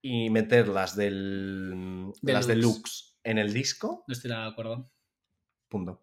y 0.02 0.28
del, 0.30 0.72
las 0.72 0.96
Deluxe. 0.96 2.46
deluxe 2.46 3.16
en 3.24 3.38
el 3.38 3.52
disco, 3.52 4.04
No 4.06 4.12
estoy 4.12 4.30
de 4.30 4.36
acuerdo. 4.36 4.90
punto. 5.68 6.02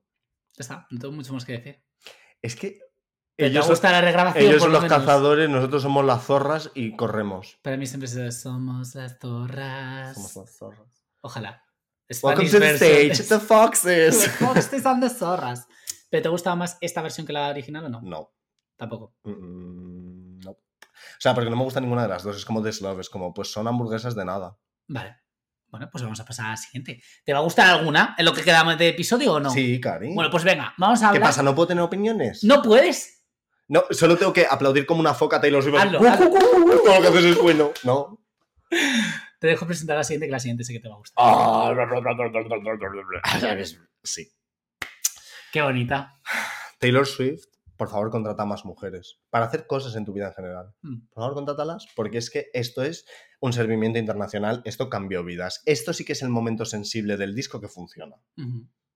Ya 0.57 0.61
está, 0.61 0.87
no 0.91 0.99
tengo 0.99 1.13
mucho 1.13 1.33
más 1.33 1.45
que 1.45 1.53
decir. 1.53 1.83
Es 2.41 2.55
que 2.55 2.79
Pero 3.35 3.49
ellos, 3.49 3.65
te 3.65 3.71
gusta 3.71 3.91
la 3.91 4.01
regrabación. 4.01 4.45
ellos 4.45 4.61
son 4.61 4.71
lo 4.71 4.79
los 4.79 4.83
menos. 4.83 4.99
cazadores, 4.99 5.49
nosotros 5.49 5.81
somos 5.83 6.05
las 6.05 6.23
zorras 6.25 6.71
y 6.75 6.95
corremos. 6.95 7.57
Para 7.61 7.77
mí 7.77 7.85
siempre 7.85 8.07
se 8.07 8.31
somos 8.31 8.95
las 8.95 9.17
zorras. 9.19 10.13
Somos 10.15 10.35
las 10.35 10.57
zorras. 10.57 11.03
Ojalá. 11.21 11.63
Welcome 12.23 12.49
to 12.49 12.59
the 12.59 12.75
stage, 12.75 13.27
the 13.27 13.39
foxes. 13.39 14.15
Los 14.39 14.53
foxes 14.53 14.81
son 14.83 15.01
the 15.01 15.09
zorras. 15.09 15.67
¿Pero 16.09 16.23
te 16.23 16.29
gusta 16.29 16.55
más 16.55 16.77
esta 16.79 17.01
versión 17.01 17.27
que 17.27 17.33
la 17.33 17.49
original 17.49 17.83
o 17.85 17.89
no? 17.89 18.01
No. 18.01 18.33
Tampoco. 18.77 19.15
Mm. 19.23 20.26
O 21.17 21.19
sea, 21.19 21.33
porque 21.33 21.49
no 21.49 21.55
me 21.55 21.63
gusta 21.63 21.79
ninguna 21.81 22.03
de 22.03 22.09
las 22.09 22.23
dos. 22.23 22.37
Es 22.37 22.45
como 22.45 22.63
This 22.63 22.81
Love, 22.81 22.99
es 22.99 23.09
como, 23.09 23.33
pues 23.33 23.51
son 23.51 23.67
hamburguesas 23.67 24.15
de 24.15 24.25
nada. 24.25 24.57
Vale. 24.87 25.17
Bueno, 25.69 25.89
pues 25.91 26.03
vamos 26.03 26.19
a 26.19 26.25
pasar 26.25 26.45
a 26.45 26.49
la 26.51 26.57
siguiente. 26.57 27.01
¿Te 27.25 27.33
va 27.33 27.39
a 27.39 27.41
gustar 27.41 27.67
alguna 27.67 28.15
en 28.17 28.23
lo 28.25 28.33
que 28.33 28.43
quedamos 28.43 28.77
de 28.77 28.89
episodio 28.89 29.33
o 29.33 29.39
no? 29.39 29.49
Sí, 29.49 29.81
Cari. 29.81 30.13
Bueno, 30.13 30.29
pues 30.31 30.43
venga, 30.43 30.73
vamos 30.77 30.99
a 30.99 31.07
¿Qué 31.11 31.17
hablar. 31.17 31.23
pasa? 31.23 31.43
¿No 31.43 31.53
puedo 31.55 31.67
tener 31.67 31.83
opiniones? 31.83 32.43
¿No 32.43 32.61
puedes? 32.61 33.25
No, 33.67 33.83
solo 33.91 34.17
tengo 34.17 34.31
que 34.31 34.45
aplaudir 34.49 34.85
como 34.85 35.01
una 35.01 35.13
foca 35.13 35.37
a 35.37 35.41
Taylor 35.41 35.61
Swift. 35.61 35.75
Hazlo, 35.77 35.99
Todo 35.99 37.01
lo 37.01 37.01
que 37.01 37.07
haces 37.07 37.25
es 37.25 37.37
bueno. 37.37 37.71
No. 37.83 38.17
Te 39.39 39.47
dejo 39.47 39.67
presentar 39.67 39.97
la 39.97 40.03
siguiente, 40.03 40.27
que 40.27 40.31
la 40.31 40.39
siguiente 40.39 40.63
sé 40.63 40.73
que 40.73 40.79
te 40.79 40.87
va 40.89 40.95
a 40.95 40.97
gustar. 40.97 41.23
Ah, 41.23 41.71
sí. 44.03 44.31
Qué 45.51 45.61
bonita. 45.61 46.19
Taylor 46.79 47.05
Swift, 47.05 47.45
por 47.77 47.89
favor, 47.89 48.09
contrata 48.09 48.43
más 48.45 48.65
mujeres 48.65 49.19
para 49.29 49.45
hacer 49.45 49.67
cosas 49.67 49.95
en 49.95 50.03
tu 50.05 50.13
vida 50.13 50.27
en 50.27 50.33
general. 50.33 50.73
Mm. 50.81 51.07
Por 51.09 51.21
favor, 51.23 51.33
contrátalas, 51.35 51.85
porque 51.95 52.17
es 52.17 52.29
que 52.29 52.47
esto 52.53 52.83
es 52.83 53.05
un 53.39 53.53
servimiento 53.53 53.99
internacional, 53.99 54.61
esto 54.65 54.89
cambió 54.89 55.23
vidas. 55.23 55.61
Esto 55.65 55.93
sí 55.93 56.03
que 56.03 56.13
es 56.13 56.21
el 56.23 56.29
momento 56.29 56.65
sensible 56.65 57.17
del 57.17 57.35
disco 57.35 57.61
que 57.61 57.67
funciona. 57.67 58.15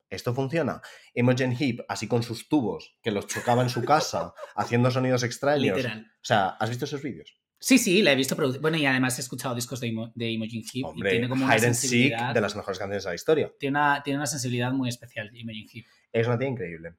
Esto 0.10 0.34
funciona. 0.34 0.82
Imogen 1.14 1.56
Heap, 1.58 1.86
así 1.88 2.08
con 2.08 2.22
sus 2.24 2.50
tubos, 2.50 2.98
que 3.02 3.12
los 3.12 3.28
chocaba 3.28 3.62
en 3.64 3.70
su 3.70 3.84
casa, 3.86 4.34
haciendo 4.56 4.92
sonidos 4.92 5.24
extraños. 5.24 5.78
Literal. 5.78 6.02
O 6.16 6.24
sea, 6.26 6.48
¿has 6.50 6.70
visto 6.70 6.86
esos 6.86 7.02
vídeos? 7.02 7.38
Sí, 7.60 7.78
sí, 7.78 8.02
la 8.02 8.12
he 8.12 8.16
visto 8.16 8.36
producir. 8.36 8.60
Bueno, 8.60 8.76
y 8.78 8.86
además 8.88 9.18
he 9.20 9.22
escuchado 9.22 9.54
discos 9.54 9.80
de, 9.80 9.88
Imo- 9.90 10.12
de 10.16 10.32
Imogen 10.32 10.64
Heap 10.64 10.98
y 10.98 11.02
tiene 11.04 11.30
como 11.30 11.46
una 11.46 11.56
Hide 11.56 11.68
and 11.68 11.76
Seek, 11.76 11.90
sensibilidad. 11.92 12.34
de 12.34 12.42
las 12.42 12.56
mejores 12.56 12.80
canciones 12.80 13.04
de 13.04 13.10
la 13.12 13.16
historia. 13.16 13.54
Tiene 13.60 13.78
una, 13.78 14.02
tiene 14.04 14.18
una 14.18 14.26
sensibilidad 14.26 14.72
muy 14.74 14.90
especial, 14.90 15.30
Imogen 15.38 15.68
Heap. 15.72 15.86
Es 16.12 16.26
una 16.28 16.40
tía 16.40 16.48
increíble. 16.50 16.96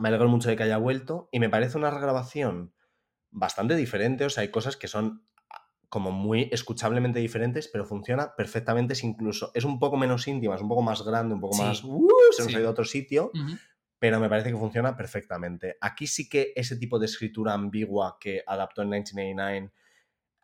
Me 0.00 0.08
alegro 0.08 0.28
mucho 0.28 0.48
de 0.48 0.56
que 0.56 0.62
haya 0.64 0.78
vuelto 0.78 1.28
y 1.30 1.38
me 1.40 1.48
parece 1.48 1.78
una 1.78 1.90
regrabación 1.90 2.74
bastante 3.30 3.76
diferente. 3.76 4.24
O 4.24 4.30
sea, 4.30 4.42
hay 4.42 4.50
cosas 4.50 4.76
que 4.76 4.88
son 4.88 5.24
como 5.88 6.12
muy 6.12 6.48
escuchablemente 6.52 7.18
diferentes, 7.18 7.68
pero 7.68 7.84
funciona 7.84 8.34
perfectamente. 8.36 8.92
Es 8.94 9.04
incluso, 9.04 9.50
es 9.54 9.64
un 9.64 9.78
poco 9.78 9.96
menos 9.96 10.26
íntima, 10.28 10.54
es 10.54 10.62
un 10.62 10.68
poco 10.68 10.82
más 10.82 11.02
grande, 11.04 11.34
un 11.34 11.40
poco 11.40 11.54
Sí. 11.56 11.62
más... 11.62 11.84
¡uh! 11.84 12.08
se 12.32 12.42
nos 12.42 12.50
Sí. 12.52 12.56
ha 12.56 12.60
ido 12.60 12.68
a 12.68 12.72
otro 12.72 12.84
sitio, 12.84 13.30
pero 13.98 14.20
me 14.20 14.28
parece 14.28 14.50
que 14.50 14.56
funciona 14.56 14.96
perfectamente. 14.96 15.76
Aquí 15.80 16.06
sí 16.06 16.28
que 16.28 16.52
ese 16.56 16.76
tipo 16.76 16.98
de 16.98 17.06
escritura 17.06 17.52
ambigua 17.54 18.16
que 18.20 18.42
adaptó 18.46 18.82
en 18.82 18.88
1989, 18.90 19.72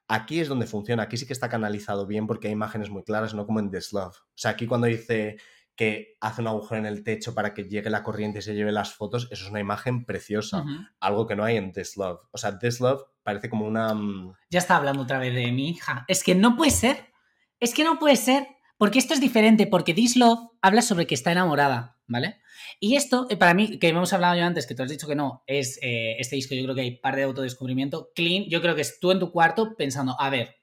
aquí 0.09 0.41
es 0.41 0.49
donde 0.49 0.67
funciona. 0.67 1.05
Aquí 1.05 1.17
sí 1.17 1.27
que 1.27 1.33
está 1.33 1.49
canalizado 1.49 2.07
bien 2.07 2.27
porque 2.27 2.49
hay 2.49 2.53
imágenes 2.53 2.91
muy 2.91 3.05
claras, 3.05 3.33
no 3.35 3.47
como 3.47 3.61
en 3.61 3.71
This 3.71 3.93
Love. 3.93 4.17
O 4.17 4.33
sea, 4.35 4.51
aquí 4.51 4.67
cuando 4.67 4.89
dice 4.89 5.39
que 5.77 6.17
hace 6.21 6.41
un 6.41 6.49
agujero 6.49 6.81
en 6.81 6.87
el 6.87 7.05
techo 7.05 7.35
para 7.35 7.53
que 7.55 7.65
llegue 7.65 7.91
la 7.91 8.03
corriente 8.03 8.39
y 8.39 8.43
se 8.43 8.55
lleve 8.55 8.73
las 8.73 8.95
fotos, 8.95 9.29
eso 9.31 9.45
es 9.45 9.51
una 9.51 9.61
imagen 9.61 10.05
preciosa. 10.07 10.65
Algo 11.01 11.27
que 11.27 11.37
no 11.37 11.45
hay 11.45 11.57
en 11.57 11.73
This 11.73 11.97
Love. 11.97 12.21
O 12.33 12.39
sea, 12.39 12.59
This 12.59 12.81
Love 12.81 13.03
parece 13.23 13.51
como 13.51 13.67
una... 13.67 13.93
mm, 13.95 14.35
Ya 14.51 14.59
está 14.59 14.77
hablando 14.77 15.03
otra 15.03 15.19
vez 15.19 15.35
de 15.35 15.53
mi 15.53 15.69
hija. 15.71 16.05
Es 16.09 16.25
que 16.25 16.35
no 16.35 16.57
puede 16.57 16.71
ser. 16.71 17.13
Es 17.61 17.75
que 17.75 17.85
no 17.85 17.99
puede 17.99 18.17
ser. 18.17 18.49
Porque 18.79 18.99
esto 18.99 19.15
es 19.15 19.21
diferente. 19.21 19.67
Porque 19.67 19.95
This 19.95 20.17
Love 20.17 20.51
habla 20.63 20.83
sobre 20.83 21.07
que 21.07 21.15
está 21.15 21.33
enamorada, 21.33 21.99
¿vale? 22.07 22.41
Y 22.81 22.97
esto, 22.97 23.27
eh, 23.31 23.37
para 23.37 23.55
mí, 23.55 23.79
que 23.79 23.89
hemos 23.89 24.13
hablado 24.13 24.37
yo 24.37 24.45
antes, 24.45 24.67
que 24.67 24.75
tú 24.75 24.83
has 24.83 24.91
dicho 24.91 25.07
que 25.07 25.15
no, 25.15 25.43
es 25.47 25.79
eh, 25.83 26.17
este 26.19 26.37
disco, 26.37 26.55
yo 26.55 26.65
creo 26.65 26.75
que 26.75 26.81
hay 26.83 26.99
par 26.99 27.17
de 27.17 27.23
autodescubrimiento. 27.23 28.11
Clean, 28.15 28.45
yo 28.49 28.61
creo 28.61 28.75
que 28.75 28.83
es 28.83 28.99
tú 28.99 29.13
en 29.13 29.19
tu 29.19 29.31
cuarto 29.31 29.77
pensando, 29.77 30.17
a 30.19 30.31
ver, 30.31 30.57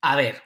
a 0.00 0.16
ver, 0.16 0.42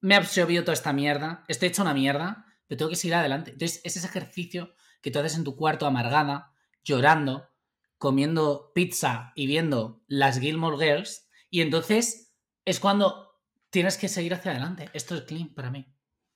me 0.00 0.14
ha 0.14 0.18
absorbido 0.18 0.62
toda 0.62 0.74
esta 0.74 0.92
mierda, 0.92 1.44
estoy 1.48 1.68
hecho 1.68 1.82
una 1.82 1.94
mierda, 1.94 2.44
pero 2.68 2.78
tengo 2.78 2.90
que 2.90 2.96
seguir 2.96 3.14
adelante. 3.16 3.50
Entonces, 3.52 3.80
es 3.84 3.96
ese 3.96 4.06
ejercicio 4.06 4.72
que 5.02 5.10
tú 5.10 5.18
haces 5.18 5.36
en 5.36 5.44
tu 5.44 5.56
cuarto 5.56 5.86
amargada, 5.86 6.52
llorando, 6.84 7.48
comiendo 7.98 8.70
pizza 8.74 9.32
y 9.34 9.46
viendo 9.46 10.02
las 10.06 10.38
Gilmore 10.38 10.76
Girls, 10.76 11.28
y 11.50 11.62
entonces 11.62 12.34
es 12.64 12.78
cuando 12.78 13.40
tienes 13.70 13.96
que 13.98 14.08
seguir 14.08 14.34
hacia 14.34 14.52
adelante. 14.52 14.88
Esto 14.92 15.14
es 15.16 15.22
clean 15.22 15.54
para 15.54 15.70
mí. 15.70 15.86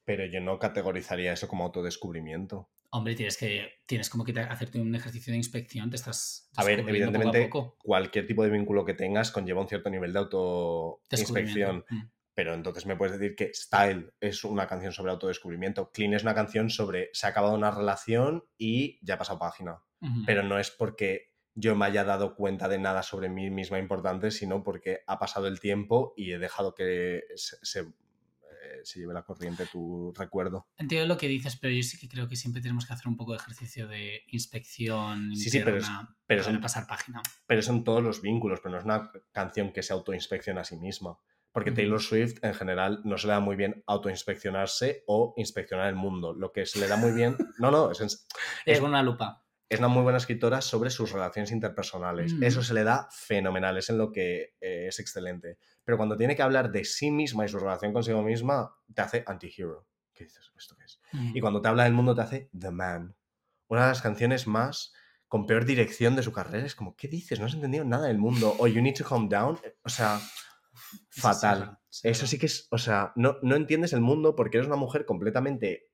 Pero 0.04 0.24
yo 0.26 0.40
no 0.40 0.59
categorizaría 0.59 1.32
eso 1.32 1.46
como 1.46 1.64
autodescubrimiento. 1.64 2.68
Hombre, 2.90 3.14
tienes 3.14 3.36
que 3.38 3.70
tienes 3.86 4.10
como 4.10 4.24
que 4.24 4.32
te- 4.32 4.40
hacerte 4.40 4.80
un 4.80 4.94
ejercicio 4.94 5.30
de 5.32 5.36
inspección, 5.38 5.88
te 5.90 5.96
estás 5.96 6.50
A 6.56 6.64
ver, 6.64 6.78
descubriendo 6.78 7.12
poco 7.12 7.18
a 7.18 7.30
evidentemente, 7.30 7.48
poco. 7.48 7.76
cualquier 7.82 8.26
tipo 8.26 8.42
de 8.42 8.50
vínculo 8.50 8.84
que 8.84 8.94
tengas 8.94 9.30
conlleva 9.30 9.60
un 9.62 9.68
cierto 9.68 9.88
nivel 9.90 10.12
de 10.12 10.18
autoinspección. 10.18 11.84
Mm. 11.88 12.00
Pero 12.34 12.54
entonces 12.54 12.86
me 12.86 12.96
puedes 12.96 13.18
decir 13.18 13.36
que 13.36 13.52
Style 13.54 14.12
es 14.20 14.42
una 14.44 14.66
canción 14.66 14.92
sobre 14.92 15.12
autodescubrimiento. 15.12 15.90
Clean 15.92 16.14
es 16.14 16.22
una 16.22 16.34
canción 16.34 16.70
sobre 16.70 17.10
se 17.12 17.26
ha 17.26 17.30
acabado 17.30 17.54
una 17.54 17.70
relación 17.70 18.44
y 18.56 18.98
ya 19.04 19.14
ha 19.14 19.18
pasado 19.18 19.38
página. 19.38 19.82
Pero 20.26 20.42
no 20.42 20.59
es 20.59 20.70
porque 20.70 21.32
yo 21.54 21.76
me 21.76 21.84
haya 21.86 22.02
dado 22.04 22.34
cuenta 22.34 22.68
de 22.68 22.78
nada 22.78 23.02
sobre 23.02 23.28
mí 23.28 23.50
misma 23.50 23.78
importante, 23.78 24.30
sino 24.30 24.62
porque 24.64 25.00
ha 25.06 25.18
pasado 25.18 25.46
el 25.46 25.60
tiempo 25.60 26.14
y 26.16 26.32
he 26.32 26.38
dejado 26.38 26.74
que 26.74 27.22
se, 27.36 27.56
se, 27.62 27.80
eh, 27.80 28.80
se 28.82 28.98
lleve 28.98 29.12
la 29.14 29.22
corriente 29.22 29.66
tu 29.66 30.12
recuerdo. 30.16 30.66
Entiendo 30.78 31.06
lo 31.06 31.18
que 31.18 31.28
dices, 31.28 31.56
pero 31.56 31.72
yo 31.74 31.82
sí 31.82 31.98
que 31.98 32.09
creo 32.09 32.26
que 32.28 32.34
siempre 32.36 32.62
tenemos 32.62 32.86
que 32.86 32.94
hacer 32.94 33.06
un 33.06 33.16
poco 33.16 33.32
de 33.32 33.38
ejercicio 33.38 33.86
de 33.86 34.22
inspección 34.28 35.36
Sí, 35.36 35.50
sí, 35.50 35.59
pero 35.60 35.76
es- 35.76 35.84
interna 35.84 36.16
pero 36.26 36.42
para 36.42 36.52
son- 36.54 36.62
pasar 36.62 36.86
página. 36.86 37.22
Pero 37.46 37.62
son 37.62 37.84
todos 37.84 38.02
los 38.02 38.22
vínculos, 38.22 38.60
pero 38.60 38.72
no 38.72 38.78
es 38.78 38.84
una 38.84 39.12
canción 39.32 39.72
que 39.72 39.82
se 39.82 39.92
autoinspecciona 39.92 40.62
a 40.62 40.64
sí 40.64 40.76
misma. 40.76 41.18
Porque. 41.53 41.70
Taylor 41.73 42.01
Swift 42.01 42.39
en 42.43 42.55
general 42.55 43.01
no 43.05 43.19
se 43.19 43.27
le 43.27 43.35
da 43.35 43.41
muy 43.41 43.57
bien 43.57 43.83
autoinspeccionarse 43.87 45.05
o 45.07 45.35
inspeccionar 45.37 45.89
el 45.89 45.95
mundo. 45.97 46.33
Lo 46.33 46.53
que 46.53 46.66
se 46.66 46.79
le 46.81 46.89
da 46.89 46.97
muy 46.97 47.12
bien. 47.12 47.37
No, 47.59 47.70
no, 47.70 47.91
es, 47.91 48.01
Es 48.01 48.27
Es- 48.65 48.81
una 48.81 49.03
lupa. 49.03 49.45
es 49.69 49.79
una 49.79 49.89
muy 49.89 50.03
buena 50.03 50.19
escritora 50.19 50.61
sobre 50.61 50.91
sus 50.91 51.12
relaciones 51.12 51.51
interpersonales. 51.53 52.35
Mm. 52.35 52.43
Eso 52.43 52.62
se 52.62 52.74
le 52.74 52.85
da 52.85 53.09
fenomenal, 53.11 53.77
es 53.79 53.89
en 53.91 53.99
lo 53.99 54.11
que 54.12 54.55
eh, 54.61 54.87
es 54.89 54.99
excelente. 55.01 55.59
Pero 55.85 55.97
cuando 55.97 56.16
tiene 56.16 56.37
que 56.37 56.43
hablar 56.43 56.70
de 56.70 56.85
sí 56.85 57.11
misma 57.11 57.45
y 57.45 57.49
su 57.49 57.59
relación 57.59 57.93
consigo 57.93 58.23
misma, 58.23 58.74
te 58.95 59.03
hace 59.03 59.24
anti-hero. 59.27 59.87
¿Qué 60.12 60.24
dices? 60.24 60.53
¿Esto 60.57 60.77
qué 60.77 60.85
es? 60.85 61.01
Ujú. 61.15 61.37
Y 61.37 61.41
cuando 61.41 61.61
te 61.62 61.69
habla 61.69 61.85
del 61.85 61.93
mundo, 61.95 62.15
te 62.15 62.20
hace 62.20 62.51
The 62.59 62.70
Man. 62.70 63.16
Una 63.69 63.83
de 63.83 63.89
las 63.89 64.03
canciones 64.03 64.47
más 64.47 64.93
con 65.27 65.47
peor 65.47 65.65
dirección 65.65 66.15
de 66.16 66.23
su 66.23 66.31
carrera. 66.33 66.66
Es 66.66 66.74
como, 66.74 66.95
¿qué 66.95 67.09
dices? 67.09 67.41
No 67.41 67.47
has 67.47 67.55
entendido 67.55 67.85
nada 67.87 68.07
del 68.09 68.19
mundo. 68.19 68.55
O 68.59 68.66
You 68.66 68.83
Need 68.83 68.97
to 68.99 69.05
Calm 69.05 69.29
Down. 69.31 69.59
O 69.83 69.89
sea, 69.89 70.20
fatal. 71.10 71.78
Eso 72.02 72.26
sí 72.26 72.38
que 72.38 72.46
es, 72.46 72.68
o 72.70 72.78
sea, 72.78 73.12
no, 73.16 73.36
no 73.42 73.56
entiendes 73.56 73.92
el 73.92 74.00
mundo 74.00 74.34
porque 74.34 74.59
eres 74.59 74.66
una 74.66 74.76
mujer 74.76 75.04
completamente 75.04 75.92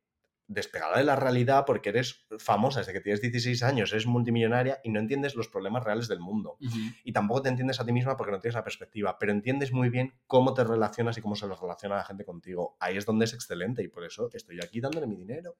despegada 0.48 0.96
de 0.96 1.04
la 1.04 1.14
realidad, 1.14 1.64
porque 1.66 1.90
eres 1.90 2.26
famosa 2.38 2.80
desde 2.80 2.94
que 2.94 3.00
tienes 3.00 3.20
16 3.20 3.62
años, 3.62 3.92
eres 3.92 4.06
multimillonaria 4.06 4.80
y 4.82 4.90
no 4.90 4.98
entiendes 4.98 5.34
los 5.36 5.48
problemas 5.48 5.84
reales 5.84 6.08
del 6.08 6.20
mundo. 6.20 6.56
Y 7.04 7.12
tampoco 7.12 7.42
te 7.42 7.50
entiendes 7.50 7.80
a 7.80 7.84
ti 7.84 7.92
misma 7.92 8.16
porque 8.16 8.32
no 8.32 8.40
tienes 8.40 8.54
la 8.54 8.64
perspectiva, 8.64 9.18
pero 9.18 9.30
entiendes 9.30 9.72
muy 9.72 9.90
bien 9.90 10.14
cómo 10.26 10.54
te 10.54 10.64
relacionas 10.64 11.18
y 11.18 11.20
cómo 11.20 11.36
se 11.36 11.46
los 11.46 11.60
relaciona 11.60 11.96
la 11.96 12.04
gente 12.04 12.24
contigo. 12.24 12.76
Ahí 12.80 12.96
es 12.96 13.04
donde 13.04 13.26
es 13.26 13.34
excelente 13.34 13.82
y 13.82 13.88
por 13.88 14.04
eso 14.04 14.30
estoy 14.32 14.58
aquí 14.62 14.80
dándole 14.80 15.06
mi 15.06 15.16
dinero. 15.16 15.58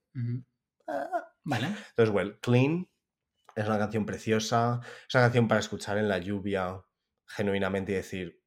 Ah. 0.86 1.34
Vale. 1.44 1.66
Entonces, 1.66 2.14
well, 2.14 2.38
Clean 2.40 2.88
es 3.54 3.66
una 3.66 3.78
canción 3.78 4.06
preciosa, 4.06 4.80
es 5.06 5.14
una 5.14 5.24
canción 5.24 5.48
para 5.48 5.60
escuchar 5.60 5.98
en 5.98 6.08
la 6.08 6.18
lluvia 6.18 6.82
genuinamente 7.26 7.92
y 7.92 7.96
decir, 7.96 8.42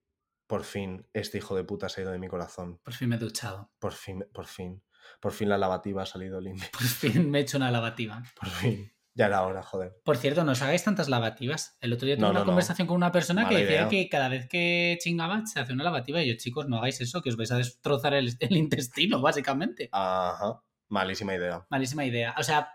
por 0.51 0.65
fin, 0.65 1.07
este 1.13 1.37
hijo 1.37 1.55
de 1.55 1.63
puta 1.63 1.87
se 1.87 2.01
ha 2.01 2.03
ido 2.03 2.11
de 2.11 2.19
mi 2.19 2.27
corazón. 2.27 2.77
Por 2.83 2.93
fin 2.93 3.07
me 3.07 3.15
he 3.15 3.19
duchado. 3.19 3.71
Por 3.79 3.93
fin, 3.93 4.25
por 4.33 4.47
fin. 4.47 4.83
Por 5.21 5.31
fin 5.31 5.47
la 5.47 5.57
lavativa 5.57 6.03
ha 6.03 6.05
salido 6.05 6.41
limpia. 6.41 6.67
Por 6.73 6.81
fin 6.81 7.31
me 7.31 7.37
he 7.39 7.41
hecho 7.43 7.55
una 7.55 7.71
lavativa. 7.71 8.21
Por 8.37 8.49
fin. 8.49 8.91
Ya 9.13 9.27
era 9.27 9.43
hora, 9.43 9.63
joder. 9.63 9.93
Por 10.03 10.17
cierto, 10.17 10.43
no 10.43 10.51
os 10.51 10.61
hagáis 10.61 10.83
tantas 10.83 11.07
lavativas. 11.07 11.77
El 11.79 11.93
otro 11.93 12.05
día 12.05 12.15
tuve 12.17 12.23
No, 12.23 12.29
una 12.31 12.39
no, 12.39 12.45
no. 12.45 12.49
conversación 12.51 12.85
con 12.85 12.97
una 12.97 13.13
persona 13.13 13.47
que 13.47 13.55
decía 13.55 13.71
idea. 13.77 13.87
que 13.89 14.09
cada 14.09 14.27
vez 14.27 14.49
que 14.49 14.97
chingaba 15.01 15.45
se 15.45 15.61
hace 15.61 15.71
una 15.71 15.85
lavativa. 15.85 16.21
Y 16.21 16.27
yo, 16.29 16.35
chicos, 16.37 16.67
no 16.67 16.77
hagáis 16.79 16.99
eso, 16.99 17.21
que 17.21 17.29
os 17.29 17.37
vais 17.37 17.51
a 17.51 17.57
destrozar 17.57 18.13
el, 18.13 18.35
el 18.41 18.57
intestino, 18.57 19.21
básicamente. 19.21 19.87
Ajá. 19.93 20.61
Malísima 20.89 21.33
idea. 21.33 21.65
Malísima 21.69 22.03
idea. 22.03 22.35
O 22.37 22.43
sea, 22.43 22.69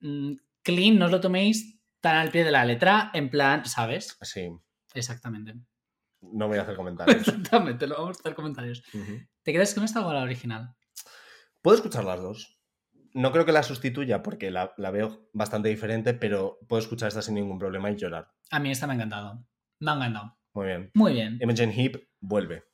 mm, 0.00 0.32
clean, 0.62 0.98
no 0.98 1.06
os 1.06 1.10
lo 1.10 1.20
toméis 1.22 1.78
tan 2.02 2.16
al 2.16 2.30
pie 2.30 2.44
de 2.44 2.50
la 2.50 2.64
letra, 2.66 3.10
en 3.14 3.30
plan, 3.30 3.64
¿sabes? 3.64 4.18
Sí, 4.20 4.50
Exactamente. 4.94 5.54
No 6.32 6.48
voy 6.48 6.58
a 6.58 6.62
hacer 6.62 6.76
comentarios. 6.76 7.16
Exactamente, 7.28 7.86
lo 7.86 7.96
vamos 7.96 8.18
a 8.18 8.20
hacer 8.20 8.34
comentarios. 8.34 8.82
¿Te 9.42 9.52
quedas 9.52 9.74
con 9.74 9.84
esta 9.84 10.06
o 10.06 10.12
la 10.12 10.22
original? 10.22 10.74
Puedo 11.62 11.76
escuchar 11.76 12.04
las 12.04 12.20
dos. 12.20 12.60
No 13.12 13.32
creo 13.32 13.46
que 13.46 13.52
la 13.52 13.62
sustituya 13.62 14.22
porque 14.22 14.50
la, 14.50 14.74
la 14.76 14.90
veo 14.90 15.28
bastante 15.32 15.68
diferente, 15.68 16.14
pero 16.14 16.58
puedo 16.68 16.80
escuchar 16.80 17.08
esta 17.08 17.22
sin 17.22 17.34
ningún 17.34 17.58
problema 17.58 17.90
y 17.90 17.96
llorar. 17.96 18.28
A 18.50 18.58
mí 18.58 18.70
esta 18.70 18.86
me 18.86 18.92
ha 18.92 18.96
encantado. 18.96 19.46
Me 19.80 19.90
ha 19.90 19.94
encantado. 19.94 20.36
Muy 20.52 20.66
bien. 20.66 20.90
Muy 20.94 21.12
bien. 21.12 21.38
Imogen 21.40 21.72
Heap 21.72 22.02
vuelve. 22.20 22.64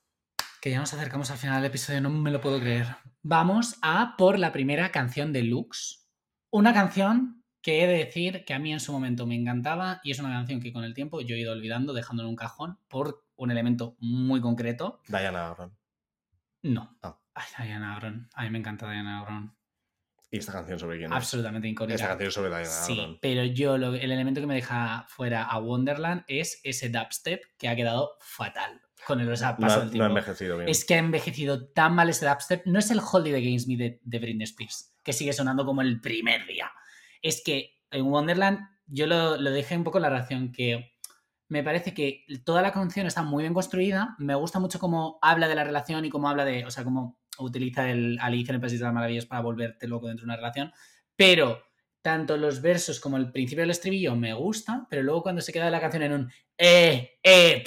Que 0.60 0.70
ya 0.70 0.78
nos 0.78 0.94
acercamos 0.94 1.30
al 1.30 1.38
final 1.38 1.56
del 1.60 1.70
episodio, 1.70 2.00
no 2.00 2.10
me 2.10 2.30
lo 2.30 2.40
puedo 2.40 2.60
creer. 2.60 2.86
Vamos 3.22 3.78
a 3.82 4.14
por 4.16 4.38
la 4.38 4.52
primera 4.52 4.90
canción 4.92 5.32
de 5.32 5.42
Lux. 5.42 6.08
Una 6.50 6.72
canción 6.72 7.42
que 7.62 7.82
he 7.82 7.86
de 7.86 8.04
decir 8.04 8.44
que 8.44 8.54
a 8.54 8.58
mí 8.58 8.72
en 8.72 8.80
su 8.80 8.92
momento 8.92 9.26
me 9.26 9.36
encantaba 9.36 10.00
y 10.04 10.10
es 10.10 10.18
una 10.18 10.30
canción 10.30 10.60
que 10.60 10.72
con 10.72 10.84
el 10.84 10.94
tiempo 10.94 11.20
yo 11.20 11.34
he 11.34 11.40
ido 11.40 11.52
olvidando, 11.52 11.92
dejando 11.92 12.22
en 12.22 12.28
un 12.28 12.36
cajón 12.36 12.78
por 12.88 13.24
un 13.42 13.50
elemento 13.50 13.96
muy 14.00 14.40
concreto. 14.40 15.00
Diana 15.08 15.48
Agron. 15.48 15.76
No. 16.62 16.96
Ah. 17.02 17.18
Ay, 17.34 17.66
Diana 17.68 17.96
Agron. 17.96 18.28
A 18.34 18.42
mí 18.44 18.50
me 18.50 18.58
encanta 18.58 18.90
Diana 18.90 19.20
Agron. 19.20 19.56
¿Y 20.30 20.38
esta 20.38 20.52
canción 20.52 20.78
sobre 20.78 20.98
quién 20.98 21.10
es? 21.12 21.16
Absolutamente 21.16 21.68
incógnita. 21.68 21.94
Esta 21.96 22.08
canción 22.08 22.30
sobre 22.30 22.48
Diana 22.50 22.64
Sí, 22.64 22.98
Agron. 22.98 23.18
pero 23.20 23.44
yo 23.44 23.76
lo- 23.78 23.94
el 23.94 24.10
elemento 24.12 24.40
que 24.40 24.46
me 24.46 24.54
deja 24.54 25.04
fuera 25.08 25.44
a 25.44 25.58
Wonderland 25.58 26.24
es 26.26 26.60
ese 26.64 26.88
dubstep 26.88 27.42
que 27.58 27.68
ha 27.68 27.76
quedado 27.76 28.12
fatal 28.20 28.80
con 29.06 29.20
el 29.20 29.30
o 29.30 29.36
sea, 29.36 29.52
No, 29.52 29.58
paso 29.58 29.74
ha- 29.76 29.78
del 29.80 29.86
no 29.88 29.92
tiempo. 29.92 30.04
ha 30.04 30.08
envejecido 30.08 30.56
bien. 30.58 30.68
Es 30.68 30.84
que 30.84 30.94
ha 30.94 30.98
envejecido 30.98 31.68
tan 31.72 31.94
mal 31.94 32.08
ese 32.08 32.26
dubstep. 32.26 32.64
No 32.66 32.78
es 32.78 32.90
el 32.90 33.00
Holiday 33.00 33.40
Against 33.42 33.68
Me 33.68 33.76
de, 33.76 34.00
de 34.02 34.18
Britney 34.20 34.44
Spears, 34.44 34.96
que 35.02 35.12
sigue 35.12 35.32
sonando 35.32 35.66
como 35.66 35.82
el 35.82 36.00
primer 36.00 36.46
día. 36.46 36.70
Es 37.20 37.42
que 37.44 37.80
en 37.90 38.06
Wonderland 38.06 38.60
yo 38.86 39.06
lo, 39.06 39.36
lo 39.36 39.50
dejé 39.50 39.76
un 39.76 39.84
poco 39.84 39.98
en 39.98 40.02
la 40.02 40.10
reacción 40.10 40.52
que 40.52 40.91
me 41.52 41.62
parece 41.62 41.92
que 41.92 42.24
toda 42.46 42.62
la 42.62 42.72
canción 42.72 43.06
está 43.06 43.22
muy 43.22 43.42
bien 43.42 43.52
construida. 43.52 44.16
Me 44.18 44.34
gusta 44.34 44.58
mucho 44.58 44.78
cómo 44.78 45.18
habla 45.20 45.48
de 45.48 45.54
la 45.54 45.64
relación 45.64 46.02
y 46.06 46.08
cómo 46.08 46.30
habla 46.30 46.46
de, 46.46 46.64
o 46.64 46.70
sea, 46.70 46.82
cómo 46.82 47.18
utiliza 47.38 47.90
el 47.90 48.18
Alicia 48.22 48.52
en 48.52 48.54
el 48.54 48.60
País 48.62 48.72
de 48.72 48.78
las 48.78 48.94
Maravillas 48.94 49.26
para 49.26 49.42
volverte 49.42 49.86
loco 49.86 50.06
dentro 50.06 50.22
de 50.24 50.28
una 50.28 50.36
relación. 50.36 50.72
Pero 51.14 51.62
tanto 52.00 52.38
los 52.38 52.62
versos 52.62 53.00
como 53.00 53.18
el 53.18 53.30
principio 53.30 53.64
del 53.64 53.70
estribillo 53.70 54.16
me 54.16 54.32
gusta, 54.32 54.86
pero 54.88 55.02
luego 55.02 55.22
cuando 55.22 55.42
se 55.42 55.52
queda 55.52 55.68
la 55.68 55.82
canción 55.82 56.04
en 56.04 56.12
un 56.14 56.32
eh, 56.56 57.18
eh, 57.22 57.62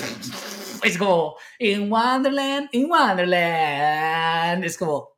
es 0.84 0.98
como 0.98 1.36
In 1.60 1.92
Wonderland, 1.92 2.70
in 2.72 2.90
Wonderland. 2.90 4.66
Es 4.66 4.80
como, 4.80 5.15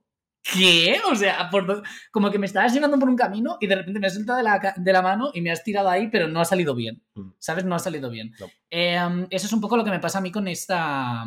¿qué? 0.54 1.00
O 1.12 1.16
sea, 1.16 1.50
por 1.50 1.84
como 2.12 2.32
que 2.32 2.40
me 2.40 2.46
estabas 2.46 2.74
llevando 2.74 2.98
por 3.00 3.10
un 3.10 3.16
camino 3.16 3.58
y 3.60 3.68
de 3.68 3.76
repente 3.76 4.00
me 4.00 4.08
has 4.08 4.14
soltado 4.16 4.38
de 4.38 4.44
la, 4.44 4.74
de 4.76 4.94
la 4.94 5.02
mano 5.02 5.32
y 5.34 5.42
me 5.42 5.52
has 5.52 5.64
tirado 5.64 5.90
ahí, 5.90 6.08
pero 6.10 6.28
no 6.28 6.40
ha 6.42 6.46
salido 6.46 6.76
bien. 6.76 7.04
Mm. 7.16 7.30
¿Sabes? 7.40 7.66
No 7.66 7.76
ha 7.76 7.80
salido 7.80 8.10
bien. 8.10 8.34
No. 8.40 8.48
Eh, 8.70 9.00
um, 9.06 9.28
eso 9.30 9.46
es 9.48 9.54
un 9.54 9.62
poco 9.62 9.78
lo 9.78 9.84
que 9.84 9.92
me 9.92 10.00
pasa 10.00 10.18
a 10.20 10.22
mí 10.22 10.32
con 10.32 10.48
esta. 10.48 11.24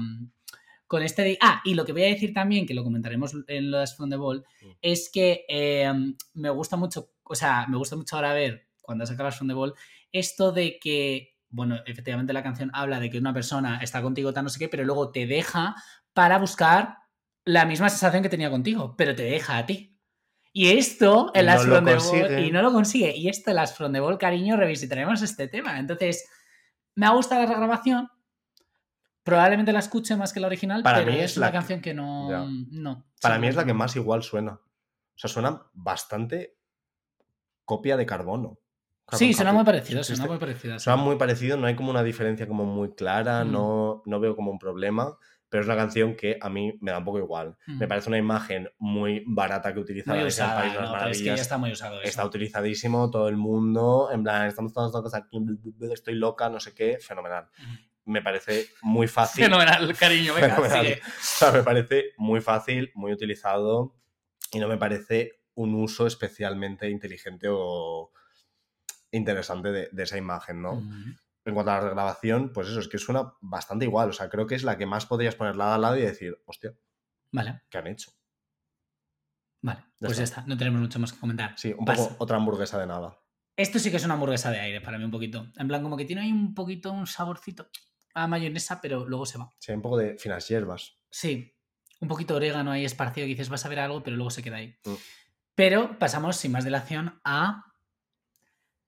Con 0.86 1.02
este 1.05 1.22
de- 1.22 1.38
Ah, 1.40 1.60
y 1.64 1.74
lo 1.74 1.84
que 1.84 1.92
voy 1.92 2.02
a 2.02 2.06
decir 2.06 2.34
también, 2.34 2.66
que 2.66 2.74
lo 2.74 2.82
comentaremos 2.82 3.32
en 3.47 3.70
las 3.70 3.97
From 3.97 4.10
the 4.10 4.16
Ball, 4.16 4.44
Mm. 4.62 4.70
es 4.82 5.10
que 5.12 5.44
eh, 5.48 5.88
um, 5.90 6.16
me 6.34 6.51
gusta 6.51 6.76
mucho, 6.76 7.12
o 7.22 7.34
sea, 7.36 7.66
me 7.68 7.76
gusta 7.76 7.94
mucho 7.97 8.16
ahora 8.16 8.32
ver, 8.32 8.66
cuando 8.82 9.06
saca 9.06 9.22
las 9.22 9.36
From 9.36 9.47
the 9.48 9.55
Ball, 9.55 9.72
esto 10.10 10.51
de 10.51 10.78
que, 10.80 11.36
bueno, 11.48 11.76
efectivamente 11.86 12.32
la 12.32 12.42
canción 12.42 12.70
habla 12.74 12.98
de 12.98 13.09
que 13.09 13.18
una 13.18 13.32
persona 13.32 13.78
está 13.80 14.02
contigo, 14.02 14.32
tal, 14.32 14.42
no 14.44 14.51
sé 14.51 14.59
qué, 14.59 14.68
pero 14.68 14.82
luego 14.84 15.12
te 15.12 15.26
deja 15.28 15.76
para 16.12 16.38
buscar 16.38 16.97
la 17.44 17.64
misma 17.64 17.88
sensación 17.88 18.22
que 18.22 18.28
tenía 18.28 18.50
contigo, 18.50 18.94
pero 18.96 19.14
te 19.14 19.22
deja 19.24 19.58
a 19.58 19.66
ti. 19.66 19.96
Y 20.52 20.68
esto 20.76 21.30
en 21.34 21.46
las 21.46 21.64
no 21.64 21.68
lo 21.68 21.74
From 21.76 21.84
the 21.86 21.94
Ball- 22.28 22.44
y 22.46 22.50
no 22.50 22.60
lo 22.62 22.72
consigue. 22.72 23.16
Y 23.16 23.28
esto 23.28 23.50
en 23.50 23.56
las 23.56 23.76
From 23.76 23.92
the 23.92 24.00
Ball, 24.00 24.18
cariño, 24.18 24.56
revisitaremos 24.56 25.22
este 25.22 25.46
tema. 25.48 25.78
Entonces, 25.78 26.28
me 26.96 27.06
ha 27.06 27.10
gustado 27.10 27.42
la 27.42 27.48
regrabación. 27.52 28.08
Probablemente 29.22 29.72
la 29.72 29.78
escuche 29.80 30.16
más 30.16 30.32
que 30.32 30.40
la 30.40 30.46
original, 30.48 30.82
Para 30.82 30.98
pero 30.98 31.12
mí 31.12 31.18
es 31.18 31.36
una 31.36 31.46
la 31.46 31.52
que- 31.52 31.58
canción 31.58 31.80
que 31.80 31.94
no. 31.94 32.30
Ya. 32.30 32.44
no 32.80 33.06
Para 33.20 33.38
mí 33.38 33.46
es 33.48 33.54
la 33.54 33.64
que 33.64 33.74
más 33.74 33.94
igual 33.96 34.22
suena. 34.22 34.52
O 34.54 35.18
sea, 35.18 35.28
suena 35.30 35.62
bastante 35.72 36.56
copia 37.64 37.96
de 37.96 38.06
carbono. 38.06 38.58
Sí, 39.12 39.34
suena 39.34 39.50
copy. 39.50 39.56
muy 39.58 39.64
parecido, 39.66 40.02
suena 40.04 40.26
muy 40.26 40.38
parecido. 40.38 40.78
Suena 40.78 40.96
muy 40.96 41.16
parecido, 41.16 41.56
no 41.56 41.66
hay 41.66 41.74
como 41.76 41.90
una 41.90 42.02
diferencia 42.02 42.46
como 42.48 42.64
muy 42.64 42.94
clara, 42.94 43.44
Mm. 43.44 43.52
no, 43.52 44.02
no 44.06 44.20
veo 44.20 44.34
como 44.36 44.50
un 44.52 44.58
problema, 44.58 45.16
pero 45.51 45.62
es 45.62 45.66
una 45.66 45.77
canción 45.77 46.14
que 46.14 46.39
a 46.40 46.48
mí 46.48 46.78
me 46.81 46.93
da 46.93 46.98
un 46.98 47.05
poco 47.05 47.18
igual. 47.18 47.56
Mm. 47.66 47.78
Me 47.78 47.89
parece 47.89 48.09
una 48.09 48.18
imagen 48.18 48.70
muy 48.78 49.24
barata 49.27 49.74
que 49.74 49.81
utiliza 49.81 50.12
muy 50.14 50.20
la 50.20 50.24
País 50.24 50.36
de 50.39 50.81
las 50.81 50.90
no, 50.90 50.97
pero 50.97 51.10
es 51.10 51.18
que 51.18 51.24
ya 51.24 51.35
está 51.35 51.59
muy 51.59 51.72
usado. 51.72 52.01
eso. 52.01 52.09
Está 52.09 52.24
utilizadísimo 52.24 53.10
todo 53.10 53.28
el 53.28 53.36
mundo, 53.36 54.09
en 54.12 54.22
plan, 54.22 54.47
estamos 54.47 54.72
todos 54.72 54.94
locos 54.94 55.12
aquí, 55.12 55.39
estoy 55.93 56.14
loca, 56.14 56.48
no 56.48 56.60
sé 56.60 56.72
qué, 56.72 56.98
fenomenal. 57.01 57.48
Me 58.05 58.22
parece 58.22 58.68
muy 58.82 59.09
fácil. 59.09 59.44
Fenomenal, 59.44 59.94
cariño, 59.97 60.35
venga, 60.35 60.55
Fenomenal. 60.55 60.86
sigue. 60.86 61.01
O 61.05 61.20
sea, 61.20 61.51
me 61.51 61.62
parece 61.64 62.05
muy 62.16 62.40
fácil, 62.40 62.93
muy 62.94 63.12
utilizado 63.12 63.97
y 64.52 64.60
no 64.60 64.68
me 64.68 64.78
parece 64.78 65.40
un 65.55 65.74
uso 65.74 66.06
especialmente 66.06 66.89
inteligente 66.89 67.48
o 67.51 68.12
interesante 69.10 69.72
de, 69.72 69.89
de 69.90 70.02
esa 70.05 70.16
imagen, 70.16 70.62
¿no? 70.62 70.81
En 71.44 71.54
cuanto 71.54 71.70
a 71.72 71.74
la 71.76 71.80
regrabación, 71.80 72.52
pues 72.52 72.68
eso, 72.68 72.80
es 72.80 72.88
que 72.88 72.98
suena 72.98 73.32
bastante 73.40 73.84
igual. 73.86 74.10
O 74.10 74.12
sea, 74.12 74.28
creo 74.28 74.46
que 74.46 74.54
es 74.54 74.62
la 74.62 74.76
que 74.76 74.86
más 74.86 75.06
podrías 75.06 75.34
poner 75.36 75.56
lado 75.56 75.72
a 75.74 75.78
lado 75.78 75.96
y 75.96 76.02
decir, 76.02 76.36
hostia, 76.46 76.74
Vale, 77.32 77.62
¿qué 77.70 77.78
han 77.78 77.86
hecho? 77.86 78.10
vale. 79.62 79.80
Ya 80.00 80.06
Pues 80.06 80.16
ya 80.18 80.24
está. 80.24 80.42
no 80.46 80.56
tenemos 80.56 80.80
mucho 80.80 80.98
más 80.98 81.12
que 81.12 81.18
comentar. 81.20 81.54
Sí, 81.58 81.74
un 81.76 81.84
Pasa. 81.84 82.08
poco 82.08 82.24
otra 82.24 82.36
hamburguesa 82.36 82.78
de 82.78 82.86
nada. 82.86 83.16
Esto 83.56 83.78
sí 83.78 83.90
que 83.90 83.96
es 83.98 84.04
una 84.04 84.14
hamburguesa 84.14 84.50
de 84.50 84.58
aire 84.60 84.80
para 84.80 84.98
mí 84.98 85.04
un 85.04 85.10
poquito. 85.10 85.46
En 85.56 85.68
plan, 85.68 85.82
como 85.82 85.96
que 85.96 86.04
tiene 86.04 86.22
ahí 86.22 86.32
un 86.32 86.54
poquito 86.54 86.92
un 86.92 87.06
saborcito 87.06 87.68
a 88.14 88.26
mayonesa, 88.26 88.80
pero 88.80 89.06
luego 89.06 89.26
se 89.26 89.38
va. 89.38 89.50
Sí, 89.58 89.70
hay 89.72 89.76
un 89.76 89.82
poco 89.82 89.98
de 89.98 90.16
finas 90.18 90.48
hierbas. 90.48 90.96
Sí, 91.10 91.54
un 92.00 92.08
poquito 92.08 92.34
de 92.34 92.38
orégano 92.38 92.70
ahí 92.72 92.84
esparcido 92.84 93.24
que 93.26 93.30
dices 93.30 93.48
vas 93.50 93.64
a 93.66 93.68
ver 93.68 93.80
algo, 93.80 94.02
pero 94.02 94.16
luego 94.16 94.30
se 94.30 94.42
queda 94.42 94.56
ahí. 94.56 94.74
Mm. 94.84 94.94
Pero 95.54 95.98
pasamos 95.98 96.36
sin 96.36 96.52
más 96.52 96.64
dilación 96.64 97.20
a... 97.24 97.64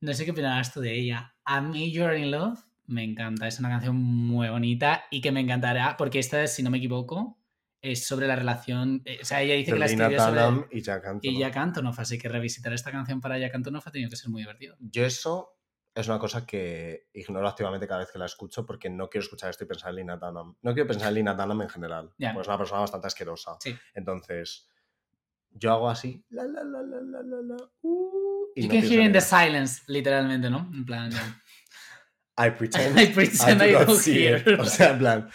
No 0.00 0.12
sé 0.14 0.24
qué 0.24 0.30
opinarás 0.32 0.72
tú 0.72 0.80
de 0.80 0.94
ella. 0.98 1.31
A 1.44 1.60
Me 1.60 1.90
You're 1.90 2.18
in 2.18 2.30
Love 2.30 2.60
me 2.86 3.04
encanta. 3.04 3.46
Es 3.46 3.58
una 3.58 3.68
canción 3.68 3.96
muy 3.96 4.48
bonita 4.48 5.04
y 5.10 5.20
que 5.20 5.32
me 5.32 5.40
encantará 5.40 5.96
porque 5.96 6.18
esta, 6.18 6.46
si 6.46 6.62
no 6.62 6.70
me 6.70 6.78
equivoco, 6.78 7.38
es 7.80 8.06
sobre 8.06 8.26
la 8.26 8.36
relación... 8.36 9.02
eh, 9.04 9.18
O 9.22 9.24
sea, 9.24 9.42
ella 9.42 9.54
dice 9.54 9.72
que 9.72 9.78
la 9.78 9.86
escribió 9.86 10.20
sobre... 10.20 10.66
Y 10.70 10.82
Jack 10.82 11.04
Antonoff. 11.06 11.24
Y 11.24 11.38
Jack 11.38 11.56
Antonoff, 11.56 11.98
así 11.98 12.18
que 12.18 12.28
revisitar 12.28 12.72
esta 12.72 12.92
canción 12.92 13.20
para 13.20 13.38
Jack 13.38 13.54
Antonoff 13.54 13.86
ha 13.86 13.90
tenido 13.90 14.10
que 14.10 14.16
ser 14.16 14.30
muy 14.30 14.42
divertido. 14.42 14.76
Yo 14.78 15.04
eso 15.04 15.58
es 15.94 16.08
una 16.08 16.18
cosa 16.18 16.46
que 16.46 17.08
ignoro 17.12 17.46
activamente 17.48 17.86
cada 17.86 18.00
vez 18.00 18.10
que 18.12 18.18
la 18.18 18.26
escucho 18.26 18.64
porque 18.64 18.88
no 18.88 19.08
quiero 19.10 19.24
escuchar 19.24 19.50
esto 19.50 19.64
y 19.64 19.66
pensar 19.66 19.90
en 19.90 19.96
Lina 19.96 20.16
Dunham. 20.16 20.54
No 20.62 20.74
quiero 20.74 20.86
pensar 20.86 21.08
en 21.08 21.14
Lina 21.14 21.34
Dunham 21.34 21.62
en 21.62 21.68
general. 21.68 22.10
Ya. 22.18 22.32
Porque 22.32 22.42
es 22.42 22.48
una 22.48 22.58
persona 22.58 22.80
bastante 22.80 23.06
asquerosa. 23.08 23.56
Sí. 23.60 23.76
Entonces, 23.94 24.68
yo 25.54 25.72
hago 25.72 25.88
así. 25.88 26.24
La, 26.30 26.44
la, 26.44 26.64
la, 26.64 26.82
la, 26.82 27.00
la, 27.00 27.22
la, 27.22 27.42
la, 27.42 27.56
uh, 27.82 28.52
y 28.54 28.62
You 28.62 28.68
no 28.68 28.74
can 28.74 28.90
hear 28.90 29.00
in 29.00 29.12
the 29.12 29.20
silence, 29.20 29.82
literalmente, 29.86 30.50
¿no? 30.50 30.70
En 30.72 30.84
plan... 30.84 31.10
I 32.38 32.50
pretend. 32.50 32.98
I 32.98 33.06
pretend 33.14 33.62
I 33.62 33.70
I 33.70 33.72
don't 33.72 33.98
see 33.98 34.26
it. 34.26 34.46
O 34.58 34.64
sea, 34.64 34.90
en 34.92 34.98
plan. 34.98 35.30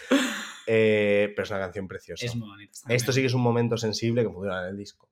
eh, 0.66 1.32
pero 1.34 1.44
es 1.44 1.50
una 1.50 1.60
canción 1.60 1.86
preciosa. 1.86 2.26
Es 2.26 2.34
muy 2.34 2.48
bonito. 2.48 2.72
está 2.72 2.92
Esto 2.92 3.12
sí 3.12 3.20
que 3.20 3.28
es 3.28 3.34
un 3.34 3.42
momento 3.42 3.76
sensible 3.76 4.22
que 4.22 4.28
funciona 4.30 4.62
en 4.64 4.70
el 4.70 4.76
disco. 4.76 5.08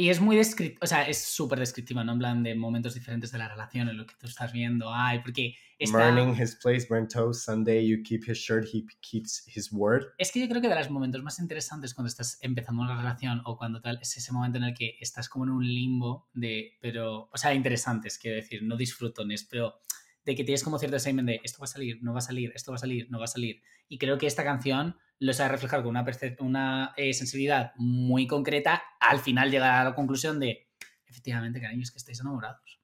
Y 0.00 0.08
es 0.08 0.18
muy 0.18 0.34
descriptiva, 0.34 0.78
o 0.82 0.86
sea, 0.86 1.06
es 1.06 1.22
súper 1.22 1.58
descriptiva, 1.58 2.02
¿no? 2.02 2.12
En 2.12 2.18
plan 2.18 2.42
de 2.42 2.54
momentos 2.54 2.94
diferentes 2.94 3.32
de 3.32 3.36
la 3.36 3.48
relación, 3.48 3.86
en 3.86 3.98
lo 3.98 4.06
que 4.06 4.14
tú 4.18 4.26
estás 4.26 4.50
viendo. 4.50 4.90
Ay, 4.94 5.18
porque 5.18 5.56
está... 5.78 6.10
Burning 6.10 6.40
his 6.40 6.56
place, 6.56 6.86
burnt 6.88 7.12
toast, 7.12 7.44
Sunday 7.44 7.86
you 7.86 8.02
keep 8.02 8.22
his 8.26 8.38
shirt, 8.38 8.64
he 8.72 8.86
keeps 9.02 9.46
his 9.54 9.70
word. 9.70 10.06
Es 10.16 10.32
que 10.32 10.40
yo 10.40 10.48
creo 10.48 10.62
que 10.62 10.68
de 10.70 10.74
los 10.74 10.88
momentos 10.88 11.22
más 11.22 11.38
interesantes 11.38 11.92
cuando 11.92 12.08
estás 12.08 12.38
empezando 12.40 12.80
una 12.80 12.96
relación 12.96 13.42
o 13.44 13.58
cuando 13.58 13.82
tal, 13.82 13.98
es 14.00 14.16
ese 14.16 14.32
momento 14.32 14.56
en 14.56 14.64
el 14.64 14.74
que 14.74 14.96
estás 15.00 15.28
como 15.28 15.44
en 15.44 15.50
un 15.50 15.66
limbo 15.66 16.30
de, 16.32 16.78
pero, 16.80 17.28
o 17.30 17.36
sea, 17.36 17.52
interesantes, 17.52 18.16
quiero 18.16 18.36
decir, 18.36 18.62
no 18.62 18.78
disfrutones, 18.78 19.44
pero 19.50 19.82
de 20.24 20.34
que 20.34 20.44
tienes 20.44 20.64
como 20.64 20.78
cierto 20.78 20.96
examen 20.96 21.26
de 21.26 21.42
esto 21.44 21.58
va 21.58 21.64
a 21.64 21.66
salir, 21.66 21.98
no 22.00 22.14
va 22.14 22.20
a 22.20 22.22
salir, 22.22 22.52
esto 22.54 22.72
va 22.72 22.76
a 22.76 22.80
salir, 22.80 23.10
no 23.10 23.18
va 23.18 23.24
a 23.24 23.28
salir. 23.28 23.60
Y 23.86 23.98
creo 23.98 24.16
que 24.16 24.26
esta 24.26 24.44
canción 24.44 24.96
lo 25.20 25.32
sabe 25.32 25.50
reflejar 25.50 25.82
con 25.82 25.90
una, 25.90 26.04
una 26.40 26.94
eh, 26.96 27.12
sensibilidad 27.12 27.72
muy 27.76 28.26
concreta, 28.26 28.82
al 28.98 29.20
final 29.20 29.50
llegar 29.50 29.72
a 29.72 29.84
la 29.84 29.94
conclusión 29.94 30.40
de, 30.40 30.68
efectivamente, 31.06 31.60
cariño, 31.60 31.82
es 31.82 31.90
que 31.90 31.98
estáis 31.98 32.20
enamorados. 32.20 32.80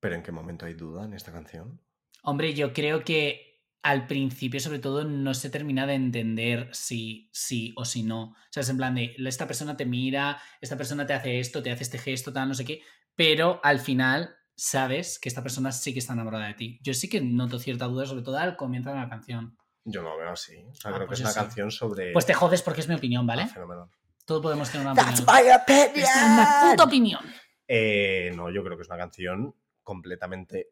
¿Pero 0.00 0.14
en 0.14 0.22
qué 0.22 0.32
momento 0.32 0.66
hay 0.66 0.74
duda 0.74 1.04
en 1.04 1.14
esta 1.14 1.32
canción? 1.32 1.80
Hombre, 2.22 2.54
yo 2.54 2.72
creo 2.72 3.04
que 3.04 3.50
al 3.82 4.06
principio, 4.06 4.60
sobre 4.60 4.78
todo, 4.78 5.04
no 5.04 5.34
se 5.34 5.50
termina 5.50 5.86
de 5.86 5.94
entender 5.94 6.68
si 6.72 7.28
sí 7.32 7.72
o 7.76 7.84
si 7.84 8.02
no. 8.02 8.22
O 8.22 8.36
sea, 8.50 8.62
es 8.62 8.68
en 8.68 8.76
plan 8.76 8.94
de, 8.94 9.16
esta 9.18 9.46
persona 9.46 9.76
te 9.76 9.86
mira, 9.86 10.40
esta 10.60 10.76
persona 10.76 11.06
te 11.06 11.14
hace 11.14 11.40
esto, 11.40 11.62
te 11.62 11.70
hace 11.70 11.82
este 11.82 11.98
gesto, 11.98 12.32
tal, 12.32 12.48
no 12.48 12.54
sé 12.54 12.64
qué, 12.64 12.82
pero 13.16 13.60
al 13.64 13.80
final 13.80 14.36
sabes 14.54 15.18
que 15.18 15.28
esta 15.28 15.42
persona 15.42 15.72
sí 15.72 15.92
que 15.92 15.98
está 15.98 16.12
enamorada 16.12 16.46
de 16.48 16.54
ti. 16.54 16.80
Yo 16.82 16.94
sí 16.94 17.08
que 17.08 17.20
noto 17.20 17.58
cierta 17.58 17.86
duda, 17.86 18.06
sobre 18.06 18.22
todo 18.22 18.36
al 18.36 18.56
comienzo 18.56 18.90
de 18.90 18.96
la 18.96 19.08
canción. 19.08 19.56
Yo 19.90 20.02
no 20.02 20.10
lo 20.10 20.18
veo 20.18 20.30
así. 20.30 20.64
O 20.70 20.74
sea, 20.74 20.90
Ah, 20.90 20.94
creo 20.94 21.06
pues 21.06 21.08
que 21.08 21.14
es 21.14 21.18
yo 21.20 21.24
una 21.26 21.32
sí. 21.32 21.38
canción 21.40 21.70
sobre. 21.70 22.12
Pues 22.12 22.26
te 22.26 22.34
jodes 22.34 22.62
porque 22.62 22.80
es 22.80 22.88
mi 22.88 22.94
opinión, 22.94 23.26
¿vale? 23.26 23.42
Ah, 23.42 23.48
fenomenal. 23.48 23.88
Todo 24.24 24.40
podemos 24.42 24.70
tener 24.70 24.86
una 24.86 24.92
opinión. 25.02 25.24
my 25.26 25.50
opinion. 25.52 25.90
Esta 25.96 26.26
es 26.26 26.64
mi 26.64 26.70
puta 26.70 26.84
opinión. 26.84 27.20
Eh, 27.68 28.32
no, 28.36 28.50
yo 28.50 28.62
creo 28.64 28.76
que 28.76 28.82
es 28.82 28.88
una 28.88 28.98
canción 28.98 29.54
completamente 29.82 30.68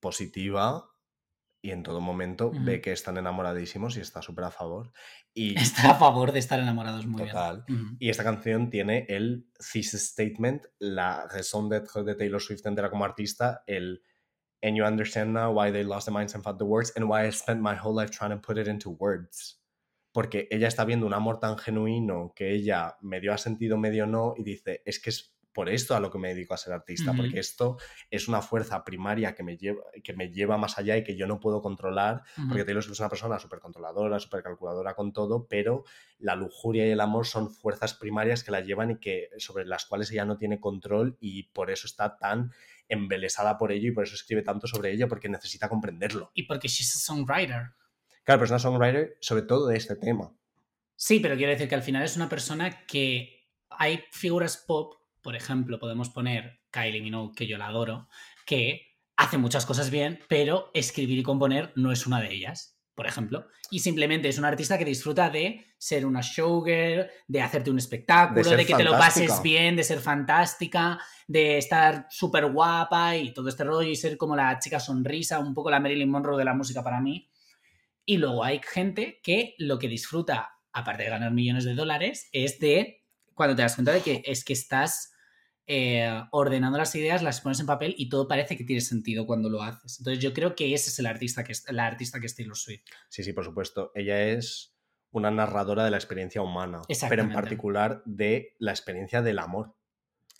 positiva 0.00 0.86
y 1.62 1.72
en 1.72 1.82
todo 1.82 2.00
momento 2.00 2.50
ve 2.54 2.80
que 2.80 2.92
están 2.92 3.18
enamoradísimos 3.18 3.96
y 3.96 4.00
está 4.00 4.22
súper 4.22 4.44
a 4.44 4.50
favor. 4.50 4.92
Y, 5.34 5.54
Está 5.60 5.90
a 5.90 5.94
favor 5.94 6.32
de 6.32 6.38
estar 6.38 6.58
enamorados 6.58 7.06
muy 7.06 7.26
Total. 7.26 7.64
bien. 7.66 7.80
Ujú. 7.82 7.96
y 7.98 8.08
esta 8.08 8.24
canción 8.24 8.70
tiene 8.70 9.04
el 9.08 9.46
thesis 9.58 9.92
statement, 9.92 10.64
la 10.78 11.28
raison 11.30 11.68
d'être 11.68 12.02
de 12.02 12.14
Taylor 12.14 12.40
Swift 12.40 12.64
entera 12.66 12.88
como 12.90 13.04
artista, 13.04 13.62
el 13.66 14.02
And 14.62 14.76
you 14.76 14.84
understand 14.84 15.32
now 15.32 15.52
why 15.52 15.70
they 15.70 15.84
lost 15.84 16.06
their 16.06 16.14
minds 16.14 16.34
and 16.34 16.44
found 16.44 16.58
the 16.58 16.66
words 16.66 16.92
and 16.96 17.08
why 17.08 17.26
I 17.26 17.30
spent 17.30 17.60
my 17.60 17.74
whole 17.74 17.94
life 17.94 18.10
trying 18.10 18.30
to 18.30 18.36
put 18.36 18.58
it 18.58 18.68
into 18.68 18.90
words. 18.90 19.58
Porque 20.12 20.48
ella 20.50 20.68
está 20.68 20.84
viendo 20.84 21.06
un 21.06 21.14
amor 21.14 21.38
tan 21.38 21.56
genuino 21.56 22.32
que 22.34 22.52
ella 22.52 22.96
medio 23.00 23.32
ha 23.32 23.38
sentido, 23.38 23.78
medio 23.78 24.06
no, 24.06 24.34
y 24.36 24.42
dice, 24.42 24.82
es 24.84 24.98
que 24.98 25.10
es 25.10 25.36
por 25.52 25.68
esto 25.68 25.96
a 25.96 26.00
lo 26.00 26.10
que 26.10 26.18
me 26.18 26.28
dedico 26.28 26.54
a 26.54 26.56
ser 26.56 26.72
artista, 26.72 27.12
porque 27.12 27.40
esto 27.40 27.76
es 28.10 28.28
una 28.28 28.40
fuerza 28.40 28.84
primaria 28.84 29.34
que 29.34 29.42
me, 29.42 29.56
lleva, 29.56 29.82
que 30.02 30.12
me 30.12 30.30
lleva 30.30 30.56
más 30.56 30.78
allá 30.78 30.96
y 30.96 31.04
que 31.04 31.16
yo 31.16 31.26
no 31.26 31.40
puedo 31.40 31.60
controlar, 31.60 32.22
porque 32.48 32.64
Taylor 32.64 32.82
Swift 32.82 32.94
es 32.94 33.00
una 33.00 33.08
persona 33.08 33.38
súper 33.38 33.58
controladora, 33.58 34.20
súper 34.20 34.42
calculadora 34.42 34.94
con 34.94 35.12
todo, 35.12 35.46
pero 35.48 35.84
la 36.18 36.36
lujuria 36.36 36.86
y 36.86 36.90
el 36.90 37.00
amor 37.00 37.26
son 37.26 37.50
fuerzas 37.50 37.94
primarias 37.94 38.44
que 38.44 38.52
la 38.52 38.60
llevan 38.60 38.92
y 38.92 38.98
que 38.98 39.28
sobre 39.38 39.64
las 39.64 39.86
cuales 39.86 40.10
ella 40.12 40.24
no 40.24 40.38
tiene 40.38 40.60
control 40.60 41.16
y 41.20 41.44
por 41.44 41.70
eso 41.70 41.86
está 41.86 42.16
tan 42.16 42.52
embelesada 42.90 43.56
por 43.56 43.72
ello 43.72 43.88
y 43.88 43.92
por 43.92 44.04
eso 44.04 44.14
escribe 44.14 44.42
tanto 44.42 44.66
sobre 44.66 44.92
ello, 44.92 45.08
porque 45.08 45.28
necesita 45.28 45.68
comprenderlo. 45.68 46.30
Y 46.34 46.42
porque 46.42 46.68
she's 46.68 46.94
a 46.96 46.98
songwriter. 46.98 47.72
Claro, 48.24 48.40
pero 48.40 48.44
es 48.44 48.50
una 48.50 48.58
songwriter 48.58 49.16
sobre 49.20 49.42
todo 49.42 49.66
de 49.68 49.76
este 49.76 49.96
tema. 49.96 50.34
Sí, 50.96 51.20
pero 51.20 51.36
quiero 51.36 51.52
decir 51.52 51.68
que 51.68 51.74
al 51.74 51.82
final 51.82 52.02
es 52.02 52.16
una 52.16 52.28
persona 52.28 52.84
que 52.86 53.48
hay 53.70 54.04
figuras 54.10 54.58
pop, 54.58 54.96
por 55.22 55.34
ejemplo, 55.34 55.78
podemos 55.78 56.10
poner 56.10 56.60
Kylie 56.70 57.00
Minogue, 57.00 57.34
que 57.34 57.46
yo 57.46 57.56
la 57.56 57.68
adoro, 57.68 58.08
que 58.44 58.98
hace 59.16 59.38
muchas 59.38 59.64
cosas 59.64 59.90
bien, 59.90 60.20
pero 60.28 60.70
escribir 60.74 61.18
y 61.18 61.22
componer 61.22 61.72
no 61.76 61.92
es 61.92 62.06
una 62.06 62.20
de 62.20 62.32
ellas, 62.32 62.79
por 62.94 63.06
ejemplo. 63.06 63.46
Y 63.70 63.80
simplemente 63.80 64.28
es 64.28 64.38
una 64.38 64.48
artista 64.48 64.76
que 64.76 64.84
disfruta 64.84 65.30
de 65.30 65.64
ser 65.78 66.04
una 66.04 66.20
showgirl, 66.20 67.08
de 67.26 67.40
hacerte 67.40 67.70
un 67.70 67.78
espectáculo, 67.78 68.50
De 68.50 68.66
que 68.66 68.74
te 68.74 68.84
lo 68.84 68.92
pases 68.92 69.40
bien, 69.42 69.76
de 69.76 69.84
ser 69.84 70.00
fantástica, 70.00 70.98
de 71.26 71.58
estar 71.58 72.06
súper 72.10 72.46
guapa 72.46 73.16
y 73.16 73.32
todo 73.32 73.48
este 73.48 73.64
rollo 73.64 73.88
y 73.88 73.96
ser 73.96 74.16
como 74.16 74.36
la 74.36 74.58
chica 74.58 74.80
sonrisa, 74.80 75.38
un 75.38 75.54
poco 75.54 75.70
la 75.70 75.80
Marilyn 75.80 76.10
Monroe 76.10 76.38
de 76.38 76.44
la 76.44 76.54
música 76.54 76.82
para 76.82 77.00
mí. 77.00 77.30
Y 78.04 78.18
luego 78.18 78.44
hay 78.44 78.60
gente 78.62 79.20
que 79.22 79.54
lo 79.58 79.78
que 79.78 79.88
disfruta, 79.88 80.50
aparte 80.72 81.04
de 81.04 81.10
ganar 81.10 81.32
millones 81.32 81.64
de 81.64 81.74
dólares, 81.74 82.28
es 82.32 82.58
de 82.58 83.04
cuando 83.34 83.56
te 83.56 83.62
das 83.62 83.76
cuenta 83.76 83.92
de 83.92 84.00
que 84.00 84.22
es 84.24 84.44
que 84.44 84.52
estás 84.52 85.09
eh, 85.72 86.22
ordenando 86.32 86.78
las 86.78 86.92
ideas, 86.96 87.22
las 87.22 87.40
pones 87.40 87.60
en 87.60 87.66
papel 87.66 87.94
y 87.96 88.08
todo 88.08 88.26
parece 88.26 88.56
que 88.56 88.64
tiene 88.64 88.80
sentido 88.80 89.24
cuando 89.24 89.48
lo 89.48 89.62
haces. 89.62 90.00
Entonces 90.00 90.20
yo 90.22 90.32
creo 90.34 90.56
que 90.56 90.74
ese 90.74 90.90
es 90.90 90.98
el 90.98 91.06
artista 91.06 91.44
que 91.44 91.52
es, 91.52 91.64
la 91.70 91.86
artista 91.86 92.18
que 92.18 92.26
es 92.26 92.34
Taylor 92.34 92.56
Swift. 92.56 92.82
Sí, 93.08 93.22
sí, 93.22 93.32
por 93.32 93.44
supuesto. 93.44 93.92
Ella 93.94 94.20
es 94.20 94.74
una 95.12 95.30
narradora 95.30 95.84
de 95.84 95.90
la 95.92 95.96
experiencia 95.96 96.42
humana, 96.42 96.82
pero 97.08 97.22
en 97.22 97.32
particular 97.32 98.02
de 98.04 98.56
la 98.58 98.72
experiencia 98.72 99.22
del 99.22 99.38
amor. 99.38 99.74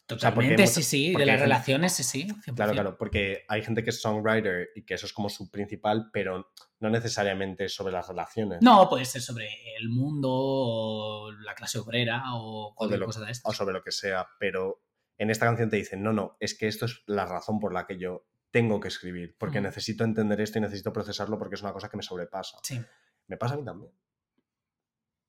Totalmente, 0.07 0.55
mucha- 0.63 0.67
sí, 0.67 0.83
sí, 0.83 1.09
de 1.13 1.19
las 1.19 1.27
gente- 1.35 1.43
relaciones, 1.43 1.93
sí, 1.93 2.03
sí. 2.03 2.23
100%. 2.25 2.55
Claro, 2.57 2.73
claro, 2.73 2.99
porque 2.99 3.45
hay 3.47 3.63
gente 3.63 3.85
que 3.85 3.91
es 3.91 4.01
songwriter 4.01 4.71
y 4.75 4.83
que 4.83 4.95
eso 4.95 5.07
es 5.07 5.13
como 5.13 5.29
su 5.29 5.49
principal, 5.49 6.11
pero 6.13 6.51
no 6.81 6.91
necesariamente 6.91 7.69
sobre 7.69 7.93
las 7.93 8.09
relaciones. 8.09 8.59
No, 8.61 8.89
puede 8.89 9.05
ser 9.05 9.23
sobre 9.23 9.49
el 9.79 9.89
mundo 9.89 10.29
o 10.33 11.31
la 11.45 11.55
clase 11.55 11.79
obrera 11.79 12.25
o 12.35 12.41
o, 12.41 12.71
de 12.71 12.75
cualquier 12.75 13.01
lo- 13.01 13.07
cosa 13.07 13.21
de 13.21 13.27
o 13.27 13.29
estas. 13.31 13.57
sobre 13.57 13.73
lo 13.73 13.83
que 13.85 13.93
sea, 13.93 14.27
pero 14.41 14.83
en 15.21 15.31
esta 15.31 15.47
canción 15.47 15.69
te 15.71 15.77
dicen, 15.77 16.03
no, 16.03 16.13
no, 16.13 16.37
es 16.41 16.57
que 16.59 16.67
esto 16.67 16.87
es 16.87 17.03
la 17.07 17.27
razón 17.27 17.61
por 17.61 17.73
la 17.75 17.87
que 17.87 17.99
yo 17.99 18.27
tengo 18.51 18.81
que 18.81 18.89
escribir, 18.89 19.37
porque 19.39 19.61
necesito 19.61 20.03
entender 20.03 20.41
esto 20.41 20.59
y 20.59 20.63
necesito 20.63 20.93
procesarlo 20.93 21.39
porque 21.39 21.55
es 21.55 21.63
una 21.63 21.73
cosa 21.73 21.89
que 21.89 21.97
me 21.97 22.03
sobrepasa. 22.03 22.59
Sí, 22.63 22.81
Me 23.29 23.37
pasa 23.37 23.55
a 23.55 23.59
mí 23.59 23.65
también, 23.65 23.93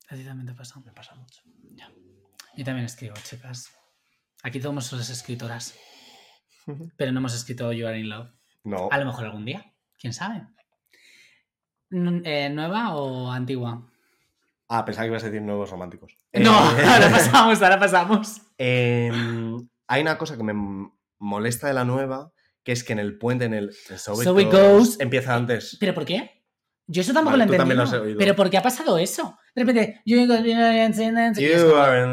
a 0.10 0.16
ti 0.16 0.24
también 0.24 0.48
te 0.48 0.54
pasa. 0.54 0.80
me 0.80 0.92
pasa 0.92 1.14
mucho. 1.16 1.42
Yo 2.58 2.66
también 2.66 2.86
escribo, 2.86 3.14
chicas. 3.24 3.70
Aquí 4.44 4.60
todos 4.60 4.84
somos 4.86 5.10
escritoras, 5.10 5.78
pero 6.98 7.12
no 7.12 7.20
hemos 7.20 7.36
escrito 7.36 7.72
You 7.74 7.86
Are 7.88 8.00
in 8.00 8.10
Love. 8.10 8.30
No, 8.64 8.90
A 8.92 8.98
lo 8.98 9.06
mejor 9.06 9.26
algún 9.26 9.46
día, 9.46 9.74
quién 10.00 10.14
sabe. 10.14 10.48
Eh, 11.92 12.50
¿Nueva 12.50 12.96
o 12.96 13.30
antigua? 13.32 13.88
ah, 14.70 14.86
pensaba 14.86 15.04
que 15.04 15.10
ibas 15.10 15.24
a 15.24 15.26
decir 15.28 15.42
nuevos 15.42 15.70
románticos. 15.70 16.16
No, 16.34 16.52
Eh, 16.80 16.86
ahora 16.86 17.10
pasamos, 17.12 17.62
ahora 17.62 17.80
pasamos. 17.80 18.42
em, 18.58 19.68
hay 19.92 20.02
una 20.02 20.18
cosa 20.18 20.38
que 20.38 20.44
me 20.44 20.54
molesta 21.20 21.68
de 21.68 21.74
la 21.74 21.84
nueva, 21.86 22.32
que 22.64 22.72
es 22.72 22.84
que 22.84 22.94
en 22.94 23.00
el 23.00 23.18
puente, 23.18 23.46
en 23.46 23.54
el 23.54 23.76
en 23.90 23.98
So, 24.00 24.16
So 24.16 24.40
It 24.40 24.52
Goes, 24.52 24.54
Goes. 24.54 25.00
empieza 25.00 25.36
antes. 25.36 25.78
¿Pero 25.80 25.94
por 25.94 26.06
qué? 26.06 26.38
Yo 26.88 27.02
eso 27.02 27.14
tampoco 27.14 27.38
Vale, 27.38 27.76
lo 27.76 27.84
has 27.84 27.94
oído. 27.94 28.18
¿Pero 28.18 28.36
por 28.36 28.50
qué 28.50 28.58
ha 28.58 28.62
pasado 28.62 28.98
eso? 28.98 29.38
De 29.56 29.64
repente, 29.64 30.02
you 30.06 30.28
go- 30.28 30.34
are 30.34 30.50
in 30.50 30.60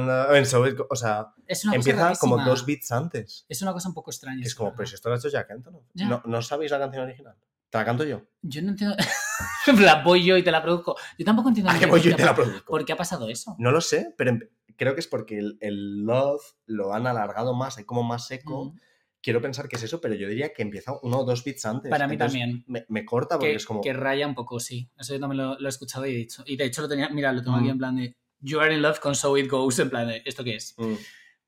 love- 0.07 0.37
en 0.37 0.47
So 0.47 0.67
It 0.67 0.77
Go- 0.77 0.87
o 0.89 0.95
sea, 0.95 1.29
es 1.47 1.65
una 1.65 1.75
cosa 1.77 1.91
empieza 1.91 2.13
como 2.21 2.39
dos 2.45 2.65
beats 2.65 2.93
antes. 2.93 3.45
Es 3.49 3.63
una 3.63 3.73
cosa 3.73 3.89
un 3.89 3.95
poco 3.95 4.11
extraña. 4.11 4.45
Es 4.45 4.55
como, 4.55 4.75
pero 4.75 4.87
si 4.87 4.95
esto 4.95 5.09
lo 5.09 5.15
ha 5.17 5.19
hecho 5.19 5.29
Jack 5.29 5.51
Antonoff. 5.51 5.85
Ya. 5.95 6.07
¿No, 6.09 6.23
¿No 6.27 6.43
sabéis 6.43 6.71
la 6.71 6.79
canción 6.79 7.05
original? 7.05 7.35
¿Te 7.71 7.79
la 7.79 7.85
canto 7.85 8.05
yo? 8.05 8.23
Yo 8.43 8.63
no 8.63 8.71
entiendo. 8.71 8.97
la 9.81 10.03
voy 10.03 10.25
yo 10.25 10.37
y 10.37 10.43
te 10.43 10.51
la 10.51 10.63
produzco. 10.63 10.97
Yo 11.19 11.25
tampoco 11.25 11.49
entiendo. 11.49 11.71
¿A 11.71 11.75
muy 11.75 11.81
qué 11.81 11.87
voy 11.87 11.99
por 11.99 12.05
yo 12.05 12.11
y 12.11 12.13
qué 12.13 12.17
te 12.17 12.23
ha 12.23 12.27
la 12.27 12.35
produzco? 12.35 12.65
¿Por 12.71 12.85
qué 12.85 12.93
ha 12.93 12.97
pasado 12.97 13.29
eso? 13.29 13.57
No 13.59 13.71
lo 13.73 13.81
sé, 13.81 14.15
pero 14.17 14.31
em- 14.31 14.41
creo 14.79 14.95
que 14.95 15.01
es 15.01 15.07
porque 15.09 15.37
el, 15.39 15.59
el 15.61 16.05
love 16.07 16.41
lo 16.65 16.95
han 16.95 17.07
alargado 17.07 17.53
más, 17.55 17.77
hay 17.77 17.85
como 17.85 18.03
más 18.03 18.27
seco. 18.27 18.67
Mm. 18.67 18.81
Quiero 19.21 19.43
pensar 19.43 19.69
que 19.69 19.75
es 19.77 19.83
eso, 19.83 20.01
pero 20.01 20.15
yo 20.15 20.29
diría 20.29 20.53
que 20.55 20.63
empieza 20.63 20.93
uno 21.03 21.19
o 21.19 21.25
dos 21.25 21.43
beats 21.45 21.67
antes. 21.67 21.91
Para 21.91 22.07
mí 22.07 22.15
Entonces, 22.15 22.41
también. 22.41 22.65
Me, 22.69 22.87
me 22.89 23.05
corta 23.05 23.35
porque 23.37 23.51
Que, 23.51 23.57
es 23.57 23.67
como. 23.67 23.81
que 23.81 23.93
raya 23.93 24.27
un 24.27 24.35
poco, 24.37 24.61
sí. 24.61 24.89
Eso 24.97 25.13
yo 25.13 25.21
también 25.21 25.45
lo, 25.45 25.59
lo 25.59 25.67
he 25.67 25.69
escuchado 25.69 26.07
y 26.07 26.13
he 26.15 26.17
dicho. 26.17 26.45
Y 26.47 26.57
de 26.57 26.65
hecho 26.65 26.81
lo 26.83 26.89
tenía, 26.89 27.09
mira, 27.11 27.33
lo 27.33 27.43
tengo 27.43 27.57
Mm. 27.57 27.61
aquí 27.61 27.69
en 27.71 27.79
plan 27.79 27.97
de 27.97 28.17
You 28.41 28.61
are 28.61 28.73
in 28.73 28.81
love 28.81 29.01
con 29.01 29.17
So 29.17 29.37
It 29.37 29.51
Goes, 29.51 29.81
en 29.81 29.91
plan 29.91 30.07
de 30.07 30.23
¿esto 30.25 30.45
qué 30.45 30.55
es? 30.55 30.75
Mm. 30.79 30.95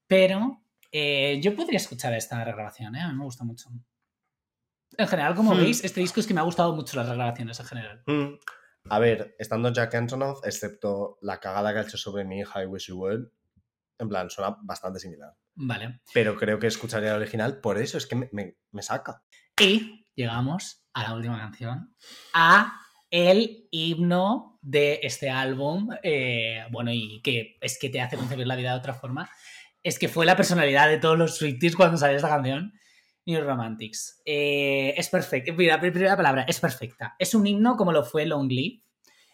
Pero 0.09 0.61
eh, 0.90 1.39
yo 1.40 1.55
podría 1.55 1.77
escuchar 1.77 2.12
esta 2.15 2.43
regrabación, 2.44 2.97
¿eh? 2.97 3.01
A 3.01 3.09
mí 3.12 3.16
me 3.16 3.23
gusta 3.24 3.44
mucho. 3.44 3.70
En 4.98 5.07
general, 5.07 5.36
como 5.36 5.55
Hmm. 5.55 5.59
veis, 5.59 5.85
este 5.85 6.01
disco 6.01 6.19
es 6.19 6.27
que 6.27 6.35
me 6.35 6.40
ha 6.40 6.44
gustado 6.44 6.74
mucho 6.74 6.97
las 6.97 7.09
regrabaciones 7.09 7.61
en 7.61 7.66
general. 7.66 8.02
A 8.89 8.98
ver, 8.98 9.36
estando 9.39 9.73
Jack 9.73 9.94
Antonoff, 9.94 10.40
excepto 10.44 11.19
la 11.20 11.39
cagada 11.39 11.73
que 11.73 11.78
ha 11.81 11.82
hecho 11.82 11.97
sobre 11.98 12.24
mi 12.24 12.40
hija 12.40 12.62
I 12.62 12.66
Wish 12.66 12.86
You 12.89 13.07
en 13.98 14.09
plan, 14.09 14.31
suena 14.31 14.57
bastante 14.62 14.98
similar. 14.98 15.35
Vale. 15.55 16.01
Pero 16.15 16.35
creo 16.36 16.59
que 16.59 16.66
escucharía 16.69 17.11
el 17.11 17.20
original, 17.20 17.61
por 17.61 17.77
eso 17.77 17.98
es 17.98 18.07
que 18.07 18.16
me, 18.16 18.28
me- 18.32 18.57
me 18.73 18.82
saca. 18.82 19.23
Y 19.61 20.07
llegamos 20.15 20.86
a 20.94 21.02
la 21.02 21.15
última 21.15 21.39
canción, 21.39 21.94
a 22.32 22.73
el 23.11 23.69
himno 23.70 24.59
de 24.62 25.01
este 25.02 25.28
álbum, 25.28 25.90
eh, 26.02 26.65
bueno, 26.70 26.90
y 26.93 27.20
que 27.23 27.59
es 27.61 27.78
que 27.78 27.90
te 27.90 28.01
hace 28.01 28.16
concebir 28.16 28.47
la 28.47 28.57
vida 28.57 28.73
de 28.73 28.78
otra 28.78 28.94
forma, 28.94 29.28
es 29.82 29.98
que 29.98 30.09
fue 30.09 30.24
la 30.24 30.36
personalidad 30.36 30.89
de 30.89 30.98
todos 30.98 31.19
los 31.19 31.36
Swifties 31.36 31.77
cuando 31.77 31.98
salió 31.98 32.16
esta 32.16 32.28
canción, 32.28 32.73
New 33.31 33.43
Romantics. 33.44 34.20
Eh, 34.24 34.94
es 34.97 35.09
perfecta, 35.09 35.52
mira, 35.52 35.77
la 35.77 35.81
primera 35.81 36.16
palabra, 36.16 36.43
es 36.48 36.61
perfecta. 36.61 37.15
Es 37.19 37.35
un 37.35 37.47
himno 37.47 37.77
como 37.77 37.93
lo 37.93 38.05
fue 38.05 38.27
Long 38.27 38.51
Live, 38.51 38.82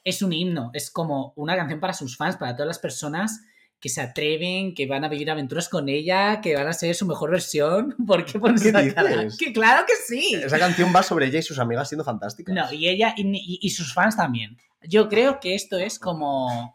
es 0.04 0.22
un 0.22 0.32
himno, 0.32 0.70
es 0.74 0.90
como 0.90 1.32
una 1.36 1.56
canción 1.56 1.80
para 1.80 1.92
sus 1.92 2.16
fans, 2.16 2.36
para 2.36 2.54
todas 2.54 2.68
las 2.68 2.78
personas 2.78 3.40
que 3.80 3.88
se 3.90 4.00
atreven, 4.00 4.74
que 4.74 4.86
van 4.86 5.04
a 5.04 5.08
vivir 5.08 5.30
aventuras 5.30 5.68
con 5.68 5.88
ella, 5.88 6.40
que 6.40 6.54
van 6.56 6.66
a 6.66 6.72
ser 6.72 6.94
su 6.94 7.04
mejor 7.06 7.30
versión. 7.30 7.94
¿Por 8.06 8.24
qué 8.24 8.38
pones 8.38 8.62
¿Qué 8.62 8.72
dices? 8.72 9.36
Que 9.38 9.52
claro 9.52 9.84
que 9.86 9.92
sí. 10.06 10.34
Esa 10.34 10.58
canción 10.58 10.92
va 10.96 11.02
sobre 11.02 11.26
ella 11.26 11.40
y 11.40 11.42
sus 11.42 11.58
amigas 11.58 11.88
siendo 11.88 12.04
fantásticas. 12.04 12.54
No, 12.54 12.72
y 12.72 12.88
ella 12.88 13.12
y, 13.16 13.22
y- 13.26 13.58
y 13.60 13.70
sus 13.70 13.92
fans 13.92 14.16
también. 14.16 14.56
Yo 14.82 15.08
creo 15.08 15.40
que 15.40 15.54
esto 15.54 15.76
es 15.78 15.98
como. 15.98 16.74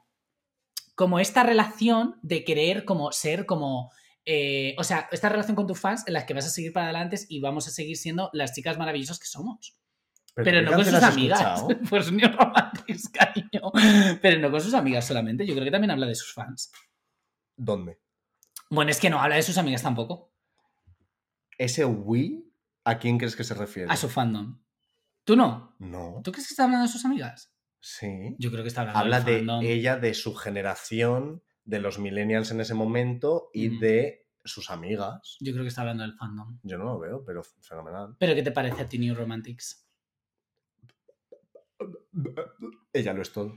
Como 0.93 1.19
esta 1.19 1.41
relación 1.43 2.17
de 2.21 2.43
querer 2.43 2.85
como 2.85 3.11
ser 3.11 3.45
como. 3.47 3.91
Eh, 4.25 4.75
o 4.77 4.83
sea, 4.83 5.09
esta 5.11 5.29
relación 5.29 5.55
con 5.55 5.67
tus 5.67 5.79
fans 5.79 6.03
en 6.07 6.13
las 6.13 6.25
que 6.25 6.33
vas 6.33 6.45
a 6.45 6.49
seguir 6.49 6.73
para 6.73 6.87
adelante 6.87 7.17
y 7.29 7.39
vamos 7.39 7.67
a 7.67 7.71
seguir 7.71 7.97
siendo 7.97 8.29
las 8.33 8.53
chicas 8.53 8.77
maravillosas 8.77 9.19
que 9.19 9.25
somos. 9.25 9.77
Pero, 10.35 10.59
¿qué 10.59 10.61
no 10.61 10.71
con 10.73 10.85
sus 10.85 11.03
amigas. 11.03 11.63
Pues 11.89 12.11
New 12.11 12.29
Romantics, 12.29 13.09
cariño. 13.09 13.71
Pero 14.21 14.39
no 14.39 14.51
con 14.51 14.61
sus 14.61 14.73
amigas 14.73 15.05
solamente. 15.05 15.45
Yo 15.45 15.53
creo 15.53 15.65
que 15.65 15.71
también 15.71 15.91
habla 15.91 16.05
de 16.07 16.15
sus 16.15 16.33
fans. 16.33 16.71
¿Dónde? 17.57 17.99
Bueno, 18.69 18.91
es 18.91 18.99
que 18.99 19.09
no 19.09 19.19
habla 19.19 19.35
de 19.35 19.43
sus 19.43 19.57
amigas 19.57 19.81
tampoco. 19.83 20.31
¿Ese 21.57 21.83
we 21.85 22.43
a 22.85 22.97
quién 22.97 23.17
crees 23.17 23.35
que 23.35 23.43
se 23.43 23.53
refiere? 23.53 23.91
A 23.91 23.97
su 23.97 24.07
fandom. 24.09 24.61
¿Tú 25.25 25.35
no? 25.35 25.75
No. 25.79 26.21
¿Tú 26.23 26.31
crees 26.31 26.47
que 26.47 26.53
está 26.53 26.63
hablando 26.63 26.87
de 26.87 26.91
sus 26.91 27.05
amigas? 27.05 27.53
Sí. 27.79 28.35
Yo 28.39 28.51
creo 28.51 28.63
que 28.63 28.69
está 28.69 28.81
hablando 28.81 28.99
Habla 28.99 29.21
de 29.21 29.37
fandom. 29.39 29.63
ella, 29.63 29.97
de 29.97 30.13
su 30.13 30.33
generación, 30.33 31.43
de 31.71 31.79
los 31.79 31.99
millennials 31.99 32.51
en 32.51 32.59
ese 32.59 32.73
momento 32.73 33.49
y 33.53 33.69
Mm. 33.69 33.79
de 33.79 34.27
sus 34.43 34.69
amigas. 34.69 35.37
Yo 35.39 35.53
creo 35.53 35.63
que 35.63 35.69
está 35.69 35.81
hablando 35.81 36.03
del 36.03 36.13
fandom. 36.15 36.59
Yo 36.63 36.77
no 36.77 36.83
lo 36.83 36.99
veo, 36.99 37.23
pero 37.23 37.43
fenomenal. 37.61 38.17
¿Pero 38.19 38.35
qué 38.35 38.43
te 38.43 38.51
parece 38.51 38.81
a 38.81 38.89
ti 38.89 38.99
New 38.99 39.15
Romantics? 39.15 39.87
Ella 42.91 43.13
lo 43.13 43.21
es 43.21 43.31
todo. 43.31 43.55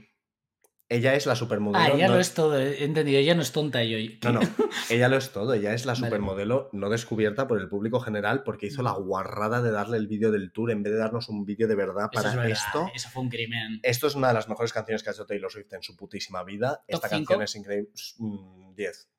Ella 0.87 1.15
es 1.15 1.25
la 1.25 1.35
supermodelo. 1.35 1.83
Ah, 1.83 1.89
ella 1.95 2.07
no- 2.07 2.13
lo 2.13 2.19
es 2.19 2.33
todo, 2.35 2.59
he 2.59 2.83
entendido. 2.83 3.17
Ella 3.19 3.33
no 3.33 3.41
es 3.41 3.51
tonta 3.51 3.83
yo. 3.83 3.97
No, 4.23 4.33
no, 4.33 4.39
ella 4.91 5.09
lo 5.09 5.17
es 5.17 5.31
todo. 5.31 5.53
Ella 5.55 5.73
es 5.73 5.85
la 5.87 5.93
Vale. 5.93 6.05
supermodelo 6.05 6.69
no 6.73 6.89
descubierta 6.89 7.47
por 7.47 7.59
el 7.59 7.67
público 7.69 7.99
general 7.99 8.43
porque 8.43 8.67
hizo 8.67 8.83
la 8.83 8.91
guarrada 8.91 9.63
de 9.63 9.71
darle 9.71 9.97
el 9.97 10.07
vídeo 10.07 10.31
del 10.31 10.51
tour 10.51 10.69
en 10.69 10.83
vez 10.83 10.93
de 10.93 10.99
darnos 10.99 11.27
un 11.29 11.43
vídeo 11.43 11.67
de 11.67 11.73
verdad 11.75 12.09
Eso 12.11 12.21
para 12.21 12.29
es 12.29 12.35
verdad, 12.35 12.51
esto. 12.51 12.91
Eso 12.93 13.09
fue 13.09 13.23
un 13.23 13.29
crimen. 13.29 13.79
Esto 13.81 14.05
es 14.05 14.13
una 14.15 14.27
de 14.27 14.35
las 14.35 14.47
mejores 14.47 14.71
canciones 14.73 15.01
que 15.01 15.09
ha 15.09 15.13
hecho 15.13 15.25
Taylor 15.25 15.51
Swift 15.51 15.73
en 15.73 15.81
su 15.81 15.95
putísima 15.95 16.43
vida. 16.43 16.83
Esta 16.87 17.09
cinco? 17.09 17.29
canción 17.29 17.41
es 17.41 17.55
increíble. 17.55 17.89
Mm, 18.19 18.75
10. 18.75 19.09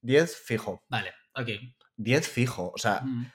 10 0.00 0.36
fijo. 0.36 0.82
Vale, 0.88 1.12
ok. 1.36 1.48
10 1.96 2.28
fijo. 2.28 2.72
O 2.74 2.78
sea, 2.78 3.02
Mm, 3.02 3.30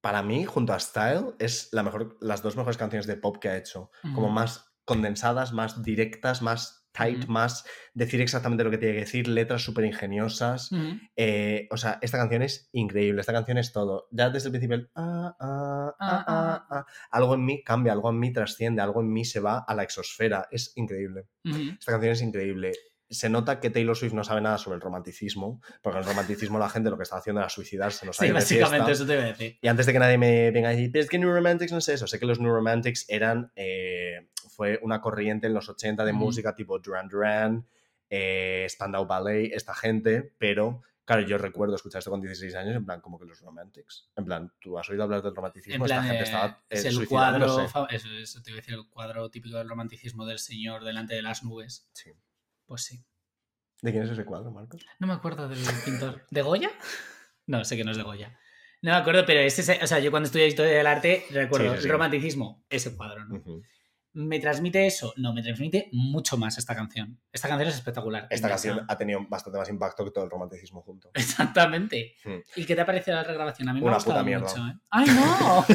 para 0.00 0.22
mí, 0.22 0.44
junto 0.44 0.72
a 0.72 0.80
Style, 0.80 1.34
es 1.38 1.68
la 1.72 1.82
mejor, 1.82 2.16
las 2.20 2.42
dos 2.42 2.56
mejores 2.56 2.76
canciones 2.78 3.06
de 3.06 3.16
pop 3.16 3.36
que 3.38 3.48
ha 3.48 3.56
hecho. 3.58 3.90
Como 4.14 4.28
más 4.30 4.72
condensadas, 4.84 5.52
más 5.52 5.82
directas, 5.82 6.42
más 6.42 6.83
tight, 6.94 7.26
más 7.26 7.64
decir 7.92 8.20
exactamente 8.20 8.64
lo 8.64 8.70
que 8.70 8.78
tiene 8.78 8.94
que 8.94 9.00
decir, 9.00 9.28
letras 9.28 9.62
súper 9.62 9.84
ingeniosas. 9.84 10.70
Eh, 11.16 11.68
o 11.70 11.76
sea, 11.76 11.98
esta 12.00 12.18
canción 12.18 12.42
es 12.42 12.68
increíble, 12.72 13.20
esta 13.20 13.32
canción 13.32 13.58
es 13.58 13.72
todo. 13.72 14.08
Ya 14.10 14.30
desde 14.30 14.48
el 14.48 14.52
principio, 14.52 14.76
el 14.76 14.90
ah, 14.94 15.34
ah, 15.40 15.94
ah, 15.98 16.86
algo 17.10 17.34
en 17.34 17.44
mí 17.44 17.62
cambia, 17.64 17.92
algo 17.92 18.10
en 18.10 18.18
mí 18.18 18.32
trasciende, 18.32 18.80
algo 18.80 19.00
en 19.00 19.12
mí 19.12 19.24
se 19.24 19.40
va 19.40 19.64
a 19.66 19.74
la 19.74 19.82
exosfera. 19.82 20.46
Es 20.50 20.72
increíble. 20.76 21.26
Esta 21.44 21.92
canción 21.92 22.12
es 22.12 22.22
increíble. 22.22 22.72
Se 23.10 23.28
nota 23.28 23.60
que 23.60 23.70
Taylor 23.70 23.96
Swift 23.96 24.14
no 24.14 24.24
sabe 24.24 24.40
nada 24.40 24.56
sobre 24.58 24.76
el 24.76 24.80
romanticismo, 24.80 25.60
porque 25.82 25.98
en 25.98 26.04
el 26.04 26.08
romanticismo 26.08 26.58
la 26.58 26.70
gente 26.70 26.90
lo 26.90 26.96
que 26.96 27.02
está 27.02 27.18
haciendo 27.18 27.40
era 27.40 27.50
suicidarse, 27.50 28.06
no 28.06 28.12
Sí, 28.12 28.18
sabe 28.18 28.28
de 28.28 28.34
básicamente 28.34 28.92
eso 28.92 29.06
te 29.06 29.12
iba 29.12 29.22
a 29.22 29.26
decir. 29.26 29.58
Y 29.60 29.68
antes 29.68 29.86
de 29.86 29.92
que 29.92 29.98
nadie 29.98 30.18
me 30.18 30.50
venga 30.50 30.70
a 30.70 30.72
decir, 30.72 30.90
pero 30.90 31.04
es 31.04 31.10
que 31.10 31.18
New 31.18 31.30
Romantics 31.30 31.70
no 31.70 31.78
es 31.78 31.88
eso. 31.88 32.06
Sé 32.06 32.18
que 32.18 32.26
los 32.26 32.40
New 32.40 32.50
Romantics 32.50 33.04
eran, 33.08 33.52
eh, 33.56 34.30
fue 34.54 34.78
una 34.82 35.00
corriente 35.00 35.46
en 35.46 35.54
los 35.54 35.68
80 35.68 36.04
de 36.04 36.12
Ujú. 36.12 36.20
música 36.24 36.54
tipo 36.54 36.78
Duran 36.78 37.08
Duran, 37.08 37.66
eh, 38.10 38.66
Spandau 38.68 39.06
Ballet, 39.06 39.52
esta 39.54 39.74
gente, 39.74 40.34
pero 40.38 40.82
claro, 41.04 41.22
yo 41.22 41.36
recuerdo 41.38 41.74
escuchar 41.74 41.98
esto 41.98 42.10
con 42.10 42.20
16 42.20 42.54
años, 42.54 42.76
en 42.76 42.84
plan, 42.84 43.00
como 43.00 43.18
que 43.18 43.26
los 43.26 43.40
Romantics. 43.40 44.10
En 44.16 44.24
plan, 44.24 44.52
tú 44.60 44.78
has 44.78 44.88
oído 44.88 45.02
hablar 45.02 45.22
del 45.22 45.34
romanticismo, 45.34 45.84
plan, 45.84 45.98
esta 45.98 46.08
gente 46.08 46.22
eh, 46.22 46.26
estaba 46.26 46.64
eh, 46.70 46.76
es 46.78 46.84
el 46.84 47.08
cuadro, 47.08 47.60
eso, 47.90 48.08
eso 48.10 48.42
te 48.42 48.50
iba 48.50 48.58
a 48.58 48.60
decir, 48.60 48.74
el 48.74 48.88
cuadro 48.88 49.30
típico 49.30 49.58
del 49.58 49.68
romanticismo 49.68 50.24
del 50.26 50.38
señor 50.38 50.84
delante 50.84 51.14
de 51.14 51.22
las 51.22 51.42
nubes. 51.42 51.88
Sí. 51.92 52.12
Pues 52.66 52.82
sí. 52.84 53.04
¿De 53.82 53.90
quién 53.90 54.04
es 54.04 54.10
ese 54.10 54.24
cuadro, 54.24 54.50
Marcos? 54.50 54.86
No 54.98 55.06
me 55.06 55.12
acuerdo 55.12 55.48
del 55.48 55.58
pintor. 55.84 56.24
¿De 56.30 56.40
Goya? 56.40 56.70
No, 57.46 57.64
sé 57.64 57.76
que 57.76 57.84
no 57.84 57.90
es 57.90 57.98
de 57.98 58.02
Goya. 58.02 58.38
No 58.80 58.92
me 58.92 58.96
acuerdo, 58.96 59.24
pero 59.26 59.40
es 59.40 59.58
ese, 59.58 59.78
o 59.82 59.86
sea, 59.86 59.98
yo 59.98 60.10
cuando 60.10 60.26
estudié 60.26 60.46
historia 60.46 60.72
del 60.72 60.86
arte 60.86 61.24
recuerdo 61.30 61.70
Sí, 61.70 61.76
sí, 61.76 61.82
sí. 61.82 61.86
el 61.86 61.92
romanticismo, 61.92 62.64
ese 62.70 62.96
cuadro, 62.96 63.24
¿no? 63.26 63.36
Ujú. 63.36 63.62
¿Me 64.16 64.38
transmite 64.38 64.86
eso? 64.86 65.12
No, 65.16 65.32
me 65.34 65.42
transmite 65.42 65.88
mucho 65.92 66.36
más 66.36 66.56
esta 66.56 66.74
canción. 66.74 67.20
Esta 67.32 67.48
canción 67.48 67.68
es 67.68 67.74
espectacular. 67.74 68.28
Esta 68.30 68.48
canción 68.48 68.84
ha 68.88 68.96
tenido 68.96 69.26
bastante 69.28 69.58
más 69.58 69.68
impacto 69.68 70.04
que 70.04 70.12
todo 70.12 70.24
el 70.24 70.30
romanticismo 70.30 70.82
junto. 70.82 71.10
Exactamente. 71.14 72.14
Hmm. 72.24 72.36
¿Y 72.56 72.64
qué 72.64 72.74
te 72.76 72.80
ha 72.80 72.86
parecido 72.86 73.16
la 73.16 73.24
regrabación? 73.24 73.68
A 73.68 73.72
mí 73.72 73.80
me 73.80 73.86
Una 73.86 73.94
ha 73.96 73.98
gustado 73.98 74.16
puta 74.20 74.24
mierda. 74.24 74.46
mucho, 74.48 74.66
¿eh? 74.68 74.78
¡Ay, 74.90 75.06
no! 75.08 75.64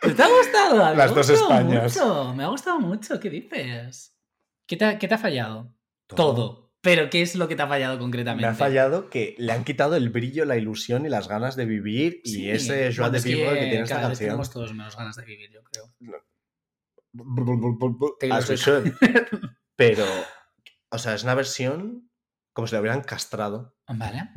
¿Te 0.00 0.22
ha 0.22 0.28
gustado? 0.28 0.76
Las 0.76 0.96
me 0.96 1.02
ha 1.02 1.06
dos 1.08 1.30
Españas. 1.30 1.96
mucho, 1.96 2.34
Me 2.34 2.44
ha 2.44 2.48
gustado 2.48 2.80
mucho. 2.80 3.18
¿Qué 3.20 3.30
dices? 3.30 4.14
¿Qué 4.66 4.76
te, 4.76 4.84
ha- 4.84 4.98
qué 4.98 5.08
te 5.08 5.14
ha 5.14 5.18
fallado? 5.18 5.72
Todo. 6.06 6.63
Pero 6.84 7.08
¿qué 7.08 7.22
es 7.22 7.34
lo 7.34 7.48
que 7.48 7.56
te 7.56 7.62
ha 7.62 7.66
fallado 7.66 7.98
concretamente? 7.98 8.46
Me 8.46 8.52
ha 8.52 8.54
fallado 8.54 9.08
que 9.08 9.34
le 9.38 9.50
han 9.52 9.64
quitado 9.64 9.96
el 9.96 10.10
brillo, 10.10 10.44
la 10.44 10.58
ilusión 10.58 11.06
y 11.06 11.08
las 11.08 11.28
ganas 11.28 11.56
de 11.56 11.64
vivir 11.64 12.20
y 12.24 12.50
ese 12.50 12.90
bueno, 12.90 13.10
de 13.10 13.18
es 13.18 13.24
vivre 13.24 13.54
que, 13.54 13.66
tiene 13.66 13.80
esta 13.84 13.94
cada 13.96 14.08
vez 14.08 14.18
canción. 14.18 14.28
tenemos 14.28 14.50
todos 14.50 14.74
menos 14.74 14.94
ganas 14.94 15.16
de 15.16 15.24
vivir, 15.24 15.50
yo 15.50 15.62
creo. 15.64 15.94
Pero, 19.76 20.04
o 20.90 20.98
sea, 20.98 21.14
es 21.14 21.24
una 21.24 21.34
versión 21.34 22.10
como 22.52 22.68
si 22.68 22.74
la 22.74 22.82
hubieran 22.82 23.00
castrado. 23.00 23.74
Vale. 23.88 24.28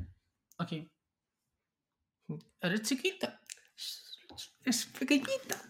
Ok. 0.57 0.71
Eres 2.61 2.81
chiquita. 2.83 3.41
Es 4.63 4.85
pequeñita. 4.97 5.61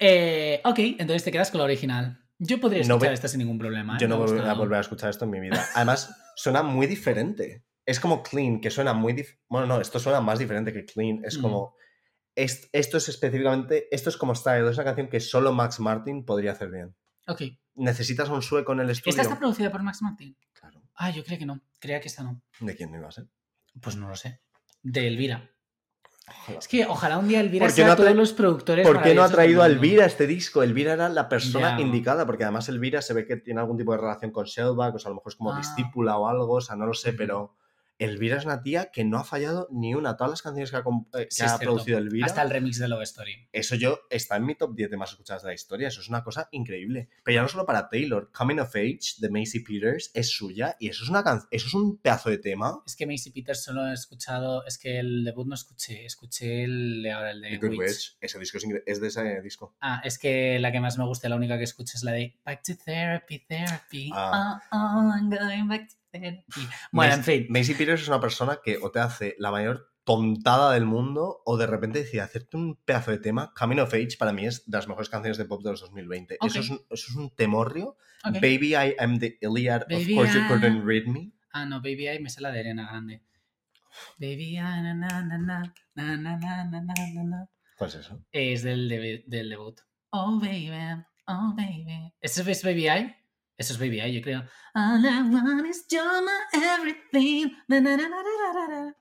Eh, 0.00 0.60
ok, 0.64 0.78
entonces 0.78 1.22
te 1.22 1.30
quedas 1.30 1.52
con 1.52 1.58
la 1.58 1.64
original. 1.64 2.27
Yo 2.38 2.60
podría 2.60 2.80
No 2.84 2.94
escuchar 2.94 3.08
ve- 3.10 3.14
esta 3.14 3.28
sin 3.28 3.38
ningún 3.38 3.58
problema. 3.58 3.94
¿eh? 3.94 3.98
Yo 4.00 4.08
no 4.08 4.18
Me 4.18 4.24
ha 4.24 4.26
voy 4.26 4.48
a 4.48 4.52
volver 4.54 4.78
a 4.78 4.80
escuchar 4.80 5.10
esto 5.10 5.24
en 5.24 5.30
mi 5.32 5.40
vida. 5.40 5.64
Además, 5.74 6.14
suena 6.36 6.62
muy 6.62 6.86
diferente. 6.86 7.64
Es 7.84 7.98
como 8.00 8.22
clean, 8.22 8.60
que 8.60 8.70
suena 8.70 8.92
muy 8.92 9.12
dif- 9.14 9.38
Bueno, 9.48 9.66
no, 9.66 9.80
esto 9.80 9.98
suena 9.98 10.20
más 10.20 10.38
diferente 10.38 10.72
que 10.72 10.84
clean. 10.84 11.24
Es 11.24 11.38
Mm. 11.38 11.42
como. 11.42 11.74
es- 12.34 12.68
esto 12.72 12.98
es 12.98 13.08
específicamente. 13.08 13.88
Esto 13.90 14.10
es 14.10 14.16
como 14.16 14.34
Style. 14.34 14.68
Es 14.68 14.76
una 14.76 14.84
canción 14.84 15.08
que 15.08 15.18
solo 15.18 15.52
Max 15.52 15.80
Martin 15.80 16.24
podría 16.24 16.52
hacer 16.52 16.70
bien. 16.70 16.94
Ok. 17.26 17.42
¿Necesitas 17.74 18.28
un 18.28 18.42
sueco 18.42 18.72
en 18.72 18.80
el 18.80 18.90
estudio? 18.90 19.10
¿Esta 19.10 19.22
está 19.22 19.38
producida 19.38 19.72
por 19.72 19.82
Max 19.82 20.02
Martin? 20.02 20.36
Claro. 20.52 20.82
Ah, 20.94 21.10
yo 21.10 21.24
creía 21.24 21.38
que 21.40 21.46
no. 21.46 21.60
Creía 21.80 22.00
que 22.00 22.06
esta 22.08 22.22
no. 22.22 22.40
¿De 22.60 22.76
quién 22.76 22.94
iba 22.94 23.08
a 23.08 23.10
ser? 23.10 23.26
Pues 23.80 23.96
no 23.96 24.08
lo 24.08 24.14
sé. 24.16 24.40
De 24.82 25.08
Elvira. 25.08 25.50
Ojalá. 26.28 26.58
Es 26.58 26.68
que 26.68 26.86
ojalá 26.86 27.18
un 27.18 27.28
día 27.28 27.40
Elvira 27.40 27.64
¿Por 27.66 27.70
qué 27.74 27.82
sea 27.82 27.88
no 27.88 27.96
todos 27.96 28.14
los 28.14 28.32
productores. 28.32 28.86
¿Por 28.86 29.02
qué 29.02 29.14
no 29.14 29.22
ha 29.22 29.28
traído 29.28 29.62
a. 29.62 29.66
Elvira 29.66 30.06
este 30.06 30.26
disco? 30.26 30.62
Elvira 30.62 30.92
era 30.94 31.08
la 31.08 31.28
persona 31.28 31.80
indicada, 31.80 32.24
porque 32.26 32.44
además 32.44 32.68
Elvira 32.68 33.02
se 33.02 33.14
ve 33.14 33.26
que 33.26 33.36
tiene 33.36 33.60
algún 33.60 33.76
tipo 33.76 33.92
de 33.92 33.98
relación 33.98 34.30
con 34.30 34.44
Shellback, 34.46 34.94
o 34.94 34.98
sea, 34.98 35.08
a 35.08 35.10
lo 35.10 35.16
mejor 35.16 35.32
es 35.32 35.36
como 35.36 35.52
Ah. 35.52 35.58
discípula 35.58 36.16
o 36.18 36.28
algo, 36.28 36.54
o 36.54 36.60
sea, 36.60 36.76
no 36.76 36.86
lo 36.86 36.94
sé, 36.94 37.12
pero 37.12 37.54
Elvira 37.98 38.36
es 38.38 38.44
una 38.44 38.62
tía 38.62 38.90
que 38.92 39.04
no 39.04 39.18
ha 39.18 39.24
fallado 39.24 39.68
ni 39.70 39.94
una. 39.94 40.16
Todas 40.16 40.30
las 40.30 40.42
canciones 40.42 40.70
que 40.70 40.76
ha, 40.76 40.80
eh, 40.80 41.24
que 41.24 41.26
Sí, 41.30 41.42
ha 41.44 41.58
producido 41.58 41.98
Elvira, 41.98 42.26
Hasta 42.26 42.42
el 42.42 42.50
remix 42.50 42.78
de 42.78 42.88
Love 42.88 43.02
Story. 43.02 43.48
eso 43.52 43.74
yo 43.74 43.98
está 44.10 44.36
en 44.36 44.46
mi 44.46 44.54
top 44.54 44.74
10 44.74 44.90
de 44.90 44.96
más 44.96 45.10
escuchadas 45.10 45.42
de 45.42 45.48
la 45.48 45.54
historia. 45.54 45.88
Eso 45.88 46.00
es 46.00 46.08
una 46.08 46.22
cosa 46.22 46.48
increíble. 46.52 47.08
Pero 47.24 47.34
ya 47.34 47.42
no 47.42 47.48
solo 47.48 47.66
para 47.66 47.88
Taylor, 47.88 48.30
Coming 48.32 48.60
of 48.60 48.74
Age 48.76 49.16
de 49.18 49.30
Macy 49.30 49.60
Peters 49.60 50.10
es 50.14 50.30
suya 50.30 50.76
y 50.78 50.88
eso 50.88 51.02
es 51.04 51.10
una 51.10 51.24
can- 51.24 51.42
eso 51.50 51.66
es 51.66 51.74
un 51.74 51.98
pedazo 51.98 52.30
de 52.30 52.38
tema. 52.38 52.82
Es 52.86 52.94
que 52.96 53.06
Macy 53.06 53.30
Peters 53.30 53.64
solo 53.64 53.86
he 53.88 53.92
escuchado. 53.92 54.64
Es 54.66 54.78
que 54.78 54.98
el 55.00 55.24
debut 55.24 55.46
no 55.46 55.54
escuché. 55.54 56.04
Escuché 56.06 56.64
el 56.64 57.02
de 57.02 57.12
ahora, 57.12 57.30
el 57.32 57.40
de 57.40 57.58
Witch. 57.58 57.78
Witch, 57.78 58.16
ese 58.20 58.38
disco 58.38 58.58
es, 58.58 58.64
incre- 58.64 58.82
es 58.86 59.00
de 59.00 59.08
ese 59.08 59.42
disco. 59.42 59.74
Ah, 59.80 60.00
es 60.04 60.18
que 60.18 60.58
la 60.60 60.70
que 60.72 60.80
más 60.80 60.98
me 60.98 61.04
gusta, 61.04 61.28
la 61.28 61.36
única 61.36 61.58
que 61.58 61.64
escucho 61.64 61.92
es 61.96 62.04
la 62.04 62.12
de 62.12 62.36
Back 62.44 62.62
to 62.62 62.72
Therapy, 62.84 63.40
Therapy. 63.40 64.10
Ah. 64.14 64.60
Oh, 64.72 64.76
oh, 64.76 65.12
I'm 65.16 65.28
going 65.30 65.68
back 65.68 65.88
to 65.88 65.94
Bueno, 66.92 67.14
en 67.14 67.24
fin. 67.24 67.46
Macy 67.48 67.74
Peters 67.74 68.02
es 68.02 68.08
una 68.08 68.20
persona 68.20 68.60
que 68.64 68.78
o 68.78 68.90
te 68.90 69.00
hace 69.00 69.34
la 69.38 69.50
mayor 69.50 69.92
tontada 70.04 70.72
del 70.72 70.86
mundo 70.86 71.42
o 71.44 71.56
de 71.58 71.66
repente 71.66 71.98
decide 71.98 72.22
hacerte 72.22 72.56
un 72.56 72.76
pedazo 72.76 73.10
de 73.10 73.18
tema. 73.18 73.52
Coming 73.58 73.78
of 73.80 73.92
Age 73.92 74.16
para 74.18 74.32
mí 74.32 74.46
es 74.46 74.64
de 74.70 74.76
las 74.78 74.88
mejores 74.88 75.10
canciones 75.10 75.36
de 75.36 75.44
pop 75.44 75.62
de 75.62 75.70
los 75.72 75.80
2020. 75.80 76.36
Ok. 76.40 76.46
Eso, 76.50 76.60
es 76.60 76.70
un, 76.70 76.76
eso 76.90 77.06
es 77.10 77.14
un 77.16 77.34
temorrio. 77.34 77.96
Baby, 78.24 78.74
I 78.74 78.94
am 78.98 79.18
the 79.18 79.38
Iliad. 79.42 79.82
Baby, 79.88 80.12
of 80.12 80.16
course 80.18 80.34
you 80.38 80.46
couldn't 80.48 80.84
read 80.86 81.04
me. 81.06 81.32
Ah, 81.52 81.66
no, 81.66 81.80
Baby 81.80 82.08
I 82.08 82.18
me 82.20 82.30
sé 82.30 82.40
la 82.40 82.50
de 82.50 82.60
Arena 82.60 82.86
Grande. 82.88 83.22
Baby 84.18 84.56
I, 84.56 84.60
na, 84.60 84.94
na, 84.94 85.22
na, 85.22 85.22
na, 85.22 85.62
na, 85.94 86.16
na, 86.16 86.36
na, 86.36 86.36
na, 86.36 86.80
na, 86.80 86.94
na, 87.14 87.22
na. 87.24 87.48
¿Cuál 87.76 87.90
es 87.90 87.96
eso? 87.96 88.24
Es 88.32 88.62
del, 88.62 88.88
debe- 88.88 89.24
del 89.26 89.50
debut. 89.50 89.80
Oh, 90.10 90.38
baby, 90.40 90.70
oh, 91.26 91.54
baby. 91.56 92.12
¿Eso 92.20 92.42
es 92.48 92.62
Baby 92.64 92.88
I? 92.88 93.14
Eso 93.58 93.72
es 93.72 93.78
Baby 93.80 94.00
I, 94.00 94.12
yo 94.14 94.22
creo. 94.22 94.44
All 94.74 95.04
I 95.04 95.22
want 95.30 95.66
is 95.66 95.84
you're 95.90 96.22
my 96.22 96.30
everything. 96.54 97.50
Na, 97.66 97.80
na, 97.80 97.96
na, 97.96 98.08
na, 98.08 98.22
na, 98.22 98.52
na, 98.54 98.68
na. 98.84 98.92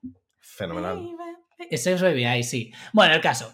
Fenomenal. 0.41 0.97
Baby. 0.97 1.67
Ese 1.69 1.93
es 1.93 2.01
Baby 2.01 2.25
I, 2.25 2.43
sí. 2.43 2.73
Bueno, 2.91 3.13
el 3.13 3.21
caso. 3.21 3.53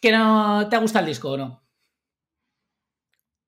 ¿Que 0.00 0.10
no 0.10 0.66
te 0.70 0.78
gusta 0.78 1.00
el 1.00 1.06
disco 1.06 1.32
o 1.32 1.36
no? 1.36 1.68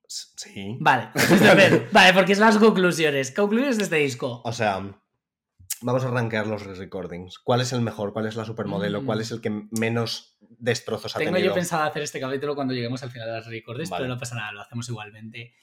Sí. 0.07 0.77
Vale, 0.79 1.09
estupendo. 1.15 1.87
vale, 1.91 2.13
porque 2.13 2.33
es 2.33 2.39
las 2.39 2.57
conclusiones. 2.57 3.31
Conclusiones 3.31 3.77
de 3.77 3.83
este 3.85 3.95
disco. 3.97 4.41
O 4.43 4.51
sea, 4.53 4.81
vamos 5.81 6.03
a 6.03 6.11
rankear 6.11 6.45
los 6.47 6.65
recordings. 6.77 7.39
¿Cuál 7.39 7.61
es 7.61 7.71
el 7.73 7.81
mejor? 7.81 8.11
¿Cuál 8.11 8.27
es 8.27 8.35
la 8.35 8.43
supermodelo? 8.45 9.01
Mm. 9.01 9.05
¿Cuál 9.05 9.21
es 9.21 9.31
el 9.31 9.39
que 9.41 9.49
menos 9.71 10.37
destrozos 10.41 11.15
ha 11.15 11.19
Tengo 11.19 11.31
tenido? 11.33 11.49
yo 11.49 11.55
pensado 11.55 11.83
hacer 11.83 12.03
este 12.03 12.19
capítulo 12.19 12.53
cuando 12.55 12.73
lleguemos 12.73 13.01
al 13.03 13.11
final 13.11 13.27
de 13.27 13.33
las 13.35 13.47
recordes, 13.47 13.89
Vale. 13.89 14.03
pero 14.03 14.13
no 14.13 14.19
pasa 14.19 14.35
nada, 14.35 14.51
lo 14.51 14.61
hacemos 14.61 14.87
igualmente. 14.89 15.55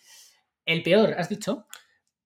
El 0.69 0.83
peor, 0.83 1.15
¿has 1.17 1.31
dicho? 1.31 1.67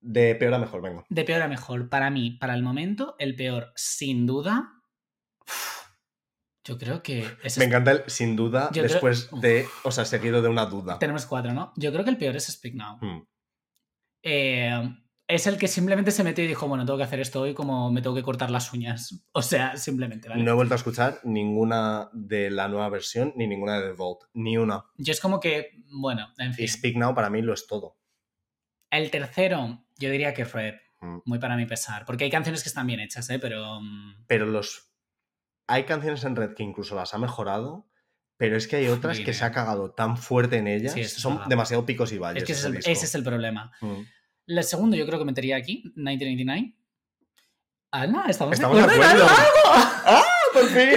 De 0.01 0.35
peor 0.35 0.53
a 0.55 0.59
mejor, 0.59 0.83
venga. 0.83 1.05
De 1.09 1.23
peor 1.23 1.43
a 1.43 1.47
mejor. 1.49 1.89
Para 1.89 2.11
mí, 2.11 2.33
para 2.33 2.55
el 2.55 2.63
momento, 2.65 3.15
el 3.21 3.37
peor, 3.37 3.73
sin 3.77 4.27
duda. 4.27 4.83
Yo 6.65 6.77
creo 6.77 7.05
que. 7.05 7.25
Me 7.57 7.67
encanta 7.67 7.93
el 7.93 8.03
sin 8.11 8.35
duda 8.35 8.65
Yo 8.73 8.83
creo- 8.83 8.93
después 8.95 9.31
de, 9.41 9.67
o 9.85 9.93
sea, 9.93 10.05
seguido 10.05 10.43
de 10.43 10.49
una 10.49 10.67
duda. 10.67 10.99
Tenemos 10.99 11.25
cuatro, 11.25 11.53
¿no? 11.53 11.73
Yo 11.77 11.93
creo 11.93 12.03
que 12.03 12.11
el 12.11 12.19
peor 12.19 12.35
es 12.35 12.47
Speak 12.47 12.75
Now. 12.75 12.99
Hmm. 13.01 13.27
Eh, 14.25 14.97
es 15.29 15.47
el 15.47 15.57
que 15.57 15.69
simplemente 15.69 16.11
se 16.11 16.25
metió 16.25 16.45
y 16.45 16.49
dijo, 16.49 16.67
bueno, 16.67 16.85
tengo 16.85 16.99
que 16.99 17.05
hacer 17.05 17.21
esto 17.21 17.41
hoy 17.43 17.55
como 17.55 17.93
me 17.93 18.03
tengo 18.03 18.17
que 18.17 18.23
cortar 18.25 18.51
las 18.51 18.73
uñas. 18.73 19.25
O 19.35 19.43
sea, 19.43 19.77
simplemente, 19.77 20.29
¿vale? 20.29 20.43
No 20.43 20.51
he 20.51 20.55
vuelto 20.55 20.75
a 20.75 20.79
escuchar 20.79 21.21
ninguna 21.23 22.11
de 22.13 22.51
la 22.51 22.67
nueva 22.67 22.89
versión 22.89 23.33
ni 23.37 23.47
ninguna 23.47 23.81
de 23.81 23.91
The 23.91 23.93
Vault. 23.95 24.23
Ni 24.35 24.57
una. 24.57 24.85
Yo 24.97 25.13
es 25.13 25.21
como 25.21 25.39
que, 25.39 25.71
bueno, 25.93 26.27
en 26.39 26.51
Y 26.51 26.55
fin. 26.55 26.69
Speak 26.69 26.97
Now 26.97 27.15
para 27.15 27.31
mí 27.31 27.41
lo 27.41 27.55
es 27.55 27.69
todo. 27.69 27.99
El 28.93 29.11
tercero, 29.11 29.85
yo 29.99 30.11
diría 30.11 30.33
que 30.35 30.45
Red. 30.45 30.75
Mm. 31.01 31.19
Muy 31.25 31.39
para 31.41 31.57
mi 31.57 31.67
pesar. 31.67 32.05
Porque 32.07 32.23
hay 32.25 32.31
canciones 32.31 32.63
que 32.63 32.69
están 32.69 32.87
bien 32.87 33.01
hechas, 33.01 33.29
¿eh? 33.31 33.41
Pero. 33.41 33.81
mm, 33.81 34.27
Pero 34.29 34.47
los. 34.47 34.93
Hay 35.67 35.85
canciones 35.85 36.23
en 36.25 36.37
Red 36.37 36.55
que 36.55 36.63
incluso 36.63 36.95
las 36.95 37.15
ha 37.15 37.19
mejorado, 37.19 37.89
Pero 38.37 38.57
es 38.57 38.67
que 38.69 38.77
hay 38.77 38.89
otras 38.89 39.21
que 39.21 39.33
se 39.33 39.45
ha 39.45 39.53
cagado 39.53 39.93
tan 39.93 40.17
fuerte 40.17 40.57
en 40.57 40.67
ellas. 40.67 40.93
Sí, 40.93 41.05
son 41.05 41.35
verdad. 41.37 41.49
demasiado 41.49 41.87
picos 41.87 42.13
y 42.13 42.19
valles. 42.19 42.43
Es 42.43 42.47
que 42.47 42.53
ese 42.53 42.69
es, 42.69 42.75
el, 42.75 42.77
ese 42.93 43.05
es 43.07 43.15
el 43.15 43.23
problema. 43.25 43.73
Mm. 43.81 44.01
El 44.49 44.65
segundo 44.65 44.97
yo 44.97 45.07
creo 45.07 45.19
que 45.19 45.25
metería 45.25 45.57
aquí, 45.57 45.83
1989. 45.97 46.77
Ana, 47.93 48.25
estamos, 48.29 48.55
Estamos 48.55 48.77
de 48.79 48.83
acuerdo. 48.85 49.27
¡Ah! 49.67 50.25
¡Por 50.53 50.65
fin. 50.69 50.89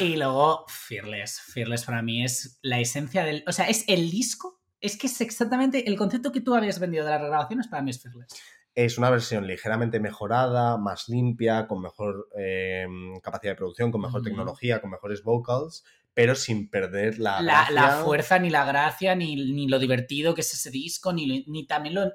Y 0.00 0.16
luego, 0.16 0.64
Fearless. 0.68 1.40
Fearless 1.40 1.84
para 1.84 2.02
mí 2.02 2.24
es 2.24 2.58
la 2.62 2.78
esencia 2.80 3.24
del. 3.24 3.42
O 3.46 3.52
sea, 3.52 3.66
es 3.68 3.84
el 3.88 4.10
disco. 4.10 4.61
Es 4.82 4.98
que 4.98 5.06
es 5.06 5.20
exactamente 5.22 5.88
el 5.88 5.96
concepto 5.96 6.30
que 6.32 6.40
tú 6.42 6.54
habías 6.54 6.78
vendido 6.78 7.04
de 7.04 7.10
las 7.12 7.20
regrabaciones 7.20 7.68
para 7.68 7.82
mí 7.82 7.90
es 7.90 8.02
Fearless. 8.02 8.34
Es 8.74 8.98
una 8.98 9.10
versión 9.10 9.46
ligeramente 9.46 10.00
mejorada, 10.00 10.76
más 10.78 11.08
limpia, 11.08 11.66
con 11.66 11.80
mejor 11.82 12.28
eh, 12.38 12.86
capacidad 13.22 13.52
de 13.52 13.56
producción, 13.56 13.90
con 13.92 14.00
mejor 14.00 14.22
tecnología, 14.22 14.80
con 14.80 14.90
mejores 14.90 15.22
vocals, 15.22 15.84
pero 16.14 16.34
sin 16.34 16.68
perder 16.68 17.18
la, 17.18 17.40
La, 17.42 17.68
la 17.70 17.90
fuerza, 18.02 18.38
ni 18.38 18.50
la 18.50 18.64
gracia, 18.64 19.14
ni, 19.14 19.36
ni 19.52 19.68
lo 19.68 19.78
divertido 19.78 20.34
que 20.34 20.40
es 20.40 20.52
ese 20.54 20.70
disco, 20.70 21.12
ni, 21.12 21.26
lo- 21.26 21.44
ni 21.52 21.66
también 21.66 21.94
lo, 21.94 22.12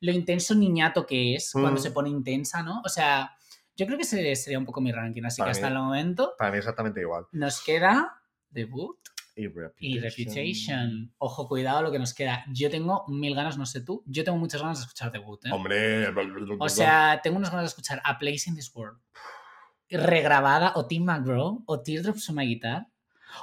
lo 0.00 0.12
intenso 0.12 0.54
niñato 0.54 1.06
que 1.06 1.34
es 1.34 1.50
cuando 1.52 1.80
Mm. 1.80 1.82
se 1.82 1.90
pone 1.90 2.08
intensa, 2.08 2.62
¿no? 2.62 2.80
O 2.84 2.88
sea, 2.88 3.36
yo 3.76 3.84
creo 3.86 3.98
que 3.98 4.04
ese 4.04 4.34
sería 4.36 4.58
un 4.58 4.64
poco 4.64 4.80
mi 4.80 4.92
ranking. 4.92 5.24
Así 5.24 5.40
Para 5.40 5.50
que 5.52 5.56
hasta 5.58 5.68
el 5.68 5.74
momento 5.74 6.34
Para 6.38 6.50
mí 6.52 6.58
exactamente 6.58 7.00
igual. 7.00 7.26
nos 7.32 7.60
queda 7.62 8.22
debut 8.50 8.96
Y 9.38 9.48
Reputation. 9.48 9.74
y 9.80 9.98
Reputation. 10.00 11.14
Ojo, 11.18 11.46
cuidado 11.46 11.82
lo 11.82 11.92
que 11.92 11.98
nos 11.98 12.14
queda. 12.14 12.44
Yo 12.52 12.70
tengo 12.70 13.04
mil 13.08 13.34
ganas, 13.34 13.58
no 13.58 13.66
sé 13.66 13.82
tú. 13.82 14.02
Yo 14.06 14.24
tengo 14.24 14.38
muchas 14.38 14.62
ganas 14.62 14.78
de 14.78 14.82
escuchar 14.84 15.12
debut. 15.12 15.44
¿eh? 15.44 15.50
Hombre. 15.52 16.08
O 16.58 16.68
sea, 16.70 17.20
tengo 17.22 17.36
unas 17.36 17.50
ganas 17.50 17.64
de 17.64 17.68
escuchar 17.68 18.00
A 18.04 18.18
Place 18.18 18.44
in 18.48 18.56
This 18.56 18.74
World. 18.74 18.98
Regrabada 19.90 20.72
o 20.74 20.86
Tim 20.86 21.04
McGraw 21.04 21.62
o 21.66 21.80
Teardrops 21.80 22.28
on 22.30 22.36
My 22.36 22.46
Guitar. 22.46 22.86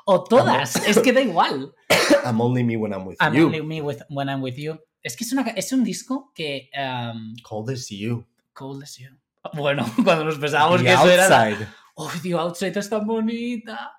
O 0.05 0.23
todas. 0.23 0.75
es 0.87 0.97
que 0.99 1.13
da 1.13 1.21
igual. 1.21 1.73
I'm 2.25 2.41
only 2.41 2.63
me 2.63 2.75
when 2.75 2.91
I'm 2.91 3.05
with 3.05 3.17
I'm 3.19 3.33
you. 3.33 3.45
Only 3.45 3.61
Me 3.61 3.81
with, 3.81 4.01
When 4.09 4.27
I'm 4.29 4.41
With 4.41 4.55
You. 4.55 4.79
Es 5.03 5.15
que 5.15 5.23
es, 5.23 5.31
una, 5.31 5.43
es 5.43 5.71
un 5.73 5.83
disco 5.83 6.31
que... 6.33 6.69
um, 6.75 7.35
Cold 7.43 7.69
as 7.69 7.89
you. 7.89 8.25
cold 8.53 8.81
as 8.81 8.97
You. 8.97 9.09
Bueno, 9.53 9.85
cuando 10.03 10.25
nos 10.25 10.37
pensábamos 10.39 10.81
que 10.81 10.91
eso 10.91 11.09
era... 11.09 11.25
outside. 11.25 11.67
Oh, 11.95 12.09
The 12.23 12.33
Outside 12.33 12.79
es 12.79 12.89
tan 12.89 13.05
bonita. 13.05 13.91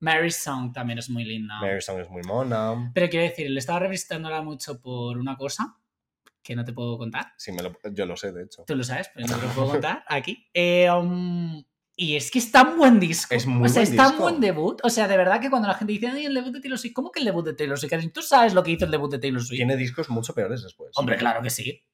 Mary's 0.00 0.36
Song 0.36 0.72
también 0.72 0.98
es 0.98 1.08
muy 1.10 1.24
linda. 1.24 1.60
Mary 1.60 1.80
Song 1.80 2.00
es 2.00 2.08
muy 2.10 2.22
mona. 2.22 2.90
Pero 2.94 3.08
quiero 3.08 3.26
decir, 3.28 3.50
le 3.50 3.58
estaba 3.58 3.80
revisitándola 3.80 4.42
mucho 4.42 4.80
por 4.80 5.18
una 5.18 5.36
cosa 5.36 5.76
que 6.42 6.56
no 6.56 6.64
te 6.64 6.72
puedo 6.72 6.96
contar. 6.98 7.32
Sí, 7.36 7.52
me 7.52 7.62
lo- 7.62 7.76
yo 7.92 8.06
lo 8.06 8.16
sé, 8.16 8.32
de 8.32 8.44
hecho. 8.44 8.64
Tú 8.66 8.74
lo 8.74 8.82
sabes, 8.82 9.10
pero 9.14 9.26
no 9.26 9.36
te 9.38 9.46
lo 9.46 9.52
puedo 9.52 9.68
contar 9.72 10.02
aquí. 10.08 10.48
Eh, 10.54 10.90
um, 10.90 11.62
y 11.94 12.16
es 12.16 12.30
que 12.30 12.38
es 12.38 12.50
tan 12.50 12.78
buen 12.78 12.98
disco. 12.98 13.34
Es 13.34 13.46
muy 13.46 13.66
o 13.66 13.68
sea, 13.68 13.82
buen 13.82 13.90
es 13.92 13.96
tan 13.96 14.08
disco. 14.12 14.22
buen 14.22 14.40
debut. 14.40 14.80
O 14.82 14.88
sea, 14.88 15.06
de 15.06 15.18
verdad 15.18 15.38
que 15.38 15.50
cuando 15.50 15.68
la 15.68 15.74
gente 15.74 15.92
dice, 15.92 16.06
ay, 16.08 16.24
el 16.24 16.34
debut 16.34 16.54
de 16.54 16.60
Taylor 16.62 16.78
Swift, 16.78 16.94
¿cómo 16.94 17.12
que 17.12 17.18
el 17.20 17.26
debut 17.26 17.44
de 17.44 17.52
Taylor 17.52 17.78
Swift? 17.78 17.92
Tú 18.14 18.22
sabes 18.22 18.54
lo 18.54 18.62
que 18.62 18.70
hizo 18.70 18.86
el 18.86 18.90
debut 18.90 19.10
de 19.10 19.18
Taylor 19.18 19.42
Swift. 19.42 19.58
Tiene 19.58 19.76
discos 19.76 20.08
mucho 20.08 20.32
peores 20.34 20.62
después. 20.62 20.92
Hombre, 20.96 21.18
claro 21.18 21.42
que 21.42 21.50
sí. 21.50 21.84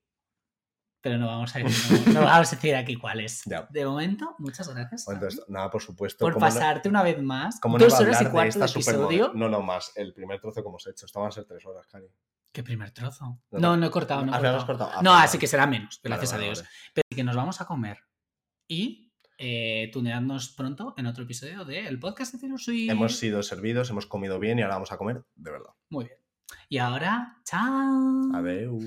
Pero 1.07 1.19
no 1.19 1.29
vamos 1.29 1.55
a 1.55 1.61
decir, 1.61 2.01
no, 2.09 2.15
no 2.15 2.27
vamos 2.27 2.53
a 2.53 2.57
decir 2.57 2.75
aquí 2.75 2.97
cuáles. 2.97 3.43
De 3.71 3.87
momento, 3.87 4.35
muchas 4.41 4.69
gracias 4.69 5.07
Entonces, 5.07 5.41
nada, 5.47 5.71
por 5.71 5.81
supuesto. 5.81 6.25
por 6.25 6.33
¿cómo 6.35 6.45
no- 6.45 6.53
pasarte 6.53 6.89
una 6.89 7.05
vez 7.05 7.23
más. 7.23 7.61
¿Cómo 7.61 7.79
no 7.79 7.85
dos 7.85 8.01
horas 8.01 8.21
y 8.21 8.25
de 8.25 8.31
cuarto 8.33 8.59
de, 8.59 8.65
episodio. 8.67 9.31
No, 9.33 9.49
no, 9.49 9.63
más. 9.63 9.93
El 9.95 10.13
primer 10.13 10.41
trozo 10.41 10.65
que 10.65 10.69
hemos 10.69 10.85
hecho. 10.89 11.07
Esto 11.07 11.21
van 11.21 11.29
a 11.29 11.31
ser 11.31 11.45
tres 11.45 11.65
horas, 11.65 11.87
Cari. 11.87 12.09
¿Qué 12.53 12.65
primer 12.65 12.91
trozo? 12.91 13.41
No, 13.53 13.77
No, 13.77 13.87
he 13.87 13.91
cortado. 13.93 14.27
No, 14.27 14.33
he 14.33 14.35
¿Al 14.35 14.41
final 14.41 14.53
lo 14.55 14.59
has 14.59 14.65
cortado. 14.65 14.91
cortado? 14.91 15.01
Ah, 15.01 15.03
no 15.05 15.15
así 15.15 15.39
que 15.39 15.47
será 15.47 15.65
menos, 15.69 16.01
gracias 16.03 16.33
vale, 16.33 16.43
a 16.43 16.47
Dios. 16.49 16.65
Pero 16.93 17.05
que 17.09 17.23
nos 17.23 17.37
vamos 17.37 17.61
a 17.61 17.67
comer. 17.67 17.99
Y 18.67 19.13
eh, 19.39 19.89
tuneadnos 19.93 20.49
pronto 20.57 20.93
en 20.97 21.07
otro 21.07 21.23
episodio 21.23 21.65
del 21.65 22.01
podcast 22.01 22.33
de 22.33 22.41
Taylor 22.41 22.59
Swift. 22.59 22.91
Hemos 22.91 23.17
sido 23.17 23.45
servidos, 23.45 23.91
hemos 23.91 24.07
comido 24.07 24.41
bien 24.41 24.59
y 24.59 24.63
ahora 24.63 24.75
vamos 24.75 24.91
a 24.91 24.97
comer 24.97 25.23
de 25.37 25.53
verdad. 25.53 25.71
Muy 25.89 26.07
bien. 26.07 26.19
Y 26.69 26.79
ahora, 26.79 27.37
chao. 27.45 28.35
Adeu. 28.35 28.81